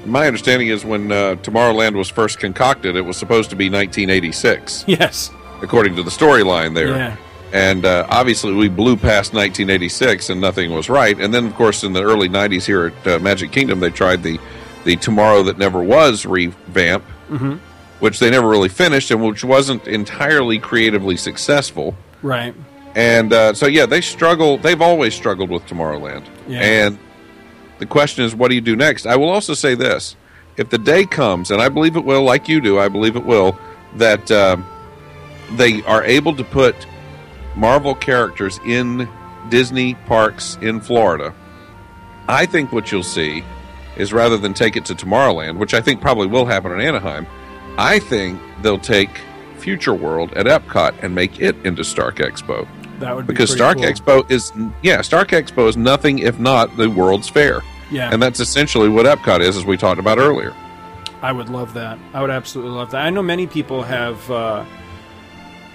My 0.05 0.25
understanding 0.25 0.69
is 0.69 0.85
when 0.85 1.11
uh, 1.11 1.35
Tomorrowland 1.43 1.95
was 1.95 2.09
first 2.09 2.39
concocted, 2.39 2.95
it 2.95 3.01
was 3.01 3.17
supposed 3.17 3.49
to 3.49 3.57
be 3.57 3.65
1986. 3.65 4.85
Yes, 4.87 5.31
according 5.61 5.97
to 5.97 6.03
the 6.03 6.09
storyline 6.09 6.73
there. 6.73 6.95
Yeah. 6.95 7.17
And 7.51 7.85
uh, 7.85 8.05
obviously, 8.09 8.53
we 8.53 8.69
blew 8.69 8.95
past 8.95 9.33
1986 9.33 10.29
and 10.29 10.39
nothing 10.39 10.71
was 10.71 10.89
right. 10.89 11.19
And 11.19 11.33
then, 11.33 11.47
of 11.47 11.55
course, 11.55 11.83
in 11.83 11.93
the 11.93 12.03
early 12.03 12.29
90s 12.29 12.65
here 12.65 12.87
at 12.87 13.07
uh, 13.07 13.19
Magic 13.19 13.51
Kingdom, 13.51 13.79
they 13.79 13.89
tried 13.89 14.23
the 14.23 14.39
the 14.85 14.95
Tomorrow 14.95 15.43
That 15.43 15.57
Never 15.57 15.83
Was 15.83 16.25
revamp, 16.25 17.03
mm-hmm. 17.29 17.55
which 17.99 18.19
they 18.19 18.29
never 18.29 18.47
really 18.47 18.69
finished 18.69 19.11
and 19.11 19.21
which 19.21 19.43
wasn't 19.43 19.87
entirely 19.87 20.57
creatively 20.57 21.17
successful. 21.17 21.95
Right. 22.21 22.55
And 22.95 23.33
uh, 23.33 23.53
so, 23.53 23.67
yeah, 23.67 23.85
they 23.85 24.01
struggle. 24.01 24.57
They've 24.57 24.81
always 24.81 25.13
struggled 25.13 25.49
with 25.49 25.65
Tomorrowland. 25.65 26.25
Yeah. 26.47 26.61
And 26.61 26.99
the 27.77 27.85
question 27.85 28.25
is, 28.25 28.35
what 28.35 28.49
do 28.49 28.55
you 28.55 28.61
do 28.61 28.75
next? 28.75 29.05
I 29.05 29.15
will 29.15 29.29
also 29.29 29.53
say 29.53 29.75
this: 29.75 30.15
if 30.57 30.69
the 30.69 30.77
day 30.77 31.05
comes, 31.05 31.51
and 31.51 31.61
I 31.61 31.69
believe 31.69 31.95
it 31.95 32.03
will, 32.03 32.23
like 32.23 32.47
you 32.47 32.61
do, 32.61 32.79
I 32.79 32.89
believe 32.89 33.15
it 33.15 33.25
will, 33.25 33.57
that 33.95 34.29
uh, 34.31 34.57
they 35.51 35.83
are 35.83 36.03
able 36.03 36.35
to 36.35 36.43
put 36.43 36.75
Marvel 37.59 37.93
characters 37.93 38.57
in 38.65 39.09
Disney 39.49 39.95
parks 40.05 40.57
in 40.61 40.79
Florida, 40.79 41.35
I 42.29 42.45
think 42.45 42.71
what 42.71 42.91
you'll 42.91 43.03
see 43.03 43.43
is 43.97 44.13
rather 44.13 44.37
than 44.37 44.53
take 44.53 44.77
it 44.77 44.85
to 44.85 44.95
Tomorrowland, 44.95 45.57
which 45.57 45.73
I 45.73 45.81
think 45.81 45.99
probably 45.99 46.27
will 46.27 46.45
happen 46.45 46.71
in 46.71 46.79
Anaheim, 46.79 47.27
I 47.77 47.99
think 47.99 48.39
they'll 48.61 48.79
take 48.79 49.09
Future 49.57 49.93
World 49.93 50.31
at 50.33 50.45
Epcot 50.45 51.03
and 51.03 51.13
make 51.13 51.41
it 51.41 51.55
into 51.65 51.83
Stark 51.83 52.15
Expo. 52.17 52.65
That 52.99 53.13
would 53.13 53.27
be 53.27 53.33
because 53.33 53.51
Stark 53.51 53.77
cool. 53.77 53.85
Expo 53.87 54.31
is 54.31 54.53
yeah, 54.81 55.01
Stark 55.01 55.29
Expo 55.29 55.67
is 55.67 55.75
nothing 55.75 56.19
if 56.19 56.39
not 56.39 56.75
the 56.77 56.89
World's 56.89 57.27
Fair. 57.27 57.61
Yeah, 57.91 58.11
and 58.11 58.21
that's 58.21 58.39
essentially 58.39 58.87
what 58.87 59.05
Epcot 59.05 59.41
is, 59.41 59.57
as 59.57 59.65
we 59.65 59.75
talked 59.75 59.99
about 59.99 60.17
earlier. 60.17 60.53
I 61.21 61.33
would 61.33 61.49
love 61.49 61.73
that. 61.73 61.99
I 62.13 62.21
would 62.21 62.29
absolutely 62.29 62.73
love 62.73 62.91
that. 62.91 63.05
I 63.05 63.09
know 63.09 63.21
many 63.21 63.47
people 63.47 63.83
have 63.83 64.31
uh, 64.31 64.63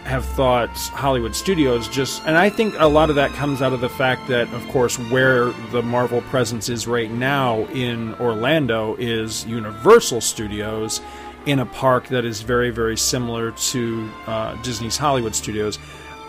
have 0.05 0.25
thought 0.25 0.71
Hollywood 0.89 1.35
Studios 1.35 1.89
just, 1.89 2.23
and 2.27 2.37
I 2.37 2.51
think 2.51 2.75
a 2.79 2.87
lot 2.87 3.09
of 3.09 3.17
that 3.17 3.33
comes 3.33 3.63
out 3.63 3.73
of 3.73 3.81
the 3.81 3.89
fact 3.89 4.29
that, 4.29 4.53
of 4.53 4.67
course, 4.69 4.99
where 5.11 5.47
the 5.73 5.83
Marvel 5.83 6.21
presence 6.23 6.69
is 6.69 6.87
right 6.87 7.11
now 7.11 7.61
in 7.69 8.15
Orlando 8.15 8.97
is 8.97 9.47
Universal 9.47 10.21
Studios 10.21 11.01
in 11.47 11.59
a 11.59 11.67
park 11.67 12.09
that 12.09 12.25
is 12.25 12.43
very, 12.43 12.71
very 12.71 12.97
similar 12.97 13.53
to 13.53 14.11
uh, 14.27 14.55
Disney's 14.63 14.97
Hollywood 14.99 15.35
Studios. 15.35 15.79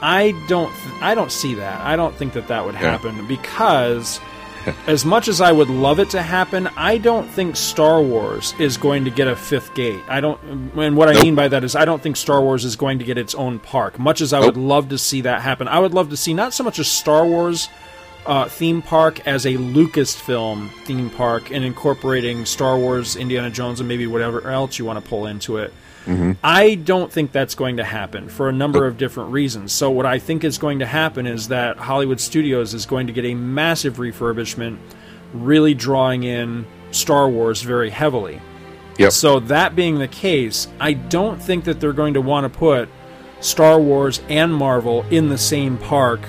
I 0.02 0.32
don't, 0.48 0.74
th- 0.74 1.02
I 1.02 1.14
don't 1.16 1.32
see 1.32 1.56
that. 1.56 1.82
I 1.82 1.96
don't 1.96 2.16
think 2.16 2.34
that 2.34 2.48
that 2.48 2.66
would 2.66 2.76
happen 2.76 3.18
yeah. 3.18 3.28
because 3.28 4.20
as 4.88 5.06
much 5.06 5.28
as 5.28 5.42
I 5.42 5.52
would 5.52 5.70
love 5.70 6.00
it 6.00 6.10
to 6.12 6.22
happen, 6.22 6.68
I 6.76 6.98
don't 6.98 7.28
think 7.28 7.56
Star 7.56 8.02
Wars 8.02 8.54
is 8.60 8.78
going 8.78 9.06
to 9.06 9.12
get 9.12 9.28
a 9.28 9.36
fifth 9.36 9.74
gate. 9.76 10.02
I 10.08 10.22
don't, 10.22 10.42
and 10.44 10.98
what 10.98 11.10
I 11.10 11.22
mean 11.22 11.36
by 11.36 11.48
that 11.48 11.64
is 11.64 11.76
I 11.76 11.86
don't 11.86 12.02
think 12.02 12.18
Star 12.18 12.42
Wars 12.42 12.66
is 12.66 12.76
going 12.76 13.00
to 13.00 13.06
get 13.06 13.18
its 13.18 13.36
own 13.36 13.60
park. 13.60 14.00
Much 14.00 14.22
as 14.22 14.34
I 14.34 14.40
nope. 14.40 14.56
would 14.56 14.58
love 14.58 14.90
to 14.90 14.98
see 14.98 15.22
that 15.22 15.42
happen, 15.42 15.68
I 15.68 15.80
would 15.80 15.94
love 15.94 16.10
to 16.10 16.18
see 16.18 16.34
not 16.34 16.54
so 16.54 16.64
much 16.64 16.80
a 16.80 16.84
Star 16.84 17.26
Wars 17.26 17.70
uh, 18.26 18.48
theme 18.48 18.82
park 18.82 19.26
as 19.28 19.46
a 19.46 19.54
Lucasfilm 19.54 20.70
theme 20.86 21.10
park 21.10 21.52
and 21.52 21.64
incorporating 21.64 22.46
Star 22.46 22.78
Wars, 22.78 23.16
Indiana 23.16 23.50
Jones, 23.50 23.80
and 23.80 23.88
maybe 23.88 24.08
whatever 24.08 24.50
else 24.50 24.80
you 24.80 24.86
want 24.86 25.04
to 25.04 25.08
pull 25.08 25.26
into 25.26 25.58
it. 25.58 25.74
Mm-hmm. 26.06 26.34
I 26.44 26.76
don't 26.76 27.12
think 27.12 27.32
that's 27.32 27.56
going 27.56 27.78
to 27.78 27.84
happen 27.84 28.30
for 28.30 28.48
a 28.48 28.52
number 28.52 28.86
of 28.86 28.98
different 28.98 29.32
reasons. 29.32 29.74
So, 29.74 29.90
what 29.90 30.06
I 30.06 30.20
think 30.20 30.44
is 30.44 30.58
going 30.58 30.80
to 30.80 30.86
happen 30.86 31.26
is 31.26 31.48
that 31.48 31.78
Hollywood 31.78 32.20
Studios 32.20 32.74
is 32.74 32.86
going 32.86 33.08
to 33.08 33.14
get 33.14 33.26
a 33.26 33.34
massive 33.34 33.96
refurbishment, 33.96 34.78
really 35.34 35.74
drawing 35.74 36.24
in 36.24 36.68
Star 36.92 37.28
Wars 37.28 37.64
very 37.64 37.90
heavily. 37.90 38.40
Yep. 39.00 39.14
So, 39.14 39.40
that 39.42 39.76
being 39.76 39.98
the 39.98 40.08
case, 40.08 40.68
I 40.80 40.94
don't 40.94 41.42
think 41.42 41.66
that 41.66 41.80
they're 41.80 41.92
going 41.94 42.14
to 42.14 42.22
want 42.22 42.52
to 42.52 42.56
put 42.56 42.88
Star 43.40 43.80
Wars 43.80 44.22
and 44.30 44.54
Marvel 44.54 45.04
in 45.10 45.30
the 45.30 45.38
same 45.40 45.78
park 45.80 46.22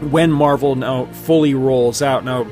when 0.00 0.30
Marvel 0.30 0.74
now 0.74 1.06
fully 1.06 1.54
rolls 1.54 2.02
out. 2.02 2.22
Now, 2.22 2.46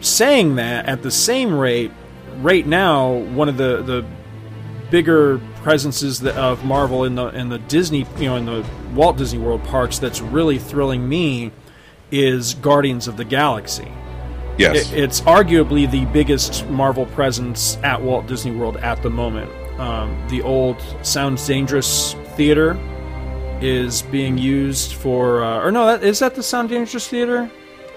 saying 0.00 0.56
that 0.56 0.86
at 0.86 1.02
the 1.02 1.10
same 1.10 1.54
rate, 1.54 1.90
right 2.38 2.66
now, 2.66 3.12
one 3.12 3.48
of 3.48 3.56
the, 3.56 3.82
the 3.82 4.06
bigger 4.90 5.38
presences 5.62 6.24
of 6.24 6.64
Marvel 6.64 7.04
in 7.04 7.14
the 7.14 7.26
in 7.28 7.48
the 7.48 7.58
Disney, 7.58 8.06
you 8.18 8.26
know, 8.26 8.36
in 8.36 8.44
the 8.46 8.64
Walt 8.94 9.16
Disney 9.16 9.38
World 9.38 9.62
parks 9.64 9.98
that's 9.98 10.20
really 10.20 10.58
thrilling 10.58 11.08
me 11.08 11.50
is 12.10 12.54
Guardians 12.54 13.08
of 13.08 13.16
the 13.16 13.24
Galaxy. 13.24 13.90
Yes. 14.56 14.92
It, 14.92 14.98
it's 14.98 15.20
arguably 15.22 15.90
the 15.90 16.04
biggest 16.06 16.68
Marvel 16.68 17.06
presence 17.06 17.76
at 17.82 18.00
Walt 18.00 18.26
Disney 18.26 18.52
World 18.52 18.76
at 18.76 19.02
the 19.02 19.10
moment. 19.10 19.50
um, 19.80 20.16
the 20.28 20.42
old 20.42 20.80
Sounds 21.02 21.44
Dangerous 21.44 22.14
Theater 22.36 22.78
is 23.60 24.02
being 24.02 24.38
used 24.38 24.92
for, 24.92 25.42
uh, 25.42 25.60
or 25.64 25.72
no, 25.72 25.86
that, 25.86 26.04
is 26.04 26.20
that 26.20 26.36
the 26.36 26.42
Sound 26.42 26.68
Dangerous 26.68 27.08
Theater? 27.08 27.50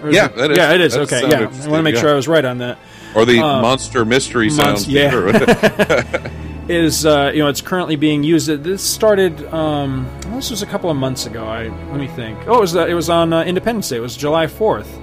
yeah, 0.10 0.26
it, 0.26 0.36
that 0.36 0.52
is, 0.52 0.58
yeah, 0.58 0.74
it 0.74 0.82
is. 0.82 0.96
Okay, 0.98 1.30
yeah. 1.30 1.40
I 1.42 1.44
want 1.44 1.54
to 1.54 1.82
make 1.84 1.96
yeah. 1.96 2.02
sure 2.02 2.12
I 2.12 2.16
was 2.16 2.28
right 2.28 2.46
on 2.46 2.58
that. 2.60 2.80
Or 3.16 3.26
the 3.26 3.40
Um, 3.40 3.62
Monster 3.62 4.06
Mystery 4.06 4.48
Monst- 4.50 4.56
Sound 4.56 4.88
yeah. 4.88 5.12
Theater. 5.12 6.32
is 6.70 7.06
uh, 7.06 7.32
you 7.34 7.40
know 7.40 7.48
it's 7.48 7.62
currently 7.62 7.96
being 7.96 8.24
used. 8.24 8.48
This 8.48 8.84
started 8.84 9.46
um, 9.54 10.08
this 10.36 10.50
was 10.52 10.62
a 10.62 10.66
couple 10.66 10.90
of 10.90 10.98
months 10.98 11.26
ago. 11.26 11.46
I 11.46 11.68
let 11.68 12.00
me 12.00 12.08
think. 12.08 12.40
Oh, 12.48 12.58
it 12.58 12.62
was 12.62 12.76
uh, 12.76 12.86
it 12.88 12.94
was 12.94 13.10
on 13.10 13.34
uh, 13.34 13.44
Independence 13.44 13.90
Day. 13.90 13.98
It 13.98 14.02
was 14.02 14.18
July 14.18 14.48
fourth. 14.48 15.00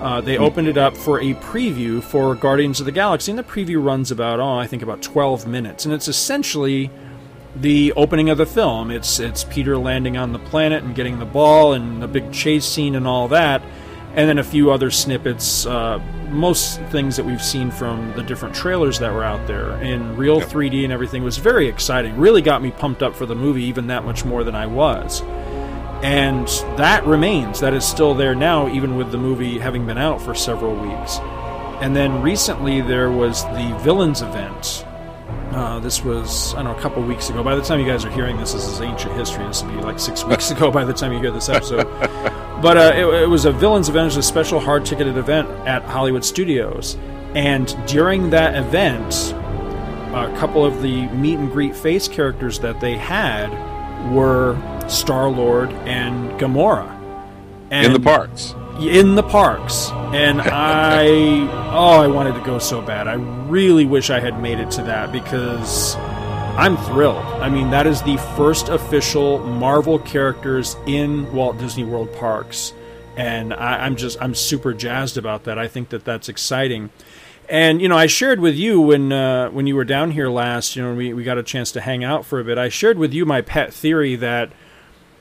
Uh, 0.00 0.20
they 0.20 0.36
opened 0.36 0.68
it 0.68 0.76
up 0.76 0.94
for 0.94 1.20
a 1.20 1.32
preview 1.34 2.02
for 2.02 2.34
Guardians 2.34 2.80
of 2.80 2.86
the 2.86 2.92
Galaxy, 2.92 3.32
and 3.32 3.38
the 3.38 3.44
preview 3.44 3.82
runs 3.82 4.10
about 4.10 4.40
oh 4.40 4.58
I 4.58 4.66
think 4.66 4.82
about 4.82 5.02
twelve 5.02 5.46
minutes, 5.46 5.84
and 5.84 5.94
it's 5.94 6.08
essentially 6.08 6.90
the 7.54 7.92
opening 7.94 8.28
of 8.28 8.38
the 8.38 8.46
film. 8.46 8.90
It's 8.90 9.18
it's 9.18 9.44
Peter 9.44 9.78
landing 9.78 10.16
on 10.16 10.32
the 10.32 10.38
planet 10.38 10.82
and 10.84 10.94
getting 10.94 11.18
the 11.18 11.24
ball 11.24 11.72
and 11.72 12.02
the 12.02 12.08
big 12.08 12.32
chase 12.32 12.66
scene 12.66 12.94
and 12.94 13.06
all 13.06 13.28
that, 13.28 13.62
and 14.16 14.26
then 14.28 14.38
a 14.38 14.44
few 14.44 14.70
other 14.70 14.90
snippets. 14.90 15.66
Uh, 15.66 16.00
most 16.30 16.80
things 16.84 17.16
that 17.16 17.24
we've 17.24 17.42
seen 17.42 17.70
from 17.70 18.12
the 18.16 18.22
different 18.22 18.54
trailers 18.54 18.98
that 18.98 19.12
were 19.12 19.22
out 19.22 19.46
there 19.46 19.80
in 19.82 20.16
real 20.16 20.40
3D 20.40 20.84
and 20.84 20.92
everything 20.92 21.22
was 21.22 21.36
very 21.36 21.68
exciting. 21.68 22.16
Really 22.16 22.40
got 22.42 22.62
me 22.62 22.70
pumped 22.70 23.02
up 23.02 23.14
for 23.14 23.26
the 23.26 23.34
movie, 23.34 23.62
even 23.64 23.86
that 23.88 24.04
much 24.04 24.24
more 24.24 24.42
than 24.42 24.54
I 24.54 24.66
was. 24.66 25.22
And 26.02 26.46
that 26.78 27.06
remains. 27.06 27.60
That 27.60 27.74
is 27.74 27.84
still 27.86 28.14
there 28.14 28.34
now, 28.34 28.68
even 28.68 28.96
with 28.96 29.12
the 29.12 29.18
movie 29.18 29.58
having 29.58 29.86
been 29.86 29.98
out 29.98 30.20
for 30.20 30.34
several 30.34 30.74
weeks. 30.74 31.18
And 31.82 31.94
then 31.94 32.22
recently 32.22 32.80
there 32.80 33.10
was 33.10 33.44
the 33.44 33.78
Villains 33.82 34.22
event. 34.22 34.85
Uh, 35.56 35.80
this 35.80 36.04
was, 36.04 36.52
I 36.52 36.62
don't 36.62 36.64
know, 36.66 36.78
a 36.78 36.82
couple 36.82 37.02
weeks 37.02 37.30
ago. 37.30 37.42
By 37.42 37.54
the 37.54 37.62
time 37.62 37.80
you 37.80 37.86
guys 37.86 38.04
are 38.04 38.10
hearing 38.10 38.36
this, 38.36 38.52
this 38.52 38.68
is 38.68 38.82
ancient 38.82 39.14
history. 39.14 39.42
This 39.46 39.62
will 39.62 39.70
be 39.70 39.78
like 39.78 39.98
six 39.98 40.22
weeks 40.26 40.50
ago 40.50 40.70
by 40.70 40.84
the 40.84 40.92
time 40.92 41.14
you 41.14 41.18
hear 41.18 41.30
this 41.30 41.48
episode. 41.48 41.84
but 42.60 42.76
uh, 42.76 42.92
it, 42.94 43.22
it 43.22 43.26
was 43.26 43.46
a 43.46 43.52
Villains 43.52 43.88
Avengers, 43.88 44.18
a 44.18 44.22
special 44.22 44.60
hard 44.60 44.84
ticketed 44.84 45.16
event 45.16 45.48
at 45.66 45.82
Hollywood 45.84 46.26
Studios. 46.26 46.98
And 47.34 47.74
during 47.86 48.28
that 48.30 48.54
event, 48.54 49.32
a 50.14 50.30
couple 50.38 50.62
of 50.62 50.82
the 50.82 51.06
meet 51.08 51.38
and 51.38 51.50
greet 51.50 51.74
face 51.74 52.06
characters 52.06 52.58
that 52.58 52.78
they 52.80 52.98
had 52.98 53.48
were 54.12 54.58
Star 54.88 55.30
Lord 55.30 55.70
and 55.70 56.38
Gamora. 56.38 56.92
And 57.70 57.86
In 57.86 57.92
the 57.94 58.00
parks. 58.00 58.54
In 58.80 59.14
the 59.14 59.22
parks. 59.22 59.90
And 59.90 60.40
I, 60.44 61.06
oh, 61.72 62.00
I 62.00 62.06
wanted 62.06 62.34
to 62.34 62.40
go 62.42 62.58
so 62.58 62.82
bad. 62.82 63.08
I 63.08 63.14
really 63.14 63.86
wish 63.86 64.10
I 64.10 64.20
had 64.20 64.40
made 64.40 64.60
it 64.60 64.70
to 64.72 64.82
that 64.82 65.12
because 65.12 65.96
I'm 65.96 66.76
thrilled. 66.76 67.24
I 67.24 67.48
mean, 67.48 67.70
that 67.70 67.86
is 67.86 68.02
the 68.02 68.16
first 68.36 68.68
official 68.68 69.38
Marvel 69.46 69.98
characters 69.98 70.76
in 70.86 71.32
Walt 71.32 71.58
Disney 71.58 71.84
World 71.84 72.12
parks. 72.14 72.72
And 73.16 73.54
I, 73.54 73.84
I'm 73.84 73.96
just, 73.96 74.20
I'm 74.20 74.34
super 74.34 74.74
jazzed 74.74 75.16
about 75.16 75.44
that. 75.44 75.58
I 75.58 75.68
think 75.68 75.88
that 75.90 76.04
that's 76.04 76.28
exciting. 76.28 76.90
And 77.48 77.80
you 77.80 77.88
know, 77.88 77.96
I 77.96 78.06
shared 78.06 78.40
with 78.40 78.56
you 78.56 78.80
when 78.80 79.12
uh, 79.12 79.50
when 79.50 79.66
you 79.66 79.76
were 79.76 79.84
down 79.84 80.10
here 80.10 80.28
last. 80.28 80.74
You 80.74 80.82
know, 80.82 80.94
we 80.94 81.12
we 81.12 81.22
got 81.22 81.38
a 81.38 81.42
chance 81.42 81.70
to 81.72 81.80
hang 81.80 82.02
out 82.02 82.24
for 82.24 82.40
a 82.40 82.44
bit. 82.44 82.58
I 82.58 82.68
shared 82.68 82.98
with 82.98 83.14
you 83.14 83.24
my 83.24 83.40
pet 83.40 83.72
theory 83.72 84.16
that 84.16 84.50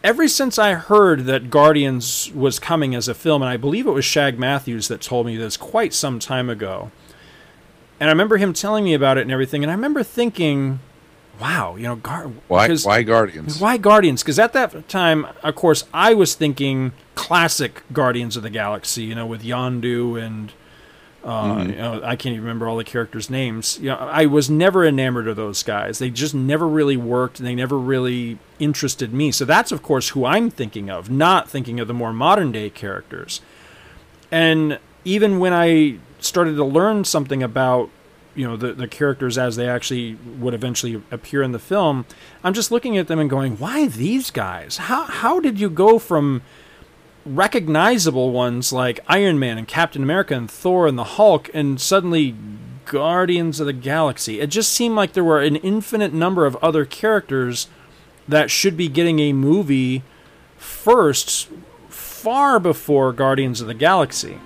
ever 0.05 0.27
since 0.27 0.59
I 0.59 0.75
heard 0.75 1.21
that 1.25 1.49
Guardians 1.49 2.31
was 2.35 2.59
coming 2.59 2.93
as 2.93 3.07
a 3.07 3.15
film, 3.15 3.41
and 3.41 3.49
I 3.49 3.57
believe 3.57 3.87
it 3.87 3.91
was 3.91 4.05
Shag 4.05 4.37
Matthews 4.37 4.87
that 4.87 5.01
told 5.01 5.25
me 5.25 5.35
this 5.35 5.57
quite 5.57 5.95
some 5.95 6.19
time 6.19 6.47
ago. 6.47 6.91
And 7.99 8.07
I 8.07 8.11
remember 8.11 8.37
him 8.37 8.53
telling 8.53 8.83
me 8.83 8.93
about 8.93 9.17
it 9.17 9.21
and 9.21 9.31
everything, 9.31 9.63
and 9.63 9.71
I 9.71 9.73
remember 9.73 10.03
thinking, 10.03 10.79
"Wow, 11.41 11.75
you 11.75 11.83
know, 11.83 11.95
Gar- 11.95 12.29
Why, 12.47 12.69
why 12.77 13.01
Guardians? 13.01 13.59
why 13.59 13.77
Guardians? 13.77 14.21
Because 14.21 14.37
at 14.37 14.53
that 14.53 14.87
time, 14.87 15.25
of 15.41 15.55
course, 15.55 15.85
I 15.91 16.13
was 16.13 16.35
thinking 16.35 16.91
classic 17.15 17.81
Guardians 17.91 18.37
of 18.37 18.43
the 18.43 18.51
Galaxy, 18.51 19.05
you 19.05 19.15
know, 19.15 19.25
with 19.25 19.41
Yondu 19.43 20.21
and 20.21 20.53
uh, 21.25 21.55
Mhm. 21.55 21.69
you 21.71 21.75
know, 21.75 22.01
I 22.03 22.15
can't 22.15 22.33
even 22.33 22.41
remember 22.41 22.67
all 22.67 22.77
the 22.77 22.83
characters' 22.83 23.29
names. 23.31 23.79
You 23.81 23.89
know, 23.89 23.95
I 23.95 24.27
was 24.27 24.49
never 24.49 24.85
enamored 24.85 25.27
of 25.27 25.35
those 25.35 25.63
guys. 25.63 25.97
They 25.99 26.11
just 26.11 26.35
never 26.35 26.67
really 26.67 26.97
worked, 26.97 27.39
and 27.39 27.47
they 27.47 27.55
never 27.55 27.77
really 27.79 28.37
interested 28.59 29.11
me. 29.11 29.31
So 29.31 29.43
that's, 29.43 29.71
of 29.71 29.81
course, 29.81 30.09
who 30.09 30.23
I'm 30.25 30.49
thinking 30.51 30.89
of, 30.89 31.09
not 31.09 31.49
thinking 31.49 31.79
of 31.79 31.87
the 31.87 31.93
more 31.95 32.13
modern 32.13 32.51
day 32.51 32.69
characters. 32.69 33.41
And 34.31 34.79
even 35.03 35.39
when 35.39 35.53
I 35.53 35.95
started 36.19 36.55
to 36.55 36.63
learn 36.65 37.03
something 37.05 37.43
about 37.43 37.89
you 38.35 38.45
know 38.45 38.57
the 38.57 38.73
the 38.73 38.87
characters 38.87 39.37
as 39.37 39.55
they 39.55 39.67
actually 39.69 40.17
would 40.39 40.53
eventually 40.53 41.01
appear 41.09 41.41
in 41.41 41.53
the 41.53 41.59
film, 41.59 42.05
I'm 42.43 42.53
just 42.53 42.69
looking 42.69 42.97
at 42.97 43.07
them 43.07 43.17
and 43.17 43.29
going, 43.29 43.55
"Why 43.57 43.87
these 43.87 44.29
guys? 44.29 44.75
How 44.77 45.03
how 45.05 45.39
did 45.39 45.57
you 45.59 45.69
go 45.69 45.99
from 45.99 46.41
recognizable 47.25 48.31
ones 48.31 48.71
like 48.71 48.99
Iron 49.07 49.39
Man 49.39 49.57
and 49.57 49.67
Captain 49.67 50.03
America 50.03 50.35
and 50.35 50.49
Thor 50.49 50.87
and 50.87 50.97
the 50.97 51.03
Hulk 51.03 51.49
and 51.53 51.79
suddenly 51.81 52.35
Guardians 52.85 53.59
of 53.59 53.65
the 53.65 53.73
Galaxy?" 53.73 54.39
It 54.39 54.47
just 54.47 54.71
seemed 54.71 54.95
like 54.95 55.13
there 55.13 55.23
were 55.23 55.41
an 55.41 55.55
infinite 55.57 56.13
number 56.13 56.45
of 56.45 56.55
other 56.61 56.85
characters 56.85 57.67
that 58.27 58.49
should 58.51 58.77
be 58.77 58.87
getting 58.87 59.19
a 59.19 59.33
movie 59.33 60.03
first 60.57 61.47
far 61.89 62.59
before 62.59 63.13
Guardians 63.13 63.61
of 63.61 63.67
the 63.67 63.73
Galaxy. 63.73 64.37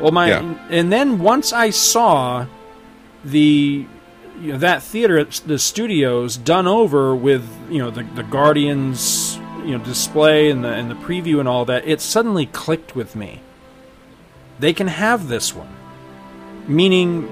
Well, 0.00 0.12
my 0.12 0.28
Yeah. 0.28 0.54
and 0.70 0.92
then 0.92 1.18
once 1.18 1.52
I 1.52 1.70
saw 1.70 2.46
the 3.24 3.86
you 4.40 4.52
know 4.52 4.58
that 4.58 4.82
theater 4.82 5.24
the 5.46 5.58
studios 5.58 6.36
done 6.36 6.68
over 6.68 7.14
with 7.14 7.44
you 7.68 7.78
know 7.78 7.90
the 7.90 8.04
the 8.14 8.22
Guardians 8.22 9.38
you 9.68 9.76
know 9.76 9.84
display 9.84 10.50
and 10.50 10.64
the 10.64 10.72
and 10.72 10.90
the 10.90 10.94
preview 10.94 11.38
and 11.40 11.48
all 11.48 11.64
that, 11.66 11.86
it 11.86 12.00
suddenly 12.00 12.46
clicked 12.46 12.96
with 12.96 13.14
me. 13.14 13.40
They 14.58 14.72
can 14.72 14.88
have 14.88 15.28
this 15.28 15.54
one, 15.54 15.68
meaning 16.66 17.28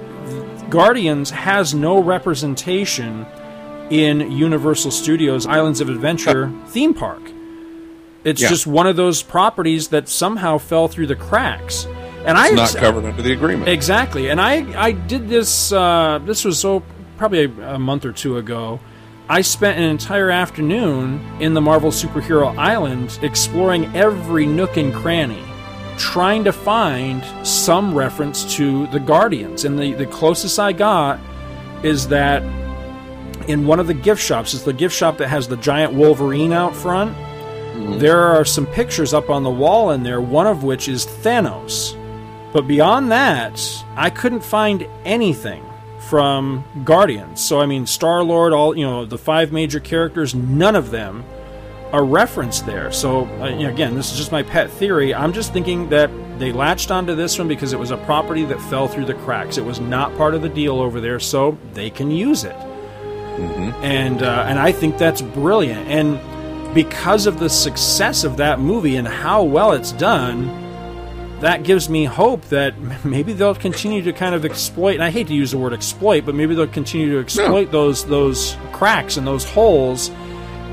Guardians 0.68 1.30
has 1.30 1.74
no 1.74 1.98
representation 1.98 3.26
in 3.90 4.30
Universal 4.30 4.90
Studios 4.90 5.46
Islands 5.46 5.80
of 5.80 5.88
Adventure 5.88 6.52
theme 6.66 6.92
park. 6.92 7.22
It's 8.24 8.42
Yeah. 8.42 8.48
just 8.48 8.66
one 8.66 8.86
of 8.86 8.96
those 8.96 9.22
properties 9.22 9.88
that 9.88 10.08
somehow 10.08 10.58
fell 10.58 10.88
through 10.88 11.06
the 11.06 11.14
cracks. 11.16 11.86
And 12.26 12.36
I 12.36 12.48
It's 12.48 12.56
not 12.56 12.76
covered 12.76 13.04
under 13.04 13.22
the 13.22 13.32
agreement. 13.32 13.68
Exactly. 13.68 14.28
And 14.28 14.40
I 14.40 14.66
I 14.76 14.92
did 14.92 15.28
this 15.28 15.72
uh, 15.72 16.18
this 16.26 16.44
was 16.44 16.58
so 16.58 16.82
probably 17.16 17.44
a, 17.44 17.74
a 17.76 17.78
month 17.78 18.04
or 18.04 18.12
two 18.12 18.36
ago. 18.36 18.80
I 19.28 19.40
spent 19.40 19.76
an 19.78 19.84
entire 19.84 20.30
afternoon 20.30 21.20
in 21.40 21.54
the 21.54 21.60
Marvel 21.60 21.90
Superhero 21.90 22.56
Island 22.56 23.18
exploring 23.22 23.86
every 23.96 24.46
nook 24.46 24.76
and 24.76 24.94
cranny 24.94 25.42
trying 25.98 26.44
to 26.44 26.52
find 26.52 27.24
some 27.46 27.94
reference 27.94 28.54
to 28.56 28.86
the 28.88 29.00
Guardians. 29.00 29.64
And 29.64 29.78
the, 29.78 29.94
the 29.94 30.06
closest 30.06 30.58
I 30.58 30.72
got 30.72 31.18
is 31.82 32.08
that 32.08 32.42
in 33.48 33.66
one 33.66 33.80
of 33.80 33.86
the 33.86 33.94
gift 33.94 34.22
shops, 34.22 34.54
it's 34.54 34.64
the 34.64 34.72
gift 34.72 34.94
shop 34.94 35.18
that 35.18 35.28
has 35.28 35.48
the 35.48 35.56
giant 35.56 35.94
Wolverine 35.94 36.52
out 36.52 36.76
front. 36.76 37.16
Mm-hmm. 37.16 37.98
There 37.98 38.22
are 38.22 38.44
some 38.44 38.66
pictures 38.66 39.12
up 39.12 39.30
on 39.30 39.42
the 39.42 39.50
wall 39.50 39.90
in 39.90 40.02
there, 40.02 40.20
one 40.20 40.46
of 40.46 40.62
which 40.62 40.88
is 40.88 41.04
Thanos. 41.06 42.00
But 42.52 42.68
beyond 42.68 43.10
that, 43.10 43.60
I 43.96 44.10
couldn't 44.10 44.44
find 44.44 44.86
anything 45.04 45.64
from 46.08 46.64
Guardians. 46.84 47.40
So 47.40 47.60
I 47.60 47.66
mean, 47.66 47.86
Star 47.86 48.22
Lord, 48.22 48.52
all 48.52 48.76
you 48.76 48.86
know, 48.86 49.04
the 49.04 49.18
five 49.18 49.52
major 49.52 49.80
characters, 49.80 50.34
none 50.34 50.76
of 50.76 50.90
them 50.90 51.24
are 51.92 52.04
referenced 52.04 52.66
there. 52.66 52.92
So 52.92 53.26
uh, 53.40 53.48
you 53.48 53.64
know, 53.64 53.70
again, 53.70 53.94
this 53.94 54.12
is 54.12 54.18
just 54.18 54.32
my 54.32 54.42
pet 54.42 54.70
theory. 54.70 55.14
I'm 55.14 55.32
just 55.32 55.52
thinking 55.52 55.88
that 55.90 56.10
they 56.38 56.52
latched 56.52 56.90
onto 56.90 57.14
this 57.14 57.38
one 57.38 57.48
because 57.48 57.72
it 57.72 57.78
was 57.78 57.90
a 57.90 57.96
property 57.98 58.44
that 58.44 58.60
fell 58.62 58.88
through 58.88 59.06
the 59.06 59.14
cracks. 59.14 59.58
It 59.58 59.64
was 59.64 59.80
not 59.80 60.16
part 60.16 60.34
of 60.34 60.42
the 60.42 60.48
deal 60.48 60.80
over 60.80 61.00
there, 61.00 61.18
so 61.18 61.58
they 61.72 61.90
can 61.90 62.10
use 62.10 62.44
it. 62.44 62.56
And 63.82 64.22
uh, 64.22 64.46
and 64.48 64.58
I 64.58 64.72
think 64.72 64.98
that's 64.98 65.22
brilliant. 65.22 65.88
And 65.88 66.74
because 66.74 67.26
of 67.26 67.38
the 67.38 67.48
success 67.48 68.24
of 68.24 68.36
that 68.36 68.60
movie 68.60 68.96
and 68.96 69.08
how 69.08 69.42
well 69.42 69.72
it's 69.72 69.92
done, 69.92 70.65
that 71.40 71.64
gives 71.64 71.88
me 71.88 72.04
hope 72.04 72.42
that 72.46 72.74
maybe 73.04 73.32
they'll 73.32 73.54
continue 73.54 74.02
to 74.02 74.12
kind 74.12 74.34
of 74.34 74.44
exploit. 74.44 74.94
And 74.94 75.04
I 75.04 75.10
hate 75.10 75.26
to 75.28 75.34
use 75.34 75.50
the 75.50 75.58
word 75.58 75.72
exploit, 75.72 76.24
but 76.24 76.34
maybe 76.34 76.54
they'll 76.54 76.66
continue 76.66 77.12
to 77.12 77.20
exploit 77.20 77.70
those 77.70 78.04
those 78.06 78.56
cracks 78.72 79.16
and 79.16 79.26
those 79.26 79.44
holes, 79.44 80.10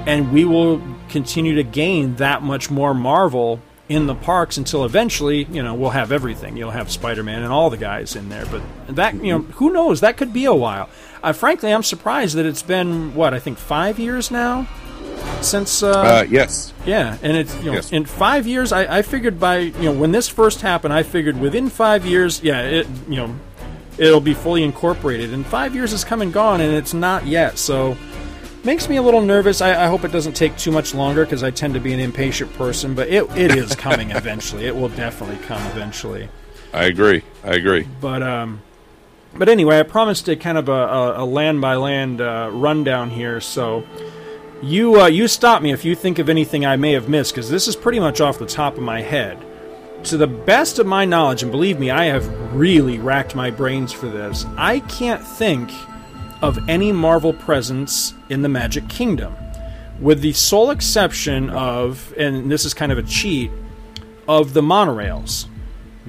and 0.05 0.31
we 0.31 0.45
will 0.45 0.81
continue 1.09 1.55
to 1.55 1.63
gain 1.63 2.15
that 2.15 2.41
much 2.41 2.71
more 2.71 2.93
Marvel 2.93 3.59
in 3.89 4.07
the 4.07 4.15
parks 4.15 4.57
until 4.57 4.85
eventually, 4.85 5.43
you 5.51 5.61
know, 5.61 5.73
we'll 5.73 5.89
have 5.89 6.11
everything. 6.11 6.55
You'll 6.55 6.71
have 6.71 6.89
Spider-Man 6.89 7.43
and 7.43 7.51
all 7.51 7.69
the 7.69 7.77
guys 7.77 8.15
in 8.15 8.29
there, 8.29 8.45
but 8.45 8.61
that 8.87 9.15
you 9.15 9.33
know, 9.33 9.39
who 9.39 9.71
knows? 9.71 9.99
That 9.99 10.17
could 10.17 10.31
be 10.31 10.45
a 10.45 10.53
while. 10.53 10.89
Uh, 11.21 11.33
frankly, 11.33 11.73
I'm 11.73 11.83
surprised 11.83 12.35
that 12.35 12.45
it's 12.45 12.63
been 12.63 13.13
what 13.15 13.33
I 13.33 13.39
think 13.39 13.57
five 13.57 13.99
years 13.99 14.31
now 14.31 14.67
since. 15.41 15.83
Uh, 15.83 15.91
Uh, 15.91 16.25
yes. 16.29 16.73
Yeah, 16.85 17.17
and 17.21 17.37
it's 17.37 17.55
you 17.59 17.65
know 17.65 17.73
Yes. 17.73 17.91
in 17.91 18.05
five 18.05 18.45
years. 18.47 18.71
I, 18.71 18.97
I 18.97 19.01
figured 19.01 19.39
by 19.39 19.57
you 19.59 19.83
know 19.83 19.91
when 19.93 20.11
this 20.11 20.27
first 20.29 20.61
happened, 20.61 20.93
I 20.93 21.03
figured 21.03 21.39
within 21.39 21.69
five 21.69 22.05
years, 22.05 22.41
yeah, 22.43 22.61
it 22.61 22.87
you 23.07 23.15
know, 23.15 23.35
it'll 23.97 24.19
be 24.21 24.33
fully 24.33 24.63
incorporated. 24.63 25.33
And 25.33 25.45
five 25.45 25.73
years 25.75 25.91
has 25.91 26.03
come 26.03 26.21
and 26.21 26.33
gone, 26.33 26.59
and 26.61 26.73
it's 26.73 26.93
not 26.93 27.25
yet. 27.25 27.57
So 27.57 27.95
makes 28.63 28.87
me 28.89 28.95
a 28.97 29.01
little 29.01 29.21
nervous. 29.21 29.61
I, 29.61 29.85
I 29.85 29.87
hope 29.87 30.03
it 30.05 30.11
doesn't 30.11 30.33
take 30.35 30.55
too 30.57 30.71
much 30.71 30.93
longer 30.93 31.25
because 31.25 31.43
I 31.43 31.51
tend 31.51 31.73
to 31.73 31.79
be 31.79 31.93
an 31.93 31.99
impatient 31.99 32.53
person. 32.53 32.93
But 32.95 33.07
it 33.09 33.23
it 33.37 33.55
is 33.55 33.75
coming 33.75 34.11
eventually. 34.21 34.65
It 34.65 34.75
will 34.75 34.89
definitely 34.89 35.37
come 35.45 35.61
eventually. 35.67 36.29
I 36.73 36.85
agree. 36.85 37.23
I 37.43 37.53
agree. 37.55 37.87
But 38.01 38.23
um, 38.23 38.61
but 39.35 39.47
anyway, 39.47 39.79
I 39.79 39.83
promised 39.83 40.27
a 40.27 40.35
kind 40.35 40.57
of 40.57 40.69
a, 40.69 41.13
a 41.17 41.25
land 41.25 41.61
by 41.61 41.75
land 41.75 42.19
uh, 42.19 42.49
rundown 42.51 43.09
here. 43.09 43.39
So 43.41 43.83
you 44.63 45.01
uh, 45.01 45.07
you 45.07 45.27
stop 45.27 45.61
me 45.61 45.71
if 45.71 45.83
you 45.83 45.93
think 45.93 46.19
of 46.19 46.29
anything 46.29 46.65
I 46.65 46.77
may 46.77 46.93
have 46.93 47.09
missed 47.09 47.33
because 47.33 47.49
this 47.49 47.67
is 47.67 47.75
pretty 47.75 47.99
much 47.99 48.21
off 48.21 48.39
the 48.39 48.45
top 48.45 48.77
of 48.77 48.83
my 48.83 49.01
head. 49.01 49.37
To 50.05 50.17
the 50.17 50.27
best 50.27 50.79
of 50.79 50.85
my 50.85 51.05
knowledge, 51.05 51.43
and 51.43 51.51
believe 51.51 51.79
me, 51.79 51.89
I 51.89 52.05
have 52.05 52.27
really 52.53 52.97
racked 52.97 53.35
my 53.35 53.51
brains 53.51 53.93
for 53.93 54.07
this. 54.07 54.45
I 54.57 54.79
can't 54.81 55.21
think 55.21 55.71
of 56.41 56.57
any 56.67 56.91
Marvel 56.91 57.33
presence 57.33 58.13
in 58.29 58.41
the 58.41 58.49
Magic 58.49 58.89
Kingdom, 58.89 59.33
with 60.01 60.21
the 60.21 60.33
sole 60.33 60.71
exception 60.71 61.49
of, 61.49 62.13
and 62.17 62.51
this 62.51 62.65
is 62.65 62.73
kind 62.73 62.91
of 62.91 62.97
a 62.97 63.03
cheat, 63.03 63.49
of 64.27 64.53
the 64.53 64.61
monorails 64.61 65.47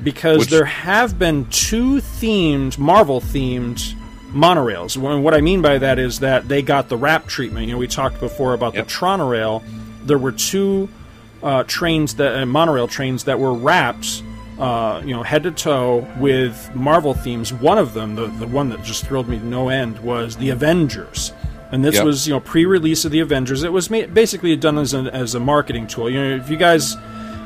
because 0.02 0.38
Which... 0.38 0.50
there 0.50 0.64
have 0.64 1.18
been 1.18 1.46
two 1.46 1.96
themed 1.96 2.78
Marvel 2.78 3.20
themed 3.20 3.94
monorails. 4.34 4.96
What 4.96 5.34
I 5.34 5.40
mean 5.40 5.62
by 5.62 5.78
that 5.78 5.98
is 5.98 6.20
that 6.20 6.48
they 6.48 6.60
got 6.60 6.88
the 6.88 6.96
wrap 6.96 7.26
treatment. 7.26 7.66
You 7.66 7.74
know, 7.74 7.78
we 7.78 7.88
talked 7.88 8.20
before 8.20 8.52
about 8.52 8.74
yep. 8.74 8.86
the 8.86 8.92
Tronorail. 8.92 9.62
There 10.04 10.18
were 10.18 10.32
two 10.32 10.88
uh, 11.42 11.64
trains 11.64 12.16
that 12.16 12.42
uh, 12.42 12.46
monorail 12.46 12.88
trains 12.88 13.24
that 13.24 13.38
were 13.38 13.54
wrapped. 13.54 14.22
Uh, 14.58 15.02
you 15.04 15.12
know, 15.12 15.24
head 15.24 15.42
to 15.42 15.50
toe 15.50 16.06
with 16.18 16.72
Marvel 16.76 17.12
themes. 17.12 17.52
One 17.52 17.76
of 17.76 17.92
them, 17.92 18.14
the, 18.14 18.26
the 18.26 18.46
one 18.46 18.68
that 18.68 18.84
just 18.84 19.04
thrilled 19.04 19.28
me 19.28 19.38
to 19.38 19.44
no 19.44 19.68
end, 19.68 19.98
was 19.98 20.36
the 20.36 20.50
Avengers. 20.50 21.32
And 21.72 21.84
this 21.84 21.96
yep. 21.96 22.04
was, 22.04 22.28
you 22.28 22.34
know, 22.34 22.38
pre-release 22.38 23.04
of 23.04 23.10
the 23.10 23.18
Avengers. 23.18 23.64
It 23.64 23.72
was 23.72 23.90
ma- 23.90 24.06
basically 24.06 24.54
done 24.54 24.78
as 24.78 24.94
a, 24.94 25.12
as 25.12 25.34
a 25.34 25.40
marketing 25.40 25.88
tool. 25.88 26.08
You 26.08 26.20
know, 26.20 26.36
if 26.36 26.48
you 26.48 26.56
guys 26.56 26.96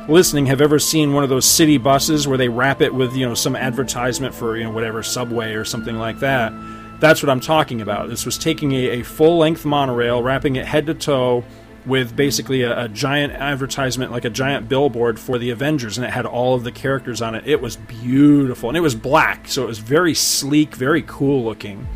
listening 0.07 0.47
have 0.47 0.61
ever 0.61 0.79
seen 0.79 1.15
one 1.15 1.23
of 1.23 1.31
those 1.31 1.47
city 1.47 1.79
buses 1.79 2.29
where 2.29 2.37
they 2.37 2.49
wrap 2.49 2.81
it 2.81 2.93
with 2.93 3.15
you 3.15 3.27
know 3.27 3.35
some 3.35 3.55
advertisement 3.55 4.35
for 4.35 4.57
you 4.57 4.65
know 4.65 4.71
whatever 4.71 5.03
subway 5.03 5.53
or 5.53 5.67
something 5.67 5.97
like 5.97 6.19
that 6.21 6.51
that's 7.01 7.23
what 7.23 7.31
i'm 7.31 7.41
talking 7.41 7.81
about. 7.81 8.09
This 8.09 8.27
was 8.27 8.39
taking 8.39 8.73
a, 8.73 9.01
a 9.01 9.03
full 9.03 9.39
length 9.39 9.65
monorail 9.65 10.23
wrapping 10.23 10.57
it 10.57 10.67
head 10.67 10.87
to 10.87 10.95
toe 10.95 11.45
with 11.87 12.15
basically 12.15 12.63
a, 12.63 12.85
a, 12.85 12.89
giant 12.89 13.33
advertisement 13.33 14.13
like 14.13 14.25
a 14.25 14.31
giant 14.31 14.69
billboard 14.69 15.19
for 15.19 15.39
the 15.39 15.51
avengers 15.51 15.97
and 15.97 16.07
it 16.07 16.11
had 16.11 16.27
all 16.27 16.55
of 16.55 16.65
the 16.65 16.73
characters 16.73 17.23
on 17.23 17.35
it. 17.35 17.47
It 17.47 17.63
was 17.63 17.77
beautiful 17.77 18.69
and 18.69 18.77
it 18.77 18.81
was 18.81 18.95
black 18.95 19.49
so 19.49 19.65
it 19.65 19.67
was 19.67 19.79
very 19.79 20.15
sleek 20.15 20.75
very 20.75 21.03
cool 21.07 21.45
looking. 21.45 21.87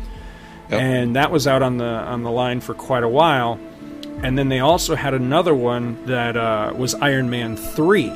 Yep. 0.69 0.81
and 0.81 1.15
that 1.15 1.29
was 1.29 1.45
out 1.45 1.61
on 1.61 1.77
the 1.77 1.85
on 1.85 2.23
the 2.23 2.31
line 2.31 2.61
for 2.61 2.73
quite 2.73 3.03
a 3.03 3.09
while. 3.09 3.59
And 4.21 4.37
then 4.37 4.47
they 4.47 4.59
also 4.59 4.95
had 4.95 5.13
another 5.13 5.53
one 5.53 6.03
that 6.05 6.37
uh, 6.37 6.71
was 6.75 6.95
Iron 6.95 7.29
Man 7.29 7.57
three, 7.57 8.09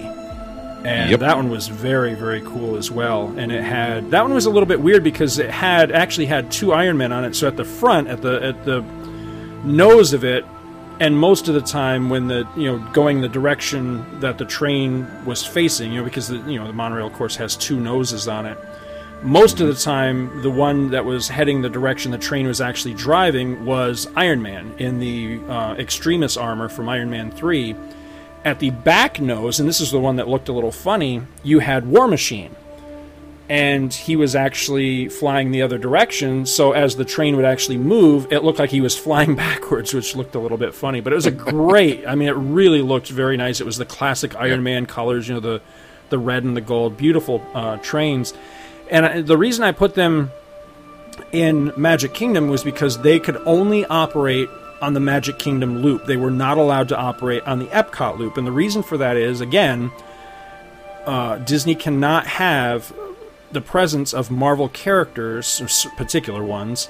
and 0.88 1.12
yep. 1.12 1.20
that 1.20 1.36
one 1.36 1.50
was 1.50 1.68
very 1.68 2.14
very 2.14 2.42
cool 2.42 2.76
as 2.76 2.90
well. 2.90 3.28
And 3.38 3.52
it 3.52 3.64
had 3.64 4.12
that 4.12 4.22
one 4.22 4.34
was 4.34 4.46
a 4.46 4.50
little 4.50 4.68
bit 4.68 4.82
weird 4.82 5.04
because 5.04 5.40
it 5.40 5.50
had 5.50 5.92
actually 5.92 6.28
had 6.28 6.52
two 6.52 6.74
Iron 6.74 6.98
Men 6.98 7.12
on 7.12 7.26
it. 7.26 7.36
So 7.36 7.48
at 7.48 7.58
the 7.58 7.66
front, 7.66 8.08
at 8.08 8.22
the 8.22 8.44
at 8.44 8.66
the 8.66 8.82
nose 9.64 10.14
of 10.14 10.24
it, 10.24 10.46
and 11.00 11.18
most 11.18 11.48
of 11.48 11.54
the 11.54 11.62
time 11.62 12.10
when 12.10 12.28
the 12.28 12.48
you 12.56 12.72
know 12.72 12.80
going 12.94 13.22
the 13.22 13.30
direction 13.30 14.20
that 14.22 14.38
the 14.38 14.46
train 14.46 15.08
was 15.26 15.46
facing, 15.46 15.92
you 15.92 16.00
know 16.00 16.06
because 16.06 16.28
the 16.28 16.38
you 16.52 16.60
know 16.60 16.68
the 16.68 16.74
monorail 16.74 17.08
of 17.08 17.14
course 17.14 17.36
has 17.36 17.56
two 17.56 17.80
noses 17.80 18.28
on 18.28 18.46
it 18.46 18.58
most 19.24 19.60
of 19.60 19.68
the 19.68 19.74
time, 19.74 20.42
the 20.42 20.50
one 20.50 20.92
that 20.92 21.04
was 21.06 21.28
heading 21.28 21.62
the 21.62 21.70
direction 21.70 22.12
the 22.12 22.18
train 22.18 22.46
was 22.46 22.62
actually 22.62 22.94
driving 22.94 23.66
was 23.66 24.08
Iron 24.16 24.42
Man 24.42 24.74
in 24.78 25.00
the 25.00 25.42
uh, 25.50 25.76
Extremis 25.76 26.38
armor 26.38 26.70
from 26.70 26.88
Iron 26.88 27.10
Man 27.10 27.32
3. 27.32 27.76
At 28.48 28.60
the 28.60 28.70
back 28.70 29.20
nose, 29.20 29.60
and 29.60 29.68
this 29.68 29.82
is 29.82 29.92
the 29.92 30.00
one 30.00 30.16
that 30.16 30.28
looked 30.28 30.48
a 30.48 30.54
little 30.54 30.72
funny, 30.72 31.22
you 31.44 31.60
had 31.60 31.86
War 31.86 32.08
Machine. 32.08 32.56
And 33.50 33.94
he 33.94 34.16
was 34.16 34.36
actually 34.36 35.10
flying 35.10 35.52
the 35.52 35.62
other 35.62 35.78
direction, 35.78 36.46
so 36.46 36.72
as 36.72 36.96
the 36.96 37.06
train 37.06 37.36
would 37.36 37.46
actually 37.46 37.78
move, 37.78 38.32
it 38.32 38.44
looked 38.44 38.60
like 38.60 38.70
he 38.70 38.82
was 38.82 38.98
flying 38.98 39.36
backwards, 39.48 39.94
which 39.94 40.16
looked 40.16 40.36
a 40.36 40.40
little 40.40 40.58
bit 40.58 40.74
funny. 40.74 41.02
But 41.02 41.14
it 41.14 41.18
was 41.18 41.26
a 41.26 41.32
great, 41.32 42.08
I 42.08 42.16
mean, 42.16 42.28
it 42.28 42.36
really 42.36 42.82
looked 42.82 43.10
very 43.10 43.38
nice. 43.38 43.62
It 43.62 43.66
was 43.66 43.78
the 43.78 43.86
classic 43.86 44.36
Iron 44.36 44.64
Man 44.64 44.86
colors, 44.86 45.28
you 45.28 45.36
know, 45.36 45.40
the, 45.40 45.62
the 46.10 46.18
red 46.18 46.44
and 46.44 46.58
the 46.58 46.62
gold, 46.62 46.98
beautiful 46.98 47.46
uh, 47.54 47.78
trains 47.78 48.34
and 48.90 49.28
the 49.28 49.38
reason 49.38 49.64
I 49.64 49.72
put 49.72 49.96
them 49.96 50.32
in 51.32 51.74
Magic 51.76 52.14
Kingdom 52.14 52.50
was 52.50 52.64
because 52.64 53.02
they 53.02 53.20
could 53.20 53.38
only 53.46 53.86
operate 53.86 54.50
on 54.82 54.94
the 54.94 55.00
Magic 55.00 55.40
Kingdom 55.40 55.82
loop. 55.82 56.06
They 56.06 56.18
were 56.18 56.32
not 56.32 56.58
allowed 56.58 56.90
to 56.90 56.98
operate 56.98 57.44
on 57.44 57.60
the 57.60 57.68
Epcot 57.68 58.18
loop. 58.18 58.38
And 58.38 58.46
the 58.46 58.52
reason 58.52 58.84
for 58.84 58.98
that 58.98 59.18
is, 59.18 59.42
again, 59.42 59.92
uh, 61.06 61.38
Disney 61.40 61.76
cannot 61.76 62.28
have 62.28 62.94
the 63.52 63.62
presence 63.62 64.14
of 64.14 64.30
Marvel 64.30 64.70
characters, 64.70 65.62
particular 65.96 66.44
ones, 66.44 66.90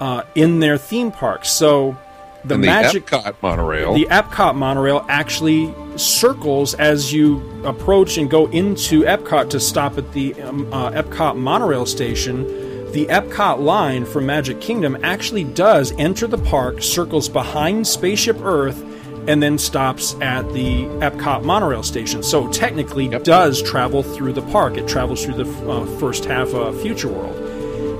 uh, 0.00 0.22
in 0.34 0.60
their 0.60 0.78
theme 0.78 1.10
parks. 1.10 1.50
So 1.50 1.96
the, 2.44 2.54
and 2.54 2.62
the 2.62 2.68
magic 2.68 3.06
Epcot 3.06 3.34
monorail. 3.42 3.94
The 3.94 4.06
Epcot 4.06 4.54
monorail 4.54 5.04
actually 5.08 5.74
circles 5.96 6.74
as 6.74 7.12
you 7.12 7.64
approach 7.64 8.16
and 8.16 8.30
go 8.30 8.46
into 8.46 9.02
Epcot 9.02 9.50
to 9.50 9.60
stop 9.60 9.98
at 9.98 10.12
the 10.12 10.40
um, 10.42 10.72
uh, 10.72 10.90
Epcot 10.92 11.36
monorail 11.36 11.84
station. 11.84 12.46
The 12.92 13.04
Epcot 13.06 13.60
line 13.60 14.06
from 14.06 14.24
Magic 14.24 14.62
Kingdom 14.62 14.96
actually 15.02 15.44
does 15.44 15.92
enter 15.98 16.26
the 16.26 16.38
park, 16.38 16.82
circles 16.82 17.28
behind 17.28 17.86
Spaceship 17.86 18.40
Earth, 18.40 18.82
and 19.28 19.42
then 19.42 19.58
stops 19.58 20.14
at 20.22 20.50
the 20.54 20.84
Epcot 21.00 21.44
monorail 21.44 21.82
station. 21.82 22.22
So 22.22 22.48
technically, 22.50 23.08
yep. 23.08 23.24
does 23.24 23.62
travel 23.62 24.02
through 24.02 24.32
the 24.32 24.42
park. 24.42 24.78
It 24.78 24.88
travels 24.88 25.22
through 25.22 25.44
the 25.44 25.70
uh, 25.70 25.84
first 25.98 26.24
half 26.24 26.54
of 26.54 26.80
Future 26.80 27.08
World. 27.08 27.36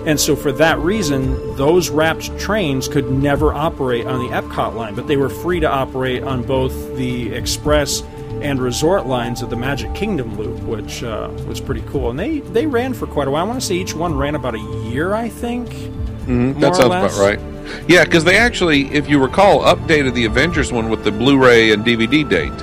And 0.07 0.19
so, 0.19 0.35
for 0.35 0.53
that 0.53 0.79
reason, 0.79 1.35
those 1.57 1.91
wrapped 1.91 2.39
trains 2.39 2.89
could 2.89 3.11
never 3.11 3.53
operate 3.53 4.07
on 4.07 4.21
the 4.21 4.35
Epcot 4.35 4.75
line, 4.75 4.95
but 4.95 5.07
they 5.07 5.19
were 5.19 5.29
free 5.29 5.61
to 5.61 5.69
operate 5.69 6.23
on 6.23 6.45
both 6.45 6.73
the 6.97 7.35
Express 7.35 8.03
and 8.43 8.61
Resort 8.61 9.07
lines 9.07 9.43
of 9.43 9.51
the 9.51 9.57
Magic 9.57 9.95
Kingdom 9.95 10.37
loop, 10.37 10.61
which 10.63 11.03
uh, 11.03 11.31
was 11.47 11.61
pretty 11.61 11.83
cool. 11.83 12.11
And 12.11 12.19
they, 12.19 12.41
they 12.41 12.67
ran 12.67 12.95
for 12.95 13.07
quite 13.07 13.29
a 13.29 13.31
while. 13.31 13.45
I 13.45 13.49
want 13.49 13.61
to 13.61 13.67
say 13.67 13.75
each 13.75 13.95
one 13.95 14.17
ran 14.17 14.35
about 14.35 14.55
a 14.55 14.89
year, 14.89 15.15
I 15.15 15.29
think. 15.29 15.69
Mm-hmm. 15.69 16.61
That 16.61 16.77
sounds 16.77 16.87
about 16.87 17.13
right. 17.19 17.41
Yeah, 17.89 18.05
because 18.05 18.25
they 18.25 18.37
actually, 18.37 18.87
if 18.93 19.09
you 19.09 19.21
recall, 19.21 19.63
updated 19.63 20.15
the 20.15 20.25
Avengers 20.25 20.73
one 20.73 20.89
with 20.89 21.05
the 21.05 21.13
Blu 21.13 21.43
ray 21.43 21.73
and 21.73 21.85
DVD 21.85 22.29
date. 22.29 22.57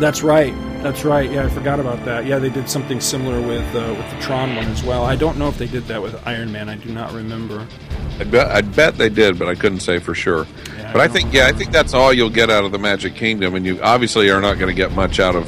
That's 0.00 0.22
right. 0.22 0.54
That's 0.82 1.04
right. 1.04 1.30
Yeah, 1.30 1.44
I 1.44 1.48
forgot 1.48 1.80
about 1.80 2.04
that. 2.04 2.24
Yeah, 2.24 2.38
they 2.38 2.50
did 2.50 2.70
something 2.70 3.00
similar 3.00 3.40
with 3.40 3.64
uh, 3.74 3.94
with 3.96 4.10
the 4.10 4.16
Tron 4.20 4.54
one 4.54 4.66
as 4.66 4.84
well. 4.84 5.04
I 5.04 5.16
don't 5.16 5.36
know 5.36 5.48
if 5.48 5.58
they 5.58 5.66
did 5.66 5.84
that 5.84 6.00
with 6.00 6.14
Iron 6.26 6.52
Man. 6.52 6.68
I 6.68 6.76
do 6.76 6.92
not 6.92 7.12
remember. 7.12 7.66
I 8.20 8.24
bet 8.24 8.46
I 8.48 8.60
bet 8.60 8.96
they 8.96 9.08
did, 9.08 9.38
but 9.38 9.48
I 9.48 9.54
couldn't 9.54 9.80
say 9.80 9.98
for 9.98 10.14
sure. 10.14 10.46
But 10.92 11.00
I, 11.00 11.04
I 11.04 11.08
think 11.08 11.32
yeah, 11.32 11.46
I 11.46 11.52
think 11.52 11.70
that's 11.70 11.94
all 11.94 12.12
you'll 12.12 12.30
get 12.30 12.50
out 12.50 12.64
of 12.64 12.72
the 12.72 12.78
Magic 12.78 13.14
Kingdom, 13.14 13.54
and 13.54 13.64
you 13.64 13.80
obviously 13.82 14.30
are 14.30 14.40
not 14.40 14.58
going 14.58 14.68
to 14.68 14.74
get 14.74 14.92
much 14.92 15.20
out 15.20 15.36
of 15.36 15.44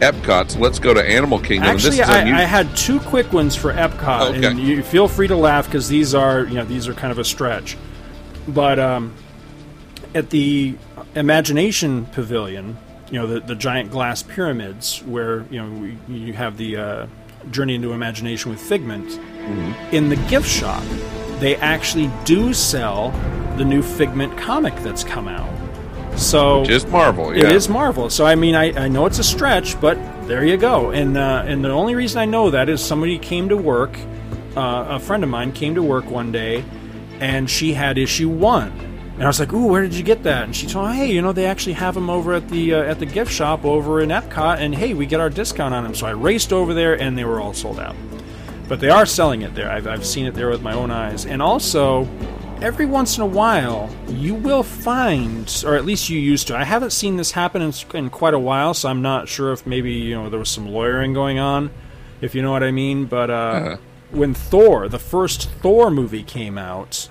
Epcot. 0.00 0.50
So 0.52 0.58
let's 0.60 0.78
go 0.78 0.94
to 0.94 1.02
Animal 1.02 1.40
Kingdom. 1.40 1.70
Actually, 1.70 2.02
I, 2.02 2.42
I, 2.42 2.44
had 2.44 2.74
two 2.76 3.00
quick 3.00 3.32
ones 3.32 3.54
for 3.56 3.72
Epcot, 3.72 4.36
okay. 4.36 4.46
and 4.46 4.58
you 4.58 4.82
feel 4.82 5.08
free 5.08 5.28
to 5.28 5.36
laugh 5.36 5.66
because 5.66 5.88
these 5.88 6.14
are 6.14 6.44
you 6.44 6.54
know 6.54 6.64
these 6.64 6.88
are 6.88 6.94
kind 6.94 7.12
of 7.12 7.18
a 7.18 7.24
stretch. 7.24 7.76
But 8.46 8.78
um, 8.78 9.14
at 10.14 10.30
the 10.30 10.76
Imagination 11.14 12.06
Pavilion, 12.06 12.76
you 13.10 13.20
know 13.20 13.26
the, 13.26 13.40
the 13.40 13.54
giant 13.54 13.90
glass 13.90 14.22
pyramids 14.22 15.02
where 15.04 15.44
you 15.50 15.62
know 15.62 15.70
we, 15.78 15.98
you 16.14 16.32
have 16.32 16.56
the 16.56 16.76
uh, 16.76 17.06
journey 17.50 17.74
into 17.74 17.92
imagination 17.92 18.50
with 18.50 18.60
figment 18.60 19.08
mm-hmm. 19.08 19.94
in 19.94 20.08
the 20.08 20.16
gift 20.28 20.48
shop 20.48 20.82
they 21.40 21.56
actually 21.56 22.10
do 22.24 22.52
sell 22.52 23.10
the 23.56 23.64
new 23.64 23.82
figment 23.82 24.36
comic 24.36 24.74
that's 24.76 25.04
come 25.04 25.28
out 25.28 25.48
so 26.18 26.60
Which 26.60 26.70
is 26.70 26.86
marvel 26.86 27.34
yeah. 27.36 27.46
it 27.46 27.52
is 27.52 27.68
marvel 27.68 28.10
so 28.10 28.24
i 28.26 28.34
mean 28.34 28.54
I, 28.54 28.84
I 28.84 28.88
know 28.88 29.06
it's 29.06 29.18
a 29.18 29.24
stretch 29.24 29.80
but 29.80 29.96
there 30.26 30.44
you 30.44 30.56
go 30.56 30.90
and 30.90 31.16
uh, 31.16 31.44
and 31.46 31.64
the 31.64 31.70
only 31.70 31.94
reason 31.94 32.20
i 32.20 32.24
know 32.24 32.50
that 32.50 32.68
is 32.68 32.84
somebody 32.84 33.18
came 33.18 33.48
to 33.48 33.56
work 33.56 33.96
uh, 34.56 34.86
a 34.88 35.00
friend 35.00 35.22
of 35.22 35.30
mine 35.30 35.52
came 35.52 35.74
to 35.74 35.82
work 35.82 36.06
one 36.06 36.32
day 36.32 36.64
and 37.20 37.48
she 37.48 37.72
had 37.72 37.98
issue 37.98 38.28
one 38.28 38.88
and 39.18 39.24
I 39.24 39.26
was 39.26 39.40
like, 39.40 39.52
"Ooh, 39.52 39.66
where 39.66 39.82
did 39.82 39.94
you 39.94 40.04
get 40.04 40.22
that?" 40.22 40.44
And 40.44 40.54
she 40.54 40.68
told 40.68 40.90
me, 40.90 40.96
"Hey, 40.96 41.10
you 41.10 41.20
know, 41.20 41.32
they 41.32 41.46
actually 41.46 41.72
have 41.72 41.94
them 41.94 42.08
over 42.08 42.34
at 42.34 42.48
the 42.48 42.74
uh, 42.74 42.82
at 42.84 43.00
the 43.00 43.06
gift 43.06 43.32
shop 43.32 43.64
over 43.64 44.00
in 44.00 44.10
Epcot, 44.10 44.60
and 44.60 44.72
hey, 44.72 44.94
we 44.94 45.06
get 45.06 45.18
our 45.18 45.28
discount 45.28 45.74
on 45.74 45.82
them." 45.82 45.92
So 45.92 46.06
I 46.06 46.12
raced 46.12 46.52
over 46.52 46.72
there, 46.72 46.94
and 46.94 47.18
they 47.18 47.24
were 47.24 47.40
all 47.40 47.52
sold 47.52 47.80
out. 47.80 47.96
But 48.68 48.80
they 48.80 48.90
are 48.90 49.06
selling 49.06 49.42
it 49.42 49.54
there. 49.54 49.70
I've, 49.70 49.86
I've 49.86 50.04
seen 50.04 50.26
it 50.26 50.34
there 50.34 50.50
with 50.50 50.60
my 50.62 50.74
own 50.74 50.90
eyes. 50.90 51.24
And 51.24 51.40
also, 51.40 52.06
every 52.60 52.84
once 52.86 53.16
in 53.16 53.22
a 53.22 53.26
while, 53.26 53.88
you 54.08 54.34
will 54.34 54.62
find, 54.62 55.62
or 55.66 55.74
at 55.74 55.84
least 55.86 56.10
you 56.10 56.18
used 56.18 56.48
to. 56.48 56.56
I 56.56 56.64
haven't 56.64 56.90
seen 56.90 57.16
this 57.16 57.32
happen 57.32 57.62
in, 57.62 57.72
in 57.94 58.10
quite 58.10 58.34
a 58.34 58.38
while, 58.38 58.74
so 58.74 58.88
I'm 58.88 59.00
not 59.00 59.28
sure 59.28 59.52
if 59.52 59.66
maybe 59.66 59.92
you 59.92 60.14
know 60.14 60.28
there 60.28 60.38
was 60.38 60.50
some 60.50 60.68
lawyering 60.68 61.14
going 61.14 61.38
on, 61.38 61.70
if 62.20 62.34
you 62.34 62.42
know 62.42 62.52
what 62.52 62.62
I 62.62 62.70
mean. 62.70 63.06
But 63.06 63.30
uh, 63.30 63.32
uh-huh. 63.32 63.76
when 64.10 64.34
Thor, 64.34 64.88
the 64.88 64.98
first 64.98 65.48
Thor 65.48 65.90
movie 65.90 66.22
came 66.22 66.58
out, 66.58 67.08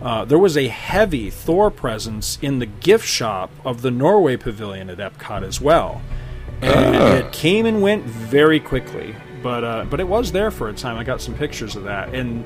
uh, 0.00 0.24
there 0.24 0.38
was 0.38 0.56
a 0.56 0.68
heavy 0.68 1.28
Thor 1.30 1.70
presence 1.70 2.38
in 2.40 2.58
the 2.58 2.66
gift 2.66 3.06
shop 3.06 3.50
of 3.64 3.82
the 3.82 3.90
Norway 3.90 4.36
Pavilion 4.36 4.88
at 4.88 4.98
Epcot 4.98 5.42
as 5.42 5.60
well, 5.60 6.00
and 6.62 6.96
Ah. 6.96 7.12
it 7.16 7.32
came 7.32 7.66
and 7.66 7.82
went 7.82 8.04
very 8.04 8.60
quickly. 8.60 9.14
But 9.46 9.62
uh, 9.62 9.84
but 9.88 10.00
it 10.00 10.08
was 10.08 10.32
there 10.32 10.50
for 10.50 10.68
a 10.68 10.72
time. 10.72 10.96
I 10.96 11.04
got 11.04 11.20
some 11.20 11.32
pictures 11.32 11.76
of 11.76 11.84
that, 11.84 12.12
and 12.12 12.44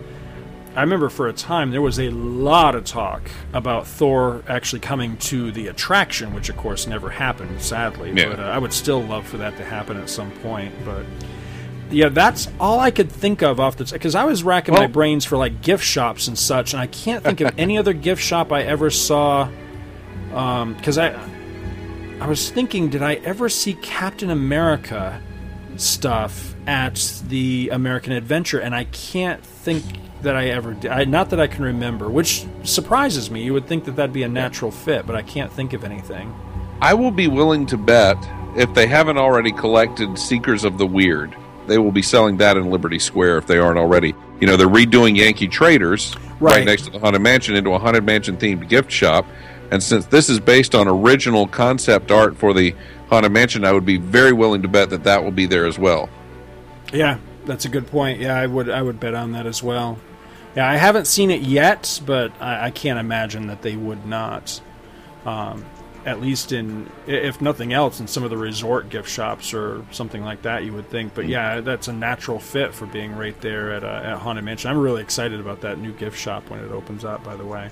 I 0.76 0.82
remember 0.82 1.08
for 1.08 1.28
a 1.28 1.32
time 1.32 1.70
there 1.70 1.80
was 1.80 1.98
a 1.98 2.10
lot 2.10 2.74
of 2.74 2.84
talk 2.84 3.22
about 3.54 3.86
Thor 3.86 4.44
actually 4.46 4.80
coming 4.80 5.16
to 5.16 5.50
the 5.50 5.68
attraction, 5.68 6.34
which 6.34 6.50
of 6.50 6.58
course 6.58 6.86
never 6.86 7.08
happened, 7.08 7.62
sadly. 7.62 8.12
Yeah. 8.14 8.28
But 8.28 8.40
uh, 8.40 8.42
I 8.42 8.58
would 8.58 8.74
still 8.74 9.00
love 9.00 9.26
for 9.26 9.38
that 9.38 9.56
to 9.56 9.64
happen 9.64 9.96
at 9.96 10.10
some 10.10 10.30
point. 10.42 10.74
But 10.84 11.06
yeah, 11.90 12.10
that's 12.10 12.48
all 12.60 12.80
I 12.80 12.90
could 12.90 13.10
think 13.10 13.42
of 13.42 13.60
off 13.60 13.78
the 13.78 13.86
because 13.86 14.14
I 14.14 14.24
was 14.24 14.42
racking 14.42 14.74
my 14.74 14.86
brains 14.86 15.24
for 15.24 15.38
like 15.38 15.62
gift 15.62 15.82
shops 15.82 16.28
and 16.28 16.38
such, 16.38 16.74
and 16.74 16.82
I 16.82 16.86
can't 16.86 17.24
think 17.24 17.40
of 17.40 17.54
any 17.58 17.78
other 17.78 17.94
gift 17.94 18.20
shop 18.20 18.52
I 18.52 18.64
ever 18.64 18.90
saw. 18.90 19.48
Because 20.28 20.98
I, 20.98 21.18
I 22.20 22.26
was 22.26 22.50
thinking, 22.50 22.90
did 22.90 23.02
I 23.02 23.14
ever 23.14 23.48
see 23.48 23.72
Captain 23.72 24.28
America 24.28 25.22
stuff 25.80 26.54
at 26.66 27.20
the 27.28 27.70
American 27.72 28.12
Adventure? 28.12 28.60
And 28.60 28.74
I 28.74 28.84
can't 28.84 29.44
think 29.44 29.84
that 30.22 30.36
I 30.36 30.48
ever 30.48 30.74
did. 30.74 30.90
I, 30.90 31.04
not 31.04 31.30
that 31.30 31.40
I 31.40 31.46
can 31.46 31.64
remember, 31.64 32.08
which 32.10 32.44
surprises 32.62 33.30
me. 33.30 33.42
You 33.42 33.52
would 33.54 33.66
think 33.66 33.84
that 33.86 33.96
that'd 33.96 34.12
be 34.12 34.22
a 34.22 34.28
natural 34.28 34.70
fit, 34.70 35.06
but 35.06 35.16
I 35.16 35.22
can't 35.22 35.50
think 35.52 35.72
of 35.72 35.82
anything. 35.84 36.34
I 36.82 36.94
will 36.94 37.10
be 37.10 37.26
willing 37.28 37.66
to 37.66 37.76
bet 37.76 38.16
if 38.56 38.72
they 38.74 38.86
haven't 38.86 39.16
already 39.18 39.52
collected 39.52 40.18
Seekers 40.18 40.64
of 40.64 40.76
the 40.78 40.86
Weird, 40.86 41.34
they 41.66 41.78
will 41.78 41.92
be 41.92 42.02
selling 42.02 42.36
that 42.38 42.56
in 42.56 42.70
Liberty 42.70 42.98
Square 42.98 43.38
if 43.38 43.46
they 43.46 43.58
aren't 43.58 43.78
already. 43.78 44.14
You 44.40 44.46
know, 44.46 44.56
they're 44.56 44.66
redoing 44.68 45.16
Yankee 45.16 45.46
Traders 45.48 46.14
right, 46.40 46.56
Right. 46.56 46.64
next 46.66 46.82
to 46.86 46.90
the 46.90 46.98
Haunted 46.98 47.22
Mansion 47.22 47.54
into 47.54 47.70
a 47.72 47.78
Haunted 47.78 48.04
Mansion 48.04 48.36
themed 48.36 48.68
gift 48.68 48.90
shop. 48.90 49.24
And 49.70 49.80
since 49.82 50.06
this 50.06 50.28
is 50.28 50.40
based 50.40 50.74
on 50.74 50.88
original 50.88 51.46
concept 51.46 52.10
art 52.10 52.36
for 52.36 52.52
the 52.52 52.74
Haunted 53.10 53.32
Mansion, 53.32 53.64
I 53.64 53.72
would 53.72 53.84
be 53.84 53.98
very 53.98 54.32
willing 54.32 54.62
to 54.62 54.68
bet 54.68 54.90
that 54.90 55.04
that 55.04 55.22
will 55.22 55.32
be 55.32 55.46
there 55.46 55.66
as 55.66 55.78
well. 55.78 56.08
Yeah, 56.92 57.18
that's 57.44 57.64
a 57.64 57.68
good 57.68 57.86
point. 57.88 58.20
Yeah, 58.20 58.36
I 58.36 58.46
would 58.46 58.70
I 58.70 58.82
would 58.82 59.00
bet 59.00 59.14
on 59.14 59.32
that 59.32 59.46
as 59.46 59.62
well. 59.62 59.98
Yeah, 60.56 60.68
I 60.68 60.76
haven't 60.76 61.06
seen 61.06 61.30
it 61.30 61.42
yet, 61.42 62.00
but 62.06 62.32
I, 62.40 62.66
I 62.66 62.70
can't 62.70 62.98
imagine 62.98 63.48
that 63.48 63.62
they 63.62 63.76
would 63.76 64.06
not. 64.06 64.60
Um, 65.24 65.64
at 66.06 66.20
least 66.20 66.50
in, 66.50 66.90
if 67.06 67.42
nothing 67.42 67.74
else, 67.74 68.00
in 68.00 68.06
some 68.06 68.22
of 68.22 68.30
the 68.30 68.36
resort 68.36 68.88
gift 68.88 69.08
shops 69.08 69.52
or 69.52 69.84
something 69.90 70.24
like 70.24 70.42
that, 70.42 70.64
you 70.64 70.72
would 70.72 70.88
think. 70.88 71.14
But 71.14 71.28
yeah, 71.28 71.60
that's 71.60 71.88
a 71.88 71.92
natural 71.92 72.40
fit 72.40 72.72
for 72.72 72.86
being 72.86 73.14
right 73.14 73.38
there 73.42 73.72
at, 73.72 73.84
uh, 73.84 74.00
at 74.04 74.18
Haunted 74.18 74.44
Mansion. 74.44 74.70
I'm 74.70 74.78
really 74.78 75.02
excited 75.02 75.40
about 75.40 75.60
that 75.60 75.78
new 75.78 75.92
gift 75.92 76.18
shop 76.18 76.48
when 76.48 76.60
it 76.60 76.72
opens 76.72 77.04
up. 77.04 77.22
By 77.22 77.36
the 77.36 77.44
way. 77.44 77.70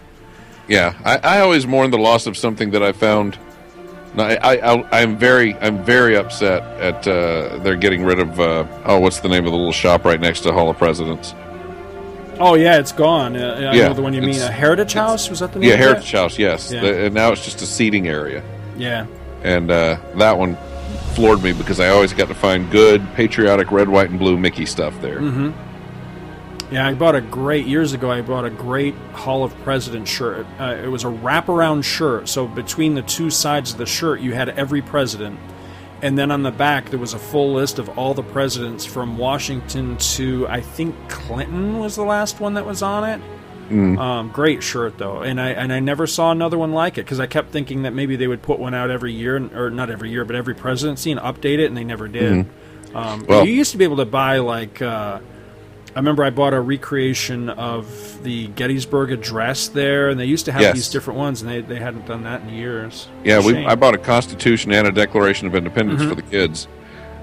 Yeah, 0.69 0.95
I, 1.05 1.39
I 1.39 1.41
always 1.41 1.67
mourn 1.67 1.91
the 1.91 1.99
loss 1.99 2.27
of 2.27 2.37
something 2.37 2.73
that 2.73 2.83
I 2.83 2.93
found. 2.93 3.39
No, 4.15 4.25
I, 4.25 4.57
I, 4.75 5.01
I'm 5.01 5.17
very, 5.17 5.55
I'm 5.57 5.85
very 5.85 6.17
upset 6.17 6.63
at 6.81 7.07
uh, 7.07 7.59
they're 7.59 7.77
getting 7.77 8.05
rid 8.05 8.19
of. 8.19 8.41
Uh, 8.41 8.65
oh, 8.85 8.99
what's 8.99 9.21
the 9.21 9.29
name 9.29 9.45
of 9.45 9.53
the 9.53 9.57
little 9.57 9.73
shop 9.73 10.05
right 10.05 10.19
next 10.21 10.41
to 10.41 10.53
Hall 10.53 10.71
of 10.71 10.79
Presidents? 10.79 11.35
Oh 12.41 12.55
yeah, 12.55 12.79
it's 12.79 12.93
gone. 12.93 13.37
Uh, 13.37 13.71
I 13.73 13.75
Yeah, 13.77 13.89
know 13.89 13.95
the 13.95 14.03
one 14.03 14.15
you 14.15 14.23
mean. 14.23 14.41
A 14.41 14.51
Heritage 14.51 14.93
House 14.95 15.29
was 15.29 15.41
that 15.41 15.53
the 15.53 15.59
name? 15.59 15.71
Yeah? 15.71 15.77
Heritage 15.77 16.11
House. 16.13 16.39
Yes, 16.39 16.73
Yeah. 16.73 16.81
The- 16.83 17.05
and 17.07 17.15
now 17.15 17.33
it's 17.33 17.45
just 17.45 17.61
a 17.63 17.67
seating 17.67 18.09
area, 18.09 18.43
Yeah. 18.77 19.07
and 19.43 19.71
uh, 19.71 19.99
that 20.17 20.39
one 20.39 20.57
floored 21.15 21.43
me 21.43 21.53
because 21.53 21.79
I 21.81 21.89
always 21.89 22.13
got 22.13 22.29
to 22.29 22.35
find 22.35 22.71
good 22.71 23.03
patriotic 23.15 23.71
red, 23.73 23.89
white, 23.89 24.11
and 24.11 24.19
blue 24.19 24.37
Mickey 24.37 24.67
stuff 24.67 24.95
there. 25.03 25.19
hmm 25.21 25.51
Yeah, 26.71 26.87
I 26.87 26.93
bought 26.95 27.15
a 27.15 27.21
great 27.23 27.67
years 27.67 27.95
ago. 27.95 28.11
I 28.11 28.21
bought 28.21 28.45
a 28.45 28.51
great 28.51 28.95
Hall 29.15 29.43
of 29.43 29.55
Presidents 29.63 30.11
shirt. 30.11 30.47
Uh, 30.61 30.77
it 30.83 30.89
was 30.89 31.03
a 31.05 31.09
wraparound 31.09 31.83
shirt, 31.85 32.29
so 32.29 32.47
between 32.47 32.95
the 32.95 33.03
two 33.03 33.31
sides 33.31 33.73
of 33.73 33.79
the 33.79 33.87
shirt, 33.87 34.21
you 34.21 34.35
had 34.35 34.51
every 34.51 34.83
president, 34.83 35.39
and 36.03 36.19
then 36.19 36.31
on 36.31 36.43
the 36.43 36.51
back 36.51 36.91
there 36.91 36.99
was 36.99 37.15
a 37.15 37.19
full 37.19 37.55
list 37.55 37.79
of 37.79 37.89
all 37.99 38.13
the 38.13 38.23
presidents 38.23 38.85
from 38.85 39.17
Washington 39.17 39.97
to 39.97 40.47
I 40.49 40.61
think 40.61 40.95
Clinton 41.09 41.79
was 41.79 41.97
the 41.97 42.05
last 42.05 42.39
one 42.39 42.55
that 42.55 42.67
was 42.67 42.83
on 42.83 43.05
it. 43.05 43.21
Mm. 43.71 43.99
Um, 43.99 44.29
great 44.31 44.63
shirt 44.63 44.97
though, 44.99 45.21
and 45.23 45.41
I 45.41 45.51
and 45.51 45.73
I 45.73 45.81
never 45.81 46.07
saw 46.07 46.31
another 46.33 46.59
one 46.59 46.73
like 46.73 46.99
it 46.99 47.05
because 47.05 47.21
I 47.21 47.27
kept 47.27 47.51
thinking 47.51 47.83
that 47.83 47.95
maybe 47.95 48.17
they 48.17 48.27
would 48.27 48.43
put 48.43 48.59
one 48.59 48.75
out 48.75 48.91
every 48.91 49.13
year, 49.15 49.37
or 49.55 49.71
not 49.71 49.89
every 49.91 50.11
year, 50.11 50.25
but 50.27 50.37
every 50.37 50.55
presidency 50.55 51.11
and 51.13 51.21
update 51.21 51.59
it, 51.61 51.67
and 51.67 51.77
they 51.77 51.85
never 51.85 52.09
did. 52.09 52.33
Mhm. 52.33 52.95
Um, 52.95 53.25
Well- 53.27 53.47
you 53.47 53.53
used 53.55 53.73
to 53.73 53.79
be 53.79 53.85
able 53.85 53.99
to 53.99 54.07
buy 54.07 54.39
like 54.39 54.81
uh, 54.83 55.19
I 55.99 56.01
remember 56.01 56.23
I 56.23 56.31
bought 56.31 56.55
a 56.55 56.61
recreation 56.61 57.49
of 57.51 58.23
the 58.23 58.47
Gettysburg 58.55 59.11
Address 59.11 59.67
there, 59.67 60.11
and 60.11 60.21
they 60.21 60.27
used 60.27 60.45
to 60.45 60.53
have 60.53 60.61
Yes. 60.63 60.75
these 60.77 60.89
different 60.91 61.19
ones, 61.19 61.43
and 61.43 61.51
they, 61.51 61.61
they 61.61 61.81
hadn't 61.81 62.07
done 62.07 62.23
that 62.23 62.41
in 62.43 62.51
years. 62.51 63.09
Yeah, 63.25 63.45
we, 63.45 63.67
I 63.67 63.75
bought 63.75 63.97
a 63.97 63.99
Constitution 63.99 64.71
and 64.71 64.87
a 64.87 64.93
Declaration 64.93 65.49
of 65.49 65.57
Independence 65.57 66.01
Mhm. 66.03 66.09
for 66.09 66.15
the 66.15 66.23
kids. 66.23 66.69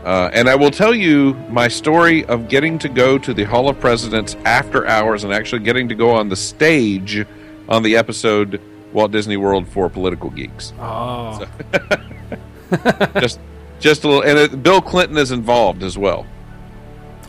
Uh, 0.04 0.30
and 0.34 0.50
I 0.50 0.56
will 0.56 0.72
tell 0.72 0.94
you 0.94 1.36
my 1.50 1.70
story 1.70 2.26
of 2.26 2.50
getting 2.50 2.78
to 2.80 2.90
go 2.90 3.18
to 3.18 3.34
the 3.34 3.46
Hall 3.46 3.70
of 3.70 3.80
Presidents 3.80 4.36
after 4.44 4.86
hours 4.90 5.24
and 5.24 5.32
actually 5.32 5.62
getting 5.64 5.88
to 5.88 5.96
go 5.96 6.12
on 6.12 6.28
the 6.28 6.36
stage 6.36 7.26
on 7.70 7.82
the 7.82 7.96
episode 7.96 8.60
Walt 8.92 9.14
Disney 9.14 9.38
World 9.38 9.70
for 9.70 9.88
Political 9.90 10.32
Geeks. 10.32 10.74
Oh, 10.82 11.48
just, 13.22 13.40
just 13.80 14.04
a 14.04 14.08
little, 14.10 14.24
and 14.24 14.38
it, 14.38 14.62
Bill 14.64 14.82
Clinton 14.82 15.18
is 15.18 15.32
involved 15.32 15.82
as 15.82 15.98
well. 15.98 16.26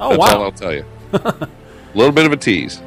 Oh, 0.00 0.08
That's 0.08 0.18
wow. 0.18 0.38
all 0.38 0.42
I'll 0.46 0.50
tell 0.50 0.74
you. 0.74 0.84
A 1.16 1.48
little 1.94 2.12
bit 2.12 2.26
of 2.26 2.32
a 2.32 2.36
tease. 2.36 2.80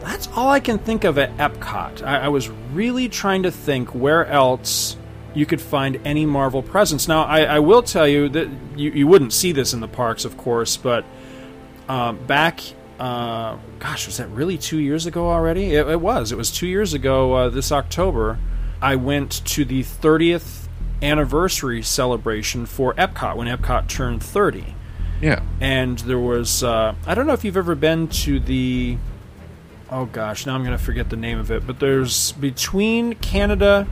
That's 0.00 0.28
all 0.34 0.50
I 0.50 0.60
can 0.60 0.78
think 0.78 1.04
of 1.04 1.18
at 1.18 1.34
Epcot. 1.38 2.02
I, 2.02 2.24
I 2.24 2.28
was 2.28 2.48
really 2.48 3.08
trying 3.08 3.44
to 3.44 3.50
think 3.50 3.94
where 3.94 4.26
else 4.26 4.96
you 5.34 5.46
could 5.46 5.60
find 5.60 5.98
any 6.04 6.26
Marvel 6.26 6.62
presence. 6.62 7.08
Now, 7.08 7.24
I, 7.24 7.42
I 7.42 7.58
will 7.58 7.82
tell 7.82 8.06
you 8.06 8.28
that 8.28 8.48
you, 8.76 8.90
you 8.90 9.06
wouldn't 9.06 9.32
see 9.32 9.52
this 9.52 9.72
in 9.72 9.80
the 9.80 9.88
parks, 9.88 10.24
of 10.24 10.36
course, 10.36 10.76
but 10.76 11.04
um, 11.88 12.24
back, 12.26 12.60
uh, 12.98 13.56
gosh, 13.78 14.06
was 14.06 14.18
that 14.18 14.28
really 14.28 14.58
two 14.58 14.78
years 14.78 15.06
ago 15.06 15.30
already? 15.30 15.74
It, 15.74 15.88
it 15.88 16.00
was. 16.00 16.32
It 16.32 16.38
was 16.38 16.50
two 16.50 16.66
years 16.66 16.94
ago 16.94 17.32
uh, 17.32 17.48
this 17.48 17.72
October. 17.72 18.38
I 18.80 18.96
went 18.96 19.44
to 19.46 19.64
the 19.64 19.82
30th 19.82 20.68
anniversary 21.02 21.82
celebration 21.82 22.66
for 22.66 22.94
Epcot 22.94 23.36
when 23.36 23.48
Epcot 23.48 23.88
turned 23.88 24.22
30 24.22 24.74
Yeah. 25.24 25.40
and 25.60 25.98
there 26.00 26.18
was 26.18 26.62
uh, 26.62 26.94
I 27.06 27.14
don't 27.14 27.26
know 27.26 27.32
if 27.32 27.44
you've 27.44 27.56
ever 27.56 27.74
been 27.74 28.08
to 28.08 28.38
the 28.38 28.98
oh 29.90 30.04
gosh 30.06 30.44
now 30.46 30.54
I'm 30.54 30.62
going 30.64 30.76
to 30.76 30.82
forget 30.84 31.08
the 31.10 31.16
name 31.16 31.38
of 31.38 31.50
it 31.50 31.66
but 31.66 31.80
there's 31.80 32.32
between 32.32 33.14
Canada 33.14 33.86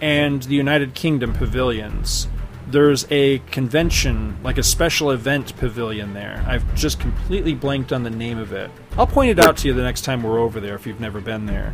and 0.00 0.42
the 0.42 0.54
United 0.56 0.94
Kingdom 0.94 1.32
pavilions 1.32 2.26
there's 2.66 3.06
a 3.10 3.38
convention 3.50 4.36
like 4.42 4.58
a 4.58 4.62
special 4.62 5.10
event 5.10 5.54
pavilion 5.58 6.14
there 6.14 6.44
I've 6.46 6.74
just 6.74 6.98
completely 6.98 7.54
blanked 7.54 7.92
on 7.92 8.02
the 8.02 8.10
name 8.10 8.38
of 8.38 8.52
it 8.52 8.70
I'll 8.98 9.06
point 9.06 9.30
it 9.30 9.38
out 9.38 9.56
to 9.58 9.68
you 9.68 9.74
the 9.74 9.82
next 9.82 10.00
time 10.02 10.22
we're 10.22 10.38
over 10.40 10.60
there 10.60 10.74
if 10.74 10.86
you've 10.86 11.00
never 11.00 11.20
been 11.20 11.46
there 11.46 11.72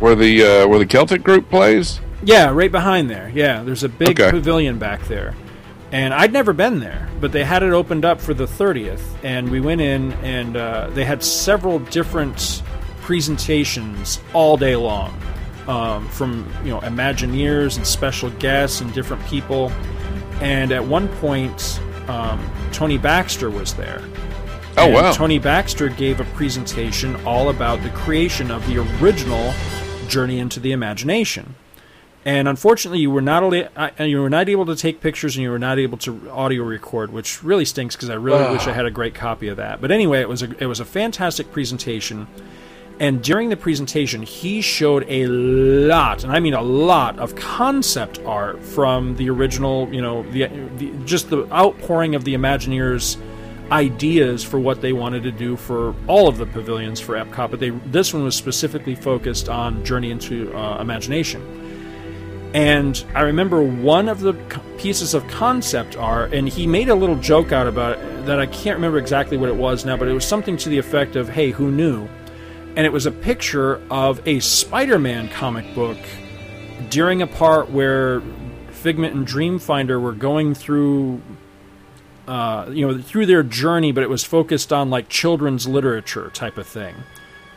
Where 0.00 0.14
the 0.16 0.42
uh, 0.44 0.68
where 0.68 0.78
the 0.78 0.86
Celtic 0.86 1.22
group 1.22 1.48
plays? 1.48 2.00
yeah, 2.24 2.50
right 2.50 2.70
behind 2.70 3.08
there. 3.10 3.30
Yeah, 3.34 3.62
there's 3.64 3.82
a 3.82 3.88
big 3.88 4.20
Okay. 4.20 4.30
pavilion 4.30 4.78
back 4.78 5.02
there. 5.08 5.34
And 5.92 6.14
I'd 6.14 6.32
never 6.32 6.54
been 6.54 6.80
there, 6.80 7.06
but 7.20 7.32
they 7.32 7.44
had 7.44 7.62
it 7.62 7.72
opened 7.72 8.06
up 8.06 8.18
for 8.18 8.32
the 8.32 8.46
30th. 8.46 9.02
And 9.22 9.50
we 9.50 9.60
went 9.60 9.82
in, 9.82 10.12
and 10.14 10.56
uh, 10.56 10.88
they 10.90 11.04
had 11.04 11.22
several 11.22 11.78
different 11.80 12.62
presentations 13.02 14.18
all 14.32 14.56
day 14.56 14.74
long 14.74 15.14
um, 15.68 16.08
from, 16.08 16.50
you 16.64 16.70
know, 16.70 16.80
Imagineers 16.80 17.76
and 17.76 17.86
special 17.86 18.30
guests 18.30 18.80
and 18.80 18.92
different 18.94 19.24
people. 19.26 19.70
And 20.40 20.72
at 20.72 20.82
one 20.82 21.08
point, 21.16 21.78
um, 22.08 22.50
Tony 22.72 22.96
Baxter 22.96 23.50
was 23.50 23.74
there. 23.74 24.02
Oh, 24.78 24.86
And 24.86 24.94
wow. 24.94 25.12
Tony 25.12 25.38
Baxter 25.38 25.90
gave 25.90 26.20
a 26.20 26.24
presentation 26.24 27.16
all 27.26 27.50
about 27.50 27.82
the 27.82 27.90
creation 27.90 28.50
of 28.50 28.66
the 28.66 28.78
original 29.02 29.52
Journey 30.08 30.38
into 30.38 30.58
the 30.58 30.72
Imagination. 30.72 31.54
And 32.24 32.46
unfortunately, 32.46 33.00
you 33.00 33.10
were 33.10 33.20
not 33.20 33.42
ali- 33.42 33.66
uh, 33.76 33.90
you 34.04 34.20
were 34.20 34.30
not 34.30 34.48
able 34.48 34.64
to 34.66 34.76
take 34.76 35.00
pictures, 35.00 35.34
and 35.34 35.42
you 35.42 35.50
were 35.50 35.58
not 35.58 35.78
able 35.78 35.98
to 35.98 36.30
audio 36.30 36.62
record, 36.62 37.12
which 37.12 37.42
really 37.42 37.64
stinks 37.64 37.96
because 37.96 38.10
I 38.10 38.14
really 38.14 38.48
wish 38.52 38.66
I 38.68 38.72
had 38.72 38.86
a 38.86 38.92
great 38.92 39.14
copy 39.14 39.48
of 39.48 39.56
that. 39.56 39.80
But 39.80 39.90
anyway, 39.90 40.20
it 40.20 40.28
was 40.28 40.42
a 40.42 40.62
it 40.62 40.66
was 40.66 40.78
a 40.78 40.84
fantastic 40.84 41.50
presentation, 41.50 42.28
and 43.00 43.22
during 43.24 43.48
the 43.48 43.56
presentation, 43.56 44.22
he 44.22 44.60
showed 44.60 45.04
a 45.08 45.26
lot, 45.26 46.22
and 46.22 46.32
I 46.32 46.38
mean 46.38 46.54
a 46.54 46.62
lot, 46.62 47.18
of 47.18 47.34
concept 47.34 48.20
art 48.24 48.62
from 48.62 49.16
the 49.16 49.28
original. 49.28 49.92
You 49.92 50.02
know, 50.02 50.22
the, 50.30 50.46
the 50.76 50.92
just 51.04 51.28
the 51.28 51.52
outpouring 51.52 52.14
of 52.14 52.22
the 52.22 52.34
Imagineers 52.34 53.16
ideas 53.72 54.44
for 54.44 54.60
what 54.60 54.80
they 54.80 54.92
wanted 54.92 55.24
to 55.24 55.32
do 55.32 55.56
for 55.56 55.94
all 56.06 56.28
of 56.28 56.36
the 56.36 56.46
pavilions 56.46 57.00
for 57.00 57.14
Epcot, 57.14 57.50
but 57.50 57.58
they 57.58 57.70
this 57.70 58.14
one 58.14 58.22
was 58.22 58.36
specifically 58.36 58.94
focused 58.94 59.48
on 59.48 59.84
Journey 59.84 60.12
into 60.12 60.56
uh, 60.56 60.80
Imagination 60.80 61.61
And 62.54 63.02
I 63.14 63.22
remember 63.22 63.62
one 63.62 64.08
of 64.08 64.20
the 64.20 64.34
pieces 64.76 65.14
of 65.14 65.26
concept 65.28 65.96
art, 65.96 66.34
and 66.34 66.48
he 66.48 66.66
made 66.66 66.90
a 66.90 66.94
little 66.94 67.16
joke 67.16 67.50
out 67.50 67.66
about 67.66 67.98
it 67.98 68.26
that 68.26 68.38
I 68.38 68.46
can't 68.46 68.76
remember 68.76 68.98
exactly 68.98 69.36
what 69.36 69.48
it 69.48 69.56
was 69.56 69.84
now, 69.84 69.96
but 69.96 70.06
it 70.06 70.12
was 70.12 70.26
something 70.26 70.56
to 70.58 70.68
the 70.68 70.78
effect 70.78 71.16
of, 71.16 71.28
hey, 71.30 71.50
who 71.50 71.70
knew? 71.70 72.08
And 72.76 72.86
it 72.86 72.92
was 72.92 73.06
a 73.06 73.10
picture 73.10 73.80
of 73.90 74.26
a 74.26 74.40
Spider 74.40 74.98
Man 74.98 75.28
comic 75.30 75.74
book 75.74 75.98
during 76.90 77.22
a 77.22 77.26
part 77.26 77.70
where 77.70 78.22
Figment 78.70 79.14
and 79.14 79.26
Dreamfinder 79.26 80.00
were 80.00 80.12
going 80.12 80.54
through. 80.54 81.20
Uh, 82.28 82.70
you 82.70 82.86
know, 82.86 83.02
through 83.02 83.26
their 83.26 83.42
journey, 83.42 83.90
but 83.90 84.04
it 84.04 84.08
was 84.08 84.22
focused 84.22 84.72
on 84.72 84.90
like 84.90 85.08
children's 85.08 85.66
literature 85.66 86.30
type 86.32 86.56
of 86.56 86.64
thing. 86.64 86.94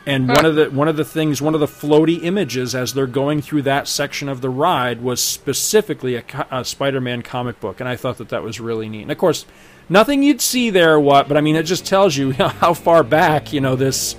And 0.06 0.28
one 0.28 0.44
of 0.44 0.54
the 0.54 0.70
one 0.70 0.86
of 0.86 0.96
the 0.96 1.04
things, 1.04 1.42
one 1.42 1.54
of 1.54 1.58
the 1.58 1.66
floaty 1.66 2.22
images 2.22 2.76
as 2.76 2.94
they're 2.94 3.08
going 3.08 3.42
through 3.42 3.62
that 3.62 3.88
section 3.88 4.28
of 4.28 4.40
the 4.40 4.48
ride 4.48 5.02
was 5.02 5.20
specifically 5.20 6.14
a, 6.14 6.24
a 6.52 6.64
Spider-Man 6.64 7.22
comic 7.22 7.58
book, 7.58 7.80
and 7.80 7.88
I 7.88 7.96
thought 7.96 8.18
that 8.18 8.28
that 8.28 8.44
was 8.44 8.60
really 8.60 8.88
neat. 8.88 9.02
And 9.02 9.10
of 9.10 9.18
course, 9.18 9.46
nothing 9.88 10.22
you'd 10.22 10.40
see 10.40 10.70
there, 10.70 11.00
what? 11.00 11.26
But 11.26 11.36
I 11.36 11.40
mean, 11.40 11.56
it 11.56 11.64
just 11.64 11.84
tells 11.84 12.16
you 12.16 12.32
how 12.34 12.72
far 12.72 13.02
back 13.02 13.52
you 13.52 13.60
know 13.60 13.74
this, 13.74 14.14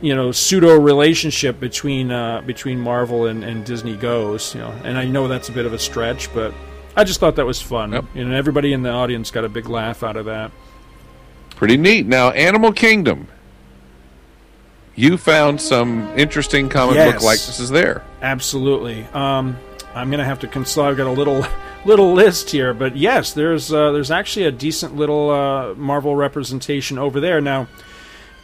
you 0.00 0.14
know, 0.14 0.30
pseudo 0.30 0.78
relationship 0.78 1.58
between 1.58 2.12
uh, 2.12 2.42
between 2.42 2.78
Marvel 2.78 3.26
and, 3.26 3.42
and 3.42 3.64
Disney 3.64 3.96
goes. 3.96 4.54
You 4.54 4.60
know, 4.60 4.70
and 4.84 4.96
I 4.96 5.06
know 5.06 5.26
that's 5.26 5.48
a 5.48 5.52
bit 5.52 5.66
of 5.66 5.72
a 5.72 5.80
stretch, 5.80 6.32
but 6.32 6.54
I 6.96 7.02
just 7.02 7.18
thought 7.18 7.34
that 7.36 7.46
was 7.46 7.60
fun. 7.60 7.90
Yep. 7.90 8.04
You 8.14 8.24
know, 8.24 8.36
everybody 8.36 8.72
in 8.72 8.82
the 8.82 8.90
audience 8.90 9.32
got 9.32 9.44
a 9.44 9.48
big 9.48 9.68
laugh 9.68 10.04
out 10.04 10.16
of 10.16 10.26
that. 10.26 10.52
Pretty 11.56 11.76
neat. 11.76 12.06
Now, 12.06 12.30
Animal 12.30 12.72
Kingdom 12.72 13.26
you 14.98 15.16
found 15.16 15.60
some 15.60 16.08
interesting 16.18 16.68
comic 16.68 16.96
yes. 16.96 17.12
book 17.12 17.22
likenesses 17.22 17.70
there. 17.70 18.02
Absolutely. 18.20 19.04
Um, 19.14 19.56
I'm 19.94 20.10
going 20.10 20.18
to 20.18 20.24
have 20.24 20.40
to 20.40 20.48
consult. 20.48 20.88
I've 20.88 20.96
got 20.96 21.06
a 21.06 21.12
little 21.12 21.46
little 21.84 22.12
list 22.12 22.50
here, 22.50 22.74
but 22.74 22.96
yes, 22.96 23.32
there's 23.32 23.72
uh, 23.72 23.92
there's 23.92 24.10
actually 24.10 24.46
a 24.46 24.50
decent 24.50 24.96
little 24.96 25.30
uh, 25.30 25.74
Marvel 25.74 26.16
representation 26.16 26.98
over 26.98 27.20
there 27.20 27.40
now 27.40 27.68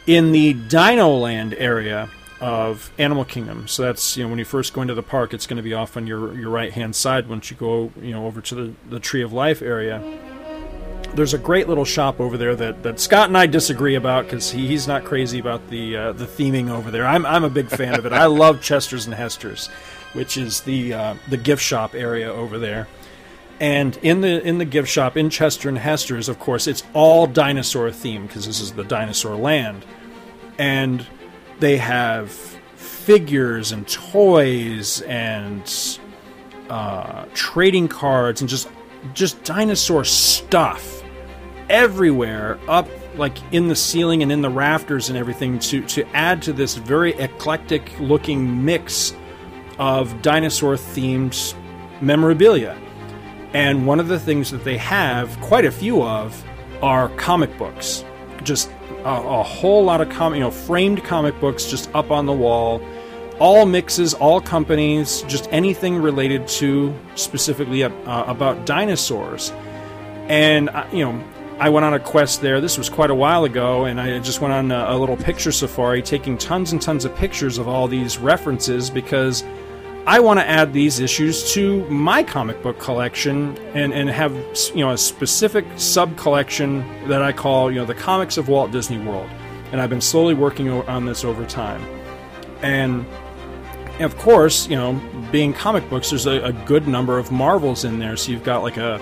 in 0.07 0.31
the 0.31 0.53
Dino 0.53 1.09
Land 1.17 1.53
area 1.55 2.09
of 2.39 2.89
Animal 2.97 3.25
Kingdom. 3.25 3.67
So 3.67 3.83
that's 3.83 4.15
you 4.15 4.23
know 4.23 4.29
when 4.29 4.39
you 4.39 4.45
first 4.45 4.71
go 4.71 4.81
into 4.81 4.93
the 4.93 5.03
park, 5.03 5.33
it's 5.33 5.45
going 5.45 5.57
to 5.57 5.63
be 5.63 5.73
off 5.73 5.97
on 5.97 6.07
your 6.07 6.33
your 6.39 6.49
right 6.49 6.71
hand 6.71 6.95
side. 6.95 7.27
Once 7.27 7.51
you 7.51 7.57
go 7.57 7.91
you 8.01 8.11
know 8.11 8.25
over 8.25 8.39
to 8.39 8.55
the 8.55 8.73
the 8.89 8.99
Tree 9.01 9.21
of 9.21 9.33
Life 9.33 9.61
area 9.61 10.01
there's 11.15 11.33
a 11.33 11.37
great 11.37 11.67
little 11.69 11.85
shop 11.85 12.19
over 12.19 12.37
there 12.37 12.55
that, 12.55 12.83
that 12.83 12.99
Scott 12.99 13.29
and 13.29 13.37
I 13.37 13.45
disagree 13.45 13.95
about 13.95 14.25
because 14.25 14.51
he, 14.51 14.67
he's 14.67 14.87
not 14.87 15.05
crazy 15.05 15.39
about 15.39 15.69
the 15.69 15.95
uh, 15.95 16.11
the 16.11 16.25
theming 16.25 16.69
over 16.69 16.91
there. 16.91 17.05
I'm 17.05 17.25
I'm 17.25 17.43
a 17.43 17.49
big 17.49 17.69
fan 17.69 17.97
of 17.97 18.05
it. 18.05 18.13
I 18.13 18.25
love 18.25 18.61
Chester's 18.61 19.05
and 19.05 19.15
Hester's, 19.15 19.67
which 20.13 20.37
is 20.37 20.61
the 20.61 20.93
uh, 20.93 21.15
the 21.29 21.37
gift 21.37 21.63
shop 21.63 21.95
area 21.95 22.31
over 22.31 22.59
there. 22.59 22.87
And 23.59 23.95
in 23.97 24.21
the 24.21 24.45
in 24.45 24.57
the 24.57 24.65
gift 24.65 24.89
shop 24.89 25.15
in 25.15 25.29
Chester 25.29 25.69
and 25.69 25.77
Hester's, 25.77 26.27
of 26.27 26.39
course, 26.39 26.67
it's 26.67 26.83
all 26.93 27.25
dinosaur 27.27 27.89
themed 27.89 28.27
because 28.27 28.45
this 28.45 28.59
is 28.59 28.73
the 28.73 28.83
dinosaur 28.83 29.35
land, 29.35 29.85
and 30.57 31.05
they 31.59 31.77
have 31.77 32.31
figures 32.75 33.71
and 33.71 33.87
toys 33.87 35.01
and 35.01 35.99
uh, 36.69 37.25
trading 37.33 37.87
cards 37.87 38.41
and 38.41 38.49
just 38.49 38.67
just 39.13 39.43
dinosaur 39.43 40.03
stuff 40.03 41.03
everywhere 41.69 42.59
up 42.67 42.87
like 43.15 43.37
in 43.53 43.67
the 43.67 43.75
ceiling 43.75 44.21
and 44.21 44.31
in 44.31 44.41
the 44.41 44.49
rafters 44.49 45.09
and 45.09 45.17
everything 45.17 45.57
to 45.57 45.83
to 45.85 46.05
add 46.15 46.41
to 46.41 46.53
this 46.53 46.75
very 46.75 47.13
eclectic 47.13 47.97
looking 47.99 48.63
mix 48.63 49.13
of 49.77 50.21
dinosaur 50.21 50.75
themed 50.75 51.55
memorabilia. 52.01 52.77
And 53.53 53.87
one 53.87 53.99
of 53.99 54.07
the 54.07 54.19
things 54.19 54.51
that 54.51 54.63
they 54.63 54.77
have 54.77 55.39
quite 55.41 55.65
a 55.65 55.71
few 55.71 56.03
of 56.03 56.43
are 56.81 57.09
comic 57.15 57.57
books. 57.57 58.03
Just 58.43 58.69
a, 59.05 59.09
a 59.09 59.43
whole 59.43 59.83
lot 59.83 60.01
of 60.01 60.09
comic, 60.09 60.37
you 60.37 60.43
know, 60.43 60.51
framed 60.51 61.03
comic 61.03 61.39
books 61.39 61.65
just 61.65 61.93
up 61.95 62.11
on 62.11 62.25
the 62.25 62.33
wall. 62.33 62.81
All 63.39 63.65
mixes, 63.65 64.13
all 64.13 64.39
companies, 64.39 65.23
just 65.23 65.49
anything 65.51 65.97
related 65.97 66.47
to 66.47 66.95
specifically 67.15 67.83
uh, 67.83 67.91
about 68.25 68.65
dinosaurs. 68.65 69.51
And 70.27 70.69
uh, 70.69 70.87
you 70.91 71.03
know, 71.03 71.23
I 71.59 71.69
went 71.69 71.85
on 71.85 71.93
a 71.93 71.99
quest 71.99 72.41
there. 72.41 72.59
This 72.59 72.77
was 72.77 72.89
quite 72.89 73.09
a 73.09 73.15
while 73.15 73.45
ago, 73.45 73.85
and 73.85 73.99
I 73.99 74.19
just 74.19 74.41
went 74.41 74.53
on 74.53 74.71
a, 74.71 74.87
a, 74.89 74.97
little 74.97 75.15
picture 75.15 75.53
safari, 75.53 76.01
taking 76.01 76.37
tons 76.37 76.73
and 76.73 76.81
tons 76.81 77.05
of 77.05 77.15
pictures 77.15 77.57
of 77.57 77.67
all 77.67 77.87
these 77.87 78.17
references 78.17 78.89
because 78.89 79.41
I 80.05 80.19
want 80.19 80.39
to 80.39 80.47
add 80.47 80.73
these 80.73 80.99
issues 80.99 81.53
to 81.53 81.83
my 81.89 82.23
comic 82.23 82.61
book 82.61 82.77
collection 82.77 83.57
and, 83.73 83.93
and 83.93 84.09
have 84.09 84.33
you 84.73 84.81
know 84.81 84.91
a 84.91 84.97
specific 84.97 85.65
sub 85.77 86.17
collection 86.17 86.85
that 87.07 87.21
I 87.21 87.31
call 87.31 87.71
you 87.71 87.79
know 87.79 87.85
the 87.85 87.95
comics 87.95 88.37
of 88.37 88.49
Walt 88.49 88.71
Disney 88.71 88.97
World. 88.97 89.29
And 89.71 89.81
I've 89.81 89.89
been 89.89 90.01
slowly 90.01 90.33
working 90.33 90.69
on 90.69 91.05
this 91.05 91.23
over 91.23 91.45
time, 91.45 91.81
and 92.61 93.05
of 93.99 94.17
course, 94.17 94.67
you 94.67 94.75
know, 94.75 94.99
being 95.31 95.53
comic 95.53 95.89
books, 95.89 96.09
there's 96.09 96.25
a, 96.25 96.43
a 96.43 96.53
good 96.53 96.87
number 96.87 97.17
of 97.17 97.31
Marvels 97.31 97.85
in 97.85 97.99
there. 97.99 98.17
So 98.17 98.31
you've 98.31 98.43
got 98.43 98.63
like 98.63 98.77
a 98.77 98.99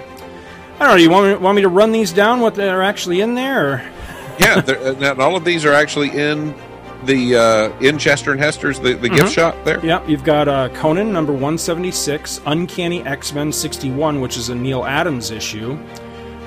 I 0.76 0.88
don't 0.88 0.90
know. 0.90 0.96
You 0.96 1.10
want 1.10 1.28
me, 1.28 1.36
want 1.36 1.56
me 1.56 1.62
to 1.62 1.70
run 1.70 1.92
these 1.92 2.12
down? 2.12 2.40
What 2.40 2.56
they're 2.56 2.84
actually 2.84 3.22
in 3.22 3.36
there? 3.36 3.74
Or? 3.74 3.92
yeah, 4.40 4.56
uh, 4.66 5.16
all 5.20 5.36
of 5.36 5.46
these 5.46 5.66
are 5.66 5.74
actually 5.74 6.10
in 6.10 6.56
the 7.06 7.36
uh, 7.36 7.80
in 7.80 7.98
Chester 7.98 8.32
and 8.32 8.40
Hester's 8.40 8.80
the, 8.80 8.94
the 8.94 9.08
mm-hmm. 9.08 9.16
gift 9.18 9.34
shop 9.34 9.56
there. 9.64 9.86
Yep, 9.86 10.10
you've 10.10 10.24
got 10.24 10.48
uh, 10.48 10.70
Conan 10.70 11.14
number 11.14 11.32
one 11.32 11.58
seventy 11.58 11.92
six, 11.92 12.42
Uncanny 12.46 13.04
X 13.06 13.34
Men 13.34 13.52
sixty 13.52 13.92
one, 13.92 14.20
which 14.20 14.36
is 14.36 14.50
a 14.50 14.56
Neal 14.56 14.86
Adams 14.86 15.32
issue. 15.32 15.78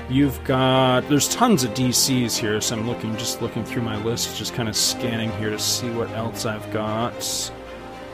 You've 0.09 0.41
got 0.43 1.07
there's 1.09 1.29
tons 1.29 1.63
of 1.63 1.73
DCs 1.73 2.37
here, 2.37 2.59
so 2.59 2.77
I'm 2.77 2.87
looking 2.87 3.15
just 3.17 3.41
looking 3.41 3.63
through 3.63 3.83
my 3.83 3.97
list, 4.03 4.37
just 4.37 4.53
kind 4.53 4.67
of 4.67 4.75
scanning 4.75 5.31
here 5.33 5.49
to 5.49 5.59
see 5.59 5.89
what 5.91 6.09
else 6.11 6.45
I've 6.45 6.69
got. 6.71 7.23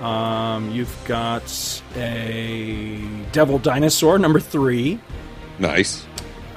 Um, 0.03 0.69
you've 0.71 0.93
got 1.05 1.81
a 1.95 2.97
Devil 3.31 3.57
Dinosaur 3.57 4.19
number 4.19 4.39
three. 4.39 4.99
Nice. 5.59 6.05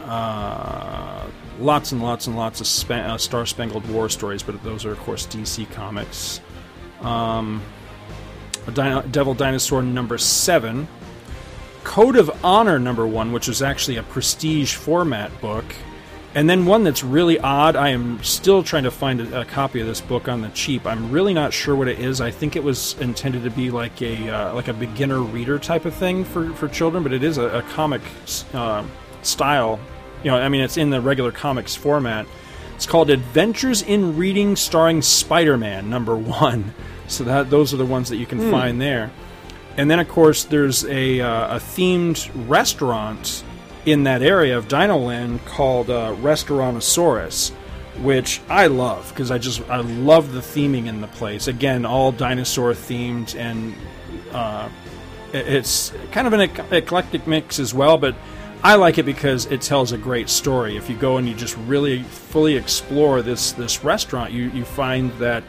Uh, 0.05 1.27
lots 1.61 1.93
and 1.93 2.03
lots 2.03 2.27
and 2.27 2.37
lots 2.37 2.61
of 2.61 2.67
spa- 2.67 2.95
uh, 2.95 3.19
Star 3.19 3.47
Spangled 3.47 3.89
War 3.89 4.09
stories, 4.09 4.43
but 4.43 4.61
those 4.65 4.85
are, 4.85 4.91
of 4.93 4.99
course, 4.99 5.27
DC 5.27 5.71
Comics. 5.71 6.41
Um, 7.03 7.63
Dino- 8.73 9.03
Devil 9.03 9.35
Dinosaur 9.35 9.83
number 9.83 10.19
seven. 10.19 10.89
Code 11.85 12.17
of 12.17 12.45
Honor 12.45 12.81
number 12.81 13.07
one, 13.07 13.31
which 13.33 13.49
is 13.49 13.63
actually 13.63 13.97
a 13.97 14.03
prestige 14.03 14.75
format 14.75 15.31
book. 15.41 15.65
And 16.37 16.51
then 16.51 16.67
one 16.67 16.85
that's 16.85 17.03
really 17.03 17.41
odd. 17.41 17.77
I 17.77 17.89
am 17.89 18.23
still 18.23 18.63
trying 18.63 18.83
to 18.83 18.91
find 18.91 19.23
a, 19.23 19.41
a, 19.41 19.45
copy 19.47 19.81
of 19.81 19.87
this 19.87 20.03
book 20.03 20.29
on 20.29 20.43
the 20.43 20.51
cheap. 20.51 20.87
I'm 20.87 21.11
really 21.11 21.33
not 21.33 21.55
sure 21.55 21.75
what 21.75 21.89
it 21.89 21.99
is. 21.99 22.21
I 22.21 22.31
think 22.31 22.57
it 22.57 22.63
was 22.63 22.95
intended 23.01 23.43
to 23.45 23.51
be 23.51 23.71
like 23.71 24.03
a 24.03 24.29
uh, 24.29 24.55
like 24.55 24.69
a 24.69 24.75
beginner 24.75 25.21
reader 25.21 25.59
type 25.59 25.87
of 25.87 25.95
thing 25.95 26.27
for, 26.27 26.53
for 26.53 26.69
children, 26.69 27.03
but 27.03 27.15
it 27.15 27.25
is 27.25 27.39
a, 27.39 27.61
a 27.61 27.63
comic 27.63 28.03
uh, 28.53 28.85
style. 29.23 29.81
You 30.23 30.31
know, 30.31 30.37
I 30.37 30.51
mean, 30.51 30.61
it's 30.61 30.77
in 30.77 30.91
the 30.91 31.01
regular 31.01 31.33
comics 31.33 31.75
format. 31.75 32.27
It's 32.75 32.85
called 32.85 33.09
Adventures 33.09 33.81
in 33.81 34.19
Reading, 34.19 34.57
starring 34.57 35.01
Spider-Man 35.01 35.89
number 35.89 36.15
one. 36.17 36.75
So 37.09 37.25
that 37.25 37.49
those 37.49 37.73
are 37.73 37.79
the 37.79 37.87
ones 37.87 38.11
that 38.11 38.17
you 38.19 38.27
can 38.27 38.41
mm. 38.41 38.51
find 38.51 38.79
there. 38.79 39.11
And 39.79 39.91
then, 39.91 40.01
of 40.01 40.09
course, 40.09 40.45
there's 40.45 40.85
a, 40.85 41.21
uh, 41.21 41.57
a 41.57 41.59
themed 41.59 42.31
restaurant 42.47 43.43
in 43.87 44.03
that 44.03 44.21
area 44.21 44.59
of 44.59 44.67
Dinoland 44.67 45.45
called 45.47 45.89
uh, 45.89 46.15
Restaurantosaurus, 46.17 47.53
which 48.03 48.41
I 48.49 48.67
love 48.67 49.09
because 49.11 49.31
I 49.31 49.39
just 49.39 49.63
I 49.71 49.81
love 49.81 50.33
the 50.33 50.41
theming 50.41 50.87
in 50.87 51.01
the 51.01 51.07
place. 51.07 51.47
Again, 51.47 51.87
all 51.87 52.13
dinosaur 52.13 52.73
themed, 52.73 53.37
and 53.37 53.75
uh, 54.33 54.69
it's 55.33 55.93
kind 56.11 56.27
of 56.27 56.33
an 56.33 56.41
eclectic 56.73 57.27
mix 57.27 57.59
as 57.61 57.73
well. 57.73 57.97
But 57.97 58.17
I 58.63 58.75
like 58.75 58.99
it 58.99 59.05
because 59.05 59.47
it 59.47 59.61
tells 59.61 59.93
a 59.93 59.99
great 59.99 60.29
story. 60.29 60.77
If 60.77 60.91
you 60.91 60.97
go 60.97 61.17
and 61.19 61.29
you 61.29 61.35
just 61.35 61.57
really 61.59 62.03
fully 62.03 62.57
explore 62.57 63.23
this 63.23 63.53
this 63.53 63.85
restaurant, 63.85 64.33
you 64.33 64.51
you 64.51 64.65
find 64.65 65.13
that 65.13 65.45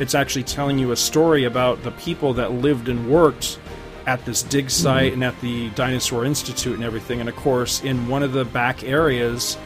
it's 0.00 0.16
actually 0.16 0.44
telling 0.44 0.78
you 0.78 0.90
a 0.90 0.96
story 0.96 1.44
about 1.44 1.84
the 1.84 1.92
people 1.92 2.34
that 2.34 2.52
lived 2.52 2.88
and 2.88 3.08
worked 3.08 3.60
at 4.08 4.24
this 4.24 4.42
dig 4.42 4.70
site 4.70 5.12
and 5.12 5.22
at 5.22 5.38
the 5.42 5.68
Dinosaur 5.70 6.24
Institute 6.24 6.74
and 6.74 6.82
everything. 6.82 7.20
And 7.20 7.28
of 7.28 7.36
course, 7.36 7.82
in 7.82 8.08
one 8.08 8.22
of 8.22 8.32
the 8.32 8.46
back 8.46 8.82
areas, 8.82 9.58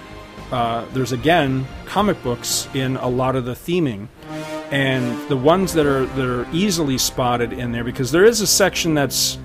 uh, 0.51 0.85
there's 0.93 1.13
again 1.13 1.65
comic 1.87 2.21
books 2.25 2.69
in 2.75 2.97
a 2.97 3.09
lot 3.09 3.37
of 3.37 3.45
the 3.45 3.53
theming. 3.53 4.09
And 4.73 5.29
the 5.29 5.37
ones 5.37 5.75
that 5.75 5.87
are 5.87 6.07
that 6.07 6.27
are 6.27 6.49
easily 6.53 6.99
spotted 6.99 7.53
in 7.53 7.71
there 7.71 7.85
because 7.85 8.11
there 8.11 8.25
is 8.25 8.41
a 8.41 8.47
section 8.47 8.95
that's 8.95 9.39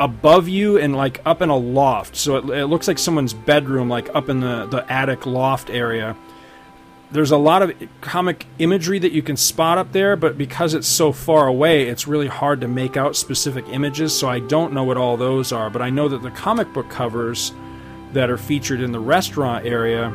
above 0.00 0.48
you 0.48 0.78
and 0.78 0.96
like 0.96 1.20
up 1.26 1.42
in 1.42 1.50
a 1.50 1.56
loft, 1.56 2.16
so 2.16 2.36
it, 2.36 2.48
it 2.48 2.66
looks 2.66 2.88
like 2.88 2.98
someone's 2.98 3.34
bedroom, 3.34 3.90
like 3.90 4.08
up 4.14 4.30
in 4.30 4.40
the 4.40 4.66
the 4.66 4.90
attic 4.90 5.26
loft 5.26 5.68
area 5.68 6.16
there's 7.12 7.30
a 7.30 7.36
lot 7.36 7.62
of 7.62 7.72
comic 8.00 8.46
imagery 8.58 8.98
that 8.98 9.12
you 9.12 9.22
can 9.22 9.36
spot 9.36 9.76
up 9.76 9.92
there, 9.92 10.16
but 10.16 10.38
because 10.38 10.72
it's 10.72 10.88
so 10.88 11.12
far 11.12 11.46
away, 11.46 11.88
it's 11.88 12.08
really 12.08 12.26
hard 12.26 12.60
to 12.62 12.68
make 12.68 12.96
out 12.96 13.16
specific 13.16 13.66
images. 13.68 14.18
So 14.18 14.28
I 14.28 14.40
don't 14.40 14.72
know 14.72 14.84
what 14.84 14.96
all 14.96 15.16
those 15.16 15.52
are, 15.52 15.68
but 15.68 15.82
I 15.82 15.90
know 15.90 16.08
that 16.08 16.22
the 16.22 16.30
comic 16.30 16.72
book 16.72 16.88
covers 16.88 17.52
that 18.12 18.30
are 18.30 18.38
featured 18.38 18.80
in 18.80 18.92
the 18.92 19.00
restaurant 19.00 19.66
area. 19.66 20.12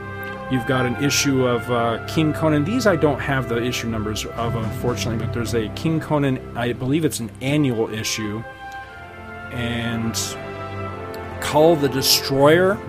You've 0.51 0.65
got 0.65 0.85
an 0.85 1.03
issue 1.03 1.45
of 1.45 1.69
uh, 1.69 2.05
King 2.07 2.33
Conan. 2.33 2.63
These 2.63 2.87
I 2.87 2.95
don't 2.95 3.19
have 3.19 3.47
the 3.49 3.61
issue 3.61 3.89
numbers 3.89 4.25
of, 4.25 4.55
unfortunately, 4.55 5.23
but 5.23 5.33
there's 5.33 5.53
a 5.53 5.69
King 5.69 5.99
Conan. 5.99 6.57
I 6.57 6.73
believe 6.73 7.05
it's 7.05 7.19
an 7.19 7.29
annual 7.41 7.93
issue, 7.93 8.43
and 9.51 10.15
Kull 11.41 11.75
the 11.75 11.89
Destroyer 11.89 12.79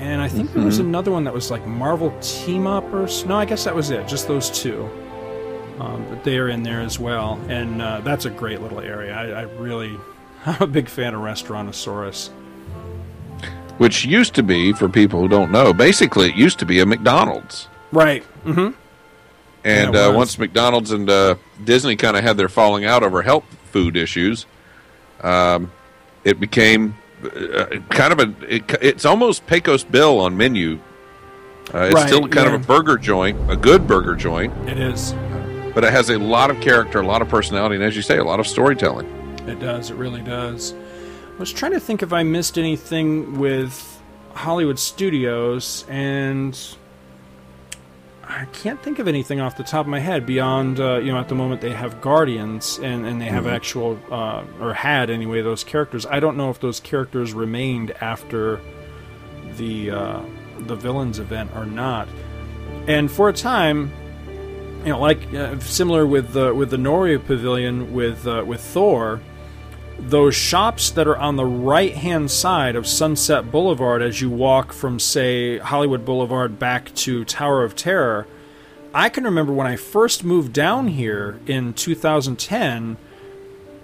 and 0.00 0.22
I 0.22 0.28
think 0.28 0.48
mm-hmm. 0.48 0.58
there 0.58 0.66
was 0.66 0.78
mm-hmm. 0.78 0.88
another 0.88 1.10
one 1.10 1.24
that 1.24 1.34
was 1.34 1.50
like 1.50 1.66
Marvel 1.66 2.16
Team 2.20 2.66
Up 2.66 2.84
or 2.92 3.06
no, 3.26 3.36
I 3.36 3.44
guess 3.44 3.64
that 3.64 3.74
was 3.74 3.90
it. 3.90 4.08
Just 4.08 4.26
those 4.26 4.50
two. 4.50 4.88
Um, 5.78 6.06
but 6.08 6.24
they 6.24 6.38
are 6.38 6.48
in 6.48 6.62
there 6.62 6.80
as 6.80 6.98
well, 6.98 7.40
and 7.48 7.80
uh, 7.80 8.00
that's 8.00 8.24
a 8.24 8.30
great 8.30 8.60
little 8.60 8.80
area. 8.80 9.14
I, 9.14 9.28
I 9.28 9.42
really, 9.42 9.98
I'm 10.46 10.62
a 10.62 10.66
big 10.66 10.88
fan 10.88 11.14
of 11.14 11.20
Restaurantosaurus. 11.20 12.30
Which 13.78 14.04
used 14.04 14.34
to 14.34 14.42
be, 14.42 14.72
for 14.72 14.90
people 14.90 15.20
who 15.20 15.28
don't 15.28 15.50
know, 15.50 15.72
basically 15.72 16.28
it 16.28 16.34
used 16.34 16.58
to 16.58 16.66
be 16.66 16.80
a 16.80 16.86
McDonald's. 16.86 17.68
Right. 17.92 18.22
Mm-hmm. 18.44 18.76
And 19.64 19.94
yeah, 19.94 20.06
uh, 20.06 20.12
once 20.12 20.38
McDonald's 20.38 20.90
and 20.90 21.08
uh, 21.08 21.36
Disney 21.64 21.96
kind 21.96 22.16
of 22.16 22.22
had 22.22 22.36
their 22.36 22.48
falling 22.48 22.84
out 22.84 23.02
over 23.02 23.22
health 23.22 23.44
food 23.70 23.96
issues, 23.96 24.44
um, 25.22 25.70
it 26.24 26.40
became 26.40 26.94
kind 27.90 28.12
of 28.12 28.20
a 28.20 28.54
it, 28.54 28.64
it's 28.80 29.04
almost 29.04 29.46
Pecos 29.46 29.84
Bill 29.84 30.20
on 30.20 30.36
menu. 30.36 30.80
Uh, 31.72 31.82
it's 31.82 31.94
right, 31.94 32.08
still 32.08 32.22
kind 32.22 32.48
yeah. 32.48 32.54
of 32.54 32.64
a 32.64 32.66
burger 32.66 32.96
joint, 32.96 33.38
a 33.50 33.56
good 33.56 33.86
burger 33.86 34.16
joint. 34.16 34.52
It 34.68 34.78
is, 34.78 35.12
but 35.74 35.84
it 35.84 35.92
has 35.92 36.10
a 36.10 36.18
lot 36.18 36.50
of 36.50 36.60
character, 36.60 37.00
a 37.00 37.06
lot 37.06 37.22
of 37.22 37.28
personality, 37.28 37.76
and 37.76 37.84
as 37.84 37.94
you 37.94 38.02
say, 38.02 38.18
a 38.18 38.24
lot 38.24 38.40
of 38.40 38.46
storytelling. 38.46 39.06
It 39.46 39.60
does. 39.60 39.90
It 39.90 39.96
really 39.96 40.22
does. 40.22 40.74
I 40.74 41.38
was 41.38 41.52
trying 41.52 41.72
to 41.72 41.80
think 41.80 42.02
if 42.02 42.12
I 42.12 42.22
missed 42.22 42.58
anything 42.58 43.38
with 43.38 44.02
Hollywood 44.34 44.78
Studios, 44.78 45.84
and 45.88 46.58
I 48.30 48.44
can't 48.52 48.80
think 48.80 49.00
of 49.00 49.08
anything 49.08 49.40
off 49.40 49.56
the 49.56 49.64
top 49.64 49.86
of 49.86 49.88
my 49.88 49.98
head 49.98 50.24
beyond 50.24 50.78
uh, 50.78 50.98
you 50.98 51.12
know 51.12 51.18
at 51.18 51.28
the 51.28 51.34
moment 51.34 51.60
they 51.60 51.72
have 51.72 52.00
Guardians 52.00 52.78
and, 52.78 53.04
and 53.04 53.20
they 53.20 53.26
have 53.26 53.44
mm-hmm. 53.44 53.54
actual 53.54 53.98
uh, 54.10 54.44
or 54.60 54.72
had 54.72 55.10
anyway 55.10 55.42
those 55.42 55.64
characters. 55.64 56.06
I 56.06 56.20
don't 56.20 56.36
know 56.36 56.50
if 56.50 56.60
those 56.60 56.80
characters 56.80 57.32
remained 57.32 57.90
after 58.00 58.60
the 59.56 59.90
uh, 59.90 60.22
the 60.58 60.76
villains 60.76 61.18
event 61.18 61.50
or 61.56 61.66
not. 61.66 62.08
And 62.86 63.10
for 63.10 63.28
a 63.28 63.32
time, 63.32 63.92
you 64.84 64.90
know, 64.90 65.00
like 65.00 65.34
uh, 65.34 65.58
similar 65.58 66.06
with 66.06 66.32
the 66.32 66.54
with 66.54 66.70
the 66.70 66.78
Norway 66.78 67.16
Pavilion 67.18 67.92
with 67.92 68.26
uh, 68.26 68.44
with 68.46 68.60
Thor, 68.60 69.20
those 70.08 70.34
shops 70.34 70.90
that 70.90 71.06
are 71.06 71.16
on 71.16 71.36
the 71.36 71.44
right 71.44 71.94
hand 71.94 72.30
side 72.30 72.76
of 72.76 72.86
Sunset 72.86 73.50
Boulevard 73.50 74.02
as 74.02 74.20
you 74.20 74.30
walk 74.30 74.72
from, 74.72 74.98
say, 74.98 75.58
Hollywood 75.58 76.04
Boulevard 76.04 76.58
back 76.58 76.94
to 76.96 77.24
Tower 77.24 77.62
of 77.62 77.76
Terror, 77.76 78.26
I 78.92 79.08
can 79.08 79.24
remember 79.24 79.52
when 79.52 79.66
I 79.66 79.76
first 79.76 80.24
moved 80.24 80.52
down 80.52 80.88
here 80.88 81.38
in 81.46 81.74
2010. 81.74 82.96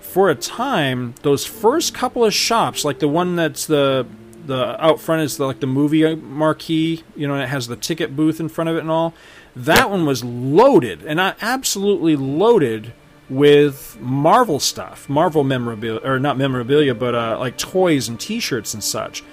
For 0.01 0.31
a 0.31 0.35
time, 0.35 1.15
those 1.23 1.45
first 1.45 1.95
couple 1.95 2.25
of 2.25 2.33
shops, 2.33 2.85
like 2.85 3.01
the 3.01 3.09
one 3.09 3.37
that's 3.37 3.67
the 3.67 4.07
the 4.47 4.83
out 4.83 5.01
front 5.01 5.23
is 5.23 5.37
the, 5.37 5.45
like 5.45 5.61
the 5.61 5.67
movie 5.67 6.15
marquee, 6.15 7.03
you 7.17 7.27
know, 7.27 7.35
and 7.35 7.43
it 7.43 7.49
has 7.49 7.67
the 7.67 7.77
ticket 7.77 8.15
booth 8.15 8.39
in 8.41 8.49
front 8.49 8.71
of 8.71 8.77
it 8.77 8.81
and 8.81 8.91
all. 8.91 9.13
That 9.55 9.91
one 9.91 10.07
was 10.07 10.23
loaded, 10.23 11.05
and 11.05 11.21
I 11.21 11.35
absolutely 11.41 12.15
loaded 12.17 12.93
with 13.29 13.99
Marvel 14.01 14.61
stuff, 14.61 15.09
Marvel 15.09 15.43
memorabilia, 15.45 16.01
or 16.05 16.19
not 16.19 16.39
memorabilia, 16.39 16.95
but 16.95 17.15
uh, 17.15 17.39
like 17.39 17.59
toys 17.59 18.09
and 18.09 18.21
T-shirts 18.21 18.75
and 18.75 18.83
such. 18.83 19.25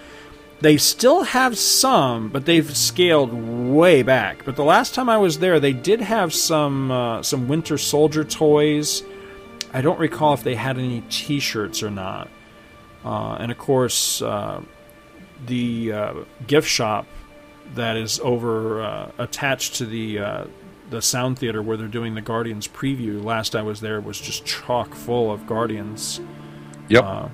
They 0.61 0.77
still 0.77 1.23
have 1.23 1.57
some, 1.57 2.29
but 2.29 2.45
they've 2.45 2.75
scaled 2.75 3.33
way 3.33 4.01
back. 4.01 4.45
But 4.45 4.55
the 4.55 4.63
last 4.63 4.95
time 4.95 5.09
I 5.09 5.17
was 5.17 5.39
there, 5.39 5.59
they 5.59 5.73
did 5.73 5.99
have 5.99 6.33
some 6.33 6.89
uh, 6.89 7.21
some 7.21 7.47
Winter 7.47 7.77
Soldier 7.77 8.23
toys. 8.23 9.03
I 9.73 9.81
don't 9.81 9.99
recall 9.99 10.33
if 10.33 10.43
they 10.43 10.55
had 10.55 10.77
any 10.77 11.01
T-shirts 11.09 11.83
or 11.83 11.89
not. 11.89 12.29
Uh, 13.03 13.33
and 13.39 13.51
of 13.51 13.57
course, 13.57 14.21
uh, 14.21 14.61
the 15.45 15.91
uh, 15.91 16.13
gift 16.47 16.69
shop 16.69 17.05
that 17.75 17.97
is 17.97 18.19
over 18.21 18.81
uh, 18.81 19.11
attached 19.17 19.75
to 19.75 19.85
the 19.85 20.47
the 20.93 21.01
sound 21.01 21.39
theater 21.39 21.61
where 21.61 21.75
they're 21.75 21.87
doing 21.87 22.15
the 22.15 22.21
Guardians 22.21 22.67
preview. 22.67 23.21
Last 23.21 23.55
I 23.55 23.63
was 23.63 23.81
there 23.81 23.99
was 23.99 24.21
just 24.21 24.45
chock 24.45 24.93
full 24.93 25.31
of 25.31 25.45
Guardians. 25.47 26.21
Yep. 26.87 27.03
Uh, 27.03 27.27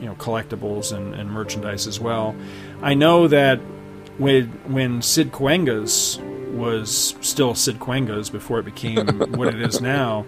you 0.00 0.06
know, 0.06 0.14
collectibles 0.14 0.96
and, 0.96 1.14
and 1.14 1.30
merchandise 1.30 1.86
as 1.86 2.00
well. 2.00 2.34
I 2.82 2.94
know 2.94 3.28
that 3.28 3.58
when 4.18 4.46
when 4.72 5.02
Sid 5.02 5.32
Cahuenga's 5.32 6.18
was 6.52 7.16
still 7.20 7.54
Sid 7.54 7.80
Cahuenga's 7.80 8.30
before 8.30 8.60
it 8.60 8.64
became 8.64 9.06
what 9.32 9.48
it 9.48 9.60
is 9.60 9.80
now, 9.80 10.24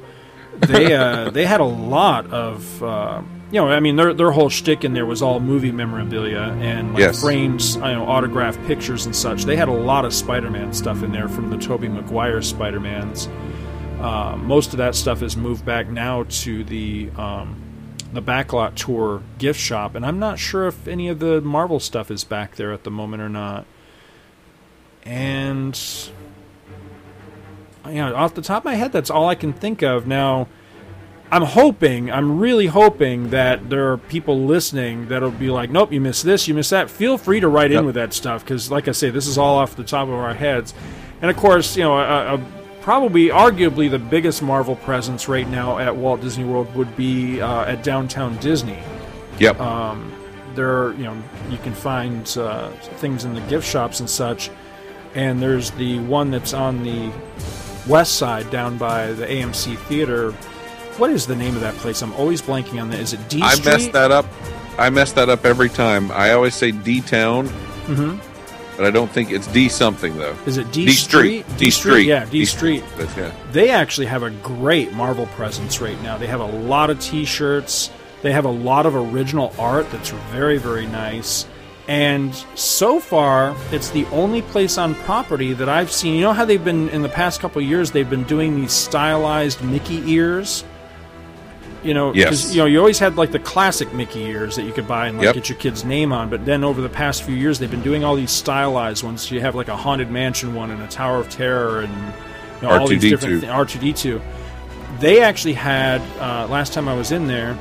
they 0.59 0.95
uh, 0.95 1.31
they 1.31 1.47
had 1.47 1.61
a 1.61 1.65
lot 1.65 2.27
of 2.33 2.83
uh, 2.83 3.23
you 3.53 3.61
know, 3.61 3.69
I 3.69 3.79
mean, 3.79 3.97
their 3.97 4.13
their 4.13 4.33
whole 4.33 4.49
shtick 4.49 4.85
in 4.85 4.93
there 4.93 5.07
was 5.07 5.23
all 5.23 5.39
movie 5.39 5.71
memorabilia 5.71 6.57
and 6.61 6.95
like 6.95 7.01
yes. 7.01 7.21
frames, 7.21 7.77
you 7.77 7.83
know, 7.83 8.05
autographed 8.05 8.65
pictures 8.67 9.07
and 9.07 9.15
such. 9.15 9.45
They 9.45 9.55
had 9.55 9.69
a 9.69 9.73
lot 9.73 10.05
of 10.05 10.13
Spider-Man 10.13 10.73
stuff 10.73 11.03
in 11.05 11.13
there 11.13 11.29
from 11.29 11.51
the 11.51 11.57
Tobey 11.57 11.89
Maguire 11.89 12.43
Spider-Mans. 12.43 13.29
Uh, 14.01 14.37
most 14.37 14.73
of 14.73 14.79
that 14.79 14.95
stuff 14.95 15.23
is 15.23 15.37
moved 15.37 15.65
back 15.65 15.89
now 15.89 16.25
to 16.25 16.65
the 16.65 17.09
um, 17.17 17.63
the 18.13 18.21
Backlot 18.21 18.75
Tour 18.75 19.23
gift 19.39 19.61
shop, 19.61 19.95
and 19.95 20.05
I'm 20.05 20.19
not 20.19 20.41
sure 20.41 20.67
if 20.67 20.89
any 20.89 21.09
of 21.09 21.21
the 21.21 21.41
Marvel 21.41 21.79
stuff 21.79 22.11
is 22.11 22.25
back 22.25 22.57
there 22.57 22.73
at 22.73 22.83
the 22.83 22.91
moment 22.91 23.23
or 23.23 23.29
not. 23.29 23.65
And 25.05 25.79
you 27.87 27.95
know, 27.95 28.13
off 28.17 28.35
the 28.35 28.43
top 28.43 28.63
of 28.63 28.65
my 28.65 28.75
head, 28.75 28.91
that's 28.91 29.09
all 29.11 29.29
I 29.29 29.37
can 29.37 29.53
think 29.53 29.83
of 29.83 30.09
now 30.09 30.49
I'm 31.31 31.43
hoping, 31.43 32.11
I'm 32.11 32.39
really 32.39 32.67
hoping 32.67 33.31
that 33.31 33.69
there 33.69 33.91
are 33.91 33.99
people 33.99 34.45
listening 34.45 35.09
that'll 35.09 35.33
be 35.33 35.51
like, 35.51 35.71
nope, 35.71 35.93
you 35.93 36.01
missed 36.01 36.25
this, 36.25 36.47
you 36.47 36.55
missed 36.55 36.71
that. 36.71 36.89
Feel 36.89 37.19
free 37.19 37.41
to 37.41 37.49
write 37.49 37.73
yep. 37.73 37.81
in 37.81 37.87
with 37.87 37.97
that 37.97 38.13
stuff 38.13 38.45
because, 38.45 38.71
like 38.71 38.87
I 38.87 38.93
say, 38.93 39.11
this 39.11 39.27
is 39.27 39.37
all 39.37 39.59
off 39.59 39.75
the 39.75 39.83
top 39.83 40.07
of 40.07 40.15
our 40.15 40.35
heads. 40.35 40.73
And 41.21 41.31
of 41.31 41.37
course, 41.37 41.77
you 41.77 41.83
know, 41.83 41.99
a, 41.99 42.35
a, 42.35 42.47
probably, 42.81 43.29
arguably, 43.29 43.91
the 43.91 43.99
biggest 43.99 44.41
Marvel 44.41 44.77
presence 44.77 45.29
right 45.29 45.49
now 45.49 45.79
at 45.79 45.97
Walt 45.97 46.21
Disney 46.21 46.45
World 46.45 46.73
would 46.77 46.97
be 46.97 47.41
uh, 47.41 47.65
at 47.65 47.83
Downtown 47.83 48.37
Disney. 48.37 48.79
Yep. 49.41 49.59
Um, 49.59 50.13
there, 50.55 50.93
you 50.93 51.05
know, 51.05 51.23
you 51.51 51.59
can 51.59 51.75
find 51.75 52.37
uh, 52.39 52.71
things 52.71 53.25
in 53.25 53.35
the 53.35 53.41
gift 53.43 53.67
shops 53.67 53.99
and 53.99 54.09
such. 54.09 54.49
And 55.15 55.43
there's 55.43 55.73
the 55.73 55.99
one 56.01 56.31
that's 56.31 56.55
on 56.55 56.85
the 56.85 57.11
west 57.89 58.15
side 58.15 58.49
down 58.51 58.79
by 58.79 59.13
the 59.13 59.27
AMC 59.27 59.77
Theater 59.81 60.33
what 60.99 61.11
is 61.11 61.27
the 61.27 61.37
name 61.37 61.55
of 61.55 61.61
that 61.63 61.75
place? 61.77 62.03
I'm 62.03 62.13
always 62.15 62.43
blanking 62.43 62.81
on 62.81 62.91
that. 62.91 63.01
Is 63.01 63.13
it 63.13 63.29
D 63.29 63.41
I 63.43 63.59
mess 63.65 63.89
that 63.89 64.11
up. 64.11 64.27
I 64.79 64.91
mess 64.91 65.13
that 65.13 65.29
up 65.29 65.45
every 65.45 65.69
time. 65.69 66.11
I 66.11 66.33
always 66.33 66.55
say 66.55 66.71
D 66.71 67.01
Town. 67.01 67.49
Mm-hmm. 67.87 68.19
But 68.77 68.85
I 68.85 68.91
don't 68.91 69.11
think 69.11 69.31
it's 69.31 69.47
D 69.47 69.71
something 69.71 70.19
though. 70.19 70.37
Is 70.45 70.59
it 70.59 70.71
D, 70.71 70.87
D 70.87 70.93
Street? 70.93 71.45
Street? 71.47 71.59
D 71.59 71.71
Street. 71.71 72.07
Yeah, 72.07 72.25
D, 72.27 72.41
D 72.41 72.45
Street. 72.45 72.85
Street. 72.85 73.09
Yeah. 73.17 73.33
They 73.53 73.71
actually 73.71 74.07
have 74.07 74.23
a 74.23 74.31
great 74.31 74.93
Marvel 74.93 75.27
presence 75.29 75.81
right 75.81 76.01
now. 76.03 76.19
They 76.19 76.27
have 76.27 76.41
a 76.41 76.45
lot 76.45 76.91
of 76.91 77.01
T-shirts. 77.01 77.91
They 78.21 78.33
have 78.33 78.45
a 78.45 78.51
lot 78.51 78.85
of 78.85 78.95
original 78.95 79.55
art 79.59 79.91
that's 79.91 80.11
very, 80.11 80.59
very 80.59 80.87
nice. 80.87 81.47
And 81.89 82.35
so 82.55 82.99
far, 82.99 83.57
it's 83.71 83.91
the 83.91 84.05
only 84.07 84.43
place 84.43 84.77
on 84.77 84.95
property 84.95 85.53
that 85.55 85.69
I've 85.69 85.93
seen. 85.93 86.17
You 86.17 86.23
know 86.23 86.33
how 86.33 86.45
they've 86.45 86.63
been 86.63 86.89
in 86.89 87.03
the 87.03 87.09
past 87.09 87.41
couple 87.41 87.63
years? 87.63 87.93
They've 87.93 88.11
been 88.11 88.25
doing 88.25 88.57
these 88.57 88.73
stylized 88.73 89.63
Mickey 89.63 90.03
ears. 90.11 90.65
You 91.87 91.95
know, 91.95 92.13
yes. 92.13 92.53
you 92.53 92.59
know, 92.59 92.67
you 92.67 92.79
always 92.79 92.99
had 92.99 93.17
like 93.17 93.31
the 93.31 93.39
classic 93.39 93.93
Mickey 93.95 94.25
ears 94.25 94.57
that 94.57 94.63
you 94.63 94.73
could 94.73 94.89
buy 94.89 95.07
and 95.07 95.19
like 95.19 95.27
yep. 95.27 95.35
get 95.35 95.49
your 95.49 95.59
kid's 95.59 95.85
name 95.85 96.13
on. 96.13 96.29
But 96.29 96.45
then 96.45 96.65
over 96.65 96.81
the 96.81 96.89
past 96.89 97.23
few 97.23 97.35
years, 97.35 97.59
they've 97.59 97.71
been 97.71 97.83
doing 97.83 98.03
all 98.03 98.17
these 98.17 98.33
stylized 98.33 99.05
ones. 99.05 99.31
You 99.31 99.41
have 99.41 99.55
like 99.55 99.69
a 99.69 99.77
haunted 99.77 100.11
mansion 100.11 100.55
one 100.55 100.71
and 100.71 100.83
a 100.83 100.89
Tower 100.89 101.19
of 101.19 101.31
Terror 101.31 101.83
and 101.83 101.93
you 102.61 102.69
know, 102.69 102.71
all 102.71 102.89
these 102.89 103.03
different 103.03 103.45
R 103.45 103.65
two 103.65 103.79
D 103.79 103.93
two. 103.93 104.21
They 104.99 105.23
actually 105.23 105.55
had 105.55 106.01
uh, 106.19 106.49
last 106.49 106.73
time 106.73 106.89
I 106.89 106.95
was 106.95 107.13
in 107.13 107.27
there, 107.27 107.57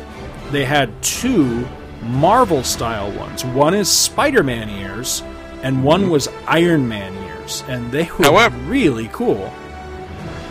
they 0.52 0.65
had 0.65 0.89
two 1.03 1.68
Marvel 2.02 2.64
style 2.64 3.11
ones. 3.18 3.43
One 3.45 3.73
is 3.73 3.89
Spider 3.89 4.43
Man 4.43 4.69
ears, 4.69 5.22
and 5.64 5.84
one 5.84 6.03
mm-hmm. 6.03 6.11
was 6.11 6.30
Iron 6.47 6.88
Man 6.88 7.14
ears, 7.30 7.64
and 7.68 7.91
they 7.91 8.10
were 8.18 8.26
However, 8.26 8.57
really 8.60 9.10
cool. 9.11 9.52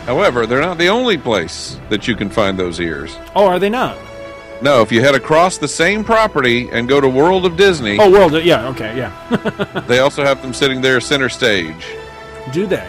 However, 0.05 0.45
they're 0.45 0.61
not 0.61 0.77
the 0.77 0.87
only 0.89 1.17
place 1.17 1.79
that 1.89 2.07
you 2.07 2.15
can 2.15 2.29
find 2.29 2.57
those 2.57 2.79
ears. 2.79 3.15
Oh, 3.35 3.45
are 3.45 3.59
they 3.59 3.69
not? 3.69 3.97
No, 4.61 4.81
if 4.81 4.91
you 4.91 5.01
head 5.01 5.15
across 5.15 5.57
the 5.57 5.67
same 5.67 6.03
property 6.03 6.69
and 6.71 6.87
go 6.87 7.01
to 7.01 7.09
World 7.09 7.45
of 7.45 7.57
Disney. 7.57 7.97
Oh, 7.99 8.09
World, 8.09 8.35
of, 8.35 8.45
yeah, 8.45 8.67
okay, 8.69 8.95
yeah. 8.95 9.83
they 9.87 9.99
also 9.99 10.23
have 10.23 10.41
them 10.41 10.53
sitting 10.53 10.81
there 10.81 11.01
center 11.01 11.29
stage. 11.29 11.85
Do 12.53 12.65
they? 12.65 12.87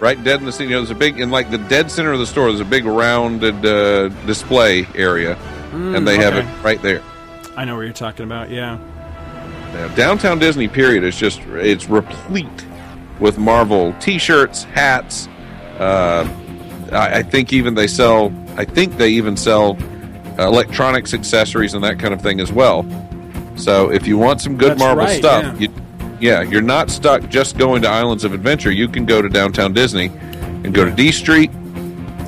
right 0.00 0.22
dead 0.22 0.40
in 0.40 0.46
the 0.46 0.52
center. 0.52 0.70
You 0.70 0.76
know, 0.76 0.80
there's 0.82 0.90
a 0.90 0.94
big 0.94 1.18
in 1.18 1.30
like 1.30 1.50
the 1.50 1.58
dead 1.58 1.90
center 1.90 2.12
of 2.12 2.18
the 2.20 2.26
store. 2.26 2.48
There's 2.48 2.60
a 2.60 2.64
big 2.64 2.84
rounded 2.84 3.64
uh, 3.66 4.08
display 4.26 4.86
area, 4.94 5.36
Mm, 5.72 5.96
and 5.96 6.08
they 6.08 6.16
have 6.16 6.34
it 6.34 6.46
right 6.64 6.80
there. 6.80 7.02
I 7.56 7.64
know 7.66 7.76
what 7.76 7.82
you're 7.82 7.92
talking 7.92 8.24
about. 8.24 8.48
Yeah. 8.48 8.78
Yeah, 9.74 9.94
downtown 9.94 10.38
Disney 10.38 10.66
period 10.66 11.04
is 11.04 11.14
just 11.16 11.40
it's 11.40 11.88
replete 11.90 12.64
with 13.20 13.36
Marvel 13.36 13.92
T-shirts, 14.00 14.62
hats. 14.64 15.28
Uh, 15.78 16.28
I, 16.92 17.18
I 17.18 17.22
think 17.22 17.52
even 17.52 17.74
they 17.74 17.86
sell. 17.86 18.32
I 18.56 18.64
think 18.64 18.96
they 18.96 19.10
even 19.10 19.36
sell 19.36 19.76
electronics 20.38 21.14
accessories 21.14 21.74
and 21.74 21.82
that 21.84 21.98
kind 21.98 22.12
of 22.12 22.20
thing 22.20 22.40
as 22.40 22.52
well. 22.52 22.84
So 23.56 23.90
if 23.90 24.06
you 24.06 24.18
want 24.18 24.40
some 24.40 24.56
good 24.56 24.72
That's 24.72 24.80
Marvel 24.80 25.04
right, 25.04 25.18
stuff, 25.18 25.60
yeah. 25.60 25.68
you, 25.68 25.74
yeah, 26.20 26.42
you're 26.42 26.62
not 26.62 26.90
stuck 26.90 27.28
just 27.28 27.58
going 27.58 27.82
to 27.82 27.88
Islands 27.88 28.24
of 28.24 28.32
Adventure. 28.32 28.70
You 28.70 28.88
can 28.88 29.04
go 29.04 29.22
to 29.22 29.28
downtown 29.28 29.72
Disney 29.72 30.06
and 30.06 30.74
go 30.74 30.84
to 30.84 30.90
D 30.90 31.12
Street. 31.12 31.50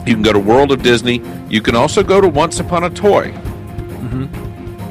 You 0.06 0.14
can 0.14 0.22
go 0.22 0.32
to 0.32 0.40
World 0.40 0.72
of 0.72 0.82
Disney. 0.82 1.20
You 1.48 1.60
can 1.60 1.76
also 1.76 2.02
go 2.02 2.20
to 2.20 2.28
Once 2.28 2.60
Upon 2.60 2.84
a 2.84 2.90
Toy 2.90 3.32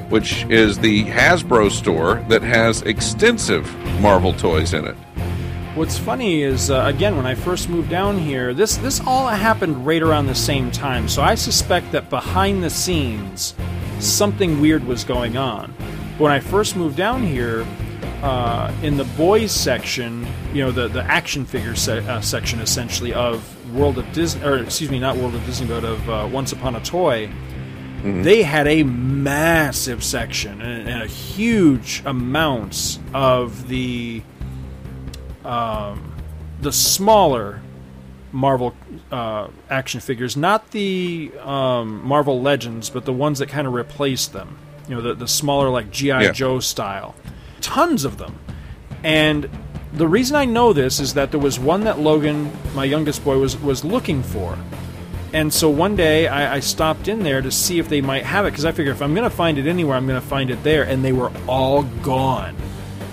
which 0.09 0.43
is 0.45 0.79
the 0.79 1.05
Hasbro 1.05 1.71
store 1.71 2.15
that 2.29 2.41
has 2.41 2.81
extensive 2.81 3.73
Marvel 4.01 4.33
toys 4.33 4.73
in 4.73 4.85
it. 4.85 4.95
What's 5.75 5.99
funny 5.99 6.41
is, 6.41 6.71
uh, 6.71 6.85
again, 6.87 7.15
when 7.15 7.27
I 7.27 7.35
first 7.35 7.69
moved 7.69 7.89
down 7.89 8.17
here, 8.17 8.53
this 8.53 8.77
this 8.77 8.99
all 9.05 9.27
happened 9.27 9.85
right 9.85 10.01
around 10.01 10.25
the 10.25 10.35
same 10.35 10.71
time. 10.71 11.07
So 11.07 11.21
I 11.21 11.35
suspect 11.35 11.91
that 11.91 12.09
behind 12.09 12.63
the 12.63 12.71
scenes, 12.71 13.53
something 13.99 14.59
weird 14.59 14.83
was 14.83 15.03
going 15.03 15.37
on. 15.37 15.71
When 16.17 16.31
I 16.31 16.39
first 16.39 16.75
moved 16.75 16.97
down 16.97 17.23
here, 17.23 17.65
uh, 18.23 18.73
in 18.81 18.97
the 18.97 19.03
boys 19.05 19.51
section, 19.51 20.27
you 20.53 20.63
know, 20.63 20.71
the 20.71 20.87
the 20.87 21.03
action 21.03 21.45
figure 21.45 21.75
se- 21.75 22.05
uh, 22.07 22.19
section, 22.19 22.59
essentially 22.59 23.13
of 23.13 23.43
World 23.73 23.99
of 23.99 24.11
Disney, 24.11 24.43
or 24.43 24.57
excuse 24.57 24.89
me, 24.89 24.99
not 24.99 25.17
World 25.17 25.35
of 25.35 25.45
Disney, 25.45 25.67
but 25.67 25.83
of 25.83 26.09
uh, 26.09 26.27
Once 26.31 26.51
Upon 26.51 26.75
a 26.75 26.81
Toy. 26.81 27.29
They 28.01 28.43
had 28.43 28.65
a 28.65 28.83
massive 28.83 30.05
section 30.05 30.61
and, 30.61 30.87
and 30.87 31.03
a 31.03 31.05
huge 31.05 32.01
amounts 32.05 32.97
of 33.13 33.67
the 33.67 34.23
um, 35.49 36.13
the 36.61 36.71
smaller 36.71 37.61
Marvel 38.31 38.75
uh, 39.11 39.47
action 39.69 39.99
figures, 39.99 40.37
not 40.37 40.69
the 40.71 41.31
um, 41.41 42.05
Marvel 42.05 42.41
Legends, 42.41 42.89
but 42.89 43.05
the 43.05 43.13
ones 43.13 43.39
that 43.39 43.49
kind 43.49 43.65
of 43.65 43.73
replaced 43.73 44.33
them. 44.33 44.57
You 44.87 44.95
know, 44.95 45.01
the 45.01 45.13
the 45.15 45.27
smaller 45.27 45.69
like 45.69 45.91
GI 45.91 46.07
Yeah. 46.07 46.31
Joe 46.31 46.59
style. 46.59 47.15
Tons 47.61 48.05
of 48.05 48.17
them, 48.17 48.37
and 49.03 49.49
the 49.93 50.07
reason 50.07 50.35
I 50.35 50.45
know 50.45 50.71
this 50.73 50.99
is 50.99 51.15
that 51.15 51.31
there 51.31 51.39
was 51.39 51.59
one 51.59 51.83
that 51.85 51.99
Logan, 51.99 52.51
my 52.75 52.85
youngest 52.85 53.23
boy, 53.23 53.37
was 53.37 53.57
was 53.57 53.83
looking 53.83 54.21
for. 54.23 54.57
And 55.31 55.53
so 55.53 55.69
one 55.69 55.95
day 55.95 56.27
I, 56.27 56.55
I 56.55 56.59
stopped 56.59 57.07
in 57.07 57.21
there 57.21 57.41
to 57.41 57.51
see 57.51 57.77
if 57.77 57.87
they 57.87 58.01
might 58.01 58.23
have 58.23 58.45
it 58.45 58.51
because 58.51 58.65
I 58.65 58.71
figured 58.71 58.95
if 58.95 59.01
I'm 59.01 59.13
going 59.13 59.29
to 59.29 59.35
find 59.35 59.59
it 59.59 59.67
anywhere, 59.67 59.95
I'm 59.95 60.07
going 60.07 60.19
to 60.19 60.27
find 60.27 60.49
it 60.49 60.63
there. 60.63 60.81
And 60.83 61.05
they 61.05 61.11
were 61.11 61.31
all 61.47 61.83
gone. 61.83 62.55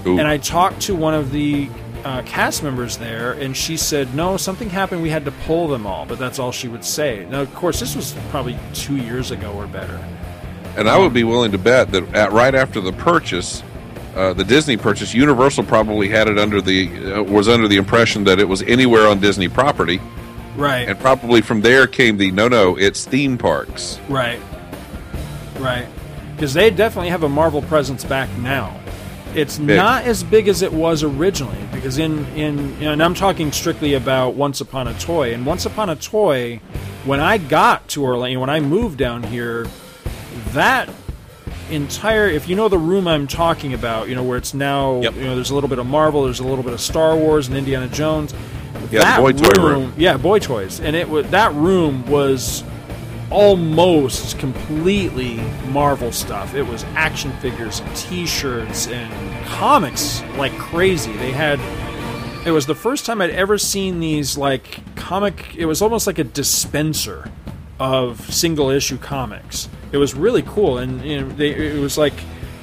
Ooh. 0.06 0.18
And 0.18 0.26
I 0.26 0.38
talked 0.38 0.80
to 0.82 0.94
one 0.94 1.12
of 1.12 1.30
the 1.30 1.68
uh, 2.06 2.22
cast 2.22 2.62
members 2.62 2.98
there, 2.98 3.32
and 3.32 3.56
she 3.56 3.76
said, 3.76 4.14
"No, 4.14 4.36
something 4.36 4.70
happened. 4.70 5.02
We 5.02 5.10
had 5.10 5.24
to 5.24 5.32
pull 5.44 5.66
them 5.66 5.86
all." 5.86 6.06
But 6.06 6.20
that's 6.20 6.38
all 6.38 6.52
she 6.52 6.68
would 6.68 6.84
say. 6.84 7.26
Now, 7.28 7.40
of 7.42 7.52
course, 7.54 7.80
this 7.80 7.96
was 7.96 8.14
probably 8.30 8.56
two 8.74 8.96
years 8.96 9.32
ago 9.32 9.52
or 9.52 9.66
better. 9.66 9.98
And 10.76 10.88
I 10.88 10.98
would 10.98 11.12
be 11.12 11.24
willing 11.24 11.50
to 11.52 11.58
bet 11.58 11.90
that 11.92 12.14
at, 12.14 12.30
right 12.32 12.54
after 12.54 12.80
the 12.80 12.92
purchase, 12.92 13.62
uh, 14.14 14.34
the 14.34 14.44
Disney 14.44 14.76
purchase, 14.76 15.14
Universal 15.14 15.64
probably 15.64 16.08
had 16.08 16.28
it 16.28 16.38
under 16.38 16.60
the 16.60 17.14
uh, 17.14 17.22
was 17.24 17.48
under 17.48 17.66
the 17.66 17.76
impression 17.76 18.22
that 18.24 18.38
it 18.38 18.48
was 18.48 18.62
anywhere 18.62 19.08
on 19.08 19.18
Disney 19.18 19.48
property, 19.48 20.00
Right. 20.54 20.88
and 20.88 20.96
probably 21.00 21.40
from 21.40 21.60
there 21.60 21.88
came 21.88 22.18
the 22.18 22.30
no, 22.30 22.46
no, 22.46 22.76
it's 22.76 23.04
theme 23.04 23.36
parks. 23.36 23.98
Right. 24.08 24.40
Right. 25.58 25.88
Because 26.36 26.54
they 26.54 26.70
definitely 26.70 27.08
have 27.08 27.24
a 27.24 27.28
Marvel 27.28 27.62
presence 27.62 28.04
back 28.04 28.28
now. 28.38 28.78
It's 29.36 29.58
Big. 29.58 29.76
not 29.76 30.04
as 30.04 30.24
big 30.24 30.48
as 30.48 30.62
it 30.62 30.72
was 30.72 31.02
originally. 31.02 31.58
Because 31.72 31.98
in 31.98 32.24
in 32.28 32.82
and 32.82 33.02
I'm 33.02 33.14
talking 33.14 33.52
strictly 33.52 33.94
about 33.94 34.34
Once 34.34 34.60
Upon 34.60 34.88
a 34.88 34.98
Toy. 34.98 35.34
And 35.34 35.44
Once 35.44 35.66
Upon 35.66 35.90
a 35.90 35.96
Toy, 35.96 36.60
when 37.04 37.20
I 37.20 37.38
got 37.38 37.86
to 37.88 38.04
Orlando, 38.04 38.40
when 38.40 38.50
I 38.50 38.60
moved 38.60 38.98
down 38.98 39.22
here, 39.22 39.66
that 40.52 40.88
entire 41.70 42.28
if 42.28 42.48
you 42.48 42.56
know 42.56 42.68
the 42.68 42.78
room 42.78 43.06
I'm 43.06 43.26
talking 43.26 43.74
about, 43.74 44.08
you 44.08 44.14
know 44.14 44.22
where 44.22 44.38
it's 44.38 44.54
now, 44.54 45.00
you 45.02 45.10
know, 45.10 45.34
there's 45.34 45.50
a 45.50 45.54
little 45.54 45.68
bit 45.68 45.78
of 45.78 45.86
Marvel, 45.86 46.24
there's 46.24 46.40
a 46.40 46.46
little 46.46 46.64
bit 46.64 46.72
of 46.72 46.80
Star 46.80 47.16
Wars 47.16 47.48
and 47.48 47.56
Indiana 47.56 47.88
Jones. 47.88 48.32
Yeah, 48.32 48.80
the 48.80 48.98
that 48.98 49.20
boy 49.20 49.32
toy 49.32 49.62
room. 49.62 49.92
Yeah, 49.96 50.16
boy 50.16 50.38
toys, 50.38 50.80
and 50.80 50.94
it 50.96 51.08
was 51.08 51.28
that 51.30 51.52
room 51.54 52.06
was 52.06 52.62
almost 53.30 54.38
completely 54.38 55.36
Marvel 55.68 56.12
stuff. 56.12 56.54
It 56.54 56.62
was 56.62 56.84
action 56.94 57.32
figures 57.38 57.80
and 57.80 57.96
T-shirts 57.96 58.88
and 58.88 59.46
comics 59.46 60.22
like 60.36 60.56
crazy. 60.58 61.12
They 61.16 61.32
had. 61.32 61.60
It 62.46 62.52
was 62.52 62.66
the 62.66 62.74
first 62.76 63.06
time 63.06 63.20
I'd 63.20 63.30
ever 63.30 63.58
seen 63.58 63.98
these 63.98 64.38
like 64.38 64.80
comic. 64.94 65.56
It 65.56 65.66
was 65.66 65.82
almost 65.82 66.06
like 66.06 66.18
a 66.18 66.24
dispenser 66.24 67.30
of 67.78 68.20
single 68.32 68.70
issue 68.70 68.98
comics. 68.98 69.68
It 69.92 69.98
was 69.98 70.14
really 70.14 70.42
cool, 70.42 70.78
and 70.78 71.04
you 71.04 71.20
know, 71.20 71.28
they, 71.28 71.50
it 71.50 71.80
was 71.80 71.98
like 71.98 72.14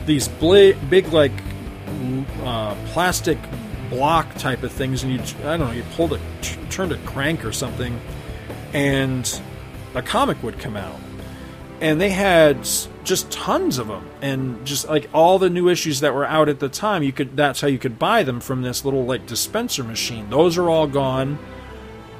these 0.06 0.28
bla- 0.28 0.74
big 0.90 1.12
like 1.14 1.34
uh, 2.44 2.76
plastic 2.88 3.38
block 3.90 4.34
type 4.36 4.64
of 4.64 4.72
things, 4.72 5.04
and 5.04 5.14
you 5.14 5.20
I 5.48 5.58
don't 5.58 5.68
know, 5.68 5.72
you 5.72 5.84
pulled 5.96 6.14
a 6.14 6.20
t- 6.42 6.60
turned 6.70 6.92
a 6.92 6.98
crank 7.00 7.46
or 7.46 7.52
something, 7.52 8.00
and 8.74 9.42
a 9.96 10.02
comic 10.02 10.42
would 10.44 10.60
come 10.60 10.76
out, 10.76 11.00
and 11.82 12.00
they 12.00 12.10
had 12.10 12.68
just 13.04 13.32
tons 13.32 13.78
of 13.78 13.88
them, 13.88 14.08
and 14.22 14.66
just 14.66 14.88
like 14.88 15.10
all 15.14 15.40
the 15.40 15.50
new 15.50 15.70
issues 15.70 16.00
that 16.02 16.14
were 16.14 16.26
out 16.26 16.50
at 16.50 16.60
the 16.60 16.70
time, 16.70 17.04
you 17.04 17.12
could 17.12 17.36
that's 17.36 17.62
how 17.62 17.68
you 17.68 17.80
could 17.80 18.00
buy 18.00 18.24
them 18.24 18.40
from 18.40 18.62
this 18.62 18.86
little 18.86 19.06
like 19.06 19.26
dispenser 19.26 19.84
machine. 19.84 20.30
Those 20.30 20.58
are 20.58 20.70
all 20.70 20.88
gone, 20.88 21.38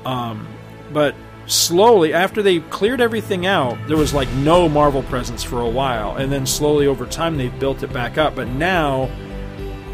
um, 0.06 0.48
but 0.92 1.16
slowly 1.46 2.14
after 2.14 2.42
they 2.42 2.60
cleared 2.60 3.02
everything 3.02 3.46
out 3.46 3.78
there 3.88 3.98
was 3.98 4.14
like 4.14 4.30
no 4.36 4.70
marvel 4.70 5.04
presence 5.04 5.44
for 5.44 5.62
a 5.62 5.70
while. 5.70 6.16
And 6.16 6.32
then 6.32 6.46
slowly 6.46 6.88
over 6.88 7.06
time 7.06 7.38
they 7.38 7.50
built 7.50 7.84
it 7.84 7.92
back 7.92 8.18
up. 8.18 8.36
But 8.36 8.48
now 8.48 9.10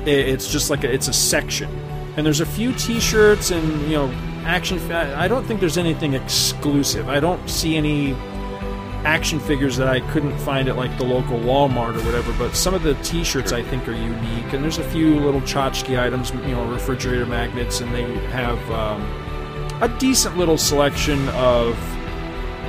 it's 0.05 0.51
just 0.51 0.69
like 0.69 0.83
a, 0.83 0.91
it's 0.91 1.07
a 1.07 1.13
section. 1.13 1.69
And 2.17 2.25
there's 2.25 2.41
a 2.41 2.45
few 2.45 2.73
t-shirts 2.73 3.51
and 3.51 3.81
you 3.83 3.97
know 3.97 4.28
action 4.45 4.79
i 4.91 5.27
don't 5.27 5.45
think 5.45 5.59
there's 5.59 5.77
anything 5.77 6.13
exclusive 6.13 7.09
i 7.09 7.19
don't 7.19 7.49
see 7.49 7.75
any 7.75 8.13
action 9.05 9.39
figures 9.39 9.77
that 9.77 9.87
i 9.87 9.99
couldn't 10.11 10.37
find 10.39 10.67
at 10.67 10.75
like 10.75 10.95
the 10.97 11.03
local 11.03 11.37
walmart 11.39 11.95
or 11.95 12.05
whatever 12.05 12.33
but 12.37 12.55
some 12.55 12.73
of 12.73 12.83
the 12.83 12.93
t-shirts 12.95 13.51
i 13.51 13.61
think 13.61 13.87
are 13.87 13.93
unique 13.93 14.53
and 14.53 14.63
there's 14.63 14.77
a 14.77 14.89
few 14.89 15.19
little 15.19 15.41
tchotchke 15.41 15.99
items 15.99 16.31
you 16.31 16.55
know 16.55 16.69
refrigerator 16.71 17.25
magnets 17.25 17.81
and 17.81 17.93
they 17.93 18.03
have 18.27 18.59
um, 18.71 19.01
a 19.81 19.87
decent 19.99 20.37
little 20.37 20.57
selection 20.57 21.29
of 21.29 21.77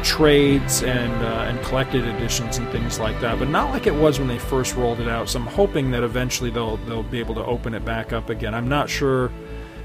trades 0.02 0.82
and 0.82 1.12
uh, 1.23 1.47
and 1.49 1.60
collected 1.62 2.05
editions 2.05 2.58
and 2.58 2.68
things 2.70 2.99
like 2.99 3.20
that, 3.20 3.39
but 3.39 3.49
not 3.49 3.70
like 3.70 3.86
it 3.86 3.94
was 3.94 4.18
when 4.18 4.28
they 4.28 4.39
first 4.39 4.74
rolled 4.76 5.00
it 5.00 5.08
out. 5.08 5.28
So 5.28 5.40
I'm 5.40 5.47
hoping 5.47 5.90
that 5.90 6.02
eventually 6.02 6.50
they'll 6.50 6.76
they'll 6.78 7.02
be 7.02 7.18
able 7.18 7.34
to 7.34 7.44
open 7.44 7.74
it 7.74 7.84
back 7.84 8.12
up 8.12 8.31
again. 8.31 8.55
I'm 8.55 8.68
not 8.68 8.89
sure 8.89 9.31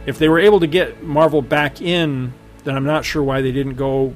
if 0.05 0.17
they 0.19 0.29
were 0.29 0.39
able 0.39 0.59
to 0.59 0.67
get 0.67 1.03
Marvel 1.03 1.41
back 1.41 1.81
in, 1.81 2.33
then 2.63 2.75
I'm 2.75 2.85
not 2.85 3.05
sure 3.05 3.23
why 3.23 3.41
they 3.41 3.51
didn't 3.51 3.75
go 3.75 4.13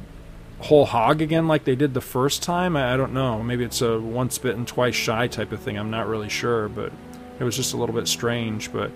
whole 0.59 0.85
hog 0.85 1.21
again 1.21 1.47
like 1.47 1.63
they 1.63 1.75
did 1.75 1.93
the 1.93 2.01
first 2.01 2.43
time. 2.43 2.75
I, 2.75 2.93
I 2.93 2.97
don't 2.97 3.13
know. 3.13 3.41
Maybe 3.41 3.63
it's 3.63 3.81
a 3.81 3.99
once 3.99 4.37
bitten 4.37 4.65
twice 4.65 4.95
shy 4.95 5.27
type 5.27 5.51
of 5.51 5.61
thing. 5.61 5.77
I'm 5.77 5.89
not 5.89 6.07
really 6.07 6.29
sure, 6.29 6.67
but 6.67 6.91
it 7.39 7.43
was 7.43 7.55
just 7.55 7.73
a 7.73 7.77
little 7.77 7.95
bit 7.95 8.07
strange. 8.07 8.71
But 8.71 8.91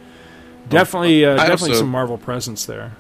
definitely, 0.69 1.25
uh, 1.25 1.37
definitely 1.37 1.69
also- 1.69 1.79
some 1.81 1.89
Marvel 1.89 2.17
presence 2.17 2.65
there. 2.65 2.93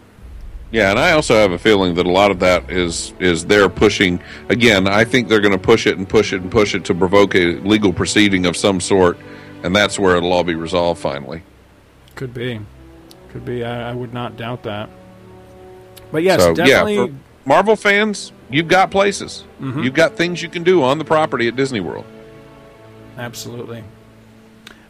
Yeah, 0.71 0.89
and 0.89 0.97
I 0.97 1.11
also 1.11 1.35
have 1.35 1.51
a 1.51 1.59
feeling 1.59 1.93
that 1.95 2.07
a 2.07 2.11
lot 2.11 2.31
of 2.31 2.39
that 2.39 2.71
is 2.71 3.13
is 3.19 3.45
they're 3.45 3.69
pushing. 3.69 4.19
Again, 4.49 4.87
I 4.87 5.03
think 5.03 5.27
they're 5.27 5.39
going 5.39 5.51
to 5.51 5.59
push 5.59 5.85
it 5.85 5.99
and 5.99 6.09
push 6.09 6.33
it 6.33 6.41
and 6.41 6.49
push 6.49 6.73
it 6.73 6.83
to 6.85 6.95
provoke 6.95 7.35
a 7.35 7.57
legal 7.59 7.93
proceeding 7.93 8.47
of 8.47 8.57
some 8.57 8.79
sort, 8.79 9.19
and 9.61 9.75
that's 9.75 9.99
where 9.99 10.15
it'll 10.15 10.33
all 10.33 10.43
be 10.43 10.55
resolved 10.55 10.99
finally. 10.99 11.43
Could 12.15 12.33
be, 12.33 12.59
could 13.33 13.43
be. 13.45 13.63
I, 13.65 13.89
I 13.91 13.93
would 13.93 14.13
not 14.13 14.37
doubt 14.37 14.63
that. 14.63 14.89
But 16.11 16.23
yes, 16.23 16.41
so 16.41 16.53
definitely. 16.53 16.95
yeah, 16.95 17.05
for 17.07 17.13
Marvel 17.45 17.75
fans, 17.75 18.31
you've 18.49 18.67
got 18.69 18.91
places, 18.91 19.43
Mhm. 19.59 19.83
you've 19.83 19.93
got 19.95 20.15
things 20.15 20.41
you 20.41 20.47
can 20.49 20.63
do 20.63 20.81
on 20.83 20.97
the 20.99 21.05
property 21.05 21.47
at 21.47 21.55
Disney 21.55 21.79
World. 21.81 22.05
Absolutely. 23.17 23.83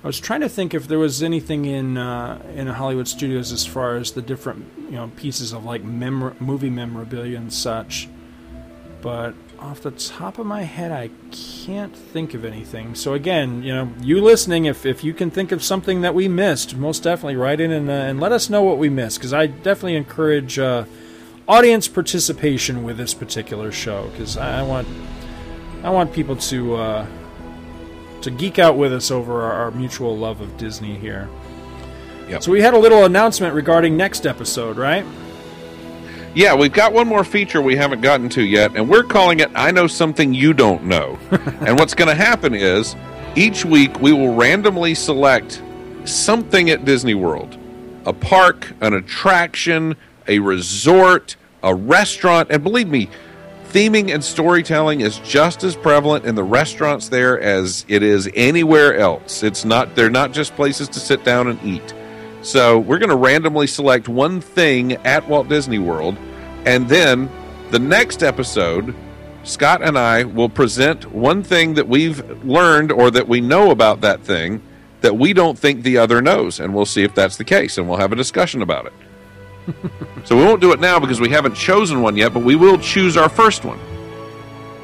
I 0.04 0.08
was 0.08 0.20
trying 0.20 0.42
to 0.42 0.50
think 0.50 0.74
if 0.74 0.88
there 0.88 1.00
was 1.00 1.24
anything 1.24 1.64
in 1.66 1.98
uh, 1.98 2.42
in 2.56 2.68
Hollywood 2.68 3.08
studios 3.08 3.52
as 3.54 3.66
far 3.66 3.96
as 3.96 4.12
the 4.12 4.22
different 4.22 4.66
you 4.86 4.92
know 4.98 5.10
pieces 5.16 5.54
of 5.54 5.64
like 5.64 5.84
memor- 5.84 6.36
movie 6.42 6.70
memorabilia 6.70 7.38
and 7.38 7.52
such, 7.54 8.10
but 9.02 9.34
off 9.64 9.82
the 9.82 9.92
top 9.92 10.38
of 10.38 10.46
my 10.46 10.64
head, 10.64 10.92
I 10.92 11.10
can't 11.32 11.96
think 11.96 12.34
of 12.34 12.46
anything. 12.46 12.96
So 12.96 13.14
again, 13.14 13.64
you 13.64 13.74
know, 13.74 13.90
you 14.02 14.22
listening, 14.22 14.66
if 14.66 14.86
if 14.86 15.04
you 15.04 15.14
can 15.14 15.32
think 15.32 15.52
of 15.52 15.64
something 15.64 16.02
that 16.02 16.14
we 16.14 16.28
missed, 16.28 16.76
most 16.76 17.04
definitely 17.04 17.38
write 17.38 17.60
in 17.60 17.72
and, 17.72 17.90
uh, 17.90 17.94
and 17.94 18.20
let 18.20 18.32
us 18.32 18.50
know 18.50 18.62
what 18.62 18.78
we 18.78 18.90
missed 18.90 19.18
because 19.20 19.34
I 19.34 19.48
definitely 19.48 19.96
encourage. 19.96 20.60
Uh, 20.60 20.86
audience 21.48 21.88
participation 21.88 22.84
with 22.84 22.98
this 22.98 23.14
particular 23.14 23.72
show 23.72 24.08
because 24.12 24.38
I, 24.38 24.60
I 24.60 24.64
want 24.64 24.88
I 25.84 25.90
want 25.90 26.14
people 26.14 26.36
to 26.38 26.76
uh, 26.76 27.08
to 28.22 28.32
geek 28.32 28.60
out 28.60 28.78
with 28.78 28.94
us 28.94 29.12
over 29.12 29.44
our, 29.44 29.54
our 29.54 29.72
mutual 29.72 30.18
love 30.18 30.42
of 30.42 30.56
Disney 30.58 30.98
here. 30.98 31.30
Yep. 32.30 32.44
So 32.44 32.52
we 32.52 32.62
had 32.62 32.74
a 32.74 32.78
little 32.78 33.04
announcement 33.04 33.54
regarding 33.54 33.98
next 33.98 34.26
episode, 34.26 34.78
right? 34.78 35.06
Yeah, 36.36 36.56
we've 36.56 36.74
got 36.74 36.94
one 36.94 37.08
more 37.08 37.24
feature 37.24 37.62
we 37.62 37.76
haven't 37.76 38.02
gotten 38.02 38.28
to 38.30 38.42
yet, 38.42 38.76
and 38.76 38.90
we're 38.90 39.04
calling 39.04 39.40
it 39.40 39.52
I 39.54 39.70
Know 39.70 39.86
Something 39.86 40.34
You 40.34 40.52
Don't 40.52 40.84
Know. 40.86 41.20
and 41.32 41.78
what's 41.78 41.94
going 41.94 42.08
to 42.08 42.16
happen 42.16 42.56
is 42.56 42.96
each 43.36 43.64
week 43.66 44.00
we 44.02 44.14
will 44.14 44.34
randomly 44.34 44.96
select 44.96 45.62
something 46.06 46.72
at 46.72 46.86
Disney 46.86 47.14
World 47.14 47.60
a 48.06 48.14
park, 48.14 48.74
an 48.82 48.94
attraction, 48.94 49.96
a 50.28 50.40
resort, 50.40 51.36
a 51.62 51.74
restaurant, 51.74 52.50
and 52.52 52.64
believe 52.64 52.90
me, 52.90 53.10
theming 53.70 54.14
and 54.14 54.24
storytelling 54.24 55.02
is 55.02 55.20
just 55.20 55.64
as 55.64 55.76
prevalent 55.76 56.26
in 56.26 56.36
the 56.36 56.44
restaurants 56.44 57.10
there 57.10 57.40
as 57.40 57.86
it 57.88 58.02
is 58.02 58.28
anywhere 58.34 58.98
else. 58.98 59.44
It's 59.44 59.66
not 59.66 59.96
they're 59.96 60.10
not 60.10 60.32
just 60.32 60.56
places 60.56 60.90
to 60.90 61.00
sit 61.00 61.24
down 61.24 61.48
and 61.48 61.64
eat. 61.64 61.94
So, 62.44 62.78
we're 62.78 63.00
going 63.00 63.10
to 63.10 63.16
randomly 63.16 63.68
select 63.68 64.08
one 64.08 64.42
thing 64.42 64.94
at 65.06 65.28
Walt 65.28 65.48
Disney 65.50 65.80
World 65.80 66.18
and 66.66 66.88
then 66.88 67.30
the 67.72 67.80
next 67.80 68.24
episode 68.24 68.96
Scott 69.44 69.82
and 69.84 69.98
I 69.98 70.24
will 70.24 70.48
present 70.48 71.12
one 71.12 71.44
thing 71.44 71.74
that 71.74 71.88
we've 71.88 72.44
learned 72.46 72.92
or 72.92 73.12
that 73.12 73.28
we 73.28 73.42
know 73.42 73.72
about 73.72 74.02
that 74.02 74.22
thing 74.22 74.62
that 75.02 75.18
we 75.18 75.34
don't 75.34 75.60
think 75.60 75.84
the 75.84 75.98
other 75.98 76.22
knows 76.22 76.62
and 76.62 76.74
we'll 76.74 76.86
see 76.86 77.04
if 77.04 77.14
that's 77.14 77.36
the 77.36 77.44
case 77.44 77.78
and 77.78 77.88
we'll 77.88 77.98
have 77.98 78.14
a 78.14 78.16
discussion 78.16 78.62
about 78.62 78.86
it. 78.86 78.94
so 80.24 80.38
we 80.38 80.46
won't 80.46 80.62
do 80.62 80.72
it 80.72 80.80
now 80.80 80.98
because 80.98 81.20
we 81.20 81.30
haven't 81.30 81.56
chosen 81.56 82.02
one 82.02 82.16
yet, 82.16 82.34
but 82.34 82.44
we 82.44 82.56
will 82.56 82.78
choose 82.78 83.18
our 83.18 83.28
first 83.28 83.66
one. 83.66 83.80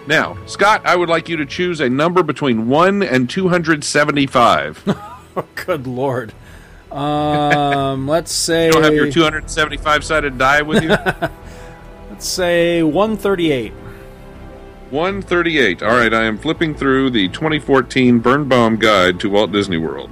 Now, 0.08 0.38
Scott, 0.46 0.82
I 0.86 0.96
would 0.96 1.10
like 1.10 1.30
you 1.30 1.38
to 1.38 1.46
choose 1.46 1.80
a 1.80 1.90
number 1.90 2.22
between 2.22 2.68
1 2.68 3.04
and 3.04 3.30
275. 3.30 4.84
oh, 4.88 5.46
good 5.56 5.88
lord. 5.88 6.34
Um, 6.92 8.08
let's 8.08 8.32
say. 8.32 8.68
You 8.68 8.72
don't 8.72 8.84
have 8.84 8.94
your 8.94 9.12
275 9.12 10.04
sided 10.04 10.38
die 10.38 10.62
with 10.62 10.84
you? 10.84 10.90
let's 12.10 12.28
say 12.28 12.84
138. 12.84 13.74
138. 14.92 15.84
All 15.84 15.90
right, 15.90 16.14
I 16.14 16.24
am 16.24 16.38
flipping 16.38 16.74
through 16.74 17.12
the 17.12 17.28
2014 17.30 18.20
Birnbaum 18.20 18.78
Guide 18.78 19.20
to 19.20 19.30
Walt 19.30 19.52
Disney 19.52 19.78
World. 19.78 20.10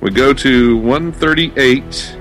We 0.00 0.10
go 0.10 0.32
to 0.32 0.76
138 0.76 2.16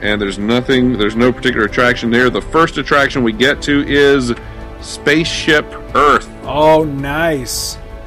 and 0.00 0.20
there's 0.20 0.38
nothing, 0.38 0.98
there's 0.98 1.16
no 1.16 1.32
particular 1.32 1.66
attraction 1.66 2.10
there. 2.10 2.28
The 2.28 2.42
first 2.42 2.78
attraction 2.78 3.22
we 3.22 3.32
get 3.32 3.62
to 3.62 3.86
is 3.86 4.34
Spaceship 4.80 5.64
Earth. 5.94 6.28
Oh, 6.42 6.84
nice. 6.84 7.78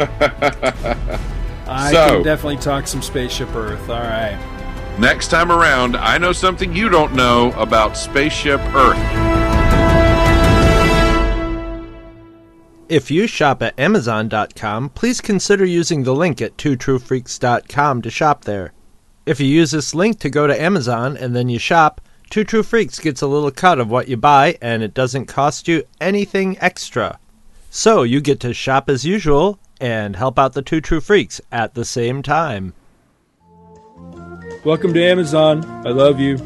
I 1.68 1.92
so, 1.92 2.08
can 2.08 2.24
definitely 2.24 2.58
talk 2.58 2.88
some 2.88 3.02
Spaceship 3.02 3.54
Earth. 3.56 3.90
All 3.90 4.02
right. 4.02 4.59
Next 5.00 5.30
time 5.30 5.50
around, 5.50 5.96
I 5.96 6.18
know 6.18 6.34
something 6.34 6.76
you 6.76 6.90
don't 6.90 7.14
know 7.14 7.54
about 7.54 7.96
Spaceship 7.96 8.60
Earth. 8.76 8.98
If 12.90 13.10
you 13.10 13.26
shop 13.26 13.62
at 13.62 13.80
Amazon.com, 13.80 14.90
please 14.90 15.22
consider 15.22 15.64
using 15.64 16.04
the 16.04 16.14
link 16.14 16.42
at 16.42 16.58
twotruefreaks.com 16.58 18.02
to 18.02 18.10
shop 18.10 18.44
there. 18.44 18.74
If 19.26 19.40
you 19.40 19.48
use 19.48 19.72
this 19.72 19.96
link 19.96 20.20
to 20.20 20.30
go 20.30 20.48
to 20.48 20.62
Amazon 20.62 21.16
and 21.16 21.34
then 21.34 21.48
you 21.48 21.60
shop, 21.60 22.02
Two 22.30 22.44
True 22.44 22.64
Freaks 22.64 23.00
gets 23.00 23.22
a 23.22 23.28
little 23.28 23.52
cut 23.52 23.80
of 23.80 23.90
what 23.90 24.10
you 24.10 24.18
buy 24.18 24.58
and 24.62 24.84
it 24.84 24.94
doesn't 24.94 25.28
cost 25.28 25.70
you 25.70 25.84
anything 26.02 26.58
extra. 26.60 27.20
So 27.70 28.04
you 28.04 28.20
get 28.20 28.42
to 28.42 28.54
shop 28.54 28.90
as 28.90 29.06
usual 29.06 29.60
and 29.80 30.18
help 30.18 30.38
out 30.38 30.52
the 30.52 30.62
Two 30.62 30.82
True 30.82 31.00
Freaks 31.00 31.40
at 31.54 31.74
the 31.74 31.86
same 31.86 32.22
time. 32.22 32.74
Welcome 34.66 34.94
to 34.94 35.02
Amazon. 35.02 35.64
I 35.88 35.92
love 35.92 36.20
you. 36.20 36.38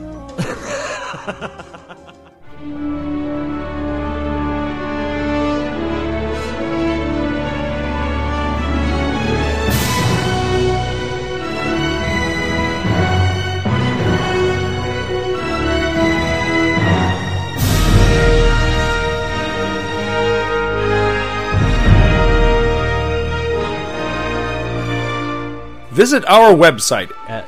Visit 25.93 26.25
our 26.25 26.53
website 26.53 27.11
at 27.29 27.47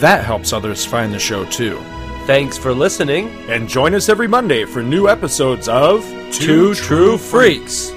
that 0.00 0.24
helps 0.24 0.52
others 0.52 0.84
find 0.84 1.12
the 1.12 1.18
show 1.18 1.44
too. 1.44 1.78
Thanks 2.26 2.58
for 2.58 2.72
listening. 2.72 3.28
And 3.50 3.68
join 3.68 3.94
us 3.94 4.08
every 4.08 4.28
Monday 4.28 4.64
for 4.64 4.82
new 4.82 5.08
episodes 5.08 5.68
of 5.68 6.04
Two, 6.32 6.32
Two 6.32 6.74
True 6.74 7.18
Freaks. 7.18 7.92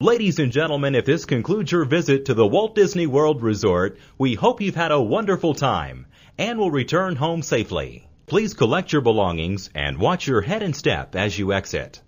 Ladies 0.00 0.40
and 0.40 0.50
gentlemen, 0.50 0.96
if 0.96 1.04
this 1.04 1.24
concludes 1.24 1.70
your 1.70 1.84
visit 1.84 2.24
to 2.24 2.34
the 2.34 2.44
Walt 2.44 2.74
Disney 2.74 3.06
World 3.06 3.40
Resort, 3.40 3.98
we 4.18 4.34
hope 4.34 4.60
you've 4.60 4.74
had 4.74 4.90
a 4.90 5.00
wonderful 5.00 5.54
time 5.54 6.06
and 6.36 6.58
will 6.58 6.72
return 6.72 7.14
home 7.14 7.40
safely. 7.40 8.08
Please 8.26 8.54
collect 8.54 8.92
your 8.92 9.02
belongings 9.02 9.68
and 9.74 9.98
watch 9.98 10.26
your 10.26 10.40
head 10.40 10.62
and 10.62 10.74
step 10.74 11.16
as 11.16 11.38
you 11.38 11.52
exit. 11.52 12.00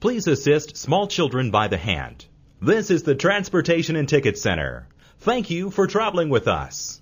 Please 0.00 0.26
assist 0.26 0.76
small 0.76 1.06
children 1.06 1.50
by 1.50 1.68
the 1.68 1.76
hand. 1.76 2.26
This 2.60 2.90
is 2.90 3.04
the 3.04 3.14
Transportation 3.14 3.96
and 3.96 4.08
Ticket 4.08 4.36
Center. 4.36 4.88
Thank 5.20 5.50
you 5.50 5.70
for 5.70 5.86
traveling 5.86 6.28
with 6.28 6.48
us. 6.48 6.99